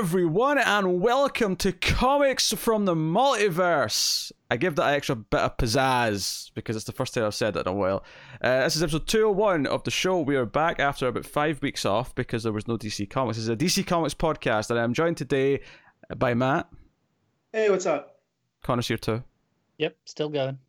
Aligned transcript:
everyone, 0.00 0.56
and 0.56 1.02
welcome 1.02 1.54
to 1.54 1.72
Comics 1.72 2.54
from 2.54 2.86
the 2.86 2.94
Multiverse. 2.94 4.32
I 4.50 4.56
give 4.56 4.74
that 4.76 4.94
extra 4.94 5.14
bit 5.14 5.40
of 5.40 5.58
pizzazz 5.58 6.50
because 6.54 6.74
it's 6.74 6.86
the 6.86 6.92
first 6.92 7.12
time 7.12 7.24
I've 7.24 7.34
said 7.34 7.52
that 7.52 7.66
in 7.66 7.68
a 7.68 7.74
while. 7.74 8.02
Uh, 8.40 8.64
this 8.64 8.76
is 8.76 8.82
episode 8.82 9.06
201 9.06 9.66
of 9.66 9.84
the 9.84 9.90
show. 9.90 10.18
We 10.18 10.36
are 10.36 10.46
back 10.46 10.80
after 10.80 11.06
about 11.06 11.26
five 11.26 11.60
weeks 11.60 11.84
off 11.84 12.14
because 12.14 12.44
there 12.44 12.52
was 12.52 12.66
no 12.66 12.78
DC 12.78 13.10
Comics. 13.10 13.36
This 13.36 13.42
is 13.42 13.50
a 13.50 13.56
DC 13.56 13.86
Comics 13.86 14.14
podcast, 14.14 14.70
and 14.70 14.78
I'm 14.78 14.94
joined 14.94 15.18
today 15.18 15.60
by 16.16 16.32
Matt. 16.32 16.70
Hey, 17.52 17.68
what's 17.68 17.84
up? 17.84 18.22
Connor's 18.62 18.88
here 18.88 18.96
too. 18.96 19.22
Yep, 19.76 19.96
still 20.06 20.30
going. 20.30 20.60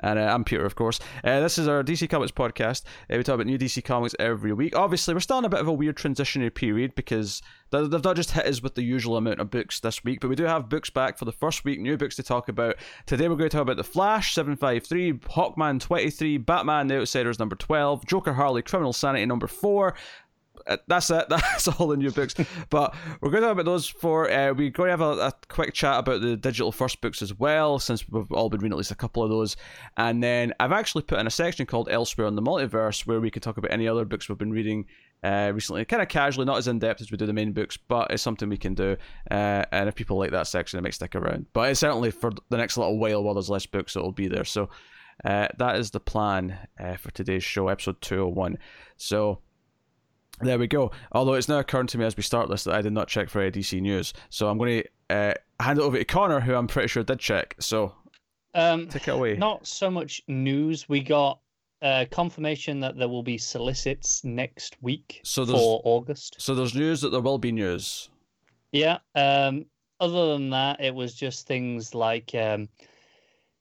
And 0.00 0.18
uh, 0.18 0.22
I'm 0.22 0.44
Peter, 0.44 0.64
of 0.64 0.74
course. 0.74 0.98
Uh, 1.22 1.40
this 1.40 1.58
is 1.58 1.68
our 1.68 1.82
DC 1.82 2.08
Comics 2.08 2.32
podcast. 2.32 2.84
Uh, 3.10 3.16
we 3.16 3.22
talk 3.22 3.34
about 3.34 3.46
new 3.46 3.58
DC 3.58 3.84
Comics 3.84 4.14
every 4.18 4.52
week. 4.52 4.76
Obviously, 4.76 5.14
we're 5.14 5.20
still 5.20 5.38
in 5.38 5.44
a 5.44 5.48
bit 5.48 5.60
of 5.60 5.68
a 5.68 5.72
weird 5.72 5.96
transitionary 5.96 6.52
period 6.54 6.94
because 6.94 7.42
they've 7.70 7.90
not 7.90 8.16
just 8.16 8.32
hit 8.32 8.46
us 8.46 8.62
with 8.62 8.74
the 8.74 8.82
usual 8.82 9.16
amount 9.16 9.40
of 9.40 9.50
books 9.50 9.80
this 9.80 10.02
week, 10.02 10.20
but 10.20 10.28
we 10.28 10.36
do 10.36 10.44
have 10.44 10.68
books 10.68 10.90
back 10.90 11.18
for 11.18 11.24
the 11.24 11.32
first 11.32 11.64
week, 11.64 11.80
new 11.80 11.96
books 11.96 12.16
to 12.16 12.22
talk 12.22 12.48
about. 12.48 12.76
Today, 13.06 13.28
we're 13.28 13.36
going 13.36 13.50
to 13.50 13.56
talk 13.56 13.62
about 13.62 13.76
The 13.76 13.84
Flash 13.84 14.34
753, 14.34 15.12
Hawkman 15.30 15.80
23, 15.80 16.38
Batman 16.38 16.86
The 16.86 17.00
Outsiders 17.00 17.38
number 17.38 17.56
12, 17.56 18.06
Joker 18.06 18.32
Harley 18.32 18.62
Criminal 18.62 18.92
Sanity 18.92 19.26
number 19.26 19.46
4, 19.46 19.94
uh, 20.66 20.76
that's 20.86 21.10
it. 21.10 21.26
That's 21.28 21.68
all 21.68 21.88
the 21.88 21.96
new 21.96 22.10
books. 22.10 22.34
but 22.70 22.94
we're 23.20 23.30
going 23.30 23.42
to 23.42 23.48
talk 23.48 23.52
about 23.52 23.64
those 23.64 23.86
for. 23.86 24.30
Uh, 24.30 24.52
we're 24.52 24.70
going 24.70 24.88
to 24.88 24.90
have 24.90 25.00
a, 25.00 25.26
a, 25.26 25.32
quick 25.48 25.74
chat 25.74 25.98
about 25.98 26.20
the 26.20 26.36
digital 26.36 26.72
first 26.72 27.00
books 27.00 27.22
as 27.22 27.34
well, 27.34 27.78
since 27.78 28.08
we've 28.08 28.30
all 28.32 28.48
been 28.48 28.60
reading 28.60 28.72
at 28.72 28.78
least 28.78 28.90
a 28.90 28.96
couple 28.96 29.22
of 29.22 29.30
those. 29.30 29.56
And 29.96 30.22
then 30.22 30.52
I've 30.60 30.72
actually 30.72 31.02
put 31.02 31.18
in 31.18 31.26
a 31.26 31.30
section 31.30 31.66
called 31.66 31.88
Elsewhere 31.90 32.26
in 32.26 32.34
the 32.34 32.42
Multiverse 32.42 33.06
where 33.06 33.20
we 33.20 33.30
can 33.30 33.42
talk 33.42 33.56
about 33.56 33.72
any 33.72 33.88
other 33.88 34.04
books 34.04 34.28
we've 34.28 34.38
been 34.38 34.52
reading 34.52 34.86
uh, 35.22 35.52
recently, 35.54 35.84
kind 35.84 36.02
of 36.02 36.08
casually, 36.08 36.46
not 36.46 36.58
as 36.58 36.68
in 36.68 36.78
depth 36.78 37.00
as 37.00 37.10
we 37.10 37.16
do 37.16 37.26
the 37.26 37.32
main 37.32 37.52
books, 37.52 37.76
but 37.76 38.10
it's 38.10 38.22
something 38.22 38.48
we 38.48 38.56
can 38.56 38.74
do. 38.74 38.96
Uh, 39.30 39.64
and 39.72 39.88
if 39.88 39.94
people 39.94 40.18
like 40.18 40.30
that 40.30 40.46
section, 40.46 40.78
it 40.78 40.82
might 40.82 40.94
stick 40.94 41.14
around. 41.14 41.46
But 41.52 41.70
it's 41.70 41.80
certainly 41.80 42.10
for 42.10 42.32
the 42.48 42.56
next 42.56 42.76
little 42.76 42.98
while 42.98 43.22
while 43.22 43.34
there's 43.34 43.50
less 43.50 43.66
books, 43.66 43.96
it'll 43.96 44.12
be 44.12 44.28
there. 44.28 44.44
So 44.44 44.70
uh, 45.24 45.48
that 45.58 45.76
is 45.76 45.90
the 45.90 46.00
plan 46.00 46.56
uh, 46.78 46.96
for 46.96 47.10
today's 47.10 47.44
show, 47.44 47.68
episode 47.68 48.00
201. 48.00 48.56
So 48.96 49.40
there 50.42 50.58
we 50.58 50.66
go. 50.66 50.90
Although 51.12 51.34
it's 51.34 51.48
now 51.48 51.58
occurring 51.58 51.86
to 51.88 51.98
me 51.98 52.04
as 52.04 52.16
we 52.16 52.22
start 52.22 52.48
this 52.48 52.64
that 52.64 52.74
I 52.74 52.82
did 52.82 52.92
not 52.92 53.08
check 53.08 53.28
for 53.28 53.40
ADC 53.40 53.80
news, 53.80 54.12
so 54.28 54.48
I'm 54.48 54.58
going 54.58 54.82
to 54.82 55.14
uh, 55.14 55.34
hand 55.60 55.78
it 55.78 55.82
over 55.82 55.98
to 55.98 56.04
Connor, 56.04 56.40
who 56.40 56.54
I'm 56.54 56.66
pretty 56.66 56.88
sure 56.88 57.02
did 57.02 57.18
check. 57.18 57.54
So 57.58 57.94
um, 58.54 58.88
take 58.88 59.08
it 59.08 59.12
away. 59.12 59.36
Not 59.36 59.66
so 59.66 59.90
much 59.90 60.22
news. 60.28 60.88
We 60.88 61.00
got 61.00 61.40
uh, 61.82 62.04
confirmation 62.10 62.80
that 62.80 62.96
there 62.96 63.08
will 63.08 63.22
be 63.22 63.38
solicits 63.38 64.24
next 64.24 64.76
week 64.82 65.20
so 65.24 65.46
for 65.46 65.80
August. 65.84 66.36
So 66.38 66.54
there's 66.54 66.74
news 66.74 67.00
that 67.00 67.10
there 67.10 67.20
will 67.20 67.38
be 67.38 67.52
news. 67.52 68.10
Yeah. 68.72 68.98
Um, 69.14 69.66
other 69.98 70.32
than 70.32 70.50
that, 70.50 70.80
it 70.80 70.94
was 70.94 71.14
just 71.14 71.46
things 71.46 71.94
like. 71.94 72.34
Um, 72.34 72.68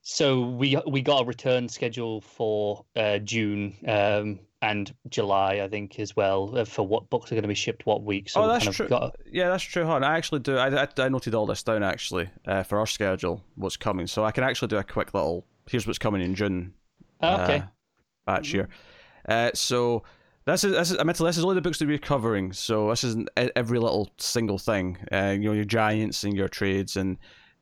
so 0.02 0.41
we 0.41 0.77
we 0.88 1.02
got 1.02 1.23
a 1.23 1.25
return 1.25 1.67
schedule 1.67 2.21
for 2.21 2.86
uh, 2.95 3.19
June. 3.19 3.75
Um, 3.88 4.39
and 4.61 4.93
July, 5.07 5.61
I 5.63 5.67
think, 5.69 5.99
as 5.99 6.15
well, 6.15 6.57
uh, 6.57 6.65
for 6.65 6.85
what 6.85 7.09
books 7.09 7.31
are 7.31 7.35
going 7.35 7.43
to 7.43 7.47
be 7.47 7.55
shipped 7.55 7.85
what 7.85 8.03
week. 8.03 8.29
So 8.29 8.43
oh, 8.43 8.47
that's 8.47 8.65
true. 8.75 8.88
Got... 8.88 9.15
Yeah, 9.31 9.49
that's 9.49 9.63
true. 9.63 9.85
Hon. 9.85 10.03
I 10.03 10.17
actually 10.17 10.39
do. 10.39 10.57
I, 10.57 10.83
I, 10.83 10.88
I, 10.97 11.09
noted 11.09 11.33
all 11.33 11.45
this 11.45 11.63
down 11.63 11.81
actually 11.81 12.29
uh, 12.45 12.63
for 12.63 12.77
our 12.77 12.85
schedule, 12.85 13.43
what's 13.55 13.77
coming. 13.77 14.05
So 14.07 14.25
I 14.25 14.31
can 14.31 14.43
actually 14.43 14.67
do 14.67 14.77
a 14.77 14.83
quick 14.83 15.13
little. 15.13 15.45
Here's 15.69 15.87
what's 15.87 15.99
coming 15.99 16.21
in 16.21 16.35
June. 16.35 16.73
Oh, 17.21 17.43
okay. 17.43 17.59
Uh, 17.59 17.65
batch 18.25 18.53
year. 18.53 18.67
Uh, 19.27 19.52
so 19.53 20.03
this 20.45 20.63
is 20.63 20.73
this 20.73 20.91
is 20.91 20.97
I 20.97 21.03
meant 21.03 21.17
to. 21.17 21.23
This 21.23 21.37
is 21.37 21.43
only 21.43 21.55
the 21.55 21.61
books 21.61 21.80
that 21.80 21.87
we're 21.87 21.97
covering. 21.97 22.52
So 22.52 22.89
this 22.89 23.03
isn't 23.05 23.30
every 23.37 23.80
little 23.80 24.11
single 24.17 24.57
thing. 24.57 24.97
Uh, 25.11 25.35
you 25.39 25.45
know, 25.45 25.53
your 25.53 25.65
giants 25.65 26.23
and 26.25 26.35
your 26.35 26.49
trades 26.49 26.97
and 26.97 27.17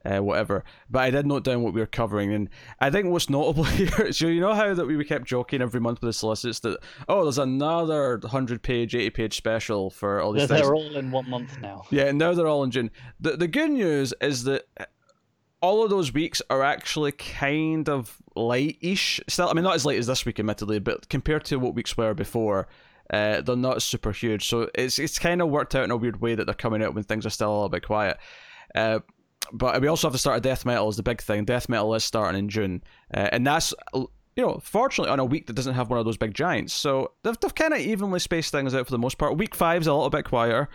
uh, 0.07 0.23
whatever. 0.23 0.63
But 0.89 0.99
I 0.99 1.09
did 1.09 1.25
note 1.25 1.43
down 1.43 1.61
what 1.61 1.73
we 1.73 1.81
were 1.81 1.87
covering, 1.87 2.33
and 2.33 2.49
I 2.79 2.89
think 2.89 3.07
what's 3.07 3.29
notable 3.29 3.63
here. 3.65 4.11
So 4.11 4.27
you 4.27 4.41
know 4.41 4.53
how 4.53 4.73
that 4.73 4.85
we 4.85 5.03
kept 5.03 5.25
joking 5.25 5.61
every 5.61 5.79
month 5.79 6.01
with 6.01 6.09
the 6.09 6.13
solicits 6.13 6.59
that 6.59 6.79
oh, 7.09 7.23
there's 7.23 7.37
another 7.37 8.19
hundred 8.25 8.63
page, 8.63 8.95
eighty 8.95 9.09
page 9.09 9.35
special 9.35 9.89
for 9.89 10.21
all 10.21 10.31
these. 10.31 10.47
They're, 10.47 10.59
things. 10.59 10.67
they're 10.67 10.75
all 10.75 10.95
in 10.95 11.11
one 11.11 11.29
month 11.29 11.59
now. 11.59 11.83
Yeah, 11.89 12.11
now 12.11 12.33
they're 12.33 12.47
all 12.47 12.63
in 12.63 12.71
June. 12.71 12.91
The 13.19 13.37
the 13.37 13.47
good 13.47 13.71
news 13.71 14.13
is 14.21 14.43
that 14.45 14.65
all 15.61 15.83
of 15.83 15.89
those 15.89 16.13
weeks 16.13 16.41
are 16.49 16.63
actually 16.63 17.11
kind 17.11 17.89
of 17.89 18.17
light-ish. 18.35 19.19
Still, 19.27 19.49
I 19.49 19.53
mean, 19.53 19.63
not 19.63 19.73
as 19.73 19.85
late 19.85 19.97
as 19.97 20.05
this 20.05 20.23
week, 20.23 20.39
admittedly, 20.39 20.79
but 20.79 21.09
compared 21.09 21.45
to 21.45 21.57
what 21.57 21.73
weeks 21.73 21.97
were 21.97 22.13
before. 22.13 22.67
Uh, 23.09 23.39
they're 23.41 23.55
not 23.55 23.81
super 23.81 24.11
huge, 24.11 24.47
so 24.47 24.69
it's 24.75 24.99
it's 24.99 25.17
kind 25.17 25.41
of 25.41 25.47
worked 25.47 25.75
out 25.75 25.85
in 25.85 25.91
a 25.91 25.97
weird 25.97 26.19
way 26.19 26.35
that 26.35 26.43
they're 26.43 26.53
coming 26.53 26.83
out 26.83 26.93
when 26.93 27.05
things 27.05 27.25
are 27.25 27.29
still 27.29 27.49
a 27.49 27.53
little 27.53 27.69
bit 27.69 27.85
quiet. 27.85 28.17
Uh, 28.75 28.99
but 29.51 29.81
we 29.81 29.87
also 29.87 30.07
have 30.07 30.13
to 30.13 30.19
start 30.19 30.37
a 30.37 30.41
death 30.41 30.65
metal 30.65 30.89
is 30.89 30.97
the 30.97 31.03
big 31.03 31.21
thing. 31.21 31.45
Death 31.45 31.69
metal 31.69 31.93
is 31.95 32.03
starting 32.03 32.39
in 32.39 32.49
June, 32.49 32.83
uh, 33.13 33.29
and 33.31 33.45
that's 33.45 33.73
you 33.93 34.09
know 34.37 34.59
fortunately 34.61 35.11
on 35.11 35.19
a 35.19 35.25
week 35.25 35.47
that 35.47 35.53
doesn't 35.53 35.75
have 35.75 35.89
one 35.89 35.99
of 35.99 36.05
those 36.05 36.17
big 36.17 36.33
giants. 36.33 36.73
So 36.73 37.11
they've, 37.23 37.39
they've 37.39 37.55
kind 37.55 37.73
of 37.73 37.79
evenly 37.79 38.19
spaced 38.19 38.51
things 38.51 38.75
out 38.75 38.85
for 38.85 38.91
the 38.91 38.97
most 38.97 39.17
part. 39.17 39.37
Week 39.37 39.55
five 39.55 39.81
is 39.81 39.87
a 39.87 39.93
little 39.93 40.09
bit 40.09 40.25
quieter. 40.25 40.69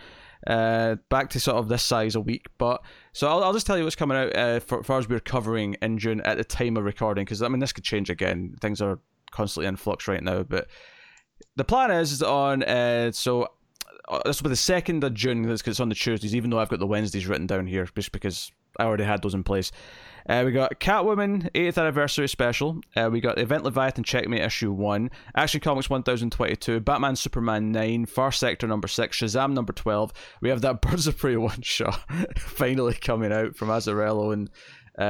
Uh, 0.45 0.95
back 1.07 1.29
to 1.29 1.39
sort 1.39 1.55
of 1.55 1.69
this 1.69 1.81
size 1.81 2.15
a 2.15 2.19
week, 2.19 2.47
but 2.57 2.83
so 3.13 3.29
I'll, 3.29 3.45
I'll 3.45 3.53
just 3.53 3.65
tell 3.65 3.77
you 3.77 3.85
what's 3.85 3.95
coming 3.95 4.17
out 4.17 4.35
uh, 4.35 4.59
for, 4.59 4.83
far 4.83 4.99
as 4.99 5.07
we're 5.07 5.21
covering 5.21 5.77
in 5.81 5.97
June 5.97 6.19
at 6.25 6.35
the 6.35 6.43
time 6.43 6.75
of 6.75 6.83
recording, 6.83 7.23
because 7.23 7.41
I 7.41 7.47
mean 7.47 7.61
this 7.61 7.71
could 7.71 7.85
change 7.85 8.09
again. 8.09 8.55
Things 8.59 8.81
are 8.81 8.99
constantly 9.31 9.67
in 9.67 9.77
flux 9.77 10.05
right 10.05 10.21
now, 10.21 10.43
but 10.43 10.67
the 11.55 11.63
plan 11.63 11.91
is, 11.91 12.11
is 12.11 12.21
on 12.21 12.61
uh, 12.63 13.13
so 13.13 13.47
this 14.25 14.41
will 14.41 14.45
be 14.45 14.53
the 14.53 14.55
second 14.55 15.03
of 15.03 15.13
June 15.13 15.43
because 15.43 15.61
it's 15.65 15.79
on 15.79 15.89
the 15.89 15.95
Tuesdays, 15.95 16.35
even 16.35 16.49
though 16.49 16.59
I've 16.59 16.69
got 16.69 16.79
the 16.79 16.87
Wednesdays 16.87 17.27
written 17.27 17.47
down 17.47 17.67
here, 17.67 17.87
just 17.95 18.11
because 18.11 18.51
I 18.79 18.83
already 18.83 19.03
had 19.03 19.21
those 19.21 19.33
in 19.33 19.43
place. 19.43 19.71
Uh, 20.27 20.43
we 20.45 20.51
got 20.51 20.79
Catwoman 20.79 21.51
8th 21.51 21.77
anniversary 21.77 22.29
special. 22.29 22.79
Uh, 22.95 23.09
we 23.11 23.19
got 23.19 23.37
Event 23.37 23.63
Leviathan 23.63 24.03
Checkmate 24.03 24.41
issue 24.41 24.71
1, 24.71 25.09
Action 25.35 25.59
Comics 25.59 25.89
1022, 25.89 26.79
Batman 26.79 27.15
Superman 27.15 27.71
9, 27.71 28.05
Far 28.05 28.31
Sector 28.31 28.67
number 28.67 28.87
6, 28.87 29.17
Shazam 29.17 29.51
number 29.51 29.73
12. 29.73 30.13
We 30.41 30.49
have 30.49 30.61
that 30.61 30.81
Birds 30.81 31.07
of 31.07 31.17
Prey 31.17 31.35
one 31.35 31.61
shot 31.61 31.99
finally 32.37 32.93
coming 32.93 33.33
out 33.33 33.55
from 33.55 33.67
Azzarello 33.67 34.31
and 34.31 34.49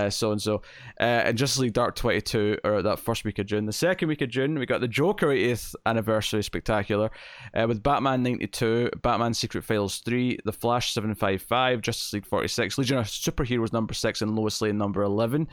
so 0.09 0.31
and 0.31 0.41
so. 0.41 0.61
And 0.97 1.37
Justice 1.37 1.59
League 1.59 1.73
Dark 1.73 1.95
22, 1.95 2.59
or 2.63 2.81
that 2.81 2.99
first 2.99 3.25
week 3.25 3.39
of 3.39 3.45
June. 3.45 3.65
The 3.65 3.73
second 3.73 4.07
week 4.07 4.21
of 4.21 4.29
June, 4.29 4.57
we 4.57 4.65
got 4.65 4.81
the 4.81 4.87
Joker 4.87 5.27
80th 5.27 5.75
anniversary 5.85 6.43
spectacular 6.43 7.11
uh, 7.53 7.65
with 7.67 7.83
Batman 7.83 8.23
92, 8.23 8.91
Batman 9.01 9.33
Secret 9.33 9.63
Files 9.63 9.99
3, 9.99 10.39
The 10.45 10.53
Flash 10.53 10.93
755, 10.93 11.81
Justice 11.81 12.13
League 12.13 12.25
46, 12.25 12.77
Legion 12.77 12.97
of 12.97 13.05
Superheroes 13.05 13.73
number 13.73 13.93
6, 13.93 14.21
and 14.21 14.35
Lois 14.35 14.61
Lane 14.61 14.77
number 14.77 15.03
11. 15.03 15.47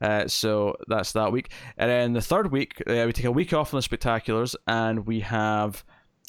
Uh, 0.00 0.28
so 0.28 0.76
that's 0.86 1.12
that 1.12 1.32
week. 1.32 1.50
And 1.76 1.90
then 1.90 2.12
the 2.12 2.20
third 2.20 2.52
week, 2.52 2.80
uh, 2.86 3.04
we 3.06 3.12
take 3.12 3.24
a 3.24 3.30
week 3.30 3.52
off 3.52 3.74
on 3.74 3.80
the 3.80 3.86
spectaculars 3.86 4.54
and 4.66 5.06
we 5.06 5.20
have 5.20 5.84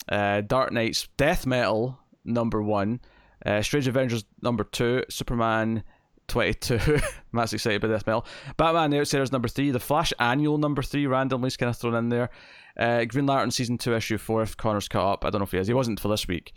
uh, 0.09 0.41
Dark 0.41 0.71
Nights 0.71 1.07
Death 1.17 1.45
Metal 1.45 1.99
number 2.25 2.61
one, 2.61 2.99
uh, 3.45 3.61
Strange 3.61 3.87
Adventures 3.87 4.25
number 4.41 4.63
two, 4.63 5.03
Superman 5.09 5.83
22. 6.29 6.99
Matt's 7.31 7.53
excited 7.53 7.81
by 7.81 7.87
Death 7.87 8.07
Metal. 8.07 8.25
Batman 8.57 8.91
The 8.91 8.99
Outsiders 8.99 9.31
number 9.31 9.47
3. 9.47 9.71
The 9.71 9.79
Flash 9.79 10.13
Annual 10.19 10.57
number 10.57 10.81
3 10.81 11.07
randomly 11.07 11.47
is 11.47 11.57
kind 11.57 11.69
of 11.69 11.77
thrown 11.77 11.95
in 11.95 12.09
there. 12.09 12.29
Uh, 12.77 13.03
Green 13.05 13.25
Lantern 13.25 13.51
Season 13.51 13.77
2, 13.77 13.95
Issue 13.95 14.17
4, 14.17 14.43
if 14.43 14.57
Connor's 14.57 14.87
caught 14.87 15.13
up. 15.13 15.25
I 15.25 15.29
don't 15.29 15.39
know 15.39 15.45
if 15.45 15.51
he 15.51 15.57
is. 15.57 15.67
He 15.67 15.73
wasn't 15.73 15.99
for 15.99 16.07
this 16.07 16.27
week. 16.27 16.53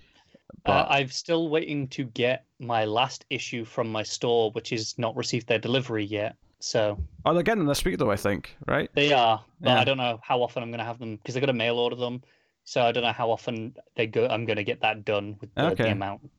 But... 0.65 0.72
Uh, 0.72 0.87
I'm 0.91 1.09
still 1.09 1.49
waiting 1.49 1.88
to 1.88 2.05
get 2.05 2.44
my 2.61 2.84
last 2.84 3.25
issue 3.31 3.65
from 3.65 3.91
my 3.91 4.03
store, 4.03 4.50
which 4.53 4.72
is 4.72 4.97
not 4.99 5.16
received 5.16 5.49
their 5.49 5.59
delivery 5.59 6.05
yet. 6.05 6.37
So. 6.61 6.97
Oh, 7.25 7.34
they're 7.34 7.43
getting 7.43 7.61
them 7.61 7.66
this 7.66 7.84
week, 7.84 7.99
though, 7.99 8.11
I 8.11 8.16
think, 8.16 8.56
right? 8.69 8.88
They 8.94 9.12
are. 9.12 9.44
But 9.61 9.71
yeah. 9.71 9.81
I 9.81 9.84
don't 9.84 9.97
know 9.97 10.21
how 10.22 10.43
often 10.43 10.62
I'm 10.62 10.71
going 10.71 10.78
to 10.78 10.84
have 10.84 10.99
them 10.99 11.16
because 11.16 11.34
they're 11.34 11.41
going 11.41 11.49
to 11.49 11.55
mail 11.55 11.78
order 11.78 11.97
them. 11.97 12.22
So 12.65 12.83
I 12.83 12.93
don't 12.93 13.03
know 13.03 13.12
how 13.12 13.31
often 13.31 13.75
they 13.97 14.06
go. 14.06 14.26
I'm 14.26 14.44
going 14.44 14.56
to 14.56 14.64
get 14.64 14.81
that 14.82 15.05
done 15.05 15.37
with 15.41 15.55
the, 15.55 15.67
okay. 15.73 15.85
the 15.85 15.91
amount. 15.91 16.31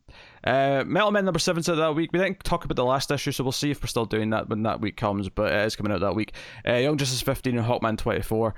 Uh, 0.43 0.83
Metal 0.85 1.11
Men 1.11 1.25
number 1.25 1.39
seven 1.39 1.63
said 1.63 1.75
that 1.75 1.95
week. 1.95 2.11
We 2.13 2.19
didn't 2.19 2.43
talk 2.43 2.65
about 2.65 2.75
the 2.75 2.85
last 2.85 3.11
issue, 3.11 3.31
so 3.31 3.43
we'll 3.43 3.51
see 3.51 3.71
if 3.71 3.81
we're 3.81 3.87
still 3.87 4.05
doing 4.05 4.29
that 4.29 4.49
when 4.49 4.63
that 4.63 4.79
week 4.79 4.95
comes. 4.95 5.29
But 5.29 5.51
it 5.51 5.65
is 5.65 5.75
coming 5.75 5.91
out 5.91 6.01
that 6.01 6.15
week. 6.15 6.33
Uh, 6.67 6.73
Young 6.75 6.97
Justice 6.97 7.21
15 7.21 7.57
and 7.57 7.67
Hawkman 7.67 7.97
24. 7.97 8.55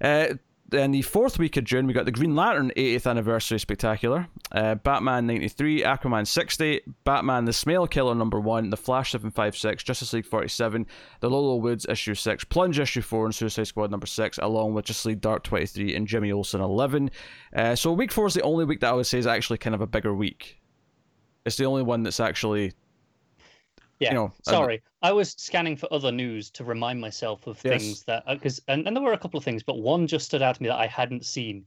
Uh, 0.00 0.34
then 0.70 0.90
the 0.90 1.00
fourth 1.00 1.38
week 1.38 1.56
of 1.56 1.64
June, 1.64 1.86
we 1.86 1.94
got 1.94 2.04
the 2.04 2.12
Green 2.12 2.36
Lantern 2.36 2.70
80th 2.76 3.08
anniversary 3.08 3.58
spectacular, 3.58 4.28
uh, 4.52 4.74
Batman 4.74 5.26
93, 5.26 5.82
Aquaman 5.82 6.26
60, 6.26 6.82
Batman 7.04 7.46
the 7.46 7.54
Smile 7.54 7.86
Killer 7.86 8.14
number 8.14 8.38
1, 8.38 8.68
The 8.68 8.76
Flash 8.76 9.12
756, 9.12 9.82
Justice 9.82 10.12
League 10.12 10.26
47, 10.26 10.86
The 11.20 11.30
Low, 11.30 11.40
Low 11.40 11.56
Woods 11.56 11.86
issue 11.88 12.14
6, 12.14 12.44
Plunge 12.44 12.78
issue 12.78 13.00
4, 13.00 13.24
and 13.24 13.34
Suicide 13.34 13.66
Squad 13.66 13.90
number 13.90 14.06
6, 14.06 14.38
along 14.38 14.74
with 14.74 14.84
Justice 14.84 15.06
League 15.06 15.22
Dark 15.22 15.42
23 15.44 15.94
and 15.94 16.06
Jimmy 16.06 16.32
Olsen 16.32 16.60
11. 16.60 17.10
Uh, 17.56 17.74
so 17.74 17.90
week 17.92 18.12
4 18.12 18.26
is 18.26 18.34
the 18.34 18.42
only 18.42 18.66
week 18.66 18.80
that 18.80 18.90
I 18.90 18.92
would 18.92 19.06
say 19.06 19.18
is 19.18 19.26
actually 19.26 19.58
kind 19.58 19.74
of 19.74 19.80
a 19.80 19.86
bigger 19.86 20.14
week. 20.14 20.60
It's 21.46 21.56
the 21.56 21.64
only 21.64 21.82
one 21.82 22.02
that's 22.02 22.20
actually 22.20 22.74
yeah, 24.00 24.10
you 24.10 24.14
know, 24.14 24.32
sorry. 24.42 24.82
I 25.02 25.12
was 25.12 25.34
scanning 25.38 25.76
for 25.76 25.92
other 25.92 26.12
news 26.12 26.50
to 26.50 26.64
remind 26.64 27.00
myself 27.00 27.46
of 27.46 27.60
yes. 27.64 27.82
things 27.82 28.02
that 28.04 28.24
because 28.26 28.58
uh, 28.60 28.72
and, 28.72 28.86
and 28.86 28.96
there 28.96 29.02
were 29.02 29.12
a 29.12 29.18
couple 29.18 29.38
of 29.38 29.44
things, 29.44 29.62
but 29.62 29.78
one 29.78 30.06
just 30.06 30.26
stood 30.26 30.42
out 30.42 30.56
to 30.56 30.62
me 30.62 30.68
that 30.68 30.78
I 30.78 30.86
hadn't 30.86 31.24
seen. 31.24 31.64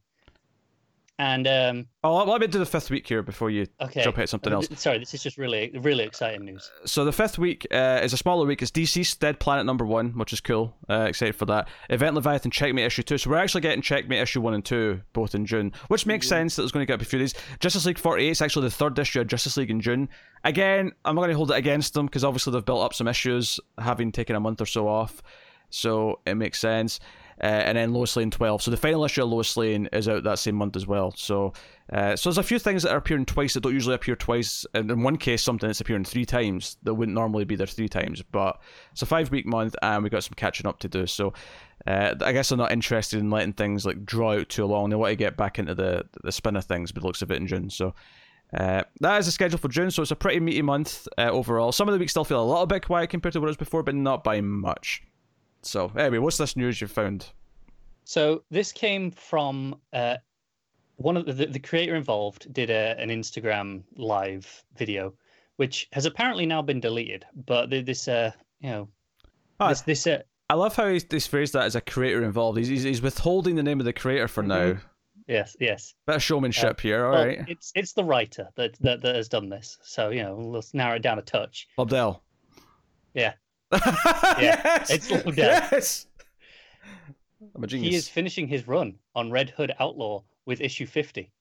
And 1.22 1.48
um, 1.48 1.88
Oh, 2.04 2.16
let- 2.18 2.28
let 2.28 2.42
me 2.42 2.48
do 2.48 2.58
the 2.58 2.66
fifth 2.66 2.90
week 2.90 3.08
here 3.08 3.22
before 3.22 3.52
you 3.52 3.68
okay, 3.80 4.04
jump 4.04 4.18
at 4.18 4.28
something 4.28 4.52
Uh, 4.52 4.56
else. 4.56 4.68
Sorry, 4.78 4.98
this 4.98 5.14
is 5.14 5.22
just 5.22 5.38
really, 5.38 5.70
really 5.80 6.04
exciting 6.04 6.44
news. 6.46 6.72
So 6.84 7.06
the 7.06 7.12
fifth 7.12 7.38
week 7.38 7.68
uh, 7.72 8.00
is 8.02 8.12
a 8.12 8.18
smaller 8.18 8.48
week. 8.48 8.64
It's 8.64 8.72
DCeased 8.72 9.20
Dead 9.20 9.40
Planet 9.40 9.68
number 9.68 9.86
one, 9.86 10.18
which 10.18 10.34
is 10.34 10.42
cool. 10.42 10.76
Uh, 10.90 11.06
excited 11.10 11.36
for 11.36 11.46
that. 11.46 11.68
Event 11.92 12.16
Leviathan 12.16 12.50
Checkmate 12.50 12.86
issue 12.86 13.04
two. 13.04 13.20
So 13.20 13.30
we're 13.30 13.38
actually 13.38 13.62
getting 13.62 13.84
Checkmate 13.84 14.20
issue 14.20 14.42
one 14.42 14.56
and 14.56 14.66
two 14.66 15.02
both 15.14 15.36
in 15.36 15.46
June, 15.46 15.74
which 15.90 16.08
makes 16.08 16.28
sense 16.28 16.56
that 16.56 16.64
it's 16.64 16.72
going 16.72 16.82
to 16.82 16.88
get 16.88 16.96
up 16.96 17.02
a 17.04 17.06
few 17.06 17.20
days. 17.20 17.36
Justice 17.60 17.86
League 17.86 18.00
48 18.00 18.28
is 18.32 18.42
actually 18.42 18.66
the 18.66 18.72
third 18.72 18.98
issue 18.98 19.22
of 19.22 19.28
Justice 19.28 19.58
League 19.58 19.70
in 19.70 19.80
June. 19.80 20.10
Again, 20.44 20.92
I'm 21.06 21.14
not 21.14 21.22
going 21.22 21.30
to 21.34 21.38
hold 21.38 21.52
it 21.52 21.58
against 21.58 21.94
them 21.94 22.08
because 22.08 22.24
obviously 22.24 22.52
they've 22.54 22.66
built 22.66 22.84
up 22.84 22.96
some 22.96 23.08
issues, 23.08 23.60
having 23.78 24.12
taken 24.12 24.36
a 24.36 24.40
month 24.40 24.60
or 24.60 24.66
so 24.66 24.88
off. 24.88 25.22
So 25.70 26.20
it 26.26 26.34
makes 26.36 26.60
sense. 26.60 27.00
Uh, 27.42 27.48
and 27.48 27.78
then 27.78 27.92
Lois 27.92 28.16
Lane 28.16 28.30
12. 28.30 28.62
So 28.62 28.72
the 28.72 28.78
final 28.78 29.04
issue 29.04 29.24
of 29.24 29.30
Lois 29.30 29.58
Lane 29.58 29.90
is 29.92 30.08
out 30.08 30.24
that 30.24 30.38
same 30.38 30.56
month 30.56 30.76
as 30.76 30.86
well. 30.86 31.12
So 31.16 31.54
uh, 31.92 32.16
so 32.16 32.30
there's 32.30 32.38
a 32.38 32.44
few 32.44 32.60
things 32.60 32.84
that 32.84 32.92
are 32.92 32.98
appearing 32.98 33.26
twice 33.26 33.54
that 33.54 33.62
don't 33.62 33.74
usually 33.74 33.96
appear 33.96 34.16
twice. 34.16 34.66
And 34.74 34.90
in 34.92 35.02
one 35.02 35.18
case, 35.18 35.42
something 35.42 35.68
that's 35.68 35.82
appearing 35.82 36.06
three 36.06 36.26
times 36.26 36.78
that 36.84 36.94
wouldn't 36.94 37.16
normally 37.16 37.44
be 37.44 37.56
there 37.56 37.68
three 37.68 37.90
times. 37.90 38.22
But 38.22 38.62
it's 38.92 39.02
a 39.02 39.08
five 39.08 39.32
week 39.32 39.46
month 39.46 39.76
and 39.82 40.04
we've 40.04 40.12
got 40.12 40.24
some 40.24 40.36
catching 40.36 40.68
up 40.68 40.80
to 40.80 40.88
do. 40.88 41.08
So 41.08 41.34
uh, 41.88 42.16
I 42.22 42.32
guess 42.32 42.50
they're 42.50 42.58
not 42.58 42.72
interested 42.72 43.20
in 43.20 43.30
letting 43.30 43.54
things 43.54 43.86
like 43.86 44.06
draw 44.06 44.34
out 44.34 44.50
too 44.50 44.66
long. 44.66 44.90
They 44.90 44.96
want 44.96 45.12
to 45.12 45.16
get 45.16 45.36
back 45.36 45.60
into 45.60 45.76
the, 45.76 46.06
the 46.24 46.32
spin 46.32 46.56
of 46.56 46.66
things, 46.66 46.92
but 46.92 47.04
looks 47.04 47.22
a 47.22 47.26
bit 47.26 47.38
in 47.38 47.48
June. 47.48 47.70
So 47.70 47.94
uh, 48.54 48.84
that 49.00 49.20
is 49.20 49.26
the 49.26 49.32
schedule 49.32 49.58
for 49.58 49.70
June, 49.70 49.92
so 49.92 50.02
it's 50.02 50.12
a 50.12 50.16
pretty 50.16 50.40
meaty 50.40 50.62
month 50.62 51.08
uh, 51.18 51.30
overall. 51.30 51.72
Some 51.72 51.88
of 51.88 51.94
the 51.94 52.00
weeks 52.00 52.12
still 52.12 52.26
feel 52.26 52.44
a 52.44 52.46
little 52.46 52.66
bit 52.66 52.86
quiet 52.86 53.10
compared 53.10 53.34
to 53.34 53.40
what 53.40 53.48
it 53.48 53.50
was 53.50 53.58
before, 53.58 53.82
but 53.82 53.96
not 53.96 54.24
by 54.24 54.42
much. 54.42 55.02
So, 55.64 55.92
anyway, 55.96 56.18
what's 56.20 56.38
this 56.38 56.56
news 56.56 56.82
you 56.82 56.88
found? 56.88 57.28
So 58.04 58.44
this 58.50 58.72
came 58.72 59.12
from 59.12 59.76
uh, 59.94 60.18
one 60.96 61.18
of 61.18 61.26
the, 61.38 61.46
the 61.46 61.60
creator 61.60 61.96
involved 61.96 62.52
did 62.54 62.70
a, 62.70 62.96
an 63.00 63.10
Instagram 63.10 63.84
live 63.96 64.64
video, 64.78 65.14
which 65.58 65.88
has 65.94 66.06
apparently 66.06 66.46
now 66.46 66.62
been 66.62 66.80
deleted. 66.80 67.26
But 67.46 67.70
this, 67.70 68.08
uh, 68.08 68.32
you 68.60 68.70
know, 68.70 68.88
Ah, 69.60 69.70
this, 69.70 69.82
this, 69.82 70.08
uh, 70.08 70.24
I 70.50 70.56
love 70.56 70.76
how 70.76 70.88
he's, 70.88 71.06
he's 71.10 71.28
phrased 71.28 71.54
that 71.54 71.64
as 71.66 71.76
a 71.76 71.82
creator 71.82 72.24
involved. 72.24 72.58
He's, 72.58 72.68
he's, 72.68 72.84
he's 72.84 73.02
withholding 73.02 73.56
the 73.56 73.64
name 73.64 73.80
of 73.80 73.86
the 73.86 73.94
creator 73.94 74.28
for 74.28 74.42
now. 74.42 74.78
yes, 75.28 75.56
yes. 75.60 75.94
Bit 76.08 76.16
of 76.16 76.24
showmanship 76.24 76.82
here, 76.82 77.08
Well, 77.08 77.20
alright. 77.20 77.46
It's 77.48 77.72
it's 77.76 77.94
the 77.94 78.04
writer 78.04 78.50
that, 78.56 78.76
that 78.82 79.02
that 79.04 79.16
has 79.16 79.30
done 79.30 79.48
this. 79.50 79.78
So 79.84 80.10
you 80.10 80.24
know, 80.24 80.36
let's 80.36 80.74
narrow 80.74 80.96
it 80.96 81.04
down 81.04 81.20
a 81.20 81.22
touch. 81.22 81.68
Lobdell. 81.78 82.20
Yeah. 83.14 83.34
yes! 84.40 84.90
it's 84.90 85.08
Lobdell. 85.10 85.38
Yes! 85.38 86.08
I'm 87.56 87.64
a 87.64 87.68
genius. 87.68 87.90
He 87.90 87.96
is 87.96 88.08
finishing 88.08 88.48
his 88.48 88.68
run 88.68 88.96
on 89.16 89.32
Red 89.32 89.50
Hood 89.52 89.74
Outlaw 89.80 90.22
with 90.46 90.62
issue 90.62 90.86
fifty. 90.86 91.32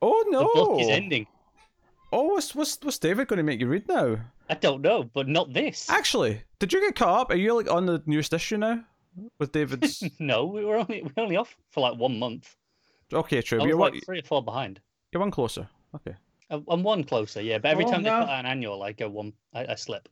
Oh, 0.00 0.24
no! 0.28 0.40
The 0.40 0.44
book 0.54 0.80
is 0.80 0.88
ending. 0.88 1.26
Oh, 2.12 2.24
what's, 2.24 2.54
what's, 2.54 2.78
what's 2.82 2.98
David 2.98 3.28
going 3.28 3.38
to 3.38 3.42
make 3.42 3.60
you 3.60 3.66
read 3.68 3.88
now? 3.88 4.18
I 4.50 4.54
don't 4.54 4.82
know, 4.82 5.02
but 5.04 5.28
not 5.28 5.52
this. 5.54 5.88
Actually, 5.88 6.42
did 6.58 6.72
you 6.72 6.80
get 6.80 6.94
caught 6.94 7.20
up? 7.22 7.30
Are 7.30 7.36
you 7.36 7.54
like 7.54 7.70
on 7.70 7.86
the 7.86 8.02
newest 8.06 8.32
issue 8.34 8.58
now? 8.58 8.84
With 9.38 9.52
David's. 9.52 10.02
no, 10.18 10.44
we 10.46 10.64
were 10.64 10.76
only 10.76 11.02
we 11.02 11.10
were 11.16 11.22
only 11.22 11.36
off 11.36 11.56
for 11.70 11.80
like 11.80 11.96
one 11.98 12.18
month. 12.18 12.56
okay, 13.12 13.40
true. 13.42 13.58
I 13.58 13.60
But 13.60 13.64
was 13.66 13.70
you're, 13.70 13.78
like 13.78 13.92
one, 13.92 14.00
three 14.02 14.18
or 14.18 14.22
four 14.24 14.42
behind. 14.42 14.80
you're 15.12 15.20
one 15.20 15.30
closer. 15.30 15.68
Okay. 15.94 16.14
I'm 16.50 16.64
I'm 16.68 16.82
one 16.82 17.04
closer, 17.04 17.40
yeah. 17.40 17.58
But 17.58 17.70
every 17.70 17.84
Oh, 17.84 17.90
time 17.90 18.02
they 18.02 18.10
put 18.10 18.16
out 18.16 18.28
an 18.40 18.46
annual, 18.46 18.82
I 18.82 18.92
go 18.92 19.08
one. 19.08 19.32
I, 19.54 19.66
I 19.68 19.74
slip. 19.74 20.08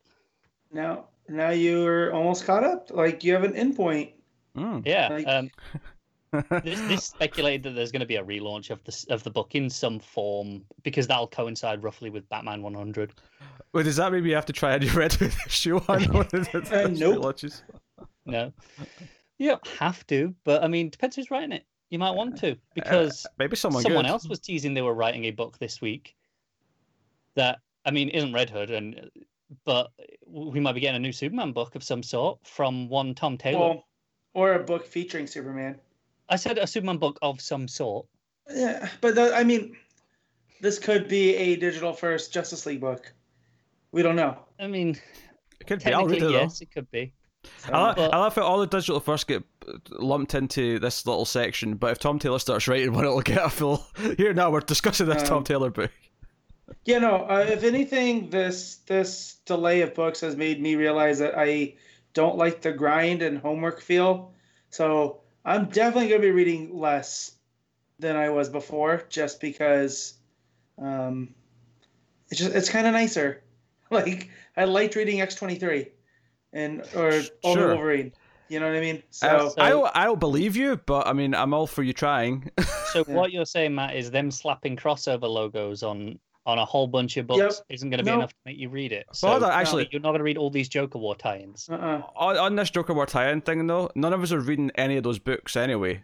Now, 0.73 1.07
now 1.29 1.51
you're 1.51 2.13
almost 2.13 2.45
caught 2.45 2.65
up. 2.65 2.91
Like 2.91 3.25
you 3.25 3.33
have 3.33 3.45
an 3.45 3.53
endpoint. 3.55 4.13
Mm. 4.57 4.87
Yeah. 4.87 5.09
Like- 5.09 5.27
Um, 5.27 5.51
this, 6.63 6.81
this 6.83 7.05
speculated 7.05 7.65
that 7.65 7.71
there's 7.71 7.91
going 7.91 8.01
to 8.01 8.07
be 8.07 8.15
a 8.17 8.23
relaunch 8.25 8.71
of 8.71 8.83
the 8.85 9.07
of 9.13 9.25
the 9.25 9.31
book 9.31 9.55
in 9.57 9.69
some 9.69 9.99
form 9.99 10.63
because 10.85 11.09
that'll 11.09 11.27
coincide 11.27 11.83
roughly 11.83 12.09
with 12.09 12.29
Batman 12.29 12.63
100. 12.63 13.15
Wait, 13.73 13.83
does 13.83 13.97
that 13.97 14.13
mean 14.13 14.25
you 14.25 14.35
have 14.37 14.47
to 14.47 14.53
try 14.53 14.75
and 14.75 14.85
you 14.85 14.91
read 14.93 15.17
with 15.17 15.37
issue 15.47 15.81
one? 15.81 16.05
Uh, 16.73 16.89
nope. 16.93 17.35
No, 18.27 18.53
you 19.39 19.49
don't 19.49 19.67
have 19.79 20.07
to, 20.09 20.33
but 20.45 20.63
I 20.63 20.69
mean, 20.69 20.91
depends 20.91 21.17
who's 21.17 21.31
writing 21.33 21.51
it. 21.53 21.65
You 21.91 21.99
might 21.99 22.13
want 22.13 22.37
to 22.39 22.57
because 22.77 23.27
Maybe 23.39 23.57
someone 23.57 23.83
someone 23.83 24.05
good. 24.05 24.11
else 24.11 24.29
was 24.29 24.39
teasing 24.39 24.75
they 24.75 24.83
were 24.83 24.95
writing 24.95 25.25
a 25.25 25.33
book 25.33 25.59
this 25.59 25.81
week. 25.81 26.15
That 27.35 27.59
I 27.85 27.91
mean, 27.91 28.09
isn't 28.11 28.33
Red 28.33 28.51
Hood, 28.51 28.71
and 28.71 29.11
but 29.65 29.91
we 30.27 30.61
might 30.61 30.73
be 30.73 30.81
getting 30.81 30.97
a 30.97 31.01
new 31.01 31.13
Superman 31.13 31.53
book 31.53 31.75
of 31.75 31.83
some 31.83 32.03
sort 32.03 32.39
from 32.47 32.89
one 32.89 33.15
Tom 33.15 33.37
Taylor. 33.37 33.59
Well, 33.61 33.85
or 34.35 34.55
a 34.55 34.63
book 34.63 34.87
featuring 34.87 35.27
Superman. 35.27 35.77
I 36.29 36.37
said 36.37 36.59
a 36.59 36.67
Superman 36.67 36.99
book 36.99 37.19
of 37.23 37.41
some 37.41 37.67
sort. 37.67 38.07
Yeah, 38.55 38.89
but 39.01 39.15
the, 39.17 39.35
I 39.35 39.43
mean, 39.45 39.77
this 40.61 40.79
could 40.79 41.09
be 41.09 41.35
a 41.37 41.57
digital 41.57 41.93
first 41.93 42.33
Justice 42.33 42.67
League 42.67 42.81
book. 42.81 43.13
We 43.93 44.03
don't 44.03 44.17
know. 44.17 44.39
I 44.61 44.67
mean, 44.69 44.97
It 45.61 45.67
could 45.67 45.83
be. 45.83 45.93
I'll 45.93 46.07
read 46.07 46.21
technically, 46.21 46.29
it 46.37 46.39
though. 46.39 46.45
yes, 46.45 46.61
it 46.61 46.71
could 46.73 46.91
be. 46.93 47.13
I, 47.67 47.95
But- 47.95 48.15
I 48.15 48.19
love 48.19 48.35
how 48.37 48.43
all 48.43 48.61
the 48.61 48.67
digital 48.67 49.01
first 49.01 49.27
get 49.27 49.43
lumped 49.91 50.35
into 50.35 50.79
this 50.79 51.07
little 51.07 51.25
section, 51.25 51.75
but 51.75 51.91
if 51.93 51.99
Tom 51.99 52.19
Taylor 52.19 52.39
starts 52.39 52.69
writing 52.69 52.93
one, 52.93 53.05
it'll 53.05 53.21
get 53.23 53.45
a 53.45 53.49
full. 53.51 53.85
Here 54.17 54.33
now, 54.35 54.51
we're 54.51 54.61
discussing 54.61 55.07
this 55.09 55.23
Tom 55.25 55.39
Um, 55.39 55.45
Taylor 55.45 55.71
book. 55.71 55.91
Yeah, 56.85 56.99
no. 56.99 57.27
Uh, 57.29 57.47
if 57.49 57.63
anything, 57.63 58.31
this 58.31 58.77
this 58.87 59.37
delay 59.45 59.83
of 59.83 59.95
books 59.95 60.21
has 60.21 60.37
made 60.37 60.61
me 60.61 60.75
realize 60.77 61.19
that 61.19 61.35
I 61.37 61.75
don't 62.15 62.37
like 62.37 62.63
the 62.63 62.73
grind 62.73 63.23
and 63.23 63.39
homework 63.39 63.81
feel. 63.81 64.33
So 64.71 65.21
I'm 65.45 65.67
definitely 65.67 66.09
going 66.09 66.21
to 66.21 66.27
be 66.27 66.33
reading 66.33 66.77
less 66.79 67.33
than 67.99 68.17
I 68.17 68.31
was 68.31 68.49
before, 68.49 69.05
just 69.09 69.41
because 69.41 70.15
um, 70.79 71.35
it's 72.31 72.41
just 72.41 72.55
it's 72.55 72.69
kind 72.71 72.87
of 72.87 72.93
nicer. 72.93 73.43
Like 73.93 74.31
I 74.57 74.67
liked 74.67 74.95
reading 74.95 75.19
X23 75.19 75.89
and 76.53 76.81
or 76.95 77.11
Ultimate 77.11 77.43
Sure. 77.43 77.69
Wolverine. 77.75 78.13
You 78.49 78.61
know 78.61 78.69
what 78.69 78.77
I 78.77 78.81
mean? 78.81 79.03
Uh, 79.21 79.49
So 79.49 79.61
I 79.61 79.69
don't, 79.71 79.91
I 79.97 80.05
don't 80.05 80.21
believe 80.21 80.55
you, 80.55 80.77
but 80.87 81.09
I 81.09 81.13
mean, 81.13 81.35
I'm 81.35 81.53
all 81.53 81.67
for 81.67 81.83
you 81.83 81.93
trying. 81.93 82.49
So 82.93 83.05
Yeah. 83.09 83.15
what 83.17 83.33
you're 83.33 83.47
saying, 83.47 83.75
Matt, 83.75 83.97
is 83.97 84.13
them 84.13 84.31
slapping 84.31 84.77
crossover 84.77 85.29
logos 85.29 85.83
on 85.83 86.21
on 86.47 86.59
a 86.59 86.65
whole 86.65 86.87
bunch 86.87 87.17
of 87.17 87.27
books 87.27 87.39
Yep. 87.59 87.67
isn't 87.69 87.91
going 87.91 87.99
to 87.99 88.05
be 88.05 88.11
No. 88.11 88.17
enough 88.19 88.31
to 88.31 88.37
make 88.47 88.57
you 88.59 88.69
read 88.71 88.93
it. 88.93 89.07
So 89.13 89.29
Well, 89.29 89.45
actually, 89.47 89.89
you're 89.93 90.01
not 90.01 90.11
going 90.11 90.21
to 90.21 90.25
read 90.25 90.39
all 90.39 90.51
these 90.51 90.69
Joker 90.69 90.99
War 90.99 91.15
tie-ins. 91.15 91.69
uh-uh. 91.71 92.03
on, 92.17 92.37
on 92.39 92.57
this 92.57 92.71
Joker 92.71 92.95
War 92.95 93.07
tie-in 93.07 93.43
thing, 93.43 93.67
though, 93.67 93.91
none 93.95 94.13
of 94.13 94.23
us 94.23 94.33
are 94.33 94.41
reading 94.41 94.71
any 94.77 94.97
of 94.97 95.03
those 95.05 95.19
books 95.19 95.55
anyway, 95.57 96.03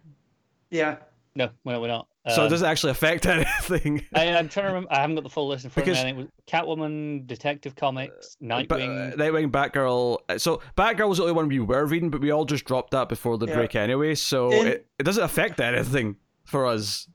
yeah. 0.71 0.97
No, 1.35 1.51
we're, 1.65 1.79
we're 1.79 1.89
not. 1.89 2.09
so 2.29 2.43
it 2.43 2.45
Um, 2.47 2.51
doesn't 2.51 2.67
actually 2.69 2.93
affect 2.93 3.27
anything. 3.27 4.03
I, 4.15 4.29
I'm 4.29 4.49
trying 4.49 4.65
to 4.65 4.69
remember. 4.69 4.89
I 4.91 5.01
haven't 5.01 5.17
got 5.17 5.25
the 5.25 5.29
full 5.31 5.49
list 5.49 5.65
in 5.65 5.71
front 5.71 5.85
Because- 5.85 5.99
of 6.01 6.05
me. 6.07 6.11
and 6.13 6.19
It 6.21 6.23
was 6.23 6.31
Catwoman, 6.47 7.27
Detective 7.27 7.77
Comics, 7.77 8.39
Nightwing. 8.43 9.13
uh, 9.13 9.17
Nightwing, 9.17 9.51
Batgirl. 9.51 10.19
uh, 10.31 10.39
So 10.39 10.63
Batgirl 10.79 11.09
was 11.11 11.19
the 11.19 11.25
only 11.25 11.35
one 11.35 11.49
we 11.49 11.61
were 11.61 11.85
reading, 11.85 12.09
but 12.09 12.23
we 12.23 12.31
all 12.31 12.47
just 12.47 12.65
dropped 12.65 12.93
that 12.93 13.11
before 13.11 13.37
the 13.37 13.47
Yeah. 13.47 13.55
break 13.55 13.75
anyway. 13.77 14.15
So 14.15 14.51
And- 14.51 14.67
it, 14.69 14.87
it 14.99 15.03
doesn't 15.03 15.23
affect 15.23 15.61
anything 15.61 16.17
for 16.45 16.67
us. 16.67 17.07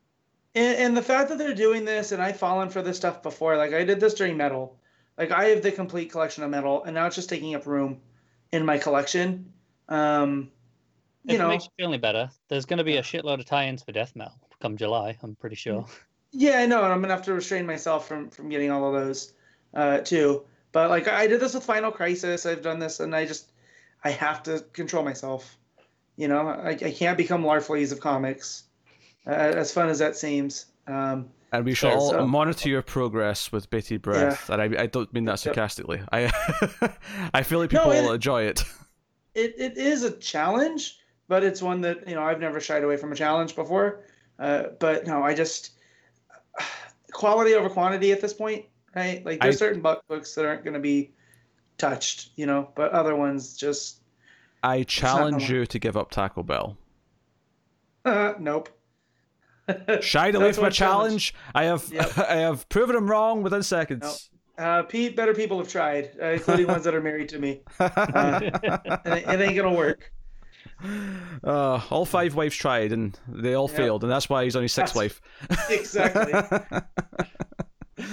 And, 0.54 0.78
and 0.78 0.98
the 0.98 1.02
fact 1.02 1.30
that 1.30 1.38
they're 1.38 1.56
doing 1.56 1.86
this, 1.86 2.12
and 2.12 2.22
I've 2.22 2.38
fallen 2.38 2.70
for 2.70 2.82
this 2.82 2.98
stuff 2.98 3.24
before. 3.24 3.58
Like 3.58 3.74
I 3.74 3.84
did 3.84 4.00
this 4.00 4.14
during 4.14 4.38
Metal. 4.38 4.78
Like 5.18 5.32
I 5.32 5.46
have 5.46 5.62
the 5.62 5.72
complete 5.72 6.12
collection 6.12 6.44
of 6.44 6.50
Metal, 6.50 6.84
and 6.84 6.96
now 6.96 7.08
it's 7.08 7.16
just 7.16 7.30
taking 7.30 7.56
up 7.56 7.66
room 7.66 8.02
in 8.52 8.66
my 8.66 8.78
collection. 8.78 9.52
Um, 9.88 10.52
if 11.26 11.32
you 11.32 11.36
it 11.36 11.40
know, 11.40 11.48
makes 11.50 11.66
you 11.66 11.70
feel 11.78 11.90
any 11.90 11.98
better, 11.98 12.30
there's 12.48 12.66
going 12.66 12.80
to 12.80 12.84
be 12.84 12.98
a 12.98 13.02
shitload 13.02 13.40
of 13.40 13.46
tie-ins 13.46 13.84
for 13.84 13.92
Death 13.92 14.16
Metal 14.16 14.34
come 14.62 14.78
July. 14.78 15.18
I'm 15.22 15.36
pretty 15.36 15.56
sure. 15.56 15.86
yeah, 16.32 16.60
I 16.60 16.66
know, 16.66 16.84
and 16.84 16.94
I'm 16.94 17.02
gonna 17.02 17.14
have 17.14 17.26
to 17.26 17.34
restrain 17.34 17.66
myself 17.66 18.08
from 18.08 18.30
from 18.30 18.50
getting 18.50 18.72
all 18.72 18.88
of 18.88 18.94
those 18.94 19.34
uh, 19.74 19.98
too. 20.00 20.44
But 20.72 20.90
like 20.90 21.08
I 21.08 21.28
did 21.28 21.42
this 21.42 21.54
with 21.54 21.66
Final 21.66 21.92
Crisis. 21.92 22.46
I've 22.46 22.62
done 22.62 22.80
this, 22.80 23.00
and 23.00 23.16
I 23.16 23.26
just 23.26 23.52
I 24.04 24.12
have 24.12 24.44
to 24.44 24.64
control 24.74 25.04
myself. 25.04 25.58
You 26.16 26.28
know, 26.28 26.48
I, 26.48 26.70
I 26.70 26.92
can't 26.92 27.18
become 27.18 27.44
Larfleeze 27.44 27.92
of 27.92 28.00
comics, 28.00 28.64
uh, 29.28 29.30
as 29.32 29.72
fun 29.74 29.90
as 29.90 30.00
that 30.00 30.16
seems. 30.16 30.66
Um, 30.88 31.30
And 31.52 31.66
we 31.66 31.74
shall 31.74 32.10
so- 32.10 32.28
monitor 32.28 32.70
your 32.70 32.82
progress 32.82 33.52
with 33.52 33.70
bated 33.70 34.02
breath. 34.02 34.50
And 34.50 34.62
I, 34.62 34.84
I 34.84 34.86
don't 34.88 35.12
mean 35.14 35.26
that 35.26 35.40
sarcastically. 35.40 36.02
I 36.12 36.32
I 37.34 37.44
feel 37.44 37.60
like 37.60 37.72
No, 37.72 37.80
people 37.80 37.92
it- 37.92 38.02
will 38.04 38.14
enjoy 38.14 38.44
it. 38.44 38.64
it, 39.36 39.54
it 39.58 39.78
is 39.78 40.04
a 40.04 40.12
challenge, 40.18 40.98
but 41.28 41.44
it's 41.44 41.62
one 41.62 41.82
that 41.82 42.08
you 42.08 42.16
know 42.16 42.24
I've 42.24 42.40
never 42.40 42.60
shied 42.60 42.84
away 42.84 42.98
from 42.98 43.12
a 43.12 43.16
challenge 43.16 43.56
before. 43.56 44.04
Uh, 44.40 44.64
but 44.80 45.06
no, 45.06 45.22
I 45.24 45.34
just 45.36 45.72
quality 47.14 47.54
over 47.54 47.70
quantity 47.70 48.12
at 48.12 48.22
this 48.22 48.34
point, 48.34 48.66
right? 48.96 49.24
Like 49.26 49.42
there's 49.42 49.56
I- 49.58 49.60
certain 49.60 49.82
books 49.82 50.34
that 50.36 50.46
aren't 50.46 50.64
going 50.64 50.74
to 50.74 50.80
be 50.80 51.12
touched, 51.78 52.30
you 52.36 52.46
know, 52.46 52.70
but 52.76 52.92
other 52.92 53.16
ones 53.16 53.56
just 53.56 54.00
I 54.64 54.84
challenge 54.84 55.50
you 55.50 55.66
to 55.66 55.80
give 55.80 55.98
up 55.98 56.12
Taco 56.12 56.44
Bell. 56.44 56.78
uh, 58.06 58.34
nope. 58.40 58.70
Shied 60.02 60.36
away 60.36 60.52
from 60.54 60.66
a 60.66 60.72
challenge. 60.72 61.34
challenge. 61.34 61.36
I 61.56 61.64
have 61.66 61.88
Yep. 61.92 62.18
I 62.30 62.36
have 62.38 62.68
proven 62.70 62.96
him 62.96 63.10
wrong 63.10 63.44
within 63.44 63.64
seconds. 63.64 64.30
Uh, 64.58 64.84
Pete, 64.84 65.16
better 65.16 65.34
people 65.34 65.58
have 65.58 65.68
tried, 65.68 66.12
uh, 66.22 66.26
including 66.28 66.68
ones 66.68 66.84
that 66.84 66.94
are 66.94 67.02
married 67.02 67.30
to 67.30 67.40
me. 67.40 67.62
Uh, 67.80 68.40
it, 68.44 69.00
ain't- 69.06 69.28
it 69.28 69.42
ain't 69.42 69.56
gonna 69.56 69.74
work. 69.74 70.12
Uh, 71.44 71.82
all 71.90 72.06
five 72.06 72.36
wives 72.36 72.56
tried 72.56 72.92
and 72.92 73.18
they 73.28 73.54
all 73.54 73.68
Yep. 73.70 73.78
failed, 73.78 74.04
and 74.04 74.12
that's 74.12 74.30
why 74.30 74.44
he's 74.44 74.56
only 74.56 74.66
his 74.66 74.74
sixth 74.74 74.94
That's- 74.94 75.20
wife. 75.50 75.70
exactly. 75.70 76.34
We, 77.98 78.06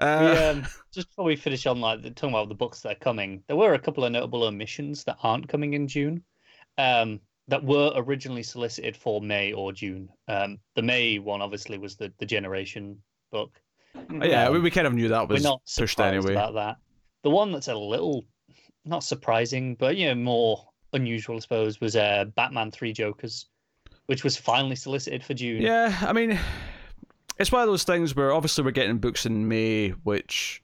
uh, 0.00 0.52
um, 0.54 0.66
just 0.94 1.08
before 1.10 1.26
we 1.26 1.36
finish 1.36 1.66
on 1.66 1.80
like 1.80 2.00
talking 2.14 2.30
about 2.30 2.48
the 2.48 2.54
books 2.54 2.80
that 2.82 2.92
are 2.92 3.00
coming, 3.00 3.42
there 3.48 3.56
were 3.56 3.74
a 3.74 3.78
couple 3.78 4.04
of 4.04 4.12
notable 4.12 4.44
omissions 4.44 5.04
that 5.04 5.16
aren't 5.22 5.48
coming 5.48 5.74
in 5.74 5.88
June. 5.88 6.22
Um, 6.78 7.20
that 7.48 7.62
were 7.62 7.92
originally 7.96 8.42
solicited 8.42 8.96
for 8.96 9.20
May 9.20 9.52
or 9.52 9.72
June. 9.72 10.08
Um, 10.28 10.58
the 10.74 10.82
May 10.82 11.18
one 11.18 11.42
obviously 11.42 11.78
was 11.78 11.96
the 11.96 12.12
the 12.18 12.26
Generation 12.26 12.98
book. 13.30 13.60
yeah, 14.10 14.50
we, 14.50 14.60
we 14.60 14.70
kind 14.70 14.86
of 14.86 14.94
knew 14.94 15.08
that 15.08 15.28
We're 15.28 15.34
was 15.34 15.42
not 15.42 15.62
pushed 15.78 16.00
anyway. 16.00 16.32
about 16.32 16.54
that. 16.54 16.76
The 17.22 17.30
one 17.30 17.52
that's 17.52 17.68
a 17.68 17.74
little 17.74 18.24
not 18.84 19.02
surprising, 19.02 19.74
but 19.74 19.96
you 19.96 20.06
know 20.08 20.14
more 20.14 20.64
unusual, 20.92 21.36
I 21.36 21.40
suppose, 21.40 21.80
was 21.80 21.96
uh, 21.96 22.26
Batman 22.36 22.70
Three 22.70 22.92
Jokers, 22.92 23.46
which 24.06 24.24
was 24.24 24.36
finally 24.36 24.76
solicited 24.76 25.24
for 25.24 25.34
June. 25.34 25.62
Yeah, 25.62 25.96
I 26.02 26.12
mean, 26.12 26.38
it's 27.38 27.52
one 27.52 27.62
of 27.62 27.68
those 27.68 27.84
things 27.84 28.14
where 28.16 28.32
obviously 28.32 28.64
we're 28.64 28.70
getting 28.72 28.98
books 28.98 29.26
in 29.26 29.48
May, 29.48 29.90
which, 29.90 30.62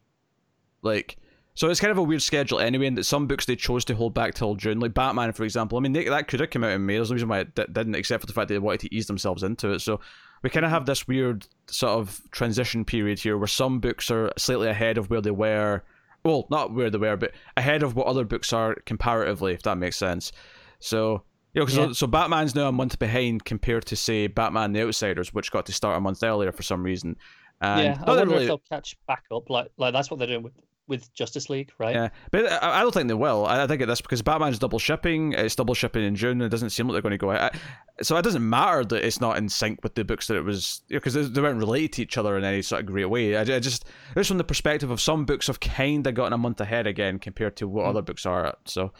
like, 0.82 1.16
so 1.54 1.68
it's 1.68 1.80
kind 1.80 1.90
of 1.90 1.99
a 1.99 2.02
weird 2.02 2.23
schedule 2.23 2.59
anyway, 2.61 2.87
and 2.87 2.97
that 2.99 3.04
some 3.04 3.26
books 3.26 3.44
they 3.47 3.56
chose 3.56 3.85
to 3.87 3.94
hold 3.94 4.14
back 4.14 4.35
till 4.35 4.54
June, 4.54 4.80
like 4.80 4.94
Batman, 4.94 5.32
for 5.32 5.44
example. 5.44 5.78
I 5.78 5.80
mean, 5.80 5.92
they, 5.92 6.04
that 6.04 6.28
could 6.28 6.40
have 6.40 6.50
come 6.50 6.64
out 6.64 6.73
in 6.73 6.85
May. 6.87 6.97
There's 6.97 7.11
no 7.11 7.14
reason 7.14 7.28
why 7.28 7.40
it 7.40 7.54
di- 7.54 7.66
didn't, 7.71 7.94
except 7.94 8.21
for 8.23 8.26
the 8.26 8.32
fact 8.32 8.49
that 8.49 8.54
they 8.54 8.59
wanted 8.59 8.80
to 8.80 8.94
ease 8.94 9.06
themselves 9.06 9.42
into 9.42 9.71
it. 9.73 9.80
So 9.80 10.00
we 10.42 10.50
kind 10.50 10.64
of 10.64 10.71
have 10.73 10.87
this 10.87 11.06
weird 11.06 11.47
sort 11.66 11.92
of 11.99 12.21
transition 12.30 12.85
period 12.85 13.18
here 13.21 13.37
where 13.38 13.47
some 13.47 13.80
books 13.80 14.11
are 14.11 14.32
slightly 14.38 14.68
ahead 14.68 14.99
of 14.99 15.11
where 15.11 15.21
they 15.21 15.30
were. 15.30 15.82
Well, 16.25 16.47
not 16.50 16.73
where 16.73 16.88
they 16.88 16.99
were, 16.99 17.16
but 17.16 17.32
ahead 17.56 17.82
of 17.82 17.97
what 17.97 18.06
other 18.06 18.25
books 18.25 18.52
are 18.52 18.76
comparatively, 18.87 19.52
if 19.54 19.62
that 19.62 19.76
makes 19.76 19.97
sense. 19.97 20.32
So 20.78 21.23
you 21.54 21.61
know, 21.61 21.66
'cause 21.66 21.76
Yeah. 21.76 21.87
so, 21.88 21.92
so 21.92 22.06
Batman's 22.06 22.54
now 22.54 22.68
a 22.68 22.73
month 22.73 22.99
behind 22.99 23.44
compared 23.44 23.85
to 23.87 23.97
say 23.97 24.26
Batman: 24.26 24.73
The 24.73 24.82
Outsiders, 24.82 25.35
which 25.35 25.50
got 25.52 25.66
to 25.66 25.73
start 25.73 25.99
a 25.99 26.00
month 26.00 26.23
earlier 26.23 26.50
for 26.50 26.62
some 26.62 26.82
reason. 26.82 27.16
And 27.61 27.82
yeah. 27.85 28.02
I 28.06 28.11
wonder 28.16 28.26
really- 28.32 28.44
if 28.44 28.49
they'll 28.49 28.62
catch 28.71 28.97
back 29.06 29.25
up. 29.30 29.50
Like, 29.50 29.71
like 29.76 29.92
that's 29.92 30.11
what 30.11 30.18
they're 30.18 30.28
doing 30.28 30.42
with, 30.44 30.52
with 30.88 31.12
Justice 31.14 31.48
League, 31.48 31.70
right? 31.78 31.94
yeah, 31.94 32.08
but 32.30 32.50
I, 32.50 32.78
I 32.78 32.82
don't 32.82 32.92
think 32.92 33.08
they 33.08 33.14
will. 33.14 33.46
I, 33.46 33.62
I 33.62 33.66
think 33.66 33.84
that's 33.86 34.00
because 34.00 34.20
Batman's 34.22 34.58
double 34.58 34.78
shipping. 34.78 35.32
It's 35.32 35.54
double 35.54 35.74
shipping 35.74 36.04
in 36.04 36.14
June. 36.16 36.32
and 36.32 36.42
It 36.42 36.48
doesn't 36.48 36.70
seem 36.70 36.86
like 36.88 36.94
they're 36.94 37.02
going 37.02 37.12
to 37.12 37.18
go 37.18 37.30
out. 37.30 37.54
I, 37.54 37.58
so 38.02 38.16
it 38.16 38.22
doesn't 38.22 38.48
matter 38.48 38.84
that 38.84 39.04
it's 39.06 39.20
not 39.20 39.38
in 39.38 39.48
sync 39.48 39.80
with 39.82 39.94
the 39.94 40.04
books 40.04 40.26
that 40.26 40.36
it 40.36 40.44
was 40.44 40.82
because 40.88 41.14
they, 41.14 41.22
they 41.22 41.40
weren't 41.40 41.58
related 41.58 41.92
to 41.94 42.02
each 42.02 42.18
other 42.18 42.36
in 42.36 42.44
any 42.44 42.62
sort 42.62 42.80
of 42.80 42.86
great 42.86 43.04
way. 43.06 43.36
I, 43.36 43.42
I 43.42 43.58
just 43.60 43.84
just 44.14 44.28
from 44.28 44.38
the 44.38 44.44
perspective 44.44 44.90
of 44.90 45.00
some 45.00 45.24
books 45.24 45.46
have 45.46 45.60
kind 45.60 46.06
of 46.06 46.14
gotten 46.14 46.32
a 46.32 46.38
month 46.38 46.60
ahead 46.60 46.86
again 46.86 47.18
compared 47.18 47.56
to 47.56 47.68
what 47.68 47.84
Mm. 47.84 47.88
other 47.90 48.02
books 48.02 48.26
are 48.26 48.46
at. 48.46 48.58
So 48.66 48.86
uh, 48.86 48.90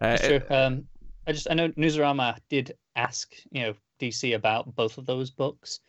That's 0.00 0.26
true. 0.26 0.40
Um, 0.50 0.84
I 1.26 1.32
just 1.32 1.46
I 1.50 1.54
know 1.54 1.68
Newsarama 1.70 2.38
did 2.48 2.72
ask 2.96 3.32
you 3.52 3.62
know 3.62 3.74
DC 4.00 4.34
about 4.34 4.74
both 4.74 4.98
of 4.98 5.06
those 5.06 5.30
books. 5.30 5.80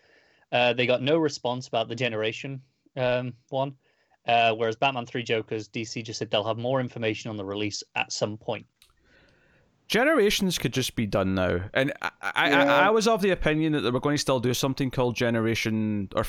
Uh, 0.51 0.73
they 0.73 0.85
got 0.85 1.01
no 1.01 1.17
response 1.17 1.67
about 1.67 1.87
the 1.89 1.95
Generation 1.95 2.61
um, 2.97 3.33
one, 3.49 3.73
uh, 4.27 4.53
whereas 4.53 4.75
Batman 4.75 5.05
Three 5.05 5.23
Jokers 5.23 5.67
DC 5.67 6.03
just 6.03 6.19
said 6.19 6.29
they'll 6.31 6.43
have 6.43 6.57
more 6.57 6.79
information 6.79 7.29
on 7.29 7.37
the 7.37 7.45
release 7.45 7.83
at 7.95 8.11
some 8.11 8.37
point. 8.37 8.65
Generations 9.87 10.59
could 10.59 10.71
just 10.73 10.95
be 10.95 11.07
done 11.07 11.33
now, 11.33 11.61
and 11.73 11.91
I, 12.01 12.11
I, 12.21 12.49
Yeah. 12.49 12.73
I, 12.75 12.87
I 12.87 12.89
was 12.91 13.07
of 13.07 13.21
the 13.23 13.31
opinion 13.31 13.73
that 13.73 13.81
they 13.81 13.89
were 13.89 13.99
going 13.99 14.13
to 14.17 14.21
still 14.21 14.39
do 14.39 14.53
something 14.53 14.91
called 14.91 15.15
Generation 15.15 16.09
or 16.15 16.23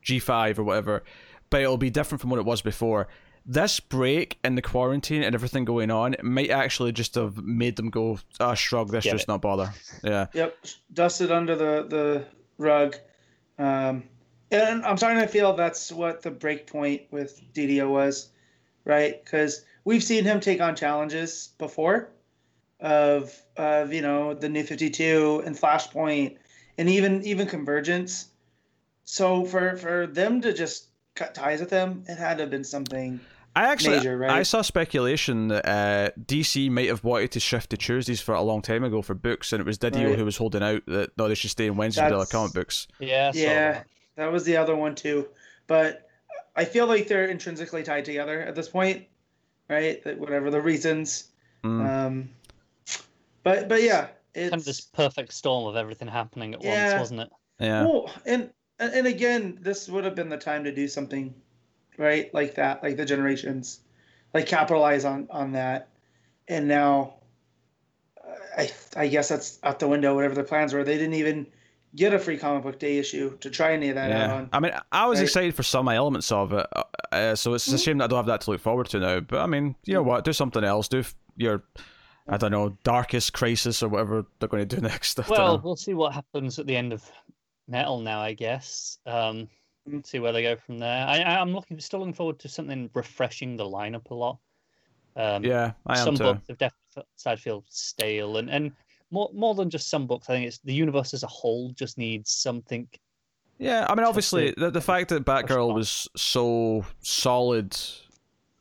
G 0.00 0.20
five 0.20 0.60
or 0.60 0.62
whatever, 0.62 1.02
but 1.50 1.60
it'll 1.60 1.76
be 1.76 1.90
different 1.90 2.20
from 2.20 2.30
what 2.30 2.38
it 2.38 2.44
was 2.46 2.62
before. 2.62 3.08
This 3.44 3.80
break 3.80 4.38
and 4.44 4.56
the 4.56 4.62
quarantine 4.62 5.22
and 5.24 5.34
everything 5.34 5.64
going 5.64 5.90
on 5.90 6.14
might 6.22 6.50
actually 6.50 6.92
just 6.92 7.16
have 7.16 7.36
made 7.38 7.74
them 7.76 7.90
go, 7.90 8.18
ah, 8.38 8.54
shrug 8.54 8.90
this, 8.90 9.04
Get 9.04 9.10
just 9.10 9.24
it. 9.24 9.28
not 9.28 9.42
bother. 9.42 9.72
Yeah, 10.04 10.26
Yep, 10.32 10.56
dusted 10.92 11.32
under 11.32 11.56
the 11.56 11.86
the 11.88 12.24
rug. 12.58 12.94
Um, 13.58 14.04
and 14.50 14.84
I'm 14.84 14.96
starting 14.96 15.20
to 15.20 15.28
feel 15.28 15.54
that's 15.54 15.90
what 15.92 16.22
the 16.22 16.30
break 16.30 16.66
point 16.66 17.02
with 17.10 17.40
DiDio 17.54 17.90
was, 17.90 18.28
right? 18.84 19.22
Because 19.24 19.64
we've 19.84 20.02
seen 20.04 20.24
him 20.24 20.40
take 20.40 20.60
on 20.60 20.76
challenges 20.76 21.50
before, 21.58 22.10
of 22.80 23.32
of 23.56 23.92
you 23.92 24.02
know 24.02 24.34
the 24.34 24.48
New 24.48 24.64
Fifty 24.64 24.90
Two 24.90 25.42
and 25.46 25.56
Flashpoint, 25.56 26.36
and 26.78 26.88
even 26.88 27.24
even 27.24 27.46
Convergence. 27.46 28.28
So 29.04 29.44
for 29.44 29.76
for 29.76 30.06
them 30.06 30.40
to 30.42 30.52
just 30.52 30.86
cut 31.14 31.34
ties 31.34 31.60
with 31.60 31.70
him, 31.70 32.04
it 32.08 32.16
had 32.16 32.38
to 32.38 32.44
have 32.44 32.50
been 32.50 32.64
something. 32.64 33.20
I 33.56 33.66
actually 33.66 33.98
Major, 33.98 34.18
right? 34.18 34.32
I 34.32 34.42
saw 34.42 34.62
speculation 34.62 35.46
that 35.46 35.64
uh, 35.64 36.10
DC 36.20 36.68
might 36.72 36.88
have 36.88 37.04
wanted 37.04 37.30
to 37.32 37.40
shift 37.40 37.70
to 37.70 37.76
Tuesdays 37.76 38.20
for 38.20 38.34
a 38.34 38.42
long 38.42 38.62
time 38.62 38.82
ago 38.82 39.00
for 39.00 39.14
books, 39.14 39.52
and 39.52 39.60
it 39.60 39.64
was 39.64 39.78
Didio 39.78 40.08
Right. 40.08 40.18
who 40.18 40.24
was 40.24 40.36
holding 40.38 40.60
out 40.64 40.82
that 40.86 41.16
no, 41.16 41.28
they 41.28 41.36
should 41.36 41.50
stay 41.50 41.68
on 41.68 41.76
Wednesday 41.76 42.08
for 42.08 42.16
the 42.16 42.26
comic 42.26 42.52
books. 42.52 42.88
Yeah. 42.98 43.28
I 43.28 43.30
saw 43.30 43.38
Yeah, 43.38 43.72
that. 43.72 43.86
That 44.16 44.30
was 44.32 44.44
the 44.44 44.56
other 44.56 44.76
one 44.76 44.94
too. 44.94 45.28
But 45.66 46.08
I 46.56 46.64
feel 46.64 46.86
like 46.86 47.08
they're 47.08 47.26
intrinsically 47.26 47.82
tied 47.82 48.04
together 48.04 48.40
at 48.40 48.54
this 48.54 48.68
point, 48.68 49.04
right? 49.68 50.02
That 50.04 50.18
Whatever 50.18 50.50
the 50.50 50.60
reasons. 50.60 51.30
Mm. 51.64 51.88
Um, 51.88 52.30
but 53.42 53.68
but 53.68 53.82
yeah, 53.82 54.08
it's 54.34 54.50
Kind 54.50 54.60
of 54.60 54.64
this 54.64 54.80
perfect 54.80 55.32
storm 55.32 55.66
of 55.66 55.76
everything 55.76 56.08
happening 56.08 56.54
at 56.54 56.62
Yeah. 56.62 56.90
once, 56.90 57.00
wasn't 57.00 57.20
it? 57.20 57.30
yeah. 57.60 57.84
well, 57.84 58.10
and 58.26 58.50
and 58.78 59.06
again, 59.06 59.58
this 59.60 59.88
would 59.88 60.04
have 60.04 60.14
been 60.14 60.28
the 60.28 60.36
time 60.36 60.64
to 60.64 60.72
do 60.74 60.88
something, 60.88 61.34
right? 61.96 62.32
Like 62.34 62.56
that, 62.56 62.82
like 62.82 62.96
the 62.96 63.04
generations, 63.04 63.80
like 64.32 64.46
capitalize 64.46 65.04
on 65.04 65.28
on 65.30 65.52
that. 65.52 65.88
And 66.48 66.68
now, 66.68 67.14
I 68.58 68.70
I 68.96 69.08
guess 69.08 69.28
that's 69.28 69.58
out 69.62 69.78
the 69.78 69.88
window. 69.88 70.14
Whatever 70.14 70.34
their 70.34 70.44
plans 70.44 70.74
were, 70.74 70.84
they 70.84 70.98
didn't 70.98 71.14
even 71.14 71.46
get 71.96 72.12
a 72.12 72.18
free 72.18 72.36
comic 72.36 72.62
book 72.62 72.78
day 72.78 72.98
issue 72.98 73.36
to 73.38 73.50
try 73.50 73.72
any 73.72 73.88
of 73.90 73.94
that 73.94 74.10
out 74.10 74.30
on. 74.30 74.48
I 74.52 74.60
mean, 74.60 74.72
I 74.92 75.06
was 75.06 75.18
Right. 75.18 75.24
excited 75.24 75.54
for 75.54 75.62
some 75.62 75.88
elements 75.88 76.32
of 76.32 76.52
it, 76.52 76.66
uh, 76.74 76.82
uh, 77.12 77.34
so 77.36 77.54
it's 77.54 77.70
a 77.72 77.78
shame 77.78 77.98
that 77.98 78.04
I 78.04 78.06
don't 78.08 78.16
have 78.18 78.26
that 78.26 78.40
to 78.42 78.50
look 78.50 78.60
forward 78.60 78.88
to 78.90 78.98
now. 79.00 79.20
But 79.20 79.40
I 79.40 79.46
mean, 79.46 79.76
you 79.84 79.94
know 79.94 80.02
what? 80.02 80.24
Do 80.24 80.32
something 80.32 80.64
else. 80.64 80.88
Do 80.88 81.00
f- 81.00 81.14
your, 81.36 81.64
I 82.28 82.36
don't 82.36 82.50
know, 82.50 82.76
darkest 82.82 83.32
crisis 83.32 83.82
or 83.82 83.88
whatever 83.88 84.24
they're 84.38 84.48
going 84.48 84.66
to 84.66 84.76
do 84.76 84.82
next. 84.86 85.18
I 85.20 85.24
Well, 85.28 85.60
we'll 85.62 85.76
see 85.76 85.94
what 85.94 86.12
happens 86.14 86.58
at 86.58 86.66
the 86.66 86.76
end 86.76 86.92
of 86.92 87.08
Metal 87.68 88.00
now, 88.00 88.20
I 88.20 88.34
guess. 88.34 88.98
Um, 89.06 89.48
Mm. 89.86 90.06
see 90.06 90.18
where 90.18 90.32
they 90.32 90.42
go 90.42 90.56
from 90.56 90.78
there. 90.78 91.06
I, 91.06 91.18
I'm 91.22 91.52
looking, 91.52 91.78
still 91.78 91.98
looking 92.00 92.14
forward 92.14 92.38
to 92.38 92.48
something 92.48 92.88
refreshing 92.94 93.54
the 93.54 93.64
lineup 93.64 94.08
a 94.10 94.14
lot. 94.14 94.38
Um, 95.14 95.44
yeah, 95.44 95.72
I 95.86 95.98
am 95.98 96.04
some 96.06 96.14
too. 96.16 96.24
books 96.24 96.48
have 96.48 96.56
definitely 96.56 97.02
started 97.16 97.36
to 97.36 97.42
feel 97.42 97.64
stale, 97.68 98.38
and 98.38 98.48
and 98.48 98.72
more 99.14 99.30
more 99.32 99.54
than 99.54 99.70
just 99.70 99.88
some 99.88 100.06
books. 100.06 100.28
I 100.28 100.34
think 100.34 100.46
it's 100.48 100.58
the 100.58 100.74
universe 100.74 101.14
as 101.14 101.22
a 101.22 101.26
whole 101.28 101.70
just 101.70 101.96
needs 101.96 102.30
something. 102.30 102.88
Yeah, 103.58 103.86
I 103.88 103.94
mean, 103.94 104.04
obviously, 104.04 104.52
the, 104.56 104.70
the 104.70 104.80
fact 104.80 105.08
that 105.10 105.24
Batgirl 105.24 105.72
was 105.74 106.08
so 106.16 106.84
solid, 107.02 107.76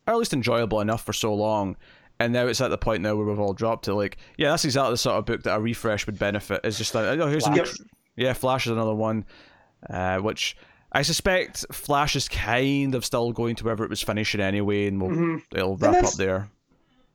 or 0.08 0.14
at 0.14 0.18
least 0.20 0.34
enjoyable 0.34 0.80
enough 0.82 1.04
for 1.04 1.14
so 1.14 1.34
long, 1.34 1.76
and 2.20 2.32
now 2.32 2.46
it's 2.46 2.62
at 2.62 2.70
the 2.70 2.78
point 2.78 3.02
now 3.02 3.16
where 3.16 3.26
we've 3.26 3.40
all 3.40 3.54
dropped 3.54 3.88
it. 3.88 3.94
like, 3.96 4.18
yeah, 4.38 4.52
that's 4.52 4.66
exactly 4.66 4.94
the 4.94 4.98
sort 4.98 5.18
of 5.18 5.26
book 5.26 5.42
that 5.44 5.56
a 5.56 5.60
refresh 5.60 6.06
would 6.06 6.20
benefit. 6.20 6.62
Is 6.64 6.78
just 6.78 6.94
like, 6.94 7.06
oh, 7.20 7.28
here's 7.28 7.48
a 7.48 7.50
new 7.50 7.66
Flash. 7.66 7.76
tr- 7.78 7.84
yeah, 8.16 8.34
Flash 8.34 8.68
is 8.68 8.72
another 8.74 8.94
one, 8.94 9.26
uh, 9.90 10.20
which 10.20 10.56
I 10.92 11.02
suspect 11.02 11.66
Flash 11.72 12.16
is 12.16 12.30
kind 12.30 12.94
of 12.94 13.04
still 13.04 13.32
going 13.32 13.56
to 13.56 13.64
wherever 13.64 13.84
it 13.84 13.90
was 13.90 14.04
finishing 14.04 14.42
anyway, 14.42 14.86
and 14.86 15.02
we'll, 15.02 15.10
Mhm. 15.10 15.42
it'll 15.56 15.76
wrap 15.78 16.04
up 16.04 16.14
there. 16.14 16.50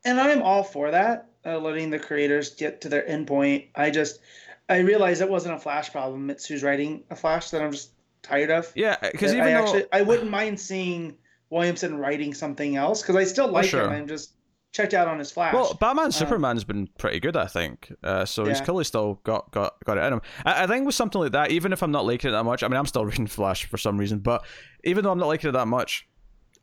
and 0.04 0.21
I'm 0.21 0.42
all 0.42 0.64
for 0.64 0.90
that, 0.90 1.28
uh, 1.45 1.59
letting 1.59 1.90
the 1.90 1.99
creators 1.99 2.54
get 2.54 2.80
to 2.83 2.88
their 2.88 3.02
endpoint. 3.02 3.68
I 3.75 3.90
just, 3.90 4.21
I 4.68 4.78
realized 4.78 5.23
it 5.23 5.30
wasn't 5.30 5.54
a 5.54 5.59
Flash 5.59 5.90
problem. 5.92 6.30
It's 6.30 6.47
who's 6.47 6.62
writing 6.62 7.04
a 7.11 7.16
Flash 7.16 7.50
that 7.50 7.62
I'm 7.62 7.73
just 7.73 7.90
tired 8.23 8.50
of. 8.50 8.71
Yeah, 8.75 8.97
because 9.00 9.33
even 9.33 9.47
I 9.47 9.52
though 9.52 9.62
actually, 9.62 9.85
I 9.92 10.02
wouldn't 10.02 10.30
mind 10.30 10.61
seeing 10.61 11.16
Williamson 11.50 11.99
writing 11.99 12.35
something 12.35 12.76
else 12.76 13.02
because 13.02 13.16
I 13.16 13.25
still 13.25 13.49
like 13.49 13.66
sure. 13.66 13.85
him. 13.85 13.90
I'm 13.90 14.09
just 14.09 14.35
checked 14.73 14.95
out 14.95 15.09
on 15.09 15.18
his 15.18 15.30
Flash. 15.30 15.54
Well, 15.54 15.75
Batman 15.75 16.07
Um, 16.07 16.12
Superman's 16.12 16.64
been 16.64 16.88
pretty 16.99 17.21
good, 17.21 17.37
I 17.37 17.47
think. 17.47 17.92
Uh, 18.02 18.25
so 18.25 18.45
he's 18.45 18.61
clearly 18.61 18.85
still 18.85 19.21
got, 19.25 19.50
got 19.50 19.83
got 19.85 19.99
it 19.99 20.04
in 20.04 20.12
him. 20.14 20.23
I, 20.45 20.64
I 20.64 20.66
think 20.66 20.87
with 20.87 20.95
something 20.95 21.21
like 21.21 21.33
that, 21.33 21.50
even 21.50 21.73
if 21.73 21.83
I'm 21.83 21.90
not 21.90 22.04
liking 22.04 22.28
it 22.28 22.33
that 22.33 22.45
much, 22.45 22.62
I 22.62 22.68
mean, 22.68 22.76
I'm 22.76 22.87
still 22.87 23.04
reading 23.07 23.26
Flash 23.26 23.64
for 23.66 23.78
some 23.78 23.99
reason, 23.99 24.18
but 24.18 24.45
even 24.85 25.04
though 25.04 25.11
I'm 25.11 25.18
not 25.18 25.28
liking 25.28 25.49
it 25.49 25.52
that 25.52 25.68
much, 25.68 26.07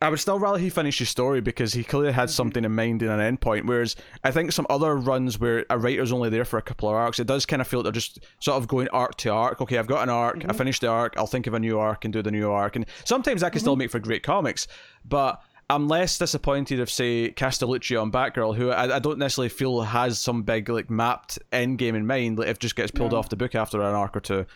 I 0.02 0.10
would 0.10 0.20
still 0.20 0.38
rather 0.38 0.58
he 0.58 0.68
finish 0.68 0.98
his 0.98 1.08
story 1.08 1.40
because 1.40 1.72
he 1.72 1.82
clearly 1.82 2.12
had 2.12 2.28
mm-hmm. 2.28 2.34
something 2.34 2.64
in 2.64 2.74
mind 2.74 3.02
in 3.02 3.08
an 3.08 3.36
endpoint. 3.36 3.66
Whereas 3.66 3.96
I 4.22 4.30
think 4.30 4.52
some 4.52 4.66
other 4.68 4.96
runs 4.96 5.38
where 5.38 5.64
a 5.70 5.78
writer's 5.78 6.12
only 6.12 6.28
there 6.28 6.44
for 6.44 6.58
a 6.58 6.62
couple 6.62 6.88
of 6.88 6.94
arcs, 6.94 7.18
it 7.18 7.26
does 7.26 7.46
kind 7.46 7.62
of 7.62 7.68
feel 7.68 7.80
like 7.80 7.84
they're 7.84 7.92
just 7.92 8.20
sort 8.40 8.58
of 8.58 8.68
going 8.68 8.88
arc 8.88 9.16
to 9.18 9.30
arc. 9.30 9.60
Okay, 9.60 9.78
I've 9.78 9.86
got 9.86 10.02
an 10.02 10.10
arc, 10.10 10.36
I 10.36 10.38
mm-hmm. 10.40 10.56
finished 10.56 10.82
the 10.82 10.88
arc, 10.88 11.16
I'll 11.16 11.26
think 11.26 11.46
of 11.46 11.54
a 11.54 11.58
new 11.58 11.78
arc 11.78 12.04
and 12.04 12.12
do 12.12 12.22
the 12.22 12.30
new 12.30 12.50
arc. 12.50 12.76
And 12.76 12.84
sometimes 13.04 13.40
that 13.40 13.52
can 13.52 13.60
still 13.60 13.72
mm-hmm. 13.72 13.80
make 13.80 13.90
for 13.90 13.98
great 13.98 14.22
comics, 14.22 14.68
but 15.04 15.42
I'm 15.68 15.88
less 15.88 16.18
disappointed 16.18 16.78
of 16.78 16.88
say 16.88 17.32
Castellucci 17.32 18.00
on 18.00 18.12
Batgirl, 18.12 18.54
who 18.54 18.70
I, 18.70 18.96
I 18.96 18.98
don't 19.00 19.18
necessarily 19.18 19.48
feel 19.48 19.80
has 19.80 20.20
some 20.20 20.42
big 20.42 20.68
like 20.68 20.90
mapped 20.90 21.38
end 21.50 21.78
game 21.78 21.96
in 21.96 22.06
mind. 22.06 22.38
Like 22.38 22.48
if 22.48 22.58
just 22.58 22.76
gets 22.76 22.92
pulled 22.92 23.12
No. 23.12 23.18
off 23.18 23.30
the 23.30 23.36
book 23.36 23.54
after 23.54 23.80
an 23.82 23.94
arc 23.94 24.16
or 24.16 24.20
two. 24.20 24.46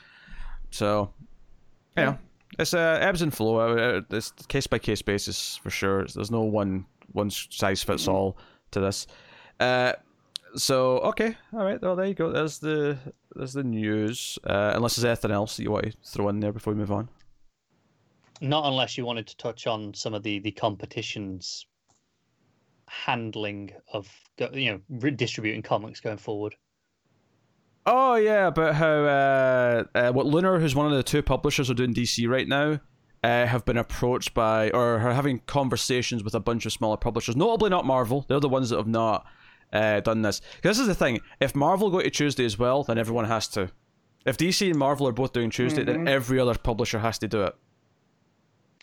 So, 0.70 1.12
you 1.96 2.04
know, 2.04 2.18
it's 2.60 2.74
uh, 2.74 2.98
ebbs 3.00 3.22
and 3.22 3.32
flow. 3.32 3.58
Uh, 3.58 4.02
It's 4.10 4.32
case 4.48 4.66
by 4.66 4.78
case 4.78 5.02
basis 5.02 5.56
for 5.56 5.70
sure. 5.70 6.06
There's 6.06 6.30
no 6.30 6.42
one 6.42 6.86
one 7.12 7.30
size 7.30 7.82
fits 7.82 8.06
all 8.06 8.36
to 8.70 8.80
this. 8.80 9.06
Uh, 9.58 9.92
so 10.54 10.98
okay, 10.98 11.36
all 11.52 11.64
right. 11.64 11.80
Well, 11.80 11.96
there 11.96 12.06
you 12.06 12.14
go. 12.14 12.30
There's 12.30 12.58
the 12.58 12.98
there's 13.34 13.52
the 13.52 13.64
news. 13.64 14.38
Uh, 14.44 14.72
unless 14.74 14.96
there's 14.96 15.04
anything 15.04 15.30
else 15.30 15.56
that 15.56 15.62
you 15.62 15.70
want 15.70 15.84
to 15.86 15.92
throw 16.04 16.28
in 16.28 16.40
there 16.40 16.52
before 16.52 16.72
we 16.72 16.78
move 16.78 16.92
on. 16.92 17.08
Not 18.40 18.66
unless 18.66 18.96
you 18.96 19.04
wanted 19.04 19.26
to 19.26 19.36
touch 19.36 19.66
on 19.66 19.94
some 19.94 20.14
of 20.14 20.22
the 20.22 20.38
the 20.40 20.52
competitions 20.52 21.66
handling 22.88 23.70
of 23.92 24.08
you 24.52 24.72
know 24.72 24.80
redistributing 24.88 25.62
comics 25.62 26.00
going 26.00 26.18
forward. 26.18 26.54
Oh 27.86 28.14
yeah, 28.16 28.48
about 28.48 28.74
how 28.74 28.86
uh, 29.04 29.84
uh, 29.94 30.12
what 30.12 30.26
Lunar, 30.26 30.58
who's 30.58 30.74
one 30.74 30.86
of 30.86 30.92
the 30.92 31.02
two 31.02 31.22
publishers 31.22 31.68
who 31.68 31.72
are 31.72 31.74
doing 31.74 31.94
DC 31.94 32.28
right 32.28 32.46
now, 32.46 32.80
uh, 33.24 33.46
have 33.46 33.64
been 33.64 33.78
approached 33.78 34.34
by 34.34 34.70
or 34.70 34.98
are 34.98 35.12
having 35.14 35.40
conversations 35.46 36.22
with 36.22 36.34
a 36.34 36.40
bunch 36.40 36.66
of 36.66 36.72
smaller 36.72 36.96
publishers, 36.96 37.36
notably 37.36 37.70
not 37.70 37.86
Marvel. 37.86 38.24
They're 38.28 38.40
the 38.40 38.48
ones 38.48 38.70
that 38.70 38.76
have 38.76 38.86
not 38.86 39.26
uh, 39.72 40.00
done 40.00 40.22
this. 40.22 40.40
This 40.62 40.78
is 40.78 40.86
the 40.86 40.94
thing: 40.94 41.20
if 41.40 41.54
Marvel 41.54 41.90
go 41.90 42.00
to 42.02 42.10
Tuesday 42.10 42.44
as 42.44 42.58
well, 42.58 42.82
then 42.82 42.98
everyone 42.98 43.24
has 43.24 43.48
to. 43.48 43.70
If 44.26 44.36
DC 44.36 44.68
and 44.68 44.78
Marvel 44.78 45.08
are 45.08 45.12
both 45.12 45.32
doing 45.32 45.48
Tuesday, 45.50 45.82
Mm-hmm. 45.82 46.04
then 46.04 46.08
every 46.08 46.38
other 46.38 46.54
publisher 46.54 46.98
has 46.98 47.18
to 47.20 47.28
do 47.28 47.42
it. 47.44 47.56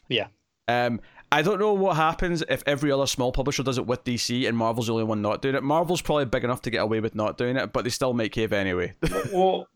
Yeah. 0.10 0.28
Um, 0.68 1.00
I 1.32 1.42
don't 1.42 1.60
know 1.60 1.74
what 1.74 1.98
happens 1.98 2.44
if 2.48 2.64
every 2.66 2.92
other 2.92 3.06
small 3.08 3.32
publisher 3.32 3.62
does 3.64 3.78
it 3.78 3.86
with 3.86 4.04
DC 4.06 4.48
and 4.48 4.58
Marvel's 4.58 4.88
the 4.88 4.94
only 4.94 5.04
one 5.04 5.22
not 5.22 5.42
doing 5.42 5.56
it. 5.56 5.64
Marvel's 5.64 6.02
probably 6.02 6.26
big 6.26 6.44
enough 6.44 6.62
to 6.64 6.70
get 6.70 6.80
away 6.82 7.00
with 7.02 7.16
not 7.16 7.38
doing 7.38 7.58
it, 7.58 7.74
but 7.74 7.84
they 7.84 7.90
still 7.90 8.14
make 8.14 8.32
cave 8.32 8.54
anyway. 8.54 8.94
well, 9.34 9.68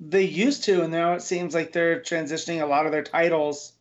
they 0.00 0.22
used 0.24 0.64
to, 0.64 0.82
and 0.82 0.90
now 0.92 1.14
it 1.14 1.22
seems 1.22 1.54
like 1.54 1.72
they're 1.72 2.00
transitioning 2.00 2.62
a 2.62 2.66
lot 2.66 2.86
of 2.86 2.92
their 2.92 3.04
titles 3.04 3.74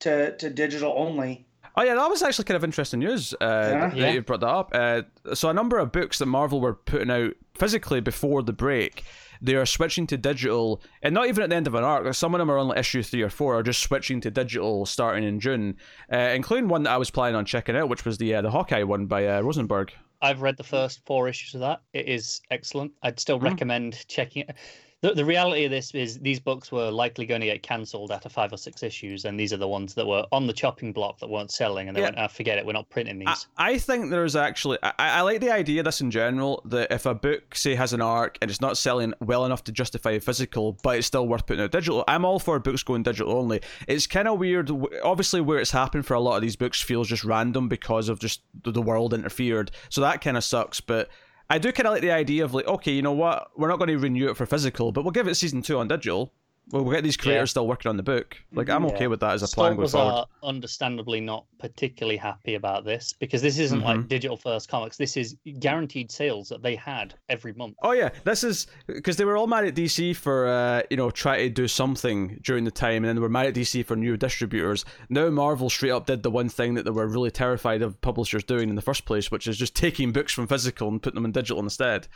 to 0.00 0.36
to 0.36 0.50
digital 0.50 0.92
only. 0.96 1.46
Oh 1.74 1.82
yeah, 1.82 1.94
that 1.94 2.10
was 2.10 2.22
actually 2.22 2.44
kind 2.44 2.56
of 2.56 2.64
interesting 2.64 3.00
news. 3.00 3.32
Uh, 3.40 3.90
Yeah. 3.94 4.06
that 4.06 4.14
you 4.14 4.20
brought 4.22 4.40
that 4.40 4.48
up. 4.48 4.70
Uh, 4.74 5.02
so 5.34 5.48
a 5.48 5.54
number 5.54 5.78
of 5.78 5.90
books 5.90 6.18
that 6.18 6.26
Marvel 6.26 6.60
were 6.60 6.74
putting 6.74 7.10
out 7.10 7.32
physically 7.54 8.00
before 8.00 8.42
the 8.42 8.52
break, 8.52 9.04
they 9.42 9.54
are 9.56 9.66
switching 9.66 10.06
to 10.06 10.16
digital, 10.16 10.80
and 11.02 11.12
not 11.12 11.26
even 11.28 11.42
at 11.42 11.50
the 11.50 11.56
end 11.56 11.66
of 11.66 11.74
an 11.74 11.84
arc. 11.84 12.14
Some 12.14 12.34
of 12.34 12.38
them 12.38 12.50
are 12.50 12.56
on 12.58 12.68
like 12.68 12.78
issue 12.78 13.02
three 13.02 13.22
or 13.22 13.28
four, 13.30 13.58
are 13.58 13.62
just 13.62 13.82
switching 13.82 14.20
to 14.22 14.30
digital 14.30 14.86
starting 14.86 15.24
in 15.24 15.40
June, 15.40 15.76
uh, 16.12 16.16
including 16.16 16.68
one 16.68 16.84
that 16.84 16.90
I 16.92 16.96
was 16.96 17.10
planning 17.10 17.34
on 17.36 17.44
checking 17.44 17.76
out, 17.76 17.88
which 17.88 18.04
was 18.04 18.18
the 18.18 18.34
uh, 18.36 18.42
the 18.42 18.50
Hawkeye 18.50 18.84
one 18.84 19.06
by 19.06 19.26
uh, 19.26 19.40
Rosenberg. 19.42 19.92
I've 20.22 20.40
read 20.40 20.56
the 20.56 20.62
first 20.62 21.04
four 21.04 21.28
issues 21.28 21.54
of 21.54 21.60
that. 21.62 21.82
It 21.92 22.06
is 22.08 22.40
excellent. 22.50 22.92
I'd 23.02 23.18
still 23.18 23.38
Hmm. 23.40 23.46
recommend 23.46 24.06
checking 24.06 24.42
it. 24.48 24.54
The, 25.02 25.14
the 25.14 25.24
reality 25.24 25.64
of 25.64 25.72
this 25.72 25.92
is 25.96 26.20
these 26.20 26.38
books 26.38 26.70
were 26.70 26.88
likely 26.88 27.26
going 27.26 27.40
to 27.40 27.46
get 27.48 27.64
cancelled 27.64 28.12
after 28.12 28.28
five 28.28 28.52
or 28.52 28.56
six 28.56 28.84
issues, 28.84 29.24
and 29.24 29.38
these 29.38 29.52
are 29.52 29.56
the 29.56 29.66
ones 29.66 29.94
that 29.94 30.06
were 30.06 30.24
on 30.30 30.46
the 30.46 30.52
chopping 30.52 30.92
block 30.92 31.18
that 31.18 31.28
weren't 31.28 31.50
selling, 31.50 31.88
and 31.88 31.96
they 31.96 32.00
Yeah. 32.02 32.06
went, 32.06 32.18
ah, 32.18 32.28
forget 32.28 32.56
it, 32.56 32.64
we're 32.64 32.72
not 32.72 32.88
printing 32.88 33.18
these. 33.18 33.48
I 33.58 33.78
think 33.78 34.10
there's 34.10 34.36
actually 34.36 34.78
I, 34.80 34.92
I 34.98 35.20
like 35.22 35.40
the 35.40 35.50
idea 35.50 35.80
of 35.80 35.86
this 35.86 36.00
in 36.00 36.12
general 36.12 36.62
that 36.66 36.92
if 36.92 37.04
a 37.04 37.14
book 37.14 37.56
say 37.56 37.74
has 37.74 37.92
an 37.92 38.00
arc 38.00 38.38
and 38.40 38.48
it's 38.48 38.60
not 38.60 38.78
selling 38.78 39.12
well 39.20 39.44
enough 39.44 39.64
to 39.64 39.72
justify 39.72 40.12
a 40.12 40.20
physical 40.20 40.78
but 40.84 40.98
it's 40.98 41.06
still 41.08 41.26
worth 41.26 41.46
putting 41.46 41.62
out 41.64 41.72
digital 41.72 42.04
i'm 42.08 42.24
all 42.24 42.38
for 42.38 42.58
books 42.58 42.82
going 42.82 43.02
digital 43.02 43.32
only 43.36 43.60
it's 43.88 44.06
kind 44.06 44.28
of 44.28 44.38
weird 44.38 44.70
obviously 45.02 45.40
where 45.40 45.58
it's 45.58 45.70
happened 45.72 46.06
for 46.06 46.14
a 46.14 46.20
lot 46.20 46.36
of 46.36 46.42
these 46.42 46.56
books 46.56 46.80
feels 46.80 47.08
just 47.08 47.24
random 47.24 47.68
because 47.68 48.08
of 48.08 48.18
just 48.20 48.42
the 48.62 48.70
the 48.70 48.82
world 48.82 49.12
interfered 49.12 49.70
so 49.88 50.00
that 50.00 50.20
kind 50.20 50.36
of 50.36 50.44
sucks 50.44 50.80
but 50.80 51.08
i 51.52 51.58
do 51.58 51.70
kind 51.70 51.86
of 51.86 51.92
like 51.92 52.02
the 52.02 52.10
idea 52.10 52.44
of 52.44 52.54
like 52.54 52.66
okay 52.66 52.92
you 52.92 53.02
know 53.02 53.12
what? 53.12 53.50
We're 53.56 53.68
not 53.68 53.78
going 53.78 53.88
to 53.88 53.98
renew 53.98 54.30
it 54.30 54.36
for 54.36 54.46
physical 54.46 54.90
but 54.90 55.04
we'll 55.04 55.12
give 55.12 55.28
it 55.28 55.34
season 55.34 55.62
two 55.62 55.78
on 55.78 55.88
digital 55.88 56.32
we'll, 56.70 56.84
we'll 56.84 56.94
get 56.94 57.02
these 57.02 57.16
creators 57.16 57.48
Yeah. 57.48 57.50
still 57.50 57.66
working 57.66 57.88
on 57.88 57.96
the 57.96 58.02
book 58.02 58.36
like 58.52 58.70
i'm 58.70 58.84
okay 58.86 59.02
Yeah. 59.02 59.06
with 59.08 59.20
that 59.20 59.32
as 59.34 59.42
a 59.42 59.48
plan 59.48 59.76
going 59.76 59.88
forward 59.88 60.12
are 60.12 60.26
understandably 60.42 61.20
not 61.20 61.44
particularly 61.58 62.16
happy 62.16 62.54
about 62.54 62.84
this 62.84 63.12
because 63.18 63.42
this 63.42 63.58
isn't 63.58 63.80
Mm-hmm. 63.80 63.86
like 64.00 64.08
digital 64.08 64.36
first 64.36 64.68
comics. 64.68 64.96
This 64.96 65.16
is 65.16 65.36
guaranteed 65.58 66.10
sales 66.12 66.48
that 66.50 66.62
they 66.62 66.74
had 66.76 67.14
every 67.28 67.52
month. 67.54 67.76
Oh 67.82 67.92
yeah, 67.92 68.10
this 68.24 68.44
is 68.44 68.66
because 68.86 69.16
they 69.16 69.24
were 69.24 69.36
all 69.36 69.46
mad 69.46 69.64
at 69.64 69.74
DC 69.74 70.14
for 70.16 70.46
uh, 70.48 70.82
you 70.90 70.96
know 70.96 71.10
trying 71.10 71.38
to 71.40 71.48
do 71.50 71.66
something 71.68 72.38
during 72.42 72.64
the 72.64 72.70
time, 72.70 72.96
and 72.96 73.04
then 73.06 73.16
they 73.16 73.22
were 73.22 73.28
mad 73.28 73.46
at 73.46 73.54
DC 73.54 73.84
for 73.86 73.96
new 73.96 74.16
distributors. 74.16 74.84
Now 75.08 75.30
Marvel 75.30 75.70
straight 75.70 75.90
up 75.92 76.06
did 76.06 76.22
the 76.22 76.30
one 76.30 76.48
thing 76.48 76.74
that 76.74 76.84
they 76.84 76.90
were 76.90 77.06
really 77.08 77.30
terrified 77.30 77.80
of 77.82 78.00
publishers 78.00 78.44
doing 78.44 78.68
in 78.68 78.74
the 78.74 78.82
first 78.82 79.04
place, 79.04 79.30
which 79.30 79.46
is 79.46 79.56
just 79.56 79.74
taking 79.76 80.12
books 80.12 80.32
from 80.32 80.46
physical 80.48 80.88
and 80.88 81.00
putting 81.02 81.14
them 81.16 81.24
in 81.24 81.32
digital 81.32 81.62
instead. 81.62 82.08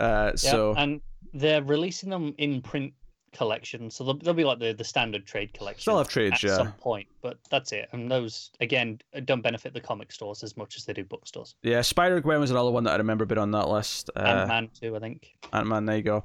Uh, 0.00 0.30
Yeah, 0.32 0.36
so 0.36 0.74
and 0.76 1.00
they're 1.32 1.62
releasing 1.62 2.10
them 2.10 2.34
in 2.38 2.62
print 2.62 2.92
collection, 3.36 3.90
so 3.90 4.04
they'll, 4.04 4.18
they'll 4.18 4.34
be 4.34 4.44
like 4.44 4.58
the, 4.58 4.72
the 4.72 4.84
standard 4.84 5.26
trade 5.26 5.52
collection. 5.52 5.90
They'll 5.90 5.98
have 5.98 6.08
trades, 6.08 6.36
at 6.36 6.42
yeah. 6.44 6.56
some 6.56 6.72
point, 6.72 7.06
but 7.22 7.38
that's 7.50 7.72
it. 7.72 7.88
And 7.92 8.10
those 8.10 8.50
again 8.60 9.00
don't 9.24 9.42
benefit 9.42 9.74
the 9.74 9.80
comic 9.80 10.10
stores 10.12 10.42
as 10.42 10.56
much 10.56 10.76
as 10.76 10.84
they 10.84 10.92
do 10.92 11.04
bookstores. 11.04 11.54
yeah, 11.62 11.82
Spider 11.82 12.20
Gwen 12.20 12.40
was 12.40 12.50
another 12.50 12.70
one 12.70 12.84
that 12.84 12.92
I 12.92 12.96
remember 12.96 13.24
being 13.24 13.38
on 13.38 13.50
that 13.52 13.68
list. 13.68 14.10
Uh, 14.16 14.20
Ant 14.20 14.48
Man 14.48 14.68
too, 14.80 14.96
I 14.96 14.98
think. 15.00 15.36
Ant 15.52 15.66
Man, 15.66 15.86
there 15.86 15.96
you 15.96 16.02
go. 16.02 16.24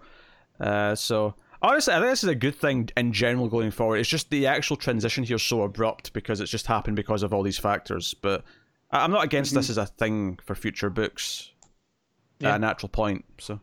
Uh, 0.59 0.95
so 0.95 1.35
honestly, 1.61 1.93
I 1.93 1.97
think 1.97 2.11
this 2.11 2.23
is 2.23 2.29
a 2.29 2.35
good 2.35 2.55
thing 2.55 2.89
in 2.95 3.13
general 3.13 3.47
going 3.49 3.71
forward. 3.71 3.97
It's 3.97 4.09
just 4.09 4.29
the 4.29 4.47
actual 4.47 4.77
transition 4.77 5.23
here 5.23 5.35
is 5.37 5.43
so 5.43 5.63
abrupt 5.63 6.13
because 6.13 6.39
it's 6.39 6.51
just 6.51 6.67
happened 6.67 6.95
because 6.95 7.23
of 7.23 7.33
all 7.33 7.43
these 7.43 7.57
factors. 7.57 8.13
But 8.13 8.43
I'm 8.91 9.11
not 9.11 9.23
against 9.23 9.53
this 9.53 9.69
as 9.69 9.77
a 9.77 9.85
thing 9.85 10.39
for 10.43 10.55
future 10.55 10.89
books. 10.89 11.51
At 12.41 12.47
Yeah. 12.47 12.55
a 12.55 12.59
natural 12.59 12.89
point. 12.89 13.23
So, 13.39 13.59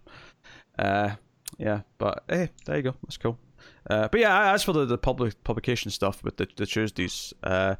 uh, 0.78 1.10
yeah. 1.58 1.80
But 1.98 2.24
hey, 2.28 2.50
there 2.64 2.76
you 2.76 2.82
go. 2.82 2.94
That's 3.02 3.16
cool. 3.16 3.38
Uh, 3.88 4.08
but 4.08 4.20
yeah, 4.20 4.52
as 4.52 4.62
for 4.62 4.72
the, 4.72 4.84
the 4.84 4.98
public 4.98 5.42
publication 5.44 5.90
stuff 5.90 6.22
with 6.22 6.36
the, 6.36 6.48
the 6.56 6.66
Tuesdays, 6.66 7.34
uh, 7.42 7.76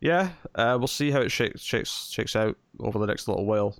yeah, 0.00 0.30
uh, 0.54 0.76
we'll 0.78 0.86
see 0.86 1.10
how 1.10 1.20
it 1.20 1.30
shakes 1.30 1.62
shakes 1.62 2.10
shakes 2.10 2.36
out 2.36 2.56
over 2.80 2.98
the 2.98 3.06
next 3.06 3.26
little 3.28 3.46
while. 3.46 3.76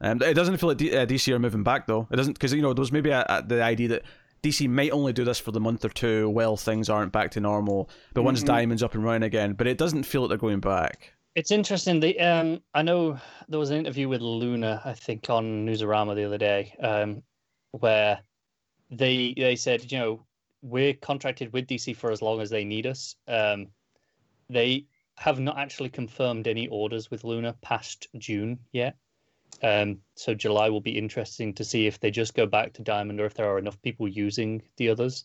Um, 0.00 0.22
it 0.22 0.34
doesn't 0.34 0.56
feel 0.58 0.70
like 0.70 0.78
D- 0.78 0.96
uh, 0.96 1.06
DC 1.06 1.32
are 1.32 1.38
moving 1.38 1.62
back 1.62 1.86
though. 1.86 2.08
It 2.10 2.16
doesn't 2.16 2.34
because 2.34 2.52
you 2.52 2.62
know 2.62 2.72
there 2.72 2.82
was 2.82 2.92
maybe 2.92 3.10
a, 3.10 3.24
a, 3.28 3.42
the 3.46 3.62
idea 3.62 3.88
that 3.88 4.02
DC 4.42 4.68
might 4.68 4.92
only 4.92 5.12
do 5.12 5.24
this 5.24 5.38
for 5.38 5.52
the 5.52 5.60
month 5.60 5.84
or 5.84 5.88
two 5.88 6.28
while 6.30 6.56
things 6.56 6.88
aren't 6.88 7.12
back 7.12 7.30
to 7.32 7.40
normal. 7.40 7.90
But 8.14 8.22
once 8.22 8.42
Diamond's 8.42 8.82
up 8.82 8.94
and 8.94 9.04
running 9.04 9.24
again, 9.24 9.54
but 9.54 9.66
it 9.66 9.78
doesn't 9.78 10.04
feel 10.04 10.22
like 10.22 10.28
they're 10.28 10.38
going 10.38 10.60
back. 10.60 11.12
It's 11.34 11.50
interesting. 11.50 12.00
The 12.00 12.18
um, 12.20 12.62
I 12.72 12.82
know 12.82 13.18
there 13.48 13.58
was 13.58 13.70
an 13.70 13.78
interview 13.78 14.08
with 14.08 14.22
Lunar, 14.22 14.80
I 14.84 14.94
think, 14.94 15.28
on 15.28 15.66
Newsarama 15.66 16.14
the 16.14 16.24
other 16.24 16.38
day, 16.38 16.74
um, 16.80 17.22
where 17.72 18.20
they 18.90 19.34
they 19.36 19.56
said, 19.56 19.90
you 19.90 19.98
know, 19.98 20.26
we're 20.62 20.94
contracted 20.94 21.52
with 21.52 21.66
DC 21.66 21.94
for 21.96 22.10
as 22.10 22.22
long 22.22 22.40
as 22.40 22.50
they 22.50 22.64
need 22.64 22.86
us. 22.86 23.16
Um, 23.28 23.68
they 24.48 24.86
have 25.16 25.40
not 25.40 25.58
actually 25.58 25.88
confirmed 25.88 26.46
any 26.46 26.68
orders 26.68 27.10
with 27.10 27.24
Lunar 27.24 27.54
past 27.62 28.08
June 28.18 28.58
yet. 28.72 28.96
Um, 29.62 29.98
so 30.14 30.34
July 30.34 30.68
will 30.68 30.80
be 30.82 30.98
interesting 30.98 31.54
to 31.54 31.64
see 31.64 31.86
if 31.86 31.98
they 31.98 32.10
just 32.10 32.34
go 32.34 32.46
back 32.46 32.74
to 32.74 32.82
Diamond 32.82 33.20
or 33.20 33.24
if 33.24 33.34
there 33.34 33.48
are 33.50 33.58
enough 33.58 33.80
people 33.80 34.06
using 34.06 34.62
the 34.76 34.90
others. 34.90 35.24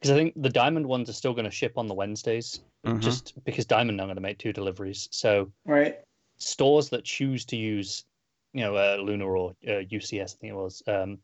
Because 0.00 0.12
I 0.12 0.14
think 0.14 0.34
the 0.36 0.48
Diamond 0.48 0.86
ones 0.86 1.08
are 1.08 1.14
still 1.14 1.32
going 1.32 1.44
to 1.44 1.50
ship 1.50 1.76
on 1.76 1.86
the 1.88 1.94
Wednesdays, 1.94 2.60
Mhm. 2.84 3.00
just 3.00 3.44
because 3.44 3.66
Diamond 3.66 4.00
are 4.00 4.06
going 4.06 4.16
to 4.16 4.22
make 4.22 4.38
two 4.38 4.52
deliveries. 4.52 5.08
So 5.10 5.52
Right. 5.64 6.00
stores 6.36 6.90
that 6.90 7.04
choose 7.04 7.44
to 7.46 7.56
use, 7.56 8.04
you 8.52 8.60
know, 8.62 8.76
uh, 8.76 8.96
Lunar 8.96 9.36
or 9.36 9.50
uh, 9.66 9.82
UCS, 9.90 10.34
I 10.34 10.38
think 10.38 10.52
it 10.52 10.56
was, 10.56 10.82
um, 10.86 11.20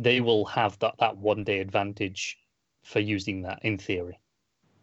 they 0.00 0.20
will 0.20 0.44
have 0.46 0.78
that, 0.80 0.94
that 0.98 1.16
one 1.16 1.44
day 1.44 1.60
advantage 1.60 2.38
for 2.82 3.00
using 3.00 3.42
that 3.42 3.60
in 3.62 3.78
theory. 3.78 4.18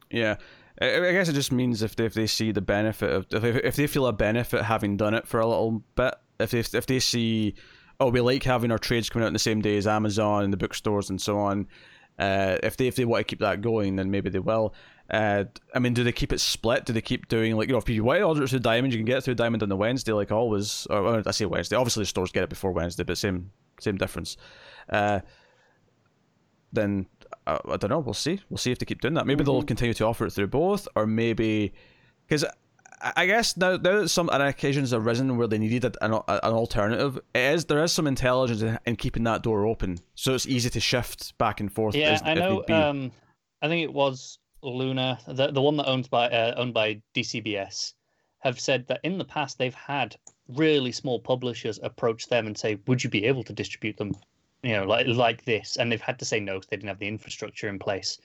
Yeah, 0.10 0.38
I, 0.82 1.12
guess 1.12 1.30
it 1.30 1.34
just 1.34 1.52
means 1.52 1.82
if 1.82 1.96
they, 1.96 2.06
if 2.06 2.14
they 2.14 2.28
see 2.28 2.52
the 2.52 2.62
benefit 2.62 3.12
of 3.12 3.26
if 3.32 3.42
they, 3.42 3.50
if 3.64 3.76
they 3.76 3.88
feel 3.88 4.08
a 4.08 4.14
benefit 4.14 4.64
having 4.64 4.98
done 4.98 5.14
it 5.14 5.28
for 5.28 5.40
a 5.40 5.48
little 5.48 5.84
bit, 5.96 6.16
if 6.40 6.52
they 6.52 6.60
if 6.60 6.86
they 6.86 7.00
see, 7.00 7.56
oh, 8.00 8.10
we 8.10 8.22
like 8.22 8.44
having 8.44 8.72
our 8.72 8.78
trades 8.78 9.10
coming 9.10 9.24
out 9.24 9.28
on 9.28 9.34
the 9.34 9.40
same 9.40 9.62
day 9.62 9.78
as 9.78 9.88
Amazon 9.88 10.44
and 10.44 10.54
the 10.54 10.58
bookstores 10.58 11.10
and 11.10 11.22
so 11.22 11.38
on. 11.38 11.68
Uh, 12.18 12.58
if 12.64 12.78
they 12.78 12.88
if 12.88 12.96
they 12.96 13.06
want 13.06 13.22
to 13.22 13.24
keep 13.30 13.40
that 13.40 13.62
going, 13.62 13.98
then 13.98 14.10
maybe 14.10 14.30
they 14.30 14.40
will. 14.40 14.74
Uh, 15.10 15.46
I 15.74 15.80
mean, 15.80 15.94
do 15.94 16.04
they 16.04 16.12
keep 16.12 16.32
it 16.32 16.40
split? 16.40 16.86
Do 16.86 16.94
they 16.94 17.02
keep 17.02 17.28
doing 17.28 17.56
like 17.56 17.68
you 17.68 17.74
know 17.74 17.80
if 17.80 17.90
you 17.90 18.04
want 18.04 18.20
to 18.20 18.24
order 18.24 18.44
it 18.44 18.50
through 18.50 18.60
Diamond, 18.60 18.94
you 18.94 19.00
can 19.00 19.06
get 19.06 19.18
it 19.18 19.22
through 19.22 19.36
Diamond 19.36 19.64
on 19.64 19.70
the 19.70 19.76
Wednesday 19.76 20.14
like 20.14 20.32
always. 20.32 20.88
Or 20.90 21.24
I 21.26 21.32
say 21.32 21.46
Wednesday. 21.46 21.76
Obviously, 21.76 22.04
the 22.04 22.08
stores 22.08 22.32
get 22.32 22.44
it 22.44 22.50
before 22.50 22.72
Wednesday, 22.72 23.04
but 23.04 23.18
same 23.18 23.52
same 23.80 23.98
difference. 23.98 24.38
Uh, 24.90 25.20
then 26.72 27.08
uh, 27.48 27.60
I 27.70 27.78
don't 27.78 27.90
know. 27.90 28.00
We'll 28.00 28.14
see. 28.14 28.42
We'll 28.50 28.58
see 28.58 28.72
if 28.72 28.80
they 28.80 28.86
keep 28.86 29.02
doing 29.02 29.16
that. 29.16 29.26
Maybe 29.26 29.44
they'll 29.44 29.64
continue 29.64 29.94
to 29.96 30.06
offer 30.06 30.26
it 30.26 30.32
through 30.32 30.48
both, 30.48 30.88
or 30.96 31.08
maybe 31.08 31.74
because 32.28 32.46
I 33.02 33.26
guess 33.26 33.56
now, 33.56 33.78
now 33.78 34.02
that 34.02 34.10
some 34.10 34.30
occasions 34.30 34.92
have 34.92 35.06
arisen 35.06 35.38
where 35.38 35.48
they 35.48 35.58
needed 35.58 35.98
an, 36.02 36.14
an 36.14 36.20
alternative, 36.28 37.18
it 37.34 37.40
is 37.40 37.66
there 37.66 37.84
is 37.84 37.92
some 37.92 38.08
intelligence 38.08 38.62
in, 38.62 38.78
in 38.86 38.96
keeping 38.98 39.24
that 39.24 39.42
door 39.42 39.66
open, 39.66 40.00
so 40.16 40.34
it's 40.36 40.46
easy 40.46 40.70
to 40.70 40.80
shift 40.80 41.38
back 41.38 41.60
and 41.60 41.72
forth. 41.72 41.96
Yeah, 41.96 42.12
as, 42.12 42.22
I 42.24 42.34
know. 42.34 42.64
Um, 42.68 43.12
I 43.62 43.68
think 43.68 43.84
it 43.84 43.94
was 43.94 44.40
Lunar, 44.62 45.18
the 45.28 45.52
the 45.52 45.62
one 45.62 45.78
that 45.78 45.88
owns 45.88 46.08
by 46.08 46.28
uh, 46.30 46.56
owned 46.58 46.74
by 46.74 47.02
DCBS, 47.16 47.94
have 48.40 48.60
said 48.60 48.88
that 48.88 49.00
in 49.04 49.18
the 49.18 49.26
past 49.26 49.58
they've 49.58 49.74
had 49.74 50.18
really 50.56 50.92
small 50.92 51.20
publishers 51.20 51.80
approach 51.84 52.28
them 52.28 52.48
and 52.48 52.58
say, 52.58 52.80
"Would 52.88 53.04
you 53.04 53.10
be 53.10 53.26
able 53.26 53.44
to 53.44 53.54
distribute 53.54 53.98
them?" 53.98 54.14
You 54.64 54.74
know, 54.74 54.86
like 54.86 55.08
like 55.08 55.46
this, 55.46 55.78
and 55.78 55.92
they've 55.92 56.02
had 56.02 56.20
to 56.20 56.26
say 56.26 56.40
no 56.40 56.56
because 56.56 56.68
they 56.70 56.78
didn't 56.78 56.90
have 56.90 57.00
the 57.00 57.08
infrastructure 57.08 57.70
in 57.70 57.80
place. 57.80 58.20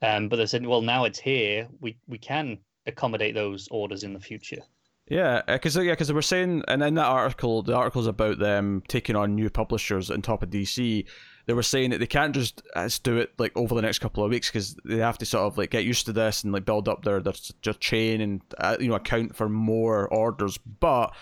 Um, 0.00 0.28
but 0.28 0.36
they 0.36 0.46
said, 0.46 0.66
"Well, 0.66 0.82
now 0.82 1.04
it's 1.04 1.18
here. 1.18 1.68
We 1.80 1.96
we 2.08 2.18
can 2.18 2.58
accommodate 2.86 3.34
those 3.34 3.68
orders 3.70 4.04
in 4.04 4.14
the 4.14 4.20
future." 4.20 4.62
Yeah, 5.08 5.42
because 5.46 5.76
yeah, 5.76 5.92
because 5.92 6.08
they 6.08 6.14
were 6.14 6.22
saying, 6.22 6.62
and 6.68 6.82
in 6.82 6.94
that 6.94 7.06
article, 7.06 7.62
the 7.62 7.74
article's 7.74 8.06
about 8.06 8.38
them 8.38 8.82
taking 8.88 9.16
on 9.16 9.34
new 9.34 9.50
publishers 9.50 10.10
on 10.10 10.22
top 10.22 10.42
of 10.42 10.50
DC. 10.50 11.06
They 11.46 11.54
were 11.54 11.62
saying 11.64 11.90
that 11.90 11.98
they 11.98 12.06
can't 12.06 12.32
just, 12.34 12.62
uh, 12.76 12.84
just 12.84 13.02
do 13.02 13.16
it 13.16 13.32
like 13.38 13.56
over 13.56 13.74
the 13.74 13.82
next 13.82 13.98
couple 13.98 14.22
of 14.22 14.30
weeks 14.30 14.48
because 14.48 14.76
they 14.84 14.98
have 14.98 15.18
to 15.18 15.26
sort 15.26 15.44
of 15.44 15.58
like 15.58 15.70
get 15.70 15.84
used 15.84 16.06
to 16.06 16.12
this 16.12 16.44
and 16.44 16.52
like 16.52 16.64
build 16.64 16.88
up 16.88 17.04
their 17.04 17.20
their, 17.20 17.34
their 17.64 17.74
chain 17.74 18.20
and 18.20 18.40
uh, 18.58 18.76
you 18.78 18.88
know 18.88 18.94
account 18.94 19.34
for 19.34 19.48
more 19.48 20.06
orders. 20.08 20.56
But 20.58 21.12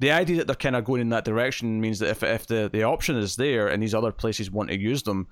the 0.00 0.10
idea 0.10 0.36
that 0.38 0.46
they're 0.46 0.56
kind 0.56 0.76
of 0.76 0.84
going 0.84 1.00
in 1.02 1.10
that 1.10 1.24
direction 1.24 1.80
means 1.80 1.98
that 1.98 2.08
if 2.08 2.22
if 2.22 2.46
the, 2.46 2.70
the 2.72 2.84
option 2.84 3.16
is 3.16 3.36
there 3.36 3.68
and 3.68 3.82
these 3.82 3.94
other 3.94 4.12
places 4.12 4.50
want 4.50 4.70
to 4.70 4.78
use 4.78 5.02
them, 5.02 5.26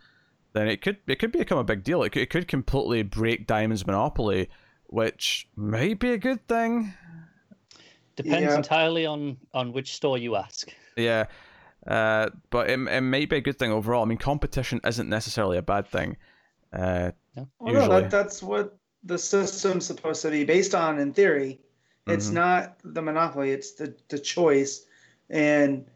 then 0.53 0.69
it 0.69 0.83
could 0.83 0.99
it 1.07 1.19
could 1.19 1.33
become 1.33 1.59
a 1.59 1.65
big 1.65 1.83
deal. 1.83 2.03
It 2.03 2.11
could, 2.11 2.23
it 2.23 2.31
could 2.31 2.47
completely 2.47 3.03
break 3.05 3.47
Diamond's 3.47 3.87
monopoly, 3.87 4.51
which 4.89 5.49
might 5.57 5.99
be 5.99 6.11
a 6.13 6.19
good 6.19 6.47
thing. 6.47 6.93
Depends 8.17 8.51
Yeah. 8.51 8.57
entirely 8.57 9.07
on 9.07 9.37
on 9.55 9.73
which 9.73 9.95
store 9.95 10.19
you 10.19 10.37
ask. 10.37 10.69
Yeah, 10.97 11.27
uh, 11.87 12.31
but 12.51 12.69
it, 12.71 12.79
it 12.89 13.01
may 13.01 13.25
be 13.27 13.37
a 13.37 13.41
good 13.41 13.59
thing 13.59 13.71
overall. 13.73 14.03
I 14.03 14.07
mean, 14.07 14.19
competition 14.19 14.81
isn't 14.85 15.09
necessarily 15.09 15.57
a 15.59 15.63
bad 15.63 15.87
thing. 15.89 16.17
Uh, 16.73 17.13
Well, 17.59 17.75
no, 17.75 17.89
that, 17.89 18.11
that's 18.11 18.43
what 18.43 18.77
the 19.05 19.19
system's 19.19 19.87
supposed 19.87 20.23
to 20.23 20.31
be 20.31 20.45
based 20.45 20.75
on 20.75 20.99
in 20.99 21.13
theory. 21.13 21.61
It's 22.07 22.31
Mhm. 22.31 22.35
not 22.35 22.77
the 22.85 23.03
monopoly; 23.03 23.51
it's 23.51 23.73
the 23.73 23.95
the 24.09 24.19
choice. 24.19 24.85
And 25.31 25.87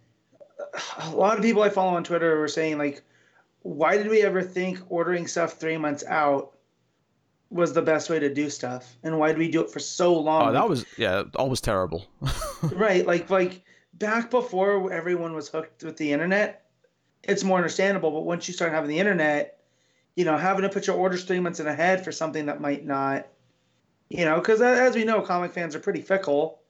a 0.99 1.11
lot 1.11 1.37
of 1.39 1.43
people 1.45 1.63
I 1.63 1.69
follow 1.71 1.97
on 1.97 2.05
Twitter 2.05 2.39
were 2.39 2.49
saying 2.49 2.79
like, 2.79 3.03
"Why 3.63 3.97
did 3.97 4.09
we 4.09 4.23
ever 4.23 4.43
think 4.43 4.81
ordering 4.89 5.27
stuff 5.27 5.55
three 5.55 5.77
months 5.77 6.05
out 6.07 6.53
was 7.51 7.73
the 7.73 7.83
best 7.83 8.11
way 8.11 8.19
to 8.19 8.33
do 8.33 8.49
stuff? 8.51 8.97
And 9.03 9.19
why 9.19 9.29
did 9.29 9.39
we 9.39 9.51
do 9.51 9.61
it 9.63 9.71
for 9.71 9.81
so 9.81 10.19
long?" 10.19 10.49
oh, 10.49 10.53
that 10.53 10.69
was 10.69 10.85
yeah, 10.97 11.25
always 11.37 11.61
terrible. 11.61 12.07
right 12.73 13.07
like 13.07 13.31
like 13.31 13.63
back 13.95 14.31
before 14.31 14.93
everyone 14.93 15.35
was 15.35 15.49
hooked 15.49 15.83
with 15.83 15.97
the 15.97 16.13
internet 16.13 16.67
it's 17.23 17.45
more 17.45 17.59
understandable. 17.59 18.11
But 18.11 18.23
once 18.23 18.49
you 18.49 18.55
start 18.55 18.73
having 18.73 18.91
the 18.91 18.99
internet 18.99 19.59
you 20.17 20.25
know 20.25 20.37
having 20.37 20.63
to 20.63 20.69
put 20.69 20.87
your 20.87 20.97
orders 20.97 21.25
three 21.25 21.41
months 21.41 21.61
in 21.61 21.67
ahead 21.67 22.05
for 22.05 22.13
something 22.13 22.47
that 22.47 22.61
might 22.61 22.85
not 22.85 23.27
you 24.09 24.25
know 24.25 24.37
because 24.39 24.61
as 24.61 24.95
we 24.95 25.05
know 25.05 25.21
comic 25.23 25.53
fans 25.53 25.75
are 25.75 25.81
pretty 25.81 26.01
fickle 26.01 26.61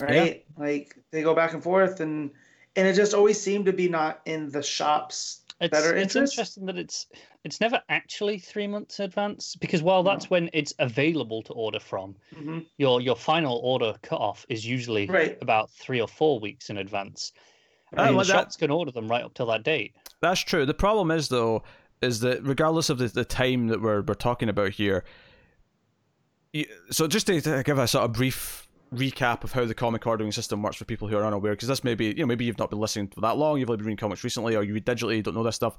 right? 0.00 0.44
Like 0.56 0.96
they 1.10 1.22
go 1.22 1.34
back 1.34 1.52
and 1.54 1.62
forth 1.62 2.00
and 2.00 2.30
and 2.76 2.88
it 2.88 2.94
just 2.94 3.14
always 3.14 3.40
seemed 3.40 3.66
to 3.66 3.72
be 3.72 3.88
not 3.88 4.20
in 4.24 4.50
the 4.50 4.62
shops 4.62 5.40
It's, 5.60 5.70
Better 5.70 5.96
it's 5.96 6.16
interesting 6.16 6.66
that 6.66 6.76
it's 6.76 7.06
it's 7.44 7.60
never 7.60 7.80
actually 7.88 8.38
three 8.38 8.66
months 8.66 8.98
advance 8.98 9.54
because 9.56 9.82
while 9.82 10.02
that's 10.02 10.28
when 10.28 10.50
it's 10.52 10.74
available 10.80 11.42
to 11.42 11.52
order 11.52 11.78
from, 11.78 12.16
hmm 12.34 12.60
your 12.76 13.00
your 13.00 13.14
final 13.14 13.58
order 13.62 13.94
cutoff 14.02 14.44
is 14.48 14.66
usually 14.66 15.06
Right. 15.06 15.38
about 15.40 15.70
three 15.70 16.00
or 16.00 16.08
four 16.08 16.40
weeks 16.40 16.70
in 16.70 16.78
advance. 16.78 17.32
Ah, 17.96 18.02
I 18.02 18.06
mean, 18.06 18.16
well, 18.16 18.24
the 18.24 18.32
that- 18.32 18.56
can 18.58 18.72
order 18.72 18.90
them 18.90 19.06
right 19.08 19.22
up 19.24 19.34
till 19.34 19.46
that 19.46 19.62
date. 19.62 19.94
That's 20.20 20.40
true. 20.40 20.66
The 20.66 20.74
problem 20.74 21.12
is 21.12 21.28
though, 21.28 21.62
is 22.02 22.18
that 22.20 22.42
regardless 22.42 22.90
of 22.90 22.98
the, 22.98 23.06
the 23.06 23.24
time 23.24 23.68
that 23.68 23.80
we're 23.80 24.02
we're 24.02 24.14
talking 24.14 24.48
about 24.48 24.70
here, 24.72 25.04
you, 26.52 26.66
so 26.90 27.06
just 27.06 27.28
to, 27.28 27.40
to 27.40 27.62
give 27.62 27.78
a 27.78 27.86
sort 27.86 28.04
of 28.04 28.12
brief 28.12 28.63
recap 28.94 29.44
of 29.44 29.52
how 29.52 29.64
the 29.64 29.74
comic 29.74 30.06
ordering 30.06 30.32
system 30.32 30.62
works 30.62 30.76
for 30.76 30.84
people 30.84 31.08
who 31.08 31.16
are 31.16 31.24
unaware, 31.24 31.52
because 31.52 31.68
this 31.68 31.84
maybe 31.84 32.06
you 32.06 32.14
know 32.16 32.26
maybe 32.26 32.44
you've 32.44 32.58
not 32.58 32.70
been 32.70 32.78
listening 32.78 33.08
for 33.08 33.20
that 33.20 33.36
long, 33.36 33.58
you've 33.58 33.68
only 33.68 33.78
been 33.78 33.86
reading 33.86 33.96
comics 33.96 34.24
recently, 34.24 34.56
or 34.56 34.62
you 34.62 34.74
read 34.74 34.86
digitally, 34.86 35.16
you 35.16 35.22
don't 35.22 35.34
know 35.34 35.42
this 35.42 35.56
stuff. 35.56 35.76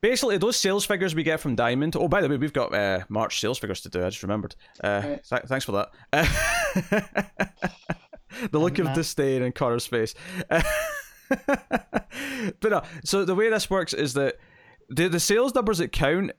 Basically, 0.00 0.38
those 0.38 0.56
sales 0.56 0.84
figures 0.84 1.14
we 1.14 1.22
get 1.22 1.40
from 1.40 1.54
Diamond. 1.54 1.96
Oh, 1.96 2.06
by 2.06 2.20
the 2.20 2.28
way, 2.28 2.36
we've 2.36 2.52
got 2.52 2.74
uh, 2.74 3.00
March 3.08 3.40
sales 3.40 3.58
figures 3.58 3.80
to 3.82 3.88
do. 3.88 4.04
I 4.04 4.10
just 4.10 4.22
remembered. 4.22 4.54
Uh, 4.82 5.02
th- 5.02 5.42
thanks 5.46 5.64
for 5.64 5.72
that. 5.72 5.90
the 8.50 8.58
look 8.58 8.78
of 8.78 8.92
disdain 8.92 9.42
in 9.42 9.52
Connor's 9.52 9.86
face. 9.86 10.14
but 10.48 10.64
no, 12.62 12.82
so 13.04 13.24
the 13.24 13.34
way 13.34 13.48
this 13.48 13.70
works 13.70 13.94
is 13.94 14.14
that 14.14 14.36
the 14.88 15.08
the 15.08 15.20
sales 15.20 15.54
numbers 15.54 15.78
that 15.78 15.92
count 15.92 16.32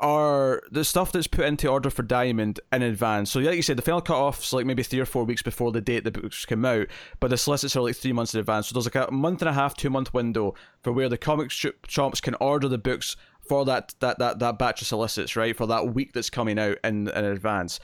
are 0.00 0.62
the 0.70 0.84
stuff 0.84 1.12
that's 1.12 1.26
put 1.26 1.44
into 1.44 1.68
order 1.68 1.90
for 1.90 2.02
Diamond 2.02 2.60
in 2.72 2.82
advance. 2.82 3.30
So, 3.30 3.40
like 3.40 3.56
you 3.56 3.62
said, 3.62 3.76
the 3.76 3.82
final 3.82 4.00
cutoff's 4.00 4.52
like 4.52 4.66
maybe 4.66 4.82
three 4.82 5.00
or 5.00 5.06
four 5.06 5.24
weeks 5.24 5.42
before 5.42 5.72
the 5.72 5.80
date 5.80 6.04
the 6.04 6.10
books 6.10 6.44
come 6.44 6.64
out, 6.64 6.86
but 7.20 7.30
the 7.30 7.36
solicits 7.36 7.76
are 7.76 7.82
like 7.82 7.96
three 7.96 8.12
months 8.12 8.34
in 8.34 8.40
advance. 8.40 8.68
So 8.68 8.74
there's 8.74 8.92
like 8.92 9.08
a 9.08 9.12
month 9.12 9.42
and 9.42 9.48
a 9.48 9.52
half, 9.52 9.76
two 9.76 9.90
month 9.90 10.14
window 10.14 10.54
for 10.82 10.92
where 10.92 11.08
the 11.08 11.18
comic 11.18 11.50
strip 11.50 11.86
shops 11.88 12.20
can 12.20 12.34
order 12.40 12.68
the 12.68 12.78
books 12.78 13.16
for 13.48 13.64
that 13.64 13.94
that 14.00 14.18
that 14.18 14.38
that 14.38 14.58
batch 14.58 14.80
of 14.80 14.86
solicits, 14.86 15.36
right? 15.36 15.56
For 15.56 15.66
that 15.66 15.94
week 15.94 16.12
that's 16.12 16.30
coming 16.30 16.58
out 16.58 16.78
in 16.84 17.08
in 17.08 17.24
advance. 17.24 17.80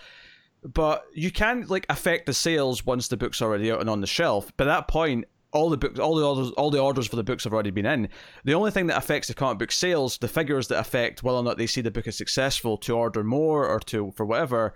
But 0.63 1.05
you 1.13 1.31
can 1.31 1.67
like 1.69 1.87
affect 1.89 2.27
the 2.27 2.35
sales 2.35 2.87
once 2.87 3.09
the 3.09 3.17
book's 3.17 3.43
are 3.43 3.47
already 3.47 3.71
out 3.71 3.81
and 3.81 3.91
on 3.91 4.01
the 4.01 4.07
shelf. 4.07 4.57
By 4.57 4.65
that 4.65 4.89
point, 4.89 5.27
all 5.55 5.71
the 5.71 5.77
books, 5.77 5.99
all 5.99 6.17
the 6.17 6.27
orders, 6.27 6.51
all 6.53 6.71
the 6.71 6.81
orders 6.81 7.07
for 7.07 7.17
the 7.17 7.25
books 7.25 7.45
have 7.45 7.55
already 7.55 7.71
been 7.71 7.87
in. 7.87 8.09
The 8.45 8.55
only 8.55 8.71
thing 8.71 8.89
that 8.89 8.99
affects 8.99 9.29
the 9.29 9.35
comic 9.35 9.59
book 9.59 9.73
sales, 9.73 10.19
the 10.19 10.29
figures 10.29 10.69
that 10.69 10.81
affect 10.81 11.23
whether 11.23 11.39
or 11.39 11.45
not 11.45 11.57
they 11.57 11.67
see 11.67 11.81
the 11.81 11.91
book 11.91 12.07
as 12.07 12.19
successful 12.19 12.77
to 12.79 12.97
order 12.97 13.25
more 13.25 13.67
or 13.67 13.81
to 13.81 14.13
for 14.17 14.27
whatever, 14.27 14.75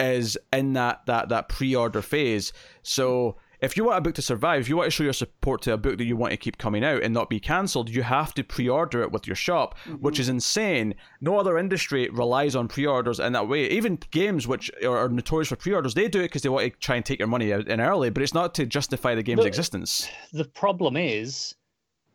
is 0.00 0.36
in 0.52 0.72
that 0.72 1.06
that 1.06 1.28
that 1.28 1.48
pre-order 1.48 2.02
phase. 2.02 2.52
So 2.82 3.36
if 3.64 3.76
you 3.76 3.84
want 3.84 3.98
a 3.98 4.00
book 4.00 4.14
to 4.14 4.22
survive, 4.22 4.60
if 4.60 4.68
you 4.68 4.76
want 4.76 4.86
to 4.86 4.90
show 4.90 5.04
your 5.04 5.12
support 5.12 5.62
to 5.62 5.72
a 5.72 5.76
book 5.76 5.98
that 5.98 6.04
you 6.04 6.16
want 6.16 6.32
to 6.32 6.36
keep 6.36 6.58
coming 6.58 6.84
out 6.84 7.02
and 7.02 7.12
not 7.12 7.28
be 7.28 7.40
cancelled, 7.40 7.88
you 7.88 8.02
have 8.02 8.34
to 8.34 8.44
pre-order 8.44 9.02
it 9.02 9.12
with 9.12 9.26
your 9.26 9.36
shop, 9.36 9.76
mm-hmm. 9.84 9.94
which 9.96 10.18
is 10.18 10.28
insane. 10.28 10.94
No 11.20 11.38
other 11.38 11.58
industry 11.58 12.08
relies 12.10 12.56
on 12.56 12.68
pre-orders 12.68 13.20
in 13.20 13.32
that 13.32 13.48
way. 13.48 13.66
Even 13.68 13.98
games, 14.10 14.46
which 14.46 14.70
are 14.84 15.04
are 15.04 15.08
notorious 15.08 15.48
for 15.48 15.56
pre-orders, 15.56 15.94
they 15.94 16.08
do 16.08 16.20
it 16.20 16.24
because 16.24 16.42
they 16.42 16.48
want 16.48 16.72
to 16.72 16.78
try 16.78 16.96
and 16.96 17.04
take 17.04 17.18
your 17.18 17.28
money 17.28 17.50
in 17.50 17.80
early, 17.80 18.10
but 18.10 18.22
it's 18.22 18.34
not 18.34 18.54
to 18.54 18.66
justify 18.66 19.14
the 19.14 19.22
game's 19.22 19.38
No, 19.40 19.44
existence. 19.44 20.08
The 20.32 20.44
problem 20.44 20.96
is, 20.96 21.54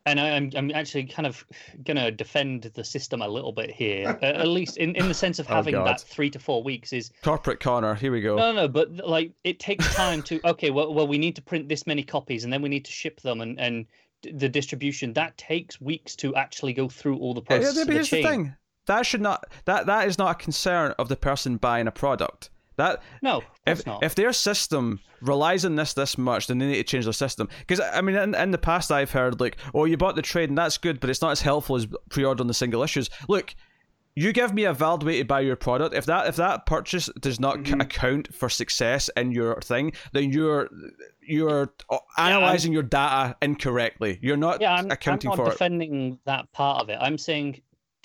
and 0.09 0.19
I, 0.19 0.29
I'm 0.31 0.51
I'm 0.55 0.71
actually 0.71 1.05
kind 1.05 1.25
of 1.25 1.45
gonna 1.83 2.11
defend 2.11 2.63
the 2.63 2.83
system 2.83 3.21
a 3.21 3.27
little 3.27 3.51
bit 3.51 3.69
here, 3.71 4.17
uh, 4.21 4.25
at 4.25 4.47
least 4.47 4.77
in, 4.77 4.95
in 4.95 5.07
the 5.07 5.13
sense 5.13 5.39
of 5.39 5.49
Oh, 5.49 5.55
having 5.55 5.73
God. 5.73 5.87
that 5.87 6.01
three 6.01 6.29
to 6.31 6.39
four 6.39 6.61
weeks 6.63 6.91
is 6.93 7.11
Corporate 7.23 7.59
Connor, 7.59 7.95
here 7.95 8.11
we 8.11 8.21
go. 8.21 8.35
No, 8.35 8.51
no, 8.51 8.67
but 8.67 8.91
like 9.07 9.31
it 9.43 9.59
takes 9.59 9.93
time 9.95 10.21
to 10.23 10.39
okay. 10.45 10.69
Well, 10.71 10.93
well, 10.93 11.07
we 11.07 11.17
need 11.17 11.35
to 11.35 11.41
print 11.41 11.69
this 11.69 11.87
many 11.87 12.03
copies, 12.03 12.43
and 12.43 12.51
then 12.51 12.61
we 12.61 12.69
need 12.69 12.85
to 12.85 12.91
ship 12.91 13.21
them, 13.21 13.41
and 13.41 13.59
and 13.59 13.85
the 14.21 14.49
distribution 14.49 15.13
that 15.13 15.37
takes 15.37 15.79
weeks 15.79 16.15
to 16.17 16.35
actually 16.35 16.73
go 16.73 16.89
through 16.89 17.17
all 17.19 17.33
the 17.33 17.41
Yeah, 17.49 17.57
process 17.59 17.77
but 17.77 17.87
the 17.87 17.93
here's 17.93 18.09
the 18.09 18.21
thing. 18.23 18.55
That 18.85 19.05
should 19.05 19.21
not 19.21 19.45
that 19.65 19.85
that 19.85 20.07
is 20.07 20.17
not 20.17 20.31
a 20.31 20.35
concern 20.35 20.93
of 20.97 21.09
the 21.09 21.15
person 21.15 21.57
buying 21.57 21.87
a 21.87 21.91
product. 21.91 22.49
That 22.79 23.01
No, 23.21 23.43
if 23.67 23.85
not. 23.85 24.03
if 24.03 24.15
their 24.15 24.33
system 24.33 24.99
relies 25.21 25.65
on 25.65 25.75
this 25.75 25.93
this 25.93 26.17
much, 26.17 26.47
then 26.47 26.57
they 26.59 26.65
need 26.67 26.75
to 26.77 26.83
change 26.83 27.05
their 27.05 27.13
system. 27.13 27.47
Because 27.59 27.79
I 27.81 28.01
mean, 28.01 28.15
in, 28.15 28.33
in 28.33 28.51
the 28.51 28.57
past, 28.57 28.91
I've 28.91 29.11
heard 29.11 29.39
like, 29.39 29.57
"Oh, 29.73 29.85
you 29.85 29.97
bought 29.97 30.15
the 30.15 30.21
trade, 30.21 30.49
and 30.49 30.57
that's 30.57 30.77
good, 30.77 30.99
but 30.99 31.09
it's 31.09 31.21
not 31.21 31.31
as 31.31 31.41
helpful 31.41 31.75
as 31.75 31.87
pre-ordering 32.09 32.47
the 32.47 32.53
single 32.53 32.81
issues." 32.83 33.09
Look, 33.27 33.53
you 34.15 34.33
give 34.33 34.53
me 34.53 34.63
a 34.63 34.73
valid 34.73 35.03
way 35.03 35.19
to 35.19 35.25
buy 35.25 35.41
your 35.41 35.55
product. 35.55 35.93
If 35.93 36.05
that 36.07 36.27
if 36.27 36.35
that 36.37 36.65
purchase 36.65 37.09
does 37.19 37.39
not 37.39 37.67
c- 37.67 37.73
Mhm. 37.73 37.81
account 37.81 38.33
for 38.33 38.49
success 38.49 39.09
in 39.15 39.31
your 39.31 39.59
thing, 39.61 39.93
then 40.13 40.31
you're 40.31 40.69
you're 41.21 41.73
analyzing 42.17 42.73
your 42.73 42.83
data 42.83 43.35
incorrectly. 43.41 44.19
You're 44.21 44.37
not 44.37 44.61
yeah, 44.61 44.73
I'm, 44.75 44.89
accounting 44.89 45.31
I'm 45.31 45.37
not 45.37 45.43
for 45.43 45.49
it. 45.49 45.53
defending 45.53 46.19
that 46.25 46.51
part 46.53 46.81
of 46.81 46.89
it. 46.89 46.97
I'm 46.99 47.17
saying, 47.17 47.61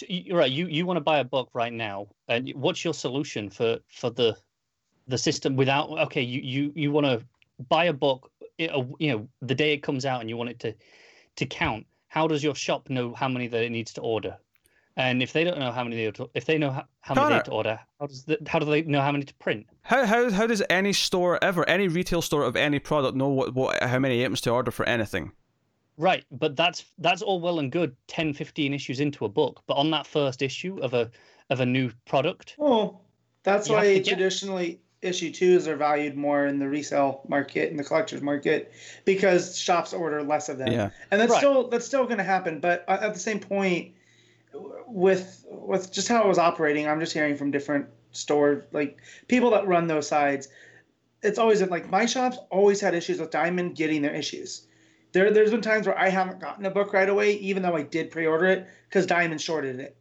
you're 0.08 0.38
right. 0.38 0.50
You 0.50 0.66
you 0.66 0.84
want 0.86 0.96
to 0.98 1.00
buy 1.00 1.18
a 1.18 1.24
book 1.24 1.50
right 1.54 1.72
now, 1.72 2.08
and 2.28 2.50
what's 2.54 2.84
your 2.84 2.94
solution 2.94 3.48
for 3.50 3.78
for 3.88 4.10
the 4.10 4.36
the 5.08 5.18
system 5.18 5.56
without? 5.56 5.90
Okay, 6.06 6.22
you 6.22 6.40
you 6.40 6.72
you 6.74 6.92
want 6.92 7.06
to 7.06 7.22
buy 7.68 7.84
a 7.86 7.92
book, 7.92 8.30
i- 8.60 8.66
uh, 8.66 8.84
you 8.98 9.12
know, 9.12 9.28
the 9.42 9.54
day 9.54 9.72
it 9.72 9.78
comes 9.82 10.04
out, 10.04 10.20
and 10.20 10.28
you 10.30 10.36
want 10.36 10.50
it 10.50 10.58
to 10.60 10.74
to 11.36 11.46
count. 11.46 11.86
How 12.08 12.26
does 12.28 12.42
your 12.44 12.54
shop 12.54 12.88
know 12.90 13.12
how 13.12 13.28
many 13.28 13.48
that 13.48 13.62
it 13.64 13.70
needs 13.70 13.92
to 13.94 14.00
order? 14.00 14.36
And 14.96 15.20
if 15.24 15.32
they 15.32 15.42
don't 15.42 15.58
know 15.58 15.72
how 15.72 15.82
many 15.82 15.96
they 15.96 16.10
to, 16.12 16.30
if 16.34 16.44
they 16.44 16.56
know 16.56 16.70
how, 16.70 16.84
how 17.00 17.14
many 17.16 17.24
they 17.24 17.28
Connor. 17.30 17.34
have 17.34 17.44
to 17.44 17.50
order, 17.50 17.80
how 17.98 18.06
does 18.06 18.22
the, 18.24 18.38
how 18.46 18.60
do 18.60 18.66
they 18.66 18.82
know 18.82 19.00
how 19.00 19.10
many 19.10 19.24
to 19.24 19.34
print? 19.34 19.66
How, 19.82 20.06
how 20.06 20.30
how 20.30 20.46
does 20.46 20.62
any 20.70 20.92
store 20.92 21.42
ever, 21.42 21.68
any 21.68 21.88
retail 21.88 22.22
store 22.22 22.44
of 22.44 22.54
any 22.54 22.78
product 22.78 23.16
know 23.16 23.28
what, 23.28 23.54
what 23.54 23.82
how 23.82 23.98
many 23.98 24.22
items 24.22 24.40
to 24.42 24.50
order 24.50 24.70
for 24.70 24.86
anything? 24.88 25.32
Right, 25.96 26.24
but 26.30 26.54
that's 26.56 26.84
that's 26.98 27.22
all 27.22 27.40
well 27.40 27.58
and 27.58 27.70
good 27.72 27.96
10 28.06 28.34
15 28.34 28.72
issues 28.72 29.00
into 29.00 29.24
a 29.24 29.28
book, 29.28 29.62
but 29.66 29.74
on 29.74 29.90
that 29.90 30.06
first 30.06 30.42
issue 30.42 30.78
of 30.80 30.94
a 30.94 31.10
of 31.50 31.58
a 31.60 31.66
new 31.66 31.90
product, 32.04 32.54
oh 32.60 33.00
that's 33.42 33.68
why 33.68 33.94
to 33.94 33.94
get- 34.00 34.06
traditionally 34.06 34.80
issue 35.04 35.30
twos 35.30 35.68
are 35.68 35.76
valued 35.76 36.16
more 36.16 36.46
in 36.46 36.58
the 36.58 36.68
resale 36.68 37.22
market 37.28 37.70
and 37.70 37.78
the 37.78 37.84
collector's 37.84 38.22
market 38.22 38.72
because 39.04 39.56
shops 39.58 39.92
order 39.92 40.22
less 40.22 40.48
of 40.48 40.58
them. 40.58 40.72
Yeah. 40.72 40.90
and 41.10 41.20
that's 41.20 41.32
Right. 41.32 41.38
still 41.38 41.68
that's 41.68 41.86
still 41.86 42.04
going 42.04 42.18
to 42.18 42.24
happen. 42.24 42.60
But 42.60 42.84
at 42.88 43.02
at 43.02 43.14
the 43.14 43.20
same 43.20 43.40
point, 43.40 43.92
with 44.86 45.44
with 45.48 45.92
just 45.92 46.08
how 46.08 46.22
it 46.22 46.28
was 46.28 46.38
operating, 46.38 46.88
I'm 46.88 47.00
just 47.00 47.12
hearing 47.12 47.36
from 47.36 47.50
different 47.50 47.86
store 48.12 48.64
like 48.72 48.98
people 49.28 49.50
that 49.50 49.66
run 49.66 49.86
those 49.86 50.08
sides. 50.08 50.48
It's 51.22 51.38
always 51.38 51.62
like 51.62 51.90
my 51.90 52.06
shops 52.06 52.38
always 52.50 52.80
had 52.80 52.94
issues 52.94 53.18
with 53.18 53.30
Diamond 53.30 53.76
getting 53.76 54.02
their 54.02 54.14
issues. 54.14 54.66
There, 55.12 55.30
there's 55.30 55.50
been 55.50 55.62
times 55.62 55.86
where 55.86 55.98
I 55.98 56.08
haven't 56.08 56.40
gotten 56.40 56.66
a 56.66 56.70
book 56.70 56.92
right 56.92 57.08
away, 57.08 57.34
even 57.34 57.62
though 57.62 57.76
I 57.76 57.82
did 57.82 58.10
pre-order 58.10 58.46
it 58.46 58.66
because 58.88 59.06
Diamond 59.06 59.40
shorted 59.40 59.78
it. 59.80 59.96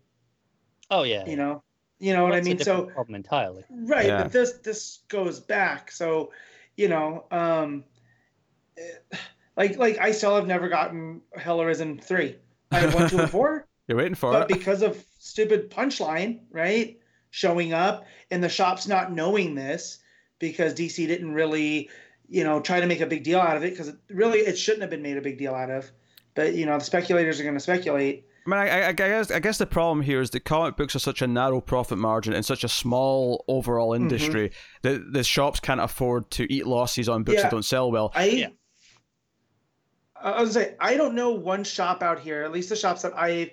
oh 0.89 1.03
yeah, 1.03 1.25
You 1.25 1.35
know, 1.37 1.63
you 1.99 2.13
know 2.13 2.23
what 2.23 2.34
I 2.34 2.36
that's 2.38 2.47
a 2.47 2.49
mean. 2.49 2.60
So 2.60 2.86
problem 2.86 3.15
entirely. 3.15 3.63
Right, 3.69 4.08
Yeah. 4.08 4.23
but 4.23 4.32
this 4.32 4.53
this 4.63 4.99
goes 5.08 5.39
back. 5.39 5.91
So 5.91 6.32
you 6.75 6.88
know, 6.89 7.25
um, 7.32 7.84
eh, 8.77 9.17
like 9.56 9.77
like 9.77 9.97
I 9.99 10.12
still 10.12 10.36
have 10.36 10.47
never 10.47 10.69
gotten 10.69 11.21
Hell 11.36 11.62
Arisen 11.62 11.99
three. 11.99 12.38
I 12.71 12.79
have 12.79 12.93
one, 12.95 13.10
two, 13.10 13.19
and 13.19 13.29
four. 13.29 13.67
You're 13.88 13.97
waiting 13.97 14.15
for 14.15 14.32
but 14.32 14.49
it. 14.49 14.58
because 14.58 14.82
of 14.82 15.03
stupid 15.19 15.69
punchline, 15.69 16.39
right? 16.51 16.97
Showing 17.32 17.73
up 17.73 18.06
and 18.32 18.43
the 18.43 18.49
shops 18.49 18.88
not 18.88 19.12
knowing 19.12 19.56
this 19.56 19.99
because 20.39 20.73
DC 20.73 21.06
didn't 21.08 21.34
really, 21.34 21.89
you 22.29 22.43
know, 22.43 22.62
try 22.62 22.79
to 22.79 22.88
make 22.88 23.01
a 23.01 23.06
big 23.06 23.23
deal 23.23 23.39
out 23.39 23.58
of 23.58 23.63
it 23.63 23.71
because 23.71 23.89
it, 23.89 23.95
really 24.10 24.39
it 24.39 24.58
shouldn't 24.58 24.82
have 24.82 24.89
been 24.89 25.01
made 25.01 25.17
a 25.17 25.21
big 25.21 25.38
deal 25.38 25.53
out 25.53 25.69
of. 25.69 25.91
But 26.36 26.56
you 26.56 26.65
know, 26.65 26.77
the 26.77 26.84
speculators 26.86 27.39
are 27.39 27.43
going 27.43 27.56
to 27.56 27.60
speculate. 27.60 28.25
I 28.45 28.49
mean, 28.49 28.60
I, 28.60 28.67
I, 28.82 28.88
I 28.89 28.91
guess 28.91 29.32
I 29.32 29.39
guess 29.39 29.58
the 29.58 29.65
problem 29.65 30.01
here 30.01 30.19
is 30.19 30.29
that 30.32 30.41
comic 30.45 30.75
books 30.75 30.95
are 30.95 30.99
such 30.99 31.21
a 31.21 31.27
narrow 31.27 31.62
profit 31.62 31.97
margin 31.97 32.34
and 32.34 32.45
such 32.45 32.63
a 32.63 32.69
small 32.69 33.45
overall 33.47 33.91
Mm-hmm. 33.91 34.03
industry 34.03 34.51
that 34.82 35.13
the 35.13 35.23
shops 35.23 35.60
can't 35.60 35.79
afford 35.79 36.29
to 36.32 36.51
eat 36.53 36.67
losses 36.67 37.08
on 37.08 37.23
books 37.23 37.38
Yeah. 37.38 37.43
that 37.43 37.51
don't 37.51 37.63
sell 37.63 37.91
well. 37.91 38.12
I, 38.15 38.25
Yeah. 38.25 38.47
I 40.15 40.32
I 40.32 40.41
was 40.41 40.53
gonna 40.56 40.65
say 40.67 40.75
I 40.79 40.95
don't 40.97 41.15
know 41.15 41.32
one 41.32 41.63
shop 41.63 42.01
out 42.03 42.19
here, 42.19 42.43
at 42.43 42.51
least 42.51 42.69
the 42.69 42.75
shops 42.75 43.01
that 43.03 43.17
I've 43.17 43.51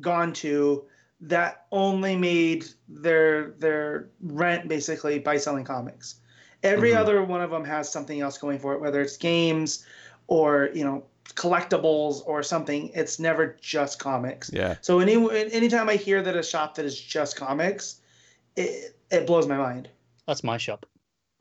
gone 0.00 0.32
to, 0.34 0.84
that 1.20 1.66
only 1.72 2.16
made 2.16 2.66
their 2.88 3.50
their 3.52 4.10
rent 4.22 4.68
basically 4.68 5.18
by 5.18 5.36
selling 5.36 5.64
comics. 5.64 6.16
Every 6.62 6.90
Mhm. 6.90 6.96
other 6.96 7.22
one 7.24 7.40
of 7.40 7.50
them 7.50 7.64
has 7.64 7.90
something 7.92 8.20
else 8.20 8.38
going 8.38 8.58
for 8.58 8.72
it, 8.74 8.80
whether 8.80 9.00
it's 9.00 9.16
games 9.16 9.84
or 10.28 10.70
you 10.74 10.84
know 10.84 11.04
collectibles 11.34 12.22
or 12.26 12.42
something. 12.42 12.90
It's 12.94 13.18
never 13.18 13.56
just 13.60 13.98
comics. 13.98 14.50
Yeah, 14.52 14.76
So 14.80 15.00
any 15.00 15.14
anytime 15.52 15.88
I 15.88 15.96
hear 15.96 16.22
that 16.22 16.36
a 16.36 16.42
shop 16.42 16.74
that 16.76 16.84
is 16.84 16.98
just 17.00 17.36
comics, 17.36 18.00
it 18.56 18.96
it 19.10 19.26
blows 19.26 19.46
my 19.46 19.56
mind. 19.56 19.88
That's 20.26 20.44
my 20.44 20.56
shop. 20.56 20.86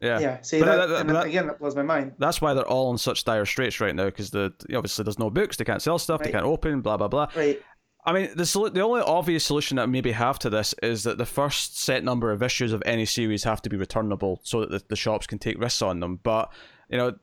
yeah. 0.01 0.19
Yeah. 0.19 0.41
See 0.41 0.59
But 0.59 0.65
that, 0.65 0.75
that- 0.77 0.87
that- 0.89 1.01
and 1.01 1.09
that- 1.11 1.25
again 1.27 1.47
that 1.47 1.59
blows 1.59 1.75
my 1.75 1.83
mind. 1.83 2.13
That's 2.17 2.41
why 2.41 2.53
they're 2.53 2.67
all 2.67 2.91
in 2.91 2.97
such 2.97 3.23
dire 3.23 3.45
straits 3.45 3.79
right 3.79 3.95
now 3.95 4.05
because 4.05 4.31
the 4.31 4.53
obviously 4.75 5.03
there's 5.03 5.19
no 5.19 5.29
books, 5.29 5.57
they 5.57 5.63
can't 5.65 5.81
sell 5.81 5.99
stuff, 5.99 6.21
they 6.23 6.31
can't 6.31 6.45
open, 6.45 6.81
blah 6.81 6.97
blah 6.97 7.07
blah. 7.07 7.27
Right. 7.35 7.61
I 8.03 8.13
mean, 8.13 8.31
the 8.35 8.43
solu- 8.43 8.73
the 8.73 8.81
only 8.81 9.01
obvious 9.01 9.45
solution 9.45 9.75
that 9.75 9.83
I 9.83 9.85
maybe 9.85 10.11
have 10.11 10.39
to 10.39 10.49
this 10.49 10.73
is 10.81 11.03
that 11.03 11.19
the 11.19 11.25
first 11.25 11.79
set 11.79 12.03
number 12.03 12.31
of 12.31 12.41
issues 12.41 12.73
of 12.73 12.81
any 12.83 13.05
series 13.05 13.43
have 13.43 13.61
to 13.61 13.69
be 13.69 13.77
returnable 13.77 14.39
so 14.43 14.61
that 14.61 14.71
the, 14.71 14.81
the 14.87 14.95
shops 14.95 15.27
can 15.27 15.37
take 15.37 15.59
risks 15.61 15.83
on 15.83 15.99
them. 15.99 16.19
But 16.23 16.51
you 16.89 16.97
know, 16.97 17.13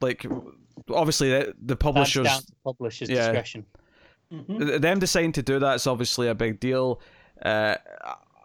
like 0.00 0.24
obviously 0.92 1.30
the, 1.30 1.54
the 1.64 1.76
publishers 1.76 2.26
down 2.26 2.40
to 2.40 2.52
publisher's 2.64 3.08
yeah. 3.10 3.26
discretion. 3.26 3.66
Mhm. 4.32 4.80
them 4.80 4.98
deciding 4.98 5.32
to 5.32 5.42
do 5.42 5.60
that 5.60 5.76
is 5.76 5.86
obviously 5.86 6.26
a 6.26 6.34
big 6.34 6.58
deal. 6.58 7.00
Uh, 7.42 7.76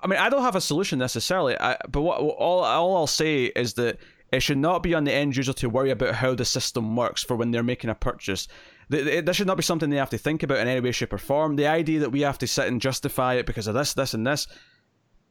I 0.03 0.07
mean, 0.07 0.19
I 0.19 0.29
don't 0.29 0.43
have 0.43 0.55
a 0.55 0.61
solution 0.61 0.99
necessarily, 0.99 1.57
I, 1.59 1.77
but 1.89 2.01
what 2.01 2.19
all 2.19 2.63
all 2.63 2.95
I'll 2.97 3.07
say 3.07 3.45
is 3.45 3.73
that 3.75 3.97
it 4.31 4.41
should 4.41 4.57
not 4.57 4.83
be 4.83 4.93
on 4.93 5.03
the 5.03 5.13
end 5.13 5.35
user 5.35 5.53
to 5.53 5.69
worry 5.69 5.91
about 5.91 6.15
how 6.15 6.35
the 6.35 6.45
system 6.45 6.95
works 6.95 7.23
for 7.23 7.35
when 7.35 7.51
they're 7.51 7.63
making 7.63 7.89
a 7.89 7.95
purchase. 7.95 8.47
Th- 8.91 9.03
th- 9.03 9.25
This 9.25 9.35
should 9.35 9.47
not 9.47 9.57
be 9.57 9.63
something 9.63 9.89
they 9.89 9.97
have 9.97 10.09
to 10.11 10.17
think 10.17 10.43
about 10.43 10.59
in 10.59 10.67
any 10.67 10.79
way, 10.79 10.91
shape, 10.91 11.13
or 11.13 11.17
form. 11.17 11.55
The 11.55 11.67
idea 11.67 11.99
that 11.99 12.11
we 12.11 12.21
have 12.21 12.37
to 12.39 12.47
sit 12.47 12.67
and 12.67 12.79
justify 12.79 13.33
it 13.35 13.45
because 13.45 13.67
of 13.67 13.73
this, 13.73 13.93
this, 13.93 14.13
and 14.13 14.25
this. 14.25 14.47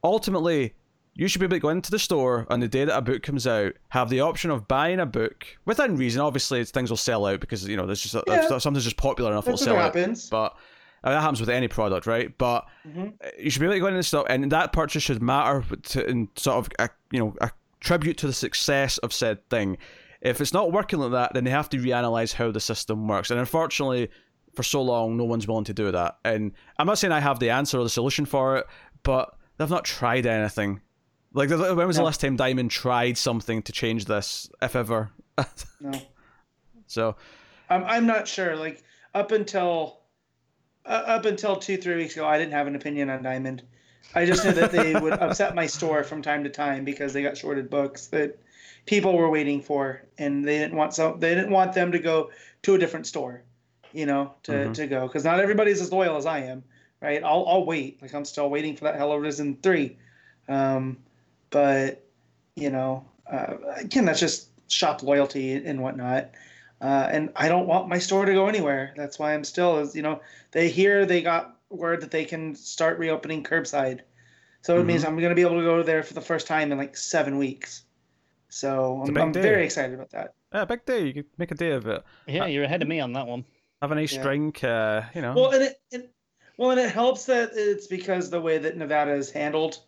Ultimately, 0.03 0.73
you 1.21 1.27
should 1.27 1.37
be 1.39 1.45
able 1.45 1.55
to 1.55 1.59
go 1.59 1.69
into 1.69 1.91
the 1.91 1.99
store 1.99 2.47
on 2.49 2.59
the 2.61 2.67
day 2.67 2.83
that 2.83 2.97
a 2.97 3.01
book 3.01 3.21
comes 3.21 3.45
out, 3.45 3.73
have 3.89 4.09
the 4.09 4.21
option 4.21 4.49
of 4.49 4.67
buying 4.67 4.99
a 4.99 5.05
book 5.05 5.45
within 5.65 5.95
reason. 5.95 6.19
Obviously, 6.19 6.65
things 6.65 6.89
will 6.89 6.97
sell 6.97 7.27
out 7.27 7.39
because 7.39 7.67
you 7.67 7.77
know 7.77 7.85
there's 7.85 8.01
just 8.01 8.15
Yeah. 8.27 8.57
something's 8.57 8.83
just 8.85 8.97
popular 8.97 9.29
enough, 9.31 9.45
That's 9.45 9.61
it'll 9.61 9.75
what 9.75 9.79
sell 9.79 9.87
out. 9.87 9.95
happens. 9.95 10.29
But 10.29 10.55
uh, 11.03 11.11
that 11.11 11.21
happens 11.21 11.39
with 11.39 11.49
any 11.49 11.67
product, 11.67 12.07
right? 12.07 12.35
But 12.39 12.65
Mhm. 12.87 13.13
uh, 13.23 13.27
you 13.39 13.51
should 13.51 13.59
be 13.59 13.67
able 13.67 13.75
to 13.75 13.79
go 13.81 13.87
into 13.87 13.97
the 13.97 14.03
store, 14.03 14.25
and 14.29 14.51
that 14.51 14.73
purchase 14.73 15.03
should 15.03 15.21
matter 15.21 15.63
to 15.89 16.09
in 16.09 16.27
sort 16.35 16.57
of 16.57 16.69
a, 16.79 16.89
you 17.11 17.19
know 17.19 17.35
a 17.39 17.51
tribute 17.81 18.17
to 18.17 18.25
the 18.27 18.33
success 18.33 18.97
of 18.99 19.13
said 19.13 19.47
thing. 19.51 19.77
If 20.21 20.41
it's 20.41 20.53
not 20.53 20.71
working 20.71 20.97
like 20.99 21.11
that, 21.11 21.33
then 21.35 21.43
they 21.43 21.51
have 21.51 21.69
to 21.69 21.77
reanalyze 21.77 22.33
how 22.33 22.51
the 22.51 22.59
system 22.59 23.07
works. 23.07 23.29
And 23.31 23.39
unfortunately, 23.39 24.09
for 24.55 24.63
so 24.63 24.81
long, 24.81 25.17
no 25.17 25.23
one's 25.23 25.47
willing 25.47 25.63
to 25.65 25.73
do 25.73 25.91
that. 25.91 26.17
And 26.25 26.51
I'm 26.79 26.85
not 26.87 26.97
saying 26.97 27.11
I 27.11 27.19
have 27.19 27.39
the 27.39 27.49
answer 27.51 27.77
or 27.79 27.83
the 27.83 27.89
solution 27.89 28.25
for 28.25 28.57
it, 28.57 28.65
but 29.03 29.33
they've 29.57 29.69
not 29.69 29.85
tried 29.85 30.25
anything. 30.25 30.81
Like, 31.33 31.49
when 31.49 31.87
was 31.87 31.95
the 31.95 32.03
last 32.03 32.19
time 32.21 32.35
Diamond 32.35 32.71
tried 32.71 33.17
something 33.17 33.61
to 33.63 33.71
change 33.71 34.05
this, 34.05 34.49
if 34.61 34.75
ever? 34.75 35.11
No. 35.79 35.93
so, 36.87 37.15
I'm 37.69 37.83
I'm 37.85 38.05
not 38.05 38.27
sure. 38.27 38.55
Like 38.55 38.83
up 39.15 39.31
until 39.31 40.01
uh, 40.85 40.89
up 41.07 41.25
until 41.25 41.55
two 41.55 41.77
three 41.77 41.95
weeks 41.95 42.15
ago, 42.15 42.27
I 42.27 42.37
didn't 42.37 42.51
have 42.53 42.67
an 42.67 42.75
opinion 42.75 43.09
on 43.09 43.23
Diamond. 43.23 43.63
I 44.13 44.25
just 44.25 44.43
knew 44.45 44.51
that 44.51 44.71
they 44.71 44.93
would 44.99 45.13
upset 45.13 45.55
my 45.55 45.65
store 45.65 46.03
from 46.03 46.21
time 46.21 46.43
to 46.43 46.49
time 46.49 46.83
because 46.85 47.13
they 47.13 47.23
got 47.23 47.37
shorted 47.37 47.69
books 47.69 48.07
that 48.07 48.37
people 48.85 49.15
were 49.17 49.29
waiting 49.29 49.61
for, 49.61 50.03
and 50.17 50.45
they 50.45 50.59
didn't 50.59 50.75
want 50.75 50.93
so 50.93 51.15
they 51.17 51.33
didn't 51.33 51.51
want 51.51 51.73
them 51.73 51.91
to 51.93 51.99
go 51.99 52.29
to 52.63 52.75
a 52.75 52.77
different 52.77 53.07
store, 53.07 53.41
you 53.93 54.05
know, 54.05 54.33
to, 54.43 54.51
Mhm. 54.51 54.73
to 54.75 54.85
go 54.87 55.07
because 55.07 55.23
not 55.23 55.39
everybody's 55.39 55.81
as 55.81 55.91
loyal 55.91 56.17
as 56.17 56.25
I 56.27 56.39
am, 56.39 56.63
right? 57.01 57.23
I'll 57.23 57.45
I'll 57.47 57.65
wait. 57.65 58.01
Like 58.01 58.13
I'm 58.13 58.25
still 58.25 58.49
waiting 58.49 58.75
for 58.75 58.83
that 58.83 58.95
Hell 58.95 59.13
Arisen 59.13 59.57
three, 59.63 59.97
um, 60.47 60.97
but 61.51 62.03
you 62.55 62.69
know, 62.71 63.05
uh, 63.31 63.55
again, 63.77 64.05
that's 64.05 64.19
just 64.19 64.49
shop 64.69 65.03
loyalty 65.03 65.53
and 65.53 65.81
whatnot. 65.81 66.31
Uh, 66.81 67.07
and 67.11 67.31
I 67.35 67.47
don't 67.47 67.67
want 67.67 67.87
my 67.89 67.99
store 67.99 68.25
to 68.25 68.33
go 68.33 68.47
anywhere. 68.47 68.93
That's 68.97 69.19
why 69.19 69.33
I'm 69.35 69.43
still, 69.43 69.79
is 69.79 69.95
you 69.95 70.01
know, 70.01 70.21
they 70.51 70.69
hear 70.69 71.05
they 71.05 71.21
got 71.21 71.55
word 71.69 72.01
that 72.01 72.11
they 72.11 72.25
can 72.25 72.55
start 72.55 72.97
reopening 72.97 73.43
curbside, 73.43 74.01
so 74.63 74.79
it 74.79 74.85
means 74.85 75.03
I'm 75.03 75.15
going 75.17 75.29
to 75.29 75.35
be 75.35 75.41
able 75.41 75.57
to 75.57 75.63
go 75.63 75.83
there 75.83 76.03
for 76.03 76.13
the 76.15 76.21
first 76.21 76.47
time 76.47 76.71
in 76.71 76.77
like 76.77 76.97
seven 76.97 77.37
weeks. 77.37 77.83
So 78.49 78.99
It's 79.01 79.09
a 79.09 79.11
I'm, 79.21 79.27
I'm 79.29 79.33
very 79.33 79.63
excited 79.63 79.93
about 79.93 80.09
that. 80.11 80.33
yeah, 80.53 80.65
big 80.65 80.85
day. 80.85 81.05
You 81.05 81.13
could 81.13 81.25
make 81.37 81.51
a 81.51 81.55
day 81.55 81.71
of 81.71 81.87
it. 81.87 82.03
Yeah, 82.27 82.47
you're 82.47 82.63
ahead 82.65 82.81
of 82.81 82.87
me 82.87 82.99
on 82.99 83.13
that 83.13 83.27
one. 83.27 83.45
Have 83.81 83.91
a 83.91 83.95
nice 83.95 84.13
Yeah. 84.13 84.23
drink, 84.23 84.63
uh, 84.63 85.03
you 85.15 85.21
know. 85.21 85.33
Well, 85.35 85.51
and 85.51 85.63
it, 85.63 85.81
it 85.91 86.11
well, 86.57 86.71
and 86.71 86.79
it 86.79 86.91
helps 86.91 87.25
that 87.25 87.51
it's 87.53 87.87
because 87.87 88.29
the 88.29 88.41
way 88.41 88.57
that 88.57 88.77
Nevada 88.77 89.11
has 89.11 89.31
handled 89.31 89.79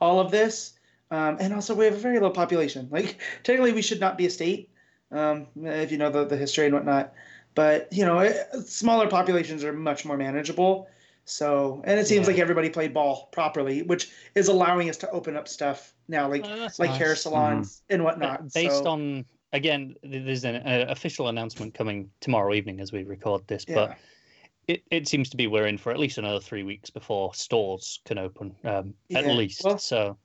all 0.00 0.20
of 0.20 0.30
this, 0.30 0.74
um, 1.12 1.36
and 1.40 1.54
also 1.54 1.74
we 1.74 1.84
have 1.84 1.94
a 1.94 1.98
very 1.98 2.18
low 2.18 2.30
population. 2.30 2.88
Like 2.90 3.20
technically, 3.44 3.72
we 3.72 3.82
should 3.82 4.00
not 4.00 4.18
be 4.18 4.26
a 4.26 4.30
state, 4.30 4.70
um, 5.12 5.46
if 5.56 5.92
you 5.92 5.98
know 5.98 6.10
the, 6.10 6.24
the 6.24 6.36
history 6.36 6.66
and 6.66 6.74
whatnot. 6.74 7.12
But 7.54 7.92
you 7.92 8.04
know, 8.04 8.18
it, 8.20 8.36
smaller 8.66 9.08
populations 9.08 9.62
are 9.62 9.72
much 9.72 10.04
more 10.04 10.16
manageable. 10.16 10.88
So, 11.24 11.82
and 11.84 12.00
it 12.00 12.06
seems 12.08 12.26
Yeah. 12.26 12.32
like 12.32 12.40
everybody 12.40 12.68
played 12.68 12.92
ball 12.92 13.28
properly, 13.30 13.82
which 13.82 14.10
is 14.34 14.48
allowing 14.48 14.90
us 14.90 14.96
to 14.98 15.10
open 15.10 15.36
up 15.36 15.46
stuff 15.46 15.94
now, 16.08 16.28
like 16.28 16.44
Oh, 16.44 16.68
like 16.78 16.90
nice. 16.90 16.98
hair 16.98 17.14
salons 17.14 17.82
and 17.90 18.02
Uh, 18.02 18.04
whatnot. 18.06 18.52
Based 18.52 18.82
So, 18.84 18.90
on 18.90 19.24
again, 19.52 19.94
there's 20.02 20.44
an 20.44 20.56
uh, 20.56 20.86
official 20.88 21.28
announcement 21.28 21.74
coming 21.74 22.10
tomorrow 22.20 22.54
evening 22.54 22.80
as 22.80 22.90
we 22.90 23.04
record 23.04 23.46
this, 23.46 23.64
yeah. 23.68 23.74
but 23.74 23.98
it, 24.66 24.82
it 24.90 25.06
seems 25.08 25.30
to 25.30 25.36
be 25.36 25.46
we're 25.46 25.66
in 25.66 25.78
for 25.78 25.92
at 25.92 25.98
least 26.00 26.18
another 26.18 26.40
three 26.40 26.64
weeks 26.64 26.90
before 26.90 27.34
stores 27.34 28.00
can 28.04 28.18
open, 28.18 28.56
um, 28.64 28.94
at 29.14 29.24
Yeah, 29.24 29.34
least. 29.34 29.62
well- 29.64 29.78
so, 29.78 30.18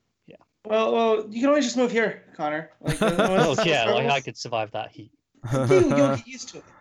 well, 0.70 0.94
well, 0.94 1.26
you 1.30 1.40
can 1.42 1.50
always 1.50 1.66
just 1.66 1.78
move 1.78 1.92
here, 1.92 2.24
Connor. 2.36 2.70
Like, 2.82 3.02
no 3.02 3.08
one 3.18 3.20
oh 3.20 3.36
else 3.36 3.66
yeah, 3.66 3.86
like 3.92 4.10
I 4.10 4.20
could 4.22 4.38
survive 4.38 4.72
that 4.72 4.92
heat. 4.92 5.12
you, 5.54 5.60
you'll 5.70 6.16
get 6.16 6.28
used 6.28 6.50
to 6.50 6.58
it. 6.60 6.64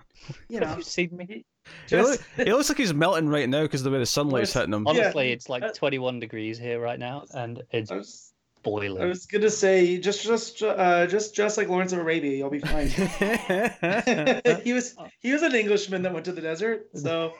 You 0.48 0.58
know, 0.58 0.66
Have 0.66 0.78
you 0.78 0.82
seen 0.82 1.16
me? 1.16 1.26
It, 1.28 1.44
just, 1.86 2.10
look, 2.10 2.48
it 2.48 2.52
looks 2.52 2.68
like 2.68 2.78
he's 2.78 2.92
melting 2.92 3.28
right 3.28 3.48
now 3.48 3.62
because 3.62 3.84
the 3.84 3.90
way 3.90 3.98
the 4.00 4.06
sunlight's 4.06 4.52
hitting 4.54 4.72
him. 4.72 4.84
Honestly, 4.86 5.28
Yeah. 5.28 5.34
it's 5.34 5.48
like 5.48 5.62
Uh, 5.62 5.72
21 5.72 6.18
degrees 6.18 6.58
here 6.58 6.80
right 6.80 6.98
now, 6.98 7.26
and 7.32 7.62
it's 7.70 7.92
I 7.92 7.96
was, 7.96 8.32
boiling. 8.64 9.00
I 9.02 9.06
was 9.06 9.26
gonna 9.26 9.50
say 9.50 9.98
just 9.98 10.24
just 10.24 10.60
uh, 10.64 11.06
just 11.06 11.32
just 11.36 11.56
like 11.56 11.68
Lawrence 11.68 11.92
of 11.92 12.00
Arabia, 12.00 12.36
you'll 12.36 12.50
be 12.50 12.58
fine. 12.58 12.88
he 14.64 14.72
was 14.72 14.96
he 15.20 15.32
was 15.32 15.42
an 15.42 15.54
Englishman 15.54 16.02
that 16.02 16.12
went 16.12 16.24
to 16.24 16.32
the 16.32 16.40
desert, 16.40 16.88
so 16.94 17.32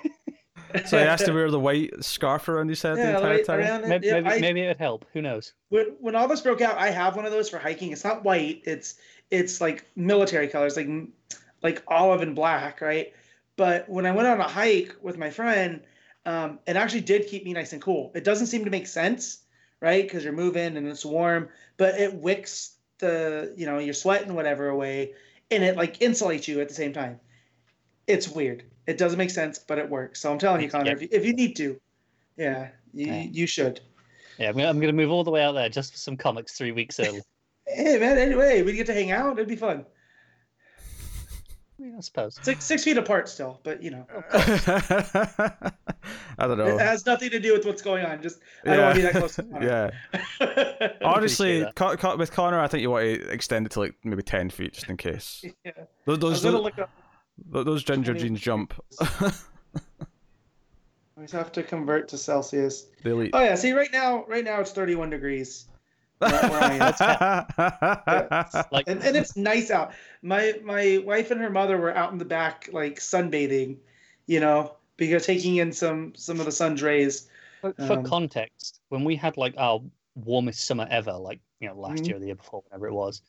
so 0.87 0.98
he 0.98 1.05
has 1.05 1.22
to 1.24 1.33
wear 1.35 1.50
the 1.50 1.61
white 1.61 2.02
scarf 2.05 2.48
around 2.48 2.68
his 2.68 2.83
head 2.83 2.96
the 2.96 3.09
entire 3.16 3.31
right 3.37 3.44
time. 3.44 3.61
around 3.61 3.85
it. 3.85 3.88
Maybe, 3.88 4.07
Yeah, 4.07 4.20
maybe, 4.20 4.29
I- 4.29 4.38
maybe 4.40 4.61
it'd 4.62 4.76
help. 4.79 5.07
Who 5.12 5.22
knows? 5.22 5.52
when, 5.68 5.87
when 6.00 6.14
all 6.16 6.29
this 6.29 6.40
broke 6.40 6.61
out, 6.61 6.76
I 6.79 6.90
have 6.90 7.16
one 7.16 7.24
of 7.26 7.33
those 7.33 7.48
for 7.50 7.59
hiking. 7.59 7.92
It's 7.92 8.05
not 8.05 8.24
white. 8.24 8.62
It's 8.64 8.94
it's 9.31 9.61
like 9.61 9.87
military 9.96 10.48
colors, 10.48 10.76
like 10.76 10.88
like 11.62 11.83
olive 11.88 12.20
and 12.22 12.35
black, 12.35 12.81
right? 12.81 13.12
But 13.57 13.88
when 13.88 14.05
I 14.07 14.12
went 14.12 14.29
on 14.29 14.40
a 14.40 14.48
hike 14.48 14.94
with 15.02 15.16
my 15.18 15.31
friend, 15.31 15.81
um, 16.26 16.59
it 16.66 16.76
actually 16.76 17.00
did 17.00 17.26
keep 17.26 17.44
me 17.44 17.52
nice 17.55 17.72
and 17.72 17.81
cool. 17.81 18.12
It 18.14 18.22
doesn't 18.24 18.48
seem 18.48 18.64
to 18.64 18.70
make 18.70 18.87
sense, 18.87 19.38
right? 19.81 20.05
Because 20.05 20.22
you're 20.24 20.33
moving 20.35 20.76
and 20.76 20.87
it's 20.87 21.05
warm, 21.05 21.48
but 21.76 21.98
it 21.98 22.12
wicks 22.14 22.72
the 22.98 23.55
you 23.57 23.66
know 23.66 23.79
your 23.79 23.94
sweat 23.94 24.22
and 24.22 24.35
whatever 24.37 24.68
away, 24.68 25.14
and 25.50 25.62
it 25.64 25.76
like 25.76 25.98
insulates 26.00 26.46
you 26.48 26.61
at 26.61 26.68
the 26.68 26.74
same 26.74 26.92
time. 26.92 27.18
It's 28.07 28.29
weird. 28.29 28.62
It 28.87 28.99
doesn't 28.99 29.18
make 29.18 29.31
sense, 29.31 29.59
but 29.59 29.79
it 29.79 29.88
works. 29.90 30.20
So 30.20 30.31
I'm 30.33 30.38
telling 30.38 30.62
you, 30.62 30.70
Connor, 30.70 30.87
Yeah. 30.87 30.92
if, 30.92 31.03
you, 31.03 31.09
if 31.11 31.25
you 31.27 31.33
need 31.33 31.57
to, 31.57 31.81
yeah, 32.37 32.68
you, 32.92 33.07
Yeah. 33.07 33.22
you 33.22 33.46
should. 33.46 33.81
Yeah, 34.38 34.51
I'm 34.51 34.57
gonna, 34.57 34.68
I'm 34.68 34.81
gonna 34.81 34.92
move 34.92 35.11
all 35.11 35.25
the 35.25 35.31
way 35.31 35.42
out 35.42 35.53
there 35.53 35.68
just 35.68 35.92
for 35.92 35.99
some 35.99 36.16
comics 36.16 36.57
three 36.57 36.72
weeks 36.72 36.99
early. 37.01 37.20
Hey 37.68 37.99
man, 37.99 38.16
anyway, 38.16 38.62
we 38.62 38.75
get 38.75 38.87
to 38.87 38.94
hang 38.94 39.11
out. 39.11 39.33
It'd 39.33 39.49
be 39.49 39.57
fun. 39.57 39.85
I, 41.79 41.83
mean, 41.83 41.94
I 41.99 42.01
suppose. 42.01 42.38
Six 42.40 42.64
six 42.64 42.85
feet 42.85 42.96
apart 42.96 43.29
still, 43.29 43.61
but 43.64 43.83
you 43.83 43.90
know, 43.90 44.07
I 44.33 45.72
don't 46.46 46.59
know. 46.59 46.77
it 46.77 46.81
has 46.81 47.05
nothing 47.07 47.31
to 47.31 47.40
do 47.40 47.53
with 47.55 47.66
what's 47.66 47.83
going 47.83 48.05
on. 48.07 48.22
Just 48.22 48.38
I 48.64 48.77
don't 48.77 48.85
want 48.85 48.94
to 48.94 49.01
be 49.01 49.03
that 49.03 49.12
close. 49.14 49.35
To 49.35 49.42
Connor. 49.42 49.92
yeah. 50.40 50.88
Honestly. 51.05 51.66
Con- 51.75 51.96
Con- 51.96 52.18
with 52.18 52.31
Connor, 52.33 52.61
I 52.61 52.68
think 52.68 52.83
you 52.83 52.90
want 52.90 53.05
to 53.05 53.29
extend 53.31 53.66
it 53.66 53.72
to 53.72 53.81
like 53.81 53.94
maybe 54.05 54.22
ten 54.22 54.49
feet 54.51 54.75
just 54.75 54.88
in 54.88 54.96
case. 54.96 55.44
yeah. 55.64 55.72
Those 56.05 56.22
I 56.22 56.27
was 56.27 56.42
those, 56.42 56.53
gonna 56.53 56.62
look 56.62 56.79
up. 56.79 56.88
Those 57.51 57.85
ginger 57.85 58.12
20 58.12 58.20
jeans 58.29 58.40
jump. 58.40 58.75
I 61.18 61.22
just 61.22 61.33
have 61.33 61.53
to 61.53 61.62
convert 61.62 62.09
to 62.09 62.18
Celsius. 62.18 62.87
the 63.03 63.11
elite. 63.11 63.31
Oh 63.33 63.42
yeah, 63.42 63.55
see 63.55 63.72
right 63.72 63.90
now, 63.92 64.25
right 64.27 64.44
now 64.44 64.61
it's 64.61 64.72
31 64.72 65.11
degrees. 65.11 65.66
where- 66.18 66.31
where 66.31 66.62
I 66.62 67.44
am. 67.59 68.64
Like 68.72 68.85
and, 68.88 69.03
and 69.03 69.16
it's 69.16 69.37
nice 69.37 69.70
out. 69.70 69.92
My 70.22 70.55
my 70.64 71.03
wife 71.05 71.31
and 71.31 71.40
her 71.40 71.51
mother 71.51 71.77
were 71.79 71.94
out 71.94 72.12
in 72.12 72.18
the 72.18 72.25
back 72.25 72.68
like 72.72 72.99
sunbathing, 73.01 73.77
you 74.27 74.40
know, 74.40 74.77
because 74.96 75.27
taking 75.27 75.57
in 75.57 75.72
some 75.72 76.14
some 76.14 76.38
of 76.40 76.46
the 76.46 76.53
sun's 76.53 76.83
rays. 76.83 77.29
for 77.61 77.72
for 77.87 77.99
um, 77.99 78.05
context, 78.05 78.81
when 78.88 79.05
we 79.05 79.14
had 79.16 79.37
like 79.37 79.55
our 79.59 79.83
warmest 80.14 80.66
summer 80.66 80.87
ever, 80.90 81.12
like 81.12 81.40
you 81.61 81.68
know 81.68 81.75
last 81.79 82.03
Mhm. 82.05 82.09
year 82.09 82.16
or 82.16 82.20
the 82.20 82.27
year 82.27 82.35
before, 82.35 82.62
whatever 82.68 82.87
it 82.88 82.94
was, 82.94 83.20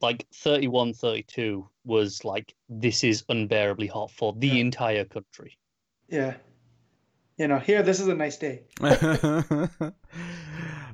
like 0.00 0.26
31, 0.34 0.94
32 0.94 1.68
was 1.84 2.24
like 2.24 2.54
this 2.68 3.04
is 3.04 3.24
unbearably 3.28 3.86
hot 3.86 4.10
for 4.10 4.32
the 4.36 4.48
Yeah. 4.48 4.54
entire 4.60 5.04
country. 5.04 5.58
Yeah. 6.08 6.34
You 7.36 7.48
know, 7.48 7.58
here 7.58 7.82
this 7.82 7.98
is 8.00 8.06
a 8.08 8.14
nice 8.14 8.36
day. 8.36 8.62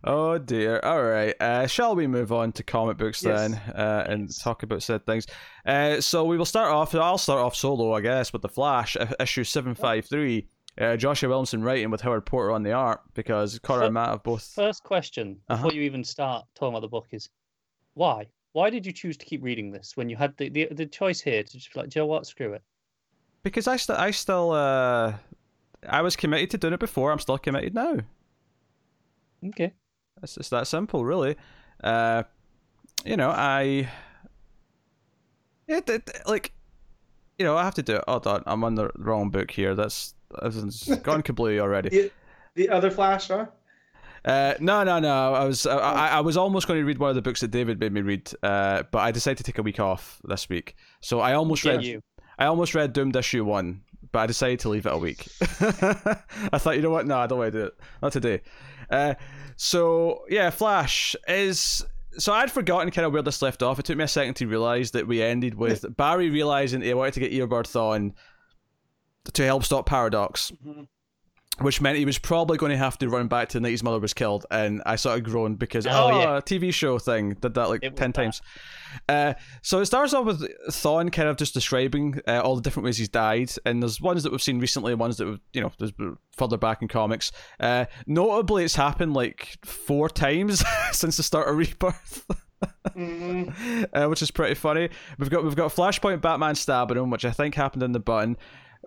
oh 0.05 0.39
dear. 0.39 0.81
All 0.81 1.03
right. 1.03 1.35
Uh, 1.41 1.67
shall 1.67 1.95
we 1.95 2.07
move 2.07 2.33
on 2.33 2.53
to 2.53 2.63
comic 2.63 2.97
books 2.97 3.23
Yes. 3.23 3.51
then 3.51 3.55
uh, 3.75 4.07
and 4.09 4.23
Yes. 4.29 4.39
talk 4.39 4.63
about 4.63 4.83
said 4.83 5.05
things? 5.07 5.27
Uh, 5.67 6.01
so 6.01 6.25
we 6.25 6.39
will 6.39 6.45
start 6.47 6.73
off. 6.73 6.95
I'll 6.95 7.19
start 7.19 7.41
off 7.41 7.55
solo, 7.55 7.93
I 7.93 8.01
guess, 8.01 8.33
with 8.33 8.43
the 8.43 8.49
Flash 8.49 8.97
i- 8.97 9.13
issue 9.21 9.45
seven 9.45 9.75
five 9.75 10.07
three. 10.07 10.49
Uh, 10.81 10.97
Joshua 10.97 11.29
Williamson 11.29 11.63
writing 11.63 11.91
with 11.91 12.01
Howard 12.01 12.25
Porter 12.25 12.53
on 12.53 12.63
the 12.63 12.73
art 12.73 13.01
because 13.15 13.59
Connor 13.59 13.81
Fir- 13.81 13.85
and 13.87 13.95
Matt 13.95 14.09
have 14.11 14.23
both. 14.23 14.45
First 14.55 14.83
question 14.83 15.37
Uh-huh. 15.49 15.63
before 15.63 15.77
you 15.77 15.83
even 15.83 16.05
start 16.05 16.47
talking 16.55 16.73
about 16.73 16.81
the 16.81 16.89
book 16.89 17.09
is 17.11 17.29
why? 17.95 18.29
Why 18.53 18.71
did 18.71 18.85
you 18.85 18.93
choose 18.93 19.17
to 19.19 19.27
keep 19.27 19.43
reading 19.43 19.71
this 19.71 19.97
when 19.97 20.09
you 20.09 20.17
had 20.17 20.37
the, 20.37 20.49
the, 20.49 20.69
the 20.73 20.87
choice 20.87 21.21
here 21.21 21.43
to 21.43 21.53
just 21.53 21.73
be 21.73 21.81
like, 21.81 21.89
Joe, 21.89 22.07
what? 22.07 22.27
Screw 22.27 22.53
it. 22.53 22.63
Because 23.43 23.69
I 23.69 23.77
still, 23.77 23.97
I 23.97 24.11
still, 24.11 24.51
uh, 24.53 25.15
I 25.89 26.03
was 26.03 26.17
committed 26.17 26.51
to 26.51 26.59
doing 26.59 26.75
it 26.75 26.81
before. 26.81 27.13
I'm 27.13 27.21
still 27.21 27.39
committed 27.39 27.75
now. 27.75 27.99
Okay. 29.47 29.73
It's 30.23 30.35
just 30.35 30.51
that 30.51 30.67
simple, 30.67 31.05
really. 31.05 31.37
Uh, 31.83 32.25
you 33.05 33.17
know, 33.17 33.31
I. 33.31 33.89
It, 35.67 35.89
it 35.89 36.11
like, 36.27 36.53
you 37.39 37.45
know, 37.45 37.57
I 37.57 37.65
have 37.65 37.77
to 37.77 37.83
do 37.83 37.97
it. 37.97 38.05
Hold 38.07 38.27
on, 38.27 38.43
I'm 38.47 38.65
on 38.65 38.75
the 38.75 38.91
wrong 38.99 39.31
book 39.31 39.51
here. 39.51 39.75
That's 39.75 40.15
that's 40.43 40.89
gone 40.97 41.23
kablooey 41.23 41.61
already. 41.61 41.89
The, 41.89 42.13
the 42.55 42.69
other 42.69 42.91
Flash, 42.91 43.29
huh? 43.29 43.47
Uh, 44.25 44.55
no, 44.61 44.85
no, 44.85 44.99
no. 44.99 45.35
I 45.35 45.45
was 45.45 45.67
I, 45.67 45.77
I, 45.79 46.09
I 46.09 46.21
was 46.21 46.37
almost 46.37 46.67
going 46.69 46.79
to 46.81 46.85
read 46.85 46.99
one 46.99 47.09
of 47.11 47.17
the 47.17 47.23
books 47.23 47.41
that 47.41 47.51
David 47.51 47.81
made 47.81 47.93
me 47.93 48.03
read, 48.03 48.31
uh, 48.43 48.83
but 48.91 48.99
I 48.99 49.11
decided 49.11 49.39
to 49.39 49.45
take 49.45 49.59
a 49.59 49.63
week 49.63 49.81
off 49.81 50.21
this 50.25 50.49
week. 50.49 50.77
So 51.01 51.21
I 51.21 51.35
almost 51.35 51.65
Yeah, 51.65 51.73
read 51.73 51.85
you. 51.85 52.03
I 52.39 52.47
almost 52.47 52.75
read 52.75 52.93
Doomed 52.93 53.17
issue 53.17 53.45
one, 53.45 53.83
but 54.13 54.21
I 54.21 54.27
decided 54.27 54.61
to 54.61 54.69
leave 54.71 54.87
it 54.87 54.93
a 54.93 54.99
week. 54.99 55.29
I 55.43 56.59
thought, 56.59 56.77
you 56.77 56.83
know 56.83 56.91
what? 56.91 57.07
No, 57.07 57.19
I 57.19 57.27
don't 57.27 57.39
want 57.39 57.53
to 57.53 57.59
do 57.59 57.65
it. 57.67 57.75
Not 58.03 58.13
today. 58.13 58.41
Uh, 58.91 59.15
so 59.57 60.25
yeah, 60.29 60.51
Flash 60.51 61.15
is. 61.29 61.85
So 62.19 62.33
I'd 62.33 62.51
forgotten 62.51 62.91
kind 62.91 63.07
of 63.07 63.13
where 63.13 63.23
this 63.23 63.41
left 63.41 63.63
off. 63.63 63.79
It 63.79 63.85
took 63.85 63.97
me 63.97 64.05
a 64.05 64.09
second 64.09 64.35
to 64.35 64.47
realize 64.47 64.91
that 64.93 65.07
we 65.07 65.23
ended 65.23 65.55
with 65.55 65.97
Barry 65.97 66.29
realizing 66.29 66.83
he 66.83 66.93
wanted 66.93 67.15
to 67.15 67.21
get 67.21 67.33
Eobard 67.33 67.75
on 67.77 68.15
to 69.33 69.45
help 69.45 69.65
stop 69.65 69.87
Paradox, 69.87 70.51
Mhm. 70.67 70.89
Which 71.61 71.81
meant 71.81 71.99
he 71.99 72.05
was 72.05 72.19
probably 72.19 72.57
going 72.59 72.71
to 72.73 72.79
have 72.79 72.97
to 72.99 73.09
run 73.09 73.29
back 73.29 73.49
to 73.51 73.59
the 73.59 73.61
night 73.63 73.71
his 73.71 73.83
mother 73.83 73.99
was 73.99 74.15
killed. 74.15 74.47
And 74.51 74.83
I 74.87 74.97
sort 74.97 75.19
of 75.19 75.25
groaned 75.25 75.59
because 75.59 75.87
oh, 75.87 75.91
Oh, 75.93 76.19
yeah. 76.21 76.37
a 76.39 76.43
TV 76.43 76.73
show 76.73 76.99
thing 76.99 77.35
did 77.35 77.55
that 77.55 77.69
like 77.69 77.83
It 77.85 77.97
ten 77.97 78.13
times. 78.13 78.41
Uh, 79.09 79.35
so 79.63 79.81
it 79.81 79.87
starts 79.87 80.15
off 80.15 80.25
with 80.27 80.41
Thawne 80.69 81.13
kind 81.13 81.29
of 81.29 81.37
just 81.37 81.55
describing 81.55 82.21
uh, 82.27 82.41
all 82.41 82.57
the 82.57 82.63
different 82.63 82.85
ways 82.85 82.97
he's 82.99 83.09
died, 83.09 83.51
and 83.65 83.83
there's 83.83 84.01
ones 84.01 84.23
that 84.23 84.33
we've 84.33 84.43
seen 84.43 84.59
recently, 84.59 84.95
ones 84.95 85.17
that 85.19 85.27
we've, 85.27 85.41
you 85.53 85.61
know, 85.61 85.71
there's 85.79 85.93
further 86.37 86.57
back 86.57 86.83
in 86.83 86.89
comics. 86.89 87.31
Uh, 87.61 87.85
notably, 88.07 88.65
it's 88.65 88.75
happened 88.77 89.15
like 89.15 89.59
four 89.65 90.09
times 90.09 90.65
since 90.93 91.17
the 91.17 91.23
start 91.23 91.49
of 91.49 91.57
Rebirth. 91.57 92.25
Mhm. 92.97 93.87
uh, 93.95 94.09
which 94.09 94.23
is 94.23 94.31
pretty 94.31 94.55
funny. 94.55 94.89
We've 95.19 95.31
got 95.31 95.45
we've 95.45 95.57
got 95.57 95.71
Flashpoint 95.75 96.21
Batman 96.21 96.55
stabbing 96.55 96.97
him, 96.99 97.11
which 97.11 97.25
I 97.25 97.31
think 97.31 97.55
happened 97.55 97.83
in 97.83 97.93
the 97.93 98.01
button. 98.01 98.37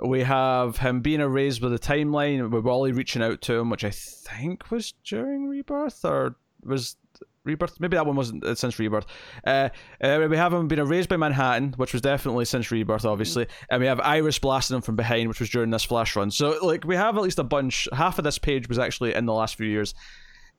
We 0.01 0.21
have 0.21 0.77
him 0.77 1.01
being 1.01 1.19
erased 1.19 1.61
with 1.61 1.73
a 1.73 1.79
timeline 1.79 2.49
with 2.49 2.63
Wally 2.65 2.91
reaching 2.91 3.21
out 3.21 3.41
to 3.41 3.53
him, 3.55 3.69
which 3.69 3.83
I 3.83 3.91
think 3.91 4.71
was 4.71 4.93
during 5.03 5.47
Rebirth 5.47 6.03
or 6.03 6.35
was 6.63 6.95
Rebirth. 7.43 7.79
Maybe 7.79 7.95
that 7.97 8.05
one 8.05 8.15
wasn't 8.15 8.43
uh, 8.43 8.55
since 8.55 8.79
Rebirth. 8.79 9.05
Uh, 9.45 9.69
uh, 10.01 10.27
we 10.29 10.37
have 10.37 10.51
him 10.53 10.67
being 10.67 10.79
erased 10.79 11.09
by 11.09 11.17
Manhattan, 11.17 11.73
which 11.77 11.93
was 11.93 12.01
definitely 12.01 12.45
since 12.45 12.71
Rebirth, 12.71 13.05
obviously, 13.05 13.47
and 13.69 13.81
we 13.81 13.87
have 13.87 13.99
Iris 13.99 14.39
blasting 14.39 14.75
him 14.77 14.81
from 14.81 14.95
behind, 14.95 15.27
which 15.27 15.39
was 15.39 15.49
during 15.49 15.69
this 15.69 15.83
Flash 15.83 16.15
run. 16.15 16.31
So 16.31 16.57
like 16.65 16.85
we 16.85 16.95
have 16.95 17.15
at 17.17 17.21
least 17.23 17.39
a 17.39 17.43
bunch. 17.43 17.87
Half 17.93 18.17
of 18.17 18.23
this 18.23 18.39
page 18.39 18.67
was 18.69 18.79
actually 18.79 19.13
in 19.13 19.25
the 19.25 19.33
last 19.33 19.55
few 19.55 19.67
years. 19.67 19.93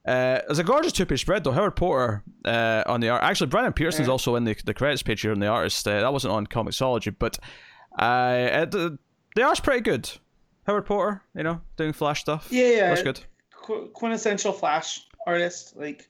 Uh, 0.07 0.41
there's 0.47 0.59
a 0.59 0.65
gorgeous 0.65 0.93
two-page 0.93 1.23
spread 1.23 1.43
though. 1.43 1.51
Howard 1.53 1.77
Porter 1.77 2.23
uh, 2.45 2.85
on 2.87 3.01
the 3.01 3.09
art. 3.09 3.23
Actually, 3.23 3.47
Brandon 3.47 3.73
Peterson's 3.73 4.07
Yeah. 4.07 4.13
also 4.13 4.37
in 4.37 4.45
the, 4.45 4.55
the 4.65 4.75
credits 4.75 5.03
page 5.03 5.23
here 5.23 5.33
on 5.33 5.41
the 5.41 5.47
artist. 5.47 5.89
Uh, 5.89 6.01
that 6.01 6.13
wasn't 6.13 6.33
on 6.35 6.47
Comixology, 6.47 7.15
but 7.19 7.39
uh, 7.99 8.67
it, 8.71 8.75
the, 9.35 9.43
art's 9.43 9.61
pretty 9.61 9.81
good. 9.81 10.11
Howard 10.67 10.87
Porter, 10.87 11.23
you 11.35 11.43
know, 11.43 11.61
doing 11.77 11.93
Flash 11.93 12.21
stuff. 12.21 12.49
Yeah, 12.51 12.69
yeah. 12.69 12.91
Looks 12.91 13.03
good. 13.03 13.21
Qu- 13.63 13.89
quintessential 13.93 14.53
Flash 14.53 15.07
artist, 15.27 15.77
like, 15.77 16.09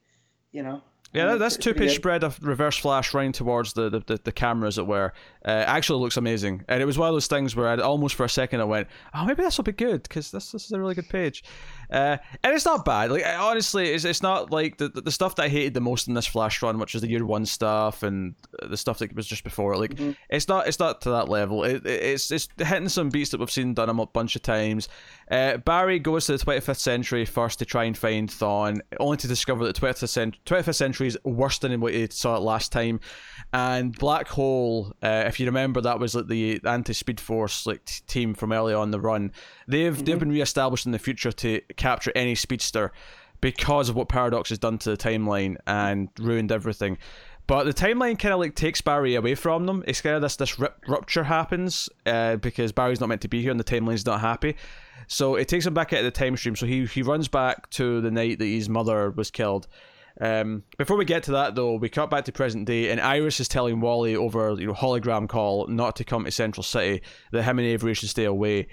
you 0.53 0.63
know. 0.63 0.83
Yeah, 1.13 1.27
that, 1.27 1.39
that's 1.39 1.57
two 1.57 1.75
page 1.75 1.95
spread 1.95 2.25
of 2.25 2.43
reverse 2.43 2.77
flash 2.77 3.15
running 3.15 3.31
towards 3.31 3.75
the, 3.75 3.89
the, 3.89 4.01
the, 4.01 4.21
the 4.25 4.33
camera, 4.33 4.67
as 4.67 4.79
it 4.79 4.87
were. 4.87 5.13
Uh, 5.45 5.65
actually 5.67 6.01
looks 6.01 6.17
amazing. 6.17 6.65
And 6.69 6.81
it 6.83 6.87
was 6.87 6.97
one 6.97 7.09
of 7.09 7.15
those 7.15 7.27
things 7.27 7.55
where 7.55 7.69
I 7.69 7.77
almost 7.77 8.15
for 8.15 8.25
a 8.25 8.29
second 8.31 8.61
I 8.61 8.65
went, 8.65 8.89
oh, 9.15 9.27
maybe 9.27 9.43
this 9.43 9.59
will 9.59 9.65
be 9.65 9.73
good 9.73 10.03
because 10.03 10.31
this, 10.31 10.53
this 10.53 10.65
is 10.65 10.73
a 10.73 10.79
really 10.81 10.95
good 10.95 11.09
page. 11.11 11.45
Uh, 11.91 12.17
and 12.43 12.55
it's 12.55 12.65
not 12.65 12.85
bad. 12.85 13.11
Like 13.11 13.25
honestly, 13.27 13.91
it's, 13.91 14.05
it's 14.05 14.23
not 14.23 14.51
like 14.51 14.79
the, 14.79 14.89
the 14.89 15.11
stuff 15.11 15.37
that 15.37 15.43
I 15.45 15.49
hated 15.49 15.75
the 15.75 15.83
most 15.83 16.09
in 16.09 16.15
this 16.15 16.27
flash 16.27 16.63
run, 16.63 16.79
which 16.79 16.95
is 16.95 17.03
the 17.03 17.09
year 17.11 17.27
one 17.27 17.45
stuff 17.45 18.03
and 18.03 18.35
the 18.63 18.77
stuff 18.79 18.99
that 19.01 19.15
was 19.15 19.27
just 19.27 19.45
before. 19.45 19.77
Like 19.77 19.95
Mhm. 19.95 20.17
it's 20.31 20.49
not 20.49 20.67
it's 20.67 20.79
not 20.79 21.03
to 21.03 21.11
that 21.11 21.29
level. 21.29 21.63
It, 21.65 21.85
it- 21.87 22.03
it's 22.15 22.31
it's 22.31 22.49
hitting 22.59 22.89
some 22.89 23.11
beats 23.11 23.31
that 23.31 23.39
we've 23.41 23.51
seen 23.51 23.75
done 23.75 23.91
a 23.91 24.07
bunch 24.07 24.37
of 24.37 24.43
times. 24.43 24.89
Uh, 25.31 25.59
Barry 25.59 25.99
goes 25.99 26.27
to 26.27 26.37
the 26.37 26.45
25th 26.45 26.79
century 26.79 27.25
first 27.27 27.59
to 27.59 27.65
try 27.65 27.85
and 27.85 27.97
find 27.97 28.29
Thawne, 28.31 28.81
only 28.99 29.17
to 29.19 29.29
discover 29.29 29.65
that 29.67 29.77
25th, 29.77 30.09
cent- 30.09 30.45
25th 30.47 30.75
century 30.75 31.09
is 31.09 31.19
worse 31.25 31.59
than 31.59 31.79
what 31.81 31.93
he 31.93 32.07
saw 32.11 32.37
it 32.37 32.41
last 32.41 32.73
time. 32.73 33.01
And 33.53 33.97
Black 33.97 34.29
Hole, 34.29 34.93
uh, 35.03 35.07
if 35.35 35.41
you 35.41 35.47
remember, 35.47 35.81
that 35.81 35.99
was 35.99 36.15
like 36.15 36.29
the 36.29 36.61
anti-Speed 36.65 37.19
Force 37.19 37.67
like 37.67 37.85
t- 37.85 38.03
team 38.07 38.35
from 38.35 38.53
early 38.53 38.73
on 38.73 38.93
the 38.93 39.01
run. 39.01 39.33
They've 39.67 40.05
they've 40.05 40.19
been 40.19 40.31
re-established 40.31 40.87
in 40.87 40.93
the 40.93 40.99
future 40.99 41.33
to 41.33 41.61
capture 41.77 42.13
any 42.15 42.37
speedster 42.37 42.93
because 43.41 43.89
of 43.89 43.97
what 43.97 44.09
Paradox 44.09 44.51
has 44.51 44.59
done 44.61 44.79
to 44.79 44.91
the 44.91 44.97
timeline 44.97 45.57
and 45.67 46.09
ruined 46.21 46.53
everything. 46.53 46.99
But 47.49 47.65
the 47.65 47.75
timeline 47.75 48.17
kind 48.17 48.33
of 48.33 48.39
like 48.39 48.55
takes 48.55 48.81
Barry 48.81 49.17
away 49.17 49.35
from 49.35 49.67
them. 49.67 49.83
It's 49.89 50.01
kind 50.01 50.15
of 50.15 50.23
this 50.23 50.37
this 50.37 50.59
rip- 50.59 50.83
rupture 50.87 51.25
happens 51.25 51.89
uh, 52.07 52.37
because 52.37 52.71
Barry's 52.71 53.01
not 53.01 53.09
meant 53.09 53.23
to 53.23 53.29
be 53.29 53.43
here 53.43 53.51
and 53.51 53.59
the 53.59 53.65
timeline's 53.65 54.07
not 54.07 54.21
happy. 54.21 54.55
So 55.09 55.35
it 55.35 55.49
takes 55.49 55.67
him 55.67 55.75
back 55.75 55.93
out 55.93 55.99
of 55.99 56.05
the 56.05 56.11
time 56.13 56.37
stream. 56.37 56.55
So 56.55 56.65
he 56.65 56.87
he 56.87 57.03
runs 57.03 57.27
back 57.27 57.69
to 57.71 58.01
the 58.01 58.11
night 58.13 58.39
that 58.39 58.47
his 58.47 58.69
mother 58.69 59.11
was 59.11 59.33
killed. 59.33 59.67
Um, 60.21 60.63
before 60.79 60.97
we 60.97 61.05
get 61.05 61.25
to 61.25 61.33
that 61.33 61.55
though, 61.57 61.75
we 61.75 61.89
cut 61.89 62.09
back 62.11 62.25
to 62.27 62.33
present 62.33 62.67
day, 62.67 62.91
and 62.91 63.01
Iris 63.01 63.41
is 63.41 63.49
telling 63.49 63.81
Wally 63.81 64.15
over 64.15 64.55
you 64.59 64.67
know 64.69 64.73
hologram 64.73 65.29
call 65.29 65.67
not 65.67 65.97
to 65.97 66.05
come 66.05 66.25
to 66.25 66.31
Central 66.31 66.63
City. 66.63 67.03
That 67.33 67.43
him 67.43 67.59
and 67.59 67.67
Avery 67.67 67.95
should 67.95 68.09
stay 68.11 68.25
away. 68.25 68.69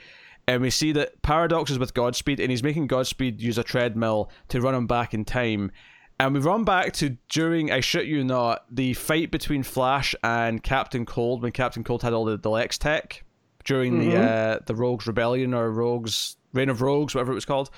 And 0.47 0.62
we 0.62 0.69
see 0.71 0.91
that 0.93 1.21
Paradox 1.21 1.69
is 1.71 1.80
with 1.80 1.93
Godspeed, 1.93 2.39
and 2.39 2.49
he's 2.49 2.63
making 2.63 2.88
Godspeed 2.88 3.39
use 3.41 3.58
a 3.58 3.63
treadmill 3.63 4.30
to 4.49 4.60
run 4.62 4.75
him 4.75 4.88
back 4.88 5.13
in 5.13 5.23
time. 5.23 5.71
And 6.19 6.34
we 6.36 6.39
run 6.39 6.63
back 6.63 6.93
to 6.93 7.17
during, 7.30 7.71
I 7.71 7.80
shit 7.80 8.06
you 8.06 8.23
not, 8.23 8.65
the 8.69 8.93
fight 8.93 9.32
between 9.32 9.63
Flash 9.63 10.13
and 10.23 10.62
Captain 10.62 11.06
Cold 11.06 11.41
when 11.41 11.51
Captain 11.51 11.84
Cold 11.84 12.01
had 12.04 12.13
all 12.13 12.25
the, 12.25 12.38
the 12.38 12.49
Lex 12.49 12.77
tech 12.77 13.23
during 13.63 13.99
the 13.99 14.16
Mhm. 14.16 14.28
uh, 14.55 14.59
the 14.66 14.76
Rogues 14.76 15.07
Rebellion 15.07 15.53
or 15.53 15.72
Rogues 15.72 16.38
Reign 16.53 16.70
of 16.70 16.82
Rogues, 16.82 17.16
whatever 17.16 17.32
it 17.32 17.36
was 17.36 17.45
called. 17.45 17.70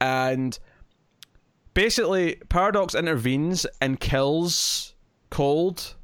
And 0.00 0.58
basically, 1.76 2.36
Paradox 2.48 2.94
intervenes 2.94 3.66
and 3.82 4.00
kills 4.00 4.94
Cold 5.30 5.94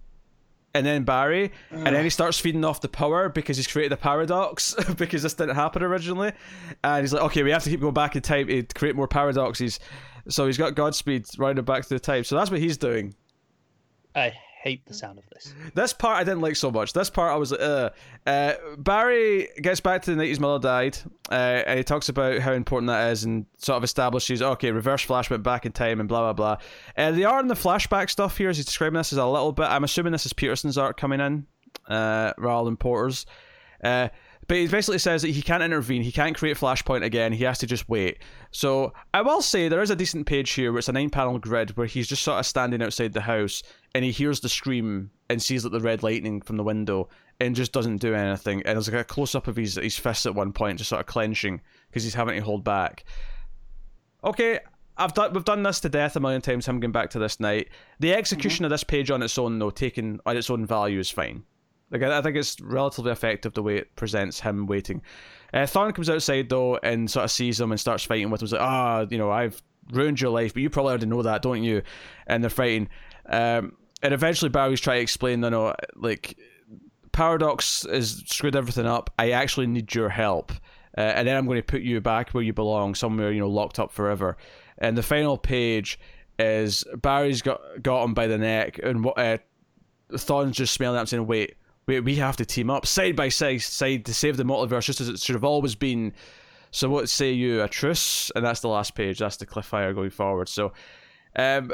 and 0.75 0.87
then 0.87 1.05
Barry, 1.05 1.51
and 1.71 1.87
then 1.87 2.03
he 2.05 2.09
mm. 2.09 2.13
starts 2.13 2.39
feeding 2.39 2.65
off 2.65 2.81
the 2.81 2.89
power 2.89 3.29
because 3.29 3.57
he's 3.57 3.67
created 3.67 3.93
a 3.93 3.97
paradox 3.97 4.75
because 4.97 5.23
this 5.23 5.35
didn't 5.35 5.57
happen 5.57 5.83
originally, 5.83 6.33
and 6.85 7.03
he's 7.03 7.13
like, 7.13 7.23
okay, 7.25 7.43
we 7.43 7.51
have 7.51 7.63
to 7.65 7.71
keep 7.71 7.81
going 7.81 7.95
back 7.95 8.15
in 8.17 8.23
time 8.23 8.47
to 8.47 8.63
create 8.75 8.95
more 8.95 9.09
paradoxes. 9.09 9.81
So 10.29 10.47
he's 10.47 10.59
got 10.59 10.75
Godspeed 10.75 11.27
rounded 11.39 11.65
back 11.65 11.83
to 11.83 11.89
the 11.89 11.99
time. 11.99 12.25
So 12.25 12.37
that's 12.37 12.51
what 12.51 12.61
he's 12.61 12.77
doing. 12.77 13.15
I 14.15 14.35
hate 14.63 14.87
the 14.87 14.95
sound 14.95 15.19
of 15.19 15.25
this. 15.31 15.55
This 15.75 15.93
part 15.93 16.21
I 16.21 16.25
didn't 16.25 16.41
like 16.41 16.57
so 16.57 16.71
much. 16.71 16.93
This 16.93 17.11
part 17.11 17.33
I 17.33 17.37
was 17.37 17.51
like, 17.51 17.61
uh, 17.61 17.91
uh 18.27 18.55
Barry 18.79 19.49
gets 19.61 19.81
back 19.81 20.03
to 20.03 20.11
the 20.11 20.17
night 20.17 20.29
his 20.29 20.39
mother 20.39 20.63
died, 20.63 20.99
uh, 21.31 21.35
and 21.67 21.79
he 21.79 21.85
talks 21.85 22.09
about 22.09 22.39
how 22.39 22.53
important 22.53 22.89
that 22.89 23.11
is, 23.11 23.25
and 23.25 23.47
sort 23.59 23.77
of 23.77 23.85
establishes, 23.85 24.41
okay, 24.41 24.71
reverse 24.71 25.05
flashback 25.05 25.43
back 25.43 25.67
in 25.67 25.73
time, 25.73 25.99
and 25.99 26.09
blah 26.09 26.21
blah 26.21 26.33
blah. 26.33 26.57
Uh, 26.97 27.11
the 27.11 27.25
art 27.25 27.41
and 27.41 27.51
the 27.51 27.55
flashback 27.55 28.09
stuff 28.09 28.37
here, 28.39 28.51
as 28.51 28.57
he's 28.57 28.67
describing 28.67 28.99
this, 28.99 29.13
is 29.13 29.19
a 29.19 29.27
little 29.27 29.53
bit. 29.53 29.65
I'm 29.65 29.85
assuming 29.85 30.13
this 30.13 30.27
is 30.27 30.33
Peterson's 30.33 30.79
art 30.79 30.97
coming 30.97 31.21
in, 31.21 31.47
uh, 31.89 32.33
rather 32.39 32.67
than 32.67 32.77
Porter's. 32.77 33.27
But 34.49 34.57
he 34.57 34.67
basically 34.67 34.99
says 34.99 35.23
that 35.23 35.29
he 35.29 35.43
can't 35.43 35.63
intervene, 35.63 36.03
he 36.03 36.13
can't 36.13 36.37
create 36.37 36.57
Flashpoint 36.57 37.05
again, 37.05 37.33
he 37.33 37.45
has 37.45 37.59
to 37.59 37.67
just 37.67 37.89
wait. 37.89 38.19
So 38.51 38.93
I 39.15 39.23
will 39.23 39.41
say 39.41 39.69
there 39.69 39.83
is 39.83 39.91
a 39.91 39.97
decent 39.97 40.27
page 40.27 40.51
here 40.51 40.73
where 40.73 40.81
it's 40.81 40.89
a 40.89 40.93
nine 40.93 41.11
panel 41.11 41.39
grid 41.39 41.77
where 41.77 41.87
he's 41.87 42.09
just 42.09 42.23
sort 42.23 42.41
of 42.41 42.47
standing 42.47 42.83
outside 42.83 43.13
the 43.13 43.21
house 43.21 43.63
and 43.95 44.05
he 44.05 44.11
hears 44.11 44.41
the 44.41 44.49
scream 44.49 45.11
and 45.31 45.41
sees 45.41 45.65
like 45.65 45.73
the 45.73 45.81
red 45.81 46.03
lightning 46.03 46.41
from 46.41 46.57
the 46.57 46.65
window 46.65 47.09
and 47.41 47.57
just 47.57 47.73
doesn't 47.73 47.99
do 47.99 48.15
anything. 48.15 48.63
And 48.65 48.77
there's 48.77 48.91
like 48.91 49.01
a 49.01 49.05
close 49.05 49.35
up 49.35 49.49
of 49.49 49.57
his 49.57 49.77
his 49.77 49.97
fists 49.97 50.27
at 50.27 50.35
one 50.35 50.53
point, 50.53 50.79
just 50.79 50.91
sort 50.91 51.01
of 51.01 51.07
clenching 51.07 51.61
because 51.89 52.05
he's 52.05 52.15
having 52.15 52.37
to 52.37 52.45
hold 52.45 52.65
back. 52.65 53.05
Okay, 54.25 54.61
I've 54.97 55.15
done 55.15 55.33
we've 55.33 55.45
done 55.45 55.63
this 55.63 55.81
to 55.81 55.89
death 55.89 56.17
a 56.17 56.21
million 56.21 56.41
times. 56.41 56.67
Him 56.67 56.81
going 56.81 56.93
back 56.93 57.11
to 57.11 57.19
this 57.19 57.41
night. 57.41 57.69
The 58.01 58.15
execution 58.15 58.59
mm-hmm. 58.59 58.65
of 58.67 58.71
this 58.71 58.85
page 58.85 59.11
on 59.11 59.23
its 59.23 59.39
own, 59.39 59.59
though, 59.59 59.71
taken 59.71 60.21
on 60.27 60.37
its 60.37 60.51
own 60.51 60.67
value, 60.67 60.99
is 60.99 61.11
fine. 61.11 61.45
Like 61.93 62.03
I, 62.03 62.23
think 62.23 62.37
it's 62.37 62.61
relatively 62.61 63.13
effective 63.13 63.53
the 63.53 63.63
way 63.63 63.77
it 63.77 63.95
presents 63.95 64.41
him 64.41 64.67
waiting. 64.67 65.03
Uh, 65.53 65.59
Thawne 65.59 65.95
comes 65.95 66.09
outside 66.09 66.49
though 66.49 66.79
and 66.83 67.11
sort 67.11 67.25
of 67.25 67.31
sees 67.31 67.61
him 67.61 67.71
and 67.71 67.79
starts 67.79 68.05
fighting 68.05 68.31
with 68.31 68.41
him. 68.41 68.47
He's 68.47 68.53
like, 68.53 68.63
ah, 68.63 69.01
oh, 69.01 69.09
you 69.11 69.19
know, 69.19 69.31
I've 69.31 69.63
ruined 69.93 70.21
your 70.21 70.31
life, 70.31 70.55
but 70.55 70.63
you 70.63 70.71
probably 70.71 70.91
already 70.91 71.07
know 71.07 71.23
that, 71.23 71.43
don't 71.43 71.63
you? 71.63 71.83
And 72.27 72.43
they're 72.43 72.51
fighting. 72.51 72.89
Um, 73.27 73.77
and 74.03 74.15
eventually 74.15 74.49
Barry's 74.49 74.81
trying 74.81 74.99
to 74.99 75.03
explain, 75.03 75.41
no, 75.41 75.51
no, 75.51 75.75
like 75.95 76.39
Paradox 77.13 77.87
has 77.89 78.23
screwed 78.27 78.57
everything 78.57 78.87
up. 78.87 79.11
I 79.19 79.33
actually 79.33 79.67
need 79.67 79.95
your 79.95 80.09
help. 80.09 80.53
Uh, 80.97 81.01
and 81.01 81.29
then 81.29 81.37
I'm 81.37 81.47
going 81.47 81.59
to 81.59 81.63
put 81.63 81.83
you 81.83 82.01
back 82.01 82.31
where 82.31 82.43
you 82.43 82.53
belong, 82.53 82.95
somewhere, 82.95 83.33
you 83.33 83.41
know, 83.41 83.49
locked 83.49 83.79
up 83.79 83.93
forever. 83.93 84.37
And 84.79 84.97
the 84.97 85.03
final 85.03 85.39
page 85.39 85.99
is 86.39 86.85
Barry's 86.97 87.43
got 87.43 87.61
got 87.83 88.05
him 88.05 88.15
by 88.15 88.27
the 88.27 88.39
neck, 88.39 88.79
and 88.83 89.07
uh, 89.07 89.39
Thawne's 90.13 90.57
just 90.57 90.75
smelling 90.75 91.01
him 91.01 91.07
saying, 91.07 91.27
wait, 91.27 91.55
we, 91.87 92.01
we 92.01 92.17
have 92.17 92.37
to 92.37 92.45
team 92.45 92.71
up 92.71 92.87
side 92.87 93.17
by 93.17 93.29
side, 93.29 93.63
side 93.63 94.05
to 94.07 94.15
save 94.15 94.37
the 94.37 94.45
multiverse, 94.45 94.85
just 94.85 95.01
as 95.01 95.09
it 95.09 95.19
should 95.19 95.35
have 95.35 95.45
always 95.45 95.75
been. 95.75 96.13
So 96.71 96.89
what 96.89 97.09
say 97.09 97.33
you 97.33 97.63
a 97.63 97.69
truce? 97.69 98.31
And 98.35 98.45
that's 98.45 98.61
the 98.61 98.69
last 98.69 98.95
page. 98.95 99.19
That's 99.19 99.37
the 99.37 99.47
cliffhanger 99.47 99.95
going 99.95 100.11
forward. 100.11 100.49
So, 100.49 100.73
um, 101.37 101.73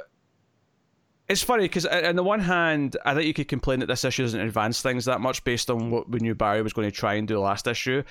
it's 1.28 1.42
funny 1.42 1.64
because 1.64 1.84
on 1.84 2.16
the 2.16 2.22
one 2.22 2.40
hand, 2.40 2.96
I 3.04 3.14
think 3.14 3.26
you 3.26 3.34
could 3.34 3.48
complain 3.48 3.80
that 3.80 3.86
this 3.86 4.04
issue 4.04 4.22
doesn't 4.22 4.40
advance 4.40 4.80
things 4.80 5.04
that 5.04 5.20
much 5.20 5.44
based 5.44 5.68
on 5.68 5.90
what 5.90 6.08
we 6.08 6.20
knew 6.20 6.34
Barry 6.34 6.62
was 6.62 6.72
going 6.72 6.88
to 6.88 6.96
try 6.96 7.14
and 7.14 7.28
do 7.28 7.38
last 7.38 7.66
issue. 7.66 8.02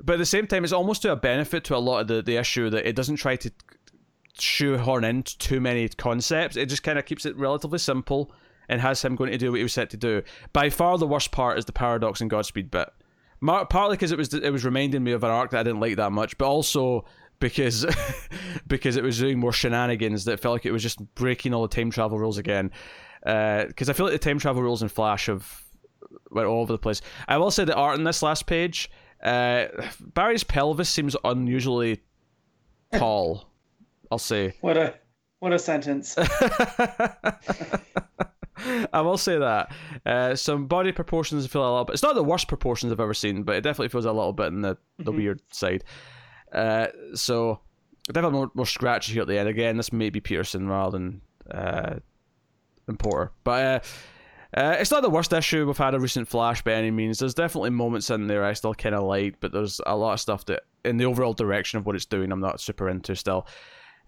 But 0.00 0.14
at 0.14 0.18
the 0.18 0.26
same 0.26 0.46
time, 0.46 0.64
it's 0.64 0.72
almost 0.72 1.02
to 1.02 1.12
a 1.12 1.16
benefit 1.16 1.64
to 1.64 1.76
a 1.76 1.78
lot 1.78 2.00
of 2.00 2.08
the, 2.08 2.22
the 2.22 2.36
issue 2.36 2.70
that 2.70 2.88
it 2.88 2.96
doesn't 2.96 3.16
try 3.16 3.36
to 3.36 3.50
shoehorn 4.38 5.04
in 5.04 5.22
too 5.22 5.60
many 5.60 5.88
concepts. 5.88 6.56
It 6.56 6.66
just 6.66 6.82
kind 6.82 6.98
of 6.98 7.04
keeps 7.04 7.26
it 7.26 7.36
relatively 7.36 7.78
simple 7.78 8.32
and 8.68 8.80
has 8.80 9.04
him 9.04 9.16
going 9.16 9.30
to 9.30 9.38
do 9.38 9.50
what 9.52 9.58
he 9.58 9.62
was 9.62 9.72
set 9.72 9.90
to 9.90 9.96
do. 9.96 10.22
By 10.52 10.70
far, 10.70 10.98
the 10.98 11.06
worst 11.06 11.32
part 11.32 11.58
is 11.58 11.64
the 11.64 11.72
paradox 11.72 12.20
and 12.20 12.30
Godspeed 12.30 12.70
bit. 12.70 12.88
Partly 13.44 13.96
because 13.96 14.12
it 14.12 14.18
was 14.18 14.32
it 14.32 14.52
was 14.52 14.64
reminding 14.64 15.04
me 15.04 15.12
of 15.12 15.22
an 15.22 15.30
arc 15.30 15.50
that 15.50 15.60
I 15.60 15.62
didn't 15.62 15.80
like 15.80 15.96
that 15.96 16.10
much, 16.12 16.38
but 16.38 16.46
also 16.46 17.04
because 17.38 17.84
because 18.66 18.96
it 18.96 19.04
was 19.04 19.18
doing 19.18 19.38
more 19.38 19.52
shenanigans 19.52 20.24
that 20.24 20.40
felt 20.40 20.54
like 20.54 20.66
it 20.66 20.72
was 20.72 20.82
just 20.82 20.98
breaking 21.14 21.54
all 21.54 21.62
the 21.62 21.68
time 21.68 21.90
travel 21.90 22.18
rules 22.18 22.38
again. 22.38 22.70
Because 23.20 23.88
uh, 23.88 23.92
I 23.92 23.92
feel 23.92 24.06
like 24.06 24.14
the 24.14 24.18
time 24.18 24.38
travel 24.38 24.62
rules 24.62 24.82
in 24.82 24.88
Flash 24.88 25.26
have 25.26 25.64
went 26.30 26.46
all 26.46 26.62
over 26.62 26.72
the 26.72 26.78
place. 26.78 27.02
I 27.28 27.38
will 27.38 27.50
say 27.50 27.64
the 27.64 27.74
art 27.74 27.98
in 27.98 28.04
this 28.04 28.22
last 28.22 28.46
page, 28.46 28.90
uh, 29.22 29.66
Barry's 30.00 30.44
pelvis 30.44 30.88
seems 30.88 31.16
unusually 31.24 32.00
tall. 32.92 33.50
I'll 34.10 34.18
say. 34.18 34.54
What 34.60 34.76
a 34.76 34.94
what 35.40 35.52
a 35.52 35.58
sentence. 35.58 36.16
I 38.92 39.00
will 39.00 39.18
say 39.18 39.38
that 39.38 39.72
uh, 40.04 40.34
some 40.34 40.66
body 40.66 40.92
proportions 40.92 41.46
feel 41.46 41.62
a 41.62 41.70
little 41.70 41.84
bit. 41.84 41.94
It's 41.94 42.02
not 42.02 42.14
the 42.14 42.24
worst 42.24 42.48
proportions 42.48 42.92
I've 42.92 43.00
ever 43.00 43.14
seen, 43.14 43.42
but 43.42 43.56
it 43.56 43.62
definitely 43.62 43.88
feels 43.88 44.04
a 44.04 44.12
little 44.12 44.32
bit 44.32 44.48
in 44.48 44.62
the, 44.62 44.76
the 44.98 45.04
mm-hmm. 45.04 45.16
weird 45.16 45.42
side. 45.52 45.84
Uh, 46.52 46.86
so 47.14 47.60
definitely 48.08 48.38
more, 48.38 48.50
more 48.54 48.66
scratchy 48.66 49.12
here 49.12 49.22
at 49.22 49.28
the 49.28 49.38
end. 49.38 49.48
Again, 49.48 49.76
this 49.76 49.92
may 49.92 50.10
be 50.10 50.20
Peterson 50.20 50.68
rather 50.68 50.98
than 50.98 51.20
uh, 51.50 51.94
than 52.86 52.96
Porter, 52.96 53.32
but. 53.44 53.64
Uh, 53.64 53.80
uh, 54.56 54.76
it's 54.78 54.92
not 54.92 55.02
the 55.02 55.10
worst 55.10 55.32
issue 55.32 55.66
we've 55.66 55.76
had 55.76 55.94
a 55.94 56.00
recent 56.00 56.26
Flash 56.26 56.62
by 56.62 56.72
any 56.72 56.90
means. 56.90 57.18
There's 57.18 57.34
definitely 57.34 57.70
moments 57.70 58.08
in 58.08 58.26
there 58.26 58.44
I 58.44 58.54
still 58.54 58.74
kind 58.74 58.94
of 58.94 59.02
like, 59.02 59.38
but 59.40 59.52
there's 59.52 59.80
a 59.84 59.94
lot 59.94 60.14
of 60.14 60.20
stuff 60.20 60.46
that, 60.46 60.62
in 60.84 60.96
the 60.96 61.04
overall 61.04 61.34
direction 61.34 61.78
of 61.78 61.84
what 61.84 61.94
it's 61.96 62.06
doing, 62.06 62.32
I'm 62.32 62.40
not 62.40 62.60
super 62.60 62.88
into 62.88 63.14
still. 63.16 63.46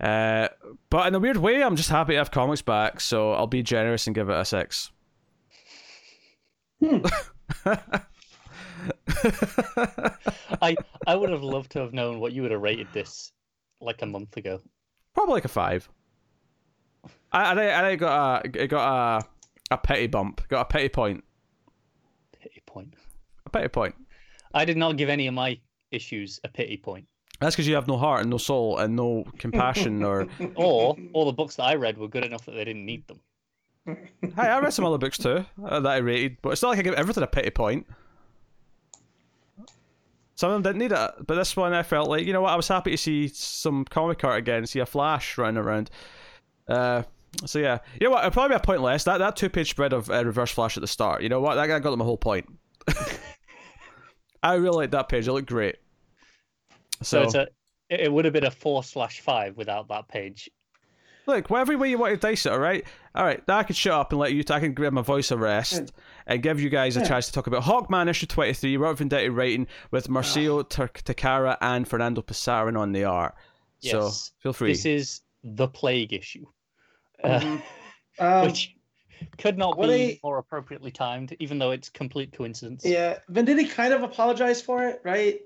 Uh, 0.00 0.48
but 0.90 1.06
in 1.08 1.14
a 1.14 1.18
weird 1.18 1.38
way, 1.38 1.62
I'm 1.62 1.76
just 1.76 1.90
happy 1.90 2.12
to 2.12 2.18
have 2.18 2.30
comics 2.30 2.62
back, 2.62 3.00
so 3.00 3.32
I'll 3.32 3.46
be 3.46 3.62
generous 3.62 4.06
and 4.06 4.14
give 4.14 4.28
it 4.28 4.36
a 4.36 4.44
six. 4.44 4.92
Hmm. 6.80 6.98
I 10.62 10.76
I 11.06 11.16
would 11.16 11.30
have 11.30 11.42
loved 11.42 11.72
to 11.72 11.80
have 11.80 11.92
known 11.92 12.20
what 12.20 12.32
you 12.32 12.42
would 12.42 12.52
have 12.52 12.60
rated 12.60 12.86
this 12.92 13.32
like 13.80 14.02
a 14.02 14.06
month 14.06 14.36
ago. 14.36 14.60
Probably 15.14 15.34
like 15.34 15.44
a 15.44 15.48
five. 15.48 15.88
I 17.32 17.52
I, 17.52 17.88
I 17.88 17.96
got 17.96 18.46
a 18.46 18.62
it 18.62 18.68
got 18.68 19.20
a 19.20 19.26
a 19.70 19.78
petty 19.78 20.06
bump, 20.06 20.46
got 20.48 20.62
a 20.62 20.64
petty 20.66 20.88
point. 20.88 21.24
Pity 22.40 22.62
point. 22.66 22.94
A 23.46 23.50
petty 23.50 23.68
point. 23.68 23.94
I 24.54 24.64
did 24.64 24.76
not 24.76 24.96
give 24.96 25.08
any 25.08 25.26
of 25.26 25.34
my 25.34 25.58
issues 25.90 26.40
a 26.44 26.48
pity 26.48 26.76
point. 26.76 27.06
That's 27.40 27.54
because 27.54 27.68
you 27.68 27.76
have 27.76 27.86
no 27.86 27.96
heart 27.96 28.22
and 28.22 28.30
no 28.30 28.38
soul 28.38 28.78
and 28.78 28.96
no 28.96 29.24
compassion 29.38 30.02
or. 30.02 30.26
or 30.56 30.96
all 31.12 31.24
the 31.24 31.32
books 31.32 31.56
that 31.56 31.64
I 31.64 31.74
read 31.76 31.98
were 31.98 32.08
good 32.08 32.24
enough 32.24 32.44
that 32.46 32.52
they 32.52 32.64
didn't 32.64 32.84
need 32.84 33.06
them. 33.06 33.20
Hi, 34.36 34.48
I 34.48 34.60
read 34.60 34.72
some 34.72 34.84
other 34.84 34.98
books 34.98 35.18
too 35.18 35.44
uh, 35.64 35.80
that 35.80 35.90
I 35.90 35.96
rated, 35.98 36.38
but 36.42 36.50
it's 36.50 36.62
not 36.62 36.70
like 36.70 36.78
I 36.78 36.82
give 36.82 36.94
everything 36.94 37.22
a 37.22 37.28
pity 37.28 37.50
point. 37.50 37.86
Some 40.34 40.50
of 40.50 40.54
them 40.54 40.62
didn't 40.62 40.78
need 40.78 40.92
it, 40.92 41.10
but 41.26 41.34
this 41.34 41.56
one 41.56 41.72
I 41.72 41.82
felt 41.82 42.08
like 42.08 42.26
you 42.26 42.32
know 42.32 42.42
what 42.42 42.52
I 42.52 42.56
was 42.56 42.68
happy 42.68 42.90
to 42.92 42.96
see 42.96 43.28
some 43.28 43.84
comic 43.84 44.22
art 44.24 44.38
again, 44.38 44.66
see 44.66 44.78
a 44.80 44.86
Flash 44.86 45.38
running 45.38 45.56
around. 45.56 45.90
Uh, 46.68 47.02
so 47.46 47.58
yeah, 47.58 47.78
you 47.98 48.06
know 48.06 48.12
what? 48.12 48.20
It'll 48.20 48.30
probably 48.30 48.54
be 48.54 48.56
a 48.56 48.60
point 48.60 48.82
less. 48.82 49.04
That 49.04 49.18
that 49.18 49.36
two 49.36 49.48
page 49.48 49.70
spread 49.70 49.92
of 49.92 50.10
uh, 50.10 50.24
Reverse 50.24 50.50
Flash 50.50 50.76
at 50.76 50.82
the 50.82 50.86
start. 50.86 51.22
You 51.22 51.28
know 51.28 51.40
what? 51.40 51.54
That 51.54 51.66
got 51.66 51.82
them 51.82 52.00
a 52.00 52.04
whole 52.04 52.18
point. 52.18 52.46
I 54.42 54.54
really 54.54 54.76
like 54.76 54.90
that 54.92 55.08
page. 55.08 55.26
It 55.26 55.32
looked 55.32 55.48
great. 55.48 55.76
So, 57.02 57.22
so 57.22 57.22
it's 57.22 57.34
a 57.34 57.48
it 57.88 58.12
would 58.12 58.24
have 58.24 58.34
been 58.34 58.44
a 58.44 58.50
four 58.50 58.84
slash 58.84 59.20
five 59.20 59.56
without 59.56 59.88
that 59.88 60.08
page. 60.08 60.50
Look, 61.26 61.50
whatever 61.50 61.76
way 61.76 61.90
you 61.90 61.98
want 61.98 62.14
to 62.14 62.16
dice 62.16 62.46
it, 62.46 62.52
all 62.52 62.58
right? 62.58 62.86
All 63.14 63.24
right, 63.24 63.46
now 63.46 63.58
I 63.58 63.62
can 63.62 63.74
shut 63.74 63.92
up 63.92 64.12
and 64.12 64.18
let 64.18 64.32
you, 64.32 64.42
I 64.48 64.60
can 64.60 64.72
grab 64.72 64.94
my 64.94 65.02
voice 65.02 65.30
a 65.30 65.36
rest 65.36 65.92
and 66.26 66.42
give 66.42 66.58
you 66.58 66.70
guys 66.70 66.96
a 66.96 67.06
chance 67.06 67.26
to 67.26 67.32
talk 67.32 67.46
about 67.46 67.64
Hawkman 67.64 68.08
issue 68.08 68.24
23, 68.24 68.78
Robert 68.78 69.04
Venditti 69.04 69.34
writing 69.34 69.66
with 69.90 70.08
Marcio 70.08 70.60
oh. 70.60 70.64
Takara 70.64 71.58
and 71.60 71.86
Fernando 71.86 72.22
Pasarin 72.22 72.78
on 72.78 72.92
the 72.92 73.04
art. 73.04 73.34
Yes. 73.80 73.92
So 73.92 74.32
feel 74.38 74.52
free. 74.54 74.72
This 74.72 74.86
is 74.86 75.20
the 75.44 75.68
plague 75.68 76.14
issue, 76.14 76.46
mm-hmm. 77.22 77.56
uh, 78.18 78.24
um, 78.24 78.46
which 78.46 78.74
could 79.36 79.58
not 79.58 79.78
be 79.78 80.12
I, 80.12 80.20
more 80.24 80.38
appropriately 80.38 80.90
timed, 80.90 81.36
even 81.40 81.58
though 81.58 81.72
it's 81.72 81.90
complete 81.90 82.32
coincidence. 82.32 82.86
Yeah, 82.86 83.18
Venditti 83.30 83.70
kind 83.70 83.92
of 83.92 84.02
apologized 84.02 84.64
for 84.64 84.86
it, 84.86 85.02
right? 85.04 85.40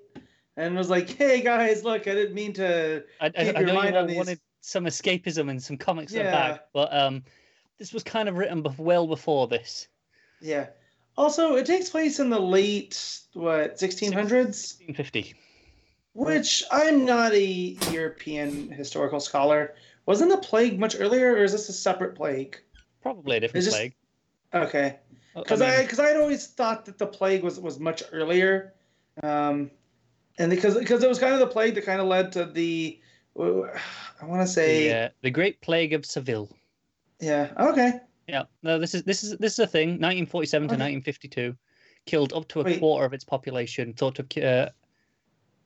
And 0.57 0.77
was 0.77 0.91
like, 0.91 1.11
"Hey 1.11 1.43
guys, 1.43 1.85
look, 1.85 2.09
I 2.09 2.15
didn't 2.15 2.35
mean 2.35 2.53
to 2.55 3.05
I, 3.21 3.31
keep 3.31 3.57
I, 3.57 3.61
your 3.61 3.71
I 3.71 3.73
mind 3.73 3.97
on 3.97 4.07
these." 4.07 4.17
Wanted 4.17 4.41
some 4.61 4.85
escapism 4.85 5.51
and 5.51 5.63
some 5.63 5.77
comics 5.77 6.13
yeah. 6.13 6.31
back, 6.31 6.67
but 6.73 6.95
um, 6.95 7.23
this 7.79 7.93
was 7.93 8.03
kind 8.03 8.29
of 8.29 8.37
written 8.37 8.65
well 8.79 9.07
before 9.07 9.49
this. 9.49 9.89
Yeah. 10.41 10.69
Also, 11.17 11.57
it 11.57 11.67
takes 11.67 11.91
place 11.91 12.21
in 12.21 12.31
the 12.31 12.41
late 12.41 13.21
what 13.35 13.77
1600s, 13.77 14.13
1650. 14.13 15.35
Which 16.15 16.63
I'm 16.71 17.05
not 17.05 17.33
a 17.33 17.45
European 17.91 18.71
historical 18.71 19.21
scholar. 19.21 19.75
Wasn't 20.07 20.31
the 20.31 20.39
plague 20.39 20.79
much 20.79 20.97
earlier, 20.99 21.33
or 21.33 21.45
is 21.45 21.53
this 21.53 21.69
a 21.69 21.73
separate 21.73 22.15
plague? 22.15 22.61
Probably 23.03 23.37
a 23.37 23.41
different 23.41 23.65
just... 23.65 23.77
plague. 23.77 23.95
Okay. 24.55 24.99
Because 25.35 25.63
I 25.63 25.83
because 25.83 25.99
I, 25.99 26.05
mean... 26.05 26.17
I'd 26.17 26.21
always 26.21 26.47
thought 26.49 26.85
that 26.87 26.99
the 26.99 27.07
plague 27.07 27.43
was 27.43 27.59
was 27.59 27.79
much 27.79 28.03
earlier. 28.13 28.75
Um, 29.23 29.71
and 30.39 30.51
because 30.51 30.79
because 30.79 31.03
it 31.03 31.09
was 31.09 31.19
kind 31.19 31.35
of 31.35 31.41
the 31.41 31.47
plague 31.47 31.75
that 31.75 31.85
kind 31.85 32.01
of 32.01 32.07
led 32.07 32.33
to 32.33 32.45
the 32.47 33.01
I 33.39 34.25
want 34.25 34.43
to 34.43 34.47
say 34.47 34.89
the, 34.89 34.97
uh, 34.97 35.09
the 35.23 35.31
Great 35.31 35.61
Plague 35.61 35.93
of 35.93 36.05
Seville. 36.05 36.51
Yeah. 37.21 37.53
Okay. 37.59 38.01
Yeah. 38.29 38.45
No, 38.63 38.79
this 38.79 38.95
is 38.95 39.03
this 39.05 39.25
is 39.25 39.37
this 39.39 39.55
is 39.55 39.59
a 39.59 39.67
thing. 39.67 39.91
1947 39.91 40.67
okay. 40.67 40.77
to 40.77 40.83
1952, 40.83 41.57
killed 42.07 42.33
up 42.33 42.49
to 42.49 42.61
a 42.61 42.65
Wait. 42.65 42.81
quarter 42.81 43.05
of 43.05 43.13
its 43.15 43.25
population. 43.25 43.95
Thought 43.95 44.19
of. 44.19 44.27
Uh, 44.37 44.71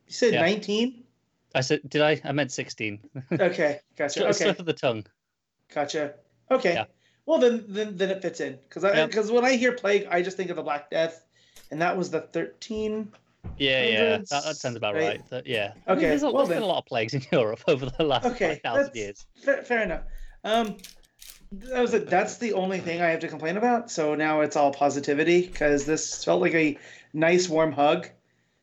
you 0.06 0.12
said 0.12 0.34
yeah. 0.34 0.42
19. 0.42 1.02
I 1.54 1.60
said, 1.60 1.80
did 1.88 2.02
I? 2.02 2.20
I 2.24 2.32
meant 2.32 2.52
16. 2.52 3.00
okay, 3.32 3.80
gotcha. 3.96 4.24
okay. 4.24 4.32
Slip 4.32 4.60
of 4.60 4.66
the 4.66 4.72
tongue. 4.72 5.06
Gotcha. 5.74 6.14
Okay. 6.50 6.74
Yeah. 6.74 6.84
Well, 7.24 7.38
then 7.38 7.64
then, 7.66 7.96
then 7.96 8.10
it 8.10 8.22
fits 8.22 8.40
in 8.40 8.58
because 8.68 8.84
Yeah. 8.84 9.06
because 9.06 9.32
when 9.32 9.44
I 9.44 9.56
hear 9.56 9.72
plague, 9.72 10.06
I 10.10 10.22
just 10.22 10.36
think 10.36 10.50
of 10.50 10.56
the 10.56 10.62
Black 10.62 10.90
Death, 10.90 11.26
and 11.70 11.80
that 11.82 11.96
was 11.96 12.10
the 12.10 12.20
thirteen. 12.20 13.10
Yeah, 13.59 13.84
yeah, 13.84 14.16
that, 14.18 14.44
that 14.44 14.57
sounds 14.57 14.76
about 14.76 14.94
right? 14.94 15.05
right. 15.05 15.30
That- 15.30 15.47
yeah. 15.47 15.72
I 15.86 15.90
mean, 15.90 15.99
Okay, 15.99 16.09
there's, 16.09 16.22
a, 16.22 16.30
well 16.30 16.47
there's 16.47 16.57
been 16.59 16.62
a 16.62 16.66
lot 16.66 16.78
of 16.78 16.86
plagues 16.86 17.14
in 17.14 17.22
Europe 17.32 17.61
over 17.66 17.86
the 17.86 18.05
last 18.05 18.26
Okay, 18.26 18.61
5,000 18.62 18.94
years. 18.94 19.26
Fair, 19.42 19.62
fair 19.62 19.82
enough. 19.82 20.03
Um, 20.44 20.76
that 21.53 21.80
was 21.80 21.94
it. 21.94 22.09
That's 22.09 22.38
the 22.38 22.53
only 22.55 22.80
thing 22.80 23.01
I 23.01 23.07
have 23.09 23.20
to 23.20 23.28
complain 23.28 23.57
about. 23.57 23.90
So 23.90 24.14
now 24.14 24.40
it's 24.40 24.57
all 24.57 24.72
positivity 24.72 25.47
because 25.47 25.86
this 25.86 26.24
felt 26.24 26.40
like 26.40 26.55
a 26.55 26.76
nice 27.12 27.49
warm 27.49 27.72
hug. 27.72 28.09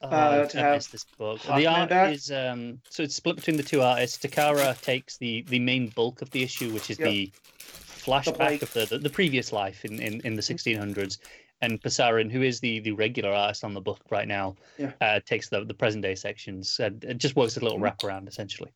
Oh, 0.01 0.09
uh, 0.09 0.41
I 0.43 0.47
to 0.49 0.57
have 0.59 0.91
this 0.91 1.05
book. 1.17 1.39
Hawkman 1.39 1.57
the 1.57 1.67
art 1.67 1.89
back. 1.89 2.13
is 2.13 2.29
um, 2.29 2.81
so 2.89 3.03
it's 3.03 3.15
split 3.15 3.37
between 3.37 3.55
the 3.55 3.63
two 3.63 3.81
artists. 3.81 4.17
Takara 4.17 4.79
takes 4.81 5.15
the 5.17 5.43
the 5.43 5.59
main 5.59 5.87
bulk 5.89 6.21
of 6.21 6.29
the 6.31 6.43
issue, 6.43 6.71
which 6.73 6.89
is 6.89 6.99
Yep. 6.99 7.07
the 7.09 7.31
flashback 7.57 8.35
plague. 8.35 8.63
of 8.63 8.73
the, 8.73 8.85
the 8.85 8.97
the 8.97 9.09
previous 9.09 9.53
life 9.53 9.85
in 9.85 10.01
in, 10.01 10.19
in 10.21 10.35
the 10.35 10.41
1600s. 10.41 11.19
And 11.63 11.81
Pasarin, 11.81 12.29
who 12.29 12.41
is 12.41 12.59
the, 12.59 12.79
the 12.79 12.91
regular 12.91 13.31
artist 13.31 13.63
on 13.63 13.73
the 13.73 13.79
book 13.79 14.01
right 14.09 14.27
now, 14.27 14.55
Yeah. 14.77 14.91
uh, 14.99 15.21
takes 15.25 15.47
the, 15.47 15.63
the 15.63 15.73
present 15.73 16.01
day 16.03 16.13
sections. 16.13 16.77
And 16.79 17.01
it 17.05 17.19
just 17.19 17.37
works 17.37 17.55
as 17.55 17.61
a 17.61 17.65
little 17.65 17.79
Mhm. 17.79 17.83
wraparound, 17.97 18.27
essentially. 18.27 18.71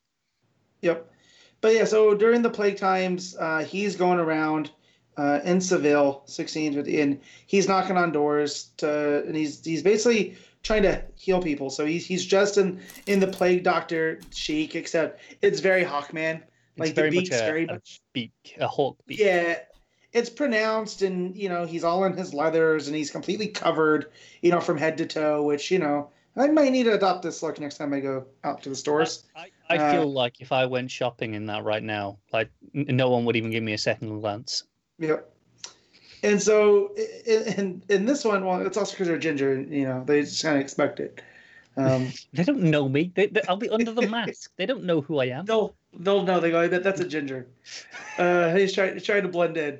Yep. 0.81 1.11
But 1.59 1.73
yeah, 1.75 1.83
so 1.83 2.13
during 2.15 2.41
the 2.43 2.49
plague 2.49 2.77
times, 2.77 3.35
uh, 3.37 3.65
he's 3.65 3.95
going 3.97 4.19
around 4.19 4.71
uh, 5.17 5.39
in 5.43 5.59
Seville, 5.59 6.21
1650, 6.27 7.01
and 7.01 7.19
he's 7.47 7.67
knocking 7.67 7.97
on 7.97 8.11
doors 8.11 8.69
to, 8.77 9.23
and 9.25 9.35
he's 9.35 9.65
he's 9.65 9.81
basically 9.81 10.35
trying 10.61 10.83
to 10.83 11.03
heal 11.15 11.41
people. 11.41 11.71
So 11.71 11.87
he's 11.87 12.05
he's 12.05 12.23
just 12.23 12.59
in 12.59 12.79
in 13.07 13.19
the 13.19 13.25
plague 13.25 13.63
doctor 13.63 14.19
chic, 14.31 14.75
except 14.75 15.19
it's 15.41 15.59
very 15.59 15.83
Hawkman. 15.83 16.35
It's 16.43 16.79
Like 16.79 16.93
very 16.93 17.09
the 17.09 17.17
beak's 17.17 17.31
much 17.31 17.41
a, 17.41 17.45
very 17.45 17.63
a 17.63 17.73
much 17.73 17.99
beak, 18.13 18.31
a 18.59 18.67
hawk 18.67 18.99
beak. 19.07 19.17
yeah. 19.19 19.57
It's 20.17 20.29
pronounced, 20.29 21.01
and 21.03 21.35
you 21.35 21.47
know 21.49 21.65
he's 21.65 21.83
all 21.83 22.03
in 22.05 22.13
his 22.17 22.33
leathers, 22.33 22.87
and 22.87 22.95
he's 22.95 23.11
completely 23.11 23.47
covered, 23.47 24.11
you 24.41 24.51
know, 24.51 24.59
from 24.59 24.77
head 24.77 24.97
to 24.97 25.05
toe. 25.05 25.43
Which 25.43 25.69
you 25.71 25.79
know 25.79 26.09
I 26.35 26.47
might 26.47 26.71
need 26.71 26.83
to 26.83 26.93
adopt 26.93 27.21
this 27.23 27.43
look 27.43 27.59
next 27.59 27.77
time 27.77 27.93
I 27.93 27.99
go 27.99 28.25
out 28.43 28.63
to 28.63 28.69
the 28.69 28.75
stores. 28.75 29.23
I, 29.35 29.51
I 29.69 29.77
Uh, 29.77 29.91
feel 29.91 30.11
like 30.11 30.41
if 30.41 30.51
I 30.51 30.65
went 30.65 30.89
shopping 30.91 31.33
in 31.35 31.45
that 31.47 31.63
right 31.63 31.83
now, 31.83 32.17
like 32.33 32.49
n- 32.75 32.85
no 32.89 33.09
one 33.09 33.25
would 33.25 33.35
even 33.35 33.51
give 33.51 33.63
me 33.63 33.73
a 33.73 33.77
second 33.77 34.19
glance. 34.21 34.63
Yep. 34.99 35.31
And 36.23 36.41
so 36.41 36.91
i- 36.97 37.31
i- 37.31 37.53
in 37.57 37.83
in 37.89 38.05
this 38.05 38.25
one, 38.25 38.43
well, 38.43 38.65
it's 38.65 38.77
also 38.77 38.93
because 38.93 39.07
they're 39.07 39.19
ginger, 39.19 39.61
you 39.61 39.85
know 39.85 40.03
they 40.05 40.21
just 40.21 40.41
kind 40.41 40.55
of 40.57 40.61
expect 40.61 40.99
it. 40.99 41.21
Um, 41.77 42.11
They 42.33 42.43
don't 42.43 42.63
know 42.63 42.89
me. 42.89 43.11
They, 43.13 43.27
they, 43.27 43.41
I'll 43.47 43.57
be 43.57 43.69
under 43.69 43.91
the 43.91 44.01
mask. 44.17 44.51
They 44.57 44.65
don't 44.65 44.83
know 44.83 45.01
who 45.01 45.19
I 45.19 45.25
am. 45.25 45.45
they'll 45.45 45.75
they'll 45.99 46.23
know. 46.23 46.39
They 46.39 46.49
go, 46.51 46.59
I 46.61 46.67
bet 46.67 46.83
that's 46.83 47.01
a 47.01 47.07
ginger. 47.07 47.47
Uh, 48.17 48.55
he's 48.55 48.73
trying 48.73 48.93
he's 48.93 49.03
trying 49.03 49.21
to 49.21 49.27
blend 49.29 49.57
in. 49.57 49.79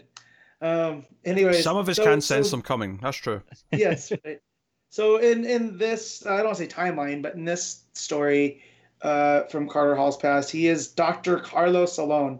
Um, 0.62 1.05
anyways, 1.26 1.64
Some 1.64 1.78
of 1.78 1.88
us 1.89 1.97
so- 1.97 2.03
can 2.03 2.22
sense 2.22 2.51
them 2.51 2.62
coming. 2.62 2.99
That's 3.01 3.18
true. 3.18 3.41
yes. 3.72 4.12
Right. 4.26 4.41
So 4.89 5.18
in 5.18 5.45
in 5.45 5.78
this, 5.78 6.26
I 6.26 6.38
don't 6.38 6.45
want 6.45 6.58
to 6.58 6.64
say 6.64 6.70
timeline, 6.70 7.22
but 7.22 7.36
in 7.36 7.43
this 7.45 7.84
story 7.93 8.62
uh, 9.01 9.43
from 9.43 9.68
Carter 9.68 9.95
Hall's 9.95 10.16
past, 10.18 10.49
he 10.49 10.68
is 10.68 10.88
Doctor 10.88 11.39
Carlos 11.39 11.93
Salone, 11.95 12.39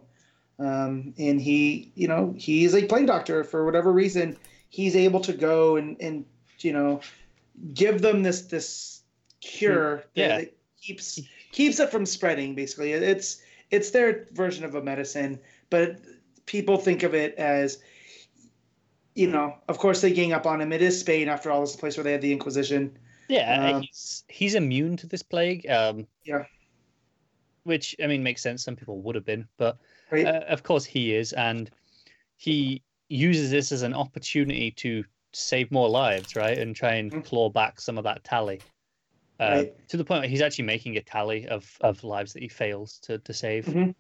um, 0.58 1.14
and 1.20 1.42
he, 1.42 1.92
you 1.96 2.08
know, 2.08 2.34
he's 2.38 2.74
a 2.74 2.86
plague 2.86 3.06
doctor 3.06 3.44
for 3.44 3.66
whatever 3.66 3.92
reason. 3.92 4.38
He's 4.70 4.96
able 4.96 5.20
to 5.22 5.34
go 5.34 5.76
and 5.76 5.98
and 6.00 6.26
you 6.60 6.72
know 6.72 7.02
give 7.74 8.02
them 8.02 8.24
this 8.24 8.44
this 8.44 9.02
cure 9.42 9.98
that, 9.98 10.06
Yeah. 10.16 10.38
that 10.40 10.54
keeps 10.82 11.20
keeps 11.52 11.80
it 11.82 11.92
from 11.92 12.06
spreading. 12.06 12.56
Basically, 12.56 12.94
it's 12.94 13.42
it's 13.72 13.92
their 13.92 14.26
version 14.32 14.64
of 14.64 14.74
a 14.76 14.82
medicine, 14.82 15.38
but 15.70 15.98
people 16.46 16.78
think 16.78 17.04
of 17.04 17.14
it 17.14 17.36
as 17.36 17.80
you 19.18 19.28
know, 19.28 19.58
of 19.68 19.78
course 19.80 20.02
they 20.02 20.14
gang 20.14 20.34
up 20.34 20.46
on 20.46 20.62
him. 20.62 20.72
It 20.72 20.82
is 20.82 21.00
Spain, 21.00 21.28
after 21.30 21.52
all. 21.52 21.64
It's 21.64 21.74
the 21.74 21.80
place 21.80 21.98
where 21.98 22.04
they 22.04 22.12
had 22.14 22.22
the 22.22 22.32
Inquisition. 22.32 22.98
Yeah, 23.30 23.76
Um, 23.76 23.82
he's 23.82 24.24
he's 24.30 24.56
immune 24.56 24.96
to 24.98 25.08
this 25.08 25.24
plague. 25.24 25.68
Um, 25.70 26.08
Yeah. 26.24 26.46
Which 27.64 27.96
I 28.02 28.08
mean 28.08 28.24
makes 28.24 28.42
sense. 28.42 28.64
Some 28.64 28.76
people 28.78 29.02
would 29.02 29.16
have 29.16 29.26
been, 29.26 29.48
but 29.58 29.78
Right? 30.12 30.26
uh, 30.26 30.46
of 30.48 30.64
course 30.64 30.86
he 30.86 31.14
is, 31.14 31.34
and 31.34 31.70
he 32.38 32.84
uses 33.10 33.52
this 33.52 33.72
as 33.72 33.84
an 33.84 33.94
opportunity 33.94 34.72
to 34.72 35.06
save 35.34 35.72
more 35.72 35.90
lives, 35.90 36.36
right, 36.36 36.58
and 36.58 36.76
try 36.76 36.96
and 36.96 37.12
Mhm. 37.12 37.24
claw 37.24 37.50
back 37.50 37.82
some 37.82 37.98
of 37.98 38.06
that 38.06 38.24
tally. 38.24 38.66
Uh, 39.40 39.66
Right. 39.66 39.90
To 39.90 39.98
the 39.98 40.06
point 40.06 40.22
where 40.22 40.30
he's 40.30 40.42
actually 40.42 40.66
making 40.66 40.98
a 40.98 41.04
tally 41.04 41.48
of 41.48 41.78
of 41.82 42.04
lives 42.04 42.34
that 42.34 42.44
he 42.44 42.50
fails 42.50 43.00
to 43.02 43.20
to 43.20 43.34
save. 43.34 43.68
Mhm. 43.68 43.94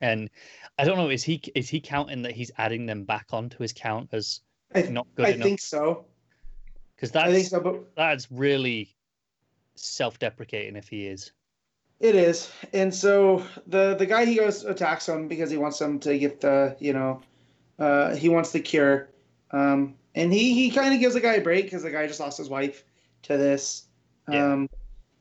And 0.00 0.28
I 0.78 0.84
don't 0.84 0.96
know, 0.96 1.08
is 1.08 1.22
he 1.24 1.40
is 1.54 1.68
he 1.68 1.80
counting 1.80 2.22
that 2.22 2.32
he's 2.32 2.50
adding 2.58 2.86
them 2.86 3.04
back 3.04 3.28
onto 3.32 3.58
his 3.58 3.72
count 3.72 4.10
as 4.12 4.40
I, 4.74 4.82
not 4.82 5.06
good 5.14 5.26
I 5.26 5.30
enough? 5.30 5.46
I 5.46 5.48
think 5.48 5.60
so. 5.60 6.04
Because 6.94 7.14
I 7.16 7.24
think 7.32 7.36
that's 7.36 7.50
so, 7.50 7.60
but 7.60 7.94
that's 7.96 8.30
really 8.30 8.94
self-deprecating 9.74 10.76
if 10.76 10.88
he 10.88 11.06
is. 11.06 11.32
it 12.00 12.14
is. 12.14 12.50
And 12.72 12.94
so 12.94 13.44
the 13.66 13.94
the 13.94 14.06
guy 14.06 14.24
he 14.24 14.36
goes 14.36 14.64
attacks 14.64 15.08
him 15.08 15.28
because 15.28 15.50
he 15.50 15.56
wants 15.56 15.80
him 15.80 15.98
to 16.00 16.18
get 16.18 16.40
the 16.40 16.76
you 16.78 16.92
know 16.92 17.22
uh, 17.78 18.14
he 18.14 18.28
wants 18.28 18.52
the 18.52 18.60
cure. 18.60 19.08
Um, 19.50 19.94
and 20.14 20.32
he 20.32 20.54
he 20.54 20.70
kind 20.70 20.94
of 20.94 21.00
gives 21.00 21.14
the 21.14 21.20
guy 21.20 21.34
a 21.34 21.40
break 21.40 21.64
because 21.64 21.82
the 21.82 21.90
guy 21.90 22.06
just 22.06 22.20
lost 22.20 22.38
his 22.38 22.48
wife 22.48 22.84
to 23.22 23.36
this. 23.36 23.84
Yeah. 24.28 24.52
Um, 24.52 24.68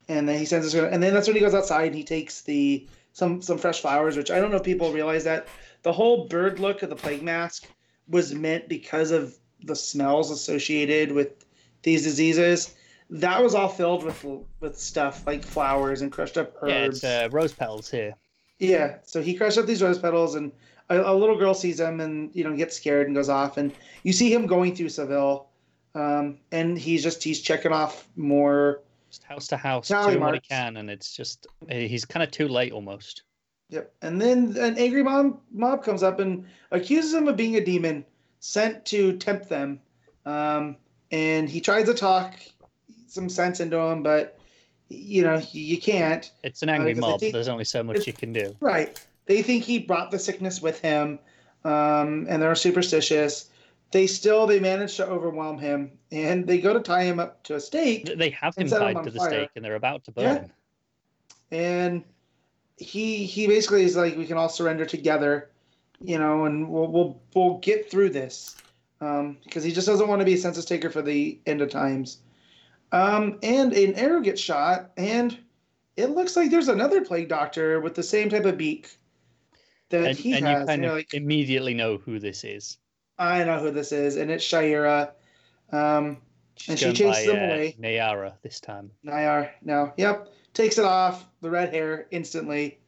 and 0.08 0.28
then 0.30 0.38
he 0.38 0.46
sends 0.46 0.68
us, 0.68 0.74
and 0.74 1.02
then 1.02 1.14
that's 1.14 1.28
when 1.28 1.36
he 1.36 1.42
goes 1.42 1.56
outside 1.56 1.88
and 1.88 1.96
he 1.96 2.04
takes 2.04 2.42
the 2.42 2.86
some 3.16 3.42
some 3.42 3.58
fresh 3.58 3.80
flowers, 3.80 4.18
which 4.18 4.30
I 4.30 4.40
don't 4.40 4.52
know 4.52 4.58
if 4.58 4.64
people 4.64 4.92
realize 4.92 5.24
that 5.24 5.48
the 5.84 5.94
whole 5.94 6.28
bird 6.28 6.60
look 6.60 6.84
of 6.84 6.90
the 6.90 6.98
plague 6.98 7.24
mask 7.24 7.66
was 8.10 8.36
meant 8.36 8.68
because 8.68 9.12
of 9.12 9.34
the 9.64 9.76
smells 9.76 10.32
associated 10.32 11.14
with 11.14 11.46
these 11.84 12.04
diseases. 12.04 12.76
That 13.10 13.42
was 13.42 13.56
all 13.56 13.70
filled 13.70 14.04
with 14.04 14.26
with 14.60 14.78
stuff 14.78 15.26
like 15.26 15.46
flowers 15.46 16.02
and 16.02 16.12
crushed 16.12 16.38
up 16.38 16.56
Yeah, 16.62 16.84
herbs. 16.88 16.98
it's 16.98 17.04
uh, 17.06 17.30
rose 17.32 17.54
petals 17.54 17.90
here. 17.90 18.16
Yeah, 18.60 18.98
so 19.04 19.22
he 19.22 19.34
crushed 19.34 19.58
up 19.58 19.66
these 19.66 19.82
rose 19.82 19.98
petals, 19.98 20.36
and 20.36 20.52
a, 20.90 21.00
a 21.00 21.16
little 21.16 21.38
girl 21.38 21.54
sees 21.54 21.80
him, 21.80 22.02
and 22.02 22.36
you 22.36 22.44
know 22.44 22.54
gets 22.54 22.76
scared 22.76 23.08
and 23.08 23.16
goes 23.16 23.30
off, 23.30 23.56
and 23.56 23.72
you 24.04 24.12
see 24.12 24.34
him 24.34 24.46
going 24.46 24.76
through 24.76 24.90
Seville, 24.90 25.48
um, 25.94 26.38
and 26.52 26.78
he's 26.78 27.02
just 27.02 27.24
he's 27.24 27.40
checking 27.40 27.72
off 27.72 28.10
more. 28.18 28.82
Just 29.16 29.24
house 29.24 29.48
to 29.48 29.58
house, 29.58 29.88
Tally 29.88 30.14
doing 30.14 30.24
what 30.24 30.34
he 30.34 30.42
can, 30.42 30.78
and 30.78 30.90
it's 30.90 31.16
just 31.16 31.48
uh, 31.72 31.76
he's 31.76 32.04
kind 32.04 32.22
of 32.22 32.32
too 32.32 32.50
late 32.50 32.74
almost. 32.74 33.24
Yep, 33.70 33.94
and 34.02 34.22
then 34.22 34.58
an 34.58 34.78
angry 34.78 35.04
mom 35.04 35.40
mob 35.52 35.84
comes 35.84 36.04
up 36.04 36.20
and 36.20 36.46
accuses 36.72 37.14
him 37.14 37.28
of 37.30 37.38
being 37.38 37.56
a 37.56 37.64
demon 37.64 38.04
sent 38.42 38.86
to 38.88 39.18
tempt 39.18 39.48
them, 39.48 39.80
um, 40.26 40.76
and 41.12 41.50
he 41.50 41.62
tries 41.62 41.86
to 41.86 41.94
talk 41.94 42.36
some 43.08 43.30
sense 43.30 43.62
into 43.62 43.80
him, 43.80 44.04
but 44.04 44.38
you 44.90 45.24
know 45.24 45.42
you, 45.54 45.80
can't. 45.80 46.30
It's 46.44 46.62
an 46.62 46.68
angry 46.68 46.92
I 46.92 46.96
mob. 46.96 47.22
think 47.22 47.32
There's 47.32 47.48
only 47.48 47.64
so 47.64 47.84
much 47.84 48.06
you 48.06 48.14
can 48.14 48.34
do. 48.34 48.54
Right. 48.60 49.02
They 49.28 49.42
think 49.42 49.64
he 49.64 49.80
brought 49.80 50.12
the 50.12 50.20
sickness 50.20 50.62
with 50.62 50.82
him, 50.82 51.20
um, 51.64 52.28
and 52.30 52.42
they're 52.42 52.54
superstitious. 52.54 53.50
They 53.92 54.08
still 54.08 54.46
they 54.48 54.60
manage 54.60 54.98
to 54.98 55.08
overwhelm 55.08 55.58
him, 55.58 55.92
and 56.12 56.46
they 56.46 56.60
go 56.60 56.74
to 56.74 56.80
tie 56.82 57.04
him 57.04 57.20
up 57.20 57.44
to 57.44 57.56
a 57.56 57.60
stake, 57.60 58.06
They 58.18 58.30
have 58.32 58.56
him 58.56 58.62
And 58.62 58.70
set 58.70 58.82
him 58.82 58.96
tied 58.96 59.04
to 59.06 59.12
the 59.12 59.20
fire. 59.20 59.30
stake, 59.30 59.50
and 59.56 59.64
they're 59.64 59.76
about 59.76 60.04
to 60.06 60.12
burn 60.12 60.50
Yeah. 61.52 61.58
and 61.58 62.04
he 62.78 63.26
he 63.26 63.48
basically 63.48 63.84
is 63.84 63.96
like, 63.96 64.18
we 64.18 64.26
can 64.26 64.38
all 64.38 64.50
surrender 64.50 64.86
together, 64.86 65.50
you 66.02 66.18
know, 66.18 66.46
and 66.46 66.68
we'll 66.70 66.88
we'll 66.88 67.22
we'll 67.34 67.58
get 67.60 67.90
through 67.90 68.10
this, 68.10 68.58
um, 69.00 69.38
because 69.46 69.64
he 69.64 69.72
just 69.72 69.88
doesn't 69.88 70.08
want 70.10 70.20
to 70.20 70.26
be 70.26 70.34
a 70.34 70.38
census 70.38 70.66
taker 70.66 70.90
for 70.90 71.02
the 71.02 71.40
end 71.46 71.62
of 71.62 71.70
times. 71.70 72.18
Um, 72.92 73.40
and 73.44 73.72
an 73.74 73.94
arrow 73.96 74.20
gets 74.20 74.42
shot, 74.42 74.92
and 74.98 75.38
it 75.96 76.08
looks 76.10 76.36
like 76.36 76.52
there's 76.52 76.68
another 76.68 77.06
plague 77.06 77.30
doctor 77.30 77.80
with 77.80 77.96
the 77.96 78.04
same 78.04 78.30
type 78.30 78.44
of 78.46 78.58
beak 78.58 78.90
that 79.90 80.06
And, 80.10 80.18
he 80.18 80.34
and 80.34 80.46
has. 80.46 80.62
you 80.62 80.66
kind 80.66 80.82
you're 80.82 80.92
of 80.92 80.98
like, 80.98 81.14
immediately 81.14 81.74
know 81.74 81.98
who 81.98 82.20
this 82.20 82.44
is. 82.44 82.78
I 83.18 83.44
know 83.44 83.60
who 83.60 83.72
this 83.72 83.92
is, 83.92 84.16
and 84.18 84.30
it's 84.30 84.44
Shayera. 84.44 85.12
Um, 85.72 86.18
And 86.70 86.80
she 86.80 86.94
chases 86.94 87.28
by, 87.28 87.32
uh, 87.32 87.36
away. 87.36 87.76
Nayara 87.80 88.34
this 88.42 88.60
time. 88.60 88.90
Nayar, 89.06 89.50
no, 89.62 89.92
yep, 89.98 90.30
takes 90.54 90.78
it 90.78 90.86
off 90.86 91.26
the 91.42 91.50
red 91.50 91.74
hair 91.74 92.08
instantly, 92.12 92.80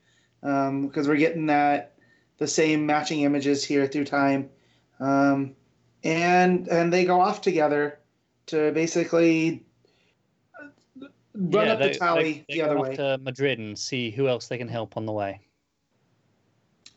because 0.41 1.07
we're 1.07 1.17
getting 1.17 1.47
that 1.47 1.93
the 2.37 2.47
same 2.47 2.85
matching 2.85 3.21
images 3.21 3.63
here 3.63 3.87
through 3.87 4.05
time, 4.05 4.49
um, 4.99 5.53
and 6.03 6.67
and 6.69 6.93
they 6.93 7.03
go 7.03 7.19
off 7.19 7.41
together 7.41 7.99
to 8.45 8.71
basically 8.71 9.65
run 11.33 11.65
yeah, 11.67 11.73
up 11.73 11.79
they, 11.79 11.89
the 11.89 11.95
tally 11.95 12.23
they, 12.23 12.45
they 12.47 12.53
the 12.53 12.59
go 12.59 12.65
other 12.65 12.79
off 12.79 12.87
way, 12.87 12.95
to 12.95 13.17
Madrid 13.17 13.59
and 13.59 13.77
see 13.77 14.11
who 14.11 14.27
else 14.27 14.47
they 14.47 14.57
can 14.57 14.67
help 14.69 14.95
on 14.95 15.05
the 15.05 15.11
way. 15.11 15.41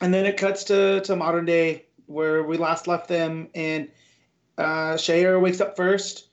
and 0.00 0.14
then 0.14 0.24
it 0.24 0.36
cuts 0.36 0.62
to 0.64 1.00
to 1.00 1.16
modern 1.16 1.44
day 1.46 1.86
where 2.10 2.42
we 2.42 2.56
last 2.56 2.86
left 2.86 3.08
them, 3.08 3.48
and 3.54 3.88
uh, 4.58 4.94
Shayer 4.94 5.40
wakes 5.40 5.60
up 5.60 5.76
first, 5.76 6.28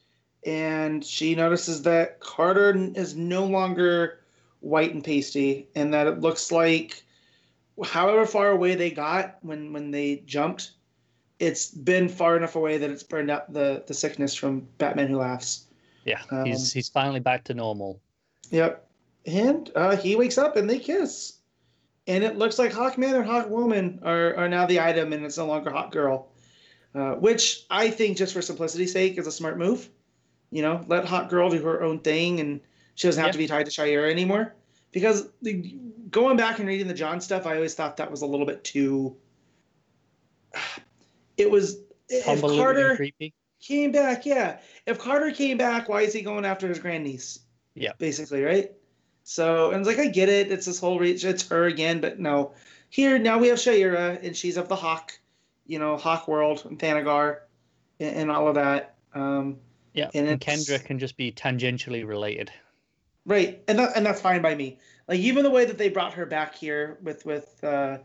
and 0.46 1.06
she 1.06 1.36
notices 1.36 1.84
that 1.84 2.20
Carter 2.20 2.74
is 2.96 3.16
no 3.16 3.46
longer 3.46 4.20
white 4.60 4.94
and 4.94 5.04
pasty, 5.04 5.68
and 5.76 5.94
that 5.94 6.08
it 6.08 6.20
looks 6.20 6.52
like 6.52 7.04
however 7.86 8.26
far 8.26 8.50
away 8.50 8.74
they 8.76 8.90
got 8.90 9.38
when 9.42 9.72
when 9.72 9.92
they 9.92 10.24
jumped, 10.26 10.72
it's 11.40 11.70
been 11.70 12.10
far 12.10 12.36
enough 12.36 12.56
away 12.56 12.80
that 12.80 12.90
it's 12.90 13.04
burned 13.04 13.30
out 13.30 13.54
the 13.54 13.84
the 13.86 13.94
sickness 13.94 14.34
from 14.34 14.68
Batman 14.80 15.08
Who 15.08 15.18
Laughs. 15.18 15.66
Yeah, 16.06 16.22
Um, 16.32 16.46
he's 16.46 16.74
he's 16.74 16.90
finally 16.90 17.20
back 17.20 17.44
to 17.46 17.54
normal. 17.54 18.02
Yep. 18.50 18.84
And 19.26 19.70
uh, 19.76 19.98
he 19.98 20.16
wakes 20.16 20.38
up 20.38 20.56
and 20.56 20.70
they 20.70 20.80
kiss. 20.80 21.37
And 22.08 22.24
it 22.24 22.38
looks 22.38 22.58
like 22.58 22.72
Hawkman 22.72 23.14
and 23.16 23.26
Hawkwoman 23.26 24.04
are, 24.06 24.36
are 24.36 24.48
now 24.50 24.66
the 24.66 24.80
item 24.80 25.12
and 25.14 25.26
it's 25.26 25.38
no 25.38 25.46
longer 25.46 25.70
Hawk 25.70 25.92
Girl. 25.92 26.30
Uh, 26.96 27.12
which 27.16 27.66
I 27.70 27.90
think, 27.90 28.18
just 28.18 28.34
for 28.34 28.42
simplicity's 28.42 28.94
sake, 28.94 29.18
is 29.18 29.28
a 29.28 29.32
smart 29.32 29.58
move. 29.58 29.90
You 30.52 30.62
know, 30.62 30.84
let 30.88 31.06
Hawk 31.06 31.30
Girl 31.30 31.50
do 31.50 31.62
her 31.64 31.84
own 31.84 32.00
thing 32.00 32.40
and 32.40 32.62
she 32.96 33.08
doesn't 33.08 33.20
have 33.22 33.28
Yeah. 33.30 33.32
to 33.34 33.38
be 33.38 33.48
tied 33.48 33.66
to 33.66 33.72
Shayera 33.72 34.10
anymore. 34.10 34.56
Because 34.94 35.28
the, 35.42 35.76
going 36.10 36.38
back 36.38 36.60
and 36.60 36.68
reading 36.68 36.88
the 36.88 36.94
Johns 36.94 37.26
stuff, 37.26 37.46
I 37.46 37.56
always 37.56 37.76
thought 37.76 37.98
that 37.98 38.10
was 38.10 38.22
a 38.22 38.26
little 38.26 38.46
bit 38.46 38.64
too. 38.64 39.16
It 41.38 41.52
was. 41.52 41.78
If 42.10 42.42
Carter 42.42 42.96
creepy. 42.96 43.32
came 43.62 43.92
back, 43.92 44.26
yeah. 44.26 44.58
If 44.88 44.98
Carter 44.98 45.30
came 45.32 45.56
back, 45.60 45.88
why 45.88 46.02
is 46.02 46.12
he 46.12 46.24
going 46.24 46.46
after 46.46 46.68
his 46.68 46.80
grandniece? 46.80 47.42
Yeah. 47.76 47.92
Basically, 48.00 48.42
right? 48.42 48.72
So, 49.30 49.72
and 49.72 49.86
it's 49.86 49.88
like, 49.90 50.00
I 50.00 50.08
get 50.08 50.30
it. 50.30 50.54
It's 50.54 50.66
this 50.66 50.80
whole 50.80 51.00
reach. 51.00 51.26
It's 51.26 51.46
her 51.50 51.66
again, 51.66 52.00
but 52.00 52.18
no. 52.18 52.54
Here, 52.90 53.20
now 53.20 53.38
we 53.38 53.50
have 53.50 53.58
Shayera, 53.58 54.26
and 54.26 54.34
she's 54.34 54.56
of 54.56 54.70
the 54.70 54.76
Hawk, 54.78 55.20
you 55.66 55.80
know, 55.80 55.98
Hawk 55.98 56.30
world, 56.30 56.64
and 56.64 56.80
Thanagar, 56.80 57.40
and, 58.00 58.16
and 58.16 58.32
all 58.32 58.48
of 58.48 58.56
that. 58.56 58.96
Um, 59.14 59.58
Yeah, 59.92 60.10
and 60.14 60.30
and, 60.30 60.40
Kendra 60.40 60.82
can 60.82 60.98
just 60.98 61.18
be 61.18 61.34
tangentially 61.34 62.08
related. 62.08 62.50
right. 63.26 63.62
And, 63.68 63.78
that, 63.80 63.98
and 63.98 64.06
that's 64.06 64.22
fine 64.22 64.42
by 64.42 64.56
me. 64.56 64.80
Like, 65.10 65.20
even 65.20 65.44
the 65.44 65.50
way 65.50 65.66
that 65.66 65.78
they 65.78 65.90
brought 65.90 66.14
her 66.14 66.26
back 66.26 66.56
here 66.56 66.98
with, 67.04 67.26
with 67.26 67.62
uh, 67.66 67.98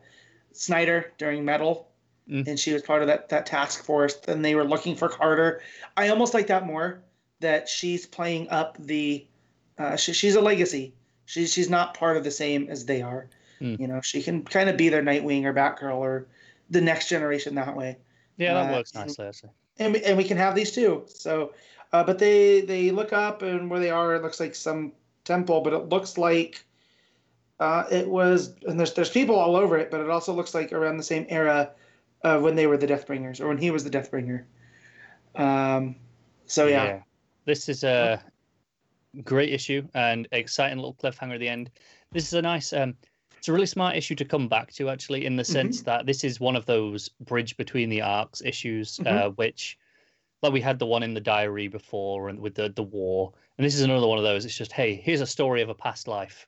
Snyder 0.52 1.12
during 1.18 1.44
Metal, 1.44 1.88
Mm. 2.28 2.46
and 2.46 2.58
she 2.58 2.72
was 2.72 2.82
part 2.82 3.02
of 3.02 3.08
that, 3.08 3.28
that 3.30 3.46
task 3.46 3.84
force, 3.84 4.16
and 4.28 4.44
they 4.44 4.54
were 4.54 4.64
looking 4.64 4.94
for 4.94 5.08
Carter. 5.08 5.60
I 5.96 6.08
almost 6.08 6.34
like 6.34 6.46
that 6.48 6.66
more, 6.66 7.02
that 7.40 7.68
she's 7.68 8.06
playing 8.06 8.48
up 8.50 8.76
the. 8.78 9.26
Uh, 9.76 9.96
she, 9.96 10.12
she's 10.12 10.36
a 10.36 10.40
legacy. 10.40 10.94
She's 11.26 11.52
she's 11.52 11.70
not 11.70 11.94
part 11.94 12.16
of 12.16 12.24
the 12.24 12.30
same 12.30 12.68
as 12.68 12.84
they 12.84 13.02
are. 13.02 13.28
Mm. 13.60 13.78
You 13.80 13.86
know, 13.86 14.00
she 14.00 14.22
can 14.22 14.42
kind 14.44 14.68
of 14.68 14.76
be 14.76 14.88
their 14.88 15.02
Nightwing 15.02 15.44
or 15.44 15.54
Batgirl 15.54 15.96
or 15.96 16.26
the 16.70 16.80
next 16.80 17.08
generation 17.08 17.54
that 17.54 17.76
way. 17.76 17.98
Yeah, 18.36 18.54
that 18.54 18.70
Uh, 18.72 18.76
works 18.76 18.92
and- 18.92 19.06
nicely 19.06 19.26
actually. 19.26 19.50
And 19.78 19.94
we, 19.94 20.02
and 20.04 20.18
we 20.18 20.24
can 20.24 20.36
have 20.36 20.54
these 20.54 20.72
too. 20.72 21.04
So, 21.06 21.54
uh, 21.92 22.04
but 22.04 22.18
they 22.18 22.60
they 22.60 22.90
look 22.90 23.12
up 23.12 23.42
and 23.42 23.70
where 23.70 23.80
they 23.80 23.90
are, 23.90 24.14
it 24.14 24.22
looks 24.22 24.38
like 24.40 24.54
some 24.54 24.92
temple, 25.24 25.60
but 25.62 25.72
it 25.72 25.88
looks 25.88 26.18
like 26.18 26.64
uh, 27.60 27.84
it 27.90 28.06
was. 28.08 28.54
And 28.66 28.78
there's 28.78 28.92
there's 28.92 29.10
people 29.10 29.36
all 29.36 29.56
over 29.56 29.78
it, 29.78 29.90
but 29.90 30.00
it 30.00 30.10
also 30.10 30.32
looks 30.34 30.54
like 30.54 30.72
around 30.72 30.98
the 30.98 31.02
same 31.02 31.24
era 31.28 31.70
of 32.22 32.42
when 32.42 32.54
they 32.54 32.66
were 32.66 32.76
the 32.76 32.86
Deathbringers 32.86 33.40
or 33.40 33.48
when 33.48 33.58
he 33.58 33.70
was 33.70 33.82
the 33.84 33.90
Deathbringer. 33.90 34.44
Um, 35.34 35.96
so 36.46 36.66
yeah, 36.66 37.00
This 37.46 37.68
is 37.68 37.84
a 37.84 38.22
great 39.24 39.52
issue 39.52 39.86
and 39.94 40.26
exciting 40.32 40.78
little 40.78 40.94
cliffhanger 40.94 41.34
at 41.34 41.40
the 41.40 41.48
end. 41.48 41.70
This 42.12 42.26
is 42.26 42.32
a 42.34 42.42
nice 42.42 42.72
um 42.72 42.96
it's 43.38 43.48
a 43.48 43.52
really 43.52 43.66
smart 43.66 43.96
issue 43.96 44.14
to 44.14 44.24
come 44.24 44.48
back 44.48 44.72
to 44.74 44.88
actually 44.88 45.26
in 45.26 45.36
the 45.36 45.42
Mm-hmm. 45.42 45.52
sense 45.52 45.82
that 45.82 46.06
this 46.06 46.24
is 46.24 46.40
one 46.40 46.56
of 46.56 46.64
those 46.66 47.08
bridge 47.20 47.56
between 47.56 47.88
the 47.88 48.00
arcs 48.02 48.40
issues 48.42 49.00
uh, 49.00 49.30
Mhm. 49.30 49.36
which 49.36 49.78
like 50.42 50.52
we 50.52 50.60
had 50.60 50.78
the 50.78 50.86
one 50.86 51.02
in 51.02 51.14
the 51.14 51.20
diary 51.20 51.68
before 51.68 52.28
and 52.28 52.38
with 52.40 52.54
the 52.54 52.68
the 52.70 52.82
war 52.82 53.32
and 53.58 53.64
this 53.64 53.74
is 53.74 53.82
another 53.82 54.06
one 54.06 54.18
of 54.18 54.24
those 54.24 54.44
it's 54.44 54.56
just 54.56 54.72
hey 54.72 54.94
here's 54.94 55.20
a 55.20 55.26
story 55.26 55.62
of 55.62 55.68
a 55.68 55.74
past 55.74 56.08
life 56.08 56.46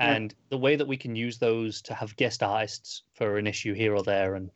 Yeah. 0.00 0.14
and 0.16 0.34
the 0.48 0.58
way 0.58 0.76
that 0.76 0.86
we 0.88 0.96
can 0.96 1.14
use 1.14 1.38
those 1.38 1.82
to 1.82 1.94
have 1.94 2.16
guest 2.16 2.42
artists 2.42 3.02
for 3.12 3.38
an 3.38 3.46
issue 3.46 3.74
here 3.74 3.94
or 3.94 4.02
there 4.02 4.34
and 4.34 4.50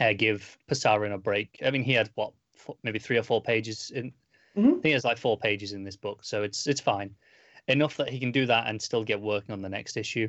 uh, 0.00 0.12
give 0.12 0.56
Pasarin 0.68 1.12
a 1.12 1.18
break 1.18 1.60
i 1.64 1.70
mean 1.70 1.82
he 1.82 1.92
had 1.92 2.10
what 2.14 2.32
maybe 2.82 2.98
three 2.98 3.18
or 3.18 3.22
four 3.24 3.42
pages 3.42 3.90
in 3.90 4.12
I 4.56 4.60
think 4.60 4.82
there's 4.82 5.04
like 5.04 5.18
four 5.18 5.36
pages 5.36 5.72
in 5.72 5.84
this 5.84 5.96
book, 5.96 6.20
so 6.22 6.42
it's 6.42 6.66
it's 6.66 6.80
fine. 6.80 7.14
Enough 7.66 7.96
that 7.96 8.08
he 8.08 8.18
can 8.20 8.30
do 8.30 8.46
that 8.46 8.68
and 8.68 8.80
still 8.80 9.02
get 9.04 9.20
working 9.20 9.52
on 9.52 9.62
the 9.62 9.68
next 9.68 9.96
issue. 9.96 10.28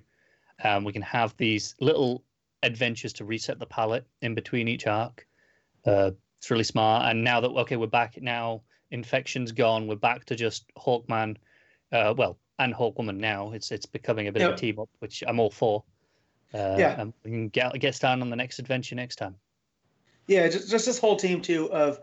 Um, 0.64 0.84
we 0.84 0.94
can 0.94 1.02
have 1.02 1.36
these 1.38 1.76
little 1.82 2.24
adventures 2.64 3.14
to 3.14 3.26
reset 3.26 3.60
the 3.60 3.66
palette 3.66 4.08
in 4.22 4.34
between 4.34 4.68
each 4.68 4.88
arc. 4.88 5.28
Uh, 5.86 6.12
it's 6.38 6.50
really 6.50 6.64
smart. 6.64 7.06
And 7.10 7.24
now 7.24 7.42
that 7.42 7.50
okay, 7.50 7.76
we're 7.76 7.88
back 7.88 8.22
now. 8.22 8.62
Infection's 8.92 9.52
gone. 9.52 9.88
We're 9.88 9.96
back 9.96 10.26
to 10.26 10.36
just 10.36 10.66
Hawkman. 10.78 11.38
Uh, 11.92 12.14
well, 12.18 12.38
and 12.60 12.74
Hawkwoman 12.74 13.18
now. 13.18 13.52
It's 13.52 13.72
it's 13.72 13.86
becoming 13.86 14.28
a 14.28 14.32
bit 14.32 14.42
of 14.44 14.54
a 14.54 14.58
team 14.58 14.80
up, 14.80 14.90
which 15.00 15.24
I'm 15.28 15.40
all 15.40 15.52
for. 15.52 15.84
Uh, 16.54 16.76
Yeah. 16.80 17.02
And 17.02 17.14
we 17.24 17.32
can 17.32 17.50
get 17.50 17.78
get 17.80 17.96
started 17.96 18.22
on 18.22 18.30
the 18.30 18.36
next 18.36 18.60
adventure 18.60 18.96
next 18.96 19.18
time. 19.18 19.36
yeah, 20.28 20.48
just 20.48 20.70
just 20.70 20.86
this 20.86 21.00
whole 21.00 21.18
team 21.18 21.42
too 21.42 21.72
of 21.72 22.00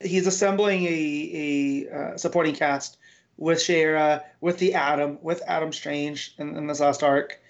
he's 0.00 0.26
assembling 0.26 0.84
a 0.84 1.86
a 1.90 1.96
uh, 1.96 2.16
supporting 2.16 2.54
cast 2.54 2.98
with 3.36 3.58
Shayera, 3.58 4.22
with 4.40 4.58
the 4.58 4.74
Atom, 4.74 5.18
with 5.22 5.42
Adam 5.46 5.72
Strange 5.72 6.34
in, 6.38 6.56
in 6.56 6.66
this 6.66 6.80
last 6.80 7.02
arc. 7.02 7.40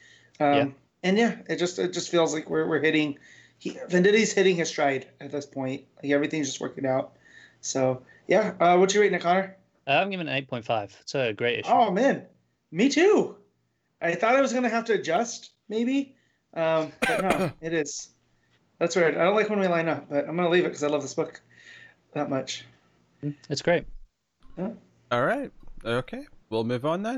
Um, 0.41 0.55
Yeah. 0.55 0.67
And 1.03 1.19
yeah, 1.19 1.37
it 1.49 1.57
just 1.57 1.79
it 1.79 1.93
just 1.93 2.11
feels 2.11 2.35
like 2.35 2.51
we're 2.51 2.67
we're 2.67 2.81
hitting. 2.81 3.19
He, 3.59 3.71
Venditti's 3.71 4.33
hitting 4.33 4.57
his 4.57 4.69
stride 4.69 5.07
at 5.21 5.31
this 5.31 5.47
point. 5.47 5.85
Like 6.03 6.11
everything's 6.11 6.49
just 6.49 6.61
working 6.61 6.85
out. 6.85 7.13
So 7.61 8.03
yeah, 8.27 8.55
uh, 8.59 8.77
what's 8.77 8.93
your 8.93 9.05
rating, 9.05 9.21
Connor? 9.21 9.57
I'm 9.87 10.11
giving 10.11 10.27
it 10.27 10.31
an 10.31 10.37
eight 10.37 10.49
point 10.49 10.65
five. 10.65 10.97
It's 11.03 11.15
a 11.15 11.33
great 11.33 11.61
issue. 11.61 11.71
Oh 11.71 11.93
man, 11.93 12.25
me 12.73 12.89
too. 12.89 13.37
I 14.03 14.15
thought 14.15 14.35
I 14.35 14.41
was 14.41 14.53
gonna 14.53 14.69
have 14.69 14.87
to 14.87 14.95
adjust 14.95 15.51
maybe, 15.69 16.17
um, 16.55 16.93
but 17.07 17.23
no, 17.23 17.53
it 17.61 17.73
is. 17.73 18.09
That's 18.81 18.97
weird. 18.97 19.17
I 19.17 19.25
don't 19.25 19.37
like 19.37 19.49
when 19.49 19.61
we 19.61 19.69
line 19.69 19.89
up, 19.89 20.09
but 20.11 20.29
I'm 20.29 20.35
gonna 20.35 20.49
leave 20.51 20.65
it 20.65 20.69
because 20.69 20.83
I 20.83 20.89
love 20.89 21.03
this 21.03 21.15
book 21.15 21.41
that 22.13 22.31
much. 22.31 22.65
It's 23.51 23.63
great. 23.63 23.85
All 24.59 25.25
right. 25.25 25.51
Okay. 25.85 26.27
We'll 26.51 26.65
move 26.65 26.85
on 26.87 27.03
then. 27.03 27.17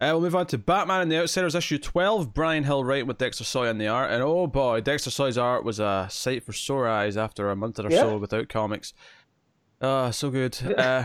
Uh, 0.00 0.10
we'll 0.12 0.20
move 0.20 0.36
on 0.36 0.46
to 0.46 0.58
Batman 0.58 1.00
and 1.02 1.10
the 1.10 1.18
Outsiders 1.20 1.54
issue 1.56 1.78
12. 1.78 2.32
Bryan 2.32 2.62
Hill 2.64 2.84
writing 2.84 3.06
with 3.08 3.18
Dexter 3.18 3.42
Soy 3.44 3.68
on 3.68 3.78
the 3.78 3.88
art. 3.88 4.10
And 4.12 4.22
oh 4.22 4.46
boy, 4.46 4.80
Dexter 4.80 5.10
Soy's 5.10 5.36
art 5.36 5.64
was 5.64 5.80
a 5.80 6.06
sight 6.10 6.44
for 6.44 6.52
sore 6.52 6.86
eyes 6.88 7.16
after 7.16 7.50
a 7.50 7.56
month 7.56 7.80
or 7.80 7.90
Yeah. 7.90 8.02
so 8.02 8.18
without 8.18 8.48
comics. 8.48 8.92
Ah, 9.82 10.10
so 10.10 10.30
good. 10.30 10.56
Uh, 10.78 11.04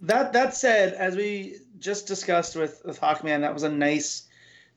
That 0.00 0.32
that 0.32 0.54
said, 0.54 0.94
as 0.94 1.16
we 1.16 1.56
just 1.78 2.06
discussed 2.06 2.56
with 2.56 2.82
with 2.84 3.00
Hawkman, 3.00 3.42
that 3.42 3.54
was 3.54 3.62
a 3.62 3.68
nice 3.70 4.24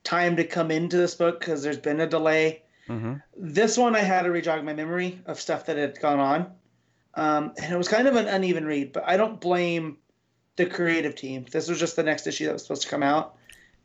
time 0.03 0.35
to 0.35 0.43
come 0.43 0.69
into 0.69 0.97
this 0.97 1.15
book 1.15 1.39
because 1.39 1.63
there's 1.63 1.79
been 1.79 1.99
a 2.01 2.07
delay. 2.07 2.61
mhm. 2.87 3.21
This 3.35 3.77
one 3.77 3.95
I 3.95 3.99
had 4.01 4.23
to 4.23 4.29
rejog 4.29 4.63
my 4.63 4.73
memory 4.73 5.19
of 5.25 5.39
stuff 5.41 5.65
that 5.65 5.77
had 5.77 5.99
gone 5.99 6.19
on, 6.19 6.51
um, 7.15 7.53
and 7.61 7.73
it 7.73 7.77
was 7.77 7.87
kind 7.87 8.07
of 8.07 8.15
an 8.15 8.27
uneven 8.27 8.65
read. 8.65 8.93
But 8.93 9.03
I 9.07 9.17
don't 9.17 9.39
blame 9.39 9.97
the 10.55 10.65
creative 10.65 11.15
team. 11.15 11.45
This 11.51 11.67
was 11.67 11.79
just 11.79 11.95
the 11.95 12.03
next 12.03 12.27
issue 12.27 12.45
that 12.45 12.53
was 12.53 12.61
supposed 12.63 12.83
to 12.83 12.87
come 12.89 13.03
out. 13.03 13.35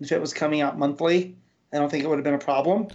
If 0.00 0.12
it 0.12 0.20
was 0.20 0.32
coming 0.32 0.60
out 0.60 0.78
monthly, 0.78 1.36
I 1.72 1.78
don't 1.78 1.90
think 1.90 2.04
it 2.04 2.08
would 2.08 2.18
have 2.18 2.24
been 2.24 2.34
a 2.34 2.38
problem. 2.38 2.88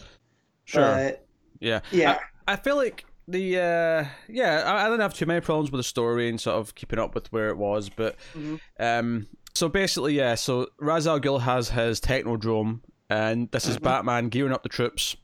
Sure. 0.66 0.82
But 0.82 1.26
yeah. 1.60 1.82
yeah, 1.92 2.20
I 2.48 2.56
feel 2.56 2.76
like 2.76 3.06
the 3.28 3.58
uh 3.58 4.06
yeah 4.30 4.62
I, 4.66 4.82
I 4.82 4.84
didn't 4.86 5.00
have 5.02 5.16
too 5.16 5.26
many 5.26 5.42
problems 5.42 5.72
with 5.72 5.80
the 5.80 5.84
story 5.84 6.30
and 6.30 6.40
sort 6.40 6.58
of 6.58 6.76
keeping 6.76 7.00
up 7.00 7.16
with 7.16 7.32
where 7.34 7.50
it 7.50 7.58
was 7.58 7.90
but 7.90 8.16
Mhm. 8.36 8.60
um 8.80 9.26
so 9.56 9.68
basically 9.68 10.14
yeah 10.14 10.36
so 10.36 10.68
Ra's 10.78 11.08
al 11.08 11.20
Ghul 11.20 11.42
has 11.42 11.70
his 11.70 12.00
technodrome 12.00 12.82
and 13.10 13.50
this 13.50 13.66
is 13.66 13.78
Mhm. 13.78 13.82
Batman 13.82 14.30
gearing 14.30 14.54
up 14.54 14.62
the 14.62 14.70
troops 14.70 15.16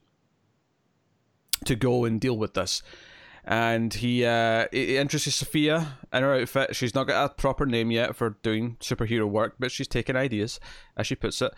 to 1.66 1.76
go 1.76 2.05
and 2.05 2.20
deal 2.20 2.36
with 2.36 2.55
this 2.55 2.82
and 3.44 3.96
he 3.96 4.24
uh 4.26 4.68
he 4.72 4.98
introduces 4.98 5.36
Sofia 5.36 5.98
in 6.14 6.24
her 6.24 6.36
outfit 6.36 6.76
she's 6.76 6.94
not 6.94 7.08
got 7.08 7.32
a 7.32 7.34
proper 7.34 7.66
name 7.66 7.92
yet 7.92 8.16
for 8.16 8.38
doing 8.44 8.78
superhero 8.80 9.28
work 9.28 9.56
but 9.60 9.72
she's 9.72 9.88
taking 9.88 10.16
ideas 10.16 10.60
as 10.96 11.08
she 11.08 11.16
puts 11.16 11.42
it 11.42 11.54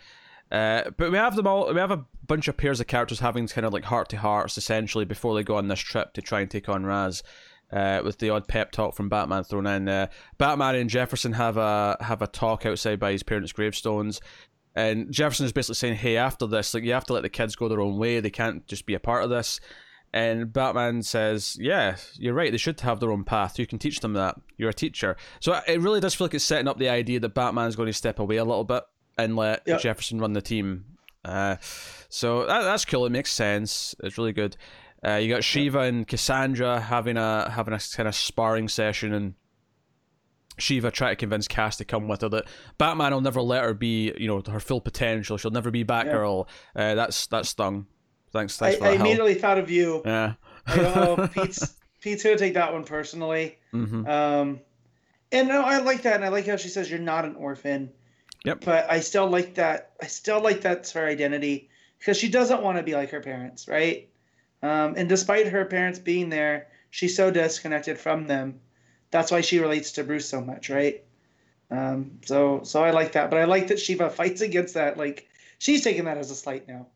uh, 0.50 0.90
but 0.96 1.10
we 1.10 1.18
have 1.18 1.36
them 1.36 1.46
all. 1.46 1.72
We 1.72 1.80
have 1.80 1.90
a 1.90 2.04
bunch 2.26 2.48
of 2.48 2.56
pairs 2.56 2.80
of 2.80 2.86
characters 2.86 3.20
having 3.20 3.48
kind 3.48 3.66
of 3.66 3.72
like 3.72 3.84
heart 3.84 4.08
to 4.10 4.18
hearts 4.18 4.56
essentially 4.56 5.04
before 5.04 5.34
they 5.34 5.42
go 5.42 5.56
on 5.56 5.68
this 5.68 5.80
trip 5.80 6.12
to 6.14 6.22
try 6.22 6.40
and 6.40 6.50
take 6.50 6.68
on 6.68 6.84
Ra's. 6.84 7.22
Uh, 7.72 8.02
with 8.04 8.18
the 8.18 8.30
odd 8.30 8.46
pep 8.46 8.70
talk 8.70 8.94
from 8.94 9.08
Batman 9.08 9.42
thrown 9.42 9.66
in. 9.66 9.88
Uh, 9.88 10.06
Batman 10.38 10.76
and 10.76 10.88
Jefferson 10.88 11.32
have 11.32 11.56
a 11.56 11.96
have 11.98 12.22
a 12.22 12.28
talk 12.28 12.64
outside 12.66 13.00
by 13.00 13.10
his 13.10 13.24
parents' 13.24 13.52
gravestones, 13.52 14.20
and 14.76 15.10
Jefferson 15.10 15.46
is 15.46 15.52
basically 15.52 15.74
saying, 15.76 15.96
"Hey, 15.96 16.16
after 16.16 16.46
this, 16.46 16.72
like 16.72 16.84
you 16.84 16.92
have 16.92 17.06
to 17.06 17.14
let 17.14 17.22
the 17.22 17.30
kids 17.30 17.56
go 17.56 17.68
their 17.68 17.80
own 17.80 17.96
way. 17.96 18.20
They 18.20 18.30
can't 18.30 18.64
just 18.66 18.86
be 18.86 18.94
a 18.94 19.00
part 19.00 19.24
of 19.24 19.30
this." 19.30 19.58
And 20.14 20.52
Batman 20.52 21.02
says, 21.02 21.58
"Yeah, 21.60 21.96
you're 22.14 22.34
right. 22.34 22.52
They 22.52 22.56
should 22.56 22.80
have 22.82 23.00
their 23.00 23.10
own 23.10 23.24
path. 23.24 23.58
You 23.58 23.66
can 23.66 23.80
teach 23.80 23.98
them 23.98 24.12
that. 24.12 24.36
You're 24.56 24.70
a 24.70 24.74
teacher." 24.74 25.16
So 25.40 25.60
it 25.66 25.80
really 25.80 25.98
does 25.98 26.14
feel 26.14 26.26
like 26.26 26.34
it's 26.34 26.44
setting 26.44 26.68
up 26.68 26.78
the 26.78 26.88
idea 26.88 27.18
that 27.18 27.34
Batman's 27.34 27.74
going 27.74 27.88
to 27.88 27.92
step 27.92 28.20
away 28.20 28.36
a 28.36 28.44
little 28.44 28.62
bit 28.62 28.84
and 29.18 29.34
let 29.34 29.62
Yep. 29.66 29.80
Jefferson 29.80 30.20
run 30.20 30.32
the 30.32 30.40
team. 30.40 30.84
Uh, 31.24 31.56
so 32.08 32.46
that, 32.46 32.62
that's 32.62 32.84
cool. 32.84 33.06
It 33.06 33.10
makes 33.10 33.32
sense. 33.32 33.96
It's 34.04 34.16
really 34.16 34.32
good. 34.32 34.56
Uh, 35.04 35.16
you 35.16 35.28
got 35.28 35.42
Shiva 35.42 35.80
and 35.80 36.06
Cassandra 36.06 36.78
having 36.78 37.16
a 37.16 37.50
having 37.50 37.74
a 37.74 37.80
kind 37.96 38.08
of 38.08 38.14
sparring 38.14 38.68
session, 38.68 39.12
and 39.12 39.34
Shiva 40.58 40.92
try 40.92 41.10
to 41.10 41.16
convince 41.16 41.48
Cass 41.48 41.76
to 41.78 41.84
come 41.84 42.06
with 42.06 42.20
her. 42.20 42.28
That 42.28 42.44
Batman 42.78 43.12
will 43.12 43.20
never 43.20 43.42
let 43.42 43.64
her 43.64 43.74
be, 43.74 44.12
you 44.16 44.28
know, 44.28 44.42
her 44.48 44.60
full 44.60 44.80
potential. 44.80 45.36
She'll 45.38 45.50
never 45.50 45.72
be 45.72 45.84
Batgirl. 45.84 46.46
Uh, 46.76 46.94
that's 46.94 47.26
that 47.26 47.46
stung. 47.46 47.86
Thanks, 48.34 48.60
I, 48.60 48.66
thanks 48.66 48.78
for 48.80 48.86
I 48.86 48.88
help. 48.96 49.00
immediately 49.00 49.34
thought 49.34 49.58
of 49.58 49.70
you. 49.70 50.02
Yeah. 50.04 50.34
I 50.66 50.76
go, 50.76 51.16
oh, 51.18 51.28
Pete's 51.28 51.76
Pete's 52.00 52.24
gonna 52.24 52.36
take 52.36 52.54
that 52.54 52.72
one 52.72 52.82
personally. 52.82 53.58
Mm-hmm. 53.72 54.06
Um, 54.08 54.60
and 55.30 55.46
no, 55.46 55.62
I 55.62 55.78
like 55.78 56.02
that, 56.02 56.16
and 56.16 56.24
I 56.24 56.28
like 56.28 56.46
how 56.46 56.56
she 56.56 56.68
says 56.68 56.90
you're 56.90 56.98
not 56.98 57.24
an 57.24 57.36
orphan. 57.36 57.92
Yep. 58.44 58.64
But 58.64 58.90
I 58.90 59.00
still 59.00 59.28
like 59.28 59.54
that. 59.54 59.92
I 60.02 60.08
still 60.08 60.40
like 60.40 60.62
that's 60.62 60.90
her 60.92 61.06
identity 61.06 61.70
because 62.00 62.18
she 62.18 62.28
doesn't 62.28 62.60
want 62.60 62.76
to 62.76 62.82
be 62.82 62.96
like 62.96 63.10
her 63.10 63.20
parents, 63.20 63.68
right? 63.68 64.08
Um, 64.64 64.94
and 64.96 65.08
despite 65.08 65.46
her 65.46 65.64
parents 65.64 66.00
being 66.00 66.28
there, 66.28 66.66
she's 66.90 67.16
so 67.16 67.30
disconnected 67.30 67.98
from 67.98 68.26
them. 68.26 68.58
That's 69.12 69.30
why 69.30 69.42
she 69.42 69.60
relates 69.60 69.92
to 69.92 70.02
Bruce 70.02 70.28
so 70.28 70.40
much, 70.40 70.70
right? 70.70 71.04
Um, 71.70 72.18
so, 72.24 72.62
so 72.64 72.82
I 72.82 72.90
like 72.90 73.12
that. 73.12 73.30
But 73.30 73.38
I 73.38 73.44
like 73.44 73.68
that 73.68 73.78
Shiva 73.78 74.10
fights 74.20 74.40
against 74.40 74.74
that. 74.74 74.98
Like 74.98 75.28
she's 75.58 75.84
taking 75.84 76.06
that 76.06 76.18
as 76.18 76.32
a 76.32 76.34
slight 76.34 76.66
now. 76.66 76.88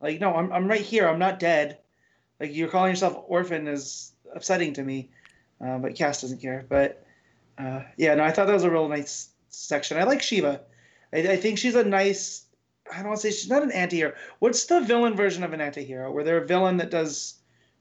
Like, 0.00 0.20
no, 0.20 0.34
I'm 0.34 0.52
I'm 0.52 0.68
right 0.68 0.80
here. 0.80 1.08
I'm 1.08 1.18
not 1.18 1.38
dead. 1.38 1.78
Like 2.38 2.54
you're 2.54 2.68
calling 2.68 2.90
yourself 2.90 3.22
orphan 3.26 3.68
is 3.68 4.12
upsetting 4.34 4.72
to 4.74 4.82
me. 4.82 5.10
Uh, 5.64 5.78
but 5.78 5.94
Cass 5.94 6.22
doesn't 6.22 6.40
care. 6.40 6.64
But 6.68 7.04
uh, 7.58 7.82
yeah, 7.96 8.14
no, 8.14 8.24
I 8.24 8.30
thought 8.30 8.46
that 8.46 8.54
was 8.54 8.64
a 8.64 8.70
real 8.70 8.88
nice 8.88 9.28
section. 9.50 9.98
I 9.98 10.04
like 10.04 10.22
Shiva. 10.22 10.62
I, 11.12 11.18
I 11.18 11.36
think 11.36 11.58
she's 11.58 11.74
a 11.74 11.84
nice. 11.84 12.46
I 12.90 12.98
don't 12.98 13.08
want 13.08 13.20
to 13.20 13.30
say 13.30 13.36
she's 13.36 13.50
not 13.50 13.62
an 13.62 13.70
anti-hero. 13.70 14.14
What's 14.40 14.64
the 14.64 14.80
villain 14.80 15.14
version 15.14 15.44
of 15.44 15.52
an 15.52 15.60
anti-hero? 15.60 16.10
Where 16.10 16.24
they're 16.24 16.42
a 16.42 16.46
villain 16.46 16.78
that 16.78 16.90
does 16.90 17.34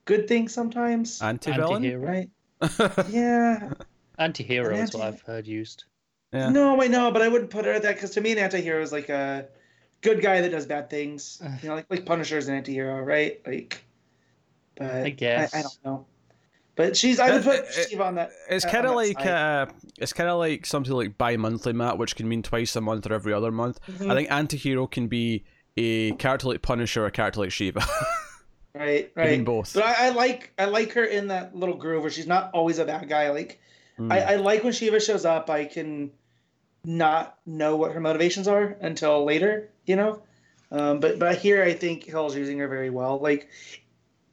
good 0.05 0.28
things 0.28 0.53
sometimes, 0.53 1.22
Anti-villain. 1.22 1.84
Anti-hero. 1.84 2.05
right? 2.05 2.30
yeah. 3.09 3.72
Anti-hero 4.20 4.76
An 4.76 4.82
is 4.82 4.93
what 4.93 5.03
I've 5.03 5.22
heard 5.22 5.47
used. 5.47 5.86
yeah. 6.34 6.49
No, 6.49 6.80
I 6.82 6.88
know, 6.88 7.11
but 7.11 7.22
I 7.22 7.28
wouldn't 7.28 7.49
put 7.49 7.65
her 7.65 7.72
at 7.72 7.82
that 7.84 7.95
because 7.95 8.11
to 8.11 8.22
me, 8.22 8.34
an 8.34 8.38
anti-hero 8.38 8.82
is 8.84 8.91
like 8.91 9.09
a 9.09 9.47
good 10.01 10.21
guy 10.21 10.41
that 10.41 10.49
does 10.51 10.65
bad 10.65 10.89
things. 10.89 11.41
You 11.61 11.69
know, 11.69 11.75
like 11.75 11.85
like 11.89 12.05
Punisher 12.05 12.37
is 12.37 12.47
an 12.47 12.55
anti-hero, 12.55 13.01
right? 13.01 13.39
Like, 13.45 13.83
but 14.75 14.91
I 14.91 15.09
guess. 15.09 15.53
I, 15.53 15.61
don't 15.61 15.77
know. 15.85 16.05
But 16.75 16.95
she's 16.95 17.19
I 17.19 17.31
would 17.31 17.41
Uh, 17.41 17.51
put 17.51 17.59
uh, 17.65 17.71
Shiva 17.71 18.03
on 18.05 18.15
that. 18.15 18.31
It's 18.49 18.63
on 18.65 18.71
kind 18.71 18.85
of 18.87 18.95
like 18.95 19.25
uh, 19.25 19.65
it's 19.97 20.13
kind 20.13 20.29
of 20.29 20.39
like 20.39 20.65
something 20.65 20.93
like 20.93 21.17
bi-monthly 21.17 21.73
Matt, 21.73 21.97
which 21.97 22.15
can 22.15 22.27
mean 22.29 22.41
twice 22.41 22.75
a 22.77 22.81
month 22.81 23.05
or 23.09 23.13
every 23.13 23.33
other 23.33 23.51
month. 23.51 23.79
Mhm. 23.87 24.09
I 24.09 24.15
think 24.15 24.31
anti-hero 24.31 24.87
can 24.87 25.07
be 25.07 25.43
a 25.75 26.13
character 26.13 26.47
like 26.47 26.61
Punisher 26.61 27.03
or 27.03 27.07
a 27.07 27.11
character 27.11 27.41
like 27.41 27.51
Shiva. 27.51 27.81
right, 28.73 29.11
I 29.17 29.21
mean 29.21 29.29
right. 29.39 29.45
both. 29.45 29.73
But 29.73 29.83
I, 29.85 30.07
I 30.07 30.09
like 30.11 30.53
I 30.57 30.65
like 30.65 30.93
her 30.93 31.03
in 31.03 31.27
that 31.27 31.53
little 31.55 31.75
groove 31.75 32.01
where 32.03 32.11
she's 32.11 32.27
not 32.27 32.51
always 32.53 32.79
a 32.79 32.85
bad 32.85 33.07
guy. 33.09 33.29
Like 33.31 33.59
Mm. 33.99 34.13
I, 34.13 34.19
I 34.19 34.35
like 34.37 34.63
when 34.63 34.71
Shiva 34.71 35.01
shows 35.01 35.25
up. 35.25 35.49
I 35.49 35.65
can 35.65 36.11
not 36.85 37.37
know 37.45 37.75
what 37.75 37.91
her 37.91 37.99
motivations 37.99 38.47
are 38.47 38.77
until 38.79 39.25
later, 39.25 39.69
you 39.89 39.95
know. 39.95 40.21
Um, 40.71 40.99
but 40.99 41.17
but 41.17 41.39
here 41.39 41.63
I 41.63 41.73
think 41.73 42.03
Hill's 42.03 42.37
using 42.37 42.59
her 42.59 42.67
very 42.67 42.91
well. 42.91 43.17
Like 43.19 43.49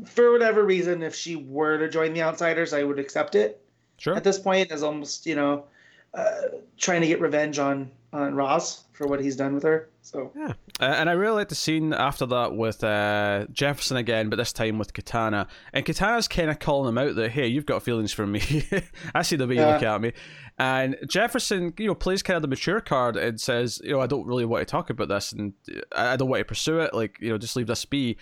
for 0.04 0.30
whatever 0.30 0.62
reason, 0.62 1.02
if 1.02 1.14
she 1.14 1.34
were 1.34 1.78
to 1.78 1.88
join 1.88 2.12
the 2.12 2.22
Outsiders, 2.22 2.74
I 2.74 2.82
would 2.82 2.98
accept 2.98 3.34
it. 3.34 3.64
sure. 3.96 4.14
At 4.14 4.22
this 4.22 4.38
point, 4.38 4.70
as 4.70 4.82
almost 4.82 5.26
you 5.26 5.34
know, 5.34 5.64
uh, 6.12 6.42
trying 6.76 7.00
to 7.00 7.06
get 7.06 7.22
revenge 7.22 7.58
on 7.58 7.90
on 8.12 8.34
Ra's 8.34 8.84
for 8.92 9.06
what 9.06 9.20
he's 9.20 9.36
done 9.36 9.54
with 9.54 9.62
her. 9.64 9.90
So 10.02 10.32
Uh, 10.38 10.52
and 10.84 11.10
I 11.10 11.12
really 11.12 11.34
like 11.36 11.48
the 11.48 11.54
scene 11.54 11.92
after 11.92 12.24
that 12.26 12.54
with 12.54 12.82
uh, 12.84 13.46
Jefferson 13.52 13.96
again, 13.96 14.30
but 14.30 14.36
this 14.36 14.52
time 14.52 14.78
with 14.78 14.94
Katana. 14.94 15.48
And 15.72 15.84
Katana's 15.84 16.28
kind 16.28 16.48
of 16.50 16.58
calling 16.58 16.88
him 16.88 16.98
out 16.98 17.14
that, 17.16 17.30
hey, 17.32 17.46
you've 17.46 17.66
got 17.66 17.82
feelings 17.82 18.12
for 18.12 18.26
me. 18.26 18.40
I 19.14 19.22
see 19.22 19.36
the 19.36 19.46
way 19.46 19.56
you 19.56 19.60
Yeah. 19.62 19.72
look 19.74 19.82
at 19.82 20.00
me. 20.00 20.12
And 20.58 20.96
Jefferson, 21.06 21.74
you 21.78 21.88
know, 21.88 21.94
plays 21.94 22.22
kind 22.22 22.36
of 22.36 22.42
the 22.42 22.48
mature 22.48 22.80
card 22.80 23.16
and 23.16 23.40
says, 23.40 23.80
you 23.84 23.90
know, 23.92 24.00
I 24.00 24.06
don't 24.06 24.26
really 24.26 24.44
want 24.46 24.66
to 24.66 24.70
talk 24.70 24.88
about 24.90 25.08
this 25.08 25.32
and 25.32 25.52
I 25.94 26.12
I 26.12 26.16
don't 26.16 26.28
want 26.28 26.40
to 26.40 26.44
pursue 26.46 26.80
it. 26.80 26.94
Like, 26.94 27.18
you 27.20 27.28
know, 27.30 27.38
just 27.38 27.56
leave 27.56 27.66
this 27.66 27.84
be. 27.84 28.16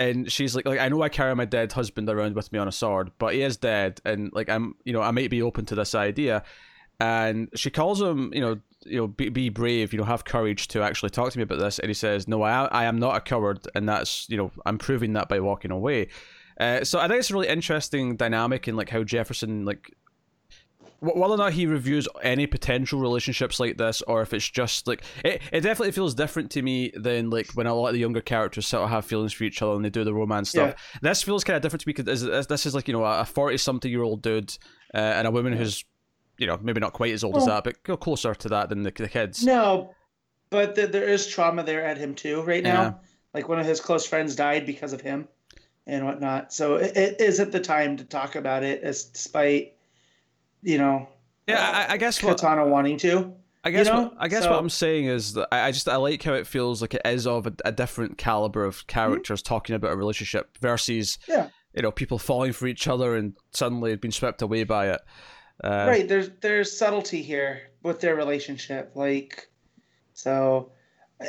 And 0.00 0.30
she's 0.30 0.54
like, 0.54 0.66
like 0.66 0.78
I 0.78 0.88
know 0.88 1.02
I 1.02 1.08
carry 1.08 1.34
my 1.34 1.44
dead 1.46 1.72
husband 1.72 2.08
around 2.08 2.34
with 2.36 2.52
me 2.52 2.58
on 2.58 2.68
a 2.68 2.72
sword, 2.72 3.10
but 3.18 3.34
he 3.34 3.42
is 3.42 3.56
dead, 3.56 4.00
and 4.04 4.30
like 4.32 4.48
I'm, 4.48 4.76
you 4.84 4.92
know, 4.92 5.00
I 5.02 5.10
might 5.10 5.28
be 5.28 5.42
open 5.42 5.64
to 5.66 5.74
this 5.74 5.92
idea. 5.92 6.44
And 7.00 7.48
she 7.54 7.70
calls 7.70 8.00
him, 8.00 8.32
you 8.32 8.40
know, 8.40 8.58
you 8.88 8.96
know, 8.98 9.06
be, 9.06 9.28
be 9.28 9.48
brave, 9.48 9.92
you 9.92 9.98
know, 9.98 10.04
have 10.04 10.24
courage 10.24 10.68
to 10.68 10.82
actually 10.82 11.10
talk 11.10 11.32
to 11.32 11.38
me 11.38 11.42
about 11.42 11.58
this. 11.58 11.78
And 11.78 11.88
he 11.88 11.94
says, 11.94 12.26
no, 12.26 12.42
I, 12.42 12.66
I 12.66 12.84
am 12.84 12.98
not 12.98 13.16
a 13.16 13.20
coward, 13.20 13.66
and 13.74 13.88
that's, 13.88 14.28
you 14.28 14.36
know, 14.36 14.50
I'm 14.66 14.78
proving 14.78 15.12
that 15.14 15.28
by 15.28 15.40
walking 15.40 15.70
away. 15.70 16.08
Uh, 16.58 16.84
so 16.84 16.98
I 16.98 17.06
think 17.06 17.20
it's 17.20 17.30
a 17.30 17.34
really 17.34 17.48
interesting 17.48 18.16
dynamic 18.16 18.66
in 18.66 18.76
like 18.76 18.90
how 18.90 19.04
Jefferson 19.04 19.64
like 19.64 19.94
whether 21.00 21.34
or 21.34 21.36
not 21.36 21.52
he 21.52 21.66
reviews 21.66 22.08
any 22.22 22.46
potential 22.46 22.98
relationships 22.98 23.60
like 23.60 23.76
this, 23.76 24.02
or 24.02 24.20
if 24.20 24.34
it's 24.34 24.48
just 24.48 24.88
like 24.88 25.04
it, 25.24 25.40
it 25.52 25.60
definitely 25.60 25.92
feels 25.92 26.14
different 26.14 26.50
to 26.50 26.62
me 26.62 26.92
than 26.96 27.30
like 27.30 27.52
when 27.52 27.68
a 27.68 27.74
lot 27.74 27.88
of 27.88 27.94
the 27.94 28.00
younger 28.00 28.20
characters 28.20 28.66
sort 28.66 28.82
of 28.82 28.90
have 28.90 29.04
feelings 29.04 29.32
for 29.32 29.44
each 29.44 29.62
other 29.62 29.74
and 29.74 29.84
they 29.84 29.90
do 29.90 30.02
the 30.02 30.12
romance 30.12 30.50
stuff. 30.50 30.74
This 31.00 31.22
feels 31.22 31.44
kind 31.44 31.56
of 31.56 31.62
different 31.62 31.82
to 31.82 31.88
me 31.88 31.92
because 31.92 32.46
this 32.48 32.66
is 32.66 32.74
like 32.74 32.88
you 32.88 32.94
know 32.94 33.04
a 33.04 33.24
forty 33.24 33.58
something 33.58 33.90
year 33.90 34.02
old 34.02 34.22
dude 34.22 34.56
uh, 34.92 34.98
and 34.98 35.28
a 35.28 35.30
woman 35.30 35.52
who's 35.52 35.84
you 36.38 36.46
know 36.46 36.58
maybe 36.62 36.80
not 36.80 36.92
quite 36.92 37.12
as 37.12 37.24
old 37.24 37.36
as 37.36 37.46
that, 37.46 37.64
but 37.64 37.82
go 37.82 37.96
closer 37.96 38.34
to 38.34 38.48
that 38.48 38.68
than 38.68 38.82
the, 38.82 38.90
the 38.90 39.08
kids. 39.08 39.44
no, 39.44 39.94
but 40.50 40.74
th- 40.74 40.90
there 40.90 41.08
is 41.08 41.26
trauma 41.26 41.62
there 41.62 41.84
at 41.84 41.98
him 41.98 42.14
too 42.14 42.42
right 42.42 42.62
now. 42.62 42.82
Yeah. 42.82 42.92
Like 43.34 43.48
one 43.48 43.58
of 43.60 43.66
his 43.66 43.80
close 43.80 44.06
friends 44.06 44.34
died 44.34 44.64
because 44.64 44.92
of 44.92 45.00
him 45.00 45.28
and 45.86 46.06
whatnot. 46.06 46.52
So 46.52 46.76
it, 46.76 46.96
it 46.96 47.20
isn't 47.20 47.52
the 47.52 47.60
time 47.60 47.96
to 47.98 48.04
talk 48.04 48.36
about 48.36 48.62
it, 48.62 48.82
as 48.82 49.04
despite 49.04 49.74
you 50.62 50.78
know. 50.78 51.08
Yeah, 51.46 51.86
I, 51.88 51.94
I 51.94 51.96
guess 51.96 52.22
what 52.22 52.38
Katana 52.38 52.66
wanting 52.66 52.98
to. 52.98 53.34
I 53.64 53.70
guess 53.70 53.86
You 53.86 53.92
know? 53.92 54.02
what, 54.04 54.14
I 54.18 54.28
guess 54.28 54.44
So- 54.44 54.50
what 54.50 54.60
I'm 54.60 54.70
saying 54.70 55.06
is 55.06 55.34
that 55.34 55.48
I, 55.50 55.68
I 55.68 55.72
just 55.72 55.88
I 55.88 55.96
like 55.96 56.22
how 56.22 56.34
it 56.34 56.46
feels 56.46 56.80
like 56.80 56.94
it 56.94 57.02
is 57.04 57.26
of 57.26 57.46
a, 57.46 57.52
a 57.64 57.72
different 57.72 58.16
caliber 58.16 58.64
of 58.64 58.76
mm-hmm. 58.76 58.86
characters 58.86 59.42
talking 59.42 59.74
about 59.74 59.92
a 59.92 59.96
relationship 59.96 60.56
versus 60.60 61.18
Yeah. 61.28 61.48
you 61.74 61.82
know 61.82 61.90
people 61.90 62.18
falling 62.18 62.52
for 62.52 62.66
each 62.66 62.86
other 62.86 63.16
and 63.16 63.34
suddenly 63.52 63.96
being 63.96 64.12
swept 64.12 64.42
away 64.42 64.64
by 64.64 64.88
it. 64.90 65.00
Uh, 65.62 65.86
right. 65.88 66.08
There's 66.08 66.30
there's 66.40 66.76
subtlety 66.76 67.22
here 67.22 67.62
with 67.82 68.00
their 68.00 68.14
relationship, 68.14 68.92
like 68.94 69.48
so. 70.14 70.72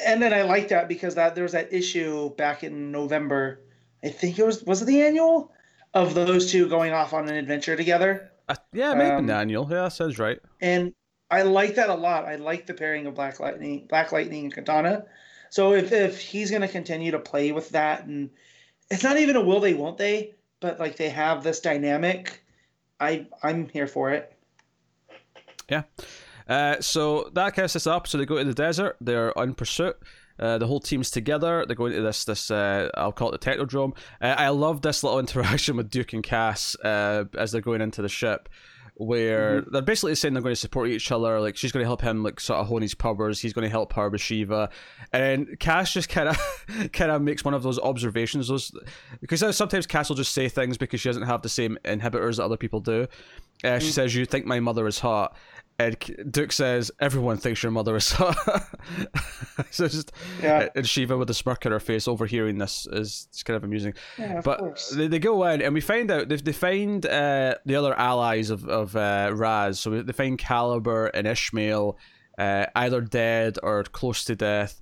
And 0.06 0.22
then 0.22 0.34
I 0.34 0.44
like 0.44 0.68
that 0.68 0.88
because 0.88 1.16
that 1.16 1.34
there 1.34 1.44
was 1.44 1.54
that 1.54 1.74
issue 1.74 2.30
back 2.36 2.64
in 2.64 2.92
November. 2.92 3.62
I 4.04 4.10
think 4.10 4.38
it 4.38 4.46
was 4.46 4.64
was 4.64 4.82
it 4.82 4.86
the 4.86 5.02
annual 5.02 5.52
of 5.96 6.14
those 6.14 6.52
two 6.52 6.70
going 6.70 6.94
off 6.94 7.14
on 7.14 7.28
an 7.28 7.36
adventure 7.36 7.76
together. 7.76 8.32
Uh, 8.48 8.56
yeah, 8.72 8.94
maybe 8.94 9.12
Um, 9.16 9.26
Daniel. 9.26 9.68
Yeah, 9.70 9.84
that 9.84 9.94
sounds 9.94 10.20
right. 10.20 10.40
and 10.62 10.94
I 11.32 11.44
like 11.44 11.76
that 11.76 11.90
a 11.90 11.96
lot. 11.96 12.26
I 12.26 12.36
like 12.36 12.66
the 12.66 12.74
pairing 12.74 13.06
of 13.06 13.14
Black 13.16 13.40
Lightning, 13.40 13.86
Black 13.88 14.12
Lightning, 14.12 14.46
and 14.46 14.54
Katana. 14.54 15.06
So 15.52 15.74
if 15.74 15.92
if 15.92 16.20
he's 16.20 16.50
going 16.50 16.62
to 16.62 16.68
continue 16.68 17.12
to 17.12 17.20
play 17.20 17.52
with 17.52 17.70
that, 17.70 18.06
and 18.06 18.30
it's 18.92 19.04
not 19.04 19.18
even 19.18 19.36
a 19.36 19.42
will 19.42 19.60
they, 19.60 19.74
won't 19.74 19.98
they, 19.98 20.34
but 20.60 20.80
like 20.80 20.96
they 20.98 21.10
have 21.10 21.44
this 21.44 21.60
dynamic, 21.60 22.44
I 23.00 23.28
I'm 23.44 23.70
here 23.70 23.88
for 23.88 24.12
it. 24.12 24.34
Yeah. 25.70 25.84
Uh, 26.48 26.82
so 26.82 27.30
that 27.34 27.54
kind 27.54 27.66
of 27.66 27.72
sets 27.72 27.88
up. 27.88 28.08
So 28.08 28.18
they 28.18 28.26
go 28.26 28.38
to 28.38 28.44
the 28.44 28.54
desert. 28.54 28.98
They're 29.00 29.38
on 29.38 29.54
pursuit. 29.54 29.98
Uh, 30.40 30.58
the 30.58 30.68
whole 30.68 30.80
team's 30.80 31.12
together. 31.12 31.66
They're 31.66 31.76
going 31.76 31.94
to 31.94 32.02
this 32.02 32.24
this 32.24 32.50
uh, 32.50 32.90
I'll 32.96 33.12
call 33.12 33.32
it 33.32 33.40
the 33.40 33.52
technodrome. 33.52 33.96
Uh, 34.22 34.36
I 34.38 34.50
love 34.50 34.82
this 34.82 35.04
little 35.04 35.20
interaction 35.26 35.78
with 35.78 35.90
Duke 35.90 36.14
and 36.14 36.24
Cass 36.24 36.76
uh, 36.84 37.26
as 37.38 37.52
they're 37.52 37.62
going 37.62 37.82
into 37.82 38.02
the 38.02 38.10
ship, 38.10 38.50
where 39.00 39.62
mm-hmm. 39.62 39.72
they're 39.72 39.82
basically 39.82 40.14
saying 40.14 40.34
they're 40.34 40.44
going 40.44 40.52
to 40.52 40.60
support 40.60 40.90
each 40.90 41.10
other. 41.10 41.40
Like 41.40 41.56
she's 41.56 41.72
going 41.72 41.84
to 41.84 41.88
help 41.88 42.02
him 42.02 42.22
like 42.22 42.40
sort 42.40 42.60
of 42.60 42.68
hone 42.68 42.82
his 42.82 42.94
powers. 42.94 43.40
He's 43.40 43.54
going 43.54 43.64
to 43.64 43.70
help 43.70 43.94
her 43.94 44.10
with 44.10 44.20
Shiva, 44.20 44.70
and 45.14 45.58
Cass 45.60 45.94
just 45.94 46.10
kind 46.10 46.28
of 46.28 46.92
kind 46.92 47.10
of 47.10 47.22
makes 47.22 47.46
one 47.46 47.54
of 47.54 47.64
those 47.64 47.80
observations. 47.80 48.50
Those 48.50 48.72
because 49.22 49.42
uh, 49.42 49.54
sometimes 49.54 49.88
Cass 49.88 50.10
will 50.10 50.18
just 50.18 50.34
say 50.34 50.50
things 50.50 50.78
because 50.78 51.00
she 51.00 51.08
doesn't 51.08 51.24
have 51.24 51.42
the 51.42 51.50
same 51.50 51.78
inhibitors 51.86 52.38
that 52.38 52.44
other 52.44 52.58
people 52.58 52.82
do. 52.82 53.08
Uh, 53.64 53.80
she 53.80 53.90
mm. 53.90 53.94
says, 53.94 54.14
"You 54.14 54.26
think 54.26 54.46
my 54.46 54.60
mother 54.60 54.86
is 54.86 55.00
hot." 55.00 55.36
And 55.80 55.96
Duke 56.30 56.52
says, 56.52 56.92
"Everyone 57.00 57.38
thinks 57.38 57.64
your 57.64 57.72
mother 57.72 57.96
is 57.96 58.12
hot." 58.12 58.36
so 59.72 59.88
just 59.88 60.12
Yeah. 60.44 60.68
and 60.76 60.88
Shiva 60.88 61.18
with 61.18 61.30
a 61.30 61.34
smirk 61.34 61.66
on 61.66 61.72
her 61.72 61.80
face, 61.80 62.08
overhearing 62.08 62.58
this 62.58 62.86
is 62.92 63.28
it's 63.32 63.44
kind 63.44 63.56
of 63.56 63.64
amusing. 63.64 63.94
Yeah, 64.18 64.40
of 64.40 64.44
but 64.44 64.60
course. 64.60 64.90
they, 64.90 65.08
they 65.08 65.20
go 65.20 65.44
in 65.46 65.62
and 65.62 65.74
we 65.74 65.82
find 65.82 66.12
out 66.12 66.28
they, 66.30 66.36
they 66.36 66.52
find 66.52 67.06
uh, 67.06 67.56
the 67.66 67.76
other 67.76 67.94
allies 67.98 68.50
of 68.50 68.68
of 68.68 68.96
uh, 68.96 69.32
Ra's. 69.34 69.80
So 69.80 70.02
they 70.02 70.12
find 70.14 70.38
Caliber 70.38 71.08
and 71.08 71.26
Ishmael, 71.26 71.98
uh, 72.38 72.66
either 72.76 73.00
dead 73.02 73.58
or 73.64 73.84
close 73.84 74.26
to 74.26 74.36
death. 74.36 74.82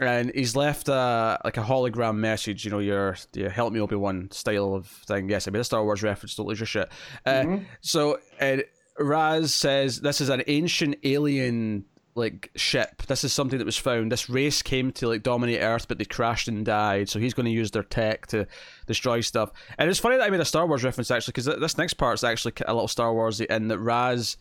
And 0.00 0.32
he's 0.34 0.56
left 0.56 0.88
a 0.88 1.38
like 1.44 1.56
a 1.58 1.62
hologram 1.62 2.16
message, 2.16 2.64
you 2.64 2.70
know, 2.70 2.78
your, 2.78 3.16
your 3.34 3.50
help 3.50 3.72
me 3.72 3.80
Obi 3.80 3.94
Wan 3.96 4.28
style 4.30 4.74
of 4.74 4.86
thing. 4.86 5.28
Yes, 5.28 5.46
I 5.46 5.50
mean 5.50 5.60
a 5.60 5.64
Star 5.64 5.84
Wars 5.84 6.02
reference. 6.02 6.34
Don't 6.34 6.46
lose 6.46 6.60
your 6.60 6.66
shit. 6.66 6.88
Uh, 7.26 7.30
Mhm. 7.42 7.64
so 7.82 8.18
and 8.40 8.64
Ra's 8.98 9.52
says 9.52 10.00
this 10.00 10.20
is 10.20 10.28
an 10.28 10.42
ancient 10.46 10.96
alien 11.04 11.84
like 12.14 12.50
ship. 12.56 13.02
This 13.06 13.24
is 13.24 13.32
something 13.32 13.58
that 13.58 13.64
was 13.64 13.78
found. 13.78 14.12
This 14.12 14.28
race 14.28 14.60
came 14.60 14.92
to 14.92 15.08
like 15.08 15.22
dominate 15.22 15.62
Earth, 15.62 15.88
but 15.88 15.96
they 15.98 16.04
crashed 16.04 16.46
and 16.46 16.64
died. 16.64 17.08
So 17.08 17.18
he's 17.18 17.32
going 17.32 17.46
to 17.46 17.52
use 17.52 17.70
their 17.70 17.82
tech 17.82 18.26
to 18.28 18.46
destroy 18.86 19.22
stuff. 19.22 19.50
And 19.78 19.88
it's 19.88 19.98
funny 19.98 20.16
that 20.18 20.24
I 20.24 20.30
made 20.30 20.40
a 20.40 20.44
Star 20.44 20.66
Wars 20.66 20.84
reference 20.84 21.10
actually, 21.10 21.32
because 21.32 21.46
this 21.46 21.78
next 21.78 21.94
part 21.94 22.14
is 22.14 22.24
actually 22.24 22.52
a 22.66 22.74
little 22.74 22.88
Star 22.88 23.12
Warsy 23.12 23.46
in 23.46 23.68
that 23.68 23.78
Ra's 23.78 24.36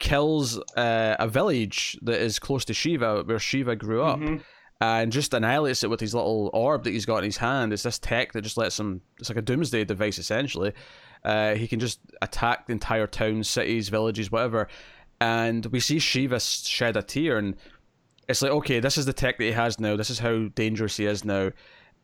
kills 0.00 0.58
uh, 0.76 1.14
a 1.20 1.28
village 1.28 1.96
that 2.02 2.20
is 2.20 2.40
close 2.40 2.64
to 2.64 2.74
Shiva, 2.74 3.22
where 3.22 3.38
Shiva 3.38 3.76
grew 3.76 4.02
up. 4.02 4.18
Mhm. 4.18 4.42
And 4.80 5.12
just 5.12 5.32
annihilates 5.32 5.84
it 5.84 5.88
with 5.88 6.00
his 6.00 6.14
little 6.14 6.50
orb 6.52 6.82
that 6.84 6.90
he's 6.90 7.06
got 7.06 7.18
in 7.18 7.24
his 7.24 7.36
hand. 7.36 7.72
It's 7.72 7.84
this 7.84 7.98
tech 7.98 8.32
that 8.32 8.42
just 8.42 8.56
lets 8.56 8.78
him. 8.78 9.02
It's 9.20 9.30
like 9.30 9.38
a 9.38 9.42
doomsday 9.42 9.84
device, 9.84 10.18
essentially. 10.18 10.72
Uh, 11.24 11.54
he 11.54 11.66
can 11.66 11.80
just 11.80 12.00
attack 12.22 12.66
the 12.66 12.72
entire 12.72 13.06
towns, 13.06 13.48
cities, 13.48 13.88
villages, 13.88 14.30
whatever. 14.30 14.68
And 15.20 15.64
we 15.66 15.80
see 15.80 15.98
Shiva 15.98 16.40
shed 16.40 16.96
a 16.96 17.02
tear, 17.02 17.38
and 17.38 17.56
it's 18.28 18.42
like, 18.42 18.50
okay, 18.50 18.80
this 18.80 18.98
is 18.98 19.06
the 19.06 19.12
tech 19.12 19.38
that 19.38 19.44
he 19.44 19.52
has 19.52 19.80
now. 19.80 19.96
This 19.96 20.10
is 20.10 20.18
how 20.18 20.48
dangerous 20.54 20.96
he 20.96 21.06
is 21.06 21.24
now. 21.24 21.50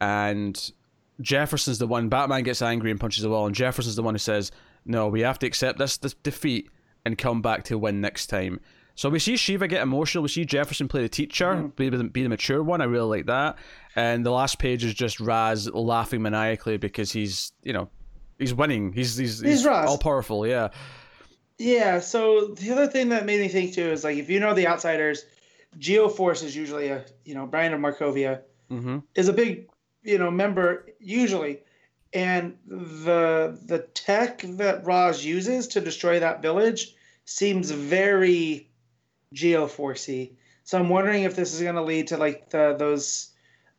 And 0.00 0.72
Jefferson's 1.20 1.78
the 1.78 1.86
one. 1.86 2.08
Batman 2.08 2.44
gets 2.44 2.62
angry 2.62 2.90
and 2.90 3.00
punches 3.00 3.22
the 3.22 3.30
wall, 3.30 3.46
and 3.46 3.54
Jefferson's 3.54 3.96
the 3.96 4.02
one 4.02 4.14
who 4.14 4.18
says, 4.18 4.52
"No, 4.84 5.08
we 5.08 5.20
have 5.20 5.38
to 5.40 5.46
accept 5.46 5.78
this, 5.78 5.96
this 5.98 6.14
defeat 6.14 6.70
and 7.04 7.18
come 7.18 7.42
back 7.42 7.64
to 7.64 7.78
win 7.78 8.00
next 8.00 8.28
time." 8.28 8.60
So 8.94 9.08
we 9.08 9.18
see 9.18 9.36
Shiva 9.36 9.66
get 9.66 9.82
emotional. 9.82 10.22
We 10.22 10.28
see 10.28 10.44
Jefferson 10.44 10.88
play 10.88 11.02
the 11.02 11.08
teacher, 11.08 11.54
mm. 11.54 11.74
be, 11.76 11.88
the, 11.88 12.04
be 12.04 12.22
the 12.22 12.28
mature 12.28 12.62
one. 12.62 12.82
I 12.82 12.84
really 12.84 13.18
like 13.18 13.26
that. 13.26 13.56
And 13.96 14.26
the 14.26 14.30
last 14.30 14.58
page 14.58 14.84
is 14.84 14.92
just 14.92 15.20
Ra's 15.20 15.70
laughing 15.70 16.20
maniacally 16.20 16.76
because 16.76 17.10
he's, 17.10 17.52
you 17.62 17.72
know, 17.72 17.88
he's 18.40 18.54
winning. 18.54 18.92
He's 18.92 19.16
he's, 19.16 19.40
he's, 19.40 19.60
he's 19.60 19.66
all 19.66 19.98
powerful. 19.98 20.46
Yeah. 20.46 20.70
Yeah. 21.58 22.00
So 22.00 22.46
the 22.46 22.72
other 22.72 22.88
thing 22.88 23.10
that 23.10 23.26
made 23.26 23.40
me 23.40 23.48
think 23.48 23.74
too 23.74 23.90
is 23.90 24.02
like 24.02 24.16
if 24.16 24.28
you 24.28 24.40
know 24.40 24.54
the 24.54 24.66
outsiders, 24.66 25.24
Geoforce 25.78 26.42
is 26.42 26.56
usually 26.56 26.88
a 26.88 27.04
you 27.24 27.34
know 27.34 27.46
Brion 27.46 27.72
of 27.72 27.80
Markovia 27.80 28.40
mm-hmm. 28.70 28.98
is 29.14 29.28
a 29.28 29.32
big 29.32 29.68
you 30.02 30.18
know 30.18 30.30
member 30.30 30.86
usually, 30.98 31.60
and 32.12 32.56
the 32.66 33.58
the 33.66 33.80
tech 33.94 34.42
that 34.42 34.84
Ra's 34.84 35.24
uses 35.24 35.68
to 35.68 35.80
destroy 35.80 36.18
that 36.18 36.42
village 36.42 36.96
seems 37.24 37.70
very 37.70 38.68
geoforcey. 39.34 40.32
So 40.64 40.78
I'm 40.78 40.88
wondering 40.88 41.24
if 41.24 41.36
this 41.36 41.54
is 41.54 41.62
going 41.62 41.76
to 41.76 41.82
lead 41.82 42.08
to 42.08 42.16
like 42.16 42.50
the 42.50 42.74
those 42.78 43.29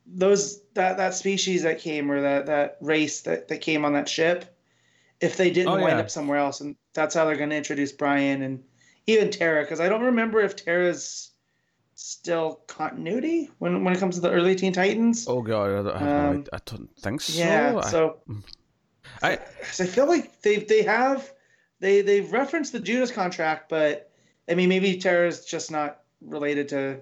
those 0.05 0.61
that 0.73 0.97
that 0.97 1.13
species 1.13 1.63
that 1.63 1.79
came 1.79 2.11
or 2.11 2.21
that 2.21 2.45
that 2.47 2.77
race 2.81 3.21
that 3.21 3.47
that 3.47 3.61
came 3.61 3.85
on 3.85 3.93
that 3.93 4.09
ship 4.09 4.57
if 5.19 5.37
they 5.37 5.51
didn't 5.51 5.73
oh, 5.73 5.81
wind 5.81 5.99
up 5.99 6.09
somewhere 6.09 6.37
else 6.37 6.61
and 6.61 6.75
that's 6.93 7.15
how 7.15 7.25
they're 7.25 7.35
going 7.35 7.49
to 7.49 7.55
introduce 7.55 7.91
Brion 7.91 8.41
and 8.41 8.63
even 9.07 9.29
Terra 9.29 9.61
because 9.61 9.79
I 9.79 9.89
don't 9.89 10.03
remember 10.03 10.39
if 10.39 10.55
Terra's 10.55 11.31
still 11.95 12.61
continuity 12.67 13.49
when 13.59 13.83
when 13.83 13.93
it 13.93 13.99
comes 13.99 14.15
to 14.15 14.21
the 14.21 14.31
early 14.31 14.55
Teen 14.55 14.73
Titans. 14.73 15.25
Oh 15.27 15.41
god, 15.41 15.87
I, 15.87 16.27
um, 16.27 16.45
I, 16.51 16.57
I 16.57 16.59
don't 16.65 16.89
think 16.97 17.21
so. 17.21 17.39
Yeah, 17.39 17.81
so 17.81 18.17
I 19.21 19.33
I 19.33 19.85
feel 19.85 20.07
like 20.07 20.41
they 20.41 20.57
they 20.57 20.83
have 20.83 21.31
they 21.79 22.01
they've 22.01 22.31
referenced 22.31 22.73
the 22.73 22.79
Judas 22.79 23.11
contract, 23.11 23.69
but 23.69 24.11
I 24.49 24.55
mean, 24.55 24.69
maybe 24.69 24.97
Terra's 24.97 25.45
just 25.45 25.71
not 25.71 26.01
related 26.21 26.69
to 26.69 26.99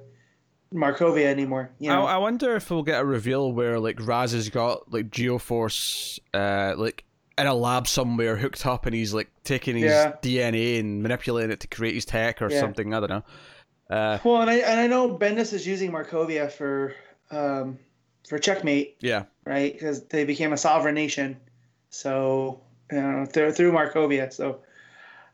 Markovia 0.74 1.26
anymore. 1.26 1.72
You 1.80 1.90
know? 1.90 2.06
I, 2.06 2.16
I 2.16 2.18
wonder 2.18 2.56
if 2.56 2.70
we'll 2.70 2.84
get 2.84 3.02
a 3.02 3.06
reveal 3.06 3.52
where 3.52 3.80
like 3.80 4.00
Ra's 4.00 4.34
has 4.34 4.50
got 4.50 4.92
like 4.92 5.10
Geoforce, 5.10 6.20
uh, 6.34 6.76
like 6.78 7.04
in 7.38 7.48
a 7.48 7.54
lab 7.54 7.88
somewhere 7.88 8.36
hooked 8.36 8.66
up, 8.66 8.86
and 8.86 8.94
he's 8.94 9.14
like 9.14 9.30
taking 9.44 9.76
his 9.76 9.92
yeah. 9.92 10.14
DNA 10.22 10.80
and 10.80 11.02
manipulating 11.02 11.52
it 11.52 11.60
to 11.62 11.68
create 11.68 11.96
his 11.96 12.06
tech 12.06 12.42
or 12.42 12.52
yeah. 12.52 12.60
something. 12.60 12.94
I 12.94 13.00
don't 13.00 13.10
know. 13.10 13.24
Uh, 13.90 14.20
well, 14.24 14.42
and 14.42 14.50
I 14.50 14.56
and 14.56 14.80
I 14.80 14.88
know 14.88 15.18
Bendis 15.18 15.54
is 15.54 15.66
using 15.66 15.92
Markovia 15.92 16.52
for 16.52 16.94
um, 17.32 17.80
for 18.28 18.38
checkmate. 18.38 18.98
Yeah. 19.00 19.24
Right, 19.46 19.74
because 19.74 20.06
they 20.06 20.26
became 20.26 20.54
a 20.54 20.58
sovereign 20.58 20.94
nation, 20.94 21.38
so 21.90 22.62
you 22.92 23.02
know 23.02 23.26
through 23.26 23.54
through 23.54 23.72
Markovia. 23.72 24.32
So 24.32 24.60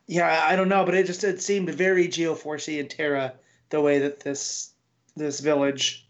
yeah, 0.07 0.45
I 0.47 0.55
don't 0.55 0.69
know, 0.69 0.85
but 0.85 0.95
it 0.95 1.05
just 1.05 1.23
it 1.25 1.41
seemed 1.41 1.69
very 1.69 2.07
Geoforcey 2.07 2.79
and 2.79 2.89
Terra 2.89 3.33
the 3.71 3.81
way 3.81 3.99
that 3.99 4.21
this 4.21 4.71
this 5.15 5.39
village 5.39 6.07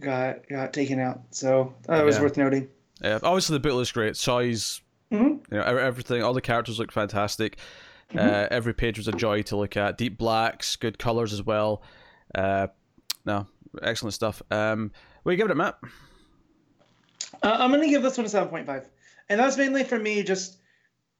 got 0.00 0.48
got 0.48 0.72
taken 0.72 0.98
out. 0.98 1.20
So 1.30 1.74
that 1.86 2.04
was 2.04 2.16
yeah. 2.16 2.22
worth 2.22 2.36
noting. 2.36 2.68
Yeah, 3.02 3.18
obviously 3.22 3.54
the 3.54 3.60
book 3.60 3.74
looks 3.74 3.92
great. 3.92 4.16
Size, 4.16 4.80
mm-hmm. 5.10 5.24
you 5.24 5.58
know, 5.58 5.62
everything. 5.62 6.22
All 6.22 6.34
the 6.34 6.40
characters 6.40 6.78
look 6.78 6.92
fantastic. 6.92 7.58
Mm-hmm. 8.10 8.18
Uh, 8.18 8.46
every 8.50 8.74
page 8.74 8.98
was 8.98 9.08
a 9.08 9.12
joy 9.12 9.42
to 9.42 9.56
look 9.56 9.76
at. 9.76 9.96
Deep 9.96 10.18
blacks, 10.18 10.76
good 10.76 10.98
colors 10.98 11.32
as 11.32 11.42
well. 11.42 11.82
Uh, 12.34 12.66
no, 13.24 13.46
excellent 13.82 14.14
stuff. 14.14 14.42
Um, 14.50 14.90
what 15.22 15.30
are 15.30 15.32
you 15.32 15.38
giving 15.38 15.52
it, 15.52 15.56
Matt? 15.56 15.78
Uh, 17.42 17.56
I'm 17.58 17.70
going 17.70 17.82
to 17.82 17.88
give 17.88 18.02
this 18.02 18.18
one 18.18 18.26
a 18.26 18.28
seven 18.28 18.48
point 18.48 18.66
five, 18.66 18.88
and 19.28 19.38
that's 19.38 19.56
mainly 19.56 19.84
for 19.84 19.98
me 19.98 20.22
just 20.22 20.58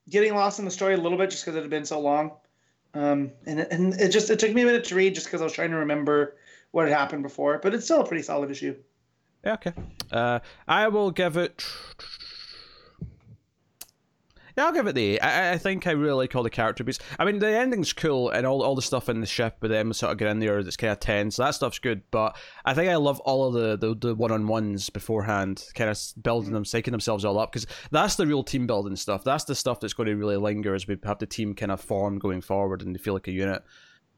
getting 0.08 0.34
lost 0.34 0.58
in 0.58 0.64
the 0.64 0.70
story 0.70 0.94
a 0.94 0.96
little 0.96 1.16
bit 1.16 1.30
just 1.30 1.44
because 1.44 1.56
it 1.56 1.62
had 1.62 1.70
been 1.70 1.84
so 1.84 2.00
long. 2.00 2.32
Um, 2.92 3.30
and 3.46 3.60
and 3.60 3.94
it 3.94 4.10
just 4.10 4.28
it 4.30 4.38
took 4.38 4.52
me 4.52 4.62
a 4.62 4.66
minute 4.66 4.84
to 4.84 4.96
read 4.96 5.14
just 5.14 5.26
because 5.26 5.40
I 5.40 5.44
was 5.44 5.52
trying 5.52 5.70
to 5.70 5.76
remember 5.76 6.36
what 6.72 6.88
had 6.88 6.96
happened 6.96 7.22
before, 7.22 7.58
but 7.62 7.74
it's 7.74 7.84
still 7.84 8.00
a 8.00 8.06
pretty 8.06 8.22
solid 8.22 8.50
issue. 8.50 8.76
Yeah, 9.44 9.54
okay. 9.54 9.72
Uh, 10.12 10.40
I 10.68 10.88
will 10.88 11.10
give 11.10 11.36
it 11.36 11.64
yeah, 14.56 14.66
I'll 14.66 14.72
give 14.72 14.86
it 14.86 14.94
the 14.94 15.20
I 15.22 15.58
think 15.58 15.86
I 15.86 15.92
really 15.92 16.14
like 16.14 16.34
all 16.34 16.42
the 16.42 16.50
character 16.50 16.84
beats. 16.84 16.98
I 17.18 17.24
mean, 17.24 17.38
the 17.38 17.48
ending's 17.48 17.92
cool 17.92 18.30
and 18.30 18.46
all 18.46 18.62
all 18.62 18.74
the 18.74 18.82
stuff 18.82 19.08
in 19.08 19.20
the 19.20 19.26
ship 19.26 19.56
with 19.60 19.70
them 19.70 19.92
sort 19.92 20.12
of 20.12 20.18
get 20.18 20.28
in 20.28 20.38
there 20.38 20.62
that's 20.62 20.76
kind 20.76 20.92
of 20.92 21.00
tense. 21.00 21.36
So 21.36 21.44
that 21.44 21.54
stuff's 21.54 21.78
good. 21.78 22.02
But 22.10 22.36
I 22.64 22.74
think 22.74 22.90
I 22.90 22.96
love 22.96 23.20
all 23.20 23.46
of 23.46 23.54
the 23.54 23.76
the, 23.76 23.94
the 23.94 24.14
one 24.14 24.32
on 24.32 24.46
ones 24.46 24.90
beforehand, 24.90 25.64
kind 25.74 25.90
of 25.90 25.98
building 26.20 26.52
them, 26.52 26.64
psyching 26.64 26.90
themselves 26.90 27.24
all 27.24 27.38
up 27.38 27.52
because 27.52 27.66
that's 27.90 28.16
the 28.16 28.26
real 28.26 28.42
team 28.42 28.66
building 28.66 28.96
stuff. 28.96 29.24
That's 29.24 29.44
the 29.44 29.54
stuff 29.54 29.80
that's 29.80 29.94
going 29.94 30.08
to 30.08 30.16
really 30.16 30.36
linger 30.36 30.74
as 30.74 30.86
we 30.86 30.98
have 31.04 31.18
the 31.18 31.26
team 31.26 31.54
kind 31.54 31.72
of 31.72 31.80
form 31.80 32.18
going 32.18 32.40
forward 32.40 32.82
and 32.82 32.94
they 32.94 32.98
feel 32.98 33.14
like 33.14 33.28
a 33.28 33.32
unit. 33.32 33.62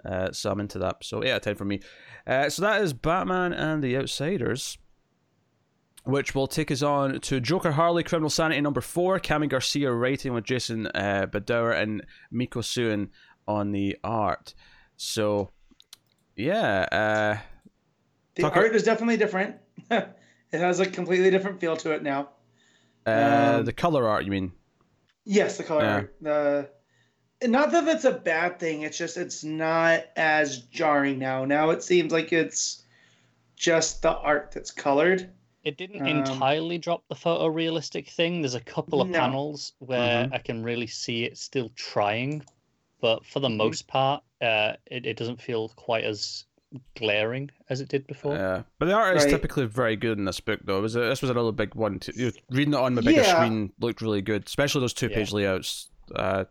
Uh, 0.05 0.33
so 0.33 0.51
I'm 0.51 0.61
into 0.61 0.79
that. 0.81 1.05
So 1.05 1.23
eight 1.23 1.31
out 1.31 1.37
of 1.37 1.43
ten 1.43 1.55
for 1.55 1.65
me. 1.65 1.81
Uh, 2.27 2.49
so 2.49 2.63
that 2.63 2.83
is 2.83 2.93
Batman 2.93 3.53
and 3.53 3.83
the 3.83 3.97
Outsiders 3.97 4.79
which 6.05 6.35
will 6.35 6.47
take 6.47 6.71
us 6.71 6.83
on 6.83 7.21
to 7.21 7.41
Joker 7.41 7.73
Harley 7.73 8.03
Criminal 8.03 8.31
Sanity 8.31 8.61
number 8.61 8.81
four. 8.81 9.19
Kami 9.21 9.47
Garcia 9.47 9.93
writing 9.93 10.33
with 10.33 10.45
Jason 10.45 10.89
uh, 10.89 11.27
Badower 11.31 11.81
and 11.81 12.05
Mico 12.31 12.61
Suayan 12.61 13.09
on 13.47 13.73
the 13.73 13.97
art. 14.03 14.55
So, 14.97 15.51
yeah. 16.37 16.87
Uh, 16.91 17.39
the 18.35 18.51
art 18.51 18.75
is 18.75 18.83
definitely 18.83 19.17
different. 19.17 19.57
it 19.91 20.09
has 20.53 20.81
a 20.81 20.87
completely 20.87 21.31
different 21.31 21.61
feel 21.61 21.77
to 21.77 21.93
it 21.93 22.03
now. 22.03 22.31
Uh, 23.07 23.57
um, 23.59 23.65
the 23.65 23.73
color 23.73 24.09
art, 24.09 24.25
you 24.25 24.31
mean? 24.31 24.53
Yes, 25.25 25.57
the 25.57 25.65
color 25.65 25.83
yeah. 25.83 25.95
art. 25.95 26.15
The 26.21 26.71
not 27.47 27.71
that 27.73 27.85
that's 27.85 28.05
a 28.05 28.13
bad 28.13 28.59
thing. 28.59 28.83
It's 28.83 28.99
just 28.99 29.17
it's 29.17 29.45
not 29.45 30.05
as 30.17 30.59
jarring 30.59 31.19
now. 31.19 31.45
Now 31.45 31.71
it 31.71 31.83
seems 31.83 32.13
like 32.13 32.33
it's 32.33 32.83
just 33.57 34.03
the 34.03 34.17
art 34.17 34.53
that's 34.53 34.71
colored 34.71 35.31
it 35.65 35.77
didn't 35.77 36.03
um, 36.03 36.09
entirely 36.09 36.79
drop 36.79 37.05
the 37.09 37.15
photorealistic 37.15 38.09
thing. 38.09 38.43
There's 38.43 38.55
a 38.55 38.61
couple 38.61 39.01
of 39.01 39.09
no. 39.09 39.19
panels 39.19 39.73
where 39.79 40.25
mm-hmm. 40.25 40.35
I 40.35 40.39
can 40.39 40.63
really 40.63 40.87
see 40.87 41.25
it 41.25 41.39
still 41.39 41.71
trying, 41.77 42.45
but 43.01 43.25
for 43.25 43.41
the 43.41 43.49
mm-hmm. 43.49 43.59
most 43.59 43.87
part, 43.87 44.23
uh, 44.41 44.73
it, 44.87 45.07
it 45.07 45.17
doesn't 45.17 45.41
feel 45.41 45.69
quite 45.77 46.05
as 46.05 46.45
glaring 46.97 47.51
as 47.69 47.81
it 47.81 47.89
did 47.89 48.07
before. 48.07 48.35
Yeah, 48.35 48.63
but 48.79 48.87
the 48.87 48.95
art 48.95 49.17
is 49.17 49.25
right. 49.25 49.31
typically 49.31 49.67
very 49.67 49.95
good 49.95 50.19
in 50.19 50.25
this 50.25 50.41
book, 50.41 50.61
though. 50.65 50.79
It 50.79 50.83
was 50.83 50.97
a, 50.97 51.01
this 51.01 51.23
was 51.23 51.31
another 51.31 51.53
big 51.53 51.75
one. 51.75 52.01
To, 52.01 52.13
you 52.17 52.27
know, 52.27 52.33
reading 52.51 52.75
it 52.75 52.81
on 52.81 52.95
my 52.95 53.03
bigger 53.03 53.23
yeah. 53.23 53.35
screen 53.35 53.73
looked 53.79 54.03
really 54.03 54.23
good, 54.23 54.45
especially 54.47 54.81
those 54.81 54.95
two 54.95 55.11
page 55.11 55.31
yeah. 55.31 55.37
layouts. 55.37 55.91
Uh, 56.13 56.45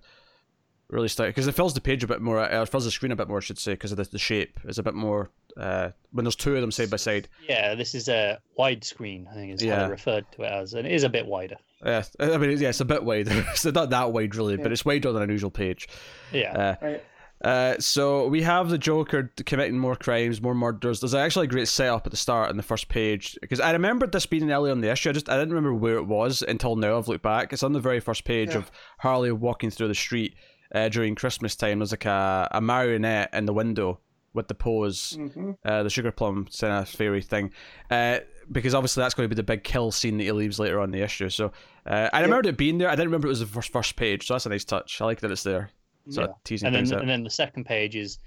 really 0.91 1.07
stuck 1.07 1.27
because 1.27 1.47
it 1.47 1.55
fills 1.55 1.73
the 1.73 1.81
page 1.81 2.03
a 2.03 2.07
bit 2.07 2.21
more. 2.21 2.39
Uh, 2.39 2.61
it 2.61 2.69
fills 2.69 2.85
the 2.85 2.91
screen 2.91 3.11
a 3.11 3.15
bit 3.15 3.27
more, 3.27 3.37
I 3.37 3.41
should 3.41 3.59
say, 3.59 3.73
because 3.73 3.91
of 3.91 3.97
the, 3.97 4.03
the 4.03 4.19
shape 4.19 4.59
is 4.65 4.77
a 4.77 4.83
bit 4.83 4.93
more 4.93 5.29
uh, 5.57 5.91
when 6.11 6.25
there's 6.25 6.35
two 6.35 6.55
of 6.55 6.61
them 6.61 6.71
side 6.71 6.89
by 6.89 6.97
side. 6.97 7.27
Yeah, 7.47 7.75
this 7.75 7.95
is 7.95 8.07
a 8.07 8.39
widescreen. 8.57 9.27
I 9.29 9.33
think 9.33 9.53
is 9.53 9.63
yeah. 9.63 9.75
how 9.75 9.85
they 9.85 9.91
referred 9.91 10.25
to 10.33 10.43
it 10.43 10.51
as, 10.51 10.73
and 10.73 10.87
it 10.87 10.93
is 10.93 11.03
a 11.03 11.09
bit 11.09 11.25
wider. 11.25 11.57
Yeah, 11.83 12.03
I 12.19 12.37
mean, 12.37 12.57
yeah, 12.59 12.69
it's 12.69 12.81
a 12.81 12.85
bit 12.85 13.03
wider. 13.03 13.31
it's 13.51 13.65
not 13.65 13.89
that 13.89 14.13
wide 14.13 14.35
really, 14.35 14.55
yeah. 14.55 14.63
but 14.63 14.71
it's 14.71 14.85
wider 14.85 15.11
than 15.11 15.29
a 15.29 15.31
usual 15.31 15.51
page. 15.51 15.87
Yeah. 16.31 16.51
Uh, 16.81 16.85
right. 16.85 17.03
Uh, 17.43 17.75
so 17.79 18.27
we 18.27 18.43
have 18.43 18.69
the 18.69 18.77
Joker 18.77 19.31
committing 19.45 19.77
more 19.77 19.95
crimes, 19.95 20.41
more 20.41 20.53
murders. 20.53 20.99
There's 20.99 21.15
actually 21.15 21.47
a 21.47 21.49
great 21.49 21.67
setup 21.67 22.05
at 22.05 22.11
the 22.11 22.17
start 22.17 22.51
in 22.51 22.57
the 22.57 22.63
first 22.63 22.87
page 22.87 23.37
because 23.41 23.59
I 23.59 23.71
remembered 23.71 24.11
this 24.11 24.27
being 24.27 24.51
early 24.51 24.69
on 24.69 24.81
the 24.81 24.91
issue. 24.91 25.09
I 25.09 25.13
just 25.13 25.27
I 25.27 25.37
didn't 25.37 25.53
remember 25.53 25.73
where 25.73 25.95
it 25.95 26.05
was 26.05 26.43
until 26.43 26.75
now. 26.75 26.97
I've 26.97 27.07
looked 27.07 27.23
back. 27.23 27.51
It's 27.51 27.63
on 27.63 27.73
the 27.73 27.79
very 27.79 27.99
first 27.99 28.25
page 28.25 28.51
yeah. 28.51 28.57
of 28.57 28.71
Harley 28.99 29.31
walking 29.31 29.71
through 29.71 29.87
the 29.87 29.95
street 29.95 30.35
uh, 30.73 30.89
during 30.89 31.15
Christmas 31.15 31.55
time. 31.55 31.79
There's 31.79 31.91
like 31.91 32.05
a, 32.05 32.47
a 32.51 32.61
marionette 32.61 33.33
in 33.33 33.45
the 33.45 33.53
window 33.53 33.99
with 34.33 34.47
the 34.47 34.55
pose, 34.55 35.17
mm-hmm. 35.19 35.51
uh, 35.65 35.83
the 35.83 35.89
sugar 35.89 36.11
plum 36.11 36.47
kind 36.57 36.87
fairy 36.87 37.21
thing, 37.21 37.51
uh, 37.89 38.19
because 38.51 38.73
obviously 38.73 39.01
that's 39.01 39.13
going 39.13 39.25
to 39.25 39.33
be 39.33 39.37
the 39.37 39.43
big 39.43 39.63
kill 39.63 39.91
scene 39.91 40.17
that 40.17 40.23
he 40.23 40.31
leaves 40.31 40.59
later 40.59 40.79
on 40.79 40.91
the 40.91 41.01
issue. 41.01 41.29
So 41.29 41.51
uh, 41.85 42.09
I 42.13 42.21
remember 42.21 42.47
yep. 42.47 42.53
it 42.53 42.57
being 42.57 42.77
there. 42.77 42.87
I 42.87 42.91
didn't 42.91 43.07
remember 43.07 43.27
it 43.27 43.29
was 43.29 43.41
the 43.41 43.45
first 43.45 43.73
first 43.73 43.95
page, 43.95 44.27
so 44.27 44.33
that's 44.33 44.45
a 44.45 44.49
nice 44.49 44.63
touch. 44.63 45.01
I 45.01 45.05
like 45.05 45.19
that 45.21 45.31
it's 45.31 45.43
there. 45.43 45.69
So 46.09 46.21
yeah. 46.21 46.27
teasing 46.43 46.67
and 46.67 46.75
then 46.75 46.93
out. 46.93 47.01
and 47.01 47.09
then 47.09 47.23
the 47.23 47.29
second 47.29 47.65
page 47.65 47.95
is, 47.95 48.19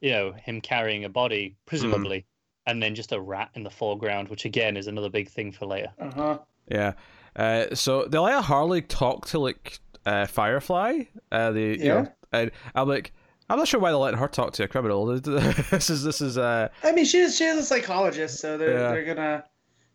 you 0.00 0.10
know, 0.10 0.32
him 0.32 0.60
carrying 0.60 1.04
a 1.04 1.08
body, 1.08 1.56
presumably, 1.64 2.18
mm. 2.18 2.24
and 2.66 2.82
then 2.82 2.94
just 2.94 3.12
a 3.12 3.20
rat 3.20 3.50
in 3.54 3.62
the 3.62 3.70
foreground, 3.70 4.28
which 4.28 4.44
again 4.44 4.76
is 4.76 4.86
another 4.86 5.08
big 5.08 5.28
thing 5.28 5.52
for 5.52 5.66
later. 5.66 5.92
Uh 5.98 6.10
huh. 6.10 6.38
Yeah. 6.68 6.92
Uh, 7.36 7.74
so 7.74 8.06
they 8.06 8.18
let 8.18 8.44
Harley 8.44 8.80
talk 8.80 9.26
to 9.26 9.38
like 9.38 9.78
uh, 10.06 10.26
Firefly. 10.26 11.02
Uh, 11.30 11.50
the 11.50 11.60
yeah. 11.60 11.84
You 11.84 11.88
know, 11.88 12.12
and 12.32 12.50
I'm 12.74 12.88
like 12.88 13.12
I'm 13.48 13.58
not 13.58 13.68
sure 13.68 13.78
why 13.78 13.90
they're 13.90 13.98
letting 13.98 14.18
her 14.18 14.28
talk 14.28 14.52
to 14.54 14.64
a 14.64 14.68
criminal. 14.68 15.06
this 15.20 15.88
is 15.90 16.02
this 16.02 16.20
is. 16.20 16.36
Uh... 16.36 16.68
I 16.82 16.92
mean, 16.92 17.04
she's 17.04 17.36
she's 17.36 17.56
a 17.56 17.62
psychologist, 17.62 18.40
so 18.40 18.58
they're 18.58 18.72
yeah. 18.72 18.90
they're 18.90 19.04
gonna 19.04 19.44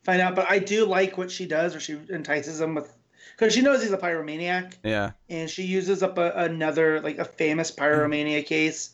find 0.04 0.22
out. 0.22 0.36
But 0.36 0.50
I 0.50 0.60
do 0.60 0.86
like 0.86 1.18
what 1.18 1.30
she 1.30 1.46
does, 1.46 1.74
where 1.74 1.82
she 1.82 2.00
entices 2.10 2.62
him 2.62 2.76
with, 2.76 2.96
because 3.38 3.54
she 3.54 3.62
knows 3.62 3.82
he's 3.82 3.92
a 3.92 3.98
pyromaniac, 3.98 4.74
Yeah. 4.84 5.12
and 5.30 5.50
she 5.50 5.64
uses 5.64 6.02
up 6.02 6.18
a, 6.18 6.32
another 6.32 7.02
like 7.02 7.18
a 7.18 7.26
famous 7.26 7.72
pyromania 7.72 8.46
case 8.46 8.92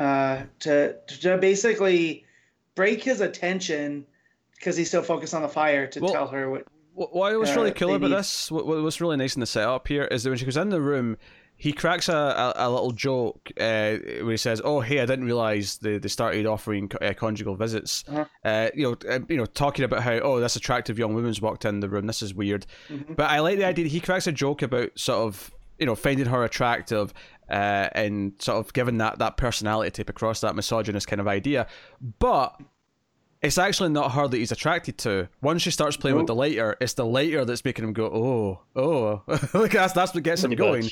uh, 0.00 0.42
to 0.60 0.96
to 1.20 1.38
basically 1.38 2.24
break 2.74 3.04
his 3.04 3.20
attention 3.20 4.04
because 4.56 4.76
he's 4.76 4.90
so 4.90 5.02
focused 5.02 5.34
on 5.34 5.42
the 5.42 5.48
fire 5.48 5.86
to 5.86 6.00
Well, 6.00 6.12
tell 6.12 6.26
her 6.28 6.50
what. 6.50 6.66
What, 6.94 7.14
was 7.38 7.50
Uh, 7.50 7.54
really 7.56 7.72
cool 7.72 7.88
they 7.90 7.94
about 7.96 8.10
need- 8.10 8.16
this, 8.18 8.50
what, 8.50 8.66
what 8.66 8.78
was 8.82 9.00
really 9.00 9.16
nice 9.16 9.34
in 9.34 9.40
the 9.40 9.46
setup 9.46 9.88
here, 9.88 10.04
is 10.04 10.22
that 10.24 10.30
when 10.30 10.38
she 10.38 10.44
goes 10.44 10.56
in 10.56 10.68
the 10.68 10.80
room, 10.80 11.16
he 11.56 11.72
cracks 11.72 12.08
a, 12.08 12.14
a, 12.14 12.54
a 12.56 12.70
little 12.70 12.90
joke 12.90 13.50
uh, 13.58 13.96
where 14.22 14.32
he 14.32 14.36
says, 14.36 14.60
"Oh, 14.64 14.80
hey, 14.80 14.98
I 15.00 15.06
didn't 15.06 15.26
realize 15.26 15.78
they, 15.78 15.98
they 15.98 16.08
started 16.08 16.44
offering 16.44 16.90
uh, 17.00 17.12
conjugal 17.14 17.54
visits." 17.54 18.04
Uh-huh. 18.08 18.24
Uh, 18.44 18.68
you 18.74 18.82
know, 18.82 18.96
uh, 19.08 19.20
you 19.28 19.36
know, 19.36 19.46
talking 19.46 19.84
about 19.84 20.02
how 20.02 20.12
oh, 20.14 20.40
this 20.40 20.56
attractive 20.56 20.98
young 20.98 21.14
woman's 21.14 21.40
walked 21.40 21.64
in 21.64 21.78
the 21.80 21.88
room. 21.88 22.06
This 22.06 22.20
is 22.22 22.34
weird, 22.34 22.66
Mhm. 22.90 23.14
but 23.16 23.30
I 23.30 23.38
like 23.40 23.58
the 23.58 23.64
idea. 23.66 23.84
That 23.84 23.90
he 23.92 24.00
cracks 24.00 24.26
a 24.26 24.32
joke 24.32 24.60
about 24.62 24.98
sort 24.98 25.20
of 25.20 25.52
you 25.78 25.86
know 25.86 25.94
finding 25.94 26.26
her 26.26 26.42
attractive. 26.44 27.12
Uh, 27.50 27.88
and 27.94 28.32
sort 28.38 28.64
of 28.64 28.72
giving 28.72 28.96
that, 28.96 29.18
that 29.18 29.36
personality 29.36 29.90
type 29.90 30.08
across 30.08 30.40
that 30.40 30.56
misogynist 30.56 31.06
kind 31.06 31.20
of 31.20 31.28
idea, 31.28 31.66
but 32.18 32.58
it's 33.42 33.58
actually 33.58 33.88
not 33.90 34.12
her 34.12 34.28
that 34.28 34.36
he's 34.36 34.52
attracted 34.52 34.98
to. 34.98 35.28
Once 35.40 35.62
she 35.62 35.70
starts 35.72 35.96
playing 35.96 36.16
with 36.16 36.26
the 36.28 36.34
lighter, 36.34 36.76
it's 36.80 36.94
the 36.94 37.04
lighter 37.04 37.44
that's 37.44 37.64
making 37.64 37.84
him 37.84 37.92
go, 37.92 38.06
oh, 38.06 38.60
oh. 38.80 39.22
like 39.58 39.72
that's 39.72 39.92
that's 39.92 40.14
what 40.14 40.22
gets 40.22 40.44
him 40.44 40.50
Pretty 40.50 40.62
going. 40.62 40.88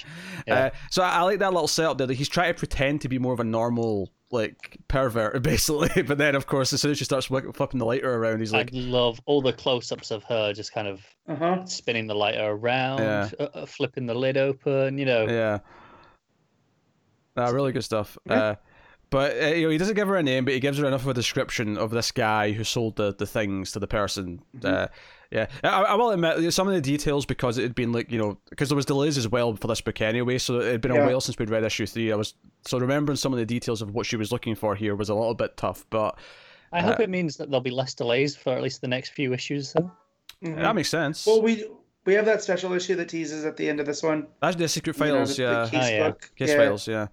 yeah. 0.46 0.54
Uh, 0.66 0.70
so 0.90 1.02
I, 1.02 1.10
I 1.10 1.22
like 1.22 1.38
that 1.38 1.52
little 1.52 1.68
setup 1.68 1.98
there. 1.98 2.06
That 2.08 2.14
he's 2.14 2.28
trying 2.28 2.52
to 2.52 2.58
pretend 2.58 3.02
to 3.02 3.08
be 3.08 3.18
more 3.18 3.32
of 3.32 3.40
a 3.40 3.44
normal 3.44 4.10
like 4.32 4.78
pervert, 4.88 5.42
basically. 5.44 6.02
But 6.02 6.18
then, 6.18 6.34
of 6.34 6.46
course, 6.46 6.72
as 6.72 6.80
soon 6.80 6.90
as 6.90 6.98
she 6.98 7.04
starts 7.04 7.26
flipping 7.26 7.78
the 7.78 7.84
lighter 7.86 8.12
around, 8.14 8.40
he's 8.40 8.52
like, 8.52 8.70
I 8.74 8.78
love 8.78 9.20
all 9.26 9.42
the 9.42 9.52
close-ups 9.52 10.10
of 10.10 10.24
her 10.24 10.52
just 10.52 10.72
kind 10.72 10.88
of 10.88 11.00
Uh 11.28 11.36
huh. 11.36 11.64
spinning 11.66 12.06
the 12.08 12.14
lighter 12.14 12.50
around, 12.50 12.98
Yeah. 12.98 13.28
uh, 13.38 13.42
uh, 13.54 13.66
flipping 13.66 14.06
the 14.06 14.14
lid 14.14 14.36
open. 14.36 14.98
You 14.98 15.04
know, 15.06 15.26
yeah, 15.28 15.58
uh, 17.36 17.52
really 17.52 17.72
good 17.72 17.84
stuff. 17.84 18.18
Yeah. 18.26 18.34
Uh, 18.34 18.54
but 19.10 19.40
uh, 19.42 19.46
you 19.48 19.64
know, 19.66 19.70
he 19.70 19.78
doesn't 19.78 19.94
give 19.96 20.08
her 20.08 20.16
a 20.16 20.22
name, 20.22 20.44
but 20.44 20.54
he 20.54 20.60
gives 20.60 20.78
her 20.78 20.86
enough 20.86 21.02
of 21.02 21.08
a 21.08 21.14
description 21.14 21.76
of 21.76 21.90
this 21.90 22.12
guy 22.12 22.52
who 22.52 22.64
sold 22.64 22.96
the, 22.96 23.14
the 23.14 23.26
things 23.26 23.72
to 23.72 23.78
the 23.78 23.86
person. 23.86 24.40
Uh, 24.64 24.86
yeah, 25.30 25.46
I, 25.62 25.82
I 25.82 25.94
will 25.94 26.10
admit 26.10 26.52
some 26.52 26.66
of 26.66 26.74
the 26.74 26.80
details 26.80 27.24
because 27.26 27.56
it 27.58 27.62
had 27.62 27.74
been 27.74 27.92
like 27.92 28.10
you 28.10 28.18
know 28.18 28.38
because 28.50 28.68
there 28.68 28.76
was 28.76 28.86
delays 28.86 29.16
as 29.18 29.28
well 29.28 29.54
for 29.54 29.68
this 29.68 29.80
book 29.80 30.00
anyway, 30.00 30.38
so 30.38 30.58
it 30.60 30.72
had 30.72 30.80
been 30.80 30.90
a 30.90 31.06
while 31.06 31.20
since 31.20 31.38
we'd 31.38 31.50
read 31.50 31.62
issue 31.64 31.86
three. 31.86 32.10
I 32.12 32.16
was 32.16 32.34
so 32.66 32.78
remembering 32.78 33.16
some 33.16 33.32
of 33.32 33.38
the 33.38 33.46
details 33.46 33.80
of 33.82 33.94
what 33.94 34.06
she 34.06 34.16
was 34.16 34.32
looking 34.32 34.54
for 34.54 34.74
here 34.74 34.94
was 34.96 35.08
a 35.08 35.14
little 35.14 35.34
bit 35.34 35.56
tough, 35.56 35.86
but 35.90 36.18
I 36.72 36.80
hope 36.80 36.98
Uh, 36.98 37.04
it 37.04 37.10
means 37.10 37.36
that 37.36 37.48
there'll 37.50 37.60
be 37.60 37.70
less 37.70 37.94
delays 37.94 38.34
for 38.36 38.52
at 38.52 38.62
least 38.62 38.80
the 38.80 38.88
next 38.88 39.10
few 39.10 39.32
issues. 39.32 39.72
Though. 39.72 39.90
that 40.42 40.74
makes 40.74 40.88
sense. 40.88 41.26
Well, 41.26 41.42
we 41.42 41.64
we 42.06 42.14
have 42.14 42.24
that 42.24 42.42
special 42.42 42.72
issue 42.72 42.96
that 42.96 43.08
teases 43.08 43.44
at 43.44 43.56
the 43.56 43.68
end 43.68 43.78
of 43.78 43.86
this 43.86 44.02
one. 44.02 44.26
That's 44.40 44.56
the 44.56 44.68
secret 44.68 44.96
you 44.98 45.04
know, 45.06 45.14
files, 45.16 45.36
the- 45.36 45.42
yeah. 45.42 45.64
The 45.64 45.70
case 45.70 45.84
Oh, 45.84 45.88
yeah. 45.90 46.08
book. 46.08 46.30
Case 46.36 46.48
yeah. 46.50 46.56
files, 46.56 46.88
yeah. 46.88 47.06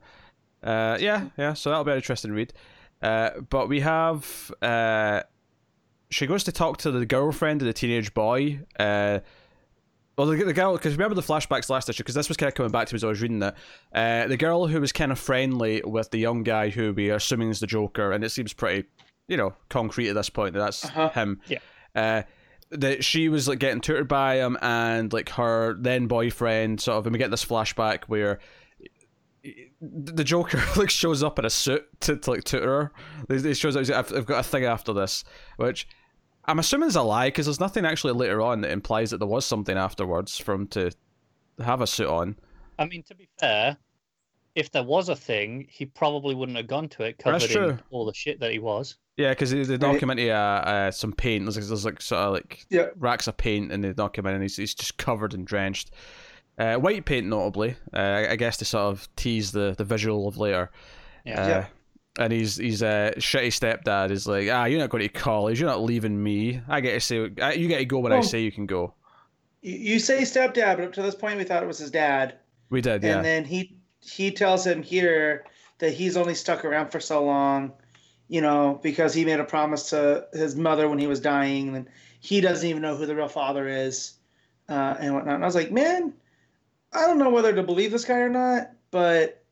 Uh, 0.63 0.97
yeah, 0.99 1.25
yeah. 1.37 1.53
So 1.53 1.69
that'll 1.69 1.83
be 1.85 1.91
an 1.91 1.97
interesting 1.97 2.31
read. 2.31 2.53
Uh, 3.01 3.29
but 3.49 3.69
we 3.69 3.79
have 3.81 4.51
uh, 4.61 5.21
she 6.09 6.25
goes 6.25 6.43
to 6.45 6.51
talk 6.51 6.77
to 6.77 6.91
the 6.91 7.05
girlfriend 7.05 7.61
of 7.61 7.65
the 7.67 7.73
teenage 7.73 8.13
boy. 8.13 8.59
Uh, 8.79 9.19
well, 10.17 10.25
the, 10.27 10.43
the 10.43 10.53
girl, 10.53 10.73
because 10.73 10.93
remember 10.93 11.13
the 11.13 11.21
flashbacks 11.21 11.69
last 11.69 11.89
issue, 11.89 12.01
because 12.01 12.15
this 12.15 12.27
was 12.27 12.37
kind 12.37 12.47
of 12.47 12.55
coming 12.55 12.71
back 12.71 12.87
to 12.87 12.95
me 12.95 12.97
as 12.97 13.03
I 13.03 13.07
was 13.07 13.21
reading 13.21 13.39
that. 13.39 13.55
Uh, 13.93 14.25
the 14.27 14.37
girl 14.37 14.65
who 14.65 14.81
was 14.81 14.91
kind 14.91 15.11
of 15.11 15.19
friendly 15.19 15.83
with 15.85 16.09
the 16.09 16.17
young 16.17 16.41
guy 16.41 16.69
who 16.69 16.91
we 16.91 17.11
are 17.11 17.17
assuming 17.17 17.49
is 17.51 17.59
the 17.59 17.67
Joker, 17.67 18.11
and 18.11 18.23
it 18.23 18.29
seems 18.29 18.51
pretty, 18.51 18.87
you 19.27 19.37
know, 19.37 19.53
concrete 19.69 20.09
at 20.09 20.15
this 20.15 20.31
point 20.31 20.53
that 20.53 20.59
that's 20.59 20.85
Uh-huh. 20.85 21.09
him. 21.09 21.39
Yeah. 21.47 21.59
Uh, 21.93 22.23
that 22.71 23.03
she 23.03 23.29
was 23.29 23.47
like 23.47 23.59
getting 23.59 23.79
tutored 23.79 24.07
by 24.07 24.37
him, 24.37 24.57
and 24.61 25.13
like 25.13 25.29
her 25.29 25.75
then 25.79 26.07
boyfriend, 26.07 26.81
sort 26.81 26.97
of, 26.97 27.05
and 27.05 27.13
we 27.13 27.19
get 27.19 27.29
this 27.29 27.45
flashback 27.45 28.05
where 28.07 28.39
the 29.81 30.23
Joker 30.23 30.61
like 30.77 30.89
shows 30.89 31.23
up 31.23 31.39
in 31.39 31.45
a 31.45 31.49
suit 31.49 31.85
to, 32.01 32.17
to 32.17 32.31
like 32.31 32.43
tutor 32.43 32.91
her. 33.29 33.37
He 33.41 33.53
shows 33.53 33.75
up. 33.75 33.81
he's 33.81 33.89
like, 33.89 33.99
I've, 34.11 34.17
I've 34.17 34.25
got 34.25 34.39
a 34.39 34.43
thing 34.47 34.65
after 34.65 34.93
this, 34.93 35.23
which 35.57 35.87
I'm 36.45 36.59
assuming 36.59 36.87
is 36.89 36.95
a 36.95 37.01
lie 37.01 37.27
because 37.27 37.45
there's 37.45 37.59
nothing 37.59 37.85
actually 37.85 38.13
later 38.13 38.41
on 38.41 38.61
that 38.61 38.71
implies 38.71 39.11
that 39.11 39.17
there 39.19 39.27
was 39.27 39.45
something 39.45 39.77
afterwards 39.77 40.37
for 40.37 40.53
him 40.53 40.67
to 40.69 40.91
have 41.63 41.81
a 41.81 41.87
suit 41.87 42.07
on. 42.07 42.35
I 42.79 42.85
mean, 42.85 43.03
to 43.03 43.15
be 43.15 43.27
fair, 43.39 43.77
if 44.55 44.71
there 44.71 44.83
was 44.83 45.09
a 45.09 45.15
thing, 45.15 45.67
he 45.69 45.85
probably 45.85 46.33
wouldn't 46.35 46.57
have 46.57 46.67
gone 46.67 46.89
to 46.89 47.03
it 47.03 47.21
That's 47.23 47.45
covered 47.47 47.53
true. 47.53 47.69
in 47.71 47.79
all 47.91 48.05
the 48.05 48.13
shit 48.13 48.39
that 48.39 48.51
he 48.51 48.59
was. 48.59 48.95
Yeah, 49.17 49.29
because 49.29 49.49
they, 49.51 49.63
they 49.63 49.77
knock 49.77 49.93
Right. 49.93 50.03
him 50.03 50.09
into 50.11 50.29
uh, 50.31 50.35
uh, 50.35 50.91
some 50.91 51.11
paint. 51.11 51.43
There's, 51.45 51.57
like- 51.57 51.65
there's 51.65 51.85
like 51.85 52.01
sort 52.01 52.21
of 52.21 52.33
like 52.33 52.65
Yeah. 52.69 52.87
racks 52.95 53.27
of 53.27 53.35
paint, 53.37 53.71
and 53.71 53.83
they 53.83 53.93
knock 53.97 54.17
him 54.17 54.25
in, 54.27 54.33
and 54.35 54.43
he's, 54.43 54.57
he's 54.57 54.75
just 54.75 54.97
covered 54.97 55.33
and 55.33 55.45
drenched. 55.45 55.91
Uh, 56.57 56.75
white 56.75 57.05
paint, 57.05 57.27
notably, 57.27 57.75
uh, 57.93 58.25
I 58.29 58.35
guess 58.35 58.57
to 58.57 58.65
sort 58.65 58.91
of 58.91 59.07
tease 59.15 59.51
the, 59.51 59.75
the 59.77 59.83
visual 59.83 60.27
of 60.27 60.37
later. 60.37 60.71
Yeah. 61.25 61.41
Uh, 61.41 61.47
Yeah. 61.47 61.65
And 62.19 62.33
he's 62.33 62.57
he's 62.57 62.81
a 62.81 63.13
shitty 63.17 63.49
stepdad. 63.49 64.09
Is 64.09 64.27
like, 64.27 64.49
ah, 64.51 64.65
you're 64.65 64.79
not 64.79 64.89
going 64.89 65.03
to 65.03 65.09
college. 65.09 65.59
You're 65.59 65.69
not 65.69 65.83
leaving 65.83 66.23
me. 66.23 66.59
I 66.67 66.81
get 66.81 66.93
to 66.93 66.99
say, 66.99 67.15
you 67.17 67.67
get 67.67 67.77
to 67.77 67.85
go 67.85 67.99
when 67.99 68.11
I 68.11 68.21
say 68.21 68.41
you 68.41 68.51
can 68.51 68.65
go. 68.65 68.95
You, 69.61 69.75
you 69.75 69.99
say 69.99 70.23
stepdad, 70.23 70.77
but 70.77 70.85
up 70.85 70.93
to 70.93 71.03
this 71.03 71.13
point, 71.13 71.37
we 71.37 71.43
thought 71.43 71.61
it 71.61 71.67
was 71.67 71.77
his 71.77 71.91
dad. 71.91 72.39
We 72.71 72.81
did, 72.81 73.03
yeah. 73.03 73.17
And 73.17 73.25
then 73.25 73.45
he 73.45 73.77
he 74.01 74.31
tells 74.31 74.65
him 74.65 74.81
here 74.81 75.45
that 75.77 75.93
he's 75.93 76.17
only 76.17 76.33
stuck 76.33 76.65
around 76.65 76.89
for 76.89 76.99
so 76.99 77.23
long, 77.23 77.71
you 78.29 78.41
know, 78.41 78.79
because 78.81 79.13
he 79.13 79.23
made 79.23 79.39
a 79.39 79.43
promise 79.43 79.91
to 79.91 80.25
his 80.33 80.55
mother 80.55 80.89
when 80.89 80.97
he 80.97 81.05
was 81.05 81.19
dying, 81.19 81.75
and 81.75 81.87
he 82.19 82.41
doesn't 82.41 82.67
even 82.67 82.81
know 82.81 82.95
who 82.95 83.05
the 83.05 83.15
real 83.15 83.27
father 83.27 83.67
is, 83.67 84.13
uh, 84.69 84.95
and 84.99 85.13
whatnot. 85.13 85.35
And 85.35 85.43
I 85.43 85.47
was 85.47 85.53
like, 85.53 85.71
man, 85.71 86.13
I 86.93 87.01
don't 87.07 87.17
know 87.19 87.29
whether 87.29 87.53
to 87.53 87.63
believe 87.63 87.91
this 87.91 88.05
guy 88.05 88.19
or 88.19 88.29
not, 88.29 88.71
but 88.91 89.43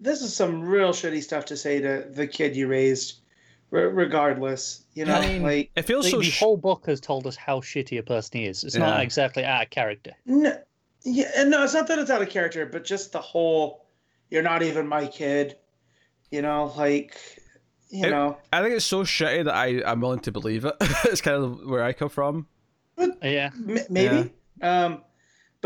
this 0.00 0.22
is 0.22 0.34
some 0.36 0.62
real 0.62 0.90
shitty 0.90 1.22
stuff 1.22 1.46
to 1.46 1.56
say 1.56 1.80
to 1.80 2.06
the 2.10 2.26
kid 2.26 2.54
you 2.54 2.68
raised, 2.68 3.20
re- 3.70 3.84
regardless. 3.84 4.82
You 4.94 5.04
know, 5.06 5.14
what 5.14 5.24
I 5.24 5.28
mean, 5.28 5.42
like 5.42 5.70
it 5.76 5.82
feels 5.82 6.04
The, 6.06 6.10
so. 6.12 6.18
the 6.18 6.24
sh- 6.24 6.38
whole 6.38 6.56
book 6.56 6.86
has 6.86 7.00
told 7.00 7.26
us 7.26 7.36
how 7.36 7.60
shitty 7.60 7.98
a 7.98 8.02
person 8.02 8.40
he 8.40 8.46
is. 8.46 8.62
It's 8.64 8.74
Yeah. 8.76 8.82
not 8.86 9.00
exactly 9.02 9.44
out 9.44 9.62
of 9.64 9.70
character. 9.70 10.12
No, 10.26 10.58
yeah, 11.04 11.30
and 11.36 11.50
no, 11.50 11.62
it's 11.64 11.74
not 11.74 11.86
that 11.88 11.98
it's 11.98 12.10
out 12.10 12.22
of 12.22 12.28
character, 12.28 12.66
but 12.66 12.84
just 12.84 13.12
the 13.12 13.20
whole 13.20 13.86
"you're 14.30 14.42
not 14.42 14.62
even 14.62 14.86
my 14.86 15.06
kid," 15.06 15.56
you 16.30 16.42
know, 16.42 16.72
like, 16.76 17.16
you 17.88 18.04
It- 18.06 18.10
know, 18.10 18.36
I 18.52 18.60
think 18.62 18.74
it's 18.74 18.84
so 18.84 19.02
shitty 19.04 19.44
that 19.44 19.54
I 19.54 19.82
I'm 19.84 20.00
willing 20.00 20.20
to 20.20 20.32
believe 20.32 20.64
it. 20.66 20.74
it's 21.04 21.20
kind 21.22 21.42
of 21.42 21.64
where 21.64 21.82
I 21.82 21.92
come 21.94 22.10
from. 22.10 22.46
Yeah. 23.22 23.50
m- 23.54 23.78
maybe. 23.90 24.32
Um, 24.62 25.02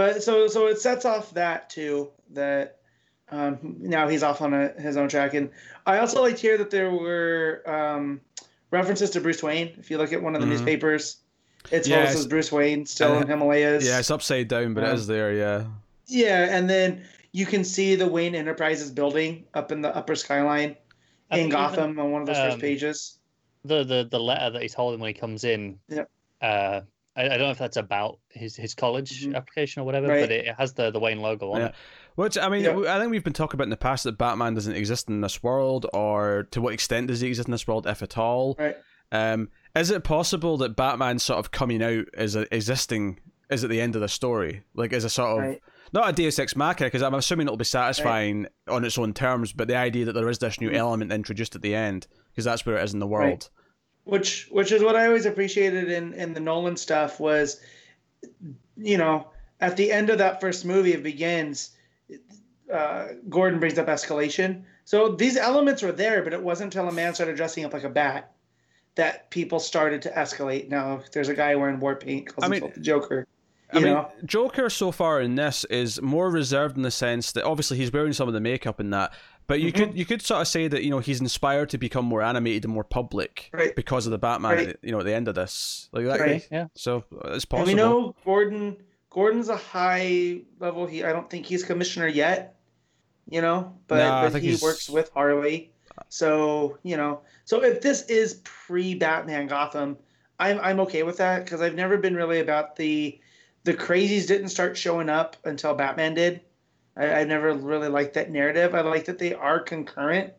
but 0.01 0.23
so 0.23 0.49
so 0.49 0.67
it 0.69 0.81
sets 0.81 1.05
off 1.05 1.35
that 1.35 1.69
too 1.69 2.09
that 2.31 2.79
um, 3.31 3.59
now 3.81 4.09
he's 4.09 4.23
off 4.23 4.41
on 4.41 4.55
a, 4.55 4.69
his 4.81 4.97
own 4.97 5.09
track, 5.11 5.35
and 5.35 5.51
I 5.87 5.99
also 5.99 6.23
liked 6.23 6.39
here 6.39 6.57
that 6.57 6.71
there 6.71 6.91
were 6.91 7.63
um, 7.67 8.23
references 8.71 9.11
to 9.11 9.21
Bruce 9.21 9.43
Wayne. 9.43 9.75
If 9.79 9.91
you 9.91 9.99
look 9.99 10.15
at 10.15 10.23
one 10.23 10.35
of 10.35 10.41
the 10.41 10.47
Mhm. 10.47 10.53
newspapers, 10.53 11.19
it's 11.71 11.87
Yes. 11.87 12.07
posted 12.15 12.21
as 12.21 12.27
Bruce 12.29 12.51
Wayne 12.51 12.87
still 12.87 13.13
Uh, 13.17 13.21
in 13.21 13.27
Himalayas. 13.29 13.87
Yeah, 13.87 13.99
it's 13.99 14.11
upside 14.11 14.49
down, 14.49 14.73
but 14.73 14.85
it 14.85 14.89
Um, 14.89 14.97
is 14.97 15.07
there. 15.07 15.35
Yeah. 15.35 15.67
Yeah, 16.07 16.57
and 16.57 16.69
then 16.69 17.05
you 17.33 17.45
can 17.45 17.63
see 17.63 17.95
the 17.95 18.09
Wayne 18.09 18.35
Enterprises 18.35 18.91
building 18.91 19.45
up 19.53 19.71
in 19.71 19.83
the 19.83 19.95
upper 19.95 20.17
skyline 20.17 20.77
I 21.31 21.37
in 21.37 21.43
think 21.43 21.53
even, 21.53 21.61
Gotham 21.61 21.99
on 22.01 22.11
one 22.11 22.23
of 22.23 22.27
those 22.27 22.39
first 22.39 22.55
um, 22.55 22.61
pages. 22.61 23.19
The, 23.67 23.85
the 23.85 24.09
the 24.11 24.19
letter 24.19 24.51
that 24.51 24.63
he's 24.63 24.75
holding 24.75 24.99
when 24.99 25.15
he 25.15 25.21
comes 25.21 25.45
in. 25.45 25.79
Yep. 25.89 26.09
Uh, 26.41 26.81
I, 27.17 27.25
I 27.25 27.29
don't 27.29 27.41
know 27.41 27.51
if 27.51 27.59
that's 27.59 27.77
about 27.77 28.19
his, 28.31 28.55
his 28.57 28.75
college 28.75 29.27
Mhm. 29.27 29.35
application 29.35 29.83
or 29.83 29.85
whatever, 29.85 30.09
Right. 30.09 30.21
but 30.21 30.31
it, 30.31 30.47
it 30.47 30.55
has 30.57 30.73
the, 30.75 30.91
the 30.91 31.01
Wayne 31.01 31.21
logo 31.21 31.53
on 31.53 31.61
Yeah. 31.61 31.67
it. 31.69 31.75
Which 32.15 32.39
I 32.39 32.49
mean, 32.49 32.65
Yeah. 32.65 32.95
I 32.95 32.99
think 32.99 33.11
we've 33.11 33.25
been 33.25 33.33
talking 33.33 33.57
about 33.57 33.65
in 33.65 33.71
the 33.71 33.77
past 33.77 34.05
that 34.05 34.19
Batman 34.19 34.55
doesn't 34.55 34.75
exist 34.75 35.09
in 35.09 35.21
this 35.21 35.43
world, 35.43 35.87
or 35.93 36.47
to 36.53 36.61
what 36.61 36.73
extent 36.75 37.09
does 37.09 37.21
he 37.21 37.29
exist 37.29 37.49
in 37.49 37.53
this 37.53 37.67
world, 37.67 37.87
if 37.87 38.03
at 38.03 38.17
all? 38.19 38.57
Right. 38.59 38.77
Um, 39.13 39.49
is 39.75 39.91
it 39.91 40.05
possible 40.05 40.57
that 40.59 40.77
Batman 40.77 41.19
sort 41.19 41.39
of 41.41 41.51
coming 41.51 41.83
out 41.83 42.05
as 42.15 42.37
a, 42.37 42.53
existing 42.55 43.19
is 43.51 43.65
at 43.65 43.71
the 43.71 43.81
end 43.81 43.97
of 43.97 44.01
the 44.03 44.09
story, 44.09 44.63
like 44.75 44.93
as 44.93 45.03
a 45.05 45.11
sort 45.11 45.31
of 45.43 45.49
Right. 45.51 45.61
not 45.93 46.09
a 46.09 46.13
Deus 46.13 46.39
Ex 46.39 46.55
Machina, 46.55 46.87
because 46.87 47.03
I'm 47.03 47.15
assuming 47.15 47.49
it'll 47.49 47.57
be 47.57 47.65
satisfying 47.65 48.47
on 48.69 48.85
its 48.85 48.97
own 48.99 49.13
terms, 49.15 49.53
but 49.53 49.67
the 49.67 49.75
idea 49.77 50.05
that 50.05 50.13
there 50.13 50.29
is 50.29 50.39
this 50.39 50.61
new 50.61 50.71
Mhm. 50.71 50.77
element 50.77 51.13
introduced 51.13 51.57
at 51.57 51.63
the 51.63 51.75
end, 51.75 52.07
because 52.31 52.45
that's 52.45 52.65
where 52.65 52.77
it 52.77 52.85
is 52.85 52.93
in 52.95 53.01
the 53.01 53.07
world. 53.09 53.51
Which 54.11 54.49
which 54.51 54.73
is 54.73 54.83
what 54.83 54.97
I 54.97 55.07
always 55.07 55.25
appreciated 55.25 55.89
in 55.89 56.13
in 56.15 56.35
the 56.35 56.41
Nolan 56.41 56.77
stuff 56.77 57.21
was, 57.21 57.61
you 58.77 58.99
know, 58.99 59.29
at 59.61 59.77
the 59.77 59.93
end 59.93 60.11
of 60.11 60.19
that 60.19 60.41
first 60.41 60.65
movie, 60.65 60.93
it 60.93 61.03
begins. 61.05 61.71
Uh, 62.73 63.09
Gordon 63.29 63.61
brings 63.61 63.79
up 63.79 63.87
escalation. 63.87 64.65
So 64.85 65.09
these 65.13 65.37
elements 65.37 65.83
were 65.83 65.93
there, 65.93 66.23
but 66.23 66.33
it 66.33 66.43
wasn't 66.43 66.75
until 66.75 66.89
a 66.89 66.93
man 66.93 67.15
started 67.15 67.37
dressing 67.37 67.65
up 67.65 67.73
like 67.73 67.85
a 67.85 67.89
bat 67.89 68.33
that 68.97 69.31
people 69.31 69.61
started 69.61 70.03
to 70.03 70.11
escalate. 70.11 70.69
Now 70.69 71.03
there's 71.13 71.29
a 71.29 71.35
guy 71.35 71.55
wearing 71.55 71.79
war 71.79 71.95
paint 71.95 72.27
calls 72.27 72.45
I 72.45 72.49
mean- 72.49 72.63
himself 72.63 72.75
the 72.75 72.81
Joker. 72.81 73.27
I 73.73 73.77
mean, 73.77 73.95
know, 73.95 74.11
Joker 74.25 74.69
so 74.69 74.91
far 74.91 75.21
in 75.21 75.37
this 75.37 75.65
is 75.67 76.03
more 76.03 76.29
reserved 76.29 76.77
in 76.77 76.83
the 76.83 76.91
sense 76.91 77.31
that 77.33 77.45
obviously 77.45 77.77
he's 77.77 77.93
wearing 77.93 78.13
some 78.13 78.27
of 78.27 78.35
the 78.35 78.41
makeup 78.41 78.81
and 78.81 78.93
that, 78.93 79.13
but 79.51 79.61
you 79.61 79.73
Mhm. 79.73 79.77
could 79.79 79.99
you 79.99 80.05
could 80.07 80.23
sort 80.23 80.41
of 80.41 80.49
say 80.49 80.69
that 80.69 80.83
you 80.85 80.91
know 80.91 81.01
he's 81.01 81.21
inspired 81.21 81.69
to 81.71 81.79
become 81.79 82.05
more 82.05 82.23
animated 82.23 82.65
and 82.65 82.73
more 82.73 82.85
public 82.85 83.51
Right. 83.53 83.75
because 83.75 84.07
of 84.07 84.13
the 84.13 84.19
Batman. 84.19 84.57
Right. 84.57 84.77
You 84.83 84.93
know, 84.93 85.01
at 85.01 85.05
the 85.07 85.15
end 85.15 85.27
of 85.29 85.35
this, 85.35 85.89
like 85.93 86.05
that. 86.07 86.21
Right. 86.21 86.49
Yeah. 86.51 86.67
So 86.75 87.05
uh, 87.13 87.33
it's 87.35 87.45
and 87.45 87.51
possible. 87.51 87.67
we 87.67 87.75
know 87.75 88.15
Gordon 88.25 88.77
Gordon's 89.11 89.49
a 89.49 89.57
high 89.57 90.43
level. 90.61 90.87
He 90.87 91.03
I 91.05 91.13
don't 91.13 91.29
think 91.29 91.47
he's 91.47 91.65
commissioner 91.65 92.07
yet. 92.07 92.55
You 93.29 93.41
know, 93.43 93.77
but, 93.89 93.97
No, 93.99 94.11
I 94.13 94.29
but 94.31 94.41
he 94.43 94.49
he's- 94.49 94.63
works 94.63 94.89
with 94.89 95.11
Harley. 95.13 95.73
So 96.09 96.79
you 96.83 96.97
know, 96.97 97.21
so 97.45 97.63
if 97.63 97.81
this 97.81 98.03
is 98.03 98.41
pre 98.45 98.95
Batman 98.95 99.47
Gotham, 99.49 99.99
I'm 100.39 100.59
I'm 100.61 100.81
okay 100.81 101.03
with 101.03 101.19
that 101.19 101.45
because 101.45 101.61
I've 101.61 101.75
never 101.75 101.97
been 101.99 102.15
really 102.17 102.41
about 102.41 102.77
the 102.77 103.19
the 103.65 103.75
crazies 103.75 104.27
didn't 104.27 104.49
start 104.49 104.77
showing 104.77 105.09
up 105.11 105.37
until 105.45 105.75
Batman 105.75 106.15
did. 106.15 106.41
I, 106.97 107.21
I 107.21 107.25
never 107.25 107.55
really 107.55 107.89
liked 107.89 108.15
that 108.15 108.31
narrative. 108.31 108.75
I 108.75 108.81
like 108.81 109.05
that 109.07 109.19
they 109.19 109.35
are 109.35 109.61
concurrent. 109.61 110.33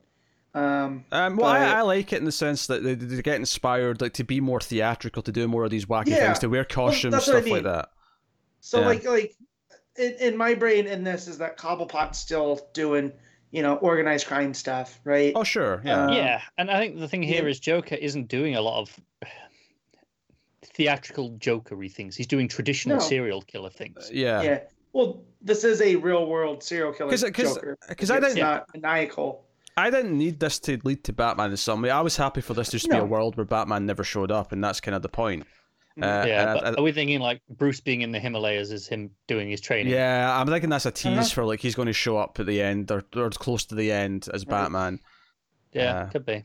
Um, 0.54 1.06
Um, 1.12 1.38
well, 1.38 1.54
But- 1.54 1.62
I, 1.62 1.80
I 1.80 1.82
like 1.82 2.12
it 2.12 2.18
in 2.18 2.26
the 2.26 2.32
sense 2.32 2.68
that 2.68 2.84
they, 2.84 2.93
they 2.95 3.22
get 3.22 3.38
inspired, 3.38 4.02
like 4.02 4.14
to 4.14 4.24
be 4.24 4.41
more 4.41 4.60
theatrical, 4.60 5.22
to 5.24 5.32
do 5.32 5.47
more 5.47 5.64
of 5.64 5.72
these 5.72 5.86
wacky 5.86 6.08
Yeah. 6.08 6.26
things, 6.28 6.39
to 6.39 6.47
wear 6.49 6.66
costumes, 6.66 7.14
that's 7.14 7.28
what 7.28 7.38
I 7.38 7.41
stuff 7.41 7.52
like 7.52 7.64
that. 7.64 7.89
So 8.60 8.82
Yeah. 8.82 8.86
like 8.88 9.04
like 9.06 9.36
in, 9.97 10.12
in 10.20 10.38
my 10.38 10.54
brain 10.54 10.88
in 10.88 11.04
this 11.04 11.28
is 11.28 11.38
that 11.38 11.58
Cobblepot's 11.58 12.20
still 12.20 12.60
doing 12.74 13.12
you 13.52 13.62
know 13.62 13.76
organized 13.78 14.28
crime 14.28 14.54
stuff, 14.54 14.99
right? 15.06 15.32
Oh, 15.36 15.43
sure, 15.43 15.82
yeah. 15.86 16.06
Uh, 16.06 16.12
yeah, 16.14 16.41
and 16.58 16.70
I 16.70 16.80
think 16.80 16.99
the 16.99 17.08
thing 17.08 17.24
here 17.24 17.43
yeah. 17.43 17.49
is 17.49 17.60
Joker 17.60 17.95
isn't 17.95 18.28
doing 18.28 18.56
a 18.56 18.62
lot 18.62 18.82
of 18.82 18.99
theatrical 20.64 21.32
jokery 21.38 21.91
things. 21.91 22.16
He's 22.16 22.28
doing 22.28 22.47
traditional 22.47 22.97
No. 22.97 23.04
serial 23.04 23.41
killer 23.41 23.70
things. 23.70 24.10
yeah. 24.14 24.41
yeah. 24.41 24.60
Well, 24.93 25.24
this 25.42 25.64
is 25.64 25.82
a 25.82 25.96
real 25.96 26.26
world 26.28 26.64
serial 26.64 26.94
killer 26.94 27.10
'Cause- 27.10 27.24
'cause- 27.34 27.56
Joker. 27.56 27.78
'cause 27.98 28.10
I 28.12 28.18
it's 28.18 28.28
didn't- 28.28 28.39
not 28.39 28.66
maniacal. 28.74 29.46
I 29.78 29.89
didn't 29.89 30.18
need 30.18 30.39
this 30.39 30.60
to 30.60 30.80
lead 30.84 31.04
to 31.06 31.14
Batman 31.14 31.52
in 31.52 31.58
some 31.58 31.82
way. 31.82 31.89
I 31.89 32.02
was 32.02 32.18
happy 32.18 32.42
for 32.42 32.54
this 32.54 32.68
to 32.68 32.72
just 32.74 32.86
to 32.86 32.92
be 32.92 32.98
a 32.98 33.06
world 33.06 33.38
where 33.38 33.46
Batman 33.46 33.86
never 33.86 34.04
showed 34.04 34.30
up, 34.30 34.52
and 34.52 34.62
that's 34.64 34.82
kind 34.82 34.96
of 34.96 35.02
the 35.02 35.10
point. 35.10 35.46
Mhm. 35.98 36.04
Uh, 36.04 36.28
yeah, 36.28 36.42
and 36.42 36.50
I- 36.66 36.70
I- 36.70 36.74
are 36.76 36.82
we 36.84 36.92
thinking 36.92 37.20
like 37.20 37.42
Bruce 37.50 37.80
being 37.80 38.02
in 38.02 38.12
the 38.12 38.20
Himalayas 38.20 38.72
is 38.72 38.88
him 38.88 39.12
doing 39.28 39.50
his 39.50 39.60
training? 39.62 39.92
yeah, 39.94 40.39
I'm 40.39 40.48
thinking 40.48 40.70
that's 40.70 40.86
a 40.86 40.92
tease 40.92 41.18
Uh-huh. 41.18 41.28
for 41.30 41.46
like 41.46 41.60
he's 41.62 41.76
going 41.76 41.88
to 41.88 41.94
show 41.94 42.18
up 42.18 42.39
at 42.39 42.46
the 42.46 42.62
end 42.62 42.92
or, 42.92 43.04
or 43.16 43.30
close 43.30 43.66
to 43.66 43.76
the 43.76 43.92
end 43.92 44.28
as 44.34 44.46
Right. 44.46 44.64
Batman. 44.64 45.00
yeah, 45.74 46.02
Uh, 46.02 46.10
could 46.10 46.26
be. 46.26 46.44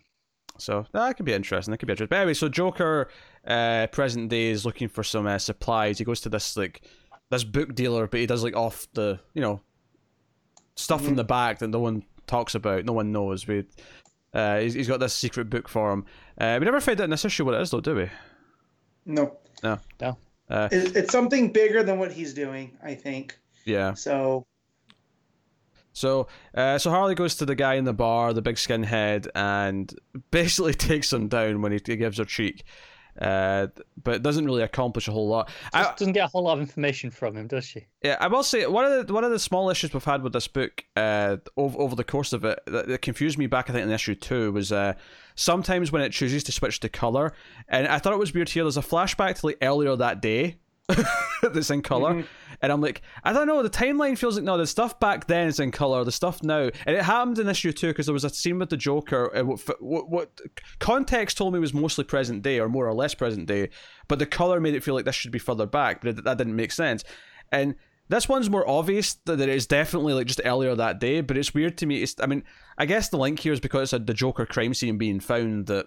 So 0.58 0.86
that 0.92 1.16
could 1.16 1.26
be 1.26 1.32
interesting. 1.34 1.70
That 1.72 1.78
could 1.78 1.86
be 1.86 1.92
interesting. 1.92 2.08
But 2.10 2.16
anyway, 2.20 2.34
so 2.34 2.48
Joker, 2.48 3.08
uh, 3.46 3.88
present 3.88 4.30
day 4.30 4.46
is 4.46 4.64
looking 4.64 4.88
for 4.88 5.02
some 5.04 5.26
uh, 5.26 5.38
supplies. 5.38 5.98
He 5.98 6.04
goes 6.04 6.20
to 6.22 6.28
this 6.28 6.56
like 6.56 6.82
this 7.30 7.44
book 7.44 7.74
dealer, 7.74 8.06
but 8.06 8.20
he 8.20 8.26
does 8.26 8.42
like 8.44 8.56
off 8.56 8.86
the 8.94 9.18
you 9.34 9.42
know 9.42 9.60
stuff 10.76 11.02
from 11.04 11.14
Mhm. 11.14 11.16
the 11.16 11.24
back 11.24 11.58
that 11.60 11.68
no 11.68 11.78
one 11.80 12.02
talks 12.26 12.54
about, 12.54 12.84
no 12.84 12.92
one 12.92 13.10
knows. 13.12 13.46
We, 13.46 13.64
uh, 14.34 14.58
he's, 14.58 14.74
he's 14.74 14.88
got 14.88 15.00
this 15.00 15.14
secret 15.14 15.48
book 15.48 15.68
for 15.68 15.90
him. 15.92 16.04
Uh, 16.38 16.56
we 16.60 16.64
never 16.66 16.80
find 16.80 17.00
out 17.00 17.04
in 17.04 17.10
this 17.10 17.24
issue 17.24 17.44
what 17.44 17.54
it 17.54 17.60
is, 17.62 17.70
though, 17.70 17.80
do 17.80 17.94
we? 17.94 18.10
No, 19.06 19.38
Uh, 19.62 19.76
it, 20.70 20.94
it's 20.96 21.12
something 21.12 21.50
bigger 21.52 21.82
than 21.82 21.98
what 21.98 22.12
he's 22.12 22.34
doing. 22.34 22.76
I 22.82 22.94
think 22.94 23.38
yeah. 23.64 23.94
so. 23.94 24.44
So, 25.92 26.28
uh, 26.54 26.76
so 26.78 26.90
Harley 26.90 27.14
goes 27.14 27.36
to 27.36 27.46
the 27.46 27.54
guy 27.54 27.74
in 27.74 27.84
the 27.84 27.94
bar, 27.94 28.34
the 28.34 28.42
big 28.42 28.56
skinhead, 28.56 29.28
and 29.34 29.92
basically 30.30 30.74
takes 30.74 31.10
him 31.12 31.28
down 31.28 31.62
when 31.62 31.72
he, 31.72 31.80
he 31.84 31.96
gives 31.96 32.18
her 32.18 32.24
cheek. 32.26 32.64
Uh, 33.20 33.68
but 34.02 34.16
it 34.16 34.22
doesn't 34.22 34.44
really 34.44 34.62
accomplish 34.62 35.08
a 35.08 35.12
whole 35.12 35.28
lot. 35.28 35.50
I, 35.72 35.94
doesn't 35.96 36.12
get 36.12 36.24
a 36.24 36.28
whole 36.28 36.42
lot 36.42 36.54
of 36.54 36.60
information 36.60 37.10
from 37.10 37.36
him, 37.36 37.46
does 37.46 37.64
she? 37.64 37.86
Yeah, 38.02 38.16
I 38.20 38.28
will 38.28 38.42
say 38.42 38.66
one 38.66 38.84
of 38.84 39.06
the 39.06 39.12
one 39.12 39.24
of 39.24 39.30
the 39.30 39.38
small 39.38 39.70
issues 39.70 39.92
we've 39.92 40.04
had 40.04 40.22
with 40.22 40.32
this 40.32 40.48
book 40.48 40.84
uh, 40.96 41.38
over, 41.56 41.78
over 41.78 41.96
the 41.96 42.04
course 42.04 42.32
of 42.32 42.44
it 42.44 42.60
that, 42.66 42.88
that 42.88 43.02
confused 43.02 43.38
me 43.38 43.46
back 43.46 43.70
I 43.70 43.72
think 43.72 43.84
in 43.84 43.90
issue 43.90 44.14
two 44.14 44.52
was 44.52 44.72
uh, 44.72 44.94
sometimes 45.34 45.92
when 45.92 46.02
it 46.02 46.12
chooses 46.12 46.44
to 46.44 46.52
switch 46.52 46.80
to 46.80 46.88
color, 46.88 47.32
and 47.68 47.86
I 47.86 47.98
thought 47.98 48.12
it 48.12 48.18
was 48.18 48.34
weird 48.34 48.48
here. 48.48 48.64
There's 48.64 48.76
a 48.76 48.82
flashback 48.82 49.40
to 49.40 49.46
like 49.46 49.58
earlier 49.62 49.96
that 49.96 50.20
day 50.20 50.56
that's 51.42 51.70
in 51.70 51.82
color, 51.82 52.14
Mhm. 52.14 52.26
and 52.62 52.72
I'm 52.72 52.80
like, 52.80 53.02
I 53.24 53.32
don't 53.32 53.46
know. 53.46 53.62
The 53.62 53.70
timeline 53.70 54.16
feels 54.16 54.36
like 54.36 54.44
no, 54.44 54.56
the 54.56 54.66
stuff 54.66 55.00
back 55.00 55.26
then 55.26 55.48
is 55.48 55.58
in 55.60 55.70
color, 55.72 56.04
the 56.04 56.12
stuff 56.12 56.42
now, 56.42 56.70
and 56.86 56.96
it 56.96 57.02
happened 57.02 57.38
in 57.38 57.48
issue 57.48 57.72
two 57.72 57.88
because 57.88 58.06
there 58.06 58.12
was 58.12 58.24
a 58.24 58.30
scene 58.30 58.58
with 58.58 58.70
the 58.70 58.76
Joker. 58.76 59.36
Uh, 59.36 59.44
what, 59.44 59.60
what 59.82 60.08
what 60.08 60.40
context 60.78 61.36
told 61.38 61.54
me 61.54 61.58
was 61.58 61.74
mostly 61.74 62.04
present 62.04 62.42
day 62.42 62.60
or 62.60 62.68
more 62.68 62.86
or 62.86 62.94
less 62.94 63.14
present 63.14 63.46
day, 63.46 63.70
but 64.08 64.18
the 64.18 64.26
color 64.26 64.60
made 64.60 64.74
it 64.74 64.84
feel 64.84 64.94
like 64.94 65.04
this 65.04 65.14
should 65.16 65.32
be 65.32 65.38
further 65.38 65.66
back, 65.66 66.00
but 66.02 66.10
it, 66.18 66.24
that 66.24 66.38
didn't 66.38 66.56
make 66.56 66.72
sense, 66.72 67.04
and. 67.50 67.74
This 68.08 68.28
one's 68.28 68.48
more 68.48 68.62
obvious 68.70 69.14
that 69.24 69.40
it 69.40 69.48
is 69.48 69.66
definitely 69.66 70.12
like 70.14 70.28
just 70.28 70.40
earlier 70.44 70.76
that 70.76 71.00
day, 71.00 71.22
but 71.22 71.36
it's 71.36 71.52
weird 71.52 71.76
to 71.78 71.86
me. 71.86 72.04
It's, 72.04 72.14
I 72.20 72.26
mean, 72.26 72.44
I 72.78 72.86
guess 72.86 73.08
the 73.08 73.16
link 73.18 73.40
here 73.40 73.52
is 73.52 73.58
because 73.58 73.92
it's 73.92 74.04
the 74.06 74.14
Joker 74.14 74.46
crime 74.46 74.74
scene 74.74 74.96
being 74.96 75.18
found 75.18 75.66
that, 75.66 75.86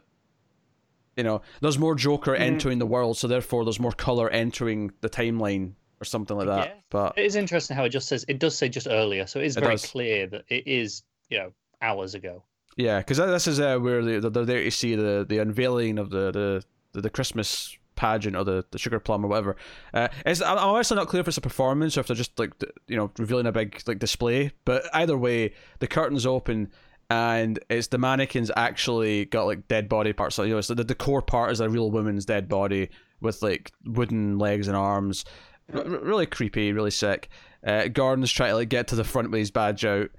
you 1.20 1.24
know, 1.24 1.42
there's 1.62 1.78
more 1.78 1.96
Joker 1.96 2.34
Mhm. 2.34 2.40
entering 2.50 2.80
the 2.80 2.86
world, 2.96 3.18
so 3.18 3.28
therefore 3.28 3.64
there's 3.66 3.80
more 3.80 3.92
color 4.08 4.28
entering 4.30 4.92
the 5.02 5.10
timeline 5.10 5.74
or 6.02 6.06
something 6.06 6.38
like 6.38 6.48
that. 6.48 6.68
guess. 6.68 6.78
But 6.90 7.14
It 7.18 7.26
is 7.26 7.36
interesting 7.36 7.76
how 7.78 7.84
it 7.84 7.90
just 7.90 8.08
says 8.08 8.26
it 8.28 8.40
does 8.40 8.56
say 8.58 8.70
just 8.70 8.88
earlier, 8.90 9.28
so 9.28 9.40
it 9.40 9.46
is 9.46 9.58
It 9.58 9.62
very 9.62 9.74
does. 9.74 9.86
clear 9.86 10.28
that 10.28 10.44
it 10.48 10.64
is 10.66 11.04
you 11.30 11.38
know 11.40 11.52
hours 11.82 12.16
ago. 12.16 12.44
yeah, 12.78 13.00
because 13.00 13.18
this 13.18 13.48
is 13.48 13.60
uh, 13.60 13.78
where 13.78 14.02
they, 14.04 14.20
they're 14.20 14.46
there 14.46 14.64
to 14.64 14.72
see 14.72 14.96
the, 14.96 15.26
the 15.28 15.38
unveiling 15.40 16.00
of 16.00 16.10
the, 16.10 16.32
the, 16.32 16.64
the, 16.94 17.02
the 17.02 17.10
Christmas 17.10 17.76
pageant 17.96 18.36
or 18.38 18.46
the, 18.46 18.64
the 18.72 18.78
sugar 18.78 18.98
plum 19.00 19.26
or 19.26 19.28
whatever. 19.28 19.58
Uh, 19.94 20.08
it's, 20.26 20.42
I'm 20.42 20.58
I'm 20.58 20.70
honestly 20.70 20.96
not 20.96 21.10
clear 21.10 21.20
if 21.20 21.28
it's 21.28 21.36
a 21.38 21.42
performance 21.42 21.98
or 21.98 22.00
if 22.00 22.08
they're 22.08 22.16
just 22.16 22.40
like 22.40 22.54
you 22.88 22.96
know 22.96 23.12
revealing 23.18 23.46
a 23.46 23.52
big 23.52 23.82
like 23.88 24.00
display. 24.00 24.52
But 24.64 24.84
either 24.94 25.18
way, 25.18 25.54
the 25.80 25.88
curtains 25.88 26.26
open 26.26 26.72
and 27.10 27.60
it's 27.70 27.88
the 27.88 27.98
mannequins 27.98 28.52
actually 28.56 29.26
got 29.26 29.46
like 29.46 29.68
dead 29.68 29.90
body 29.90 30.14
parts. 30.14 30.36
So 30.36 30.44
you 30.44 30.54
know, 30.54 30.58
it's 30.60 30.68
the, 30.68 30.76
the 30.76 30.96
core 30.96 31.22
part 31.22 31.52
is 31.52 31.60
a 31.60 31.70
real 31.70 31.90
woman's 31.92 32.26
dead 32.26 32.48
body 32.48 32.90
with 33.22 33.42
like 33.42 33.72
wooden 33.86 34.38
legs 34.38 34.68
and 34.68 34.78
arms. 34.78 35.26
R- 35.74 35.84
really 35.84 36.26
creepy, 36.26 36.72
really 36.74 36.92
sick. 36.92 37.30
Uh, 37.66 37.88
Gordon's 37.88 38.32
trying 38.32 38.52
to 38.52 38.56
like 38.56 38.70
get 38.70 38.88
to 38.90 38.96
the 38.96 39.04
front 39.04 39.32
with 39.32 39.40
his 39.40 39.52
badge 39.52 39.84
out. 39.86 40.10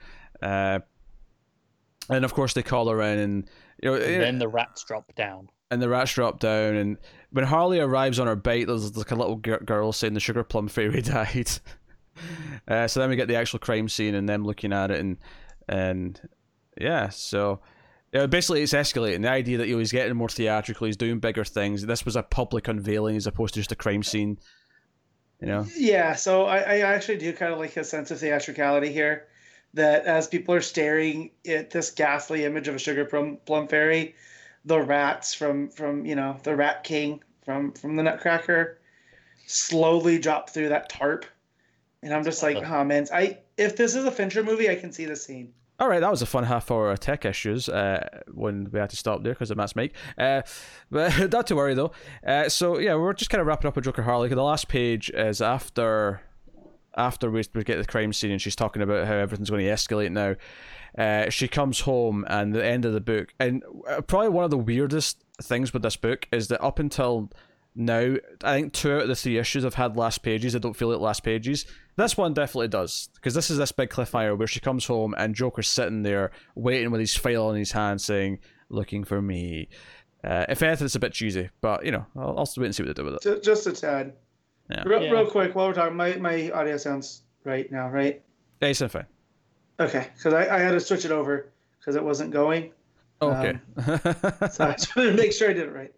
Uh, 0.42 0.80
and 2.08 2.24
of 2.24 2.34
course 2.34 2.54
they 2.54 2.62
call 2.62 2.88
her 2.88 3.00
in 3.02 3.18
and 3.18 3.50
you 3.82 3.90
know 3.90 3.96
And 3.96 4.22
then 4.22 4.38
the 4.38 4.48
rats 4.48 4.84
drop 4.84 5.14
down. 5.14 5.48
and 5.70 5.80
the 5.80 5.88
rats 5.88 6.12
drop 6.14 6.40
down 6.40 6.74
and 6.74 6.96
when 7.30 7.44
harley 7.44 7.78
arrives 7.78 8.18
on 8.18 8.26
her 8.26 8.34
bike 8.36 8.66
there's 8.66 8.96
like 8.96 9.10
a 9.12 9.14
little 9.14 9.36
gir- 9.36 9.60
girl 9.64 9.92
saying 9.92 10.14
the 10.14 10.20
sugar 10.20 10.42
plum 10.42 10.66
fairy 10.66 11.02
died 11.02 11.50
uh, 12.66 12.88
so 12.88 12.98
then 13.00 13.10
we 13.10 13.16
get 13.16 13.28
the 13.28 13.36
actual 13.36 13.58
crime 13.60 13.88
scene 13.88 14.14
and 14.14 14.28
them 14.28 14.44
looking 14.44 14.72
at 14.72 14.90
it 14.90 14.98
and 14.98 15.18
and 15.68 16.20
yeah 16.80 17.08
so 17.08 17.60
yeah, 18.12 18.26
basically 18.26 18.62
it's 18.62 18.72
escalating 18.72 19.22
the 19.22 19.30
idea 19.30 19.58
that 19.58 19.68
you 19.68 19.74
know, 19.74 19.78
he's 19.78 19.92
getting 19.92 20.16
more 20.16 20.28
theatrical 20.28 20.86
he's 20.86 20.96
doing 20.96 21.20
bigger 21.20 21.44
things 21.44 21.86
this 21.86 22.04
was 22.04 22.16
a 22.16 22.22
public 22.22 22.66
unveiling 22.66 23.16
as 23.16 23.26
opposed 23.26 23.54
to 23.54 23.60
just 23.60 23.70
a 23.70 23.76
crime 23.76 24.02
scene 24.02 24.38
you 25.40 25.46
know 25.46 25.66
Yeah, 25.76 26.14
so 26.14 26.44
I, 26.44 26.58
I 26.58 26.78
actually 26.80 27.18
do 27.18 27.32
kind 27.32 27.52
of 27.52 27.58
like 27.58 27.76
a 27.76 27.84
sense 27.84 28.10
of 28.10 28.18
theatricality 28.18 28.92
here. 28.92 29.26
That 29.74 30.04
as 30.04 30.26
people 30.26 30.54
are 30.54 30.60
staring 30.60 31.30
at 31.48 31.70
this 31.70 31.90
ghastly 31.92 32.44
image 32.44 32.66
of 32.66 32.74
a 32.74 32.78
sugar 32.78 33.04
plum, 33.04 33.38
plum 33.46 33.68
fairy, 33.68 34.16
the 34.64 34.80
rats 34.80 35.32
from 35.32 35.68
from 35.70 36.04
you 36.04 36.16
know 36.16 36.36
the 36.42 36.56
Rat 36.56 36.82
King 36.82 37.22
from 37.44 37.72
from 37.72 37.96
the 37.96 38.02
Nutcracker 38.02 38.78
slowly 39.46 40.18
drop 40.18 40.50
through 40.50 40.70
that 40.70 40.88
tarp, 40.88 41.24
and 42.02 42.12
I'm 42.12 42.24
just 42.24 42.42
like, 42.42 42.56
oh 42.56 42.84
man, 42.84 43.06
I 43.12 43.38
if 43.56 43.76
this 43.76 43.94
is 43.94 44.04
a 44.04 44.10
Fincher 44.10 44.42
movie, 44.42 44.68
I 44.68 44.74
can 44.74 44.92
see 44.92 45.04
the 45.04 45.16
scene. 45.16 45.52
All 45.80 45.88
right, 45.88 46.00
that 46.00 46.10
was 46.10 46.20
a 46.20 46.26
fun 46.26 46.44
half 46.44 46.70
hour 46.70 46.90
of 46.90 47.00
tech 47.00 47.24
issues 47.24 47.66
uh, 47.66 48.06
when 48.30 48.70
we 48.70 48.78
had 48.78 48.90
to 48.90 48.96
stop 48.96 49.22
there 49.22 49.32
because 49.32 49.50
of 49.50 49.56
Matt's 49.56 49.74
mic. 49.74 49.94
Uh, 50.18 50.42
but 50.90 51.32
not 51.32 51.46
to 51.46 51.56
worry 51.56 51.72
though. 51.72 51.92
Uh, 52.24 52.50
so 52.50 52.78
yeah, 52.78 52.94
we're 52.94 53.14
just 53.14 53.30
kind 53.30 53.40
of 53.40 53.46
wrapping 53.46 53.66
up 53.66 53.76
with 53.76 53.86
Joker 53.86 54.02
Harley. 54.02 54.28
The 54.28 54.42
last 54.42 54.68
page 54.68 55.10
is 55.10 55.40
after 55.40 56.20
after 56.96 57.30
we, 57.30 57.42
we 57.54 57.64
get 57.64 57.78
the 57.78 57.86
crime 57.86 58.12
scene 58.12 58.30
and 58.30 58.42
she's 58.42 58.56
talking 58.56 58.82
about 58.82 59.06
how 59.06 59.14
everything's 59.14 59.48
going 59.48 59.64
to 59.64 59.72
escalate 59.72 60.10
now. 60.10 60.36
Uh, 60.98 61.30
she 61.30 61.48
comes 61.48 61.80
home 61.80 62.26
and 62.28 62.52
the 62.52 62.64
end 62.64 62.84
of 62.84 62.92
the 62.92 63.00
book, 63.00 63.32
and 63.38 63.62
uh, 63.88 64.02
probably 64.02 64.28
one 64.28 64.44
of 64.44 64.50
the 64.50 64.58
weirdest 64.58 65.24
things 65.40 65.72
with 65.72 65.82
this 65.82 65.96
book 65.96 66.26
is 66.30 66.48
that 66.48 66.62
up 66.62 66.78
until 66.78 67.30
now, 67.74 68.16
I 68.42 68.54
think 68.60 68.72
two 68.72 68.92
out 68.92 69.02
of 69.02 69.08
the 69.08 69.16
three 69.16 69.38
issues 69.38 69.62
have 69.62 69.74
had 69.74 69.96
last 69.96 70.18
pages. 70.22 70.52
They 70.52 70.58
don't 70.58 70.74
feel 70.74 70.88
like 70.88 71.00
last 71.00 71.22
pages. 71.22 71.64
This 72.00 72.16
one 72.16 72.32
definitely 72.32 72.68
does 72.68 73.08
because 73.14 73.34
this 73.34 73.50
is 73.50 73.58
this 73.58 73.72
big 73.72 73.90
cliffhanger 73.90 74.38
where 74.38 74.48
she 74.48 74.58
comes 74.60 74.86
home 74.86 75.14
and 75.18 75.34
Joker's 75.34 75.68
sitting 75.68 76.02
there 76.02 76.30
waiting 76.54 76.90
with 76.90 77.00
his 77.00 77.14
file 77.14 77.50
in 77.50 77.56
his 77.58 77.72
hand, 77.72 78.00
saying, 78.00 78.38
"Looking 78.70 79.04
for 79.04 79.20
me." 79.20 79.68
Uh, 80.24 80.46
if 80.48 80.62
anything, 80.62 80.86
it's 80.86 80.94
a 80.94 80.98
bit 81.00 81.12
cheesy, 81.12 81.50
but 81.60 81.84
you 81.84 81.92
know, 81.92 82.06
I'll, 82.16 82.38
I'll 82.38 82.48
wait 82.56 82.66
and 82.66 82.74
see 82.74 82.82
what 82.82 82.94
they 82.96 83.02
do 83.02 83.10
with 83.10 83.26
it. 83.26 83.42
Just 83.42 83.66
a 83.66 83.72
tad. 83.72 84.14
Yeah. 84.70 84.82
Real, 84.84 85.02
Yeah. 85.02 85.10
real 85.10 85.26
quick, 85.26 85.54
while 85.54 85.66
we're 85.68 85.74
talking, 85.74 85.96
my, 85.96 86.16
my 86.16 86.50
audio 86.52 86.76
sounds 86.76 87.22
right 87.44 87.70
now, 87.72 87.88
right? 87.88 88.22
Yeah, 88.60 88.68
it's 88.68 88.80
fine. 88.80 89.06
Okay, 89.78 90.08
because 90.14 90.34
I, 90.34 90.54
I 90.54 90.58
had 90.58 90.72
to 90.72 90.80
switch 90.80 91.04
it 91.04 91.10
over 91.10 91.50
because 91.78 91.96
it 91.96 92.04
wasn't 92.04 92.30
going. 92.30 92.72
Okay. 93.22 93.58
So 94.50 94.64
I 94.64 94.72
just 94.72 94.96
wanted 94.96 95.10
to 95.10 95.16
make 95.16 95.32
sure 95.32 95.50
I 95.50 95.52
did 95.52 95.68
it 95.68 95.72
right. 95.74 95.92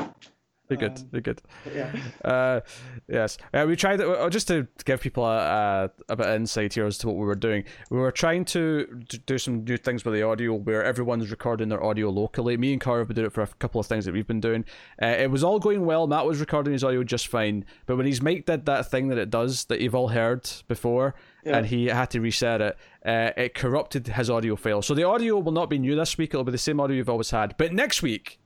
Be 0.77 0.87
good. 0.89 0.99
Um, 0.99 1.09
Be 1.13 1.21
good. 1.21 1.43
yeah. 1.75 1.93
Uh, 2.25 2.61
yes. 3.09 3.37
Uh, 3.53 3.65
we 3.67 3.75
tried 3.77 4.01
uh, 4.01 4.29
just 4.31 4.47
to 4.49 4.67
give 4.85 5.01
people 5.01 5.25
a, 5.25 5.37
a, 5.39 5.91
a 6.11 6.17
bit 6.17 6.27
of 6.27 6.35
insight 6.37 6.75
here 6.75 6.87
as 6.87 6.99
to 6.99 7.09
what 7.09 7.17
we 7.17 7.25
were 7.27 7.35
doing. 7.35 7.65
We 7.91 7.99
were 7.99 8.13
trying 8.13 8.45
to 8.47 8.87
do 9.27 9.39
some 9.39 9.65
new 9.65 9.77
things 9.77 10.05
with 10.05 10.15
the 10.15 10.23
audio 10.23 10.55
where 10.55 10.85
everyone's 10.85 11.31
recording 11.31 11.69
their 11.69 11.83
audio 11.83 12.11
locally. 12.11 12.57
Me 12.57 12.73
and 12.73 12.81
Cara 12.81 12.99
have 13.01 13.09
been 13.09 13.17
doing 13.17 13.27
it 13.27 13.33
for 13.33 13.43
a 13.43 13.47
couple 13.47 13.81
of 13.81 13.87
things 13.87 14.05
that 14.05 14.13
we've 14.15 14.27
been 14.27 14.41
doing. 14.41 14.65
Uh, 15.03 15.07
it 15.07 15.31
was 15.31 15.43
all 15.43 15.59
going 15.59 15.85
well. 15.85 16.07
Matt 16.07 16.27
was 16.27 16.39
recording 16.41 16.73
his 16.73 16.85
audio 16.85 17.03
just 17.03 17.27
fine. 17.29 17.65
But 17.87 17.97
when 17.97 18.07
his 18.07 18.23
mic 18.23 18.47
did 18.47 18.67
that 18.67 18.91
thing 18.91 19.09
that 19.09 19.19
it 19.19 19.31
does 19.31 19.65
that 19.67 19.81
you've 19.81 19.95
all 19.95 20.09
heard 20.09 20.49
before, 20.69 21.15
Yeah. 21.45 21.57
and 21.59 21.67
he 21.67 21.87
had 21.87 22.11
to 22.11 22.21
reset 22.21 22.61
it, 22.61 22.77
uh, 23.05 23.31
it 23.37 23.55
corrupted 23.55 24.07
his 24.07 24.31
audio 24.31 24.55
file. 24.57 24.81
So 24.83 24.95
the 24.95 25.05
audio 25.05 25.39
will 25.39 25.53
not 25.53 25.69
be 25.69 25.79
new 25.79 25.97
this 25.97 26.17
week. 26.17 26.31
It'll 26.31 26.45
be 26.45 26.53
the 26.53 26.59
same 26.59 26.79
audio 26.81 26.97
you've 26.97 27.09
always 27.11 27.31
had. 27.31 27.57
But 27.59 27.73
next 27.73 28.03
week, 28.03 28.39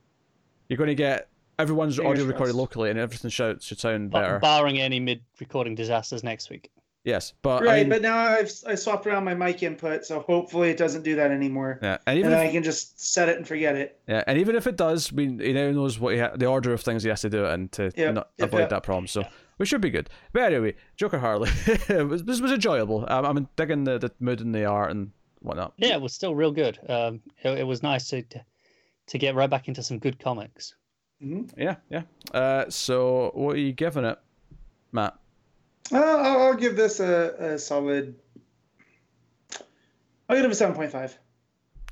you're 0.68 0.78
going 0.78 0.88
to 0.88 0.94
get 0.94 1.28
everyone's 1.58 1.96
Fingers 1.96 2.10
audio 2.20 2.24
recorded 2.26 2.54
locally 2.54 2.90
and 2.90 2.98
everything 2.98 3.30
should, 3.30 3.62
should 3.62 3.78
sound 3.80 4.10
Ba- 4.10 4.20
better. 4.20 4.38
barring 4.38 4.78
any 4.80 5.00
mid-recording 5.00 5.74
disasters 5.74 6.22
next 6.24 6.50
week. 6.50 6.70
yes, 7.04 7.32
but 7.42 7.62
Right, 7.62 7.76
I 7.76 7.80
mean, 7.80 7.88
but 7.90 8.02
now 8.02 8.16
I've 8.18 8.50
I 8.66 8.74
swapped 8.74 9.06
around 9.06 9.24
my 9.24 9.34
mic 9.34 9.62
input, 9.62 10.04
so 10.04 10.20
hopefully 10.20 10.70
it 10.70 10.76
doesn't 10.76 11.02
do 11.02 11.14
that 11.16 11.30
anymore. 11.30 11.78
yeah, 11.82 11.98
and 12.06 12.18
even 12.18 12.32
and 12.32 12.42
if, 12.42 12.48
I 12.48 12.52
can 12.52 12.62
just 12.62 13.00
set 13.00 13.28
it 13.28 13.36
and 13.36 13.46
forget 13.46 13.76
it. 13.76 13.98
yeah, 14.08 14.22
and 14.26 14.38
even 14.38 14.56
if 14.56 14.66
it 14.66 14.76
does, 14.76 15.12
we 15.12 15.24
he 15.26 15.52
now 15.52 15.70
knows 15.70 15.98
what 15.98 16.14
he 16.14 16.20
ha- 16.20 16.32
the 16.36 16.46
order 16.46 16.72
of 16.72 16.80
things 16.80 17.02
he 17.02 17.08
has 17.08 17.20
to 17.22 17.30
do 17.30 17.44
it 17.44 17.52
and 17.52 17.70
to 17.72 17.90
Yep, 17.96 18.14
not 18.14 18.30
yep, 18.38 18.48
avoid 18.48 18.60
yep. 18.60 18.70
that 18.70 18.82
problem. 18.82 19.06
So 19.06 19.22
we 19.58 19.64
should 19.66 19.80
be 19.80 19.90
good. 19.90 20.10
But 20.32 20.42
anyway, 20.52 20.74
Joker 20.96 21.18
Harley, 21.18 21.50
it 21.88 22.06
was, 22.08 22.24
this 22.24 22.40
was 22.40 22.52
enjoyable. 22.52 23.06
I'm, 23.08 23.24
I'm 23.24 23.48
digging 23.56 23.84
the, 23.84 23.98
the 23.98 24.10
mood 24.20 24.40
and 24.40 24.54
the 24.54 24.64
art 24.66 24.90
and 24.90 25.12
whatnot. 25.40 25.72
Yeah, 25.78 25.94
it 25.94 26.00
was 26.02 26.12
still 26.12 26.34
real 26.34 26.50
good. 26.52 26.78
Um, 26.90 27.20
it, 27.42 27.60
it 27.60 27.64
was 27.66 27.82
nice 27.82 28.08
to, 28.10 28.22
to 28.22 28.44
to 29.08 29.18
get 29.18 29.36
right 29.36 29.48
back 29.48 29.68
into 29.68 29.82
some 29.84 29.98
good 30.00 30.18
comics. 30.18 30.74
Hmm 31.20 31.42
Yeah, 31.56 31.76
yeah. 31.90 32.02
Uh, 32.32 32.68
so 32.68 33.30
what 33.34 33.56
are 33.56 33.60
you 33.60 33.72
giving 33.72 34.04
it, 34.04 34.18
Matt? 34.92 35.16
Uh, 35.92 35.96
I'll, 35.98 36.42
I'll 36.42 36.54
give 36.54 36.76
this 36.76 37.00
a, 37.00 37.34
a 37.38 37.58
solid. 37.58 38.16
I'll 40.28 40.36
give 40.36 40.44
it 40.44 40.50
a 40.50 40.54
seven 40.54 40.74
point 40.74 40.90
five. 40.90 41.16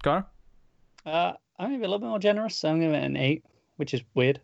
Connor? 0.03 0.27
Uh, 1.07 1.33
I'm 1.59 1.69
gonna 1.69 1.79
be 1.79 1.85
a 1.85 1.89
little 1.89 2.01
bit 2.01 2.09
more 2.09 2.19
generous. 2.19 2.57
So 2.57 2.69
I'm 2.69 2.77
gonna 2.81 2.93
give 2.93 3.03
it 3.03 3.07
an 3.07 3.17
eight, 3.17 3.45
which 3.77 3.95
is 3.95 4.03
weird. 4.15 4.41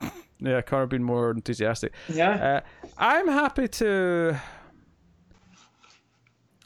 Yeah, 0.40 0.60
Connor 0.62 0.86
being 0.86 1.02
more 1.02 1.30
enthusiastic. 1.30 1.92
Yeah. 2.12 2.62
Uh, 2.66 2.88
I'm 2.98 3.28
happy 3.28 3.68
to. 3.68 4.38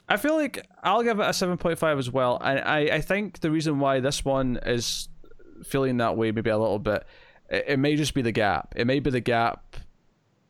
I 0.09 0.17
feel 0.17 0.35
like 0.35 0.65
I'll 0.83 1.03
give 1.03 1.19
it 1.19 1.23
a 1.29 1.33
seven 1.33 1.57
point 1.57 1.77
five 1.77 1.99
as 1.99 2.09
well, 2.09 2.39
and 2.43 2.59
I, 2.59 2.95
I 2.95 3.01
think 3.01 3.39
the 3.41 3.51
reason 3.51 3.79
why 3.79 3.99
this 3.99 4.25
one 4.25 4.59
is 4.65 5.07
feeling 5.63 5.97
that 5.97 6.17
way 6.17 6.31
maybe 6.31 6.49
a 6.49 6.57
little 6.57 6.79
bit, 6.79 7.05
it, 7.49 7.65
it 7.67 7.79
may 7.79 7.95
just 7.95 8.13
be 8.13 8.21
the 8.21 8.31
gap. 8.31 8.73
It 8.75 8.85
may 8.87 8.99
be 8.99 9.09
the 9.09 9.19
gap, 9.19 9.75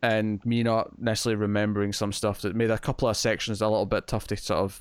and 0.02 0.44
me 0.46 0.64
not 0.64 1.00
necessarily 1.00 1.40
remembering 1.40 1.94
some 1.94 2.12
stuff 2.14 2.42
that 2.42 2.56
made 2.56 2.72
a 2.72 2.78
couple 2.78 3.08
of 3.08 3.18
sections 3.18 3.62
a 3.62 3.68
little 3.68 3.86
bit 3.86 4.08
tough 4.08 4.28
to 4.28 4.38
sort 4.38 4.60
of 4.60 4.80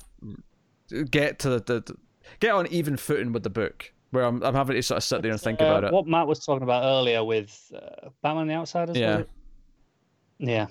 get 1.11 1.39
to 1.39 1.49
the, 1.49 1.59
the, 1.59 1.95
get 2.39 2.51
on 2.51 2.67
even 2.67 2.97
footing 2.97 3.31
with 3.31 3.43
the 3.43 3.49
book. 3.49 3.93
Where 4.11 4.23
I'm, 4.23 4.41
I'm 4.43 4.55
having 4.55 4.75
to 4.75 4.81
sort 4.81 4.97
of 4.97 5.03
sit 5.03 5.21
there 5.21 5.31
and 5.31 5.39
think 5.39 5.61
Uh, 5.61 5.65
about 5.65 5.83
it. 5.83 5.93
What 5.93 6.07
Matt 6.07 6.25
was 6.25 6.43
talking 6.43 6.63
about 6.63 6.83
earlier 6.83 7.23
with 7.23 7.71
uh, 7.75 8.09
Batman: 8.23 8.47
The 8.47 8.55
Outsiders. 8.55 8.97
Yeah. 8.97 9.23
Yeah. 10.39 10.67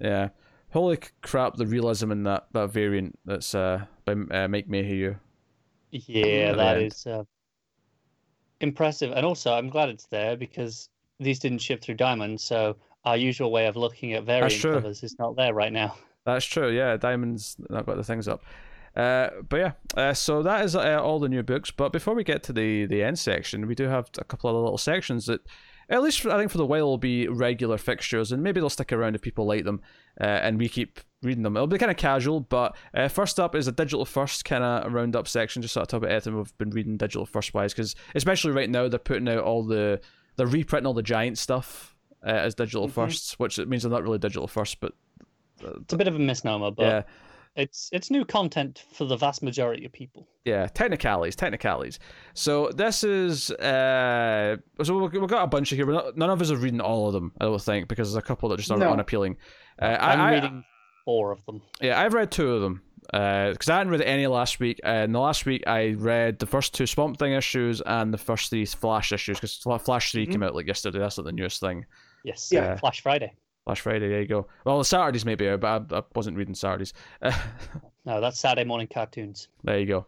Yeah. 0.00 0.30
Holy 0.72 0.98
crap! 1.22 1.56
The 1.56 1.66
realism 1.66 2.10
in 2.10 2.24
that 2.24 2.46
that 2.52 2.70
variant 2.70 3.18
that's 3.24 3.54
uh 3.54 3.84
by 4.04 4.12
uh, 4.12 4.48
Mike 4.48 4.68
Mayhew. 4.68 5.16
Yeah, 5.90 6.50
At 6.50 6.56
that 6.56 7.04
the 7.04 7.12
uh, 7.12 7.24
impressive. 8.60 9.12
And 9.12 9.24
also, 9.26 9.52
I'm 9.52 9.68
glad 9.68 9.88
it's 9.88 10.06
there 10.06 10.36
because 10.36 10.88
these 11.18 11.38
didn't 11.38 11.60
ship 11.60 11.82
through 11.82 11.96
Diamond, 11.96 12.40
so 12.40 12.76
our 13.04 13.16
usual 13.16 13.50
way 13.50 13.66
of 13.66 13.76
looking 13.76 14.12
at 14.14 14.24
variant 14.24 14.62
covers 14.62 15.02
is 15.02 15.16
not 15.18 15.36
there 15.36 15.54
right 15.54 15.72
now. 15.72 15.96
That's 16.24 16.44
true. 16.44 16.70
Yeah, 16.70 16.96
Diamond's 16.96 17.56
not 17.70 17.86
got 17.86 17.96
the 17.96 18.04
things 18.04 18.28
up. 18.28 18.42
Uh, 18.94 19.30
but 19.48 19.56
yeah, 19.56 19.72
uh, 19.96 20.12
so 20.12 20.42
that 20.42 20.64
is 20.64 20.74
uh, 20.74 21.00
all 21.00 21.20
the 21.20 21.28
new 21.28 21.42
books. 21.42 21.70
But 21.70 21.92
before 21.92 22.14
we 22.14 22.24
get 22.24 22.42
to 22.44 22.52
the 22.52 22.86
the 22.86 23.02
end 23.02 23.18
section, 23.18 23.66
we 23.66 23.74
do 23.74 23.84
have 23.84 24.10
a 24.18 24.24
couple 24.24 24.50
of 24.50 24.56
little 24.56 24.78
sections 24.78 25.26
that, 25.26 25.40
at 25.88 26.02
least 26.02 26.20
for, 26.20 26.30
I 26.30 26.38
think 26.38 26.50
for 26.50 26.58
the 26.58 26.66
while, 26.66 26.86
will 26.86 26.98
be 26.98 27.28
regular 27.28 27.78
fixtures, 27.78 28.32
and 28.32 28.42
maybe 28.42 28.60
they'll 28.60 28.68
stick 28.68 28.92
around 28.92 29.14
if 29.14 29.22
people 29.22 29.46
like 29.46 29.64
them, 29.64 29.80
uh, 30.20 30.24
and 30.24 30.58
we 30.58 30.68
keep 30.68 31.00
reading 31.22 31.42
them. 31.42 31.54
It'll 31.56 31.66
be 31.66 31.76
kind 31.76 31.90
of 31.90 31.98
casual, 31.98 32.40
but 32.40 32.74
uh, 32.94 33.08
first 33.08 33.38
up 33.38 33.54
is 33.54 33.66
a 33.68 33.72
digital 33.72 34.06
first 34.06 34.44
kind 34.46 34.64
of 34.64 34.90
roundup 34.92 35.28
section, 35.28 35.60
just 35.60 35.74
sort 35.74 35.82
of 35.82 35.88
talk 35.88 35.98
about 35.98 36.12
anything 36.12 36.36
we've 36.36 36.56
been 36.56 36.70
reading 36.70 36.96
digital 36.96 37.26
first 37.26 37.52
wise, 37.52 37.74
because 37.74 37.94
especially 38.14 38.52
right 38.52 38.70
now 38.70 38.88
they're 38.88 38.98
putting 38.98 39.28
out 39.28 39.44
all 39.44 39.62
the 39.62 40.00
they're 40.36 40.46
reprinting 40.46 40.86
all 40.86 40.94
the 40.94 41.02
giant 41.02 41.36
stuff 41.36 41.94
uh, 42.26 42.30
as 42.30 42.54
digital 42.54 42.88
Mhm. 42.88 42.92
firsts, 42.92 43.38
which 43.38 43.58
it 43.58 43.68
means 43.68 43.82
they're 43.82 43.90
not 43.92 44.02
really 44.02 44.18
digital 44.18 44.46
first, 44.48 44.80
but 44.80 44.92
It's 45.62 45.92
a 45.92 45.96
bit 45.98 46.08
of 46.08 46.14
a 46.14 46.18
misnomer, 46.18 46.70
but 46.70 46.82
yeah. 46.86 47.02
it's 47.56 47.90
it's 47.92 48.10
new 48.10 48.24
content 48.24 48.84
for 48.94 49.04
the 49.04 49.16
vast 49.16 49.42
majority 49.42 49.84
of 49.84 49.92
people. 49.92 50.26
yeah, 50.46 50.66
technicalities, 50.68 51.36
technicalities. 51.36 51.98
So 52.32 52.70
this 52.70 53.04
is 53.04 53.50
uh, 53.50 54.56
so 54.82 54.96
we- 54.98 55.18
we've 55.18 55.28
got 55.28 55.42
a 55.44 55.46
bunch 55.48 55.70
of 55.72 55.76
here. 55.76 55.86
Not, 55.86 56.16
none 56.16 56.30
of 56.30 56.40
us 56.40 56.50
are 56.50 56.56
reading 56.56 56.80
all 56.80 57.08
of 57.08 57.12
them, 57.12 57.32
I 57.40 57.44
don't 57.44 57.60
think, 57.60 57.88
because 57.88 58.08
there's 58.12 58.22
a 58.22 58.26
couple 58.26 58.48
that 58.48 58.56
just 58.58 58.70
aren't 58.70 58.82
No. 58.82 58.90
unappealing. 58.92 59.36
Uh, 59.80 59.96
I'm 60.00 60.20
I, 60.20 60.30
I, 60.30 60.34
reading 60.34 60.64
four 61.04 61.32
of 61.32 61.44
them. 61.46 61.62
yeah, 61.80 62.00
I've 62.00 62.14
read 62.14 62.30
two 62.30 62.52
of 62.54 62.62
them 62.62 62.82
because 63.12 63.68
I 63.68 63.78
hadn't 63.78 63.90
read 63.90 64.02
any 64.02 64.26
last 64.26 64.60
week. 64.60 64.80
Uh, 64.84 64.88
and 64.88 65.14
the 65.14 65.18
last 65.18 65.46
week 65.46 65.64
I 65.66 65.92
read 65.98 66.38
the 66.38 66.46
first 66.46 66.74
two 66.74 66.86
Swamp 66.86 67.18
Thing 67.18 67.32
issues 67.32 67.80
and 67.84 68.12
the 68.14 68.18
first 68.18 68.50
three 68.50 68.64
Flash 68.66 69.10
issues 69.12 69.38
because 69.40 69.56
Flash 69.82 70.12
3 70.12 70.26
Mhm. 70.26 70.30
came 70.32 70.42
out 70.42 70.54
like 70.54 70.66
yesterday. 70.66 70.98
That's 70.98 71.18
like 71.18 71.24
the 71.24 71.32
newest 71.32 71.60
thing. 71.60 71.86
Yes, 72.24 72.50
Yeah. 72.52 72.76
Flash 72.76 73.00
Friday. 73.00 73.32
Flash 73.64 73.80
Friday, 73.80 74.08
there 74.08 74.20
you 74.20 74.26
go. 74.28 74.46
Well, 74.64 74.78
the 74.78 74.84
Saturdays 74.84 75.24
maybe 75.24 75.54
but 75.56 75.92
I, 75.92 75.98
I 75.98 76.02
wasn't 76.14 76.36
reading 76.36 76.54
Saturdays. 76.54 76.92
No, 78.06 78.18
that's 78.20 78.40
Saturday 78.40 78.66
morning 78.66 78.88
cartoons. 78.92 79.48
There 79.62 79.78
you 79.78 79.84
go. 79.86 80.06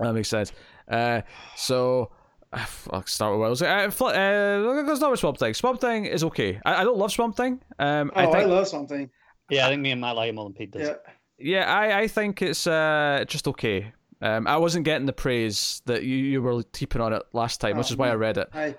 That 0.00 0.12
makes 0.14 0.28
sense. 0.28 0.52
Uh, 0.88 1.20
so 1.56 2.10
I'll 2.52 3.04
start 3.06 3.32
with 3.32 3.40
what 3.40 3.46
I 3.46 3.50
was. 3.50 3.62
Uh, 3.62 3.90
fl- 3.90 4.06
uh, 4.06 4.82
let's 4.84 4.98
start 4.98 5.10
with 5.10 5.20
Swamp 5.20 5.38
Thing. 5.38 5.54
Swamp 5.54 5.80
Thing 5.80 6.06
is 6.06 6.24
okay. 6.24 6.60
I, 6.64 6.76
I 6.76 6.84
don't 6.84 6.96
love 6.96 7.12
Swamp 7.12 7.36
Thing. 7.36 7.60
Um, 7.78 8.10
oh, 8.14 8.20
I 8.20 8.26
I, 8.26 8.32
think 8.32 8.48
love 8.48 8.68
something. 8.68 9.10
Yeah, 9.50 9.66
I 9.66 9.70
think 9.70 9.82
me 9.82 9.90
and 9.90 10.00
Matt 10.00 10.16
like 10.16 10.28
it 10.30 10.34
more 10.34 10.44
than 10.44 10.54
Pete 10.54 10.70
does. 10.70 10.88
Yeah. 10.88 10.94
yeah, 11.38 11.74
I, 11.74 12.00
I 12.00 12.08
think 12.08 12.42
it's 12.42 12.66
uh 12.66 13.24
just 13.26 13.48
okay. 13.48 13.92
Um, 14.20 14.46
I 14.46 14.56
wasn't 14.56 14.84
getting 14.84 15.06
the 15.06 15.12
praise 15.12 15.80
that 15.86 16.02
you, 16.02 16.16
you 16.16 16.42
were 16.42 16.64
heaping 16.76 17.00
on 17.00 17.12
it 17.12 17.22
last 17.32 17.60
time, 17.60 17.76
which 17.76 17.86
Oh, 17.90 17.94
is 17.94 17.96
why 17.96 18.10
I 18.10 18.14
read 18.14 18.38
it. 18.38 18.48
I 18.52 18.74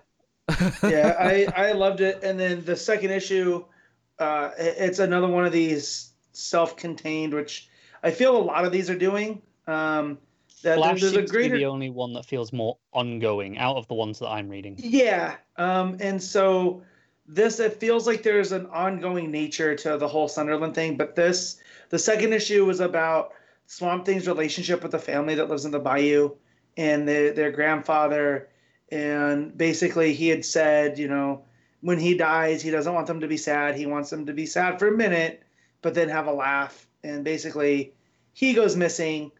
yeah, 0.83 1.15
I 1.19 1.47
I 1.55 1.71
loved 1.73 2.01
it. 2.01 2.23
And 2.23 2.39
then 2.39 2.65
the 2.65 2.75
second 2.75 3.11
issue, 3.11 3.63
uh, 4.17 4.49
it's 4.57 4.99
another 4.99 5.27
one 5.27 5.45
of 5.45 5.51
these 5.51 6.11
self-contained, 6.33 7.33
which 7.33 7.69
I 8.03 8.11
feel 8.11 8.35
a 8.35 8.41
lot 8.41 8.65
of 8.65 8.71
these 8.71 8.89
are 8.89 8.97
doing. 8.97 9.41
Um, 9.67 10.17
that 10.17 10.28
Flash 10.61 11.01
there's 11.01 11.13
a 11.13 11.15
seems 11.15 11.31
to 11.31 11.37
be 11.37 11.47
the 11.49 11.65
only 11.65 11.89
one 11.89 12.13
that 12.13 12.25
feels 12.25 12.51
more 12.51 12.77
ongoing 12.93 13.57
out 13.57 13.77
of 13.77 13.87
the 13.87 13.93
ones 13.93 14.19
that 14.19 14.27
I'm 14.27 14.49
reading. 14.49 14.75
Yeah. 14.77 15.35
Um, 15.57 15.97
and 15.99 16.21
so 16.21 16.81
this 17.27 17.59
it 17.59 17.79
feels 17.79 18.07
like 18.07 18.23
there's 18.23 18.51
an 18.51 18.65
ongoing 18.67 19.31
nature 19.31 19.75
to 19.75 19.97
the 19.97 20.07
whole 20.07 20.27
Sunderland 20.27 20.75
thing, 20.75 20.97
but 20.97 21.15
this 21.15 21.61
the 21.89 21.99
second 21.99 22.33
issue 22.33 22.65
was 22.65 22.79
about 22.79 23.33
Swamp 23.67 24.05
Thing's 24.05 24.27
relationship 24.27 24.83
with 24.83 24.91
the 24.91 24.99
family 24.99 25.35
that 25.35 25.49
lives 25.49 25.65
in 25.65 25.71
the 25.71 25.79
bayou 25.79 26.31
and 26.77 27.07
their 27.07 27.31
their 27.31 27.51
grandfather 27.51 28.49
and 28.91 29.55
basically 29.57 30.13
he 30.13 30.29
had 30.29 30.43
said, 30.43 30.97
you 30.97 31.07
know, 31.07 31.43
when 31.81 31.99
he 31.99 32.15
dies, 32.15 32.61
he 32.61 32.71
doesn't 32.71 32.93
want 32.93 33.07
them 33.07 33.21
to 33.21 33.27
be 33.27 33.37
sad. 33.37 33.75
He 33.75 33.85
wants 33.85 34.09
them 34.09 34.25
to 34.25 34.33
be 34.33 34.45
sad 34.45 34.79
for 34.79 34.87
a 34.87 34.97
minute, 34.97 35.43
but 35.81 35.93
then 35.93 36.09
have 36.09 36.27
a 36.27 36.33
laugh. 36.33 36.87
And 37.03 37.23
basically 37.23 37.93
he 38.33 38.53
goes 38.53 38.75
missing. 38.75 39.31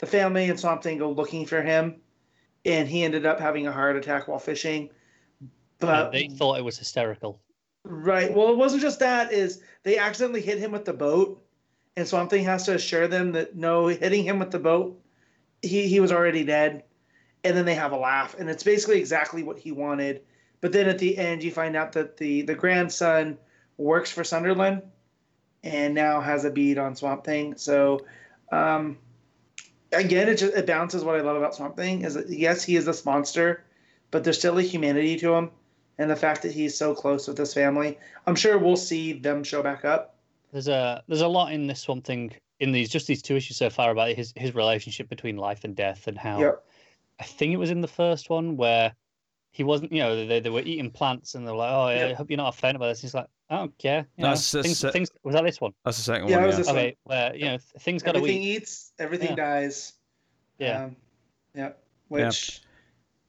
The 0.00 0.06
family 0.06 0.48
and 0.48 0.58
Swamp 0.58 0.82
Thing 0.82 0.98
go 0.98 1.10
looking 1.10 1.46
for 1.46 1.62
him 1.62 2.00
and 2.64 2.88
he 2.88 3.04
ended 3.04 3.26
up 3.26 3.40
having 3.40 3.66
a 3.66 3.72
heart 3.72 3.96
attack 3.96 4.28
while 4.28 4.38
fishing. 4.38 4.90
But 5.78 6.12
they 6.12 6.28
thought 6.28 6.58
it 6.58 6.64
was 6.64 6.78
hysterical. 6.78 7.40
right, 7.84 8.34
well, 8.34 8.50
it 8.50 8.56
wasn't 8.56 8.82
just 8.82 8.98
that. 9.00 9.32
Is 9.32 9.62
they 9.82 9.98
accidentally 9.98 10.42
hit 10.42 10.58
him 10.58 10.72
with 10.72 10.84
the 10.84 10.92
boat, 10.92 11.42
and 11.96 12.06
Swamp 12.06 12.30
Thing 12.30 12.44
has 12.44 12.64
to 12.66 12.74
assure 12.74 13.08
them 13.08 13.32
that 13.32 13.56
no, 13.56 13.86
hitting 13.86 14.24
him 14.24 14.38
with 14.38 14.50
the 14.50 14.58
boat, 14.58 15.00
he 15.62 15.88
he 15.88 16.00
was 16.00 16.12
already 16.12 16.44
dead, 16.44 16.84
and 17.44 17.56
then 17.56 17.64
they 17.64 17.74
have 17.74 17.92
a 17.92 17.96
laugh, 17.96 18.36
and 18.38 18.50
it's 18.50 18.62
basically 18.62 18.98
exactly 18.98 19.42
what 19.42 19.58
he 19.58 19.72
wanted. 19.72 20.22
But 20.60 20.72
then 20.72 20.86
at 20.86 20.98
the 20.98 21.16
end, 21.16 21.42
you 21.42 21.50
find 21.50 21.74
out 21.76 21.92
that 21.92 22.18
the 22.18 22.42
the 22.42 22.54
grandson 22.54 23.38
works 23.78 24.10
for 24.10 24.22
Sunderland, 24.22 24.82
and 25.62 25.94
now 25.94 26.20
has 26.20 26.44
a 26.44 26.50
bead 26.50 26.76
on 26.78 26.94
Swamp 26.96 27.24
Thing. 27.24 27.56
So. 27.56 28.00
Um, 28.52 28.98
Again, 29.92 30.28
it 30.28 30.36
just 30.36 30.54
it 30.54 30.66
balances 30.66 31.04
what 31.04 31.16
I 31.16 31.20
love 31.20 31.36
about 31.36 31.54
Swamp 31.54 31.76
Thing 31.76 32.02
is 32.02 32.14
that 32.14 32.28
yes, 32.28 32.62
he 32.62 32.76
is 32.76 32.84
this 32.84 33.04
monster, 33.04 33.64
but 34.10 34.24
there's 34.24 34.38
still 34.38 34.58
a 34.58 34.62
humanity 34.62 35.16
to 35.18 35.34
him 35.34 35.50
and 35.98 36.10
the 36.10 36.16
fact 36.16 36.42
that 36.42 36.52
he's 36.52 36.76
so 36.76 36.94
close 36.94 37.28
with 37.28 37.36
his 37.36 37.52
family. 37.52 37.98
I'm 38.26 38.36
sure 38.36 38.56
we'll 38.58 38.76
see 38.76 39.12
them 39.12 39.44
show 39.44 39.62
back 39.62 39.84
up. 39.84 40.16
There's 40.52 40.68
a 40.68 41.02
there's 41.08 41.20
a 41.20 41.28
lot 41.28 41.52
in 41.52 41.66
this 41.66 41.86
one 41.88 42.02
thing 42.02 42.32
in 42.60 42.72
these 42.72 42.88
just 42.88 43.06
these 43.06 43.22
two 43.22 43.36
issues 43.36 43.56
so 43.56 43.70
far 43.70 43.90
about 43.90 44.10
his 44.10 44.32
his 44.36 44.54
relationship 44.54 45.08
between 45.08 45.36
life 45.36 45.64
and 45.64 45.74
death 45.74 46.06
and 46.06 46.16
how 46.16 46.40
Yep. 46.40 46.64
I 47.20 47.24
think 47.24 47.52
it 47.52 47.58
was 47.58 47.70
in 47.70 47.82
the 47.82 47.88
first 47.88 48.30
one 48.30 48.56
where 48.56 48.94
he 49.50 49.62
wasn't. 49.62 49.92
You 49.92 49.98
know, 49.98 50.26
they, 50.26 50.40
they 50.40 50.50
were 50.50 50.60
eating 50.60 50.90
plants, 50.90 51.34
and 51.34 51.46
they're 51.46 51.54
like, 51.54 51.70
"Oh, 51.70 51.88
yeah, 51.90 52.06
I 52.06 52.14
hope 52.14 52.30
you're 52.30 52.38
not 52.38 52.54
offended 52.54 52.80
by 52.80 52.88
this." 52.88 53.00
He's 53.00 53.14
like, 53.14 53.26
"I 53.50 53.56
don't. 53.56 53.74
You 53.82 53.90
know, 53.90 54.04
That's 54.18 54.52
the 54.52 54.62
things, 54.62 54.78
se- 54.78 54.92
things. 54.92 55.10
Was 55.24 55.34
that 55.34 55.44
this 55.44 55.60
one? 55.60 55.72
That's 55.84 55.96
the 55.98 56.04
second 56.04 56.28
Yeah, 56.28 56.36
one. 56.36 56.44
it 56.44 56.46
was 56.46 56.54
Yeah. 56.54 56.58
this 56.58 56.66
one. 56.68 56.76
Okay, 56.78 56.96
where 57.04 57.36
you 57.36 57.44
know 57.46 57.58
things 57.80 58.02
got 58.02 58.12
to 58.12 58.18
everything 58.18 58.42
eat. 58.42 58.62
eats, 58.62 58.92
everything 58.98 59.30
Yeah. 59.30 59.34
dies. 59.36 59.92
Yeah. 60.58 60.84
Um, 60.84 60.96
yeah. 61.54 61.72
Which, 62.08 62.60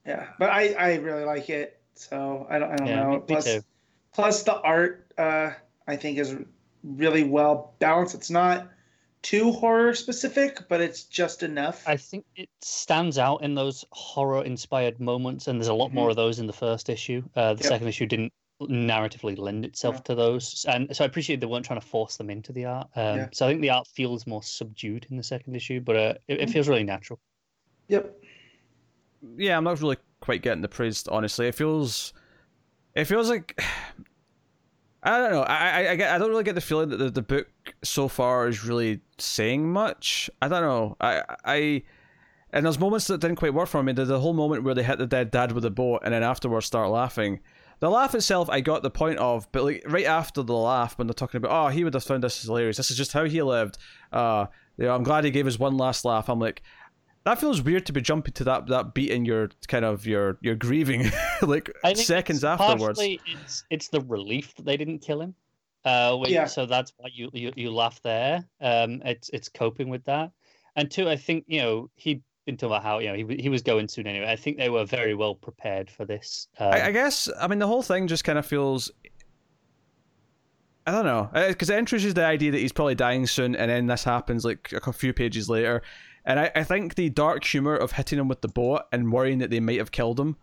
yeah. 0.05 0.27
But 0.39 0.49
I, 0.49 0.73
I 0.73 0.95
really 0.95 1.23
like 1.25 1.49
it. 1.49 1.79
So 1.95 2.45
I 2.49 2.59
don't, 2.59 2.71
I 2.71 2.75
don't 2.77 2.87
Yeah, 2.87 3.03
know. 3.03 3.09
me- 3.09 3.17
me 3.17 3.23
plus, 3.27 3.45
too. 3.45 3.61
plus 4.13 4.43
the 4.43 4.59
art, 4.61 5.11
uh, 5.17 5.51
I 5.87 5.95
think 5.95 6.17
is 6.17 6.35
really 6.83 7.23
well 7.23 7.73
balanced. 7.79 8.15
It's 8.15 8.29
not 8.29 8.69
too 9.21 9.51
horror 9.51 9.93
specific, 9.93 10.67
but 10.67 10.81
it's 10.81 11.03
just 11.03 11.43
enough. 11.43 11.87
I 11.87 11.95
think 11.97 12.25
it 12.35 12.49
stands 12.61 13.17
out 13.19 13.43
in 13.43 13.53
those 13.53 13.85
horror-inspired 13.91 14.99
moments, 14.99 15.47
and 15.47 15.59
there's 15.59 15.67
a 15.67 15.73
lot 15.73 15.93
more 15.93 16.09
of 16.09 16.15
those 16.15 16.39
in 16.39 16.47
the 16.47 16.53
first 16.53 16.89
issue. 16.89 17.21
Uh, 17.35 17.53
the 17.53 17.59
Mm-hmm. 17.59 17.63
Yep. 17.63 17.69
second 17.69 17.87
issue 17.87 18.05
didn't 18.07 18.33
narratively 18.69 19.37
lend 19.37 19.65
itself 19.65 19.95
No. 19.95 20.01
to 20.01 20.15
those, 20.15 20.65
and 20.67 20.95
so 20.95 21.03
I 21.03 21.07
appreciate 21.07 21.39
they 21.39 21.45
weren't 21.47 21.65
trying 21.65 21.79
to 21.79 21.85
force 21.85 22.17
them 22.17 22.29
into 22.29 22.51
the 22.53 22.65
art. 22.65 22.89
Um, 22.95 23.17
Yeah. 23.17 23.27
So 23.33 23.45
I 23.45 23.49
think 23.49 23.61
the 23.61 23.69
art 23.71 23.87
feels 23.87 24.25
more 24.27 24.43
subdued 24.43 25.07
in 25.09 25.17
the 25.17 25.23
second 25.23 25.55
issue, 25.55 25.79
but 25.81 25.95
uh, 25.95 26.13
it, 26.27 26.41
it 26.41 26.49
Mhm. 26.49 26.53
feels 26.53 26.67
really 26.67 26.83
natural. 26.83 27.19
yep. 27.87 28.15
yeah, 29.37 29.57
I'm 29.57 29.63
not 29.63 29.79
really 29.81 29.97
quite 30.19 30.41
getting 30.41 30.61
the 30.61 30.67
praise. 30.69 31.07
Honestly, 31.07 31.47
it 31.47 31.55
feels, 31.55 32.13
it 32.95 33.05
feels 33.05 33.29
like, 33.29 33.59
I 35.03 35.17
don't 35.19 35.31
know. 35.31 35.41
I 35.43 35.55
I 35.55 35.91
I, 35.91 35.95
get, 35.95 36.13
I 36.13 36.17
don't 36.19 36.29
really 36.29 36.43
get 36.43 36.55
the 36.55 36.61
feeling 36.61 36.89
that 36.89 36.97
the, 36.97 37.09
the 37.09 37.21
book 37.23 37.47
so 37.83 38.07
far 38.07 38.47
is 38.47 38.63
really 38.63 39.01
saying 39.17 39.71
much. 39.71 40.29
I 40.41 40.47
don't 40.47 40.61
know. 40.61 40.95
I 41.01 41.23
I. 41.43 41.83
And 42.53 42.65
there's 42.65 42.77
moments 42.79 43.07
that 43.07 43.21
didn't 43.21 43.37
quite 43.37 43.53
work 43.53 43.69
for 43.69 43.81
me. 43.81 43.93
The, 43.93 44.03
the 44.05 44.19
whole 44.19 44.33
moment 44.33 44.63
where 44.63 44.75
they 44.75 44.83
hit 44.83 44.97
the 44.99 45.07
dead 45.07 45.31
dad 45.31 45.53
with 45.53 45.63
a 45.65 45.69
boat 45.71 46.01
and 46.03 46.13
then 46.13 46.21
afterwards 46.21 46.65
start 46.65 46.89
laughing. 46.91 47.39
The 47.81 47.89
laugh 47.89 48.13
itself, 48.13 48.47
I 48.47 48.61
got 48.61 48.83
the 48.83 48.91
point 48.91 49.17
of, 49.17 49.51
but 49.51 49.63
like 49.63 49.83
right 49.87 50.05
after 50.05 50.43
the 50.43 50.53
laugh, 50.53 50.99
when 50.99 51.07
they're 51.07 51.15
talking 51.15 51.39
about, 51.39 51.51
oh, 51.51 51.69
he 51.69 51.83
would 51.83 51.95
have 51.95 52.03
found 52.03 52.23
this 52.23 52.43
hilarious. 52.43 52.77
This 52.77 52.91
is 52.91 52.97
just 52.97 53.11
how 53.11 53.25
he 53.25 53.41
lived. 53.41 53.79
Uh, 54.11 54.45
you 54.77 54.85
know, 54.85 54.93
I'm 54.93 55.01
glad 55.01 55.23
he 55.23 55.31
gave 55.31 55.47
us 55.47 55.57
one 55.57 55.77
last 55.77 56.05
laugh. 56.05 56.29
I'm 56.29 56.39
like, 56.39 56.61
that 57.23 57.39
feels 57.39 57.59
weird 57.59 57.87
to 57.87 57.93
be 57.93 57.99
jumping 57.99 58.33
to 58.33 58.43
that 58.43 58.67
that 58.67 58.93
beat 58.93 59.09
in 59.09 59.25
your 59.25 59.49
kind 59.67 59.83
of 59.83 60.05
your 60.05 60.37
your 60.41 60.55
grieving 60.55 61.11
like 61.41 61.71
seconds 61.95 62.39
it's 62.39 62.43
afterwards. 62.43 62.99
It's 63.01 63.63
it's 63.71 63.87
the 63.87 64.01
relief 64.01 64.53
that 64.55 64.65
they 64.65 64.77
didn't 64.77 64.99
kill 64.99 65.21
him. 65.21 65.33
Uh, 65.83 66.15
which, 66.17 66.29
Yeah. 66.29 66.45
So 66.45 66.67
that's 66.67 66.93
why 66.97 67.09
you, 67.11 67.31
you 67.33 67.51
you 67.55 67.71
laugh 67.71 67.99
there. 68.03 68.45
Um, 68.59 69.01
it's 69.05 69.29
it's 69.29 69.49
coping 69.49 69.89
with 69.89 70.03
that, 70.05 70.31
and 70.75 70.89
two, 70.89 71.09
I 71.09 71.15
think 71.15 71.45
you 71.47 71.61
know 71.61 71.89
he'd 71.95 72.21
been 72.51 72.57
talking 72.57 72.75
about 72.75 72.83
how 72.83 72.99
you 72.99 73.07
know 73.07 73.15
he 73.15 73.41
he 73.41 73.49
was 73.49 73.61
going 73.61 73.87
soon 73.87 74.07
anyway. 74.07 74.29
I 74.29 74.35
think 74.35 74.57
they 74.57 74.69
were 74.69 74.85
very 74.85 75.15
well 75.15 75.35
prepared 75.35 75.89
for 75.89 76.05
this. 76.05 76.47
Um, 76.59 76.73
I, 76.73 76.87
I 76.87 76.91
guess 76.91 77.29
I 77.39 77.47
mean 77.47 77.59
the 77.59 77.67
whole 77.67 77.83
thing 77.83 78.07
just 78.07 78.23
kind 78.23 78.37
of 78.37 78.45
feels. 78.45 78.91
I 80.85 80.91
don't 80.91 81.05
know 81.05 81.29
because 81.47 81.69
it 81.69 81.77
introduces 81.77 82.15
the 82.15 82.25
idea 82.25 82.51
that 82.51 82.57
he's 82.57 82.71
probably 82.71 82.95
dying 82.95 83.27
soon, 83.27 83.55
and 83.55 83.69
then 83.69 83.87
this 83.87 84.03
happens 84.03 84.43
like 84.43 84.71
a 84.73 84.93
few 84.93 85.13
pages 85.13 85.49
later, 85.49 85.81
and 86.25 86.39
I, 86.39 86.51
I 86.55 86.63
think 86.63 86.95
the 86.95 87.09
dark 87.09 87.43
humor 87.43 87.75
of 87.75 87.93
hitting 87.93 88.19
him 88.19 88.27
with 88.27 88.41
the 88.41 88.47
boat 88.47 88.83
and 88.91 89.11
worrying 89.11 89.39
that 89.39 89.49
they 89.51 89.59
might 89.59 89.77
have 89.77 89.91
killed 89.91 90.19
him 90.19 90.37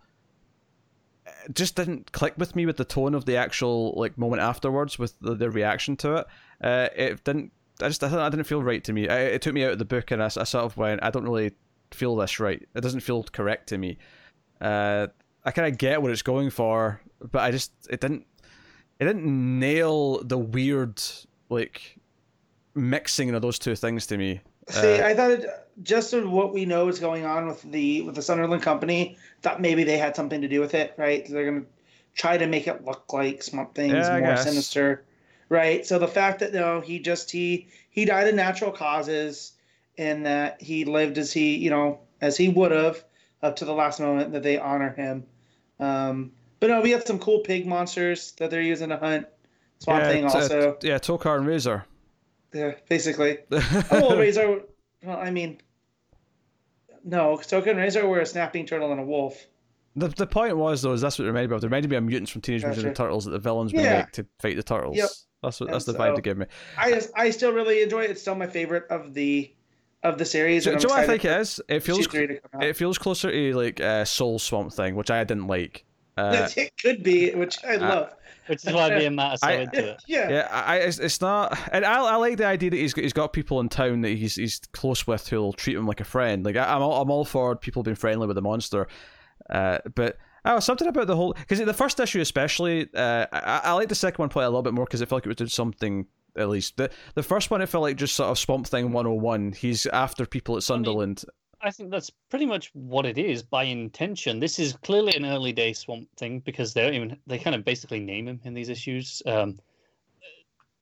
uh, 1.27 1.31
just 1.53 1.75
didn't 1.75 2.11
click 2.13 2.35
with 2.37 2.55
me 2.55 2.65
with 2.65 2.77
the 2.77 2.85
tone 2.85 3.13
of 3.13 3.25
the 3.25 3.35
actual 3.35 3.93
like 3.97 4.17
moment 4.17 4.41
afterwards 4.41 4.97
with 4.97 5.19
the, 5.19 5.35
the 5.35 5.49
reaction 5.49 5.97
to 5.97 6.15
it. 6.15 6.27
Uh, 6.61 6.87
it 6.95 7.23
didn't. 7.25 7.51
I 7.81 7.89
just 7.89 8.03
I, 8.03 8.25
I 8.25 8.29
didn't 8.29 8.45
feel 8.45 8.63
right 8.63 8.83
to 8.85 8.93
me. 8.93 9.09
I, 9.09 9.19
it 9.19 9.41
took 9.41 9.53
me 9.53 9.65
out 9.65 9.73
of 9.73 9.79
the 9.79 9.85
book, 9.85 10.11
and 10.11 10.23
I 10.23 10.29
sort 10.29 10.55
of 10.55 10.77
went, 10.77 11.03
I 11.03 11.09
don't 11.11 11.25
really 11.25 11.51
feel 11.91 12.15
this 12.15 12.39
right. 12.39 12.61
It 12.75 12.81
doesn't 12.81 13.01
feel 13.01 13.23
correct 13.23 13.69
to 13.69 13.77
me. 13.77 13.97
Uh, 14.61 15.07
I 15.43 15.51
kind 15.51 15.71
of 15.71 15.77
get 15.77 16.01
what 16.01 16.11
it's 16.11 16.21
going 16.21 16.49
for, 16.49 17.01
but 17.31 17.41
I 17.41 17.51
just 17.51 17.71
it 17.89 18.01
didn't 18.01 18.25
it 18.99 19.05
didn't 19.05 19.59
nail 19.59 20.23
the 20.23 20.37
weird 20.37 21.01
like 21.49 21.97
mixing 22.75 23.33
of 23.33 23.41
those 23.41 23.59
two 23.59 23.75
things 23.75 24.07
to 24.07 24.17
me. 24.17 24.41
See, 24.69 24.99
Uh, 24.99 25.07
I 25.07 25.15
thought 25.15 25.31
it, 25.31 25.45
just 25.81 26.13
of 26.13 26.29
what 26.29 26.53
we 26.53 26.65
know 26.65 26.87
is 26.89 26.99
going 26.99 27.25
on 27.25 27.47
with 27.47 27.61
the 27.63 28.01
with 28.03 28.15
the 28.15 28.21
Sunderland 28.21 28.61
company, 28.61 29.17
thought 29.41 29.61
maybe 29.61 29.83
they 29.83 29.97
had 29.97 30.15
something 30.15 30.41
to 30.41 30.47
do 30.47 30.59
with 30.59 30.73
it, 30.73 30.93
right? 30.97 31.25
They're 31.27 31.45
gonna 31.49 31.65
try 32.15 32.37
to 32.37 32.45
make 32.47 32.67
it 32.67 32.83
look 32.85 33.11
like 33.13 33.41
Swamp 33.41 33.73
Thing's 33.73 34.11
Yeah, 34.11 34.19
more 34.19 34.35
guess. 34.35 34.43
sinister, 34.43 35.05
right? 35.47 35.85
So 35.85 35.97
the 35.97 36.07
fact 36.07 36.39
that 36.39 36.53
no, 36.53 36.81
he 36.81 36.99
just 36.99 37.31
he 37.31 37.67
he 37.89 38.05
died 38.05 38.27
of 38.27 38.35
natural 38.35 38.71
causes, 38.71 39.53
and 39.99 40.25
that 40.25 40.59
he 40.61 40.85
lived 40.85 41.17
as 41.19 41.31
he 41.31 41.55
you 41.57 41.69
know 41.69 41.99
as 42.21 42.35
he 42.37 42.49
would 42.49 42.71
have 42.71 43.03
up 43.43 43.55
to 43.57 43.65
the 43.65 43.73
last 43.73 43.99
moment 43.99 44.31
that 44.31 44.41
they 44.43 44.57
honor 44.57 44.93
him. 44.95 45.25
Um, 45.79 46.31
but 46.59 46.69
no, 46.69 46.81
we 46.81 46.91
had 46.91 47.05
some 47.07 47.19
cool 47.19 47.39
pig 47.39 47.65
monsters 47.67 48.31
that 48.33 48.49
they're 48.49 48.61
using 48.61 48.89
to 48.89 48.97
hunt. 48.97 49.27
Swamp 49.79 50.01
yeah, 50.03 50.11
Thing 50.11 50.27
t- 50.27 50.33
also, 50.35 50.77
yeah, 50.83 50.97
Tokka 50.97 51.37
and 51.37 51.47
Rahzar. 51.47 51.83
yeah, 52.53 52.73
basically. 52.89 53.37
Oh, 53.51 53.61
well, 53.91 54.11
Rahzar. 54.17 54.63
Well, 55.03 55.17
I 55.17 55.31
mean, 55.31 55.61
no, 57.03 57.37
Tokka 57.37 57.67
and 57.67 57.79
Rahzar 57.79 58.07
were 58.07 58.19
a 58.19 58.25
snapping 58.25 58.65
turtle 58.65 58.91
and 58.91 58.99
a 58.99 59.03
wolf. 59.05 59.47
The, 59.95 60.09
the 60.09 60.27
point 60.27 60.55
was 60.57 60.81
though 60.81 60.93
is 60.93 61.01
that's 61.01 61.17
what 61.17 61.25
it 61.25 61.27
reminded 61.29 61.49
me 61.49 61.55
of. 61.55 61.63
It 61.63 61.67
reminded 61.67 61.91
me 61.91 61.97
of 61.97 62.03
mutants 62.03 62.31
from 62.31 62.41
Teenage 62.41 62.63
Mutant 62.63 62.81
Ninja 62.83 62.89
Gotcha. 62.89 62.95
Turtles 63.03 63.25
that 63.25 63.31
the 63.31 63.39
villains 63.39 63.73
would 63.73 63.81
Yeah. 63.81 63.99
make 63.99 64.11
to 64.11 64.25
fight 64.39 64.55
the 64.55 64.63
turtles. 64.63 64.97
Yep. 64.97 65.09
That's 65.43 65.59
what 65.59 65.67
And 65.67 65.73
that's 65.75 65.85
the 65.85 65.93
so- 65.93 65.99
vibe 65.99 66.15
to 66.15 66.21
give 66.21 66.37
me. 66.37 66.45
I 66.77 66.91
just, 66.91 67.09
I 67.15 67.29
still 67.31 67.53
really 67.53 67.81
enjoy 67.81 68.03
it. 68.03 68.11
It's 68.11 68.21
still 68.21 68.35
my 68.35 68.47
favorite 68.47 68.83
of 68.89 69.13
the 69.13 69.51
of 70.03 70.17
the 70.17 70.25
series. 70.25 70.63
Do, 70.63 70.71
do 70.77 70.87
I'm 70.87 70.89
what 70.95 70.99
I 70.99 71.07
think 71.07 71.25
it 71.25 71.31
is? 71.41 71.59
It 71.67 71.81
feels 71.81 71.99
issue 71.99 72.09
three 72.09 72.27
to 72.27 72.39
come 72.39 72.61
out. 72.61 72.63
it 72.63 72.75
feels 72.77 72.97
closer 72.97 73.31
to 73.31 73.53
like 73.53 73.79
uh, 73.81 74.05
Soul 74.05 74.39
Swamp 74.39 74.73
Thing, 74.73 74.95
which 74.95 75.11
I 75.11 75.23
didn't 75.23 75.47
like. 75.47 75.85
Uh, 76.17 76.47
it 76.57 76.73
could 76.81 77.03
be, 77.03 77.33
which 77.35 77.63
I 77.63 77.77
love. 77.77 78.13
which 78.47 78.65
is 78.65 78.73
why 78.73 78.89
me 78.89 79.05
and 79.05 79.15
Matt 79.15 79.33
are 79.33 79.37
so 79.37 79.47
I- 79.47 79.51
into 79.53 79.91
it. 79.91 80.03
Yeah, 80.07 80.29
Yeah, 80.29 80.47
I, 80.51 80.75
I- 80.75 80.77
it's, 80.79 80.99
it's 80.99 81.21
not, 81.21 81.57
and 81.71 81.85
I, 81.85 82.01
I 82.01 82.15
like 82.15 82.37
the 82.37 82.45
idea 82.45 82.69
that 82.71 82.77
he's 82.77 82.93
got, 82.93 83.03
he's 83.03 83.13
got 83.13 83.31
people 83.33 83.59
in 83.61 83.69
town 83.69 84.01
that 84.01 84.09
he's 84.09 84.35
he's 84.35 84.59
close 84.73 85.05
with 85.07 85.27
who'll 85.29 85.53
treat 85.53 85.77
him 85.77 85.85
like 85.87 86.01
a 86.01 86.05
friend. 86.05 86.43
Like 86.45 86.55
I, 86.57 86.73
I'm 86.75 86.81
all, 86.81 87.01
I'm 87.01 87.09
all 87.11 87.25
for 87.25 87.55
people 87.55 87.83
being 87.83 87.95
friendly 87.95 88.27
with 88.27 88.35
the 88.35 88.41
monster, 88.41 88.87
uh, 89.49 89.79
but 89.95 90.17
oh, 90.45 90.59
something 90.59 90.87
about 90.87 91.07
the 91.07 91.15
whole 91.15 91.33
because 91.33 91.59
the 91.59 91.73
first 91.73 91.99
issue 91.99 92.19
especially, 92.21 92.89
uh, 92.95 93.25
I, 93.31 93.61
I 93.65 93.71
like 93.73 93.87
the 93.89 93.95
second 93.95 94.17
one 94.21 94.29
probably 94.29 94.45
a 94.45 94.49
little 94.49 94.63
bit 94.63 94.73
more 94.73 94.85
because 94.85 95.01
it 95.01 95.07
felt 95.09 95.19
like 95.21 95.25
it 95.25 95.29
was 95.29 95.35
doing 95.37 95.49
something 95.49 96.05
at 96.39 96.49
least. 96.49 96.77
The 96.77 96.89
the 97.15 97.23
first 97.23 97.51
one 97.51 97.61
it 97.61 97.67
felt 97.67 97.83
like 97.83 97.97
just 97.97 98.15
sort 98.15 98.29
of 98.29 98.39
Swamp 98.39 98.67
Thing 98.67 98.91
101. 98.91 99.53
He's 99.53 99.85
after 99.87 100.25
people 100.25 100.57
at 100.57 100.63
Sunderland. 100.63 101.23
I 101.61 101.71
think 101.71 101.91
that's 101.91 102.09
pretty 102.29 102.45
much 102.45 102.71
what 102.73 103.05
it 103.05 103.17
is 103.17 103.43
by 103.43 103.63
intention. 103.63 104.39
This 104.39 104.59
is 104.59 104.77
clearly 104.81 105.13
an 105.15 105.25
early 105.25 105.51
day 105.51 105.73
Swamp 105.73 106.07
Thing 106.17 106.39
because 106.39 106.73
they 106.73 106.81
don't 106.81 106.93
even 106.93 107.17
they 107.27 107.37
kind 107.37 107.55
of 107.55 107.65
basically 107.65 107.99
name 107.99 108.27
him 108.27 108.39
in 108.43 108.53
these 108.53 108.69
issues. 108.69 109.21
Um, 109.25 109.59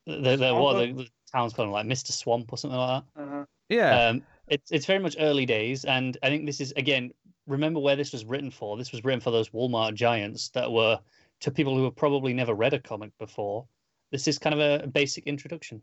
they're, 0.05 0.37
they're 0.37 0.53
what 0.53 0.77
the, 0.77 0.93
the 0.93 1.07
town's 1.31 1.53
calling 1.53 1.69
him, 1.69 1.73
like 1.73 1.85
Mister 1.85 2.13
Swamp 2.13 2.51
or 2.53 2.57
something 2.57 2.79
like 2.79 3.03
uh-huh. 3.17 3.39
that. 3.39 3.47
Yeah, 3.69 4.07
Um, 4.07 4.23
it's 4.47 4.71
it's 4.71 4.85
very 4.85 4.99
much 4.99 5.15
early 5.19 5.45
days, 5.45 5.83
and 5.85 6.17
I 6.23 6.29
think 6.29 6.45
this 6.45 6.61
is 6.61 6.71
again. 6.73 7.11
Remember 7.47 7.79
where 7.79 7.95
this 7.95 8.11
was 8.11 8.25
written 8.25 8.51
for? 8.51 8.75
This 8.75 8.91
was 8.91 9.05
written 9.05 9.21
for 9.21 9.31
those 9.31 9.49
Walmart 9.51 9.93
giants 9.93 10.49
that 10.49 10.69
were 10.69 10.99
to 11.39 11.51
people 11.51 11.75
who 11.77 11.85
have 11.85 11.95
probably 11.95 12.33
never 12.33 12.53
read 12.53 12.73
a 12.73 12.79
comic 12.79 13.17
before. 13.19 13.65
This 14.11 14.27
is 14.27 14.39
kind 14.39 14.59
of 14.59 14.83
a 14.83 14.87
basic 14.87 15.25
introduction. 15.25 15.81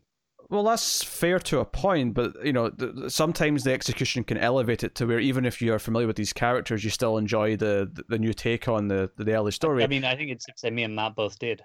Well, 0.51 0.63
that's 0.65 1.03
fair 1.03 1.39
to 1.39 1.61
a 1.61 1.65
point, 1.65 2.13
but 2.15 2.45
you 2.45 2.53
know, 2.53 2.69
th- 2.69 2.95
th- 2.95 3.11
sometimes 3.13 3.65
the 3.65 3.73
execution 3.73 4.25
can 4.25 4.37
elevate 4.37 4.85
it 4.85 4.95
to 4.97 5.07
where 5.07 5.19
even 5.19 5.47
if 5.47 5.63
you're 5.63 5.79
familiar 5.79 6.07
with 6.07 6.17
these 6.17 6.35
characters, 6.35 6.85
you 6.85 6.91
still 6.91 7.17
enjoy 7.17 7.57
the 7.57 7.91
the, 7.93 8.05
the 8.09 8.19
new 8.19 8.35
take 8.35 8.69
on 8.69 8.89
the 8.89 9.11
the 9.17 9.33
early 9.35 9.53
story. 9.53 9.83
I 9.83 9.87
mean, 9.87 10.05
I 10.05 10.17
think 10.17 10.31
it's 10.31 10.47
say 10.57 10.71
me 10.71 10.83
and 10.83 10.95
Matt 10.95 11.17
both 11.17 11.39
did. 11.39 11.63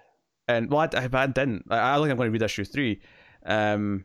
and 0.48 0.70
well, 0.70 0.80
I, 0.80 0.98
I, 0.98 1.08
I 1.12 1.26
didn't. 1.26 1.66
I, 1.70 1.94
I 1.94 1.98
think 1.98 2.10
I'm 2.10 2.16
going 2.16 2.28
to 2.28 2.32
read 2.32 2.42
issue 2.42 2.64
three. 2.64 3.00
Um, 3.44 4.04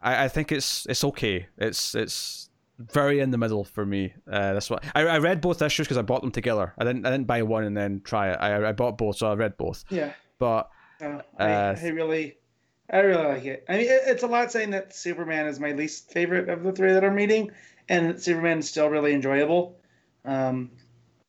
I, 0.00 0.24
I 0.24 0.28
think 0.28 0.52
it's 0.52 0.86
it's 0.86 1.04
okay. 1.04 1.46
It's 1.58 1.94
it's 1.94 2.48
very 2.78 3.20
in 3.20 3.30
the 3.30 3.38
middle 3.38 3.62
for 3.62 3.84
me. 3.84 4.14
Uh, 4.26 4.54
that's 4.54 4.70
what 4.70 4.84
I, 4.94 5.02
I 5.02 5.18
read 5.18 5.42
both 5.42 5.60
issues 5.60 5.86
because 5.86 5.98
I 5.98 6.02
bought 6.02 6.22
them 6.22 6.32
together. 6.32 6.72
I 6.78 6.84
didn't 6.84 7.04
I 7.06 7.10
didn't 7.10 7.26
buy 7.26 7.42
one 7.42 7.64
and 7.64 7.76
then 7.76 8.00
try 8.04 8.30
it. 8.32 8.38
I 8.40 8.70
I 8.70 8.72
bought 8.72 8.96
both, 8.96 9.16
so 9.18 9.30
I 9.30 9.34
read 9.34 9.56
both. 9.58 9.84
yeah. 9.90 10.12
But 10.38 10.68
No, 11.12 11.22
Uh, 11.44 11.74
I, 11.76 11.86
I 11.86 11.88
really, 11.90 12.36
I 12.90 12.98
really 13.00 13.24
like 13.24 13.44
it. 13.44 13.64
I 13.68 13.72
mean, 13.72 13.86
it, 13.86 14.02
it's 14.06 14.22
a 14.22 14.26
lot 14.26 14.50
saying 14.52 14.70
that 14.70 14.94
Superman 14.94 15.46
is 15.46 15.60
my 15.60 15.72
least 15.72 16.10
favorite 16.12 16.48
of 16.48 16.62
the 16.62 16.72
three 16.72 16.92
that 16.92 17.04
I'm 17.04 17.14
reading, 17.14 17.50
and 17.88 18.20
Superman 18.20 18.58
is 18.58 18.68
still 18.68 18.88
really 18.88 19.12
enjoyable. 19.14 19.76
Um, 20.24 20.70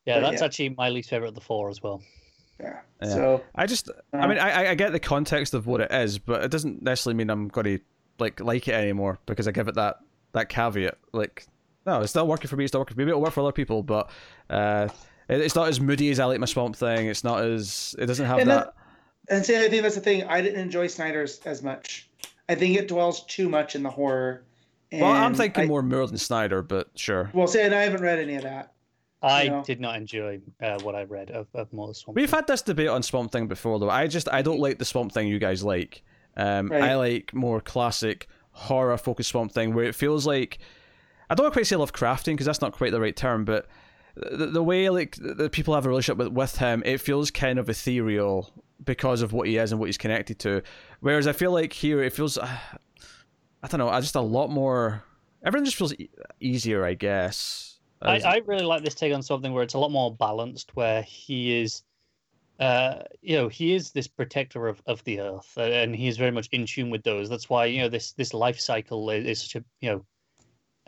Yeah, 0.05 0.19
that's 0.19 0.41
yeah. 0.41 0.45
actually 0.45 0.69
my 0.69 0.89
least 0.89 1.09
favorite 1.09 1.29
of 1.29 1.35
the 1.35 1.41
four 1.41 1.69
as 1.69 1.81
well. 1.81 2.01
yeah. 2.59 2.79
Yeah. 3.01 3.09
So 3.09 3.43
I 3.55 3.65
just 3.65 3.89
I 4.13 4.19
uh, 4.19 4.27
mean 4.27 4.37
I 4.39 4.71
I 4.71 4.75
get 4.75 4.91
the 4.93 4.99
context 4.99 5.53
of 5.53 5.67
what 5.67 5.81
it 5.81 5.91
is, 5.91 6.17
but 6.17 6.43
it 6.43 6.51
doesn't 6.51 6.81
necessarily 6.81 7.17
mean 7.17 7.29
I'm 7.29 7.49
going 7.49 7.65
to 7.65 7.79
like 8.19 8.39
like 8.39 8.67
it 8.69 8.73
anymore 8.73 9.19
because 9.25 9.47
I 9.47 9.51
give 9.51 9.67
it 9.67 9.75
that 9.75 9.97
that 10.31 10.47
caveat. 10.47 10.97
Like 11.11 11.45
no, 11.85 12.01
it's 12.01 12.15
not 12.15 12.27
working 12.27 12.47
for 12.47 12.55
me. 12.55 12.63
It's 12.63 12.73
not 12.73 12.79
working 12.79 12.95
for 12.95 12.99
me. 12.99 13.05
Maybe 13.05 13.11
it'll 13.11 13.21
work 13.21 13.33
for 13.33 13.41
other 13.41 13.51
people, 13.51 13.83
but 13.83 14.09
uh, 14.49 14.87
it, 15.27 15.41
it's 15.41 15.55
not 15.55 15.67
as 15.67 15.81
moody 15.81 16.09
as 16.09 16.19
I 16.19 16.25
like 16.25 16.39
my 16.39 16.45
Swamp 16.45 16.77
Thing. 16.77 17.07
It's 17.07 17.23
not 17.25 17.43
as 17.43 17.93
it 17.99 18.05
doesn't 18.05 18.25
have 18.25 18.39
And 18.39 18.49
that. 18.49 18.73
And 19.29 19.45
see, 19.45 19.55
I 19.57 19.67
think 19.69 19.83
that's 19.83 19.95
the 19.95 20.01
thing. 20.01 20.23
I 20.25 20.41
didn't 20.41 20.59
enjoy 20.59 20.87
Snyder's 20.87 21.39
as 21.45 21.63
much. 21.63 22.09
I 22.47 22.55
think 22.55 22.77
it 22.77 22.87
dwells 22.87 23.25
too 23.25 23.49
much 23.49 23.75
in 23.75 23.83
the 23.83 23.89
horror. 23.89 24.43
well, 24.91 25.05
I'm 25.11 25.33
thinking 25.33 25.63
I- 25.63 25.67
more 25.67 25.81
Moore 25.81 26.07
than 26.07 26.17
Snyder, 26.17 26.61
but 26.61 26.89
sure. 26.95 27.31
Well, 27.33 27.47
see, 27.47 27.61
and 27.61 27.73
I 27.73 27.81
haven't 27.81 28.01
read 28.01 28.19
any 28.19 28.35
of 28.35 28.43
that. 28.43 28.71
I 29.21 29.43
you 29.43 29.49
know. 29.49 29.63
did 29.63 29.79
not 29.81 29.95
enjoy 29.95 30.39
uh, 30.61 30.77
what 30.83 30.93
I 30.93 31.03
read 31.03 31.31
of, 31.31 31.47
of 31.55 31.71
more 31.73 31.91
Swamp. 31.95 32.15
We've 32.15 32.29
Thing. 32.29 32.37
had 32.37 32.47
this 32.47 32.61
debate 32.61 32.89
on 32.89 33.01
Swamp 33.01 33.31
Thing 33.31 33.47
before, 33.47 33.79
though. 33.79 33.89
I 33.89 34.05
just 34.07 34.29
I 34.31 34.43
don't 34.43 34.59
like 34.59 34.77
the 34.77 34.85
Swamp 34.85 35.11
Thing 35.13 35.27
you 35.27 35.39
guys 35.39 35.63
like. 35.63 36.03
Um, 36.37 36.67
Right. 36.67 36.83
I 36.83 36.95
like 36.95 37.33
Moore 37.33 37.61
classic 37.61 38.27
horror 38.51 38.95
focused 38.97 39.29
Swamp 39.29 39.51
Thing 39.51 39.73
where 39.73 39.85
it 39.85 39.95
feels 39.95 40.27
like 40.27 40.59
I 41.29 41.33
don't 41.33 41.45
want 41.45 41.53
to 41.53 41.59
quite 41.59 41.65
say 41.67 41.75
Lovecraftian 41.75 42.33
because 42.33 42.45
that's 42.45 42.61
not 42.61 42.73
quite 42.73 42.91
the 42.91 43.01
right 43.01 43.15
term, 43.15 43.45
but 43.45 43.67
the, 44.15 44.45
the 44.47 44.61
way 44.63 44.89
like 44.91 45.15
the 45.19 45.49
people 45.49 45.73
have 45.73 45.85
a 45.87 45.89
relationship 45.89 46.17
with, 46.19 46.27
with 46.27 46.57
him, 46.57 46.83
it 46.85 47.01
feels 47.01 47.31
kind 47.31 47.57
of 47.57 47.67
ethereal 47.67 48.51
because 48.83 49.21
of 49.21 49.33
what 49.33 49.47
he 49.47 49.57
is 49.57 49.71
and 49.71 49.79
what 49.79 49.87
he's 49.87 49.97
connected 49.97 50.39
to. 50.39 50.61
Whereas 50.99 51.27
I 51.27 51.33
feel 51.33 51.51
like 51.51 51.73
here 51.73 52.03
it 52.03 52.13
feels 52.13 52.37
uh, 52.37 52.57
I 53.65 53.67
don't 53.67 53.79
know, 53.79 53.89
I 53.89 53.99
just 53.99 54.15
a 54.15 54.21
lot 54.21 54.51
more. 54.51 55.03
Everything 55.43 55.65
just 55.65 55.77
feels 55.77 55.93
e- 55.95 56.09
easier, 56.39 56.85
I 56.85 56.93
guess. 56.93 57.79
I, 57.99 58.19
I 58.19 58.41
really 58.45 58.63
like 58.63 58.83
this 58.83 58.93
take 58.93 59.11
on 59.11 59.23
something 59.23 59.53
where 59.53 59.63
it's 59.63 59.73
a 59.73 59.79
lot 59.79 59.89
more 59.89 60.13
balanced, 60.15 60.75
where 60.75 61.01
he 61.01 61.61
is, 61.61 61.81
uh, 62.59 62.99
you 63.21 63.35
know, 63.35 63.47
he 63.47 63.73
is 63.73 63.91
this 63.91 64.07
protector 64.07 64.67
of, 64.67 64.83
of 64.85 65.03
the 65.05 65.19
earth, 65.19 65.51
uh, 65.57 65.61
and 65.61 65.95
he 65.95 66.07
is 66.07 66.17
very 66.17 66.29
much 66.29 66.47
in 66.51 66.67
tune 66.67 66.91
with 66.91 67.01
those. 67.01 67.27
That's 67.27 67.49
why 67.49 67.65
you 67.65 67.81
know 67.81 67.89
this 67.89 68.11
this 68.13 68.35
life 68.35 68.59
cycle 68.59 69.09
is, 69.09 69.25
is 69.25 69.41
such 69.41 69.55
a 69.55 69.65
you 69.81 69.89
know 69.89 70.05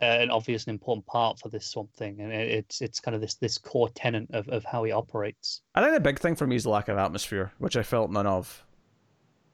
an 0.00 0.30
obvious 0.30 0.64
and 0.66 0.74
important 0.74 1.06
part 1.06 1.38
for 1.40 1.48
this 1.48 1.66
Swamp 1.66 1.92
Thing, 1.94 2.20
and 2.20 2.32
it's 2.32 2.80
it's 2.80 3.00
kind 3.00 3.14
of 3.14 3.20
this 3.20 3.34
this 3.34 3.58
core 3.58 3.88
tenet 3.90 4.28
of, 4.32 4.48
of 4.48 4.64
how 4.64 4.84
he 4.84 4.92
operates. 4.92 5.62
I 5.74 5.80
think 5.82 5.94
the 5.94 6.00
big 6.00 6.18
thing 6.18 6.34
for 6.36 6.46
me 6.46 6.56
is 6.56 6.64
the 6.64 6.70
lack 6.70 6.88
of 6.88 6.96
atmosphere, 6.98 7.52
which 7.58 7.76
I 7.76 7.82
felt 7.82 8.10
none 8.10 8.26
of. 8.26 8.64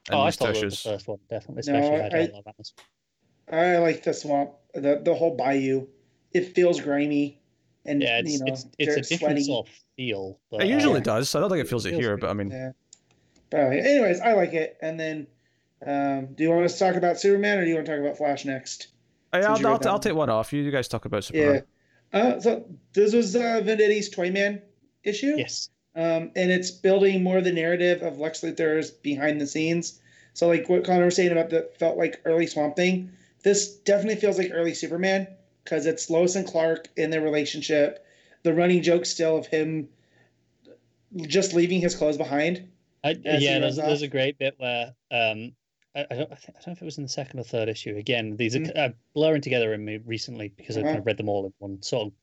in 0.09 0.15
oh, 0.15 0.21
I 0.21 0.31
thought 0.31 0.55
it 0.55 0.63
was 0.65 0.83
the 0.83 0.89
first 0.91 1.07
one 1.07 1.17
definitely, 1.29 1.71
No, 1.71 1.79
especially 1.79 2.01
had 2.01 2.13
I- 2.13 2.17
a 2.17 2.31
lot 2.31 2.39
of 2.39 2.47
atmosphere. 2.47 2.85
I 3.51 3.77
like 3.77 4.03
the 4.03 4.13
swamp, 4.13 4.51
the 4.73 5.01
the 5.03 5.13
whole 5.13 5.35
bayou. 5.35 5.87
It 6.33 6.53
feels 6.55 6.81
grimy, 6.81 7.39
and 7.85 8.01
Yeah, 8.01 8.19
it's 8.19 8.33
you 8.33 8.39
know, 8.39 8.45
it's 8.53 8.65
it's 8.79 8.91
a 8.97 9.01
different 9.01 9.19
sweaty. 9.19 9.43
sort 9.43 9.67
of 9.67 9.73
feel. 9.95 10.39
But, 10.51 10.63
It 10.63 10.67
usually 10.69 10.99
uh, 10.99 11.03
does. 11.03 11.33
I 11.35 11.39
don't 11.39 11.49
think 11.49 11.63
it 11.63 11.67
feels 11.69 11.85
it 11.85 11.91
feels 11.91 12.01
here, 12.01 12.15
good. 12.17 12.21
but 12.21 12.29
I 12.29 12.33
mean, 12.33 12.49
Yeah. 12.51 12.71
But 13.51 13.59
uh, 13.61 13.67
anyways, 13.69 14.19
I 14.21 14.33
like 14.33 14.53
it. 14.53 14.77
And 14.81 14.99
then, 14.99 15.27
um, 15.85 16.33
do 16.33 16.43
you 16.43 16.49
want 16.49 16.65
us 16.65 16.73
to 16.73 16.79
talk 16.79 16.95
about 16.95 17.19
Superman, 17.19 17.59
or 17.59 17.63
do 17.63 17.69
you 17.69 17.75
want 17.75 17.85
to 17.85 17.91
talk 17.93 18.01
about 18.01 18.17
Flash 18.17 18.43
next? 18.45 18.87
I, 19.33 19.41
Since 19.41 19.65
I'll, 19.65 19.73
I'll, 19.73 19.87
I'll 19.87 19.99
take 19.99 20.15
one 20.15 20.29
off. 20.29 20.53
You, 20.53 20.61
you 20.61 20.71
guys 20.71 20.87
talk 20.87 21.05
about 21.05 21.29
Yeah. 21.29 21.61
Superman. 21.61 21.63
Uh, 22.13 22.39
so 22.39 22.65
this 22.93 23.13
was 23.13 23.35
uh, 23.35 23.61
Venditti's 23.63 24.09
Toyman 24.09 24.61
issue. 25.03 25.35
yes, 25.37 25.69
um, 25.95 26.31
and 26.35 26.51
it's 26.51 26.71
building 26.71 27.23
more 27.23 27.41
the 27.41 27.51
narrative 27.51 28.01
of 28.03 28.19
Lex 28.19 28.41
Luthor's 28.41 28.91
behind 28.91 29.41
the 29.41 29.47
scenes. 29.47 29.99
So, 30.33 30.47
like 30.47 30.69
what 30.69 30.85
Connor 30.85 31.05
was 31.05 31.15
saying 31.15 31.31
about 31.31 31.49
the 31.49 31.69
felt 31.77 31.97
like 31.97 32.21
early 32.25 32.47
Swamp 32.47 32.75
Thing, 32.75 33.11
this 33.43 33.75
definitely 33.77 34.17
feels 34.17 34.37
like 34.37 34.51
early 34.53 34.73
Superman 34.73 35.27
because 35.63 35.85
it's 35.85 36.09
Lois 36.09 36.35
and 36.35 36.47
Clark 36.47 36.87
in 36.95 37.09
their 37.09 37.21
relationship. 37.21 38.05
The 38.43 38.53
running 38.53 38.81
joke 38.81 39.05
still 39.05 39.37
of 39.37 39.47
him 39.47 39.89
just 41.15 41.53
leaving 41.53 41.81
his 41.81 41.95
clothes 41.95 42.17
behind. 42.17 42.67
I, 43.03 43.17
yeah, 43.23 43.59
there's, 43.59 43.77
there's 43.77 44.01
a 44.01 44.07
great 44.07 44.37
bit 44.37 44.55
where 44.57 44.93
um, 45.11 45.53
I, 45.95 46.05
I 46.11 46.15
don't 46.15 46.31
I, 46.31 46.35
think, 46.35 46.57
I 46.57 46.61
don't 46.61 46.67
know 46.67 46.73
if 46.73 46.81
it 46.81 46.85
was 46.85 46.97
in 46.97 47.03
the 47.03 47.09
second 47.09 47.39
or 47.39 47.43
third 47.43 47.69
issue. 47.69 47.95
Again, 47.95 48.35
these 48.35 48.55
are 48.55 48.59
Mm. 48.59 48.77
uh, 48.77 48.89
blurring 49.13 49.41
together 49.41 49.73
in 49.73 49.83
me 49.85 49.97
recently 49.97 50.49
because 50.49 50.77
I've 50.77 50.83
kind 50.83 50.95
Uh-huh. 50.95 50.99
of 50.99 51.05
read 51.05 51.17
them 51.17 51.29
all 51.29 51.45
in 51.45 51.53
one 51.59 51.81
sort 51.81 52.07
of 52.07 52.13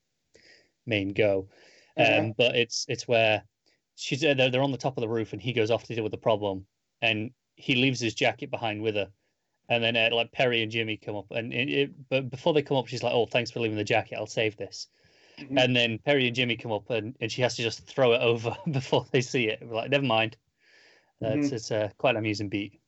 main 0.86 1.09
go. 1.12 1.49
Um, 1.97 2.05
Uh-huh. 2.05 2.32
But 2.36 2.57
it's 2.57 2.86
it's 2.89 3.07
where 3.09 3.43
she's 3.97 4.24
uh, 4.24 4.35
they're, 4.35 4.51
they're 4.51 4.62
on 4.62 4.73
the 4.73 4.78
top 4.78 4.97
of 4.97 5.01
the 5.03 5.09
roof 5.09 5.32
and 5.32 5.43
he 5.43 5.53
goes 5.53 5.70
off 5.70 5.85
to 5.85 5.94
deal 5.94 6.03
with 6.05 6.12
the 6.12 6.19
problem 6.19 6.66
and 7.01 7.32
he 7.57 7.74
leaves 7.74 8.01
his 8.01 8.15
jacket 8.15 8.51
behind 8.51 8.82
with 8.82 8.94
her. 8.97 9.11
And 9.69 9.82
then 9.82 9.97
uh, 9.97 10.11
like 10.12 10.32
Perry 10.32 10.62
and 10.62 10.70
Jimmy 10.73 10.97
come 10.97 11.16
up 11.16 11.31
and 11.31 11.53
it, 11.53 11.69
it, 11.70 12.09
but 12.09 12.31
before 12.31 12.53
they 12.53 12.62
come 12.62 12.77
up, 12.77 12.89
she's 12.89 13.03
like, 13.03 13.15
"Oh, 13.15 13.27
thanks 13.27 13.51
for 13.51 13.61
leaving 13.61 13.77
the 13.77 13.85
jacket. 13.85 14.16
I'll 14.16 14.27
save 14.27 14.57
this." 14.57 14.89
Mhm. 15.39 15.62
And 15.62 15.74
then 15.77 15.99
Perry 15.99 16.27
and 16.27 16.36
Jimmy 16.36 16.57
come 16.57 16.73
up 16.73 16.90
and, 16.90 17.16
and 17.20 17.32
she 17.32 17.40
has 17.43 17.57
to 17.57 17.62
just 17.62 17.86
throw 17.86 18.12
it 18.12 18.20
over 18.20 18.55
before 18.70 19.07
they 19.12 19.20
see 19.23 19.49
it. 19.49 19.61
We're 19.62 19.77
like, 19.77 19.90
never 19.90 20.05
mind. 20.05 20.36
Uh, 21.23 21.28
Mm-hmm. 21.28 21.39
It's 21.44 21.53
it's 21.53 21.70
uh, 21.70 21.89
quite 21.99 22.11
an 22.11 22.16
amusing 22.16 22.49
beat. 22.49 22.81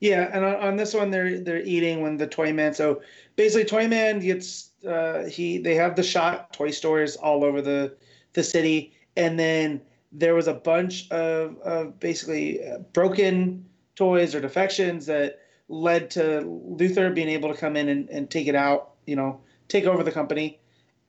Yeah, 0.00 0.28
and 0.32 0.44
on, 0.44 0.54
on 0.56 0.76
this 0.76 0.92
one, 0.92 1.10
they're 1.10 1.40
they're 1.40 1.62
eating 1.62 2.02
when 2.02 2.16
the 2.18 2.26
Toyman. 2.26 2.74
So 2.74 3.02
basically, 3.36 3.64
Toyman 3.64 4.20
gets 4.20 4.70
uh, 4.86 5.24
he 5.24 5.58
they 5.58 5.74
have 5.74 5.96
the 5.96 6.02
Schott 6.02 6.52
toy 6.52 6.70
stores 6.70 7.16
all 7.16 7.44
over 7.44 7.62
the 7.62 7.96
the 8.34 8.42
city, 8.42 8.92
and 9.16 9.38
then 9.38 9.80
there 10.12 10.34
was 10.34 10.48
a 10.48 10.54
bunch 10.54 11.10
of 11.10 11.58
of 11.60 11.98
basically 11.98 12.62
uh, 12.66 12.78
broken 12.92 13.64
toys 13.94 14.34
or 14.34 14.40
defections 14.40 15.06
that 15.06 15.40
led 15.68 16.10
to 16.10 16.42
Luthor 16.44 17.14
being 17.14 17.28
able 17.28 17.52
to 17.52 17.58
come 17.58 17.76
in 17.76 17.88
and, 17.88 18.08
and 18.10 18.30
take 18.30 18.48
it 18.48 18.54
out. 18.54 18.92
You 19.06 19.16
know, 19.16 19.40
take 19.68 19.86
over 19.86 20.02
the 20.02 20.12
company, 20.12 20.60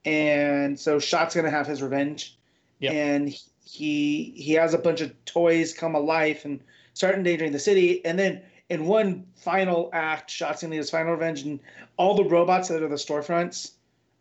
and 0.05 0.80
so 0.80 0.97
Schott's 0.97 1.35
gonna 1.35 1.49
have 1.49 1.68
his 1.68 1.81
revenge, 1.81 2.38
Yep. 2.80 2.93
and 2.93 3.30
he 3.65 4.34
he 4.38 4.53
has 4.53 4.73
a 4.73 4.77
bunch 4.77 5.01
of 5.01 5.14
toys 5.26 5.73
come 5.73 5.93
alive 5.93 6.39
and 6.45 6.61
start 6.93 7.15
endangering 7.15 7.51
the 7.51 7.59
city, 7.59 8.03
and 8.05 8.18
then 8.18 8.41
in 8.69 8.85
one 8.85 9.26
final 9.35 9.89
act, 9.94 10.30
Schott's 10.30 10.61
gonna 10.61 10.76
his 10.76 10.89
final 10.89 11.14
revenge, 11.14 11.44
and 11.44 11.60
all 11.98 12.15
the 12.15 12.26
robots 12.26 12.68
that 12.68 12.84
are 12.84 12.88
the 12.88 12.95
storefronts 12.95 13.72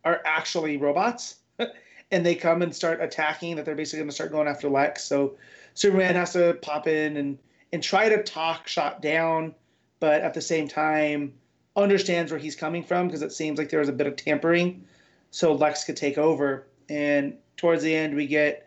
are 0.05 0.23
actually 0.24 0.77
robots, 0.77 1.36
and 2.10 2.24
they 2.24 2.35
come 2.35 2.62
and 2.62 2.74
start 2.74 3.01
attacking. 3.01 3.56
That 3.56 3.64
they're 3.64 3.74
basically 3.74 4.01
gonna 4.01 4.12
start 4.12 4.32
going 4.32 4.48
after 4.48 4.68
Lex. 4.68 5.05
So 5.05 5.36
Superman 5.74 6.14
has 6.14 6.32
to 6.35 6.55
pop 6.62 6.86
in 6.86 7.16
and 7.16 7.39
and 7.73 7.82
try 7.82 8.09
to 8.09 8.23
talk 8.23 8.68
Shot 8.68 9.02
down, 9.02 9.55
but 10.01 10.23
at 10.23 10.35
the 10.35 10.40
same 10.40 10.68
time 10.68 11.35
understands 11.74 12.32
where 12.32 12.40
he's 12.40 12.56
coming 12.56 12.82
from 12.82 13.06
because 13.06 13.23
it 13.23 13.32
seems 13.32 13.59
like 13.59 13.68
there 13.68 13.81
was 13.81 13.89
a 13.89 13.93
bit 13.93 14.06
of 14.06 14.16
tampering, 14.16 14.85
so 15.31 15.52
Lex 15.52 15.85
could 15.85 15.97
take 15.97 16.18
over. 16.18 16.66
And 16.89 17.36
towards 17.56 17.82
the 17.82 17.94
end, 17.94 18.14
we 18.14 18.27
get, 18.27 18.66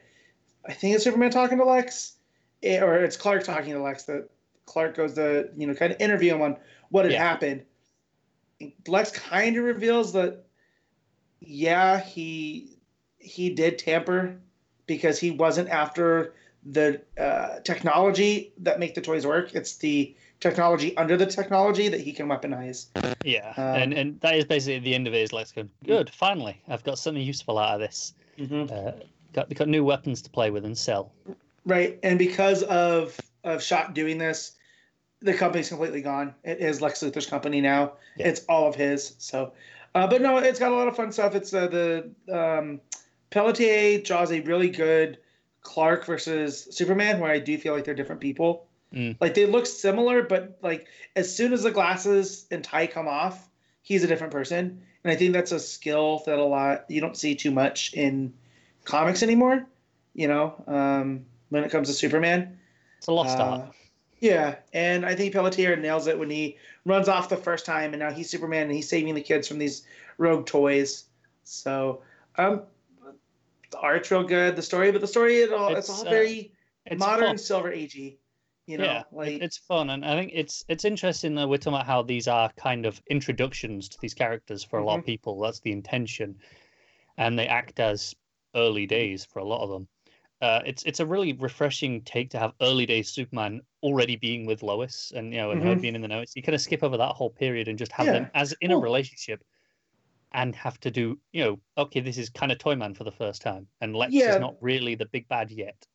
I 0.67 0.73
think 0.73 0.95
it's 0.95 1.03
Superman 1.03 1.31
talking 1.31 1.57
to 1.57 1.65
Lex, 1.65 2.13
eh, 2.63 2.81
or 2.81 2.97
it's 3.03 3.17
Clark 3.17 3.45
talking 3.45 3.73
to 3.73 3.81
Lex. 3.81 4.03
That 4.03 4.29
Clark 4.69 4.95
goes 4.95 5.13
to 5.15 5.49
you 5.57 5.67
know 5.67 5.73
kind 5.73 5.91
of 5.91 5.99
interview 5.99 6.33
him 6.35 6.41
on 6.41 6.57
what 6.89 7.05
had 7.05 7.13
Yeah. 7.13 7.27
happened. 7.27 7.63
Lex 8.87 9.11
kind 9.11 9.55
of 9.57 9.63
reveals 9.63 10.13
that, 10.13 10.43
yeah, 11.39 11.99
he 11.99 12.77
he 13.17 13.49
did 13.49 13.77
tamper 13.77 14.35
because 14.85 15.19
he 15.19 15.31
wasn't 15.31 15.69
after 15.69 16.33
the 16.65 17.01
uh, 17.17 17.59
technology 17.61 18.53
that 18.59 18.79
make 18.79 18.95
the 18.95 19.01
toys 19.01 19.25
work. 19.25 19.55
It's 19.55 19.77
the 19.77 20.15
technology 20.39 20.95
under 20.97 21.17
the 21.17 21.25
technology 21.25 21.87
that 21.89 21.99
he 22.01 22.11
can 22.11 22.27
weaponize. 22.27 22.87
Yeah, 23.23 23.53
Um, 23.57 23.81
and 23.81 23.93
and 23.93 24.21
that 24.21 24.35
is 24.35 24.45
basically 24.45 24.79
the 24.79 24.93
end 24.95 25.07
of 25.07 25.13
it. 25.13 25.21
Is 25.21 25.33
Lex 25.33 25.51
going, 25.51 25.69
good, 25.85 26.09
finally, 26.09 26.61
I've 26.67 26.83
got 26.83 26.99
something 26.99 27.23
useful 27.23 27.57
out 27.57 27.75
of 27.75 27.79
this. 27.81 28.13
Mm-hmm. 28.37 28.73
Uh, 28.73 28.91
got 29.33 29.53
got 29.53 29.67
new 29.67 29.83
weapons 29.83 30.21
to 30.23 30.29
play 30.29 30.51
with 30.51 30.65
and 30.65 30.77
sell. 30.77 31.11
Right, 31.65 31.97
and 32.03 32.19
because 32.19 32.63
of 32.63 33.17
of 33.45 33.63
Schott 33.63 33.93
doing 33.93 34.17
this, 34.17 34.55
the 35.21 35.33
company's 35.33 35.69
completely 35.69 36.01
gone. 36.01 36.33
It 36.43 36.59
is 36.59 36.81
Lex 36.81 37.01
Luthor's 37.01 37.25
company 37.25 37.61
now. 37.61 37.93
Yeah. 38.17 38.29
It's 38.29 38.45
all 38.47 38.67
of 38.67 38.75
his. 38.75 39.15
So, 39.17 39.53
uh, 39.95 40.07
but 40.07 40.21
no, 40.21 40.37
it's 40.37 40.59
got 40.59 40.71
a 40.71 40.75
lot 40.75 40.87
of 40.87 40.95
fun 40.95 41.11
stuff. 41.11 41.35
It's 41.35 41.53
uh, 41.53 41.67
the 41.67 42.11
um, 42.31 42.79
Pelletier 43.29 44.01
draws 44.01 44.31
a 44.31 44.39
really 44.41 44.69
good 44.69 45.17
Clark 45.61 46.05
versus 46.05 46.67
Superman, 46.71 47.19
where 47.19 47.31
I 47.31 47.39
do 47.39 47.57
feel 47.57 47.73
like 47.73 47.83
they're 47.83 47.93
different 47.93 48.21
people. 48.21 48.67
Mm. 48.93 49.17
Like 49.19 49.33
they 49.33 49.45
look 49.45 49.65
similar, 49.65 50.23
but 50.23 50.57
like 50.63 50.87
as 51.15 51.35
soon 51.35 51.53
as 51.53 51.63
the 51.63 51.71
glasses 51.71 52.45
and 52.49 52.63
tie 52.63 52.87
come 52.87 53.07
off, 53.07 53.49
he's 53.81 54.03
a 54.03 54.07
different 54.07 54.33
person. 54.33 54.81
And 55.03 55.11
I 55.11 55.15
think 55.15 55.33
that's 55.33 55.51
a 55.51 55.59
skill 55.59 56.23
that 56.25 56.39
a 56.39 56.43
lot 56.43 56.85
you 56.89 57.01
don't 57.01 57.15
see 57.15 57.35
too 57.35 57.51
much 57.51 57.93
in 57.93 58.33
comics 58.85 59.21
anymore. 59.21 59.67
You 60.13 60.27
know, 60.27 60.63
um, 60.65 61.25
when 61.49 61.63
it 61.63 61.71
comes 61.71 61.87
to 61.87 61.93
Superman. 61.93 62.57
It's 62.97 63.07
a 63.07 63.11
lost 63.11 63.37
Uh, 63.37 63.43
art. 63.43 63.75
Yeah, 64.19 64.55
and 64.73 65.05
I 65.05 65.15
think 65.15 65.33
Pelletier 65.33 65.75
nails 65.77 66.07
it 66.07 66.19
when 66.19 66.29
he 66.29 66.57
runs 66.85 67.07
off 67.07 67.29
the 67.29 67.37
first 67.37 67.65
time, 67.65 67.93
and 67.93 67.99
now 67.99 68.11
he's 68.11 68.29
Superman 68.29 68.63
and 68.63 68.75
he's 68.75 68.89
saving 68.89 69.15
the 69.15 69.21
kids 69.21 69.47
from 69.47 69.59
these 69.59 69.83
rogue 70.17 70.45
toys. 70.45 71.05
So, 71.43 72.01
um, 72.37 72.63
the 73.71 73.79
art's 73.79 74.11
real 74.11 74.23
good, 74.23 74.55
the 74.55 74.61
story, 74.61 74.91
but 74.91 75.01
the 75.01 75.07
story 75.07 75.37
it 75.37 75.53
all 75.53 75.69
it's, 75.69 75.89
It's, 75.89 75.89
all 75.89 76.07
uh, 76.07 76.09
very 76.09 76.51
It's 76.85 76.99
modern, 76.99 77.27
fun. 77.27 77.37
silver 77.37 77.71
agey. 77.71 78.17
You 78.65 78.77
know, 78.77 78.83
yeah, 78.83 79.03
like 79.11 79.41
it's 79.41 79.57
fun, 79.57 79.89
and 79.89 80.05
I 80.05 80.15
think 80.15 80.31
it's 80.31 80.63
it's 80.67 80.85
interesting 80.85 81.33
that 81.35 81.49
we're 81.49 81.57
talking 81.57 81.73
about 81.73 81.87
how 81.87 82.03
these 82.03 82.27
are 82.27 82.51
kind 82.55 82.85
of 82.85 83.01
introductions 83.09 83.89
to 83.89 83.97
these 83.99 84.13
characters 84.13 84.63
for 84.63 84.77
a 84.77 84.85
lot 84.85 84.99
of 84.99 85.05
people. 85.05 85.39
That's 85.39 85.59
the 85.61 85.71
intention, 85.71 86.35
and 87.17 87.39
they 87.39 87.47
act 87.47 87.79
as 87.79 88.13
early 88.53 88.85
days 88.85 89.25
for 89.25 89.39
a 89.39 89.43
lot 89.43 89.63
of 89.63 89.71
them. 89.71 89.87
Uh, 90.41 90.61
it's 90.65 90.83
it's 90.83 91.01
a 91.01 91.05
really 91.05 91.33
refreshing 91.33 92.01
take 92.03 92.29
to 92.29 92.39
have 92.39 92.53
early 92.61 92.85
days 92.85 93.09
Superman 93.09 93.61
already 93.83 94.15
being 94.15 94.45
with 94.45 94.63
Lois 94.63 95.11
and 95.13 95.33
you 95.33 95.39
know 95.39 95.51
and 95.51 95.61
her 95.61 95.75
Mhm. 95.75 95.75
being 95.75 95.95
in 95.95 96.01
the 96.01 96.07
notes. 96.07 96.33
You 96.35 96.41
kind 96.41 96.55
of 96.55 96.61
skip 96.61 96.81
over 96.81 96.95
that 96.97 97.13
whole 97.15 97.29
period 97.29 97.67
and 97.67 97.77
just 97.77 97.91
have 97.91 98.09
Yeah. 98.09 98.11
them 98.11 98.29
as 98.33 98.53
in 98.61 98.71
a 98.71 98.77
relationship, 98.77 99.43
and 100.33 100.55
have 100.55 100.79
to 100.81 100.91
do 100.91 101.21
you 101.33 101.43
know 101.43 101.61
okay 101.77 102.01
this 102.01 102.17
is 102.19 102.29
kind 102.29 102.51
of 102.51 102.59
Toyman 102.59 102.95
for 102.95 103.05
the 103.05 103.11
first 103.11 103.41
time, 103.41 103.69
and 103.81 103.95
Lex 103.95 104.27
Yeah. 104.27 104.29
is 104.29 104.39
not 104.39 104.55
really 104.61 104.95
the 104.95 105.07
big 105.07 105.27
bad 105.29 105.51
yet. 105.51 105.87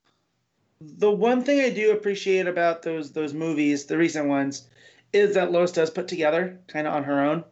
the 0.80 1.10
one 1.10 1.42
thing 1.42 1.60
I 1.60 1.70
do 1.70 1.92
appreciate 1.92 2.46
about 2.46 2.82
those 2.82 3.12
those 3.12 3.32
movies, 3.34 3.86
the 3.86 3.96
recent 3.98 4.28
ones, 4.28 4.68
is 5.12 5.34
that 5.34 5.50
Lois 5.52 5.72
does 5.72 5.90
put 5.90 6.08
together 6.08 6.60
kind 6.68 6.86
of 6.86 6.94
on 6.94 7.04
her 7.04 7.20
own 7.20 7.44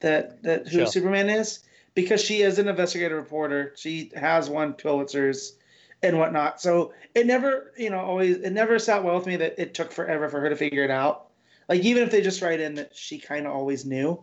that 0.00 0.42
that 0.44 0.68
who 0.68 0.84
Sure. 0.84 0.86
Superman 0.86 1.30
is 1.30 1.64
because 1.94 2.20
she 2.22 2.42
is 2.42 2.58
an 2.58 2.68
investigative 2.68 3.16
reporter. 3.18 3.72
She 3.76 4.12
has 4.16 4.50
won 4.50 4.74
Pulitzers 4.74 5.52
and 6.02 6.18
whatnot. 6.18 6.60
So 6.60 6.92
it 7.14 7.26
never, 7.26 7.72
you 7.76 7.90
know, 7.90 7.98
always 8.00 8.36
it 8.38 8.50
never 8.50 8.78
sat 8.78 9.02
well 9.04 9.16
with 9.16 9.26
me 9.26 9.36
that 9.36 9.58
it 9.58 9.74
took 9.74 9.92
forever 9.92 10.28
for 10.28 10.40
her 10.40 10.48
to 10.48 10.56
figure 10.56 10.84
it 10.84 10.90
out. 10.90 11.28
Like 11.68 11.82
even 11.82 12.02
if 12.02 12.10
they 12.10 12.20
just 12.20 12.42
write 12.42 12.60
in 12.60 12.74
that 12.76 12.94
she 12.94 13.18
kind 13.18 13.46
of 13.46 13.52
always 13.52 13.84
knew, 13.84 14.22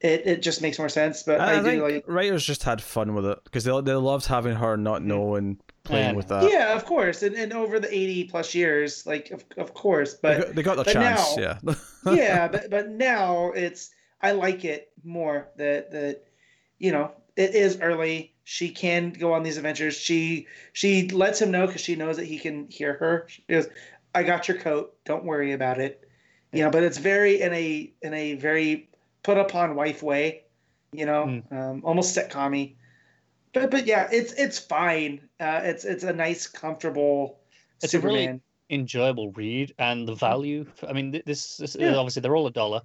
it, 0.00 0.26
it 0.26 0.42
just 0.42 0.60
makes 0.60 0.78
more 0.78 0.88
sense. 0.88 1.22
But 1.22 1.40
I, 1.40 1.54
I, 1.54 1.56
do 1.58 1.62
think 1.62 1.82
like, 1.82 2.04
writers 2.06 2.44
just 2.44 2.64
had 2.64 2.82
fun 2.82 3.14
with 3.14 3.24
it 3.24 3.38
because 3.44 3.64
they 3.64 3.80
they 3.82 3.94
loved 3.94 4.26
having 4.26 4.56
her 4.56 4.76
not 4.76 5.02
know 5.02 5.36
and 5.36 5.58
playing 5.84 6.10
Yeah. 6.10 6.16
with 6.16 6.28
that. 6.28 6.50
yeah, 6.50 6.74
of 6.74 6.84
course, 6.84 7.22
and, 7.22 7.34
and 7.36 7.52
over 7.52 7.78
the 7.80 7.92
eighty 7.92 8.24
plus 8.24 8.54
years, 8.54 9.06
like 9.06 9.30
of, 9.30 9.44
of 9.56 9.74
course, 9.74 10.14
They 10.14 10.18
but 10.22 10.46
got, 10.46 10.54
they 10.56 10.62
got 10.62 10.76
the 10.76 10.84
chance. 10.92 11.36
now- 11.36 11.42
yeah. 11.42 11.74
yeah, 12.12 12.48
but 12.48 12.68
but 12.68 12.88
now 12.90 13.52
it's 13.52 13.90
I 14.20 14.32
like 14.32 14.64
it 14.64 14.90
more 15.04 15.48
that 15.56 15.92
that 15.92 16.24
you 16.78 16.92
know 16.92 17.12
it 17.36 17.54
is 17.54 17.80
early. 17.80 18.34
She 18.44 18.70
can 18.70 19.10
go 19.12 19.32
on 19.32 19.42
these 19.42 19.56
adventures. 19.56 19.96
She 19.96 20.46
she 20.72 21.08
lets 21.08 21.40
him 21.40 21.50
know 21.50 21.66
because 21.66 21.80
she 21.80 21.94
knows 21.96 22.16
that 22.16 22.26
he 22.26 22.38
can 22.38 22.68
hear 22.68 22.94
her. 22.94 23.26
She 23.28 23.42
goes, 23.48 23.68
"I 24.14 24.22
got 24.22 24.48
your 24.48 24.58
coat. 24.58 24.94
Don't 25.04 25.24
worry 25.24 25.52
about 25.52 25.80
it." 25.80 26.08
You 26.52 26.64
know, 26.64 26.70
but 26.70 26.82
it's 26.82 26.98
very 26.98 27.40
in 27.40 27.52
a 27.54 27.92
in 28.02 28.14
a 28.14 28.34
very 28.34 28.90
put 29.22 29.38
upon 29.38 29.76
wife 29.76 30.02
way. 30.02 30.42
You 30.92 31.06
know, 31.06 31.42
um, 31.50 31.82
almost 31.84 32.16
sitcom 32.16 32.74
But 33.54 33.70
but 33.70 33.86
yeah, 33.86 34.08
it's 34.12 34.32
it's 34.34 34.58
fine. 34.58 35.20
Uh, 35.40 35.60
it's 35.62 35.84
it's 35.84 36.04
a 36.04 36.12
nice, 36.12 36.46
comfortable 36.46 37.38
It's 37.82 37.94
a 37.94 38.00
really- 38.00 38.20
Superman. 38.24 38.40
enjoyable 38.70 39.30
read 39.32 39.74
and 39.78 40.08
the 40.08 40.14
value 40.14 40.64
I 40.88 40.94
mean 40.94 41.20
this, 41.26 41.58
this 41.58 41.76
Yeah. 41.78 41.94
obviously 41.94 42.22
they're 42.22 42.34
all 42.34 42.46
a 42.46 42.50
dollar 42.50 42.80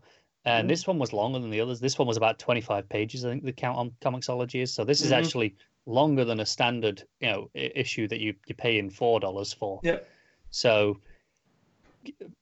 and 0.46 0.66
Mhm. 0.66 0.70
this 0.70 0.88
one 0.88 1.00
was 1.00 1.14
longer 1.14 1.40
than 1.40 1.50
the 1.50 1.60
others 1.62 1.80
this 1.80 1.98
one 2.00 2.08
was 2.08 2.18
about 2.18 2.40
25 2.40 2.88
pages 2.90 3.26
i 3.26 3.30
think 3.30 3.44
the 3.44 3.52
count 3.52 3.78
on 3.78 3.92
comiXology 4.02 4.62
is 4.62 4.74
so 4.74 4.84
this 4.84 5.02
is 5.02 5.12
Mhm. 5.12 5.18
actually 5.18 5.56
longer 5.86 6.24
than 6.26 6.40
a 6.40 6.46
standard 6.46 7.04
you 7.20 7.28
know 7.30 7.50
issue 7.54 8.08
that 8.08 8.20
you 8.20 8.34
you 8.48 8.56
pay 8.56 8.78
in 8.78 8.90
four 8.90 9.20
dollars 9.20 9.54
for 9.54 9.80
Yep. 9.84 10.08
so 10.52 11.00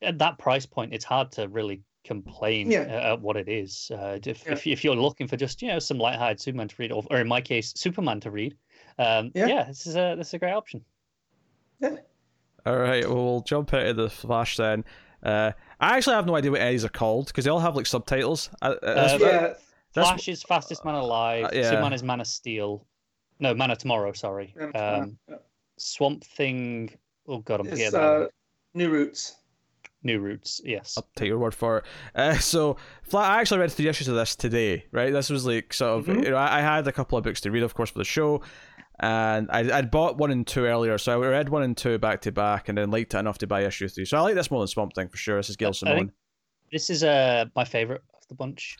at 0.01 0.17
that 0.19 0.37
price 0.37 0.65
point 0.65 0.93
it's 0.93 1.05
hard 1.05 1.31
to 1.33 1.47
really 1.47 1.81
complain 2.03 2.69
Yeah. 2.69 2.81
uh, 2.81 3.13
at 3.13 3.21
what 3.21 3.35
it 3.35 3.49
is 3.49 3.89
uh, 3.91 4.19
if, 4.23 4.45
Yeah. 4.45 4.51
if, 4.53 4.67
if 4.67 4.83
you're 4.83 4.95
looking 4.95 5.27
for 5.27 5.37
just 5.37 5.61
you 5.61 5.69
know 5.69 5.79
some 5.79 5.97
light-hearted 5.97 6.39
superman 6.39 6.67
to 6.67 6.75
read 6.77 6.91
or, 6.91 7.03
or 7.09 7.17
in 7.19 7.27
my 7.27 7.41
case 7.41 7.73
superman 7.75 8.19
to 8.21 8.31
read 8.31 8.55
um, 8.99 9.31
Yeah. 9.33 9.47
yeah. 9.47 9.63
this 9.63 9.87
is 9.87 9.95
a 9.95 10.15
this 10.15 10.27
is 10.27 10.33
a 10.35 10.39
great 10.39 10.53
option 10.53 10.83
Yeah. 11.79 11.97
All 12.65 12.77
right, 12.77 13.05
well, 13.07 13.23
we'll 13.23 13.41
jump 13.41 13.73
into 13.75 13.93
the 13.93 14.09
Flash 14.09 14.57
then. 14.57 14.85
Uh, 15.23 15.51
I 15.79 15.97
actually 15.97 16.15
have 16.15 16.25
no 16.25 16.35
idea 16.35 16.51
what 16.51 16.61
Eddies 16.61 16.85
are 16.85 16.89
called 16.89 17.27
because 17.27 17.45
they 17.45 17.51
all 17.51 17.59
have 17.59 17.75
like 17.75 17.85
subtitles. 17.85 18.49
Uh, 18.61 18.75
uh, 18.81 18.93
that's- 18.93 19.13
Uh, 19.21 19.25
Yeah, 19.25 19.31
that's- 19.41 19.61
Flash 19.93 20.27
is 20.27 20.43
fastest 20.43 20.83
man 20.85 20.95
alive. 20.95 21.45
Uh, 21.45 21.49
yeah. 21.53 21.69
Superman 21.69 21.93
is 21.93 22.03
man 22.03 22.19
of 22.21 22.27
steel. 22.27 22.85
No, 23.39 23.53
man 23.53 23.71
of 23.71 23.77
tomorrow. 23.77 24.11
Sorry. 24.13 24.53
Man 24.57 24.67
of 24.67 24.73
Tomorrow, 24.73 25.01
Um, 25.03 25.17
yeah. 25.29 25.35
Swamp 25.77 26.23
Thing. 26.23 26.95
Oh 27.27 27.39
god, 27.39 27.59
I'm 27.61 27.67
it's 27.67 27.75
forgetting. 27.83 27.99
uh. 27.99 28.27
New 28.73 28.89
Roots. 28.89 29.35
New 30.03 30.19
Roots. 30.19 30.61
Yes. 30.63 30.93
I'll 30.97 31.07
take 31.15 31.27
your 31.29 31.39
word 31.39 31.55
for 31.55 31.79
it. 31.79 31.85
Uh, 32.13 32.37
so, 32.37 32.77
Fla- 33.03 33.21
I 33.21 33.39
actually 33.41 33.59
read 33.61 33.71
three 33.71 33.87
issues 33.87 34.07
of 34.07 34.15
this 34.15 34.35
today. 34.35 34.85
Right, 34.91 35.11
this 35.11 35.29
was 35.31 35.45
like 35.47 35.73
sort 35.73 35.99
of. 35.99 36.05
Mhm. 36.05 36.23
You 36.25 36.31
know, 36.31 36.37
I, 36.37 36.59
I 36.59 36.61
had 36.61 36.87
a 36.87 36.91
couple 36.91 37.17
of 37.17 37.23
books 37.23 37.41
to 37.41 37.51
read, 37.51 37.63
of 37.63 37.73
course, 37.73 37.89
for 37.89 37.97
the 37.97 38.05
show, 38.05 38.41
and 38.99 39.49
I 39.51 39.77
I'd 39.77 39.91
bought 39.91 40.17
one 40.17 40.31
and 40.31 40.45
two 40.45 40.65
earlier, 40.65 40.97
so 40.97 41.21
I 41.21 41.27
read 41.27 41.49
one 41.49 41.63
and 41.63 41.75
two 41.75 41.97
back 41.97 42.21
to 42.21 42.31
back, 42.31 42.69
and 42.69 42.77
then 42.77 42.91
liked 42.91 43.13
it 43.13 43.17
enough 43.17 43.37
to 43.39 43.47
buy 43.47 43.61
issue 43.63 43.87
three. 43.87 44.05
So 44.05 44.17
I 44.17 44.21
like 44.21 44.35
this 44.35 44.49
more 44.51 44.61
than 44.61 44.67
Swamp 44.67 44.93
Thing 44.93 45.07
for 45.09 45.17
sure. 45.17 45.37
This 45.37 45.49
is 45.49 45.55
Gail 45.55 45.69
I 45.69 45.71
Simone. 45.71 46.11
This 46.71 46.89
is 46.89 47.03
uh 47.03 47.45
my 47.55 47.63
favorite 47.65 48.03
of 48.13 48.27
the 48.27 48.35
bunch. 48.35 48.77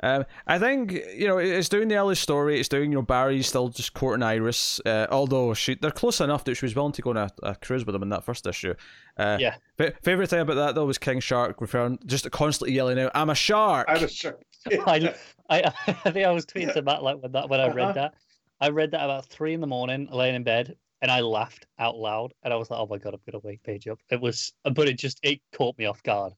Um, 0.00 0.24
I 0.46 0.60
think 0.60 0.92
you 0.92 1.26
know 1.26 1.38
it's 1.38 1.68
doing 1.68 1.88
the 1.88 1.96
early 1.96 2.14
story. 2.14 2.60
It's 2.60 2.68
doing 2.68 2.92
you 2.92 2.98
know 2.98 3.02
Barry's 3.02 3.48
still 3.48 3.68
just 3.68 3.94
courting 3.94 4.22
Iris, 4.22 4.80
uh, 4.86 5.08
although 5.10 5.54
she 5.54 5.74
they're 5.74 5.90
close 5.90 6.20
enough 6.20 6.44
that 6.44 6.54
she 6.54 6.64
was 6.66 6.76
willing 6.76 6.92
to 6.92 7.02
go 7.02 7.10
on 7.10 7.16
a, 7.16 7.30
a 7.42 7.56
cruise 7.56 7.84
with 7.84 7.96
him 7.96 8.02
in 8.04 8.08
that 8.10 8.24
first 8.24 8.46
issue. 8.46 8.74
Uh, 9.16 9.38
Yeah. 9.40 9.56
fa- 9.76 9.94
favorite 10.02 10.28
thing 10.30 10.38
about 10.40 10.54
that 10.54 10.76
though 10.76 10.86
was 10.86 10.98
King 10.98 11.18
Shark 11.18 11.60
referring 11.60 11.98
just 12.06 12.30
constantly 12.30 12.74
yelling 12.76 13.00
out, 13.00 13.10
"I'm 13.14 13.28
a 13.28 13.34
shark." 13.34 13.88
I 13.88 13.98
was 13.98 14.12
sure. 14.14 14.38
I, 14.86 15.12
I 15.50 15.62
I 16.04 16.10
think 16.12 16.24
I 16.26 16.30
was 16.30 16.46
tweeting 16.46 16.72
to 16.74 16.82
Matt 16.82 17.02
like 17.02 17.20
when 17.20 17.32
that 17.32 17.48
when 17.48 17.58
I 17.60 17.64
Uh-huh. 17.64 17.74
read 17.74 17.94
that. 17.96 18.14
I 18.60 18.70
read 18.70 18.90
that 18.92 19.04
about 19.04 19.26
three 19.26 19.54
in 19.54 19.60
the 19.60 19.66
morning, 19.66 20.08
laying 20.10 20.34
in 20.34 20.42
bed, 20.44 20.76
and 21.00 21.10
I 21.10 21.20
laughed 21.20 21.66
out 21.78 21.96
loud, 21.96 22.34
and 22.42 22.52
I 22.52 22.56
was 22.56 22.70
like, 22.70 22.80
"Oh 22.80 22.86
my 22.86 22.98
god, 22.98 23.14
I'm 23.14 23.20
gonna 23.30 23.42
wake 23.44 23.62
page 23.62 23.86
up." 23.88 24.00
It 24.10 24.20
was, 24.20 24.52
but 24.64 24.88
it 24.88 24.98
just 24.98 25.20
it 25.22 25.40
caught 25.52 25.78
me 25.78 25.84
off 25.86 26.02
guard, 26.02 26.34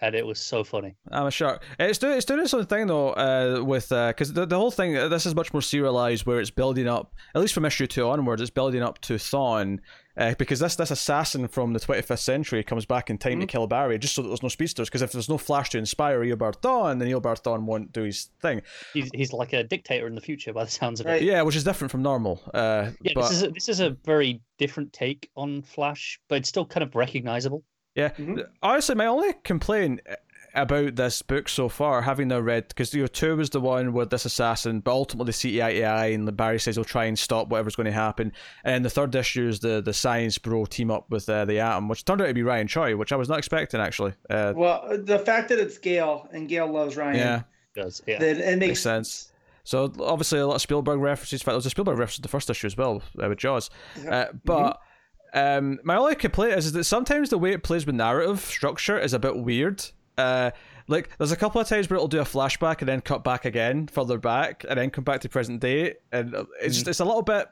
and 0.00 0.14
it 0.14 0.26
was 0.26 0.38
so 0.38 0.64
funny. 0.64 0.96
I'm 1.10 1.26
a 1.26 1.30
shark. 1.30 1.62
It's 1.78 1.98
doing 1.98 2.16
it's 2.16 2.26
doing 2.26 2.40
its 2.40 2.54
own 2.54 2.66
thing 2.66 2.86
though, 2.86 3.10
uh, 3.10 3.62
with 3.64 3.88
because 3.88 4.32
the 4.32 4.46
the 4.46 4.56
whole 4.56 4.70
thing 4.70 4.96
uh, 4.96 5.08
this 5.08 5.26
is 5.26 5.34
much 5.34 5.52
more 5.52 5.62
serialized, 5.62 6.26
where 6.26 6.40
it's 6.40 6.50
building 6.50 6.88
up 6.88 7.14
at 7.34 7.40
least 7.40 7.54
from 7.54 7.64
issue 7.64 7.86
two 7.86 8.06
onwards, 8.08 8.40
it's 8.42 8.50
building 8.50 8.82
up 8.82 9.00
to 9.02 9.14
Thawne. 9.14 9.80
Uh, 10.16 10.34
because 10.36 10.58
this 10.58 10.74
this 10.74 10.90
assassin 10.90 11.46
from 11.46 11.72
the 11.72 11.78
25th 11.78 12.18
century 12.18 12.64
comes 12.64 12.84
back 12.84 13.08
in 13.08 13.16
time 13.18 13.38
to 13.38 13.46
Mhm. 13.46 13.48
kill 13.48 13.66
Barry, 13.68 14.00
just 14.00 14.16
so 14.16 14.22
that 14.22 14.26
there's 14.26 14.42
no 14.42 14.48
speedsters. 14.48 14.88
Because 14.88 15.00
if 15.00 15.12
there's 15.12 15.28
no 15.28 15.38
Flash 15.38 15.70
to 15.70 15.78
inspire 15.78 16.20
Eobard 16.24 16.56
Thawne, 16.60 16.98
then 16.98 17.06
Eobard 17.08 17.40
Thawne 17.40 17.66
won't 17.66 17.92
do 17.92 18.02
his 18.02 18.28
thing. 18.42 18.62
He's 18.92 19.10
he's 19.14 19.32
like 19.32 19.52
a 19.52 19.62
dictator 19.62 20.08
in 20.08 20.16
the 20.16 20.20
future, 20.20 20.52
by 20.52 20.64
the 20.64 20.70
sounds 20.72 20.98
of 20.98 21.06
it. 21.06 21.10
Right. 21.10 21.22
Yeah, 21.22 21.42
which 21.42 21.54
is 21.54 21.62
different 21.62 21.92
from 21.92 22.02
normal. 22.02 22.40
Uh, 22.52 22.90
Yeah, 23.00 23.12
but 23.14 23.28
this 23.28 23.30
is 23.30 23.42
a, 23.44 23.50
this 23.50 23.68
is 23.68 23.78
a 23.78 23.90
very 24.04 24.40
different 24.58 24.92
take 24.92 25.30
on 25.36 25.62
Flash, 25.62 26.18
but 26.28 26.38
it's 26.38 26.48
still 26.48 26.66
kind 26.66 26.82
of 26.82 26.96
recognizable. 26.96 27.62
Yeah, 27.94 28.10
Mhm. 28.10 28.46
honestly, 28.62 28.94
my 28.94 29.06
only 29.06 29.32
complaint 29.44 30.00
about 30.54 30.96
this 30.96 31.20
book 31.22 31.48
so 31.48 31.68
far, 31.68 32.02
having 32.02 32.28
now 32.28 32.40
read, 32.40 32.66
because 32.68 32.92
you 32.94 33.02
know, 33.02 33.06
two 33.06 33.36
was 33.36 33.50
the 33.50 33.60
one 33.60 33.92
with 33.92 34.10
this 34.10 34.24
assassin, 34.24 34.80
but 34.80 34.90
ultimately 34.92 35.32
CTI 35.32 35.72
to 35.74 35.82
eye, 35.84 36.06
and 36.06 36.36
Barry 36.36 36.58
says 36.58 36.74
he'll 36.74 36.84
try 36.84 37.04
and 37.04 37.18
stop 37.18 37.48
whatever's 37.48 37.76
going 37.76 37.84
to 37.86 37.92
happen. 37.92 38.32
And 38.64 38.84
the 38.84 38.90
third 38.90 39.14
issue 39.14 39.46
is 39.48 39.60
the 39.60 39.80
the 39.82 39.92
Science 39.92 40.38
Bro 40.38 40.66
team 40.66 40.90
up 40.90 41.10
with 41.10 41.28
uh, 41.28 41.44
the 41.44 41.60
Atom, 41.60 41.88
which 41.88 42.04
turned 42.04 42.22
out 42.22 42.26
to 42.26 42.34
be 42.34 42.42
Ryan 42.42 42.66
Choi, 42.66 42.96
which 42.96 43.12
I 43.12 43.16
was 43.16 43.28
not 43.28 43.38
expecting 43.38 43.80
actually. 43.80 44.14
Uh, 44.30 44.52
Well, 44.56 44.98
the 45.04 45.18
fact 45.18 45.50
that 45.50 45.58
it's 45.58 45.78
Gail 45.78 46.28
and 46.32 46.48
Gail 46.48 46.66
loves 46.66 46.96
Ryan, 46.96 47.16
yeah, 47.16 47.42
Does 47.74 48.02
yeah. 48.06 48.18
then 48.18 48.36
it 48.40 48.58
makes, 48.58 48.68
makes 48.70 48.80
sense. 48.80 49.32
So 49.64 49.92
obviously 50.00 50.38
a 50.38 50.46
lot 50.46 50.54
of 50.54 50.62
Spielberg 50.62 50.98
references. 50.98 51.42
In 51.42 51.44
fact, 51.44 51.52
there 51.52 51.56
was 51.56 51.66
a 51.66 51.70
Spielberg 51.70 51.98
reference 51.98 52.16
to 52.16 52.22
the 52.22 52.28
first 52.28 52.48
issue 52.48 52.66
as 52.66 52.76
well 52.76 53.02
uh, 53.22 53.28
with 53.28 53.38
Jaws. 53.38 53.68
Yeah. 54.02 54.10
Uh, 54.10 54.26
but 54.44 54.80
um, 55.34 55.78
my 55.84 55.96
only 55.96 56.14
complaint 56.14 56.54
is, 56.58 56.66
is 56.66 56.72
that 56.72 56.84
sometimes 56.84 57.30
the 57.30 57.38
way 57.38 57.52
it 57.52 57.62
plays 57.62 57.86
with 57.86 57.94
narrative 57.94 58.40
structure 58.40 58.98
is 58.98 59.12
a 59.12 59.18
bit 59.18 59.36
weird. 59.36 59.84
Uh, 60.16 60.50
like 60.88 61.10
there's 61.18 61.32
a 61.32 61.36
couple 61.36 61.60
of 61.60 61.68
times 61.68 61.88
where 61.90 61.96
it'll 61.96 62.08
do 62.08 62.20
a 62.20 62.24
flashback 62.24 62.78
and 62.80 62.88
then 62.88 63.00
cut 63.00 63.22
back 63.22 63.44
again 63.44 63.86
further 63.86 64.18
back 64.18 64.64
and 64.68 64.78
then 64.78 64.90
come 64.90 65.04
back 65.04 65.20
to 65.20 65.28
present 65.28 65.60
day, 65.60 65.94
and 66.12 66.34
it's 66.60 66.76
just, 66.76 66.88
it's 66.88 67.00
a 67.00 67.04
little 67.04 67.22
bit. 67.22 67.46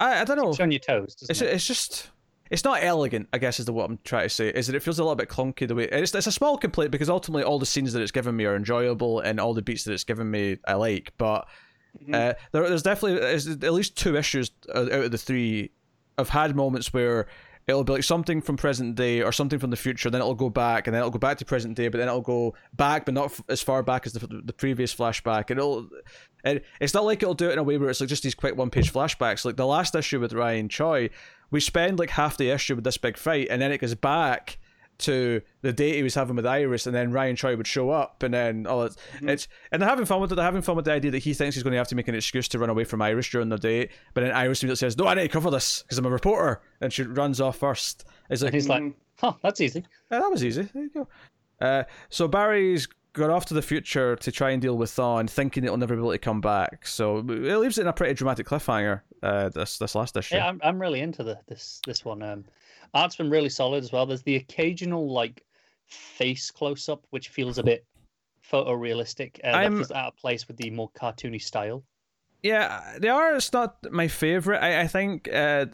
I, 0.00 0.20
I 0.20 0.24
don't 0.24 0.36
know. 0.36 0.50
It's 0.50 0.60
on 0.60 0.70
your 0.70 0.80
toes. 0.80 1.14
Doesn't 1.14 1.30
It's 1.30 1.40
it? 1.42 1.54
it's 1.54 1.66
just 1.66 2.10
it's 2.50 2.64
not 2.64 2.82
elegant. 2.82 3.28
I 3.32 3.38
guess 3.38 3.60
is 3.60 3.66
the 3.66 3.72
what 3.72 3.88
I'm 3.88 3.98
trying 4.04 4.24
to 4.24 4.28
say. 4.28 4.48
Is 4.48 4.66
that 4.66 4.76
it 4.76 4.82
feels 4.82 4.98
a 4.98 5.02
little 5.04 5.16
bit 5.16 5.28
clunky 5.28 5.68
the 5.68 5.74
way 5.74 5.84
it's 5.84 6.14
it's 6.14 6.26
a 6.26 6.32
small 6.32 6.56
complaint 6.58 6.90
because 6.90 7.08
ultimately 7.08 7.44
all 7.44 7.58
the 7.58 7.66
scenes 7.66 7.92
that 7.92 8.02
it's 8.02 8.10
given 8.12 8.34
me 8.36 8.44
are 8.44 8.56
enjoyable 8.56 9.20
and 9.20 9.38
all 9.38 9.54
the 9.54 9.62
beats 9.62 9.84
that 9.84 9.92
it's 9.92 10.04
given 10.04 10.30
me 10.30 10.58
I 10.66 10.74
like. 10.74 11.12
But 11.18 11.46
Mhm. 12.08 12.14
uh, 12.14 12.34
there, 12.52 12.66
there's 12.68 12.82
definitely 12.82 13.20
there's 13.20 13.46
at 13.46 13.72
least 13.72 13.98
two 13.98 14.16
issues 14.16 14.50
out 14.74 14.90
out 14.90 15.04
of 15.04 15.10
the 15.10 15.18
three. 15.18 15.70
I've 16.18 16.28
had 16.28 16.54
moments 16.54 16.92
where 16.92 17.26
it'll 17.66 17.84
be 17.84 17.92
like 17.92 18.04
something 18.04 18.40
from 18.40 18.56
present 18.56 18.96
day 18.96 19.22
or 19.22 19.30
something 19.30 19.58
from 19.58 19.70
the 19.70 19.76
future, 19.76 20.10
then 20.10 20.20
it'll 20.20 20.34
go 20.34 20.50
back, 20.50 20.86
and 20.86 20.94
then 20.94 21.00
it'll 21.00 21.10
go 21.10 21.18
back 21.18 21.38
to 21.38 21.44
present 21.44 21.76
day, 21.76 21.88
but 21.88 21.98
then 21.98 22.08
it'll 22.08 22.20
go 22.20 22.54
back, 22.74 23.04
but 23.04 23.14
not 23.14 23.26
f- 23.26 23.42
as 23.48 23.62
far 23.62 23.82
back 23.82 24.06
as 24.06 24.14
the, 24.14 24.42
the 24.44 24.52
previous 24.52 24.94
flashback. 24.94 25.50
And 25.50 25.58
it'll, 25.58 25.88
and 26.44 26.60
it's 26.80 26.94
not 26.94 27.04
like 27.04 27.22
it'll 27.22 27.34
do 27.34 27.50
it 27.50 27.52
in 27.52 27.58
a 27.58 27.62
way 27.62 27.78
where 27.78 27.90
it's 27.90 28.00
like 28.00 28.08
just 28.08 28.24
these 28.24 28.34
quick 28.34 28.56
one 28.56 28.70
page 28.70 28.92
flashbacks. 28.92 29.44
Like 29.44 29.56
the 29.56 29.66
last 29.66 29.94
issue 29.94 30.18
with 30.18 30.32
Ryan 30.32 30.68
Choi, 30.68 31.10
we 31.50 31.60
spend 31.60 31.98
like 31.98 32.10
half 32.10 32.36
the 32.36 32.50
issue 32.50 32.74
with 32.74 32.84
this 32.84 32.96
big 32.96 33.16
fight, 33.16 33.48
and 33.50 33.62
then 33.62 33.70
it 33.70 33.78
goes 33.78 33.94
back 33.94 34.58
to 34.98 35.42
the 35.62 35.72
date 35.72 35.96
he 35.96 36.02
was 36.02 36.14
having 36.14 36.36
with 36.36 36.46
Iris, 36.46 36.86
and 36.86 36.94
then 36.94 37.10
Ryan 37.12 37.34
Choi 37.36 37.56
would 37.56 37.66
show 37.66 37.90
up, 37.90 38.22
and 38.22 38.32
then 38.32 38.66
all 38.66 38.82
it's, 38.84 38.96
it's 39.22 39.48
and 39.72 39.82
they're 39.82 39.88
having 39.88 40.04
fun 40.04 40.20
with 40.20 40.30
it. 40.32 40.36
They're 40.36 40.44
having 40.44 40.62
fun 40.62 40.76
with 40.76 40.84
the 40.84 40.92
idea 40.92 41.10
that 41.10 41.18
he 41.20 41.34
thinks 41.34 41.56
he's 41.56 41.62
going 41.64 41.72
to 41.72 41.78
have 41.78 41.88
to 41.88 41.94
make 41.96 42.08
an 42.08 42.14
excuse 42.14 42.46
to 42.48 42.58
run 42.58 42.70
away 42.70 42.84
from 42.84 43.02
Iris 43.02 43.28
during 43.28 43.48
the 43.48 43.56
date, 43.58 43.90
but 44.14 44.20
then 44.22 44.30
Iris 44.32 44.62
immediately 44.62 44.76
says, 44.76 44.96
"No, 44.96 45.06
I 45.06 45.14
need 45.14 45.22
to 45.22 45.28
cover 45.28 45.50
this 45.50 45.82
because 45.82 45.98
I'm 45.98 46.06
a 46.06 46.10
reporter," 46.10 46.60
and 46.80 46.92
she 46.92 47.02
runs 47.02 47.40
off 47.40 47.58
first. 47.58 48.04
It's 48.30 48.42
like, 48.42 48.48
And 48.48 48.54
he's 48.54 48.68
like, 48.68 48.82
Mhm. 48.82 48.94
"Huh, 49.18 49.32
that's 49.42 49.60
easy." 49.60 49.84
"Yeah, 50.10 50.20
that 50.20 50.30
was 50.30 50.44
easy. 50.44 50.62
There 50.62 50.82
you 50.84 50.90
go. 50.90 51.08
Uh, 51.60 51.84
so 52.08 52.28
Barry's 52.28 52.86
got 53.14 53.28
off 53.30 53.44
to 53.46 53.54
the 53.54 53.60
future 53.62 54.16
to 54.16 54.32
try 54.32 54.50
and 54.50 54.62
deal 54.62 54.76
with 54.78 54.90
Thawne, 54.90 55.28
thinking 55.28 55.64
it'll 55.64 55.76
never 55.76 55.94
be 55.94 56.00
able 56.00 56.12
to 56.12 56.18
come 56.18 56.40
back. 56.40 56.86
So 56.86 57.18
it 57.18 57.24
leaves 57.58 57.76
it 57.78 57.82
in 57.82 57.86
a 57.88 57.92
pretty 57.92 58.14
dramatic 58.14 58.46
cliffhanger. 58.46 59.02
Uh, 59.22 59.48
this 59.50 59.78
this 59.78 59.94
last 59.94 60.16
issue. 60.16 60.34
Yeah, 60.36 60.48
I'm 60.48 60.60
I'm 60.64 60.80
really 60.80 61.00
into 61.00 61.22
the 61.22 61.38
this 61.46 61.80
this 61.86 62.04
one. 62.04 62.22
Um, 62.22 62.44
art's 62.94 63.16
been 63.16 63.30
really 63.30 63.48
solid 63.48 63.82
as 63.82 63.92
well. 63.92 64.06
There's 64.06 64.22
the 64.22 64.36
occasional 64.36 65.12
like 65.12 65.44
face 65.86 66.50
close 66.50 66.88
up, 66.88 67.06
which 67.10 67.28
feels 67.28 67.58
a 67.58 67.62
bit 67.62 67.84
photorealistic. 68.50 69.38
Uh, 69.44 69.52
that 69.52 69.54
I'm- 69.54 69.76
feels 69.76 69.90
out 69.92 70.08
of 70.08 70.16
place 70.16 70.48
with 70.48 70.56
the 70.56 70.70
more 70.70 70.90
cartoony 70.90 71.40
style. 71.40 71.84
Yeah, 72.42 72.98
the 72.98 73.08
art's 73.08 73.52
not 73.52 73.90
my 73.92 74.08
favorite. 74.08 74.58
I, 74.58 74.80
I 74.80 74.86
think 74.88 75.32
uh, 75.32 75.66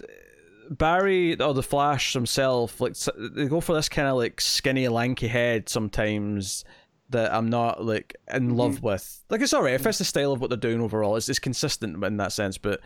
Barry 0.70 1.40
or 1.40 1.54
the 1.54 1.62
Flash 1.62 2.12
himself, 2.12 2.78
like 2.78 2.94
they 3.16 3.46
go 3.46 3.62
for 3.62 3.74
this 3.74 3.88
kind 3.88 4.06
of 4.06 4.16
like 4.16 4.38
skinny, 4.40 4.86
lanky 4.88 5.28
head 5.28 5.70
sometimes, 5.70 6.66
that 7.08 7.32
I'm 7.32 7.48
not 7.48 7.82
like 7.82 8.16
in 8.32 8.54
love 8.54 8.82
with. 8.82 9.24
Like 9.30 9.40
it's 9.40 9.54
alright. 9.54 9.72
It 9.72 9.80
fits 9.80 9.96
the 9.96 10.04
style 10.04 10.30
of 10.30 10.42
what 10.42 10.50
they're 10.50 10.58
doing 10.58 10.82
overall. 10.82 11.16
It's 11.16 11.30
it's 11.30 11.38
consistent 11.38 12.04
in 12.04 12.18
that 12.18 12.32
sense, 12.32 12.58
but 12.58 12.80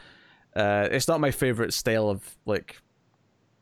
uh, 0.55 0.87
it's 0.93 1.09
not 1.09 1.21
my 1.21 1.33
favorite 1.33 1.73
style 1.75 2.09
of 2.09 2.37
like. 2.47 2.77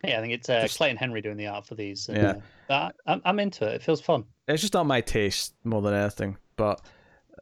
Yeah, 0.05 0.19
I 0.19 0.21
think 0.23 0.33
it's 0.33 0.49
uh, 0.49 0.63
Just- 0.63 0.77
Clayton 0.79 0.97
Henry 0.97 1.21
doing 1.21 1.37
the 1.37 1.47
art 1.49 1.67
for 1.67 1.75
these. 1.75 2.09
And, 2.09 2.17
Yeah. 2.19 2.35
uh, 2.75 2.91
I'm, 3.07 3.21
I'm 3.25 3.39
into 3.39 3.67
it. 3.67 3.75
It 3.77 3.83
feels 3.83 4.01
fun. 4.01 4.25
It's 4.49 4.61
just 4.63 4.75
not 4.75 4.87
my 4.87 5.01
taste 5.01 5.55
more 5.65 5.83
than 5.83 5.95
anything. 5.95 6.37
But 6.57 6.81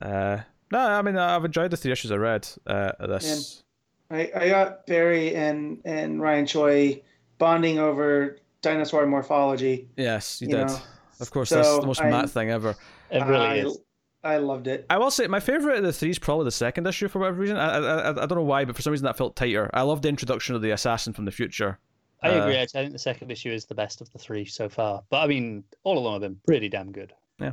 uh, 0.02 0.38
no, 0.72 0.78
I 0.78 1.02
mean 1.02 1.16
I've 1.16 1.44
enjoyed 1.44 1.70
the 1.70 1.76
three 1.76 1.92
issues 1.92 2.10
I 2.12 2.16
read. 2.16 2.48
Uh, 2.66 2.92
of 2.98 3.08
this. 3.10 3.62
I, 4.10 4.30
I 4.34 4.48
got 4.48 4.86
Barry 4.86 5.34
and, 5.34 5.80
and 5.84 6.20
Ryan 6.20 6.46
Choi 6.46 7.02
bonding 7.38 7.78
over 7.78 8.38
dinosaur 8.62 9.06
morphology. 9.06 9.88
Yes, 9.96 10.40
you, 10.40 10.48
You 10.48 10.56
did. 10.56 10.66
know, 10.68 10.78
Of 11.20 11.30
course, 11.30 11.50
so 11.50 11.56
that's 11.56 11.78
the 11.80 11.86
most 11.86 12.00
I'm- 12.00 12.10
Matt 12.10 12.30
thing 12.30 12.50
ever. 12.50 12.74
It 13.10 13.24
really 13.24 13.46
I, 13.46 13.54
is. 13.56 13.78
I 14.24 14.36
loved 14.38 14.66
it. 14.66 14.84
I 14.90 14.98
will 14.98 15.10
say 15.12 15.26
my 15.28 15.40
favorite 15.40 15.78
of 15.78 15.84
the 15.84 15.92
three 15.92 16.10
is 16.10 16.18
probably 16.18 16.44
the 16.44 16.50
second 16.50 16.86
issue 16.86 17.06
for 17.08 17.20
whatever 17.20 17.38
reason. 17.40 17.56
I, 17.56 17.76
I 17.76 17.78
I 17.78 18.10
I 18.10 18.26
don't 18.26 18.34
know 18.36 18.42
why, 18.42 18.64
but 18.64 18.74
for 18.76 18.82
some 18.82 18.90
reason 18.90 19.04
that 19.04 19.16
felt 19.16 19.36
tighter. 19.36 19.70
I 19.72 19.82
love 19.82 20.02
the 20.02 20.08
introduction 20.08 20.54
of 20.56 20.60
the 20.62 20.70
assassin 20.72 21.12
from 21.12 21.24
the 21.24 21.30
future. 21.30 21.78
I 22.22 22.30
Uh, 22.30 22.42
agree. 22.42 22.56
actually. 22.56 22.80
I 22.80 22.82
think 22.84 22.92
the 22.92 22.98
second 22.98 23.30
issue 23.30 23.50
is 23.52 23.64
the 23.66 23.74
best 23.74 24.00
of 24.00 24.10
the 24.12 24.18
three 24.18 24.44
so 24.44 24.68
far. 24.68 25.02
But 25.10 25.22
I 25.22 25.26
mean, 25.26 25.64
all 25.84 25.98
of 25.98 26.04
them 26.04 26.12
have 26.14 26.22
been 26.22 26.40
pretty 26.46 26.68
damn 26.68 26.90
good. 26.92 27.12
Yeah. 27.40 27.52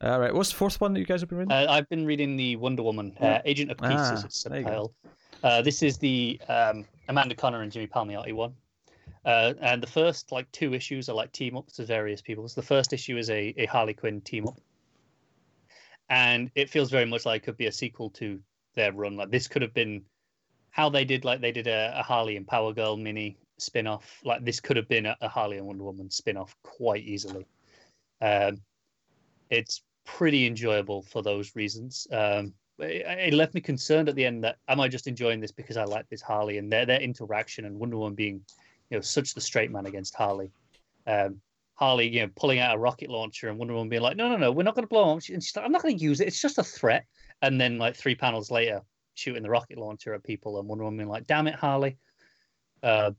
All 0.00 0.18
right, 0.20 0.34
what's 0.34 0.50
the 0.50 0.56
fourth 0.56 0.80
one 0.80 0.92
that 0.94 1.00
you 1.00 1.06
guys 1.06 1.20
have 1.20 1.28
been 1.28 1.38
reading? 1.38 1.52
Uh, 1.52 1.66
I've 1.68 1.88
been 1.88 2.04
reading 2.06 2.36
the 2.36 2.56
Wonder 2.56 2.82
Woman, 2.82 3.16
uh, 3.20 3.38
Agent 3.44 3.70
of 3.70 3.78
Peace 3.78 3.90
Ah, 3.92 4.24
its 4.24 4.42
go. 4.44 4.92
Uh, 5.44 5.62
this 5.62 5.82
is 5.82 5.96
the 5.98 6.40
um, 6.48 6.84
Amanda 7.08 7.34
Conner 7.36 7.62
and 7.62 7.70
Jimmy 7.70 7.86
Palmiotti 7.86 8.32
one. 8.32 8.54
Uh, 9.24 9.54
and 9.60 9.80
the 9.82 9.86
first 9.86 10.32
like 10.32 10.50
two 10.50 10.74
issues 10.74 11.08
are 11.08 11.14
like 11.14 11.30
team 11.30 11.56
ups 11.56 11.78
of 11.78 11.86
various 11.86 12.20
people. 12.20 12.48
So 12.48 12.60
the 12.60 12.66
first 12.66 12.92
issue 12.92 13.16
is 13.16 13.30
a, 13.30 13.54
a 13.56 13.66
Harley 13.66 13.94
Quinn 13.94 14.20
team 14.20 14.48
up, 14.48 14.60
and 16.08 16.50
it 16.54 16.68
feels 16.70 16.90
very 16.90 17.06
much 17.06 17.24
like 17.24 17.42
it 17.42 17.44
could 17.44 17.56
be 17.56 17.66
a 17.66 17.72
sequel 17.72 18.10
to 18.10 18.40
their 18.74 18.92
run. 18.92 19.16
Like 19.16 19.30
this 19.30 19.46
could 19.48 19.62
have 19.62 19.74
been 19.74 20.02
how 20.70 20.88
they 20.88 21.04
did 21.04 21.24
like 21.24 21.40
they 21.40 21.52
did 21.52 21.66
a, 21.68 21.94
a 21.96 22.02
Harley 22.02 22.36
and 22.36 22.46
Power 22.46 22.72
Girl 22.72 22.96
mini 22.96 23.38
spin 23.62 23.86
off. 23.86 24.20
Like 24.24 24.44
this 24.44 24.60
could 24.60 24.76
have 24.76 24.88
been 24.88 25.06
a, 25.06 25.16
Harley 25.28 25.58
and 25.58 25.66
Wonder 25.66 25.84
Woman 25.84 26.10
spin 26.10 26.36
off 26.36 26.56
quite 26.62 27.04
easily. 27.04 27.46
Um, 28.20 28.60
it's 29.50 29.82
pretty 30.04 30.46
enjoyable 30.46 31.02
for 31.02 31.22
those 31.22 31.54
reasons. 31.54 32.06
Um, 32.12 32.54
it, 32.78 33.06
it 33.06 33.34
left 33.34 33.54
me 33.54 33.60
concerned 33.60 34.08
at 34.08 34.14
the 34.14 34.24
end 34.24 34.44
that 34.44 34.58
am 34.68 34.80
I 34.80 34.88
just 34.88 35.06
enjoying 35.06 35.40
this 35.40 35.52
because 35.52 35.76
I 35.76 35.84
like 35.84 36.08
this 36.08 36.22
Harley 36.22 36.58
and 36.58 36.70
their 36.70 36.86
their 36.86 37.00
interaction 37.00 37.64
and 37.64 37.78
Wonder 37.78 37.98
Woman 37.98 38.14
being, 38.14 38.44
you 38.90 38.96
know, 38.96 39.02
such 39.02 39.34
the 39.34 39.40
straight 39.40 39.70
man 39.70 39.86
against 39.86 40.14
Harley. 40.14 40.50
Um, 41.06 41.40
Harley, 41.74 42.08
you 42.08 42.22
know, 42.22 42.30
pulling 42.36 42.60
out 42.60 42.76
a 42.76 42.78
rocket 42.78 43.10
launcher 43.10 43.48
and 43.48 43.58
Wonder 43.58 43.74
Woman 43.74 43.88
being 43.88 44.02
like, 44.02 44.16
no, 44.16 44.28
no, 44.28 44.36
no, 44.36 44.52
we're 44.52 44.62
not 44.62 44.74
going 44.74 44.84
to 44.84 44.88
blow 44.88 45.08
them. 45.08 45.20
And 45.34 45.42
she's 45.42 45.56
like, 45.56 45.64
I'm 45.64 45.72
not 45.72 45.82
going 45.82 45.96
to 45.96 46.04
use 46.04 46.20
it. 46.20 46.28
It's 46.28 46.40
just 46.40 46.58
a 46.58 46.64
threat. 46.64 47.06
And 47.40 47.60
then 47.60 47.78
like 47.78 47.96
three 47.96 48.14
panels 48.14 48.50
later, 48.50 48.82
shooting 49.14 49.42
the 49.42 49.50
rocket 49.50 49.78
launcher 49.78 50.14
at 50.14 50.22
people 50.22 50.58
and 50.58 50.68
Wonder 50.68 50.84
Woman 50.84 50.98
being 50.98 51.08
like, 51.08 51.26
damn 51.26 51.48
it, 51.48 51.54
Harley. 51.54 51.96
Uh, 52.82 53.12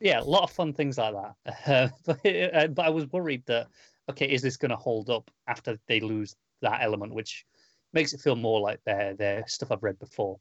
yeah, 0.00 0.20
a 0.20 0.24
lot 0.24 0.42
of 0.42 0.50
fun 0.50 0.72
things 0.72 0.98
like 0.98 1.14
that. 1.14 1.56
Uh, 1.66 1.88
but, 2.06 2.26
uh, 2.26 2.66
but 2.68 2.86
I 2.86 2.90
was 2.90 3.06
worried 3.12 3.44
that 3.46 3.68
okay, 4.10 4.26
is 4.26 4.42
this 4.42 4.56
going 4.56 4.70
to 4.70 4.76
hold 4.76 5.08
up 5.08 5.30
after 5.46 5.78
they 5.86 6.00
lose 6.00 6.34
that 6.62 6.82
element, 6.82 7.14
which 7.14 7.44
makes 7.92 8.12
it 8.12 8.20
feel 8.20 8.36
more 8.36 8.60
like 8.60 8.80
their 8.84 9.14
their 9.14 9.46
stuff 9.46 9.70
I've 9.70 9.82
read 9.82 9.98
before. 9.98 10.38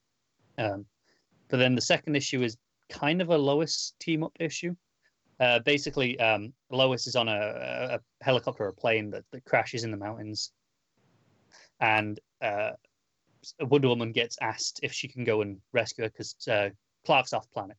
Um, 0.58 0.86
but 1.50 1.58
then 1.58 1.76
the 1.76 1.82
second 1.82 2.16
issue 2.16 2.42
is 2.42 2.58
kind 2.90 3.22
of 3.22 3.30
a 3.30 3.38
Lois 3.38 3.94
team 4.00 4.24
up 4.24 4.36
issue. 4.40 4.76
Uh, 5.40 5.60
basically, 5.60 6.20
um, 6.20 6.52
Lois 6.70 7.08
is 7.08 7.16
on 7.16 7.30
a, 7.30 7.32
a, 7.32 7.96
a 7.96 8.00
helicopter 8.22 8.66
or 8.66 8.70
a 8.70 8.74
plane 8.74 9.10
that, 9.12 9.24
that 9.32 9.46
crashes 9.46 9.84
in 9.84 9.92
the 9.92 9.98
mountains, 9.98 10.52
and 11.80 12.20
uh, 12.42 12.72
Wonder 13.62 13.88
Woman 13.88 14.12
gets 14.12 14.38
asked 14.42 14.82
if 14.84 14.92
she 14.92 15.08
can 15.08 15.24
go 15.24 15.42
and 15.42 15.62
rescue 15.72 16.04
her 16.04 16.10
because 16.10 16.36
uh, 16.50 16.70
Clark's 17.06 17.34
off 17.34 17.50
planet. 17.52 17.78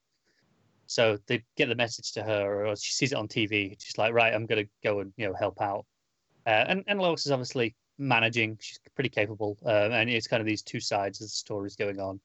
So 0.90 1.18
they 1.28 1.44
get 1.56 1.68
the 1.68 1.76
message 1.76 2.10
to 2.14 2.22
her, 2.24 2.66
or 2.66 2.74
she 2.74 2.90
sees 2.90 3.12
it 3.12 3.14
on 3.14 3.28
TV. 3.28 3.76
She's 3.80 3.96
like, 3.96 4.12
"Right, 4.12 4.34
I'm 4.34 4.44
going 4.44 4.64
to 4.64 4.70
go 4.82 4.98
and 4.98 5.12
you 5.16 5.24
know 5.24 5.34
help 5.34 5.60
out." 5.60 5.86
Uh, 6.44 6.64
and 6.66 6.82
and 6.88 6.98
Lois 6.98 7.24
is 7.24 7.30
obviously 7.30 7.76
managing; 7.96 8.58
she's 8.60 8.80
pretty 8.96 9.08
capable, 9.08 9.56
uh, 9.64 9.90
and 9.92 10.10
it's 10.10 10.26
kind 10.26 10.40
of 10.40 10.48
these 10.48 10.62
two 10.62 10.80
sides 10.80 11.20
as 11.20 11.28
the 11.28 11.36
story's 11.36 11.76
going 11.76 12.00
on. 12.00 12.18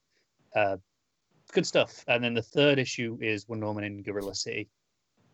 Uh, 0.56 0.78
good 1.52 1.68
stuff. 1.68 2.04
And 2.08 2.24
then 2.24 2.34
the 2.34 2.42
third 2.42 2.80
issue 2.80 3.20
is 3.22 3.48
Wonder 3.48 3.68
Woman 3.68 3.84
in 3.84 4.02
Gorilla 4.02 4.34
City, 4.34 4.68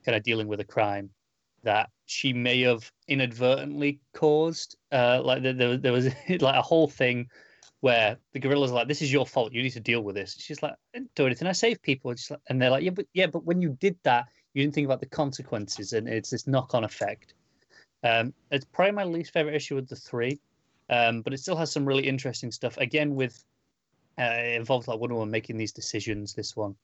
kind 0.03 0.17
of 0.17 0.23
dealing 0.23 0.49
with 0.49 0.59
a 0.59 0.65
crime 0.65 1.09
that 1.63 1.89
she 2.07 2.33
may 2.33 2.59
have 2.63 2.91
inadvertently 3.07 4.01
caused. 4.13 4.75
Uh, 4.91 5.21
like 5.23 5.41
there, 5.41 5.77
there 5.77 5.93
was 5.93 6.07
like 6.29 6.55
a 6.55 6.61
whole 6.61 6.89
thing 6.89 7.29
where 7.81 8.17
the 8.31 8.39
gorillas 8.39 8.71
are 8.71 8.75
like, 8.75 8.87
"This 8.87 9.01
is 9.01 9.11
your 9.11 9.25
fault. 9.27 9.53
You 9.53 9.61
need 9.61 9.71
to 9.71 9.79
deal 9.79 10.01
with 10.01 10.15
this." 10.15 10.35
She's 10.39 10.63
like, 10.63 10.73
"I 10.73 10.97
didn't 10.97 11.13
do 11.15 11.25
anything. 11.25 11.47
I 11.47 11.51
saved 11.51 11.81
people." 11.81 12.11
And, 12.11 12.19
she's 12.19 12.31
like, 12.31 12.39
and 12.47 12.61
they're 12.61 12.69
like, 12.69 12.83
"Yeah, 12.83 12.91
but 12.91 13.05
yeah, 13.13 13.27
but 13.27 13.43
when 13.43 13.61
you 13.61 13.77
did 13.79 13.97
that, 14.03 14.27
you 14.53 14.63
didn't 14.63 14.73
think 14.73 14.85
about 14.85 14.99
the 14.99 15.07
consequences, 15.07 15.93
and 15.93 16.07
it's 16.07 16.29
this 16.29 16.47
knock-on 16.47 16.83
effect." 16.83 17.33
Um, 18.03 18.33
it's 18.49 18.65
probably 18.65 18.93
my 18.93 19.03
least 19.03 19.33
favorite 19.33 19.55
issue 19.55 19.77
of 19.77 19.87
the 19.87 19.95
three, 19.95 20.39
um, 20.89 21.21
but 21.21 21.33
it 21.33 21.39
still 21.39 21.55
has 21.55 21.71
some 21.71 21.85
really 21.85 22.07
interesting 22.07 22.51
stuff. 22.51 22.77
Again, 22.77 23.15
with 23.15 23.43
uh, 24.19 24.23
it 24.23 24.55
involves 24.55 24.87
like 24.87 24.99
Wonder 24.99 25.15
Woman 25.15 25.31
making 25.31 25.57
these 25.57 25.71
decisions. 25.71 26.33
This 26.33 26.55
one, 26.55 26.75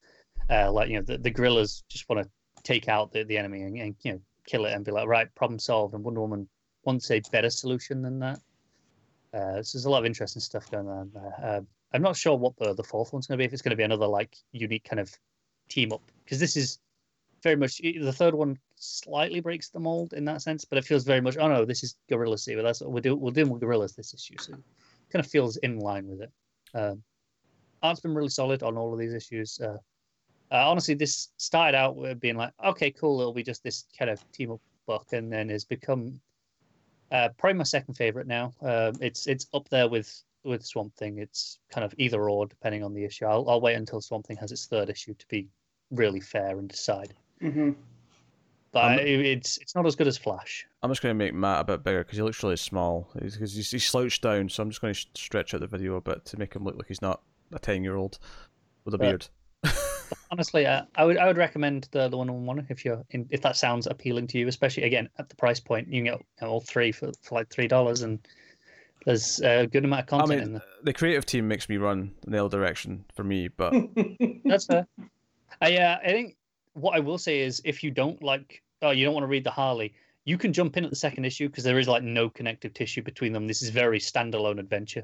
uh, 0.49 0.72
like 0.72 0.90
you 0.90 0.98
know, 0.98 1.03
the, 1.03 1.18
the 1.18 1.32
gorillas 1.32 1.84
just 1.90 2.07
want 2.10 2.24
to 2.24 2.30
take 2.64 2.88
out 2.88 3.11
the, 3.11 3.24
the 3.24 3.38
enemy 3.38 3.64
and, 3.64 3.78
and 3.78 3.95
you 4.03 4.14
know 4.14 4.22
kill 4.45 4.65
it 4.65 4.74
and 4.74 4.84
be 4.84 4.91
like, 4.91 5.07
right, 5.07 5.34
problem 5.36 5.60
solved. 5.60 5.94
And 5.94 6.03
Wonder 6.03 6.22
Woman 6.22 6.48
wants 6.86 7.11
a 7.11 7.22
better 7.32 7.49
solution 7.49 8.02
than 8.02 8.19
that. 8.19 8.40
Uh, 9.34 9.62
so 9.62 9.78
there's 9.78 9.86
a 9.86 9.90
lot 9.90 9.99
of 9.99 10.06
interesting 10.06 10.41
stuff 10.41 10.70
going 10.72 10.88
on 10.88 11.12
there. 11.14 11.34
Uh, 11.44 11.62
I'm 11.94 12.02
not 12.02 12.16
sure 12.16 12.38
what 12.38 12.56
the, 12.58 12.74
the 12.74 12.84
fourth 12.84 13.14
one's 13.14 13.28
going 13.28 13.38
to 13.38 13.41
be. 13.41 13.45
If 13.45 13.54
it's 13.54 13.62
going 13.62 13.72
to 13.72 13.78
be 13.78 13.84
another 13.84 14.08
like 14.08 14.36
unique 14.52 14.84
kind 14.84 14.99
of 14.99 15.14
team 15.70 15.91
up, 15.91 16.02
because 16.24 16.40
this 16.40 16.56
is 16.58 16.80
very 17.44 17.56
much 17.56 17.78
the 17.78 18.14
third 18.14 18.34
one 18.34 18.58
slightly 18.76 19.40
breaks 19.40 19.70
the 19.70 19.80
mold 19.80 20.14
in 20.14 20.26
that 20.26 20.41
sense, 20.41 20.66
but 20.66 20.78
it 20.78 20.86
feels 20.86 21.04
very 21.04 21.22
much. 21.22 21.38
Oh 21.38 21.48
no, 21.48 21.66
this 21.66 21.84
is 21.84 21.95
Gorilla 22.10 22.38
Sea. 22.38 22.56
But 22.56 22.64
that's 22.64 22.82
what 22.82 22.91
we're 22.91 23.02
doing. 23.02 23.20
We're 23.20 23.45
with 23.45 23.62
gorillas 23.62 23.94
this 23.94 24.14
issue, 24.14 24.36
so 24.40 24.54
it 24.54 25.12
kind 25.12 25.24
of 25.24 25.32
feels 25.32 25.58
in 25.58 25.80
line 25.80 26.08
with 26.08 26.22
it. 26.22 26.32
Um, 26.74 27.04
art's 27.82 27.99
been 27.99 28.16
really 28.16 28.30
solid 28.30 28.64
on 28.64 28.78
all 28.78 28.94
of 28.94 28.99
these 28.99 29.14
issues. 29.14 29.60
Uh, 29.60 29.78
uh, 30.52 30.70
honestly, 30.70 30.94
this 30.94 31.30
started 31.38 31.78
out 31.78 31.95
with 31.95 32.20
being 32.20 32.38
like, 32.38 32.54
okay, 32.66 32.91
cool, 32.91 33.20
it'll 33.20 33.34
be 33.34 33.44
just 33.44 33.64
this 33.64 33.86
kind 33.98 34.10
of 34.10 34.32
team 34.32 34.52
up 34.52 34.62
book, 34.86 35.08
and 35.12 35.32
then 35.32 35.49
has 35.49 35.66
become 35.66 36.20
uh, 37.12 37.30
probably 37.38 37.58
my 37.58 37.64
second 37.64 37.94
favorite 37.96 38.28
now. 38.28 38.54
Um, 38.62 38.94
it's 39.02 39.28
it's 39.28 39.48
up 39.54 39.68
there 39.70 39.88
with 39.88 40.24
with 40.44 40.66
Swamp 40.66 40.94
Thing. 40.96 41.18
It's 41.18 41.60
kind 41.70 41.84
of 41.86 41.94
either 41.98 42.30
or 42.30 42.46
depending 42.46 42.84
on 42.84 42.94
the 42.94 43.04
issue. 43.04 43.26
I'll, 43.26 43.50
I'll 43.50 43.62
wait 43.62 43.76
until 43.76 44.00
Swamp 44.02 44.26
Thing 44.26 44.38
has 44.38 44.52
its 44.52 44.66
third 44.66 44.90
issue 44.90 45.14
to 45.14 45.28
be 45.28 45.48
really 45.92 46.20
fair 46.22 46.58
and 46.60 46.70
decide. 46.70 47.14
hmm 47.42 47.72
But 48.72 48.80
I'm- 48.84 49.00
it's 49.00 49.58
it's 49.58 49.76
not 49.76 49.86
as 49.86 49.96
good 49.96 50.08
as 50.08 50.18
Flash. 50.18 50.66
I'm 50.84 50.92
just 50.92 51.02
going 51.02 51.12
to 51.12 51.18
make 51.18 51.34
Matt 51.34 51.62
a 51.62 51.64
bit 51.64 51.84
bigger 51.84 52.04
because 52.04 52.18
he 52.18 52.24
looks 52.24 52.42
really 52.44 52.56
small. 52.58 53.10
Because 53.14 53.54
he's, 53.56 53.72
he's 53.72 53.86
slouched 53.86 54.22
down, 54.22 54.48
so 54.50 54.62
I'm 54.64 54.70
just 54.70 54.80
going 54.82 54.94
to 54.94 55.06
stretch 55.16 55.54
out 55.54 55.62
the 55.62 55.68
video 55.68 55.96
a 55.96 56.02
bit 56.02 56.24
to 56.26 56.38
make 56.38 56.54
him 56.56 56.64
look 56.64 56.78
like 56.78 56.88
he's 56.88 57.02
not 57.02 57.22
a 57.52 57.60
ten 57.60 57.84
year 57.84 57.96
old 57.96 58.20
with 58.86 58.94
a 58.94 58.98
But- 58.98 59.04
beard. 59.06 59.28
Honestly, 60.32 60.66
uh, 60.66 60.84
I 60.96 61.06
would 61.06 61.18
I 61.18 61.28
would 61.28 61.38
recommend 61.38 61.88
the 61.92 62.08
the 62.10 62.18
one 62.18 62.30
on 62.30 62.46
one 62.46 62.66
if 62.70 62.84
you're 62.84 63.04
in, 63.12 63.28
if 63.30 63.42
that 63.42 63.56
sounds 63.56 63.88
appealing 63.88 64.28
to 64.28 64.38
you, 64.38 64.48
especially 64.48 64.84
again 64.84 65.10
at 65.18 65.30
the 65.30 65.36
price 65.36 65.60
point. 65.60 65.88
You 65.88 66.04
can 66.04 66.04
get 66.06 66.20
you 66.20 66.26
know, 66.42 66.48
all 66.48 66.62
three 66.62 66.92
for, 66.92 67.12
for 67.22 67.36
like 67.36 67.50
three 67.50 67.68
dollars, 67.68 68.02
and 68.02 68.20
there's 69.06 69.40
a 69.42 69.68
good 69.68 69.86
amount 69.86 70.12
of 70.12 70.14
I 70.14 70.18
content 70.20 70.42
in 70.42 70.48
mean, 70.48 70.54
there. 70.54 70.64
the 70.84 70.94
creative 70.94 71.26
team 71.26 71.48
makes 71.48 71.70
me 71.70 71.78
run 71.78 72.12
in 72.26 72.34
the 72.34 72.44
other 72.44 72.58
direction 72.58 73.06
for 73.16 73.24
me, 73.24 73.48
but 73.48 73.74
That's 74.46 74.66
fair. 74.66 74.86
I 75.62 75.78
uh, 75.78 75.98
I 76.04 76.08
think 76.08 76.36
what 76.74 76.96
I 76.96 77.00
will 77.00 77.18
say 77.18 77.40
is 77.40 77.62
if 77.66 77.84
you 77.84 77.92
don't 77.92 78.22
like, 78.22 78.62
oh, 78.82 78.92
you 78.92 79.06
don't 79.06 79.14
want 79.14 79.24
to 79.24 79.28
read 79.30 79.44
the 79.44 79.52
Harley, 79.52 79.94
you 80.26 80.38
can 80.38 80.54
jump 80.54 80.78
in 80.78 80.84
at 80.84 80.90
the 80.90 80.96
second 80.96 81.26
issue 81.26 81.48
because 81.48 81.64
there 81.64 81.80
is 81.80 81.88
like 81.88 82.04
no 82.04 82.30
connective 82.30 82.74
tissue 82.74 83.02
between 83.02 83.34
them. 83.34 83.48
This 83.48 83.62
is 83.62 83.70
very 83.70 84.00
standalone 84.00 84.60
adventure. 84.60 85.04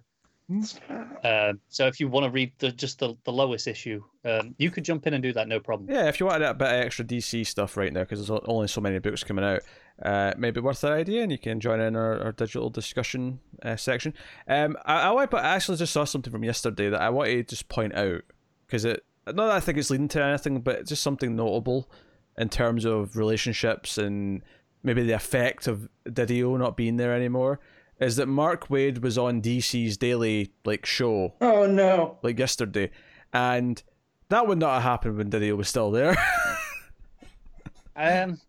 Uh, 1.23 1.53
so 1.69 1.87
if 1.87 1.99
you 1.99 2.07
want 2.07 2.25
to 2.25 2.29
read 2.29 2.51
the 2.59 2.71
just 2.71 2.99
the, 2.99 3.15
the 3.23 3.31
Lois 3.31 3.65
issue, 3.65 4.03
um, 4.25 4.53
you 4.57 4.69
could 4.69 4.83
jump 4.83 5.07
in 5.07 5.13
and 5.13 5.23
do 5.23 5.33
that, 5.33 5.47
no 5.47 5.59
problem. 5.59 5.89
yeah, 5.89 6.07
if 6.07 6.19
you 6.19 6.25
wanted 6.25 6.47
a 6.47 6.53
bit 6.53 6.67
of 6.67 6.73
extra 6.73 7.05
DC 7.05 7.45
stuff 7.47 7.77
right 7.77 7.93
now, 7.93 8.01
because 8.01 8.25
there's 8.25 8.41
only 8.45 8.67
so 8.67 8.81
many 8.81 8.99
books 8.99 9.23
coming 9.23 9.45
out, 9.45 9.61
uh, 10.03 10.33
maybe 10.37 10.59
worth 10.59 10.81
that 10.81 10.91
idea, 10.91 11.23
and 11.23 11.31
you 11.31 11.37
can 11.37 11.59
join 11.59 11.79
in 11.79 11.95
our, 11.95 12.21
our 12.21 12.31
digital 12.33 12.69
discussion 12.69 13.39
uh, 13.63 13.75
section. 13.75 14.13
Um, 14.47 14.77
I, 14.85 15.15
I, 15.15 15.25
put- 15.25 15.39
I 15.43 15.55
actually 15.55 15.77
just 15.77 15.93
saw 15.93 16.03
something 16.03 16.31
from 16.31 16.43
yesterday 16.43 16.89
that 16.89 17.01
I 17.01 17.09
want 17.09 17.29
to 17.29 17.43
just 17.43 17.69
point 17.69 17.95
out 17.95 18.21
because 18.67 18.85
it 18.85 19.03
not 19.25 19.47
that 19.47 19.51
I 19.51 19.59
think 19.59 19.77
it's 19.77 19.89
leading 19.89 20.09
to 20.09 20.23
anything, 20.23 20.61
but 20.61 20.79
it's 20.79 20.89
just 20.89 21.03
something 21.03 21.35
notable 21.35 21.89
in 22.37 22.49
terms 22.49 22.83
of 22.83 23.15
relationships 23.15 23.97
and 23.97 24.41
maybe 24.83 25.03
the 25.03 25.13
effect 25.13 25.67
of 25.67 25.87
DiDio 26.05 26.57
not 26.59 26.75
being 26.75 26.97
there 26.97 27.13
anymore. 27.13 27.59
Is 27.99 28.15
that 28.17 28.27
Mark 28.27 28.67
Waid 28.67 29.01
was 29.01 29.17
on 29.17 29.41
DC's 29.41 29.97
daily 29.97 30.51
like 30.65 30.85
show 30.85 31.33
oh 31.41 31.65
no. 31.65 32.17
like 32.23 32.39
yesterday, 32.39 32.89
and 33.31 33.81
that 34.29 34.47
would 34.47 34.57
not 34.57 34.75
have 34.75 34.83
happened 34.83 35.17
when 35.17 35.29
DiDio 35.29 35.55
was 35.55 35.69
still 35.69 35.91
there. 35.91 36.15
Um, 37.95 38.39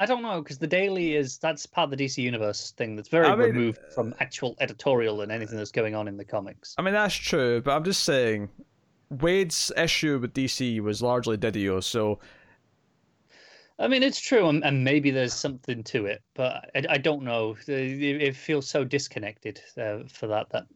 I 0.00 0.06
don't 0.06 0.22
know 0.22 0.40
because 0.40 0.58
the 0.58 0.66
daily 0.66 1.14
is 1.14 1.38
that's 1.38 1.66
part 1.66 1.92
of 1.92 1.96
the 1.96 2.04
DC 2.04 2.18
universe 2.18 2.72
thing 2.72 2.96
that's 2.96 3.08
very 3.08 3.26
I 3.26 3.36
mean, 3.36 3.48
removed 3.48 3.78
from 3.94 4.14
actual 4.18 4.56
editorial 4.60 5.20
and 5.20 5.30
anything 5.30 5.56
that's 5.56 5.70
going 5.70 5.94
on 5.94 6.08
in 6.08 6.16
the 6.16 6.24
comics. 6.24 6.74
I 6.78 6.82
mean, 6.82 6.94
that's 6.94 7.14
true, 7.14 7.60
but 7.60 7.76
I'm 7.76 7.84
just 7.84 8.04
saying, 8.04 8.48
Waid's 9.12 9.70
issue 9.76 10.18
with 10.18 10.32
DC 10.32 10.80
was 10.80 11.00
largely 11.00 11.36
DiDio, 11.36 11.82
so 11.82 12.18
I 13.78 13.88
mean, 13.88 14.02
it's 14.02 14.20
true, 14.20 14.48
and, 14.48 14.64
and 14.64 14.84
maybe 14.84 15.10
there's 15.10 15.34
something 15.34 15.82
to 15.84 16.06
it, 16.06 16.22
but 16.34 16.70
I, 16.76 16.84
I 16.90 16.98
don't 16.98 17.22
know. 17.22 17.56
It, 17.66 18.22
it 18.22 18.36
feels 18.36 18.68
so 18.68 18.84
disconnected 18.84 19.60
uh, 19.76 20.00
for 20.08 20.28
that 20.28 20.50
that 20.50 20.66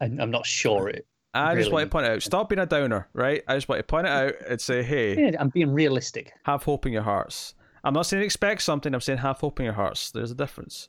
I'm, 0.00 0.20
I'm 0.20 0.30
not 0.30 0.44
sure 0.44 0.88
it. 0.88 1.06
I 1.34 1.54
just 1.54 1.72
want 1.72 1.84
to 1.84 1.90
point 1.90 2.06
it 2.06 2.12
out. 2.12 2.22
Stop 2.22 2.50
being 2.50 2.58
a 2.58 2.66
downer, 2.66 3.08
right? 3.14 3.42
I 3.48 3.54
just 3.54 3.68
want 3.68 3.78
to 3.78 3.84
point 3.84 4.06
it 4.06 4.10
out 4.10 4.34
and 4.46 4.60
say, 4.60 4.82
hey, 4.82 5.30
Yeah, 5.30 5.36
I'm 5.40 5.48
being 5.48 5.72
realistic. 5.72 6.32
have 6.44 6.62
hope 6.64 6.84
in 6.84 6.92
your 6.92 7.02
hearts. 7.02 7.54
I'm 7.84 7.94
not 7.94 8.02
saying 8.02 8.22
expect 8.22 8.62
something. 8.62 8.94
I'm 8.94 9.00
saying 9.00 9.18
have 9.20 9.38
hope 9.38 9.58
in 9.58 9.64
your 9.64 9.74
hearts. 9.74 10.10
There's 10.10 10.30
a 10.30 10.34
difference. 10.34 10.88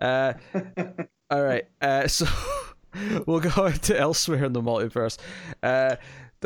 Uh, 0.00 0.34
all 1.30 1.42
right. 1.42 1.64
Uh, 1.80 2.06
so 2.06 2.26
we'll 3.26 3.40
go 3.40 3.66
into 3.66 3.98
elsewhere 3.98 4.44
in 4.44 4.52
the 4.52 4.62
multiverse. 4.62 5.18
Uh, 5.62 5.96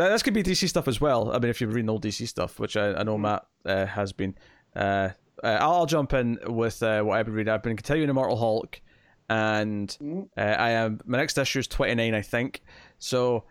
that, 0.01 0.09
that's 0.09 0.23
could 0.23 0.35
be 0.35 0.43
DC 0.43 0.69
stuff 0.69 0.89
as 0.89 1.01
well. 1.01 1.31
I 1.33 1.39
mean, 1.39 1.51
if 1.51 1.61
you're 1.61 1.71
reading 1.71 1.91
old 1.91 2.03
DC 2.03 2.27
stuff, 2.27 2.59
which 2.59 2.77
I, 2.77 2.95
I 2.95 3.03
know 3.03 3.19
Matt 3.19 3.47
uh, 3.65 3.87
has 3.87 4.13
been. 4.13 4.35
Uh, 4.75 5.11
uh, 5.43 5.59
I'll, 5.61 5.87
jump 5.87 6.13
in 6.13 6.39
with 6.47 6.83
uh, 6.83 7.03
what 7.03 7.19
I've 7.19 7.27
been 7.27 7.35
reading. 7.35 7.53
I've 7.53 7.63
been 7.63 7.77
continuing 7.77 8.11
Immortal 8.11 8.37
Hulk, 8.37 8.81
and 9.29 9.97
uh, 10.37 10.41
I 10.41 10.71
am 10.71 11.01
my 11.07 11.19
next 11.19 11.39
issue 11.39 11.61
is 11.61 11.67
29, 11.67 12.15
I 12.15 12.23
think. 12.23 12.63
So 12.99 13.45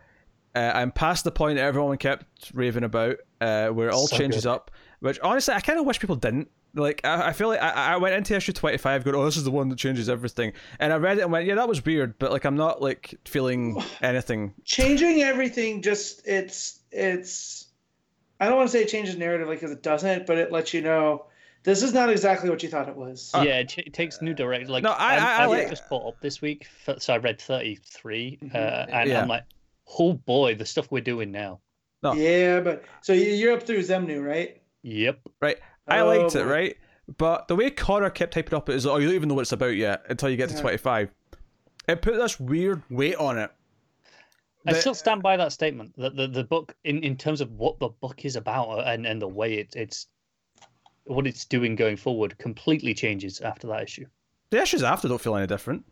uh, 0.56 0.72
I'm 0.76 0.92
past 0.92 1.24
the 1.24 1.32
point 1.32 1.58
that 1.58 1.64
everyone 1.64 1.98
kept 1.98 2.52
raving 2.54 2.84
about, 2.84 3.18
uh, 3.42 3.70
where 3.70 3.90
it 3.90 3.94
all 3.94 4.08
So 4.08 4.18
changes 4.18 4.44
good. 4.44 4.52
up. 4.52 4.72
Which 5.00 5.20
honestly, 5.22 5.54
I 5.54 5.62
kind 5.62 5.80
of 5.80 5.86
wish 5.86 6.00
people 6.00 6.16
didn't. 6.16 6.50
Like, 6.76 7.02
I, 7.04 7.28
I 7.30 7.34
feel 7.34 7.48
like 7.48 7.62
I, 7.62 7.94
I 7.94 7.98
went 7.98 8.16
into 8.16 8.36
issue 8.36 8.54
25 8.54 9.04
going, 9.04 9.16
oh, 9.16 9.26
this 9.26 9.38
is 9.38 9.44
the 9.44 9.52
one 9.52 9.70
that 9.70 9.78
changes 9.80 10.08
everything. 10.10 10.54
And 10.80 10.94
I 10.94 10.98
read 10.98 11.18
it 11.18 11.22
and 11.22 11.32
went, 11.32 11.46
yeah, 11.48 11.56
that 11.56 11.68
was 11.68 11.84
weird, 11.84 12.18
but 12.20 12.32
like, 12.32 12.46
I'm 12.46 12.56
not 12.58 12.82
like 12.82 13.16
feeling 13.26 13.82
anything. 14.02 14.54
changing 14.66 15.22
everything 15.22 15.82
just 15.82 16.22
it's 16.28 16.80
it's 16.92 17.68
i 18.40 18.48
don't 18.48 18.56
want 18.58 18.68
to 18.70 18.72
say 18.72 18.82
it 18.84 18.88
changes 18.90 19.16
narrative 19.18 19.48
like 19.48 19.60
because 19.60 19.72
it 19.72 19.84
doesn't 19.84 20.26
but 20.26 20.38
it 20.40 20.52
lets 20.52 20.74
you 20.74 20.82
know 20.82 21.26
this 21.64 21.84
is 21.84 21.94
not 21.94 22.10
exactly 22.10 22.50
what 22.50 22.64
you 22.64 22.70
thought 22.70 22.88
it 22.88 22.96
was 22.96 23.30
Uh, 23.36 23.44
yeah, 23.46 23.58
it, 23.60 23.68
ch- 23.70 23.80
it 23.80 23.94
takes 23.94 24.22
new 24.22 24.34
direct. 24.34 24.70
Like 24.70 24.82
No, 24.84 24.92
I- 24.92 25.16
I'm- 25.16 25.24
I- 25.24 25.44
I 25.44 25.46
like- 25.46 25.70
just 25.70 25.88
caught 25.90 26.08
up 26.08 26.22
this 26.22 26.42
week, 26.42 26.66
so 27.00 27.14
I 27.14 27.18
read 27.18 27.40
33, 27.42 28.40
uh, 28.42 28.46
Mhm. 28.58 28.90
and 28.94 29.10
Yeah. 29.10 29.22
I'm 29.22 29.28
like, 29.28 29.44
oh 30.00 30.14
boy, 30.14 30.56
the 30.56 30.66
stuff 30.66 30.90
we're 30.92 31.02
doing 31.02 31.32
now. 31.32 31.60
no. 32.02 32.14
yeah 32.14 32.62
but 32.62 32.84
so 33.02 33.12
you- 33.14 33.34
you're 33.34 33.54
up 33.54 33.64
through 33.64 33.80
Xemnu 33.82 34.26
right 34.26 34.62
Yep. 34.84 35.20
I 35.90 36.00
Oh, 36.00 36.08
liked 36.08 36.36
it, 36.36 36.44
boy. 36.44 36.50
right? 36.52 36.78
But 37.18 37.48
the 37.48 37.56
way 37.56 37.72
Connor 37.72 38.10
kept 38.10 38.34
typing 38.34 38.56
up 38.56 38.70
is, 38.70 38.86
oh, 38.86 38.98
you 38.98 39.08
don't 39.08 39.16
even 39.16 39.30
know 39.30 39.36
what 39.36 39.42
it's 39.42 39.52
about 39.52 39.76
yet 39.76 40.04
until 40.10 40.30
you 40.30 40.38
get 40.38 40.50
to 40.50 40.56
Yeah. 40.56 40.62
25. 40.62 41.12
It 41.88 42.02
put 42.02 42.16
this 42.18 42.40
weird 42.40 42.84
weight 42.92 43.16
on 43.16 43.38
it. 43.40 43.50
I 44.68 44.74
The- 44.74 44.80
still 44.82 44.94
stand 44.94 45.24
by 45.24 45.38
that 45.38 45.52
statement 45.52 45.94
that 45.98 46.16
the, 46.16 46.28
the 46.28 46.44
book, 46.44 46.76
in, 46.84 47.02
in 47.04 47.16
terms 47.18 47.42
of 47.42 47.52
what 47.54 47.80
the 47.80 47.90
book 47.90 48.26
is 48.26 48.36
about 48.36 48.70
uh, 48.70 48.82
and, 48.82 49.08
and 49.08 49.22
the 49.22 49.28
way 49.28 49.56
it, 49.56 49.76
it's 49.76 50.08
what 51.06 51.26
it's 51.26 51.46
doing 51.46 51.76
going 51.76 51.98
forward, 51.98 52.38
completely 52.38 52.94
changes 52.94 53.42
after 53.42 53.66
that 53.68 53.82
issue. 53.82 54.06
The 54.52 54.62
issues 54.62 54.84
after 54.84 55.08
don't 55.08 55.20
feel 55.22 55.36
any 55.36 55.48
different. 55.48 55.84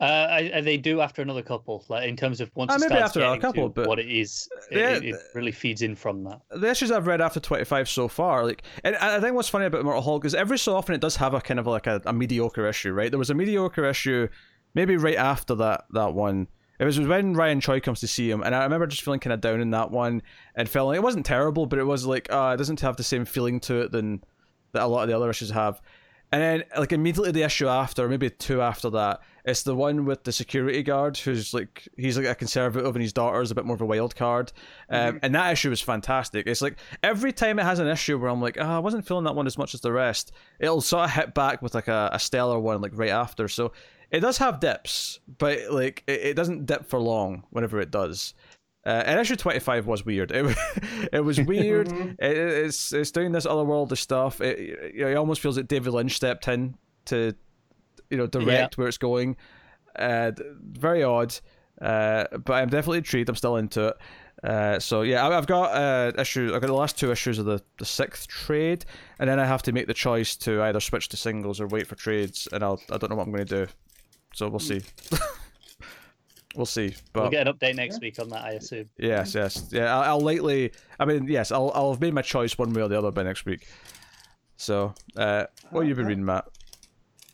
Uh, 0.00 0.04
I, 0.04 0.52
I- 0.56 0.60
they 0.60 0.76
do 0.76 1.00
after 1.00 1.22
another 1.22 1.42
couple, 1.42 1.84
like 1.88 2.08
in 2.08 2.16
terms 2.16 2.40
of 2.40 2.50
once 2.54 2.70
Uh, 2.72 2.74
it 2.74 2.80
maybe 2.80 2.88
starts 2.94 3.04
after 3.10 3.20
getting 3.20 3.40
couple, 3.40 3.68
but- 3.68 3.86
what 3.86 3.98
it 3.98 4.10
is, 4.10 4.48
it, 4.70 4.78
Yeah, 4.78 4.90
it, 4.96 5.04
it 5.04 5.16
really 5.34 5.52
feeds 5.52 5.82
in 5.82 5.94
from 5.96 6.24
that. 6.24 6.40
the 6.50 6.68
issues 6.70 6.90
I've 6.90 7.06
read 7.06 7.20
after 7.20 7.40
25 7.40 7.88
so 7.88 8.08
far, 8.08 8.44
like, 8.44 8.62
and 8.82 8.96
I 8.96 9.20
think 9.20 9.34
what's 9.34 9.48
funny 9.48 9.66
about 9.66 9.84
Mortal 9.84 10.02
Hulk 10.02 10.24
is 10.24 10.34
every 10.34 10.58
so 10.58 10.76
often 10.76 10.94
it 10.94 11.00
does 11.00 11.16
have 11.16 11.34
a 11.34 11.40
kind 11.40 11.60
of 11.60 11.66
like 11.66 11.86
a, 11.86 12.00
a 12.06 12.12
mediocre 12.12 12.66
issue, 12.66 12.92
right? 12.92 13.10
There 13.10 13.18
was 13.18 13.30
a 13.30 13.34
mediocre 13.34 13.84
issue 13.84 14.28
maybe 14.74 14.96
right 14.96 15.16
after 15.16 15.54
that 15.56 15.84
that 15.92 16.14
one. 16.14 16.48
It 16.80 16.84
was 16.84 16.98
when 16.98 17.34
Ryan 17.34 17.60
Choi 17.60 17.78
comes 17.78 18.00
to 18.00 18.08
see 18.08 18.28
him, 18.28 18.42
and 18.42 18.52
I 18.52 18.64
remember 18.64 18.88
just 18.88 19.02
feeling 19.04 19.20
kind 19.20 19.32
of 19.32 19.40
down 19.40 19.60
in 19.60 19.70
that 19.70 19.92
one 19.92 20.22
and 20.56 20.68
feeling 20.68 20.96
it 20.96 21.02
wasn't 21.04 21.24
terrible, 21.24 21.66
but 21.66 21.78
it 21.78 21.84
was 21.84 22.04
like, 22.04 22.26
uh, 22.32 22.50
it 22.52 22.56
doesn't 22.56 22.80
have 22.80 22.96
the 22.96 23.04
same 23.04 23.24
feeling 23.24 23.60
to 23.60 23.82
it 23.82 23.92
than 23.92 24.24
that 24.72 24.82
a 24.82 24.86
lot 24.88 25.02
of 25.02 25.08
the 25.08 25.14
other 25.14 25.30
issues 25.30 25.50
have. 25.50 25.80
And 26.34 26.42
then, 26.42 26.64
like 26.76 26.90
immediately 26.90 27.30
the 27.30 27.44
issue 27.44 27.68
after, 27.68 28.08
maybe 28.08 28.28
two 28.28 28.60
after 28.60 28.90
that, 28.90 29.20
it's 29.44 29.62
the 29.62 29.76
one 29.76 30.04
with 30.04 30.24
the 30.24 30.32
security 30.32 30.82
guard 30.82 31.16
who's 31.16 31.54
like 31.54 31.86
he's 31.96 32.18
like 32.18 32.26
a 32.26 32.34
conservative 32.34 32.92
and 32.96 33.02
his 33.02 33.12
daughter 33.12 33.40
is 33.40 33.52
a 33.52 33.54
bit 33.54 33.64
more 33.64 33.76
of 33.76 33.80
a 33.80 33.86
wild 33.86 34.16
card. 34.16 34.50
Um, 34.90 35.20
And 35.22 35.32
that 35.36 35.52
issue 35.52 35.70
is 35.70 35.80
fantastic. 35.80 36.48
It's 36.48 36.60
like 36.60 36.76
every 37.04 37.32
time 37.32 37.60
it 37.60 37.62
has 37.62 37.78
an 37.78 37.86
issue 37.86 38.18
where 38.18 38.30
I'm 38.30 38.40
like, 38.40 38.58
oh, 38.58 38.64
I 38.64 38.80
wasn't 38.80 39.06
feeling 39.06 39.22
that 39.26 39.36
one 39.36 39.46
as 39.46 39.56
much 39.56 39.74
as 39.74 39.80
the 39.80 39.92
rest, 39.92 40.32
it'll 40.58 40.80
sort 40.80 41.04
of 41.04 41.10
hit 41.12 41.34
back 41.34 41.62
with 41.62 41.72
like 41.72 41.86
a, 41.86 42.10
a 42.12 42.18
stellar 42.18 42.58
one 42.58 42.80
like 42.80 42.92
right 42.96 43.10
after. 43.10 43.46
So 43.46 43.70
it 44.10 44.18
does 44.18 44.38
have 44.38 44.58
dips, 44.58 45.20
but 45.38 45.70
like 45.70 46.02
it, 46.08 46.20
it 46.20 46.34
doesn't 46.34 46.66
dip 46.66 46.86
for 46.86 46.98
long 46.98 47.44
whenever 47.50 47.80
it 47.80 47.92
does. 47.92 48.34
Uh, 48.86 49.02
and 49.06 49.18
issue 49.18 49.34
25 49.36 49.86
was 49.86 50.04
weird. 50.04 50.30
It, 50.34 50.56
it 51.12 51.20
was 51.20 51.40
weird. 51.40 51.88
Mhm. 51.94 52.10
it, 52.18 52.36
it's 52.36 52.92
it's 52.92 53.10
doing 53.10 53.32
this 53.32 53.46
otherworldly 53.46 53.96
stuff. 53.96 54.40
It, 54.40 54.94
you 54.94 55.06
it 55.08 55.14
almost 55.16 55.40
feels 55.40 55.56
like 55.56 55.68
David 55.68 55.92
Lynch 55.92 56.12
stepped 56.16 56.48
in 56.48 56.76
to, 57.06 57.34
you 58.10 58.16
know, 58.18 58.26
direct 58.26 58.76
where 58.78 58.88
it's 58.88 58.98
going. 58.98 59.36
Uh, 59.98 60.32
very 60.72 61.02
odd. 61.02 61.34
Uh, 61.80 62.24
but 62.44 62.54
I'm 62.54 62.68
definitely 62.68 62.98
intrigued. 62.98 63.28
I'm 63.28 63.36
still 63.36 63.56
into 63.56 63.88
it. 63.88 63.96
Uh, 64.42 64.78
so 64.78 65.00
yeah, 65.02 65.26
I- 65.26 65.36
I've 65.38 65.46
got 65.46 65.72
uh, 65.74 66.12
issues. 66.20 66.52
I've 66.52 66.60
got 66.60 66.66
the 66.66 66.74
last 66.74 66.98
two 66.98 67.10
issues 67.10 67.38
of 67.38 67.46
the, 67.46 67.62
the 67.78 67.84
sixth 67.86 68.28
trade, 68.28 68.84
and 69.18 69.28
then 69.30 69.40
I 69.40 69.46
have 69.46 69.62
to 69.62 69.72
make 69.72 69.86
the 69.86 69.94
choice 69.94 70.36
to 70.38 70.62
either 70.62 70.80
switch 70.80 71.08
to 71.10 71.16
singles 71.16 71.60
or 71.60 71.66
wait 71.68 71.86
for 71.86 71.94
trades. 71.94 72.46
And 72.52 72.62
I'll 72.62 72.80
I 72.90 72.98
don't 72.98 73.08
know 73.10 73.16
what 73.16 73.26
I'm 73.26 73.32
going 73.32 73.46
to 73.46 73.66
do. 73.66 73.72
So 74.34 74.48
we'll 74.48 74.58
see. 74.60 74.82
we'll 76.56 76.66
see. 76.66 76.94
But 77.12 77.22
we'll 77.22 77.30
get 77.30 77.46
an 77.48 77.54
update 77.54 77.76
next 77.76 78.00
week 78.00 78.18
on 78.18 78.28
that, 78.30 78.44
I 78.44 78.50
assume. 78.52 78.88
Yes, 78.98 79.34
yes, 79.34 79.68
yeah. 79.72 79.94
I'll, 79.94 80.02
I'll 80.02 80.20
likely. 80.20 80.72
I 80.98 81.04
mean, 81.04 81.26
yes, 81.26 81.50
I'll 81.52 81.70
I'll 81.74 81.92
have 81.92 82.00
made 82.00 82.14
my 82.14 82.22
choice 82.22 82.56
one 82.58 82.72
way 82.72 82.82
or 82.82 82.88
the 82.88 82.98
other 82.98 83.10
by 83.10 83.22
next 83.22 83.44
week. 83.46 83.66
So, 84.56 84.94
uh, 85.16 85.46
what 85.70 85.80
have 85.82 85.88
you 85.88 85.94
been 85.94 86.04
Uh-huh. 86.04 86.08
reading, 86.08 86.24
Matt? 86.24 86.44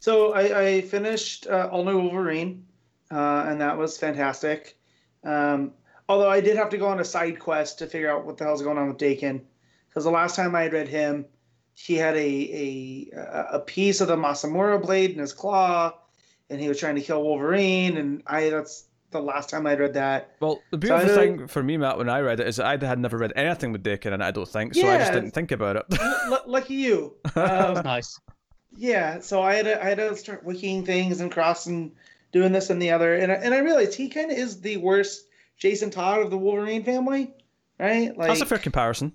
So 0.01 0.33
I, 0.33 0.61
I 0.63 0.81
finished 0.81 1.47
uh, 1.47 1.69
All 1.71 1.85
New 1.85 2.01
Wolverine, 2.01 2.65
uh, 3.11 3.45
and 3.49 3.61
that 3.61 3.77
was 3.77 3.99
fantastic. 3.99 4.79
Um, 5.25 5.73
although 6.09 6.31
I 6.31 6.41
did 6.41 6.57
have 6.57 6.71
to 6.71 6.79
go 6.79 6.87
on 6.87 7.01
a 7.01 7.05
side 7.05 7.39
quest 7.39 7.79
to 7.81 7.87
figure 7.87 8.11
out 8.11 8.25
what 8.25 8.39
the 8.39 8.45
hell's 8.45 8.63
going 8.63 8.79
on 8.79 8.89
with 8.89 8.97
Daken, 8.97 9.43
because 9.89 10.05
the 10.05 10.11
last 10.11 10.37
time 10.37 10.55
I 10.55 10.63
had 10.63 10.73
read 10.73 10.89
him, 10.89 11.27
he 11.75 11.97
had 11.97 12.17
a 12.17 13.11
a 13.13 13.57
a 13.57 13.61
piece 13.61 14.01
of 14.01 14.09
the 14.09 14.17
Masamura 14.17 14.81
blade 14.81 15.11
in 15.11 15.19
his 15.19 15.35
claw, 15.35 15.93
and 16.49 16.59
he 16.61 16.69
was 16.69 16.79
trying 16.81 16.95
to 16.95 17.03
kill 17.03 17.23
Wolverine. 17.23 17.99
And 17.99 18.23
I 18.27 18.49
that's 18.49 18.85
the 19.11 19.21
last 19.21 19.51
time 19.51 19.67
I 19.67 19.75
read 19.75 19.95
that. 19.95 20.37
Well, 20.41 20.61
the 20.71 20.79
beautiful 20.79 21.07
know- 21.09 21.15
thing 21.15 21.47
for 21.49 21.63
me, 21.63 21.77
Matt, 21.77 21.99
when 21.99 22.09
I 22.09 22.21
read 22.21 22.41
it, 22.41 22.47
is 22.49 22.57
that 22.57 22.67
I 22.67 22.87
had 22.87 22.99
never 22.99 23.19
read 23.19 23.33
anything 23.37 23.73
with 23.73 23.83
Daken, 23.83 24.13
and 24.13 24.23
I 24.23 24.31
don't 24.31 24.49
think 24.49 24.75
so. 24.75 24.89
I 24.89 24.99
just 24.99 25.13
didn't 25.13 25.33
think 25.33 25.51
about 25.53 25.77
it. 25.77 25.85
L- 26.01 26.33
l- 26.35 26.43
lucky 26.47 26.75
you. 26.75 27.15
Um, 27.37 27.75
Nice. 27.85 28.19
yeah 28.77 29.19
so 29.21 29.43
i 29.43 29.55
had 29.55 29.65
to, 29.65 29.83
i 29.85 29.89
had 29.89 29.99
to 29.99 30.15
start 30.17 30.47
wikiing 30.47 30.87
things 30.87 31.21
and 31.21 31.33
crossing 31.33 31.91
doing 32.31 32.53
this 32.53 32.71
and 32.71 32.81
the 32.81 32.91
other 32.93 33.17
and 33.17 33.33
I, 33.33 33.35
and 33.35 33.53
I 33.53 33.59
realized 33.59 33.95
he 33.95 34.09
kind 34.09 34.31
of 34.31 34.39
is 34.39 34.61
the 34.61 34.77
worst 34.77 35.27
jason 35.59 35.91
todd 35.91 36.21
of 36.21 36.31
the 36.31 36.39
wolverine 36.39 36.85
family 36.85 37.33
right 37.81 38.17
like 38.17 38.29
That's 38.29 38.43
a 38.43 38.47
fair 38.47 38.59
comparison. 38.59 39.13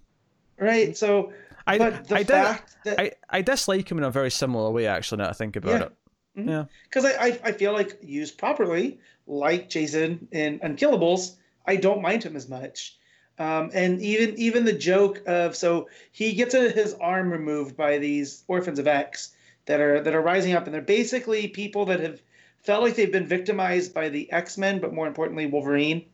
right 0.59 0.95
so 0.97 1.31
I 1.65 1.77
but 1.77 2.07
the 2.09 2.15
I 2.15 2.19
did 2.19 2.27
fact 2.27 2.75
that 2.83 2.99
I, 2.99 3.11
I 3.29 3.41
dislike 3.41 3.89
him 3.89 3.97
in 3.97 4.03
a 4.03 4.11
very 4.11 4.29
similar 4.29 4.69
way, 4.71 4.85
actually. 4.87 5.17
Now 5.19 5.23
that 5.25 5.29
I 5.31 5.33
think 5.33 5.55
about 5.55 5.71
Yeah. 5.79 5.85
it. 5.87 5.93
Mhm. 6.37 6.47
Yeah. 6.49 6.63
because 6.83 7.05
I, 7.05 7.11
I 7.27 7.39
i 7.45 7.51
feel 7.53 7.71
like 7.73 7.97
used 8.03 8.37
properly 8.37 8.99
like 9.27 9.69
jason 9.69 10.27
in 10.31 10.59
unkillables 10.59 11.35
i 11.65 11.75
don't 11.75 12.01
mind 12.01 12.23
him 12.23 12.35
as 12.35 12.47
much. 12.47 12.97
Um, 13.37 13.71
and 13.73 14.01
even 14.01 14.35
even 14.37 14.63
the 14.63 14.73
joke 14.73 15.21
of 15.27 15.57
so 15.57 15.89
he 16.11 16.33
gets 16.33 16.53
his 16.53 16.93
arm 16.93 17.29
removed 17.31 17.75
by 17.75 17.97
these 17.97 18.43
orphans 18.47 18.79
of 18.79 18.87
X 18.87 19.35
that 19.65 19.81
are 19.81 19.99
that 20.01 20.15
are 20.15 20.21
rising 20.21 20.53
up, 20.53 20.65
and 20.65 20.73
they're 20.73 20.81
basically 20.81 21.49
people 21.49 21.85
that 21.85 21.99
have 21.99 22.21
felt 22.59 22.81
like 22.81 22.95
they've 22.95 23.11
been 23.11 23.27
victimized 23.27 23.93
by 23.93 24.07
the 24.07 24.31
X 24.31 24.57
Men, 24.57 24.79
but 24.79 24.93
more 24.93 25.07
importantly 25.07 25.47
Wolverine, 25.47 26.05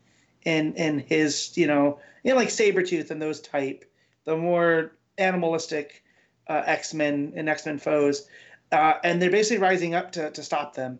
and 0.46 0.76
and 0.78 1.02
his 1.02 1.56
you 1.56 1.68
know 1.68 2.00
you 2.24 2.32
know 2.32 2.38
like 2.38 2.50
Sabretooth 2.50 3.12
and 3.12 3.22
those 3.22 3.40
type, 3.40 3.86
the 4.26 4.36
more 4.36 4.92
animalistic 5.20 6.04
uh, 6.48 6.64
X 6.66 6.92
Men 6.92 7.34
and 7.36 7.48
X 7.48 7.68
Men 7.68 7.78
foes, 7.78 8.28
uh, 8.72 8.94
and 9.04 9.22
they're 9.22 9.30
basically 9.30 9.62
rising 9.62 9.94
up 9.94 10.12
to 10.14 10.32
to 10.32 10.42
stop 10.42 10.74
them, 10.74 10.98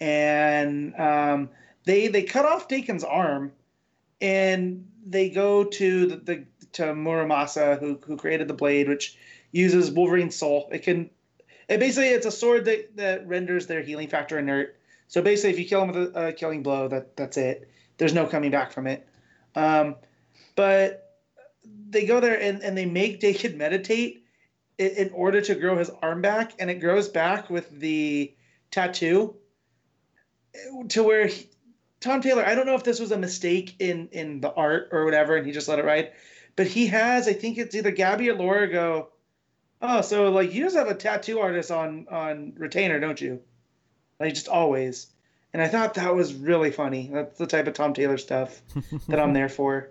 and 0.00 0.94
um, 0.96 1.50
they 1.84 2.08
they 2.08 2.22
cut 2.22 2.44
off 2.44 2.68
Daken's 2.68 3.04
arm 3.04 3.52
and 4.20 4.86
they 5.06 5.28
go 5.28 5.64
to 5.64 6.06
the, 6.06 6.16
the 6.16 6.44
to 6.72 6.82
Muramasa, 6.82 7.78
who 7.78 7.98
who 8.04 8.16
created 8.16 8.48
the 8.48 8.54
blade, 8.54 8.88
which 8.88 9.16
uses 9.52 9.90
Wolverine's 9.90 10.36
soul. 10.36 10.68
It 10.72 10.82
can, 10.82 11.10
it 11.68 11.78
basically 11.78 12.08
it's 12.08 12.26
a 12.26 12.30
sword 12.30 12.64
that 12.66 12.96
that 12.96 13.26
renders 13.26 13.66
their 13.66 13.82
healing 13.82 14.08
factor 14.08 14.38
inert. 14.38 14.78
So 15.08 15.22
basically, 15.22 15.50
if 15.50 15.58
you 15.58 15.66
kill 15.66 15.82
him 15.82 15.92
with 15.92 16.16
a, 16.16 16.28
a 16.28 16.32
killing 16.32 16.62
blow, 16.62 16.88
that 16.88 17.16
that's 17.16 17.36
it. 17.36 17.70
There's 17.98 18.14
no 18.14 18.26
coming 18.26 18.50
back 18.50 18.72
from 18.72 18.86
it. 18.86 19.06
Um, 19.54 19.96
but 20.56 21.20
they 21.90 22.06
go 22.06 22.20
there 22.20 22.40
and, 22.40 22.62
and 22.62 22.76
they 22.76 22.86
make 22.86 23.20
Daken 23.22 23.56
meditate 23.56 24.24
in 24.78 25.10
order 25.14 25.40
to 25.40 25.54
grow 25.54 25.76
his 25.76 25.90
arm 26.02 26.20
back, 26.20 26.54
and 26.58 26.68
it 26.68 26.80
grows 26.80 27.08
back 27.08 27.48
with 27.48 27.70
the 27.78 28.34
tattoo 28.72 29.36
to 30.88 31.02
where 31.02 31.26
he, 31.26 31.48
Tom 32.00 32.20
Taylor. 32.20 32.44
I 32.44 32.54
don't 32.54 32.66
know 32.66 32.74
if 32.74 32.84
this 32.84 33.00
was 33.00 33.12
a 33.12 33.18
mistake 33.18 33.76
in 33.78 34.08
in 34.12 34.40
the 34.40 34.52
art 34.52 34.88
or 34.92 35.04
whatever, 35.04 35.36
and 35.36 35.46
he 35.46 35.52
just 35.52 35.68
let 35.68 35.78
it 35.78 35.84
ride. 35.84 36.12
But 36.56 36.66
he 36.66 36.86
has, 36.88 37.26
I 37.26 37.32
think 37.32 37.58
it's 37.58 37.74
either 37.74 37.90
Gabby 37.90 38.30
or 38.30 38.34
Laura 38.34 38.68
go, 38.68 39.08
oh, 39.82 40.00
so 40.00 40.30
like 40.30 40.52
you 40.52 40.64
just 40.64 40.76
have 40.76 40.88
a 40.88 40.94
tattoo 40.94 41.40
artist 41.40 41.70
on 41.70 42.06
on 42.10 42.52
retainer, 42.56 43.00
don't 43.00 43.20
you? 43.20 43.40
Like 44.20 44.34
just 44.34 44.48
always. 44.48 45.08
And 45.52 45.62
I 45.62 45.68
thought 45.68 45.94
that 45.94 46.14
was 46.14 46.34
really 46.34 46.72
funny. 46.72 47.10
That's 47.12 47.38
the 47.38 47.46
type 47.46 47.68
of 47.68 47.74
Tom 47.74 47.94
Taylor 47.94 48.18
stuff 48.18 48.60
that 49.08 49.20
I'm 49.20 49.32
there 49.32 49.48
for. 49.48 49.90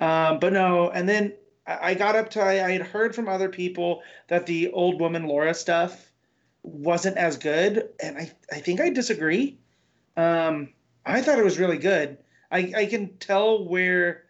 Um, 0.00 0.40
but 0.40 0.52
no, 0.52 0.90
and 0.90 1.08
then 1.08 1.34
I 1.66 1.94
got 1.94 2.16
up 2.16 2.30
to 2.30 2.40
I, 2.40 2.66
I 2.66 2.70
had 2.72 2.82
heard 2.82 3.14
from 3.14 3.28
other 3.28 3.48
people 3.48 4.02
that 4.28 4.46
the 4.46 4.72
old 4.72 5.00
woman 5.00 5.26
Laura 5.26 5.54
stuff 5.54 6.10
wasn't 6.62 7.16
as 7.16 7.36
good, 7.36 7.90
and 8.02 8.18
I 8.18 8.32
I 8.50 8.60
think 8.60 8.80
I 8.80 8.90
disagree. 8.90 9.58
Um, 10.16 10.70
I 11.04 11.20
thought 11.20 11.38
it 11.38 11.44
was 11.44 11.58
really 11.58 11.78
good. 11.78 12.18
I 12.50 12.72
I 12.76 12.86
can 12.86 13.16
tell 13.18 13.64
where 13.64 14.24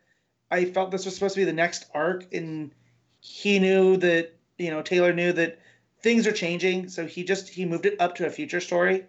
I 0.51 0.65
felt 0.67 0.91
this 0.91 1.05
was 1.05 1.15
supposed 1.15 1.35
to 1.35 1.41
be 1.41 1.45
the 1.45 1.53
next 1.53 1.87
arc, 1.95 2.33
and 2.33 2.73
he 3.21 3.59
knew 3.59 3.97
that 3.99 4.35
you 4.59 4.71
know 4.71 4.83
Taylor 4.83 5.13
knew 5.13 5.33
that 5.33 5.59
things 6.01 6.27
are 6.27 6.33
changing, 6.33 6.89
so 6.89 7.07
he 7.07 7.25
just 7.25 7.49
he 7.49 7.65
moved 7.65 7.87
it 7.87 8.01
up 8.01 8.15
to 8.17 8.27
a 8.27 8.31
future 8.31 8.61
story. 8.61 9.07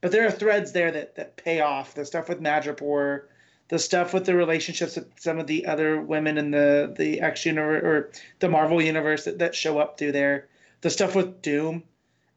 But 0.00 0.12
there 0.12 0.26
are 0.26 0.30
threads 0.30 0.72
there 0.72 0.90
that 0.92 1.16
that 1.16 1.36
pay 1.36 1.60
off. 1.60 1.94
The 1.94 2.04
stuff 2.04 2.28
with 2.28 2.40
Madripoor, 2.40 3.22
the 3.68 3.78
stuff 3.78 4.14
with 4.14 4.24
the 4.26 4.34
relationships 4.34 4.96
with 4.96 5.08
some 5.18 5.38
of 5.38 5.46
the 5.46 5.66
other 5.66 6.00
women 6.00 6.38
in 6.38 6.50
the 6.50 6.94
the 6.96 7.20
X 7.20 7.44
universe 7.44 7.82
or 7.84 8.10
the 8.38 8.48
Marvel 8.48 8.80
universe 8.80 9.24
that, 9.24 9.38
that 9.40 9.54
show 9.54 9.78
up 9.78 9.98
through 9.98 10.12
there. 10.12 10.48
The 10.80 10.90
stuff 10.90 11.16
with 11.16 11.42
Doom, 11.42 11.82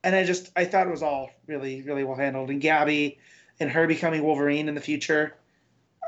and 0.04 0.16
I 0.16 0.24
just 0.24 0.52
I 0.56 0.66
thought 0.66 0.88
it 0.88 0.92
was 0.92 1.04
all 1.04 1.30
really 1.48 1.82
really 1.84 2.04
well 2.04 2.18
handled. 2.18 2.50
And 2.50 2.60
Gabby 2.60 3.20
and 3.62 3.72
her 3.72 3.88
becoming 3.88 4.24
Wolverine 4.24 4.68
in 4.68 4.76
the 4.76 4.82
future, 4.82 5.36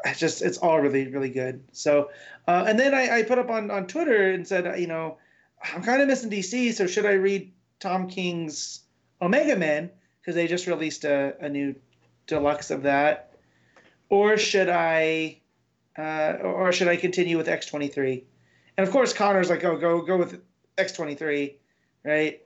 it's 0.05 0.19
just 0.19 0.41
it's 0.41 0.57
all 0.57 0.79
really 0.79 1.07
really 1.07 1.29
good. 1.29 1.63
So, 1.71 2.09
uh, 2.47 2.65
and 2.67 2.79
then 2.79 2.93
I, 2.93 3.19
I 3.19 3.23
put 3.23 3.39
up 3.39 3.49
on 3.49 3.71
on 3.71 3.87
Twitter 3.87 4.31
and 4.31 4.47
said 4.47 4.79
you 4.79 4.87
know 4.87 5.17
I'm 5.63 5.83
kind 5.83 6.01
of 6.01 6.07
missing 6.07 6.29
DC, 6.29 6.73
so 6.73 6.87
should 6.87 7.05
I 7.05 7.13
read 7.13 7.51
Tom 7.79 8.09
King's 8.09 8.81
Omega 9.21 9.55
Men 9.55 9.89
because 10.21 10.35
they 10.35 10.47
just 10.47 10.67
released 10.67 11.05
a, 11.05 11.35
a 11.39 11.49
new 11.49 11.75
deluxe 12.27 12.71
of 12.71 12.83
that? 12.83 13.33
or 14.13 14.37
should 14.37 14.69
I, 14.69 15.39
uh, 15.97 16.33
or 16.43 16.71
should 16.71 16.87
I 16.87 16.97
continue 16.97 17.35
with 17.35 17.47
X 17.47 17.65
twenty 17.65 17.87
three? 17.87 18.25
And 18.77 18.87
of 18.87 18.93
course, 18.93 19.11
Connor's 19.11 19.49
like, 19.49 19.63
"Oh, 19.63 19.75
go 19.75 20.01
go 20.01 20.17
with 20.17 20.39
X 20.77 20.91
twenty 20.91 21.15
three, 21.15 21.57
right?" 22.03 22.39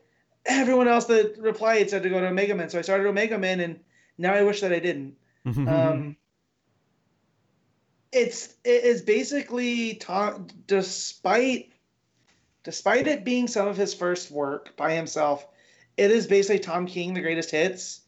Everyone 0.45 0.87
else 0.87 1.05
that 1.05 1.35
replied 1.37 1.89
said 1.89 2.03
to 2.03 2.09
go 2.09 2.21
to 2.21 2.27
Omega 2.27 2.55
Men, 2.55 2.69
so 2.69 2.79
I 2.79 2.83
started 2.83 3.05
Omega 3.05 3.37
Men, 3.37 3.59
and 3.59 3.79
now 4.17 4.33
I 4.33 4.43
wish 4.43 4.61
that 4.61 4.73
I 4.73 4.79
didn't. 4.79 5.15
um, 5.45 6.15
it's 8.11 8.55
it 8.63 8.83
is 8.83 9.01
basically 9.01 9.95
Tom, 9.95 10.47
despite 10.65 11.71
despite 12.63 13.07
it 13.07 13.23
being 13.23 13.47
some 13.47 13.67
of 13.67 13.77
his 13.77 13.93
first 13.93 14.31
work 14.31 14.75
by 14.75 14.93
himself, 14.93 15.47
it 15.95 16.11
is 16.11 16.27
basically 16.27 16.59
Tom 16.59 16.85
King, 16.85 17.13
the 17.13 17.21
greatest 17.21 17.51
hits 17.51 18.01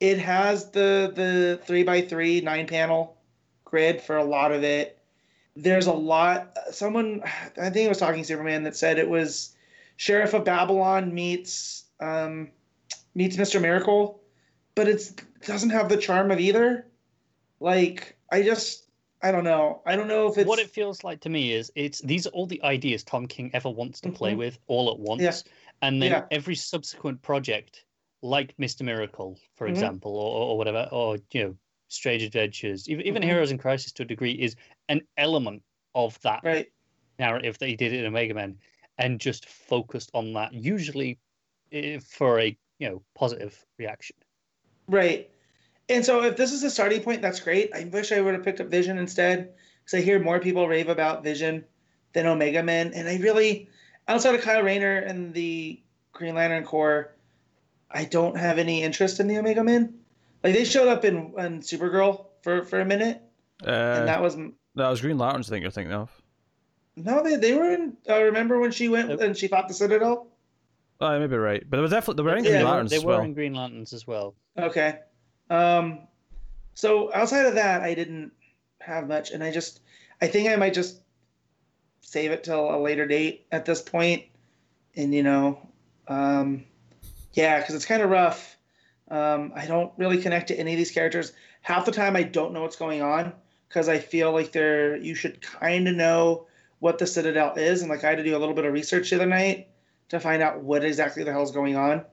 it 0.00 0.18
has 0.18 0.70
the 0.70 1.12
the 1.14 1.60
three 1.64 1.82
by 1.82 2.00
three 2.00 2.40
nine 2.40 2.66
panel 2.66 3.16
grid 3.64 4.00
for 4.00 4.16
a 4.16 4.24
lot 4.24 4.52
of 4.52 4.62
it. 4.62 4.98
There's 5.56 5.86
a 5.86 5.92
lot. 5.92 6.56
Someone, 6.70 7.22
I 7.60 7.70
think 7.70 7.86
it 7.86 7.88
was 7.88 7.98
talking 7.98 8.22
Superman 8.22 8.62
that 8.62 8.76
said 8.76 8.98
it 8.98 9.08
was 9.08 9.56
Sheriff 9.96 10.34
of 10.34 10.44
Babylon 10.44 11.12
meets 11.12 11.84
um, 12.00 12.50
meets 13.14 13.36
Mister 13.36 13.58
Miracle, 13.58 14.20
but 14.78 14.86
it 14.86 15.24
doesn't 15.44 15.70
have 15.70 15.88
the 15.88 15.96
charm 15.96 16.30
of 16.30 16.38
either. 16.38 16.86
Like 17.58 18.16
I 18.30 18.42
just 18.42 18.84
I 19.20 19.32
don't 19.32 19.42
know. 19.42 19.82
I 19.84 19.96
don't 19.96 20.06
know 20.06 20.28
if 20.28 20.38
it's 20.38 20.48
what 20.48 20.60
it 20.60 20.70
feels 20.70 21.02
like 21.02 21.20
to 21.22 21.28
me 21.28 21.52
is 21.52 21.72
it's 21.74 22.00
these 22.02 22.28
are 22.28 22.30
all 22.30 22.46
the 22.46 22.62
ideas 22.62 23.02
Tom 23.02 23.26
King 23.26 23.50
ever 23.54 23.68
wants 23.68 24.00
to 24.02 24.12
play 24.12 24.30
mm-hmm. 24.30 24.38
with 24.38 24.58
all 24.68 24.88
at 24.92 24.98
once, 25.00 25.20
yeah. 25.20 25.32
and 25.82 26.00
then 26.00 26.12
yeah. 26.12 26.24
every 26.30 26.54
subsequent 26.54 27.20
project 27.22 27.86
like 28.22 28.56
Mr. 28.56 28.82
Miracle, 28.82 29.36
for 29.56 29.66
mm-hmm. 29.66 29.74
example, 29.74 30.16
or, 30.16 30.50
or 30.50 30.56
whatever, 30.56 30.88
or 30.92 31.18
you 31.32 31.42
know, 31.42 31.56
Strange 31.88 32.22
Adventures, 32.22 32.88
even, 32.88 33.04
even 33.04 33.22
mm-hmm. 33.22 33.30
Heroes 33.30 33.50
in 33.50 33.58
Crisis 33.58 33.90
to 33.92 34.04
a 34.04 34.06
degree 34.06 34.32
is 34.32 34.54
an 34.88 35.00
element 35.16 35.60
of 35.96 36.20
that 36.20 36.40
right. 36.44 36.68
narrative 37.18 37.58
that 37.58 37.68
he 37.68 37.74
did 37.74 37.92
in 37.92 38.06
Omega 38.06 38.34
Man, 38.34 38.56
and 38.96 39.18
just 39.18 39.48
focused 39.48 40.12
on 40.14 40.34
that, 40.34 40.54
usually 40.54 41.18
eh, 41.72 41.98
for 41.98 42.38
a 42.38 42.56
you 42.78 42.88
know 42.88 43.02
positive 43.16 43.66
reaction. 43.76 44.14
Right. 44.88 45.30
And 45.88 46.04
so 46.04 46.22
if 46.22 46.36
this 46.36 46.52
is 46.52 46.62
a 46.64 46.70
starting 46.70 47.02
point, 47.02 47.22
that's 47.22 47.40
great. 47.40 47.70
I 47.74 47.84
wish 47.84 48.12
I 48.12 48.20
would 48.20 48.34
have 48.34 48.44
picked 48.44 48.60
up 48.60 48.68
Vision 48.68 48.98
instead, 48.98 49.52
because 49.84 49.98
I 49.98 50.02
hear 50.02 50.18
more 50.18 50.38
people 50.38 50.68
rave 50.68 50.88
about 50.88 51.22
Vision 51.22 51.64
than 52.12 52.26
Omega 52.26 52.62
Men, 52.62 52.92
and 52.94 53.08
I 53.08 53.18
really, 53.18 53.68
outside 54.06 54.34
of 54.34 54.42
Kyle 54.42 54.62
Rayner 54.62 54.96
and 54.98 55.32
the 55.32 55.80
Green 56.12 56.34
Lantern 56.34 56.64
Corps 56.64 57.12
I 57.90 58.04
don't 58.04 58.36
have 58.36 58.58
any 58.58 58.82
interest 58.82 59.20
in 59.20 59.28
the 59.28 59.38
Omega 59.38 59.64
Men. 59.64 59.94
Like 60.44 60.54
they 60.54 60.64
showed 60.64 60.88
up 60.88 61.04
in, 61.04 61.32
in 61.38 61.60
Supergirl 61.60 62.26
for, 62.42 62.64
for 62.64 62.80
a 62.80 62.84
minute, 62.84 63.22
uh, 63.66 63.70
and 63.70 64.08
that 64.08 64.22
was 64.22 64.36
that 64.36 64.88
was 64.88 65.00
Green 65.00 65.18
Lanterns. 65.18 65.50
I 65.50 65.54
think 65.54 65.62
you're 65.62 65.70
thinking 65.70 65.94
of. 65.94 66.10
No, 66.96 67.22
they 67.22 67.36
they 67.36 67.54
were 67.54 67.72
in. 67.72 67.96
Uh, 68.08 68.22
remember 68.22 68.60
when 68.60 68.70
she 68.70 68.88
went 68.88 69.10
and 69.10 69.36
she 69.36 69.48
fought 69.48 69.68
the 69.68 69.74
Citadel? 69.74 70.28
Oh, 71.00 71.14
you 71.14 71.20
may 71.20 71.28
be 71.28 71.36
right, 71.36 71.62
but 71.68 71.76
they 71.76 71.80
were 71.80 71.88
definitely 71.88 72.22
they 72.22 72.28
were 72.28 72.36
in 72.36 72.42
Green 72.42 72.54
yeah, 72.54 72.64
Lanterns. 72.64 72.90
They 72.90 72.98
were 72.98 73.06
well. 73.06 73.20
in 73.20 73.34
Green 73.34 73.54
Lanterns 73.54 73.92
as 73.92 74.06
well. 74.06 74.34
Okay, 74.58 74.98
um, 75.48 76.00
so 76.74 77.12
outside 77.14 77.46
of 77.46 77.54
that, 77.54 77.82
I 77.82 77.94
didn't 77.94 78.32
have 78.80 79.06
much, 79.06 79.30
and 79.30 79.44
I 79.44 79.52
just 79.52 79.80
I 80.20 80.26
think 80.26 80.48
I 80.48 80.56
might 80.56 80.74
just 80.74 81.00
save 82.00 82.32
it 82.32 82.42
till 82.42 82.74
a 82.74 82.78
later 82.78 83.06
date 83.06 83.46
at 83.52 83.64
this 83.64 83.80
point, 83.80 84.24
and 84.96 85.14
you 85.14 85.22
know, 85.22 85.68
um, 86.08 86.64
yeah, 87.32 87.60
because 87.60 87.76
it's 87.76 87.86
kind 87.86 88.02
of 88.02 88.10
rough. 88.10 88.56
Um, 89.08 89.52
I 89.54 89.66
don't 89.66 89.92
really 89.98 90.20
connect 90.20 90.48
to 90.48 90.58
any 90.58 90.72
of 90.72 90.78
these 90.78 90.90
characters. 90.90 91.32
Half 91.62 91.86
the 91.86 91.92
time, 91.92 92.16
I 92.16 92.24
don't 92.24 92.52
know 92.52 92.62
what's 92.62 92.76
going 92.76 93.02
on 93.02 93.32
because 93.68 93.88
I 93.88 94.00
feel 94.00 94.32
like 94.32 94.50
they're. 94.50 94.96
You 94.96 95.14
should 95.14 95.40
kind 95.42 95.86
of 95.86 95.94
know 95.94 96.48
what 96.80 96.98
the 96.98 97.06
Citadel 97.06 97.54
is, 97.54 97.82
and 97.82 97.90
like 97.90 98.02
I 98.02 98.08
had 98.08 98.18
to 98.18 98.24
do 98.24 98.36
a 98.36 98.38
little 98.38 98.54
bit 98.54 98.64
of 98.64 98.72
research 98.72 99.10
the 99.10 99.16
other 99.16 99.26
night 99.26 99.68
to 100.08 100.20
find 100.20 100.42
out 100.42 100.62
what 100.62 100.84
exactly 100.84 101.24
the 101.24 101.32
hell's 101.32 101.52
going 101.52 101.76
on, 101.76 102.04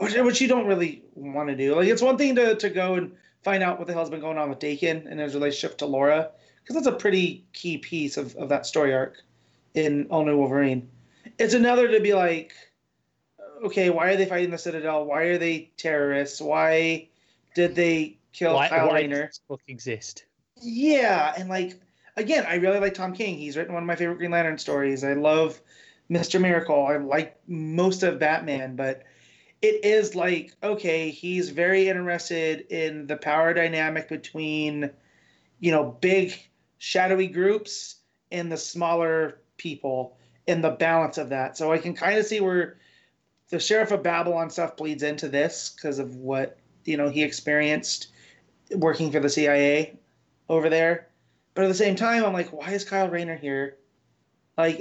which, 0.00 0.14
which 0.14 0.40
you 0.40 0.48
don't 0.48 0.66
really 0.66 1.02
want 1.14 1.48
to 1.48 1.56
do. 1.56 1.74
Like 1.74 1.88
it's 1.88 2.02
one 2.02 2.18
thing 2.18 2.36
to 2.36 2.54
to 2.56 2.70
go 2.70 2.94
and 2.94 3.12
find 3.42 3.62
out 3.62 3.78
what 3.78 3.86
the 3.86 3.92
hell's 3.92 4.10
been 4.10 4.20
going 4.20 4.38
on 4.38 4.48
with 4.48 4.58
Daken 4.58 5.10
and 5.10 5.20
his 5.20 5.34
relationship 5.34 5.78
to 5.78 5.86
Laura, 5.86 6.30
because 6.62 6.74
that's 6.74 6.86
a 6.86 6.98
pretty 6.98 7.44
key 7.52 7.78
piece 7.78 8.16
of, 8.16 8.34
of 8.36 8.48
that 8.48 8.66
story 8.66 8.94
arc 8.94 9.22
in 9.74 10.06
All 10.10 10.24
New 10.24 10.36
Wolverine. 10.36 10.88
It's 11.38 11.54
another 11.54 11.88
to 11.88 12.00
be 12.00 12.14
like 12.14 12.52
okay, 13.64 13.90
why 13.90 14.08
are 14.08 14.16
they 14.16 14.26
fighting 14.26 14.50
the 14.50 14.58
Citadel? 14.58 15.04
Why 15.04 15.22
are 15.22 15.38
they 15.38 15.70
terrorists? 15.76 16.40
Why 16.40 17.08
did 17.54 17.74
they 17.74 18.18
kill 18.32 18.54
why, 18.54 18.68
Kyle 18.68 18.88
why 18.88 19.00
Rayner? 19.00 19.26
Does 19.26 19.36
this 19.36 19.40
book 19.48 19.62
exist? 19.68 20.24
Yeah, 20.60 21.34
and 21.36 21.48
like 21.48 21.80
again, 22.16 22.44
I 22.46 22.56
really 22.56 22.78
like 22.78 22.94
Tom 22.94 23.12
King. 23.12 23.36
He's 23.36 23.56
written 23.56 23.74
one 23.74 23.82
of 23.82 23.86
my 23.86 23.96
favorite 23.96 24.18
Green 24.18 24.30
Lantern 24.30 24.58
stories. 24.58 25.02
I 25.04 25.14
love 25.14 25.60
Mr. 26.10 26.40
Miracle. 26.40 26.86
I 26.86 26.96
like 26.96 27.38
most 27.46 28.02
of 28.02 28.18
Batman, 28.18 28.76
but 28.76 29.04
it 29.62 29.84
is 29.84 30.14
like 30.14 30.54
okay, 30.62 31.10
he's 31.10 31.50
very 31.50 31.88
interested 31.88 32.66
in 32.70 33.06
the 33.06 33.16
power 33.16 33.54
dynamic 33.54 34.08
between 34.08 34.90
you 35.60 35.70
know 35.70 35.96
big 36.00 36.34
shadowy 36.78 37.28
groups 37.28 37.96
and 38.30 38.52
the 38.52 38.56
smaller 38.56 39.40
people 39.56 40.18
and 40.46 40.62
the 40.62 40.70
balance 40.70 41.16
of 41.16 41.30
that. 41.30 41.56
So 41.56 41.72
I 41.72 41.78
can 41.78 41.94
kind 41.94 42.18
of 42.18 42.26
see 42.26 42.40
where 42.40 42.78
the 43.48 43.58
sheriff 43.58 43.92
of 43.92 44.02
Babylon 44.02 44.50
stuff 44.50 44.76
bleeds 44.76 45.02
into 45.02 45.28
this 45.28 45.74
because 45.74 45.98
of 45.98 46.16
what 46.16 46.58
you 46.84 46.96
know 46.96 47.08
he 47.08 47.22
experienced 47.22 48.08
working 48.76 49.10
for 49.10 49.20
the 49.20 49.28
CIA 49.28 49.98
over 50.48 50.68
there. 50.68 51.08
But 51.54 51.64
at 51.64 51.68
the 51.68 51.74
same 51.74 51.96
time, 51.96 52.24
I'm 52.24 52.32
like, 52.32 52.52
why 52.52 52.72
is 52.72 52.84
Kyle 52.84 53.08
Rayner 53.08 53.36
here? 53.36 53.76
Like, 54.58 54.80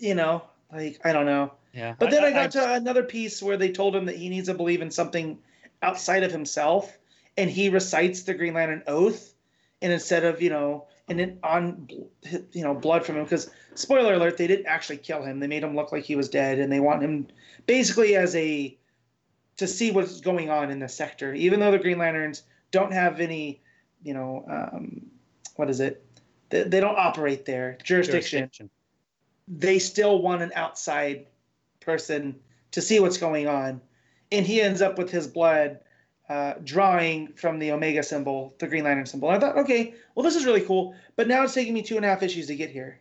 you 0.00 0.14
know, 0.14 0.42
like 0.72 1.00
I 1.04 1.12
don't 1.12 1.26
know. 1.26 1.52
Yeah. 1.72 1.94
But 1.98 2.10
then 2.10 2.24
I, 2.24 2.28
I 2.28 2.32
got 2.32 2.44
I, 2.44 2.48
to 2.48 2.74
another 2.74 3.04
piece 3.04 3.40
where 3.40 3.56
they 3.56 3.70
told 3.70 3.94
him 3.94 4.06
that 4.06 4.16
he 4.16 4.28
needs 4.28 4.48
to 4.48 4.54
believe 4.54 4.82
in 4.82 4.90
something 4.90 5.38
outside 5.82 6.24
of 6.24 6.32
himself, 6.32 6.98
and 7.36 7.48
he 7.48 7.68
recites 7.68 8.22
the 8.22 8.34
Green 8.34 8.54
Lantern 8.54 8.82
oath, 8.88 9.34
and 9.80 9.92
instead 9.92 10.24
of 10.24 10.42
you 10.42 10.50
know 10.50 10.86
and 11.10 11.18
then 11.18 11.38
on 11.42 11.88
you 12.52 12.62
know 12.62 12.72
blood 12.72 13.04
from 13.04 13.16
him 13.16 13.24
because 13.24 13.50
spoiler 13.74 14.14
alert 14.14 14.36
they 14.36 14.46
didn't 14.46 14.66
actually 14.66 14.96
kill 14.96 15.22
him 15.22 15.40
they 15.40 15.46
made 15.46 15.62
him 15.62 15.74
look 15.74 15.92
like 15.92 16.04
he 16.04 16.16
was 16.16 16.28
dead 16.28 16.58
and 16.58 16.72
they 16.72 16.80
want 16.80 17.02
him 17.02 17.26
basically 17.66 18.16
as 18.16 18.34
a 18.36 18.76
to 19.56 19.66
see 19.66 19.90
what's 19.90 20.20
going 20.20 20.48
on 20.48 20.70
in 20.70 20.78
the 20.78 20.88
sector 20.88 21.34
even 21.34 21.60
though 21.60 21.72
the 21.72 21.78
green 21.78 21.98
lanterns 21.98 22.44
don't 22.70 22.92
have 22.92 23.20
any 23.20 23.60
you 24.02 24.14
know 24.14 24.44
um, 24.48 25.02
what 25.56 25.68
is 25.68 25.80
it 25.80 26.04
they, 26.48 26.62
they 26.62 26.80
don't 26.80 26.96
operate 26.96 27.44
there 27.44 27.76
jurisdiction. 27.82 28.40
jurisdiction. 28.40 28.70
They 29.50 29.78
still 29.78 30.22
want 30.22 30.42
an 30.42 30.52
outside 30.54 31.26
person 31.80 32.38
to 32.70 32.80
see 32.80 33.00
what's 33.00 33.18
going 33.18 33.48
on, 33.48 33.80
and 34.30 34.46
he 34.46 34.62
ends 34.62 34.80
up 34.80 34.96
with 34.96 35.10
his 35.10 35.26
blood 35.26 35.80
uh, 36.28 36.54
drawing 36.62 37.32
from 37.32 37.58
the 37.58 37.72
Omega 37.72 38.02
symbol, 38.02 38.54
the 38.60 38.68
Green 38.68 38.84
Lantern 38.84 39.06
symbol. 39.06 39.28
I 39.28 39.40
thought, 39.40 39.58
okay, 39.58 39.94
well, 40.14 40.22
this 40.22 40.36
is 40.36 40.46
really 40.46 40.60
cool, 40.60 40.94
but 41.16 41.26
now 41.26 41.42
it's 41.42 41.54
taking 41.54 41.74
me 41.74 41.82
two 41.82 41.96
and 41.96 42.04
a 42.04 42.08
half 42.08 42.22
issues 42.22 42.46
to 42.46 42.54
get 42.54 42.70
here, 42.70 43.00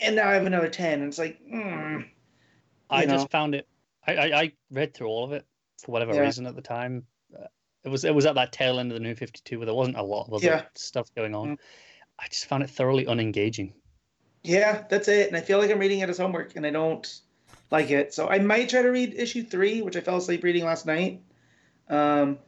and 0.00 0.16
now 0.16 0.28
I 0.28 0.34
have 0.34 0.44
another 0.44 0.68
ten, 0.68 1.00
and 1.00 1.08
it's 1.08 1.18
like, 1.18 1.40
mm, 1.50 2.04
I 2.90 3.06
know. 3.06 3.14
just 3.14 3.30
found 3.30 3.54
it. 3.54 3.66
I, 4.06 4.16
I, 4.16 4.40
I 4.42 4.52
read 4.70 4.92
through 4.94 5.08
all 5.08 5.24
of 5.24 5.32
it 5.32 5.46
for 5.82 5.92
whatever 5.92 6.14
Yeah. 6.14 6.22
reason 6.22 6.46
at 6.46 6.54
the 6.54 6.62
time. 6.62 7.06
Uh, 7.34 7.46
it 7.84 7.88
was 7.88 8.04
it 8.04 8.14
was 8.14 8.26
at 8.26 8.34
that 8.34 8.52
tail 8.52 8.78
end 8.78 8.90
of 8.92 8.94
the 8.94 9.00
New 9.00 9.14
Fifty 9.14 9.40
Two 9.44 9.58
where 9.58 9.66
there 9.66 9.74
wasn't 9.74 9.96
a 9.96 10.02
lot 10.02 10.26
of 10.26 10.34
other 10.34 10.46
Yeah. 10.46 10.62
stuff 10.74 11.08
going 11.16 11.34
on. 11.34 11.50
Mm. 11.50 11.58
I 12.18 12.28
just 12.28 12.46
found 12.46 12.62
it 12.62 12.70
thoroughly 12.70 13.06
unengaging. 13.06 13.72
Yeah, 14.46 14.84
that's 14.88 15.08
it. 15.08 15.28
And 15.28 15.36
I 15.36 15.40
feel 15.40 15.58
like 15.58 15.70
I'm 15.70 15.78
reading 15.78 16.00
it 16.00 16.08
as 16.08 16.18
homework, 16.18 16.56
and 16.56 16.66
I 16.66 16.70
don't 16.70 17.20
like 17.70 17.90
it. 17.90 18.14
So 18.14 18.28
I 18.28 18.38
might 18.38 18.68
try 18.68 18.82
to 18.82 18.88
read 18.88 19.14
issue 19.14 19.42
three, 19.42 19.82
which 19.82 19.96
I 19.96 20.00
fell 20.00 20.16
asleep 20.16 20.44
reading 20.44 20.64
last 20.64 20.86
night. 20.86 21.20
Um, 21.88 22.38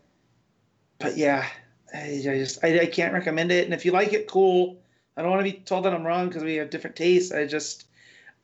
but 0.98 1.16
yeah, 1.16 1.46
I, 1.94 1.98
I 1.98 2.38
just 2.38 2.64
I, 2.64 2.80
I 2.80 2.86
can't 2.86 3.12
recommend 3.12 3.52
it. 3.52 3.64
And 3.64 3.74
if 3.74 3.84
you 3.84 3.92
like 3.92 4.12
it, 4.12 4.28
cool. 4.28 4.80
I 5.16 5.22
don't 5.22 5.30
want 5.30 5.44
to 5.44 5.52
be 5.52 5.58
told 5.58 5.84
that 5.84 5.94
I'm 5.94 6.06
wrong 6.06 6.28
because 6.28 6.44
we 6.44 6.56
have 6.56 6.70
different 6.70 6.96
tastes. 6.96 7.32
I 7.32 7.46
just 7.46 7.86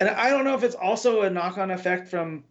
and 0.01 0.09
I 0.09 0.31
don't 0.31 0.44
know 0.44 0.55
if 0.55 0.64
it's 0.64 0.74
also 0.74 1.22
a 1.22 1.31
knock-on 1.31 1.70
effect 1.70 2.09
from 2.09 2.44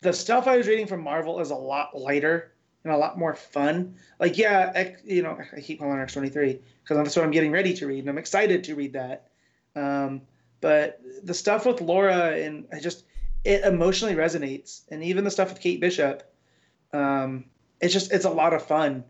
the 0.00 0.12
stuff 0.12 0.46
I 0.46 0.56
was 0.56 0.68
reading 0.68 0.86
from 0.86 1.02
Marvel 1.02 1.40
is 1.40 1.50
a 1.50 1.56
lot 1.56 1.98
lighter 1.98 2.52
and 2.84 2.92
a 2.92 2.96
lot 2.96 3.18
more 3.18 3.34
fun. 3.34 3.96
Like 4.20 4.38
yeah, 4.38 4.70
X, 4.74 5.00
you 5.04 5.22
know 5.22 5.38
I 5.56 5.60
keep 5.60 5.80
calling 5.80 5.98
X 5.98 6.12
twenty 6.12 6.28
three 6.28 6.60
because 6.82 6.96
that's 6.96 7.16
what 7.16 7.24
I'm 7.24 7.32
getting 7.32 7.50
ready 7.50 7.74
to 7.74 7.86
read, 7.86 8.00
and 8.00 8.08
I'm 8.08 8.18
excited 8.18 8.64
to 8.64 8.74
read 8.74 8.92
that. 8.92 9.30
Um, 9.74 10.22
but 10.64 10.98
the 11.22 11.34
stuff 11.34 11.66
with 11.66 11.82
Laura 11.82 12.30
and 12.44 12.66
I 12.72 12.80
just 12.80 13.04
it 13.44 13.62
emotionally 13.64 14.14
resonates, 14.14 14.80
and 14.90 15.02
even 15.04 15.22
the 15.24 15.30
stuff 15.30 15.50
with 15.50 15.60
Kate 15.60 15.78
Bishop, 15.78 16.22
um, 16.94 17.44
it's 17.82 17.92
just 17.92 18.10
it's 18.12 18.24
a 18.24 18.30
lot 18.30 18.54
of 18.54 18.62
fun. 18.66 19.04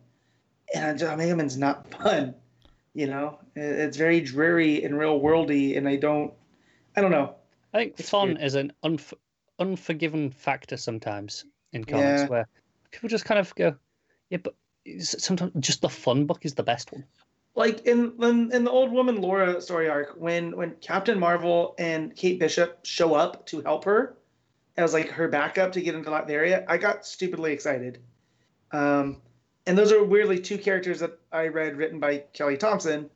And 0.74 1.00
Omega 1.00 1.36
Man's 1.36 1.56
not 1.56 1.88
fun, 2.02 2.34
you 2.94 3.06
know. 3.06 3.38
It- 3.54 3.78
It's 3.84 3.96
very 3.96 4.20
dreary 4.20 4.82
and 4.84 4.98
real 4.98 5.20
worldy, 5.20 5.76
and 5.78 5.88
I 5.88 5.94
don't, 5.94 6.32
I 6.96 7.00
don't 7.00 7.12
know. 7.12 7.36
I 7.72 7.78
think 7.78 7.94
It's 8.00 8.10
fun 8.10 8.30
weird. 8.30 8.42
is 8.42 8.54
an 8.56 8.72
unf- 8.82 9.14
unforgiven 9.60 10.30
factor 10.30 10.76
sometimes 10.76 11.44
in 11.72 11.84
comics 11.84 12.22
Yeah. 12.22 12.26
where 12.26 12.48
people 12.90 13.08
just 13.08 13.24
kind 13.26 13.38
of 13.38 13.54
go, 13.54 13.76
yeah, 14.30 14.38
but 14.42 14.54
sometimes 14.98 15.52
just 15.60 15.82
the 15.82 15.88
fun 15.88 16.26
book 16.26 16.44
is 16.44 16.54
the 16.54 16.64
best 16.64 16.90
one. 16.92 17.04
Like 17.54 17.86
in, 17.86 18.14
in 18.20 18.52
in 18.52 18.64
the 18.64 18.70
old 18.70 18.90
woman 18.90 19.20
Laura 19.20 19.60
story 19.60 19.88
arc, 19.88 20.14
when 20.16 20.56
when 20.56 20.76
Captain 20.80 21.18
Marvel 21.18 21.74
and 21.78 22.14
Kate 22.14 22.38
Bishop 22.38 22.84
show 22.84 23.14
up 23.14 23.46
to 23.46 23.60
help 23.60 23.84
her 23.84 24.16
as 24.76 24.92
like 24.92 25.10
her 25.10 25.28
backup 25.28 25.72
to 25.72 25.80
get 25.80 25.94
into 25.94 26.10
that 26.10 26.28
area, 26.28 26.64
I 26.68 26.78
got 26.78 27.06
stupidly 27.06 27.52
excited. 27.52 28.00
Um, 28.72 29.22
and 29.66 29.78
those 29.78 29.92
are 29.92 30.02
weirdly 30.02 30.40
two 30.40 30.58
characters 30.58 31.00
that 31.00 31.18
I 31.32 31.48
read 31.48 31.76
written 31.76 32.00
by 32.00 32.24
Kelly 32.32 32.56
Thompson, 32.56 33.08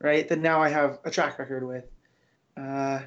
right? 0.00 0.26
That 0.26 0.38
now 0.38 0.62
I 0.62 0.70
have 0.70 0.98
a 1.04 1.10
track 1.10 1.38
record 1.38 1.66
with. 1.66 1.84
Uh, 2.56 3.00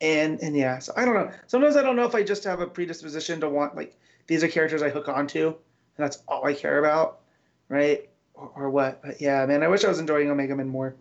and 0.00 0.40
and 0.42 0.54
yeah, 0.54 0.78
so 0.78 0.92
I 0.96 1.04
don't 1.04 1.14
know. 1.14 1.30
Sometimes 1.46 1.76
I 1.76 1.82
don't 1.82 1.96
know 1.96 2.04
if 2.04 2.14
I 2.14 2.22
just 2.22 2.44
have 2.44 2.60
a 2.60 2.66
predisposition 2.66 3.40
to 3.40 3.48
want 3.48 3.74
like 3.74 3.96
these 4.26 4.44
are 4.44 4.48
characters 4.48 4.82
I 4.82 4.90
hook 4.90 5.08
onto, 5.08 5.46
and 5.46 5.56
that's 5.96 6.22
all 6.28 6.46
I 6.46 6.52
care 6.52 6.78
about, 6.78 7.20
right? 7.68 8.07
Or, 8.40 8.50
or 8.54 8.70
what? 8.70 9.02
But 9.02 9.20
yeah, 9.20 9.44
man, 9.46 9.62
I 9.62 9.68
wish 9.68 9.84
I 9.84 9.88
was 9.88 9.98
enjoying 9.98 10.30
Omega 10.30 10.54
Man 10.54 10.68
more. 10.68 10.94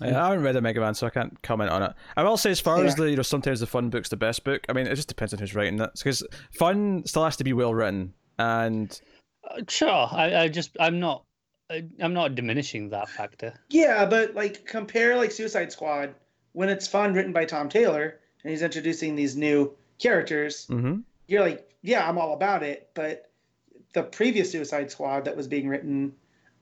Yeah, 0.00 0.20
I 0.24 0.28
haven't 0.30 0.44
read 0.44 0.56
Omega 0.56 0.80
Man, 0.80 0.94
so 0.94 1.06
I 1.06 1.10
can't 1.10 1.40
comment 1.42 1.70
on 1.70 1.82
it. 1.84 1.92
I 2.16 2.24
will 2.24 2.36
say, 2.36 2.50
as 2.50 2.58
far 2.58 2.84
as 2.84 2.96
the 2.96 3.08
you 3.10 3.16
know, 3.16 3.22
sometimes 3.22 3.60
the 3.60 3.66
fun 3.66 3.90
book's 3.90 4.08
the 4.08 4.16
best 4.16 4.42
book. 4.42 4.66
I 4.68 4.72
mean, 4.72 4.88
it 4.88 4.94
just 4.96 5.06
depends 5.06 5.32
on 5.32 5.38
who's 5.38 5.54
writing 5.54 5.78
it. 5.78 5.90
Because 5.94 6.26
fun 6.52 7.04
still 7.06 7.24
has 7.24 7.36
to 7.36 7.44
be 7.44 7.52
well 7.52 7.72
written, 7.72 8.12
and 8.38 9.00
Uh, 9.48 9.62
sure, 9.68 10.08
I, 10.10 10.42
I 10.42 10.48
just 10.48 10.76
I'm 10.80 10.98
not 10.98 11.22
I, 11.70 11.84
I'm 12.00 12.12
not 12.12 12.34
diminishing 12.34 12.90
that 12.90 13.08
factor. 13.08 13.54
Yeah, 13.70 14.04
but 14.04 14.34
like 14.34 14.66
compare 14.66 15.16
like 15.16 15.30
Suicide 15.30 15.70
Squad 15.70 16.12
when 16.54 16.68
it's 16.68 16.88
fun 16.88 17.14
written 17.14 17.32
by 17.32 17.44
Tom 17.44 17.68
Taylor 17.68 18.18
and 18.42 18.50
he's 18.50 18.62
introducing 18.62 19.14
these 19.14 19.36
new 19.36 19.72
characters. 19.98 20.66
hmm 20.66 20.98
You're 21.28 21.42
like, 21.42 21.70
yeah, 21.82 22.08
I'm 22.08 22.18
all 22.18 22.34
about 22.34 22.62
it. 22.64 22.90
But 22.94 23.30
the 23.92 24.02
previous 24.02 24.50
Suicide 24.50 24.90
Squad 24.90 25.24
that 25.26 25.36
was 25.36 25.46
being 25.46 25.68
written, 25.68 26.14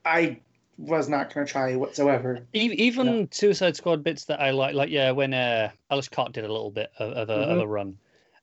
I 0.05 0.39
was 0.77 1.07
not 1.07 1.33
going 1.33 1.45
to 1.45 1.51
try 1.51 1.75
whatsoever. 1.75 2.45
Even 2.53 3.29
Suicide 3.31 3.75
Squad 3.75 4.03
bits 4.03 4.25
that 4.25 4.41
I 4.41 4.51
like, 4.51 4.73
like 4.73 4.89
yeah, 4.89 5.11
when 5.11 5.33
uh, 5.33 5.71
Aleš 5.91 6.11
Kot 6.11 6.33
did 6.33 6.45
a 6.45 6.51
little 6.51 6.71
bit 6.71 6.91
of, 6.99 7.13
of, 7.13 7.29
a, 7.29 7.33
of 7.33 7.59
a 7.59 7.67
run, 7.67 7.97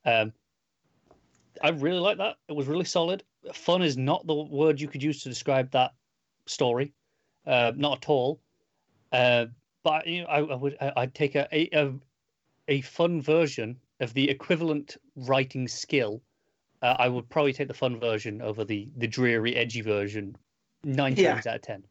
um, 0.05 0.32
I 1.62 1.70
really 1.70 1.99
like 1.99 2.19
that. 2.19 2.37
It 2.49 2.57
was 2.57 2.66
really 2.66 2.85
solid. 2.85 3.23
Fun 3.53 3.82
is 3.82 3.97
not 3.97 4.27
the 4.27 4.35
word 4.35 4.81
you 4.81 4.89
could 4.89 5.03
use 5.03 5.23
to 5.23 5.28
describe 5.28 5.70
that 5.73 5.93
story, 6.47 6.93
uh, 7.47 7.73
not 7.77 7.99
at 7.99 8.09
all. 8.09 8.41
Uh, 9.12 9.47
but 9.82 10.07
you 10.07 10.23
know, 10.23 10.28
I, 10.28 10.39
I 10.41 10.55
would 10.55 10.77
I'd 10.97 11.15
take 11.15 11.35
a, 11.35 11.49
a 11.53 11.69
a 11.73 11.93
a 12.69 12.81
fun 12.82 13.20
version 13.20 13.77
of 14.01 14.15
the 14.15 14.28
equivalent 14.28 14.97
writing 15.16 15.66
skill. 15.66 16.23
Uh, 16.82 16.97
I 16.99 17.09
would 17.09 17.28
probably 17.28 17.53
take 17.53 17.69
the 17.69 17.74
fun 17.74 17.99
version 17.99 18.41
over 18.41 18.65
the 18.65 18.89
the 18.97 19.07
dreary, 19.07 19.57
edgy 19.57 19.81
version 19.81 20.37
nine 20.85 21.15
Yeah. 21.16 21.35
times 21.35 21.47
out 21.47 21.57
of 21.57 21.62
ten. 21.62 21.85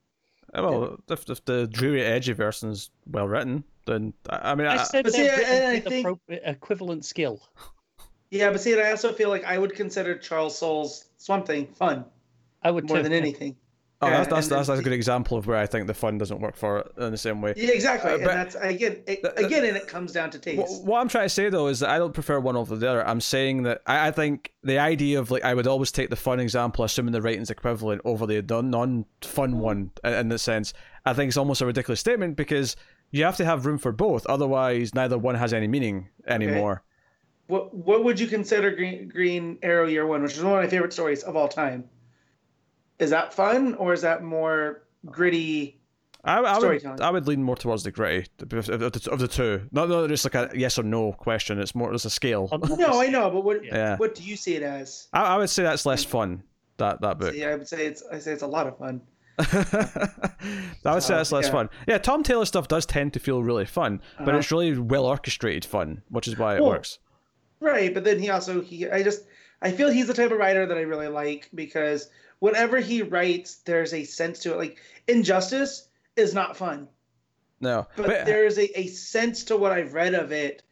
Oh, 0.56 0.80
well, 0.80 1.00
if, 1.10 1.30
if 1.30 1.46
the 1.46 1.68
dreary 1.68 2.04
edgy 2.04 2.34
version 2.34 2.70
is 2.72 2.90
well 3.06 3.28
written, 3.28 3.64
then 3.86 4.14
I 4.30 4.52
I 4.52 4.56
mean, 4.56 4.68
I, 4.68 4.78
I 4.78 4.84
said 4.84 5.04
But 5.06 5.14
see, 5.14 5.30
I- 5.30 5.74
I 5.74 5.80
think- 5.80 6.20
equivalent 6.28 7.06
skill. 7.06 7.42
Yeah, 8.32 8.52
but 8.52 8.62
see, 8.62 8.74
and 8.74 8.82
I 8.82 8.92
also 8.92 9.12
feel 9.12 9.30
like 9.30 9.44
I 9.44 9.58
would 9.58 9.76
consider 9.76 10.18
Charles 10.18 10.58
Soule's 10.58 11.06
Swamp 11.18 11.46
Thing 11.48 11.68
fun 11.68 12.06
I 12.64 12.72
would 12.72 12.88
more 12.88 12.98
too, 12.98 13.04
than 13.04 13.12
yeah. 13.12 13.18
anything. 13.20 13.56
Oh, 14.02 14.10
that's 14.10 14.28
that's, 14.28 14.48
and 14.48 14.58
that's, 14.58 14.68
that's 14.68 14.80
a 14.80 14.84
good 14.84 14.94
example 14.94 15.38
of 15.38 15.48
where 15.48 15.58
I 15.58 15.66
think 15.66 15.88
the 15.88 15.94
fun 15.94 16.18
doesn't 16.18 16.40
work 16.40 16.56
for 16.56 16.80
it 16.80 16.92
in 16.98 17.12
the 17.12 17.18
same 17.18 17.42
way. 17.42 17.54
Yeah, 17.58 17.72
exactly. 17.72 18.12
Uh, 18.12 18.16
and 18.16 18.24
but- 18.24 18.34
that's 18.34 18.56
again, 18.56 19.04
it, 19.08 19.20
again, 19.38 19.66
and 19.66 19.76
it 19.76 19.88
comes 19.88 20.12
down 20.12 20.30
to 20.32 20.40
taste. 20.40 20.58
What, 20.58 20.86
what 20.86 21.02
I'm 21.02 21.10
trying 21.10 21.26
to 21.26 21.30
say 21.30 21.50
though 21.50 21.68
is 21.68 21.80
that 21.82 21.90
I 21.90 21.98
don't 21.98 22.14
prefer 22.14 22.40
one 22.40 22.56
over 22.56 22.76
the 22.76 22.90
other. 22.90 23.06
I'm 23.06 23.22
saying 23.22 23.64
that 23.64 23.82
I, 23.86 24.08
I 24.08 24.12
think 24.12 24.54
the 24.64 24.80
idea 24.80 25.20
of 25.20 25.32
like 25.32 25.44
I 25.44 25.54
would 25.54 25.68
always 25.68 25.92
take 25.92 26.10
the 26.10 26.16
fun 26.16 26.40
example, 26.40 26.86
assuming 26.86 27.12
the 27.12 27.22
writing's 27.22 27.50
equivalent, 27.50 28.02
over 28.06 28.26
the 28.26 28.42
non- 28.42 28.70
non-fun 28.70 29.60
one 29.60 29.92
in, 30.04 30.14
in 30.14 30.30
the 30.30 30.40
sense. 30.40 30.74
I 31.06 31.14
think 31.14 31.30
it's 31.30 31.38
almost 31.38 31.62
a 31.62 31.66
ridiculous 31.66 32.00
statement 32.00 32.36
because 32.36 32.76
you 33.12 33.24
have 33.24 33.38
to 33.38 33.46
have 33.46 33.66
room 33.66 33.78
for 33.78 33.92
both. 33.92 34.26
Otherwise, 34.28 34.94
neither 34.94 35.18
one 35.18 35.36
has 35.36 35.54
any 35.54 35.68
meaning 35.68 36.08
anymore. 36.28 36.84
What 37.48 37.74
what 37.74 38.04
would 38.04 38.20
you 38.20 38.28
consider 38.28 38.72
Green 38.72 39.08
Green 39.08 39.58
Arrow 39.64 39.88
Year 39.88 40.06
One, 40.06 40.22
which 40.22 40.34
is 40.34 40.44
one 40.44 40.54
of 40.54 40.64
my 40.64 40.70
favorite 40.70 40.94
stories 40.94 41.24
of 41.24 41.36
all 41.36 41.48
time? 41.48 41.90
Is 43.00 43.10
that 43.12 43.34
fun 43.34 43.74
or 43.76 43.94
is 43.94 44.02
that 44.02 44.24
more 44.24 44.84
gritty? 45.06 45.80
I, 46.26 46.40
I 46.40 46.52
would 46.54 46.60
Storytelling. 46.60 47.02
I 47.02 47.10
would 47.12 47.28
lean 47.28 47.42
more 47.42 47.56
towards 47.56 47.84
the 47.84 47.92
gritty 47.92 48.28
of, 48.42 48.54
of, 48.70 48.82
of 48.82 48.92
the, 48.92 49.10
of 49.12 49.20
the 49.20 49.28
two. 49.28 49.68
Not, 49.72 49.88
not 49.88 50.10
just 50.10 50.26
like 50.26 50.36
a 50.36 50.50
yes 50.54 50.78
or 50.78 50.84
no 50.84 51.14
question. 51.14 51.60
It's 51.60 51.74
more 51.74 51.90
there's 51.90 52.04
a 52.06 52.10
scale. 52.10 52.50
No, 52.78 53.00
I 53.02 53.08
know, 53.08 53.30
but 53.32 53.44
what 53.46 53.64
Yeah. 53.64 53.96
what 53.98 54.16
do 54.16 54.24
you 54.24 54.36
see 54.36 54.56
it 54.56 54.64
as? 54.64 55.08
I, 55.14 55.24
I 55.24 55.38
would 55.38 55.50
say 55.50 55.64
that's 55.64 55.86
less 55.86 56.04
fun. 56.04 56.44
That 56.78 57.00
that 57.02 57.20
book. 57.20 57.34
See, 57.34 57.46
I 57.46 57.56
would 57.56 57.68
say 57.68 57.86
it's 57.86 58.04
I 58.12 58.20
say 58.20 58.34
it's 58.34 58.44
a 58.44 58.48
lot 58.48 58.68
of 58.68 58.78
fun. 58.78 59.02
I 59.40 60.94
would 60.94 61.04
say 61.04 61.16
that's 61.16 61.32
less 61.32 61.46
yeah. 61.46 61.52
fun. 61.52 61.70
Yeah, 61.88 61.98
Tom 61.98 62.24
Taylor 62.24 62.46
stuff 62.46 62.68
does 62.68 62.86
tend 62.86 63.14
to 63.14 63.20
feel 63.20 63.42
really 63.44 63.66
fun, 63.66 64.02
but 64.18 64.30
Uh-huh. 64.30 64.38
it's 64.40 64.52
really 64.52 64.78
well 64.78 65.06
orchestrated 65.06 65.64
fun, 65.66 66.02
which 66.10 66.28
is 66.28 66.38
why 66.38 66.56
it 66.58 66.62
Well, 66.62 66.72
works. 66.72 67.00
Right, 67.62 67.94
but 67.94 68.04
then 68.04 68.20
he 68.20 68.30
also 68.30 68.62
he 68.62 68.90
I 68.90 69.04
just 69.04 69.24
I 69.62 69.72
feel 69.72 69.90
he's 69.90 70.08
the 70.08 70.14
type 70.14 70.32
of 70.32 70.38
writer 70.38 70.66
that 70.66 70.78
I 70.78 70.82
really 70.82 71.08
like 71.08 71.50
because 71.56 72.10
whenever 72.40 72.80
he 72.80 73.02
writes, 73.02 73.58
there's 73.66 73.94
a 73.94 74.04
sense 74.04 74.40
to 74.40 74.54
it. 74.54 74.58
Like 74.58 74.78
Injustice 75.08 75.88
is 76.16 76.34
not 76.34 76.56
fun, 76.58 76.88
No, 77.60 77.88
but, 77.96 78.08
but, 78.08 78.26
there 78.26 78.46
is 78.46 78.58
a, 78.58 78.80
a 78.80 78.88
sense 78.88 79.44
to 79.46 79.58
what 79.58 79.72
I've 79.72 79.94
read 79.94 80.14
of 80.14 80.32
it 80.32 80.64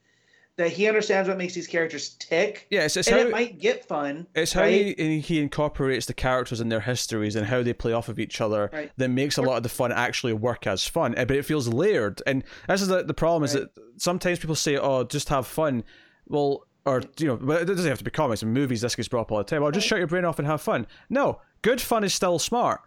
that 0.58 0.72
he 0.72 0.88
understands 0.88 1.30
what 1.30 1.38
makes 1.38 1.54
these 1.54 1.68
characters 1.68 2.16
tick. 2.18 2.66
yeah, 2.72 2.82
it's, 2.86 2.98
it's 2.98 3.08
and 3.08 3.18
how 3.20 3.26
it 3.28 3.32
might 3.32 3.60
get 3.60 3.86
fun. 3.88 4.26
it's 4.34 4.54
how 4.54 4.62
right? 4.62 4.98
he, 4.98 5.20
he 5.20 5.40
incorporates 5.40 6.08
the 6.08 6.16
characters 6.16 6.60
and 6.60 6.72
their 6.72 6.80
histories 6.80 7.36
and 7.36 7.46
how 7.46 7.62
they 7.62 7.74
play 7.74 7.94
off 7.94 8.10
of 8.10 8.18
each 8.20 8.42
other 8.42 8.70
Right. 8.74 8.92
that 8.98 9.10
makes 9.10 9.38
a 9.38 9.44
lot 9.44 9.58
of 9.58 9.64
the 9.64 9.70
fun 9.70 9.92
actually 9.92 10.34
work 10.34 10.66
as 10.66 10.86
fun. 10.88 11.14
eh, 11.16 11.26
But 11.26 11.38
it 11.38 11.46
feels 11.46 11.68
layered, 11.68 12.22
and 12.26 12.44
this 12.68 12.82
is 12.82 12.88
the, 12.88 13.04
the 13.04 13.14
problem 13.14 13.44
is 13.44 13.54
that 13.54 13.70
sometimes 13.98 14.40
people 14.40 14.56
say, 14.56 14.78
"Oh, 14.78 15.04
just 15.04 15.30
have 15.30 15.46
fun." 15.48 15.84
Well. 16.28 16.64
Or 16.86 17.02
you 17.20 17.28
know, 17.28 17.36
but 17.36 17.64
it 17.64 17.66
doesn't 17.66 17.90
have 17.90 17.98
to 17.98 18.04
be 18.06 18.12
comics 18.12 18.42
and 18.44 18.54
movies. 18.54 18.80
This 18.80 18.96
gets 18.96 19.10
brought 19.10 19.24
up 19.24 19.32
all 19.34 19.40
the 19.40 19.44
time. 19.44 19.62
Well, 19.62 19.72
just 19.72 19.86
shut 19.86 19.98
your 19.98 20.08
brain 20.08 20.24
off 20.24 20.40
and 20.40 20.48
have 20.48 20.62
fun. 20.62 20.88
No, 21.10 21.42
good 21.62 21.82
fun 21.82 22.04
is 22.04 22.14
still 22.14 22.40
smart. 22.40 22.82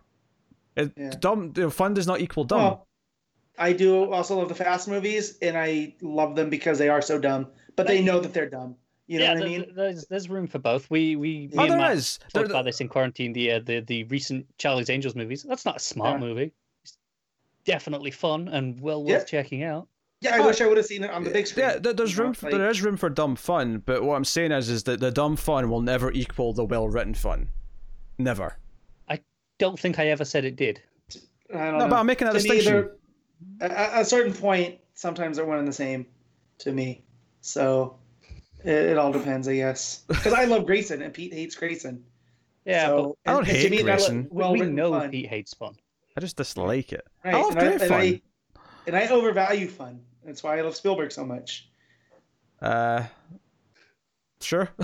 It, 0.76 0.92
Yeah. 0.97 1.10
Dumb 1.18 1.52
you 1.56 1.62
know, 1.64 1.70
fun 1.70 1.94
does 1.94 2.06
not 2.06 2.20
equal 2.20 2.44
dumb. 2.44 2.60
Well, 2.60 2.86
I 3.59 3.72
do 3.72 4.10
also 4.12 4.38
love 4.38 4.48
the 4.48 4.55
Fast 4.55 4.88
movies, 4.88 5.36
and 5.42 5.56
I 5.59 5.94
love 6.01 6.34
them 6.36 6.48
because 6.48 6.78
they 6.78 6.88
are 6.88 7.02
so 7.02 7.18
dumb, 7.18 7.48
but 7.76 7.86
they 7.86 8.01
know 8.01 8.20
that 8.20 8.32
they're 8.32 8.48
dumb. 8.48 8.76
You 9.06 9.18
know 9.18 9.24
yeah, 9.24 9.34
what 9.34 9.42
I 9.42 9.47
mean? 9.47 9.72
there's 9.74 10.06
there's 10.06 10.30
room 10.30 10.47
for 10.47 10.60
both. 10.60 10.88
We 10.88 11.16
we 11.16 11.48
me 11.48 11.51
oh, 11.59 11.62
and 11.62 11.70
there 11.72 11.78
Matt 11.78 11.97
is. 11.97 12.18
talked 12.18 12.32
There- 12.34 12.44
about 12.44 12.64
this 12.64 12.80
in 12.80 12.88
quarantine. 12.88 13.32
The 13.32 13.52
uh, 13.52 13.60
the 13.64 13.80
the 13.80 14.05
recent 14.05 14.47
Charlie's 14.56 14.88
Angels 14.88 15.16
movies. 15.16 15.42
That's 15.42 15.64
not 15.66 15.76
a 15.76 15.80
smart 15.80 16.20
Yeah. 16.20 16.26
movie. 16.28 16.52
It's 16.84 16.97
definitely 17.64 18.12
fun 18.12 18.47
and 18.48 18.80
well 18.80 19.02
worth 19.02 19.10
Yeah. 19.10 19.24
checking 19.24 19.64
out. 19.64 19.88
Yeah, 20.20 20.36
I 20.36 20.38
Oh, 20.38 20.47
wish 20.47 20.60
I 20.60 20.66
would 20.68 20.76
have 20.76 20.86
seen 20.86 21.02
it 21.02 21.10
on 21.10 21.24
the 21.24 21.30
big 21.30 21.47
screen. 21.47 21.66
Yeah, 21.66 21.92
there's 21.92 22.16
room. 22.18 22.34
For, 22.34 22.47
like- 22.51 22.56
there 22.59 22.70
is 22.70 22.82
room 22.82 22.97
for 22.97 23.10
dumb 23.10 23.34
fun, 23.36 23.78
but 23.84 24.05
what 24.05 24.14
I'm 24.14 24.24
saying 24.24 24.52
is, 24.52 24.68
is 24.68 24.84
that 24.84 25.01
the 25.01 25.10
dumb 25.10 25.34
fun 25.36 25.68
will 25.70 25.80
never 25.80 26.12
equal 26.12 26.52
the 26.52 26.64
well-written 26.64 27.14
fun. 27.14 27.48
Never. 28.22 28.56
I 29.09 29.20
don't 29.59 29.78
think 29.78 29.98
I 29.98 30.09
ever 30.09 30.24
said 30.24 30.44
it 30.44 30.56
did. 30.56 30.80
I 31.52 31.56
don't 31.56 31.72
No, 31.72 31.78
know. 31.78 31.88
but 31.88 31.97
I'm 31.97 32.06
making 32.06 32.28
a 32.28 32.32
To 32.32 32.38
distinction. 32.38 32.72
they're- 32.72 32.97
At 33.60 33.70
at 33.70 34.02
a 34.02 34.05
certain 34.05 34.32
point, 34.32 34.78
sometimes 34.94 35.36
they're 35.36 35.47
one 35.47 35.59
and 35.59 35.66
the 35.68 35.72
same 35.72 36.06
to 36.59 36.72
me. 36.72 37.02
So 37.40 37.98
it, 38.64 38.68
it 38.72 38.98
all 38.98 39.12
depends, 39.12 39.48
I 39.48 39.56
guess. 39.56 40.02
Because 40.09 40.32
I 40.34 40.44
love 40.44 40.66
Grayson 40.66 41.02
and 41.02 41.12
Pete 41.12 41.32
hates 41.32 41.56
Grayson. 41.56 42.05
Yeah, 42.66 42.86
so, 42.88 43.16
I 43.26 43.32
don't 43.32 43.38
and- 43.40 43.48
and 43.48 43.56
hate 43.56 43.62
to 43.64 43.70
me, 43.70 43.82
that's 43.82 44.05
Grayson. 44.09 44.28
but 44.32 44.52
we, 44.52 44.60
we 44.60 44.66
know 44.66 44.90
fun. 44.92 45.10
Pete 45.10 45.26
hates 45.26 45.55
fun. 45.55 45.74
I 46.16 46.20
just 46.20 46.36
dislike 46.36 46.92
it. 46.92 47.06
Right. 47.24 47.34
I 47.34 47.40
love 47.40 47.56
and, 47.56 47.59
I, 47.60 47.76
great 47.78 47.82
and. 47.82 47.94
I, 47.94 48.22
and 48.86 48.97
I 48.97 49.09
overvalue 49.09 49.68
fun. 49.68 50.01
That's 50.24 50.42
why 50.42 50.59
I 50.59 50.60
love 50.60 50.76
Spielberg 50.76 51.10
so 51.12 51.24
much. 51.24 51.68
Uh, 52.60 53.05
sure. 54.41 54.71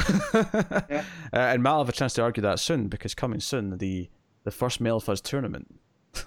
Yeah. 0.88 1.04
uh, 1.32 1.36
and 1.36 1.62
Matt 1.62 1.72
will 1.72 1.78
have 1.80 1.88
a 1.88 1.92
chance 1.92 2.14
to 2.14 2.22
argue 2.22 2.42
that 2.42 2.60
soon 2.60 2.88
because 2.88 3.14
coming 3.14 3.40
soon 3.40 3.78
the 3.78 4.08
the 4.44 4.50
first 4.50 4.80
male 4.80 5.00
fuzz 5.00 5.20
tournament. 5.20 5.80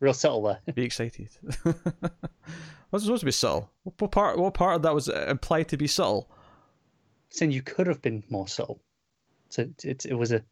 Real 0.00 0.14
subtle 0.14 0.42
there. 0.42 0.74
Be 0.74 0.82
excited. 0.84 1.30
What's 2.90 3.04
supposed 3.04 3.20
to 3.20 3.26
be 3.26 3.32
subtle? 3.32 3.70
What 3.84 4.00
what 4.00 4.10
part? 4.10 4.38
What 4.38 4.54
part 4.54 4.76
of 4.76 4.82
that 4.82 4.94
was 4.94 5.08
implied 5.08 5.68
to 5.68 5.76
be 5.76 5.86
subtle? 5.86 6.30
Saying 7.30 7.50
you 7.50 7.62
could 7.62 7.86
have 7.86 8.00
been 8.00 8.24
more 8.30 8.48
subtle. 8.48 8.80
So 9.50 9.62
it, 9.62 9.84
it, 9.84 10.06
it 10.06 10.14
was 10.14 10.32
a 10.32 10.42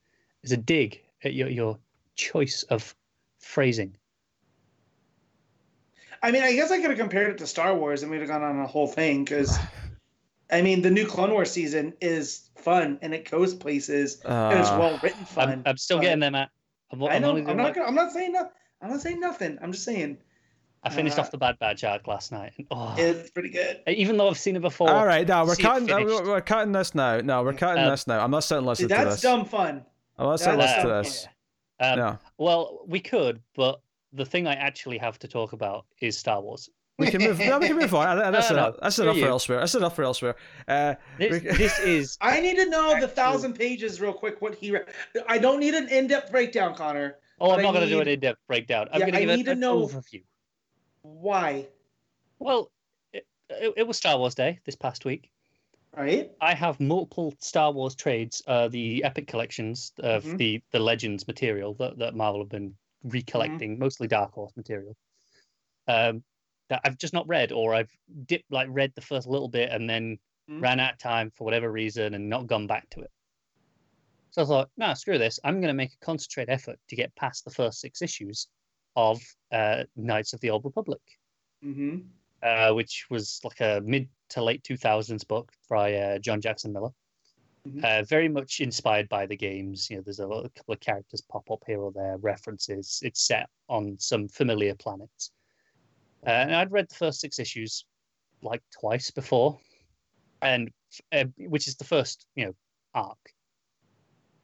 it's 0.43 0.53
a 0.53 0.57
dig 0.57 1.03
at 1.25 1.35
your 1.35 1.49
your 1.49 1.79
choice 2.15 2.63
of 2.65 2.95
phrasing. 3.41 3.97
I 6.23 6.31
mean, 6.31 6.43
I 6.43 6.53
guess 6.55 6.71
I 6.71 6.81
could 6.81 6.91
have 6.91 6.99
compared 6.99 7.31
it 7.31 7.39
to 7.39 7.47
Star 7.47 7.75
Wars 7.75 8.03
and 8.03 8.11
we'd 8.11 8.21
have 8.21 8.29
gone 8.29 8.43
on 8.43 8.59
a 8.59 8.67
whole 8.67 8.87
thing 8.87 9.25
because, 9.25 9.57
I 10.51 10.63
mean, 10.63 10.83
the 10.83 10.91
new 10.91 11.07
Clone 11.07 11.31
Wars 11.31 11.51
season 11.51 11.93
is 12.01 12.51
fun 12.57 12.99
and 13.03 13.13
it 13.15 13.29
goes 13.31 13.55
places 13.55 14.21
and 14.25 14.59
it's 14.59 14.69
Uh, 14.71 14.77
well 14.79 15.01
written 15.03 15.25
fun. 15.25 15.49
I'm, 15.51 15.63
I'm 15.67 15.77
still 15.77 15.99
getting 16.01 16.21
there, 16.21 16.31
Matt. 16.31 16.51
I'm, 16.93 17.03
I 17.03 17.17
I'm 17.17 17.23
know. 17.23 17.31
only 17.31 17.43
I'm 17.43 17.57
not. 17.57 17.63
like- 17.65 17.75
Gonna, 17.75 17.89
I'm 17.89 17.95
not 17.95 18.13
saying 18.13 18.33
no, 18.33 18.49
I'm 18.81 18.91
not 18.91 19.01
saying 19.01 19.21
nothing. 19.21 19.59
I'm 19.63 19.73
just 19.73 19.85
saying 19.85 20.19
I 20.85 20.91
finished 20.91 21.19
uh, 21.19 21.23
off 21.23 21.31
the 21.33 21.39
Bad 21.39 21.59
Batch 21.59 21.83
arc 21.83 22.07
last 22.07 22.31
night, 22.31 22.53
and 22.59 22.67
oh, 22.71 22.95
it's 22.97 23.31
pretty 23.31 23.49
good. 23.49 23.81
even 23.89 24.17
though 24.17 24.29
I've 24.29 24.39
seen 24.39 24.55
it 24.55 24.63
before. 24.63 24.89
all 24.89 25.05
right, 25.05 25.27
now 25.27 25.45
we're 25.45 25.57
cutting. 25.57 25.91
uh, 25.91 25.99
we're, 25.99 26.25
we're 26.25 26.41
cutting 26.41 26.71
this 26.73 26.95
now. 26.95 27.19
No, 27.19 27.43
we're 27.43 27.55
cutting 27.55 27.83
Um, 27.83 27.91
this 27.91 28.07
now. 28.07 28.21
I'm 28.23 28.31
not 28.31 28.45
sitting 28.45 28.63
See, 28.65 28.69
listening 28.69 28.89
to 28.91 28.95
that's 28.95 29.11
this. 29.15 29.21
dumb 29.23 29.45
fun. 29.47 29.85
I'm 30.19 30.27
not 30.27 30.39
sitting 30.39 30.59
That's 30.61 30.77
listening 30.77 30.85
to 30.87 30.93
dumb 30.95 31.03
this. 31.03 31.25
fun. 31.81 31.93
Um, 31.93 31.99
No, 31.99 32.19
Well, 32.39 32.85
we 32.87 33.01
could, 33.01 33.41
but 33.57 33.81
the 34.13 34.25
thing 34.25 34.47
I 34.47 34.55
actually 34.55 34.99
have 34.99 35.19
to 35.19 35.29
talk 35.29 35.53
about 35.53 35.87
is 36.01 36.17
Star 36.17 36.41
Wars. 36.41 36.71
We 36.99 37.11
can 37.11 37.23
move. 37.23 37.39
no, 37.39 37.59
we 37.59 37.69
can 37.69 37.77
move 37.79 37.95
on. 37.95 38.19
That's 38.33 38.51
No, 38.51 38.57
no, 38.57 38.63
enough. 38.63 38.77
That's 38.81 38.97
screw 38.97 39.05
enough 39.05 39.17
for 39.17 39.21
you. 39.21 39.29
elsewhere. 39.29 39.61
That's 39.61 39.75
enough 39.75 39.97
for 39.97 40.03
elsewhere. 40.05 40.37
Uh, 40.67 40.95
This, 41.19 41.31
We- 41.33 41.39
this 41.51 41.79
is 41.81 42.19
I 42.23 42.41
need 42.41 42.57
to 42.57 42.67
know 42.71 42.99
the 43.01 43.09
thousand 43.09 43.55
pages 43.55 44.01
real 44.01 44.13
quick. 44.15 44.41
What 44.41 44.55
he? 44.55 44.71
Re- 44.73 44.81
I 45.29 45.39
don't 45.39 45.61
need 45.61 45.75
an 45.75 45.89
in-depth 45.89 46.31
breakdown, 46.31 46.75
Connor. 46.75 47.17
Oh, 47.41 47.51
I'm 47.53 47.63
not 47.63 47.73
going 47.73 47.85
to 47.85 47.91
do 47.95 48.01
an 48.01 48.09
in-depth 48.09 48.41
breakdown. 48.47 48.89
I'm 48.93 49.01
Yeah, 49.01 49.07
going 49.11 49.13
to 49.13 49.19
I 49.19 49.21
give 49.23 49.31
it 49.31 49.37
need 49.37 49.47
to 49.47 49.53
an 49.53 49.61
know- 49.61 49.87
overview. 49.87 50.23
Why? 51.03 51.67
Well, 52.39 52.71
it, 53.13 53.27
it, 53.51 53.75
it 53.79 53.87
was 53.87 53.97
Star 53.97 54.19
Wars 54.19 54.35
Day 54.35 54.59
this 54.65 54.75
past 54.75 55.05
week. 55.05 55.31
Right? 55.97 56.31
I 56.43 56.53
have 56.55 56.79
multiple 56.81 57.35
Star 57.41 57.73
Wars 57.73 57.95
trades, 57.95 58.43
uh, 58.47 58.69
the 58.69 59.03
Epic 59.05 59.27
collections 59.27 59.93
of 59.99 60.25
Mhm. 60.25 60.37
the 60.39 60.63
the 60.71 60.79
Legends 60.79 61.27
material 61.27 61.73
that, 61.75 61.99
that 61.99 62.15
Marvel 62.15 62.41
have 62.43 62.51
been 62.51 62.75
recollecting, 63.05 63.79
mostly 63.79 64.07
Dark 64.07 64.33
Horse 64.33 64.53
material. 64.57 64.95
Um, 65.89 66.23
that 66.69 66.81
I've 66.85 66.99
just 66.99 67.13
not 67.15 67.29
read, 67.29 67.53
or 67.53 67.75
I've 67.75 67.91
dipped 68.27 68.51
like 68.51 68.69
read 68.71 68.93
the 68.95 69.01
first 69.01 69.27
little 69.27 69.49
bit 69.49 69.71
and 69.71 69.89
then 69.89 70.19
Mhm. 70.49 70.63
ran 70.63 70.81
out 70.81 70.93
of 70.93 70.99
time 70.99 71.31
for 71.33 71.45
whatever 71.45 71.71
reason 71.73 72.15
and 72.15 72.29
not 72.29 72.47
gone 72.47 72.67
back 72.69 72.89
to 72.91 73.01
it. 73.01 73.11
So 74.31 74.43
I 74.43 74.45
thought, 74.45 74.71
nah, 74.77 74.95
screw 74.95 75.19
this. 75.19 75.41
I'm 75.45 75.61
going 75.61 75.69
to 75.69 75.75
make 75.75 75.95
a 75.95 76.05
concentrate 76.05 76.49
effort 76.49 76.79
to 76.89 76.97
get 76.97 77.15
past 77.17 77.45
the 77.45 77.51
first 77.51 77.81
six 77.81 78.01
issues 78.03 78.49
of 78.95 79.21
uh, 79.51 79.85
Knights 79.97 80.33
of 80.35 80.41
the 80.41 80.51
Old 80.51 80.65
Republic 80.65 81.01
Mm-hmm. 81.65 82.01
uh, 82.43 82.73
which 82.75 83.07
was 83.11 83.41
like 83.43 83.61
a 83.61 83.81
mid 83.85 84.09
to 84.29 84.43
late 84.43 84.63
2000s 84.63 85.25
book 85.27 85.51
by 85.71 85.95
uh, 85.95 86.19
John 86.19 86.41
Jackson 86.41 86.73
Miller. 86.73 86.91
Mhm. 87.67 87.83
Uh, 87.83 88.03
very 88.05 88.29
much 88.29 88.61
inspired 88.61 89.09
by 89.09 89.27
the 89.27 89.37
games. 89.37 89.91
You 89.91 89.97
know, 89.97 90.03
there's 90.03 90.21
a, 90.21 90.27
lot- 90.27 90.45
a 90.45 90.51
couple 90.51 90.75
of 90.75 90.81
characters 90.81 91.23
pop 91.23 91.51
up 91.51 91.65
here 91.67 91.81
or 91.81 91.91
there, 91.93 92.19
references. 92.19 93.01
It's 93.03 93.27
set 93.27 93.49
on 93.69 93.99
some 93.99 94.29
familiar 94.29 94.75
planets. 94.77 95.33
Uh, 96.27 96.31
and 96.31 96.55
I'd 96.55 96.73
read 96.73 96.89
the 96.89 96.95
first 96.97 97.21
six 97.21 97.39
issues 97.39 97.85
like 98.43 98.63
twice 98.79 99.11
before, 99.13 99.59
and 100.43 100.71
uh, 101.13 101.25
which 101.39 101.69
is 101.69 101.77
the 101.77 101.85
first, 101.85 102.27
you 102.35 102.47
know, 102.47 102.53
arc. 102.95 103.19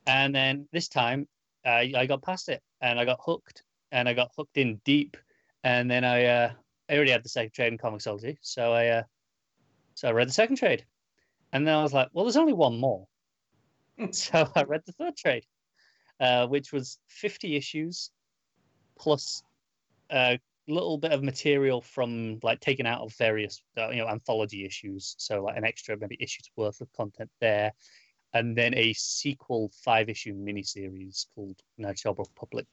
And 0.06 0.34
then 0.34 0.68
this 0.72 0.88
time, 0.88 1.26
uh, 1.66 1.84
I 1.96 2.06
got 2.06 2.22
past 2.22 2.48
it, 2.48 2.62
and 2.80 3.00
I 3.00 3.04
got 3.04 3.18
hooked, 3.24 3.64
and 3.90 4.08
I 4.08 4.14
got 4.14 4.30
hooked 4.36 4.56
in 4.56 4.80
deep, 4.84 5.16
and 5.64 5.90
then 5.90 6.04
I 6.04 6.24
uh, 6.24 6.52
I 6.88 6.94
already 6.94 7.10
had 7.10 7.24
the 7.24 7.28
second 7.28 7.52
trade 7.52 7.72
in 7.72 7.78
Comixology, 7.78 8.36
so 8.42 8.72
I 8.72 8.86
uh, 8.88 9.02
so 9.94 10.08
I 10.08 10.12
read 10.12 10.28
the 10.28 10.32
second 10.32 10.56
trade, 10.56 10.84
and 11.52 11.66
then 11.66 11.74
I 11.74 11.82
was 11.82 11.92
like, 11.92 12.08
well, 12.12 12.24
there's 12.24 12.36
only 12.36 12.52
one 12.52 12.78
more, 12.78 13.06
so 14.12 14.48
I 14.54 14.62
read 14.62 14.82
the 14.86 14.92
third 14.92 15.16
trade, 15.16 15.46
uh, 16.20 16.46
which 16.46 16.72
was 16.72 16.98
50 17.08 17.56
issues, 17.56 18.10
plus 18.98 19.42
a 20.10 20.38
little 20.68 20.98
bit 20.98 21.12
of 21.12 21.22
material 21.22 21.80
from 21.80 22.38
like 22.42 22.60
taken 22.60 22.86
out 22.86 23.02
of 23.02 23.14
various 23.14 23.62
uh, 23.76 23.90
you 23.90 23.98
know 23.98 24.08
anthology 24.08 24.64
issues, 24.64 25.14
so 25.18 25.42
like 25.42 25.56
an 25.56 25.64
extra 25.64 25.96
maybe 25.96 26.16
issues 26.20 26.50
worth 26.56 26.80
of 26.80 26.92
content 26.92 27.30
there, 27.40 27.72
and 28.32 28.56
then 28.56 28.74
a 28.74 28.92
sequel 28.92 29.70
five 29.84 30.08
issue 30.08 30.34
miniseries 30.34 31.26
called 31.34 31.60
of 31.78 32.16
the 32.16 32.64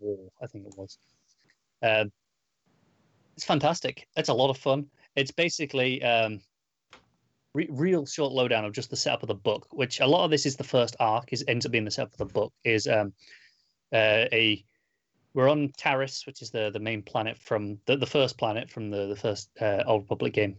War, 0.00 0.30
I 0.42 0.46
think 0.46 0.66
it 0.66 0.74
was. 0.76 0.98
Um, 1.82 2.12
it's 3.36 3.44
fantastic. 3.44 4.06
It's 4.16 4.28
a 4.28 4.34
lot 4.34 4.50
of 4.50 4.58
fun. 4.58 4.86
It's 5.16 5.30
basically 5.30 6.02
um, 6.02 6.40
re- 7.54 7.68
real 7.70 8.06
short 8.06 8.32
lowdown 8.32 8.64
of 8.64 8.72
just 8.72 8.90
the 8.90 8.96
setup 8.96 9.22
of 9.22 9.28
the 9.28 9.34
book, 9.34 9.66
which 9.70 10.00
a 10.00 10.06
lot 10.06 10.24
of 10.24 10.30
this 10.30 10.46
is 10.46 10.56
the 10.56 10.64
first 10.64 10.96
arc. 11.00 11.32
Is 11.32 11.44
ends 11.48 11.66
up 11.66 11.72
being 11.72 11.84
the 11.84 11.90
setup 11.90 12.12
of 12.12 12.18
the 12.18 12.32
book. 12.32 12.52
Is 12.64 12.86
um, 12.86 13.12
uh, 13.92 14.26
a 14.32 14.64
we're 15.34 15.48
on 15.48 15.68
Taris, 15.78 16.26
which 16.26 16.42
is 16.42 16.50
the 16.50 16.70
the 16.70 16.80
main 16.80 17.02
planet 17.02 17.38
from 17.38 17.78
the, 17.86 17.96
the 17.96 18.06
first 18.06 18.38
planet 18.38 18.70
from 18.70 18.90
the 18.90 19.06
the 19.06 19.16
first 19.16 19.50
uh, 19.60 19.82
Old 19.86 20.02
Republic 20.02 20.32
game, 20.32 20.56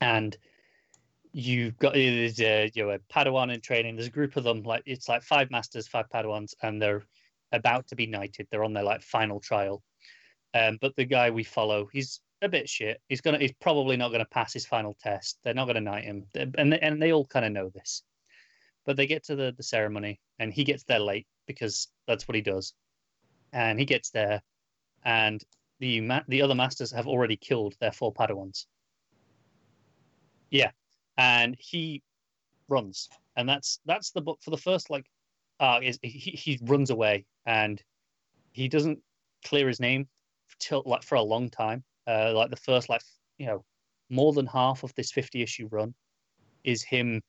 and 0.00 0.36
you've 1.32 1.78
got 1.78 1.94
there's 1.94 2.40
a, 2.40 2.70
you 2.74 2.84
know 2.84 2.90
a 2.90 2.98
Padawan 3.12 3.52
in 3.52 3.60
training. 3.60 3.96
There's 3.96 4.08
a 4.08 4.12
group 4.12 4.36
of 4.36 4.44
them, 4.44 4.62
like 4.62 4.82
it's 4.86 5.08
like 5.08 5.22
five 5.22 5.50
masters, 5.50 5.88
five 5.88 6.06
Padawans, 6.12 6.54
and 6.62 6.80
they're 6.80 7.02
about 7.52 7.86
to 7.88 7.96
be 7.96 8.06
knighted. 8.06 8.48
They're 8.50 8.64
on 8.64 8.72
their 8.72 8.84
like 8.84 9.02
final 9.02 9.40
trial. 9.40 9.82
Um, 10.54 10.78
but 10.80 10.96
the 10.96 11.04
guy 11.04 11.30
we 11.30 11.44
follow, 11.44 11.88
he's 11.92 12.20
a 12.42 12.48
bit 12.48 12.68
shit. 12.68 13.00
He's 13.08 13.20
gonna, 13.20 13.38
he's 13.38 13.52
probably 13.60 13.96
not 13.96 14.10
gonna 14.10 14.24
pass 14.24 14.52
his 14.52 14.66
final 14.66 14.96
test. 15.00 15.38
They're 15.44 15.54
not 15.54 15.66
gonna 15.66 15.80
knight 15.80 16.04
him, 16.04 16.26
and 16.34 16.72
they, 16.72 16.80
and 16.80 17.00
they 17.00 17.12
all 17.12 17.26
kind 17.26 17.46
of 17.46 17.52
know 17.52 17.70
this. 17.70 18.02
But 18.86 18.96
they 18.96 19.06
get 19.06 19.24
to 19.24 19.36
the 19.36 19.54
the 19.56 19.62
ceremony, 19.62 20.20
and 20.38 20.52
he 20.52 20.64
gets 20.64 20.84
there 20.84 20.98
late 20.98 21.26
because 21.46 21.88
that's 22.06 22.26
what 22.26 22.34
he 22.34 22.40
does. 22.42 22.74
And 23.52 23.78
he 23.78 23.84
gets 23.84 24.10
there, 24.10 24.42
and 25.04 25.42
the 25.80 26.00
ma- 26.00 26.22
the 26.28 26.42
other 26.42 26.54
masters 26.54 26.92
have 26.92 27.06
already 27.06 27.36
killed 27.36 27.74
their 27.80 27.92
four 27.92 28.12
Padawans. 28.12 28.66
Yeah, 30.50 30.70
and 31.16 31.56
he 31.58 32.02
runs, 32.68 33.08
and 33.36 33.48
that's 33.48 33.80
that's 33.86 34.10
the 34.10 34.20
book 34.20 34.38
for 34.42 34.50
the 34.50 34.56
first 34.56 34.90
like, 34.90 35.06
uh, 35.58 35.80
is 35.82 35.98
he, 36.02 36.30
he 36.30 36.58
runs 36.62 36.90
away 36.90 37.26
and 37.46 37.82
he 38.52 38.68
doesn't 38.68 39.00
clear 39.44 39.68
his 39.68 39.80
name 39.80 40.08
till 40.58 40.82
like 40.86 41.02
for 41.02 41.16
a 41.16 41.22
long 41.22 41.48
time. 41.50 41.84
Uh, 42.06 42.32
like 42.34 42.50
the 42.50 42.56
first 42.56 42.88
like 42.88 43.02
you 43.38 43.46
know 43.46 43.64
more 44.10 44.32
than 44.32 44.46
half 44.46 44.82
of 44.82 44.94
this 44.94 45.12
50 45.12 45.42
issue 45.42 45.68
run 45.70 45.94
is 46.64 46.82
him 46.82 47.22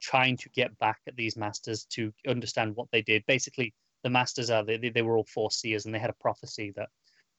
trying 0.00 0.36
to 0.36 0.48
get 0.50 0.76
back 0.78 0.98
at 1.06 1.16
these 1.16 1.36
masters 1.36 1.84
to 1.90 2.12
understand 2.26 2.74
what 2.74 2.88
they 2.92 3.02
did. 3.02 3.24
Basically, 3.26 3.74
the 4.06 4.10
masters 4.10 4.50
are 4.50 4.62
they, 4.62 4.76
they 4.76 5.02
were 5.02 5.16
all 5.16 5.24
four 5.24 5.50
seers 5.50 5.84
and 5.84 5.92
they 5.92 5.98
had 5.98 6.10
a 6.10 6.20
prophecy 6.20 6.72
that 6.76 6.88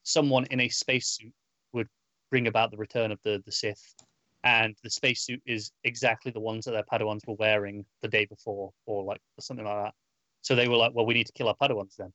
someone 0.04 0.44
in 0.52 0.60
a 0.60 0.68
spacesuit 0.68 1.32
would 1.72 1.88
bring 2.30 2.48
about 2.48 2.72
the 2.72 2.78
return 2.78 3.10
of 3.10 3.20
the 3.24 3.42
the 3.46 3.54
Sith. 3.54 3.96
And 4.44 4.76
the 4.84 4.90
spacesuit 4.90 5.42
is 5.46 5.72
exactly 5.86 6.30
the 6.30 6.42
ones 6.42 6.66
that 6.66 6.72
their 6.72 6.84
Padawans 6.84 7.26
were 7.26 7.36
wearing 7.36 7.86
the 8.02 8.10
day 8.10 8.26
before, 8.26 8.74
or 8.86 9.06
like 9.06 9.22
something 9.40 9.66
like 9.66 9.86
that. 9.86 9.94
So 10.42 10.56
they 10.56 10.68
were 10.68 10.76
like, 10.76 10.94
"Well, 10.94 11.06
we 11.06 11.14
need 11.14 11.28
to 11.28 11.32
kill 11.32 11.48
our 11.48 11.56
Padawans 11.56 11.96
then." 11.96 12.12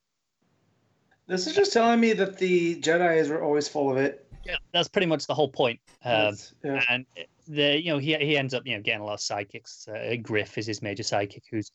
This 1.26 1.46
is 1.46 1.54
just 1.54 1.72
telling 1.72 1.98
me 1.98 2.12
that 2.12 2.36
the 2.36 2.78
Jedi's 2.80 3.30
were 3.30 3.42
always 3.42 3.68
full 3.68 3.90
of 3.90 3.96
it. 3.96 4.26
Yeah, 4.44 4.56
that's 4.74 4.88
pretty 4.88 5.06
much 5.06 5.26
the 5.26 5.34
whole 5.34 5.48
point. 5.48 5.80
Um, 6.04 6.36
yeah. 6.62 6.84
and 6.90 7.06
the 7.48 7.82
you 7.82 7.90
know 7.90 7.98
he 7.98 8.14
he 8.16 8.36
ends 8.36 8.52
up 8.52 8.66
you 8.66 8.76
know 8.76 8.82
getting 8.82 9.00
a 9.00 9.04
lot 9.04 9.14
of 9.14 9.20
sidekicks. 9.20 9.88
Uh, 9.88 10.16
Griff 10.20 10.58
is 10.58 10.66
his 10.66 10.82
major 10.82 11.02
sidekick, 11.02 11.44
who's 11.50 11.70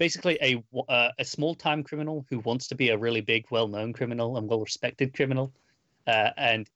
basically 0.00 0.38
a 0.40 0.64
uh, 0.88 1.12
a 1.18 1.24
small 1.24 1.54
time 1.54 1.84
criminal 1.84 2.26
who 2.30 2.40
wants 2.40 2.66
to 2.68 2.74
be 2.74 2.88
a 2.88 2.98
really 2.98 3.20
big, 3.20 3.46
well 3.50 3.68
known 3.68 3.92
criminal 3.92 4.38
and 4.38 4.48
well 4.48 4.60
respected 4.60 5.14
criminal, 5.14 5.52
uh, 6.08 6.30
and 6.36 6.68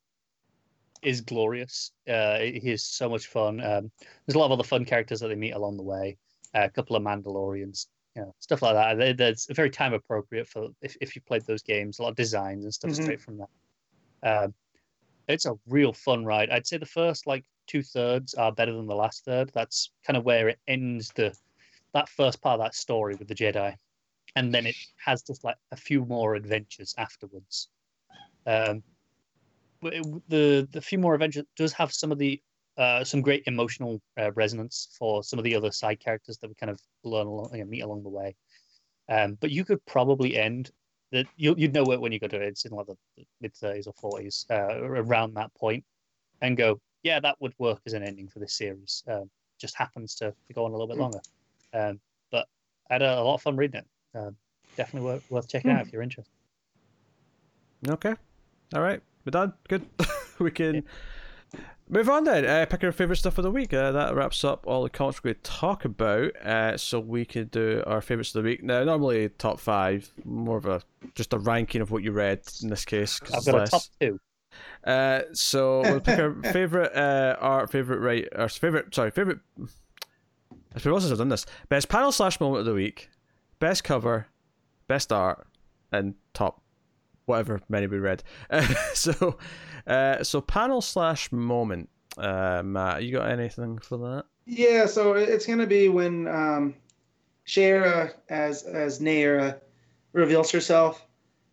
is 1.02 1.22
glorious. 1.22 1.90
Uh, 2.08 2.38
he 2.38 2.70
is 2.70 2.84
so 2.84 3.08
much 3.08 3.26
fun. 3.26 3.60
Um, 3.60 3.90
there's 4.26 4.36
a 4.36 4.38
lot 4.38 4.46
of 4.46 4.52
other 4.52 4.62
fun 4.62 4.84
characters 4.84 5.20
that 5.20 5.28
they 5.28 5.34
meet 5.34 5.52
along 5.52 5.76
the 5.76 5.82
way. 5.82 6.16
Uh, 6.54 6.64
a 6.64 6.70
couple 6.70 6.94
of 6.96 7.02
Mandalorians, 7.02 7.86
you 8.14 8.22
know, 8.22 8.34
stuff 8.38 8.62
like 8.62 8.74
that. 8.74 8.94
They, 8.94 9.12
that's 9.12 9.52
very 9.52 9.70
time 9.70 9.94
appropriate 9.94 10.46
for 10.46 10.68
if, 10.80 10.96
if 11.00 11.16
you 11.16 11.22
played 11.22 11.44
those 11.46 11.62
games. 11.62 11.98
A 11.98 12.02
lot 12.02 12.10
of 12.10 12.16
designs 12.16 12.64
and 12.64 12.72
stuff 12.72 12.90
Mhm. 12.90 13.02
straight 13.02 13.20
from 13.20 13.38
that. 13.38 13.48
Um, 14.22 14.54
it's 15.28 15.46
a 15.46 15.54
real 15.66 15.92
fun 15.92 16.24
ride. 16.24 16.50
I'd 16.50 16.66
say 16.66 16.76
the 16.76 16.86
first 16.86 17.26
like 17.26 17.44
two 17.66 17.82
thirds 17.82 18.34
are 18.34 18.52
better 18.52 18.72
than 18.72 18.86
the 18.86 18.94
last 18.94 19.24
third. 19.24 19.50
That's 19.54 19.90
kind 20.06 20.16
of 20.16 20.24
where 20.24 20.48
it 20.48 20.58
ends 20.68 21.10
the 21.12 21.34
that 21.94 22.08
first 22.10 22.42
part 22.42 22.60
of 22.60 22.66
that 22.66 22.74
story 22.74 23.16
with 23.16 23.28
the 23.28 23.34
Jedi, 23.34 23.76
and 24.36 24.54
then 24.54 24.66
it 24.66 24.76
has 24.98 25.22
just 25.22 25.44
like 25.44 25.56
a 25.72 25.76
few 25.76 26.04
more 26.06 26.34
adventures 26.36 26.94
afterwards. 26.98 27.70
Um, 28.46 28.84
but 29.80 29.94
it- 29.94 30.28
the 30.28 30.68
the 30.72 30.80
few 30.82 30.98
more 30.98 31.14
adventures 31.14 31.44
does 31.56 31.72
have 31.74 31.92
some 31.92 32.12
of 32.12 32.18
the 32.18 32.42
uh, 32.76 33.04
some 33.04 33.22
great 33.22 33.44
emotional 33.46 34.02
uh, 34.18 34.32
resonance 34.32 34.88
for 34.98 35.22
some 35.22 35.38
of 35.38 35.44
the 35.44 35.54
other 35.54 35.70
side 35.70 36.00
characters 36.00 36.38
that 36.38 36.48
we 36.48 36.54
kind 36.56 36.70
of 36.70 36.80
learn 37.04 37.26
along, 37.28 37.50
you 37.54 37.60
know, 37.60 37.66
meet 37.70 37.82
along 37.82 38.02
the 38.02 38.08
way. 38.10 38.34
Um, 39.08 39.34
but 39.36 39.50
you 39.50 39.64
could 39.64 39.84
probably 39.86 40.36
end 40.36 40.72
that 41.12 41.26
you 41.36 41.54
you'd 41.58 41.74
know 41.74 41.92
it 41.92 42.00
when 42.00 42.12
you 42.12 42.18
go 42.20 42.28
to 42.28 42.36
it. 42.42 42.48
It's 42.48 42.64
in 42.64 42.72
like 42.72 42.86
the 42.88 42.96
mid 43.40 43.54
thirties 43.54 43.86
or 43.86 43.94
forties, 43.94 44.46
uh, 44.50 44.82
around 44.82 45.34
that 45.34 45.54
point, 45.54 45.84
and 46.42 46.56
go, 46.56 46.80
yeah, 47.02 47.20
that 47.20 47.40
would 47.40 47.54
work 47.58 47.80
as 47.86 47.94
an 47.94 48.02
ending 48.04 48.28
for 48.28 48.40
this 48.40 48.56
series. 48.56 49.04
Um, 49.08 49.30
just 49.60 49.76
happens 49.76 50.14
to, 50.16 50.32
to 50.48 50.54
go 50.54 50.64
on 50.64 50.70
a 50.72 50.74
little 50.74 50.88
bit 50.88 50.96
Hmm. 50.96 51.02
longer. 51.02 51.20
Um, 51.74 52.00
but 52.30 52.46
I 52.90 52.94
had 52.94 53.02
a, 53.02 53.20
lot 53.22 53.34
of 53.34 53.42
fun 53.42 53.56
reading 53.56 53.80
it. 53.82 54.18
Um, 54.18 54.36
definitely 54.76 55.06
worth, 55.10 55.30
worth 55.30 55.48
checking 55.48 55.70
Hmm. 55.72 55.78
out 55.78 55.86
if 55.86 55.92
you're 55.92 56.02
interested. 56.02 56.32
Okay. 57.88 58.14
All 58.74 58.80
right. 58.82 59.02
We're 59.24 59.30
done. 59.32 59.52
Good. 59.68 59.84
we 60.38 60.50
can 60.50 60.84
move 61.88 62.08
on 62.08 62.24
then. 62.24 62.44
Uh, 62.46 62.66
pick 62.66 62.82
our 62.84 62.92
favorite 62.92 63.16
stuff 63.16 63.38
of 63.38 63.44
the 63.44 63.50
week. 63.50 63.72
Uh, 63.74 63.90
that 63.92 64.14
wraps 64.14 64.44
up 64.44 64.66
all 64.66 64.82
the 64.82 64.90
comics 64.90 65.22
we're 65.22 65.32
going 65.32 65.42
to 65.42 65.50
talk 65.50 65.84
about. 65.84 66.34
Uh, 66.44 66.76
so 66.76 66.98
we 67.00 67.24
can 67.24 67.46
do 67.48 67.82
our 67.86 68.00
favorites 68.00 68.34
of 68.34 68.42
the 68.42 68.48
week. 68.48 68.62
Now, 68.62 68.84
normally 68.84 69.28
top 69.30 69.60
five, 69.60 70.10
more 70.24 70.56
of 70.58 70.66
a 70.66 70.82
just 71.14 71.32
a 71.32 71.38
ranking 71.38 71.80
of 71.80 71.90
what 71.90 72.02
you 72.02 72.12
read 72.12 72.40
in 72.62 72.68
this 72.68 72.84
case. 72.84 73.18
'cause 73.18 73.34
I've 73.34 73.44
got 73.44 73.54
less. 73.60 73.68
a 73.68 73.70
top 73.72 73.82
two. 74.00 74.20
Uh, 74.84 75.22
so 75.32 75.80
we'll 75.82 76.00
pick 76.00 76.18
our 76.18 76.34
favorite 76.52 76.94
uh, 76.96 77.36
art, 77.40 77.70
favorite 77.70 77.98
right, 77.98 78.28
our 78.36 78.48
favorite. 78.48 78.94
Sorry, 78.94 79.10
favorite. 79.10 79.40
I 80.74 80.78
suppose 80.78 81.10
I've 81.10 81.18
done 81.18 81.28
this. 81.28 81.46
Best 81.68 81.88
panel 81.88 82.12
slash 82.12 82.40
moment 82.40 82.60
of 82.60 82.66
the 82.66 82.74
week, 82.74 83.08
best 83.60 83.84
cover, 83.84 84.26
best 84.88 85.12
art, 85.12 85.46
and 85.92 86.14
top 86.32 86.62
whatever 87.26 87.60
many 87.68 87.86
we 87.86 87.98
read. 87.98 88.22
Uh, 88.50 88.66
so, 88.94 89.38
uh, 89.86 90.22
so 90.22 90.40
panel 90.40 90.80
slash 90.80 91.30
moment. 91.32 91.88
Uh, 92.18 92.62
Matt, 92.64 93.02
you 93.02 93.12
got 93.12 93.28
anything 93.30 93.78
for 93.78 93.98
that? 93.98 94.24
Yeah, 94.46 94.86
so 94.86 95.14
it's 95.14 95.46
gonna 95.46 95.66
be 95.66 95.88
when 95.88 96.28
um, 96.28 96.74
Shayera 97.46 98.12
as 98.28 98.62
as 98.64 99.00
Naira 99.00 99.58
reveals 100.12 100.50
herself 100.50 101.04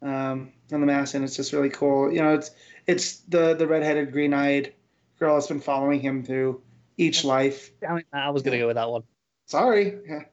um, 0.01 0.51
on 0.71 0.81
the 0.81 0.85
mask, 0.85 1.15
and 1.15 1.23
it's 1.23 1.35
just 1.35 1.53
really 1.53 1.69
cool. 1.69 2.11
You 2.11 2.21
know, 2.21 2.33
it's 2.33 2.51
it's 2.87 3.17
the 3.21 3.55
the 3.55 3.65
redheaded, 3.65 4.11
green 4.11 4.33
eyed 4.33 4.73
girl 5.19 5.35
that's 5.35 5.47
been 5.47 5.61
following 5.61 6.01
him 6.01 6.23
through 6.23 6.61
each 6.97 7.23
life. 7.23 7.71
Damn 7.79 7.99
it, 7.99 8.05
I 8.11 8.29
was 8.29 8.43
going 8.43 8.53
to 8.53 8.59
go 8.59 8.67
with 8.67 8.75
that 8.75 8.89
one. 8.89 9.03
Sorry. 9.51 9.99
Yeah. 10.07 10.23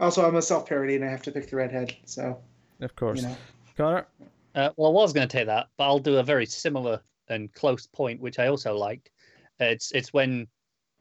Also, 0.00 0.26
I'm 0.26 0.34
a 0.34 0.42
self 0.42 0.68
parody, 0.68 0.96
and 0.96 1.04
I 1.04 1.08
have 1.08 1.22
to 1.22 1.30
pick 1.30 1.48
the 1.48 1.54
redhead. 1.54 1.94
So 2.06 2.36
Of 2.80 2.96
course, 2.96 3.22
you 3.22 3.28
know, 3.28 3.36
Connor. 3.76 4.06
Uh, 4.56 4.70
well, 4.76 4.90
I 4.90 4.94
was 4.94 5.12
going 5.12 5.28
to 5.28 5.32
take 5.36 5.46
that, 5.46 5.68
but 5.76 5.84
I'll 5.84 6.00
do 6.00 6.16
a 6.16 6.24
very 6.24 6.44
similar 6.44 7.00
and 7.28 7.52
close 7.52 7.86
point, 7.86 8.20
which 8.20 8.40
I 8.40 8.48
also 8.48 8.76
liked. 8.76 9.10
Uh, 9.60 9.66
it's 9.66 9.92
it's 9.92 10.12
when 10.12 10.48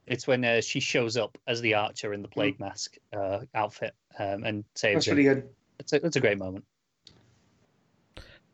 it's 0.06 0.28
when 0.28 0.46
uh, 0.46 0.62
she 0.62 0.80
shows 0.80 1.18
up 1.18 1.36
as 1.48 1.62
the 1.62 1.74
archer 1.74 2.14
in 2.14 2.22
the 2.22 2.28
plague 2.28 2.60
mask 2.60 2.98
uh, 3.12 3.40
outfit 3.56 3.96
um, 4.20 4.44
and 4.44 4.64
saves 4.76 4.98
that's 4.98 5.08
him. 5.08 5.16
pretty 5.16 5.30
good. 5.30 5.50
It's 5.80 5.94
a, 5.94 6.06
it's 6.06 6.18
a 6.18 6.22
great 6.22 6.38
moment. 6.38 6.66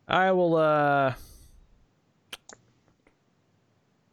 I 0.08 0.32
will. 0.32 0.56
uh 0.56 1.14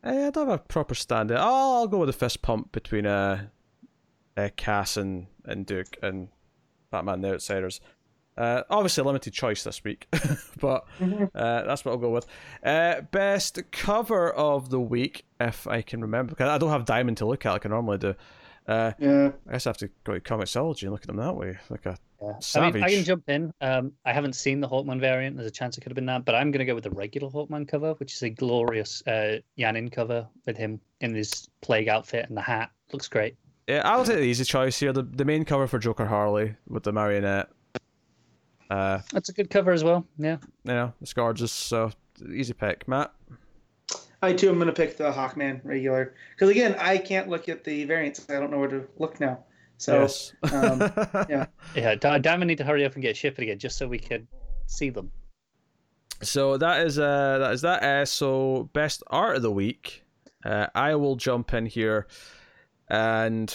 I 0.03 0.31
don't 0.31 0.49
have 0.49 0.49
a 0.49 0.59
proper 0.59 0.97
stand. 0.97 1.31
I'll, 1.31 1.75
I'll 1.75 1.87
go 1.87 1.99
with 1.99 2.09
the 2.09 2.13
fist 2.13 2.43
pump 2.43 2.73
between 2.73 3.07
uh, 3.07 3.47
uh 4.37 4.49
Cass 4.57 4.97
and, 4.97 5.27
and 5.45 5.67
Duke 5.67 5.97
and 6.03 6.29
Batman: 6.91 7.21
The 7.21 7.35
Outsiders. 7.35 7.81
Uh, 8.37 8.63
obviously, 8.69 9.05
limited 9.05 9.33
choice 9.33 9.63
this 9.63 9.85
week, 9.85 10.09
but 10.61 10.85
Mhm. 10.99 11.31
uh, 11.37 11.63
that's 11.63 11.85
what 11.85 11.93
I'll 11.93 11.99
go 11.99 12.11
with. 12.11 12.27
Uh, 12.65 13.03
best 13.13 13.61
cover 13.71 14.29
of 14.33 14.71
the 14.71 14.81
week, 14.81 15.25
if 15.39 15.69
I 15.69 15.83
can 15.83 16.01
remember, 16.01 16.31
because 16.31 16.49
I 16.49 16.59
don't 16.59 16.71
have 16.71 16.85
Diamond 16.85 17.19
to 17.19 17.27
look 17.27 17.47
at 17.47 17.53
like 17.53 17.65
I 17.65 17.69
normally 17.69 17.99
do. 17.99 18.15
Uh, 18.67 18.91
Yeah. 18.99 19.31
I 19.49 19.53
guess 19.53 19.67
I 19.67 19.71
have 19.71 19.77
to 19.77 19.91
go 20.03 20.15
to 20.15 20.21
Comixology 20.21 20.83
and 20.83 20.91
look 20.91 21.03
at 21.03 21.07
them 21.07 21.19
that 21.19 21.37
way, 21.37 21.59
like 21.71 21.87
a 21.87 21.97
Yeah. 22.21 22.33
I 22.57 22.71
mean, 22.73 22.83
I 22.83 22.89
can 22.91 23.05
jump 23.05 23.29
in. 23.29 23.53
Um, 23.61 23.93
I 24.05 24.13
haven't 24.13 24.33
seen 24.33 24.59
the 24.61 24.69
Hawkman 24.69 24.99
variant. 24.99 25.37
There's 25.37 25.47
a 25.47 25.51
chance 25.53 25.79
it 25.79 25.83
could 25.83 25.93
have 25.93 25.97
been 25.97 26.07
that, 26.07 26.25
but 26.25 26.35
I'm 26.35 26.51
going 26.51 26.59
to 26.61 26.65
go 26.65 26.75
with 26.75 26.85
the 26.85 26.91
regular 26.91 27.29
Hawkman 27.31 27.69
cover, 27.69 27.93
which 27.95 28.15
is 28.15 28.23
a 28.25 28.31
glorious 28.31 29.01
uh, 29.07 29.39
Yanin 29.57 29.93
cover 29.93 30.27
with 30.45 30.57
him 30.57 30.81
in 31.01 31.15
his 31.15 31.49
plague 31.61 31.87
outfit 31.89 32.27
and 32.29 32.37
the 32.37 32.41
hat. 32.43 32.71
Looks 32.93 33.07
great. 33.07 33.37
Yeah, 33.69 33.83
I'll 33.85 34.05
take 34.05 34.17
the 34.17 34.23
easy 34.23 34.45
choice 34.45 34.79
here. 34.79 34.93
The 34.93 35.03
the 35.03 35.25
main 35.25 35.45
cover 35.45 35.67
for 35.67 35.79
Joker 35.79 36.07
Harley 36.07 36.55
with 36.69 36.83
the 36.83 36.93
marionette. 36.93 37.49
Uh, 38.71 39.01
That's 39.13 39.29
a 39.29 39.33
good 39.33 39.51
cover 39.51 39.73
as 39.73 39.85
well. 39.85 40.07
Yeah. 40.19 40.39
you 40.65 40.73
know, 40.73 40.93
it's 41.01 41.13
gorgeous. 41.13 41.53
So 41.53 41.91
easy 42.33 42.53
pick, 42.53 42.87
Matt. 42.89 43.13
I 44.23 44.33
too 44.33 44.49
am 44.49 44.55
going 44.57 44.67
to 44.69 44.73
pick 44.73 44.97
the 44.97 45.13
Hawkman 45.13 45.61
regular 45.65 46.15
because 46.35 46.49
again, 46.49 46.75
I 46.79 46.97
can't 46.99 47.29
look 47.29 47.49
at 47.49 47.63
the 47.65 47.85
variants. 47.85 48.27
I 48.31 48.35
don't 48.35 48.51
know 48.51 48.59
where 48.59 48.69
to 48.69 48.87
look 48.99 49.21
now. 49.21 49.45
So 49.77 50.03
yes. 50.03 50.33
um, 50.53 50.81
yeah. 51.29 51.47
Yeah. 51.75 51.95
Da- 51.95 52.19
Damn, 52.19 52.43
I 52.43 52.47
need 52.47 52.59
to 52.59 52.65
hurry 52.65 52.85
up 52.85 52.95
and 52.95 53.03
get 53.03 53.17
shipped 53.17 53.39
again 53.39 53.59
just 53.59 53.77
so 53.77 53.87
we 53.87 53.99
can 53.99 54.27
see 54.67 54.89
them. 54.91 55.11
So 56.23 56.57
that 56.57 56.87
is 56.87 56.99
uh 56.99 57.39
that 57.39 57.53
is 57.53 57.61
that. 57.63 57.83
Uh, 57.83 58.05
so 58.07 58.71
best 58.73 59.03
art 59.09 59.37
of 59.37 59.43
the 59.43 59.51
week. 59.51 60.03
Uh, 60.45 60.67
I 60.75 60.95
will 60.95 61.17
jump 61.17 61.53
in 61.55 61.67
here, 61.67 62.07
and 62.89 63.55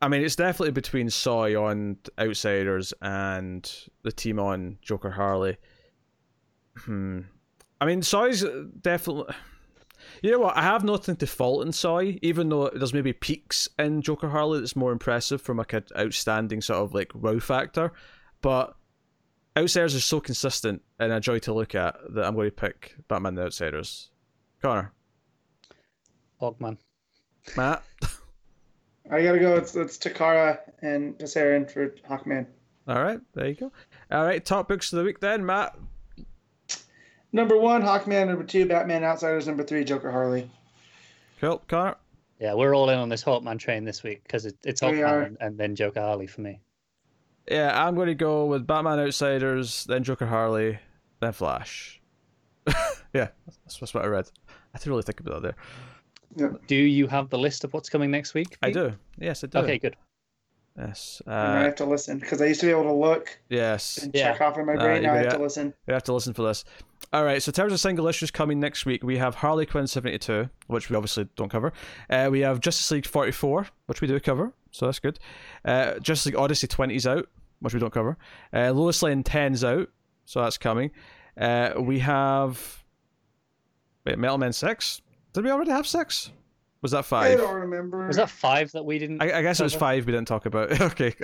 I 0.00 0.08
mean 0.08 0.22
it's 0.22 0.36
definitely 0.36 0.72
between 0.72 1.10
Soy 1.10 1.60
on 1.60 1.98
Outsiders 2.18 2.92
and 3.02 3.70
the 4.02 4.12
team 4.12 4.38
on 4.38 4.78
Joker 4.82 5.10
Harley. 5.10 5.56
Hmm. 6.76 7.20
I 7.80 7.86
mean 7.86 8.02
Soy's 8.02 8.44
definitely. 8.80 9.34
You 10.22 10.30
know 10.30 10.38
what? 10.38 10.56
I 10.56 10.62
have 10.62 10.84
nothing 10.84 11.16
to 11.16 11.26
fault 11.26 11.66
in 11.66 11.72
Soy, 11.72 12.18
even 12.22 12.48
though 12.48 12.68
there's 12.68 12.94
maybe 12.94 13.12
peaks 13.12 13.68
in 13.78 14.02
Joker 14.02 14.28
Harley 14.28 14.60
that's 14.60 14.76
more 14.76 14.92
impressive 14.92 15.42
from 15.42 15.56
like 15.56 15.72
an 15.72 15.84
outstanding 15.98 16.60
sort 16.60 16.80
of 16.80 16.94
like 16.94 17.14
wow 17.14 17.38
factor, 17.38 17.92
but 18.40 18.76
Outsiders 19.56 19.94
is 19.94 20.04
so 20.04 20.20
consistent 20.20 20.82
and 20.98 21.10
a 21.12 21.18
joy 21.18 21.38
to 21.40 21.54
look 21.54 21.74
at 21.74 21.96
that 22.10 22.26
I'm 22.26 22.34
going 22.34 22.48
to 22.50 22.54
pick 22.54 22.94
Batman 23.08 23.36
the 23.36 23.44
Outsiders. 23.44 24.10
Connor, 24.60 24.92
Hawkman. 26.40 26.76
Matt, 27.56 27.82
I 29.10 29.22
gotta 29.22 29.38
go. 29.38 29.56
It's 29.56 29.74
it's 29.76 29.98
Takara 29.98 30.58
and 30.82 31.16
Tessarian 31.18 31.70
for 31.70 31.90
Hawkman. 32.08 32.46
all 32.88 33.02
right, 33.02 33.20
there 33.34 33.48
you 33.48 33.54
go. 33.54 33.72
All 34.10 34.24
right, 34.24 34.44
top 34.44 34.68
books 34.68 34.92
of 34.92 34.98
the 34.98 35.04
week 35.04 35.20
then, 35.20 35.44
Matt. 35.44 35.76
Number 37.32 37.56
one, 37.58 37.82
Hawkman. 37.82 38.28
Number 38.28 38.44
two, 38.44 38.66
Batman 38.66 39.04
Outsiders. 39.04 39.46
Number 39.46 39.62
three, 39.62 39.84
Joker 39.84 40.10
Harley. 40.10 40.50
Cool, 41.40 41.62
Connor. 41.68 41.96
Yeah, 42.40 42.54
we're 42.54 42.74
all 42.74 42.90
in 42.90 42.98
on 42.98 43.08
this 43.08 43.22
Hawkman 43.22 43.58
train 43.58 43.84
this 43.84 44.02
week 44.02 44.22
because 44.22 44.46
it, 44.46 44.56
it's 44.64 44.82
We. 44.82 44.88
Hawkman 44.88 45.26
and, 45.26 45.36
and 45.40 45.58
then 45.58 45.74
Joker 45.74 46.00
Harley 46.00 46.26
for 46.26 46.40
me. 46.40 46.60
Yeah, 47.50 47.86
I'm 47.86 47.94
going 47.94 48.08
to 48.08 48.14
go 48.14 48.46
with 48.46 48.66
Batman 48.66 48.98
Outsiders, 48.98 49.84
then 49.84 50.02
Joker 50.02 50.26
Harley, 50.26 50.78
then 51.20 51.32
Flash. 51.32 52.00
yeah, 52.66 53.28
that's, 53.46 53.78
that's 53.78 53.94
what 53.94 54.04
I 54.04 54.08
read. 54.08 54.28
I 54.74 54.78
didn't 54.78 54.90
really 54.90 55.02
think 55.02 55.20
about 55.20 55.42
that 55.42 55.42
there. 55.42 55.56
Do 56.66 56.76
you 56.76 57.06
have 57.06 57.30
the 57.30 57.38
list 57.38 57.64
of 57.64 57.72
what's 57.72 57.88
coming 57.88 58.10
next 58.10 58.34
week? 58.34 58.56
I 58.62 58.70
do. 58.70 58.92
Yes, 59.18 59.42
I 59.44 59.46
do. 59.48 59.58
Okay, 59.58 59.78
good. 59.78 59.96
Yes. 60.78 61.22
I 61.26 61.30
Uh, 61.30 61.62
have 61.62 61.74
to 61.76 61.86
listen 61.86 62.18
because 62.18 62.42
I 62.42 62.46
used 62.46 62.60
to 62.60 62.66
be 62.66 62.70
able 62.72 62.82
to 62.84 62.92
look 62.92 63.38
yes. 63.48 63.96
and 64.02 64.14
Yeah. 64.14 64.32
check 64.32 64.42
off 64.42 64.58
in 64.58 64.66
my 64.66 64.74
Uh, 64.74 64.78
brain. 64.78 65.02
now 65.04 65.14
I 65.14 65.18
have 65.18 65.32
to 65.32 65.38
listen. 65.38 65.72
You 65.86 65.94
have 65.94 66.02
to 66.04 66.12
listen 66.12 66.34
for 66.34 66.42
this. 66.42 66.64
All 67.14 67.24
right, 67.24 67.42
so 67.42 67.48
in 67.48 67.54
terms 67.54 67.72
of 67.72 67.80
single 67.80 68.06
issues 68.08 68.30
coming 68.30 68.60
next 68.60 68.84
week, 68.84 69.02
we 69.02 69.16
have 69.16 69.36
Harley 69.36 69.64
Quinn 69.64 69.86
72, 69.86 70.50
which 70.66 70.90
we 70.90 70.96
obviously 70.96 71.28
don't 71.36 71.48
cover. 71.48 71.72
Uh, 72.10 72.28
we 72.30 72.40
have 72.40 72.60
Justice 72.60 72.90
League 72.90 73.06
44, 73.06 73.68
which 73.86 74.02
we 74.02 74.08
do 74.08 74.20
cover, 74.20 74.52
so 74.70 74.84
that's 74.84 74.98
good. 74.98 75.18
Uh, 75.64 75.98
Justice 76.00 76.26
League 76.26 76.36
Odyssey 76.36 76.66
20's 76.66 77.06
out, 77.06 77.26
which 77.60 77.72
we 77.72 77.80
don't 77.80 77.92
cover. 77.92 78.18
Uh, 78.52 78.72
Lois 78.72 79.02
Lane 79.02 79.22
10's 79.22 79.64
out, 79.64 79.88
so 80.26 80.42
that's 80.42 80.58
coming. 80.58 80.90
Uh, 81.38 81.72
we 81.78 82.00
have. 82.00 82.82
Wait, 84.04 84.18
Metal 84.18 84.36
Man 84.38 84.52
6? 84.52 85.00
Did 85.36 85.44
we 85.44 85.50
already 85.50 85.70
have 85.70 85.86
6? 85.86 86.30
Was 86.80 86.92
that 86.92 87.04
five? 87.04 87.32
I 87.32 87.36
don't 87.36 87.60
remember. 87.60 88.06
Was 88.06 88.16
that 88.16 88.30
five 88.30 88.72
that 88.72 88.84
we 88.84 88.98
didn't? 88.98 89.20
I, 89.20 89.38
I 89.38 89.42
guess 89.42 89.60
it 89.60 89.64
was 89.64 89.74
cover? 89.74 89.80
five 89.80 90.06
we 90.06 90.12
didn't 90.12 90.28
talk 90.28 90.46
about. 90.46 90.80
okay. 90.92 91.14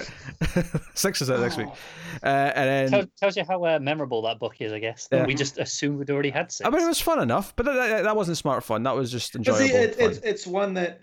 Six 0.95 1.23
is 1.23 1.31
it 1.31 1.41
next 1.41 1.57
week. 1.57 1.69
Oh. 1.71 1.77
Uh, 2.23 2.53
and 2.55 2.69
then. 2.69 2.91
Tell, 2.91 3.11
tells 3.19 3.37
you 3.39 3.45
how 3.45 3.65
uh, 3.65 3.79
memorable 3.79 4.21
that 4.23 4.39
book 4.39 4.57
is, 4.61 4.71
I 4.73 4.81
guess. 4.81 5.09
Yeah. 5.11 5.25
We 5.25 5.35
just 5.35 5.59
assumed 5.59 5.99
we'd 5.99 6.11
already 6.11 6.29
had 6.29 6.53
six. 6.53 6.67
I 6.67 6.71
mean, 6.71 6.83
it 6.83 6.89
was 6.89 7.01
fun 7.01 7.21
enough, 7.23 7.57
but 7.57 7.65
that, 7.67 7.75
that, 7.75 8.03
that 8.03 8.17
wasn't 8.17 8.37
smart 8.37 8.65
fun. 8.65 8.83
That 8.83 8.95
was 8.95 9.11
just 9.11 9.35
enjoyable. 9.35 9.67
see, 9.67 9.73
it, 9.73 9.97
it's 9.99 10.19
it's 10.19 10.47
one 10.47 10.75
that 10.75 11.01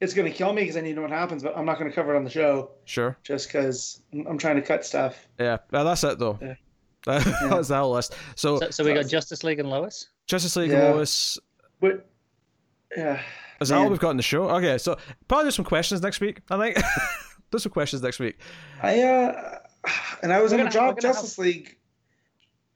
it's 0.00 0.12
going 0.12 0.30
to 0.30 0.36
kill 0.36 0.52
me 0.52 0.62
because 0.62 0.76
I 0.76 0.80
need 0.80 0.90
to 0.90 0.96
know 0.96 1.02
what 1.02 1.10
happens, 1.10 1.42
but 1.42 1.56
I'm 1.56 1.64
not 1.64 1.78
going 1.78 1.88
to 1.88 1.94
cover 1.94 2.14
it 2.14 2.16
on 2.18 2.24
the 2.24 2.30
show 2.30 2.72
Sure. 2.84 3.16
just 3.22 3.48
because 3.48 4.02
I'm, 4.12 4.26
I'm 4.26 4.38
trying 4.38 4.56
to 4.56 4.62
cut 4.62 4.84
stuff. 4.84 5.28
Yeah. 5.38 5.58
Well, 5.70 5.84
that's 5.84 6.02
it, 6.04 6.18
though. 6.18 6.38
Yeah. 6.42 6.54
that's 7.04 7.68
the 7.68 7.76
whole 7.76 7.92
list. 7.92 8.14
So, 8.36 8.58
so, 8.58 8.70
so 8.70 8.84
we 8.84 8.94
got 8.94 9.06
Justice 9.06 9.44
League 9.44 9.58
and 9.60 9.70
Lois. 9.70 10.08
Justice 10.26 10.56
League, 10.56 10.70
Yeah. 10.70 10.90
Lois. 10.90 11.38
But 11.80 12.06
yeah, 12.96 13.20
Is 13.60 13.68
that 13.70 13.78
all 13.78 13.88
we've 13.88 13.98
got 13.98 14.10
in 14.10 14.16
the 14.16 14.22
show? 14.22 14.48
Okay, 14.50 14.78
so 14.78 14.96
probably 15.28 15.46
do 15.46 15.50
some 15.52 15.64
questions 15.64 16.02
next 16.02 16.20
week, 16.20 16.40
I 16.50 16.58
think. 16.58 16.76
do 17.50 17.58
some 17.58 17.72
questions 17.72 18.02
next 18.02 18.18
week. 18.18 18.38
I 18.82 19.00
uh, 19.02 19.58
and 20.22 20.32
I 20.32 20.40
was 20.40 20.52
We're 20.52 20.58
going 20.58 20.70
to 20.70 20.78
gonna- 20.78 20.86
drop 20.92 20.96
we're 20.96 21.00
gonna 21.02 21.14
Justice 21.14 21.38
League. 21.38 21.76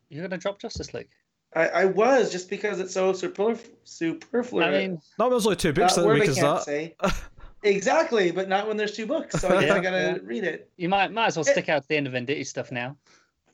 You're 0.08 0.26
gonna 0.28 0.38
drop 0.40 0.60
Justice 0.60 0.94
League. 0.94 1.08
I, 1.54 1.68
I 1.68 1.84
was 1.86 2.30
just 2.30 2.50
because 2.50 2.80
it's 2.80 2.92
so 2.92 3.12
superfluous. 3.12 3.68
superfluous. 3.84 4.66
I 4.66 4.70
mean, 4.70 5.00
No, 5.18 5.30
there's 5.30 5.46
only 5.46 5.56
two 5.56 5.72
books 5.72 5.94
that 5.94 6.02
that 6.02 6.06
word 6.06 6.20
week, 6.20 6.28
is 6.28 6.36
can't 6.36 6.58
that? 6.58 6.64
say. 6.64 6.94
exactly, 7.62 8.30
but 8.30 8.48
not 8.48 8.68
when 8.68 8.76
there's 8.76 8.92
two 8.92 9.06
books. 9.06 9.40
So 9.40 9.48
I 9.48 9.60
guess 9.60 9.68
Yeah, 9.68 9.74
I 9.74 9.80
gotta 9.80 9.96
yeah. 9.98 10.18
read 10.22 10.44
it. 10.44 10.70
you 10.76 10.88
might 10.88 11.12
might 11.12 11.26
as 11.26 11.36
well 11.36 11.44
stick 11.44 11.68
out 11.68 11.82
to 11.82 11.88
the 11.88 11.96
end 11.96 12.06
of 12.06 12.12
Venditti 12.12 12.46
stuff 12.46 12.70
now. 12.72 12.96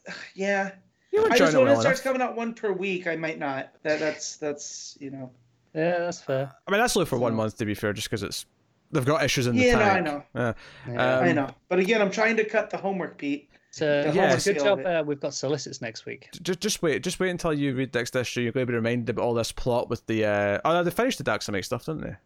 Yeah, 0.35 0.73
You 1.13 1.21
were 1.23 1.29
I 1.29 1.33
enjoying 1.35 1.39
just 1.39 1.55
it 1.55 1.59
when 1.59 1.67
well 1.69 1.77
it 1.79 1.81
starts 1.81 2.01
enough. 2.01 2.13
coming 2.15 2.27
out 2.27 2.37
one 2.37 2.55
per 2.55 2.73
week, 2.73 3.07
I 3.07 3.17
might 3.17 3.39
not. 3.39 3.73
That 3.85 4.01
that's 4.01 4.37
that's 4.37 4.97
you 5.01 5.11
know. 5.11 5.31
Yeah, 5.75 5.99
that's 6.01 6.21
fair. 6.21 6.53
I 6.67 6.71
mean, 6.71 6.81
that's 6.81 6.97
only 6.97 7.07
for 7.07 7.19
one 7.19 7.35
month, 7.35 7.57
to 7.59 7.65
be 7.65 7.75
fair, 7.75 7.93
just 7.93 8.09
because 8.09 8.23
it's 8.23 8.47
they've 8.91 9.05
got 9.07 9.25
issues 9.25 9.47
in 9.47 9.57
the 9.57 9.65
Yeah, 9.65 9.75
no, 9.77 9.83
I 9.85 10.01
know. 10.01 10.23
Yeah. 10.35 10.53
Yeah. 10.89 11.17
Um, 11.19 11.25
I 11.25 11.33
know, 11.33 11.49
but 11.69 11.79
again, 11.79 12.03
I'm 12.03 12.11
trying 12.11 12.37
to 12.37 12.45
cut 12.45 12.71
the 12.71 12.77
homework, 12.77 13.17
Pete. 13.19 13.49
so 13.71 14.03
the 14.03 14.15
Yeah. 14.15 14.39
good 14.39 14.59
job. 14.59 14.81
Uh, 14.85 15.03
we've 15.07 15.21
got 15.21 15.33
solicits 15.33 15.81
next 15.81 16.05
week. 16.05 16.29
Just, 16.43 16.61
just 16.61 16.83
wait, 16.83 17.03
just 17.03 17.19
wait 17.21 17.31
until 17.31 17.55
you 17.55 17.75
read 17.75 17.95
next 17.95 18.15
issue. 18.15 18.43
You're 18.43 18.53
going 18.53 18.67
to 18.67 18.71
be 18.71 18.77
reminded 18.77 19.09
about 19.11 19.25
all 19.25 19.33
this 19.35 19.51
plot 19.51 19.89
with 19.89 20.05
the. 20.07 20.27
Uh... 20.27 20.61
Oh, 20.65 20.73
no, 20.75 20.85
they 20.85 20.91
finished 20.91 21.17
the 21.17 21.25
Daxamite 21.25 21.65
stuff, 21.65 21.87
didn't 21.87 22.03
they? 22.03 22.17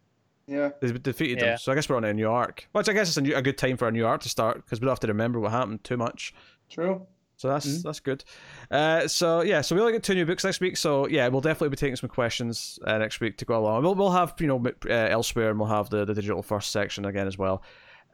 Yeah, 0.49 0.69
They 0.81 0.91
defeated 0.93 1.39
Yeah. 1.39 1.45
them, 1.51 1.57
so 1.57 1.71
I 1.71 1.75
guess 1.75 1.87
we're 1.89 1.97
on 1.97 2.03
a 2.05 2.13
new 2.13 2.29
arc. 2.29 2.67
Which 2.73 2.87
I 2.89 2.93
guess 2.93 3.07
it's 3.09 3.17
a, 3.17 3.21
new, 3.21 3.35
a 3.35 3.41
good 3.41 3.57
time 3.57 3.75
for 3.77 3.87
a 3.87 3.91
new 3.91 4.05
arc 4.05 4.21
to 4.21 4.29
start 4.29 4.57
because 4.63 4.79
we 4.79 4.85
don't 4.85 4.91
have 4.91 4.99
to 5.01 5.07
remember 5.07 5.39
what 5.39 5.51
happened 5.51 5.83
too 5.83 5.97
much. 5.97 6.33
true. 6.69 7.05
So 7.37 7.47
that's 7.49 7.67
Mhm. 7.67 7.83
that's 7.83 7.99
good. 7.99 8.23
Uh, 8.69 9.07
so 9.07 9.41
yeah, 9.41 9.61
so 9.61 9.75
we 9.75 9.81
only 9.81 9.93
get 9.93 10.03
two 10.03 10.15
new 10.15 10.25
books 10.25 10.43
next 10.43 10.59
week. 10.59 10.75
So 10.75 11.07
yeah, 11.07 11.27
we'll 11.27 11.41
definitely 11.41 11.69
be 11.69 11.75
taking 11.77 11.95
some 11.95 12.09
questions 12.09 12.79
uh, 12.83 12.97
next 12.97 13.19
week 13.21 13.37
to 13.37 13.45
go 13.45 13.57
along. 13.59 13.83
We'll 13.83 13.95
we'll 13.95 14.11
have 14.11 14.33
you 14.39 14.47
know 14.47 14.61
uh, 14.89 14.89
elsewhere, 14.91 15.51
and 15.51 15.59
we'll 15.59 15.69
have 15.69 15.89
the, 15.89 16.03
the 16.03 16.13
digital 16.15 16.41
first 16.41 16.71
section 16.71 17.05
again 17.05 17.27
as 17.27 17.37
well. 17.37 17.63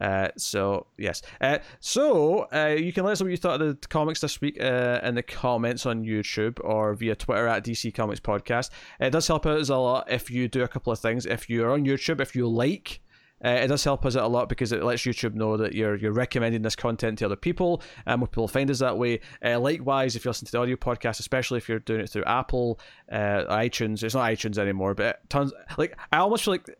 Uh, 0.00 0.28
so 0.36 0.88
yes, 0.98 1.22
uh, 1.40 1.58
so 1.80 2.48
uh, 2.52 2.74
you 2.76 2.92
can 2.92 3.04
let 3.04 3.12
us 3.12 3.20
know 3.20 3.26
what 3.26 3.30
you 3.30 3.36
thought 3.36 3.62
of 3.62 3.80
the 3.80 3.88
comics 3.88 4.20
this 4.20 4.40
week 4.40 4.60
uh, 4.60 5.00
in 5.04 5.14
the 5.14 5.22
comments 5.22 5.86
on 5.86 6.04
YouTube 6.04 6.58
or 6.64 6.94
via 6.94 7.14
Twitter 7.14 7.46
at 7.46 7.64
DC 7.64 7.94
Comics 7.94 8.18
Podcast. 8.20 8.70
It 8.98 9.10
does 9.10 9.28
help 9.28 9.46
out 9.46 9.58
us 9.60 9.68
a 9.68 9.76
lot 9.76 10.10
if 10.10 10.30
you 10.32 10.48
do 10.48 10.64
a 10.64 10.68
couple 10.68 10.92
of 10.92 10.98
things. 10.98 11.26
If 11.26 11.48
you're 11.48 11.70
on 11.70 11.84
YouTube, 11.84 12.20
if 12.20 12.34
you 12.34 12.48
like. 12.48 13.00
Uh, 13.44 13.50
it 13.50 13.66
does 13.68 13.84
help 13.84 14.06
us 14.06 14.16
out 14.16 14.24
a 14.24 14.28
lot 14.28 14.48
because 14.48 14.72
it 14.72 14.82
lets 14.82 15.02
YouTube 15.02 15.34
know 15.34 15.56
that 15.56 15.74
you're 15.74 15.96
you're 15.96 16.12
recommending 16.12 16.62
this 16.62 16.76
content 16.76 17.18
to 17.18 17.26
other 17.26 17.36
people, 17.36 17.82
and 18.06 18.20
more 18.20 18.28
people 18.28 18.48
find 18.48 18.70
us 18.70 18.78
that 18.78 18.96
way. 18.96 19.20
Uh, 19.44 19.58
likewise, 19.60 20.16
if 20.16 20.24
you 20.24 20.30
listen 20.30 20.46
to 20.46 20.52
the 20.52 20.58
audio 20.58 20.76
podcast, 20.76 21.20
especially 21.20 21.58
if 21.58 21.68
you're 21.68 21.78
doing 21.78 22.00
it 22.00 22.08
through 22.08 22.24
Apple, 22.24 22.80
uh, 23.12 23.44
iTunes, 23.50 24.02
it's 24.02 24.14
not 24.14 24.30
iTunes 24.30 24.58
anymore, 24.58 24.94
but 24.94 25.28
tons 25.28 25.52
like 25.76 25.96
I 26.12 26.18
almost 26.18 26.44
feel 26.44 26.54
like 26.54 26.70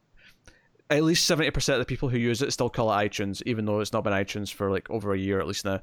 at 0.91 1.03
least 1.03 1.27
seventy 1.27 1.51
percent 1.51 1.81
of 1.81 1.86
the 1.86 1.89
people 1.89 2.09
who 2.09 2.19
use 2.19 2.41
it 2.43 2.53
still 2.53 2.70
call 2.70 2.93
it 2.93 3.11
iTunes, 3.11 3.43
even 3.47 3.65
though 3.65 3.81
it's 3.81 3.93
not 3.93 4.05
been 4.05 4.12
iTunes 4.12 4.53
for 4.53 4.70
like 4.70 4.89
over 4.91 5.12
a 5.12 5.19
year 5.19 5.41
at 5.41 5.47
least 5.47 5.65
now. 5.65 5.81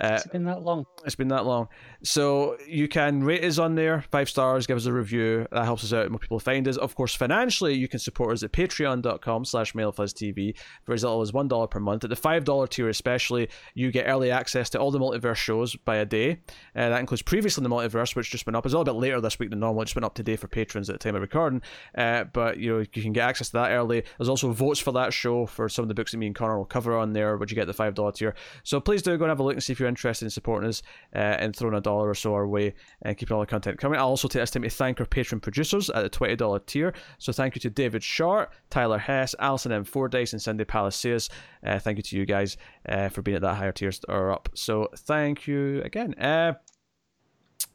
Uh, 0.00 0.10
Has 0.12 0.24
been 0.26 0.44
that 0.44 0.62
long? 0.62 0.86
it's 1.04 1.14
been 1.16 1.28
that 1.28 1.44
long. 1.44 1.68
So 2.02 2.56
you 2.66 2.86
can 2.86 3.22
rate 3.24 3.42
us 3.42 3.58
on 3.58 3.74
there, 3.74 4.02
five 4.12 4.28
stars, 4.28 4.66
give 4.66 4.76
us 4.76 4.86
a 4.86 4.92
review. 4.92 5.46
That 5.50 5.64
helps 5.64 5.82
us 5.84 5.92
out. 5.92 6.10
More 6.10 6.18
people 6.20 6.38
find 6.38 6.66
us. 6.68 6.76
Of 6.76 6.94
course, 6.94 7.14
financially, 7.14 7.74
you 7.74 7.88
can 7.88 7.98
support 7.98 8.32
us 8.32 8.42
at 8.42 8.52
patreon.com 8.52 9.44
slash 9.44 9.72
mailfuzztv 9.72 10.56
for 10.84 10.92
as 10.94 11.02
little 11.02 11.20
as 11.22 11.32
$1 11.32 11.70
per 11.70 11.80
month. 11.80 12.04
At 12.04 12.10
the 12.10 12.16
$5 12.16 12.68
tier 12.68 12.88
especially, 12.88 13.48
you 13.74 13.90
get 13.90 14.06
early 14.08 14.30
access 14.30 14.70
to 14.70 14.78
all 14.78 14.90
the 14.90 15.00
multiverse 15.00 15.36
shows 15.36 15.74
by 15.76 15.96
a 15.96 16.04
day. 16.04 16.40
Uh, 16.76 16.90
that 16.90 17.00
includes 17.00 17.22
previously 17.22 17.64
in 17.64 17.68
the 17.68 17.74
multiverse, 17.74 18.14
which 18.14 18.30
just 18.30 18.46
went 18.46 18.56
up. 18.56 18.64
It's 18.64 18.74
a 18.74 18.78
little 18.78 18.94
bit 18.94 19.00
later 19.00 19.20
this 19.20 19.38
week 19.38 19.50
than 19.50 19.60
normal. 19.60 19.82
It 19.82 19.86
just 19.86 19.96
went 19.96 20.04
up 20.04 20.14
today 20.14 20.36
for 20.36 20.46
patrons 20.48 20.88
at 20.88 20.94
the 20.94 20.98
time 20.98 21.16
of 21.16 21.22
recording. 21.22 21.62
Uh, 21.96 22.24
but 22.24 22.58
you 22.58 22.72
know 22.72 22.78
you 22.78 23.02
can 23.02 23.12
get 23.12 23.28
access 23.28 23.48
to 23.48 23.54
that 23.54 23.70
early. 23.72 24.04
There's 24.18 24.28
also 24.28 24.52
votes 24.52 24.78
for 24.78 24.92
that 24.92 25.12
show 25.12 25.46
for 25.46 25.68
some 25.68 25.82
of 25.82 25.88
the 25.88 25.94
books 25.94 26.12
that 26.12 26.18
me 26.18 26.26
and 26.26 26.34
Connor 26.34 26.56
will 26.58 26.64
cover 26.64 26.96
on 26.96 27.12
there, 27.12 27.36
which 27.36 27.50
you 27.50 27.56
get 27.56 27.66
the 27.66 27.74
$5 27.74 28.14
tier. 28.14 28.34
So 28.62 28.80
please 28.80 29.02
do 29.02 29.16
go 29.18 29.24
and 29.24 29.30
have 29.30 29.40
a 29.40 29.42
look 29.42 29.54
and 29.54 29.62
see 29.62 29.72
if 29.72 29.80
you're 29.88 29.92
interested 29.98 30.26
in 30.26 30.30
supporting 30.30 30.68
us 30.68 30.82
uh, 31.14 31.18
and 31.18 31.54
throwing 31.56 31.76
a 31.76 31.80
dollar 31.80 32.08
or 32.08 32.14
so 32.14 32.34
our 32.34 32.46
way 32.46 32.74
and 33.02 33.16
keeping 33.16 33.34
all 33.34 33.40
the 33.40 33.46
content 33.46 33.78
coming. 33.78 33.98
I'll 33.98 34.08
also 34.08 34.28
take 34.28 34.42
this 34.42 34.50
time 34.50 34.62
to 34.62 34.70
thank 34.70 35.00
our 35.00 35.06
patron 35.06 35.40
producers 35.40 35.90
at 35.90 36.02
the 36.02 36.10
$20 36.10 36.66
tier. 36.66 36.94
So 37.18 37.32
thank 37.32 37.54
you 37.54 37.60
to 37.60 37.70
David 37.70 38.02
Short, 38.02 38.50
Tyler 38.70 38.98
Hess, 38.98 39.34
Alison 39.38 39.72
M. 39.72 39.84
Fordyce, 39.84 40.32
and 40.32 40.42
Cindy 40.42 40.64
Palacios. 40.64 41.30
Uh, 41.64 41.78
thank 41.78 41.96
you 41.98 42.02
to 42.02 42.16
you 42.16 42.26
guys 42.26 42.56
uh, 42.88 43.08
for 43.08 43.22
being 43.22 43.36
at 43.36 43.42
that 43.42 43.54
higher 43.54 43.72
tier 43.72 43.92
or 44.08 44.30
up. 44.30 44.48
So 44.54 44.88
thank 44.94 45.46
you 45.46 45.82
again. 45.82 46.14
Uh, 46.14 46.54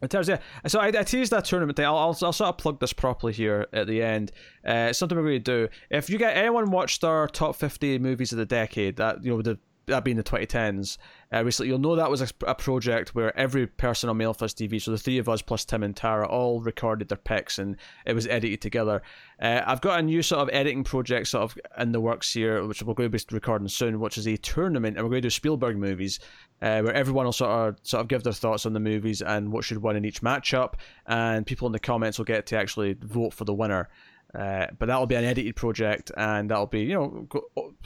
in 0.02 0.10
terms 0.10 0.28
of, 0.28 0.40
yeah, 0.40 0.68
so 0.68 0.80
I, 0.80 0.88
I 0.88 1.04
teased 1.04 1.32
that 1.32 1.46
tournament 1.46 1.78
thing. 1.78 1.86
I'll, 1.86 1.98
I'll, 1.98 2.18
I'll 2.22 2.34
sort 2.34 2.50
of 2.50 2.58
plug 2.58 2.80
this 2.82 2.92
properly 2.92 3.32
here 3.32 3.68
at 3.72 3.88
the 3.88 4.04
end. 4.04 4.34
Uh, 4.66 4.92
something 4.92 5.18
we're 5.18 5.24
going 5.24 5.44
to 5.44 5.68
do. 5.68 5.70
If 5.90 6.10
you 6.10 6.18
get 6.18 6.36
anyone 6.36 6.72
watched 6.72 7.06
our 7.06 7.28
top 7.28 7.56
50 7.56 8.00
movies 8.00 8.34
of 8.34 8.38
the 8.38 8.46
decade, 8.46 8.98
that 8.98 9.24
you 9.24 9.32
know 9.32 9.42
the 9.42 9.60
that 9.88 10.04
being 10.04 10.18
the 10.18 10.24
2010s, 10.24 10.98
uh, 11.34 11.44
recently, 11.44 11.70
you'll 11.70 11.80
know 11.80 11.96
that 11.96 12.10
was 12.10 12.22
a, 12.22 12.28
a 12.48 12.56
project 12.56 13.16
where 13.16 13.38
every 13.38 13.68
person 13.68 14.10
on 14.10 14.18
Mailfuzz 14.18 14.54
TV, 14.54 14.82
so 14.82 14.92
the 14.92 14.98
three 14.98 15.18
of 15.18 15.28
us 15.28 15.42
plus 15.42 15.66
Tim 15.66 15.84
and 15.84 15.96
Tara, 15.96 16.28
all 16.28 16.62
recorded 16.62 17.10
their 17.10 17.18
picks 17.18 17.60
and 17.60 17.76
it 18.06 18.14
was 18.14 18.28
edited 18.28 18.62
together. 18.62 19.02
Uh, 19.42 19.62
I've 19.66 19.82
got 19.82 20.00
a 20.00 20.04
new 20.04 20.22
sort 20.22 20.42
of 20.42 20.50
editing 20.54 20.84
project 20.84 21.28
sort 21.28 21.44
of 21.44 21.58
in 21.78 21.92
the 21.92 22.00
works 22.00 22.34
here, 22.34 22.66
which 22.66 22.82
we're 22.84 22.94
going 22.94 23.12
to 23.12 23.18
be 23.18 23.24
recording 23.36 23.68
soon, 23.68 24.00
which 24.00 24.18
is 24.18 24.28
a 24.28 24.38
tournament, 24.38 24.96
and 24.96 25.06
we're 25.06 25.10
going 25.10 25.22
to 25.22 25.28
do 25.28 25.32
Spielberg 25.32 25.78
movies, 25.78 26.20
uh, 26.62 26.82
where 26.82 26.94
everyone 26.94 27.26
will 27.26 27.34
sort 27.34 27.52
of 27.52 27.76
sort 27.84 28.02
of 28.02 28.08
give 28.08 28.24
their 28.24 28.34
thoughts 28.34 28.66
on 28.66 28.74
the 28.74 28.80
movies 28.80 29.22
and 29.22 29.52
what 29.52 29.66
should 29.66 29.80
win 29.80 29.96
in 29.96 30.06
each 30.06 30.22
matchup, 30.22 30.76
and 31.08 31.46
people 31.46 31.66
in 31.66 31.72
the 31.72 31.80
comments 31.80 32.18
will 32.18 32.26
get 32.26 32.46
to 32.48 32.58
actually 32.58 32.94
vote 32.94 33.34
for 33.34 33.46
the 33.46 33.54
winner. 33.54 33.90
Uh, 34.34 34.66
but 34.80 34.88
that'll 34.88 35.06
be 35.06 35.14
an 35.16 35.24
edited 35.24 35.56
project, 35.56 36.12
and 36.18 36.50
that'll 36.50 36.66
be 36.66 36.82
you 36.82 36.96
know 36.96 37.28
go, 37.30 37.44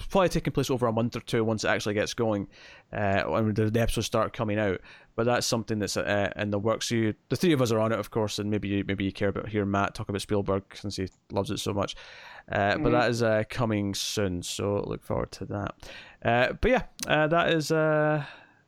probably 0.10 0.30
taking 0.30 0.54
place 0.54 0.70
over 0.70 0.88
a 0.88 0.92
month 0.94 1.16
or 1.16 1.20
two 1.20 1.44
once 1.44 1.66
it 1.66 1.68
actually 1.68 1.94
gets 1.94 2.14
going, 2.14 2.48
uh, 2.94 3.24
when 3.24 3.54
the, 3.54 3.70
the 3.70 3.82
episodes 3.82 4.08
start 4.08 4.32
coming 4.32 4.58
out. 4.58 4.80
But 5.18 5.26
that's 5.26 5.46
something 5.48 5.80
that's 5.80 5.98
uh, 5.98 6.32
in 6.38 6.52
the 6.52 6.60
works. 6.60 6.90
You, 6.92 7.16
the 7.30 7.36
three 7.36 7.52
of 7.52 7.62
us 7.62 7.72
are 7.72 7.80
on 7.80 7.92
it, 7.92 8.00
of 8.00 8.12
course, 8.12 8.40
and 8.40 8.50
maybe 8.50 8.68
you, 8.70 8.84
maybe 8.88 9.04
you 9.04 9.12
care 9.12 9.30
about 9.30 9.50
hearing 9.50 9.72
Matt 9.72 9.94
talk 9.96 10.08
about 10.10 10.22
Spielberg 10.22 10.64
since 10.74 10.96
he 10.96 11.10
loves 11.32 11.52
it 11.52 11.58
so 11.60 11.74
much. 11.74 11.96
Uh, 12.50 12.78
But 12.78 12.90
Mhm. 12.90 12.92
that 12.92 13.10
is 13.10 13.24
uh, 13.24 13.44
coming 13.50 13.94
soon, 13.94 14.42
so 14.42 14.84
look 14.88 15.04
forward 15.04 15.32
to 15.34 15.46
that. 15.48 15.76
Uh, 16.24 16.54
but 16.62 16.72
yeah, 16.72 16.84
uh, 17.08 17.28
that 17.28 17.52
is. 17.52 17.72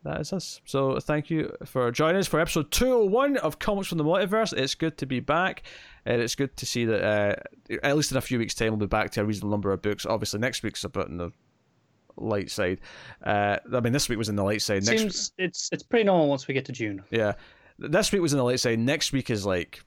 That 0.03 0.21
is 0.21 0.31
us. 0.31 0.61
So 0.65 0.97
thank 0.99 1.29
you 1.29 1.51
for 1.65 1.91
joining 1.91 2.17
us 2.19 2.27
for 2.27 2.39
episode 2.39 2.71
201 2.71 3.37
of 3.37 3.59
Comics 3.59 3.89
from 3.89 3.97
the 3.97 4.03
Multiverse. 4.05 4.53
It's 4.57 4.73
good 4.75 4.97
to 4.99 5.05
be 5.05 5.19
back. 5.19 5.63
And 6.05 6.21
it's 6.21 6.35
good 6.35 6.55
to 6.57 6.65
see 6.65 6.85
that, 6.85 7.03
uh, 7.03 7.75
at 7.83 7.97
least 7.97 8.11
in 8.11 8.17
a 8.17 8.21
few 8.21 8.39
weeks' 8.39 8.53
time, 8.55 8.69
we'll 8.69 8.77
be 8.77 8.85
back 8.85 9.11
to 9.11 9.21
a 9.21 9.25
reasonable 9.25 9.49
number 9.49 9.73
of 9.73 9.81
books. 9.81 10.05
Obviously, 10.05 10.39
next 10.39 10.63
week's 10.63 10.83
a 10.85 10.89
bit 10.89 11.05
on 11.07 11.17
the 11.17 11.31
light 12.15 12.49
side. 12.49 12.79
Uh, 13.23 13.57
I 13.73 13.79
mean, 13.81 13.91
this 13.93 14.07
week 14.07 14.17
was 14.17 14.29
in 14.29 14.37
the 14.37 14.43
light 14.43 14.61
side. 14.61 14.85
Next, 14.85 15.01
Seems 15.01 15.31
it's 15.37 15.69
it's 15.73 15.83
pretty 15.83 16.05
normal 16.05 16.29
once 16.29 16.47
we 16.47 16.53
get 16.53 16.65
to 16.65 16.71
June. 16.71 17.03
yeah, 17.11 17.33
this 17.77 18.11
week 18.11 18.21
was 18.21 18.31
in 18.31 18.37
the 18.37 18.43
light 18.43 18.59
side. 18.61 18.79
Next 18.79 19.11
week 19.11 19.29
is 19.29 19.45
like, 19.45 19.83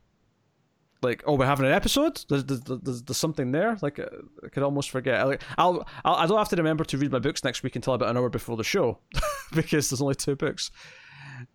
like, 1.03 1.23
oh, 1.27 1.35
we're 1.35 1.47
having 1.47 1.66
an 1.66 1.73
episode. 1.73 2.24
There's, 2.29 2.45
there's, 2.45 2.61
there's, 2.61 3.03
there's 3.03 3.16
something 3.16 3.53
there. 3.53 3.77
Like, 3.83 3.99
uh, 3.99 4.07
I 4.45 4.49
could 4.49 4.62
almost 4.62 4.91
forget. 4.91 5.20
I, 5.20 5.24
like, 5.24 5.43
I'll, 5.59 5.87
I'll, 6.05 6.15
I 6.15 6.27
don't 6.27 6.39
have 6.39 6.49
to 6.51 6.57
remember 6.57 6.85
to 6.85 6.99
read 6.99 7.12
my 7.12 7.19
books 7.19 7.45
next 7.45 7.62
week 7.62 7.77
until 7.77 7.95
about 7.95 8.09
an 8.09 8.16
hour 8.16 8.29
before 8.29 8.57
the 8.57 8.65
show, 8.65 8.99
because 9.55 9.91
there's 9.91 10.03
only 10.03 10.15
two 10.15 10.37
books. 10.37 10.70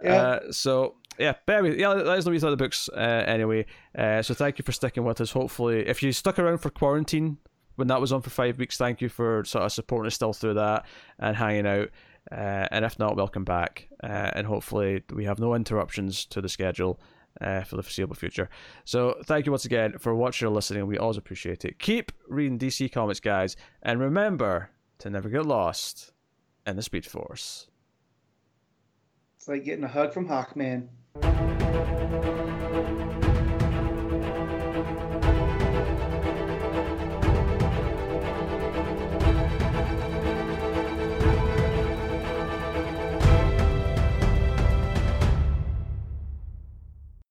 Yeah. 0.04 0.14
Uh, 0.14 0.52
so 0.52 0.96
yeah, 1.20 1.34
but 1.46 1.58
anyway, 1.58 1.80
yeah, 1.80 1.94
know 1.94 2.04
what 2.04 2.26
you 2.26 2.40
thought 2.40 2.52
of 2.52 2.58
the 2.58 2.64
books. 2.64 2.90
Uh, 2.90 3.24
anyway, 3.28 3.66
uh, 3.98 4.22
so 4.22 4.34
thank 4.34 4.60
you 4.60 4.64
for 4.64 4.72
sticking 4.72 5.04
with 5.04 5.20
us. 5.22 5.32
Hopefully, 5.32 5.88
if 5.88 6.04
you 6.04 6.12
stuck 6.12 6.38
around 6.40 6.60
for 6.60 6.70
quarantine 6.70 7.38
when 7.76 7.88
that 7.88 8.02
was 8.02 8.12
on 8.12 8.22
for 8.22 8.30
five 8.30 8.58
weeks, 8.58 8.78
thank 8.78 9.02
you 9.02 9.10
for 9.10 9.44
sort 9.46 9.64
of 9.64 9.72
supporting 9.72 10.08
us 10.08 10.16
still 10.16 10.34
through 10.34 10.56
that 10.56 10.86
and 11.20 11.36
hanging 11.36 11.68
out. 11.68 11.90
Uh, 12.32 12.68
and 12.72 12.84
if 12.84 13.00
not, 13.00 13.16
welcome 13.16 13.46
back. 13.46 13.88
Uh, 14.04 14.32
and 14.34 14.46
hopefully, 14.46 15.04
we 15.14 15.26
have 15.26 15.40
no 15.40 15.56
interruptions 15.56 16.26
to 16.26 16.42
the 16.42 16.50
schedule 16.50 17.00
uh, 17.42 17.62
for 17.62 17.76
the 17.76 17.84
foreseeable 17.84 18.16
future. 18.16 18.50
So, 18.86 19.16
thank 19.26 19.46
you 19.46 19.52
once 19.52 19.66
again 19.66 19.98
for 19.98 20.16
watching 20.16 20.48
or 20.48 20.52
listening. 20.52 20.88
We 20.88 20.98
always 20.98 21.18
appreciate 21.18 21.66
it. 21.66 21.80
Keep 21.80 22.12
reading 22.28 22.60
DC 22.60 22.92
Comics, 22.92 23.20
guys, 23.20 23.56
and 23.82 24.00
remember 24.00 24.70
to 25.00 25.10
never 25.10 25.30
get 25.30 25.46
lost 25.46 26.12
in 26.66 26.76
the 26.76 26.82
Speed 26.82 27.06
Force. 27.06 27.68
It's 29.38 29.48
like 29.48 29.64
getting 29.64 29.84
a 29.84 29.88
hug 29.88 30.14
from 30.14 30.28
Hawkman. 30.28 30.90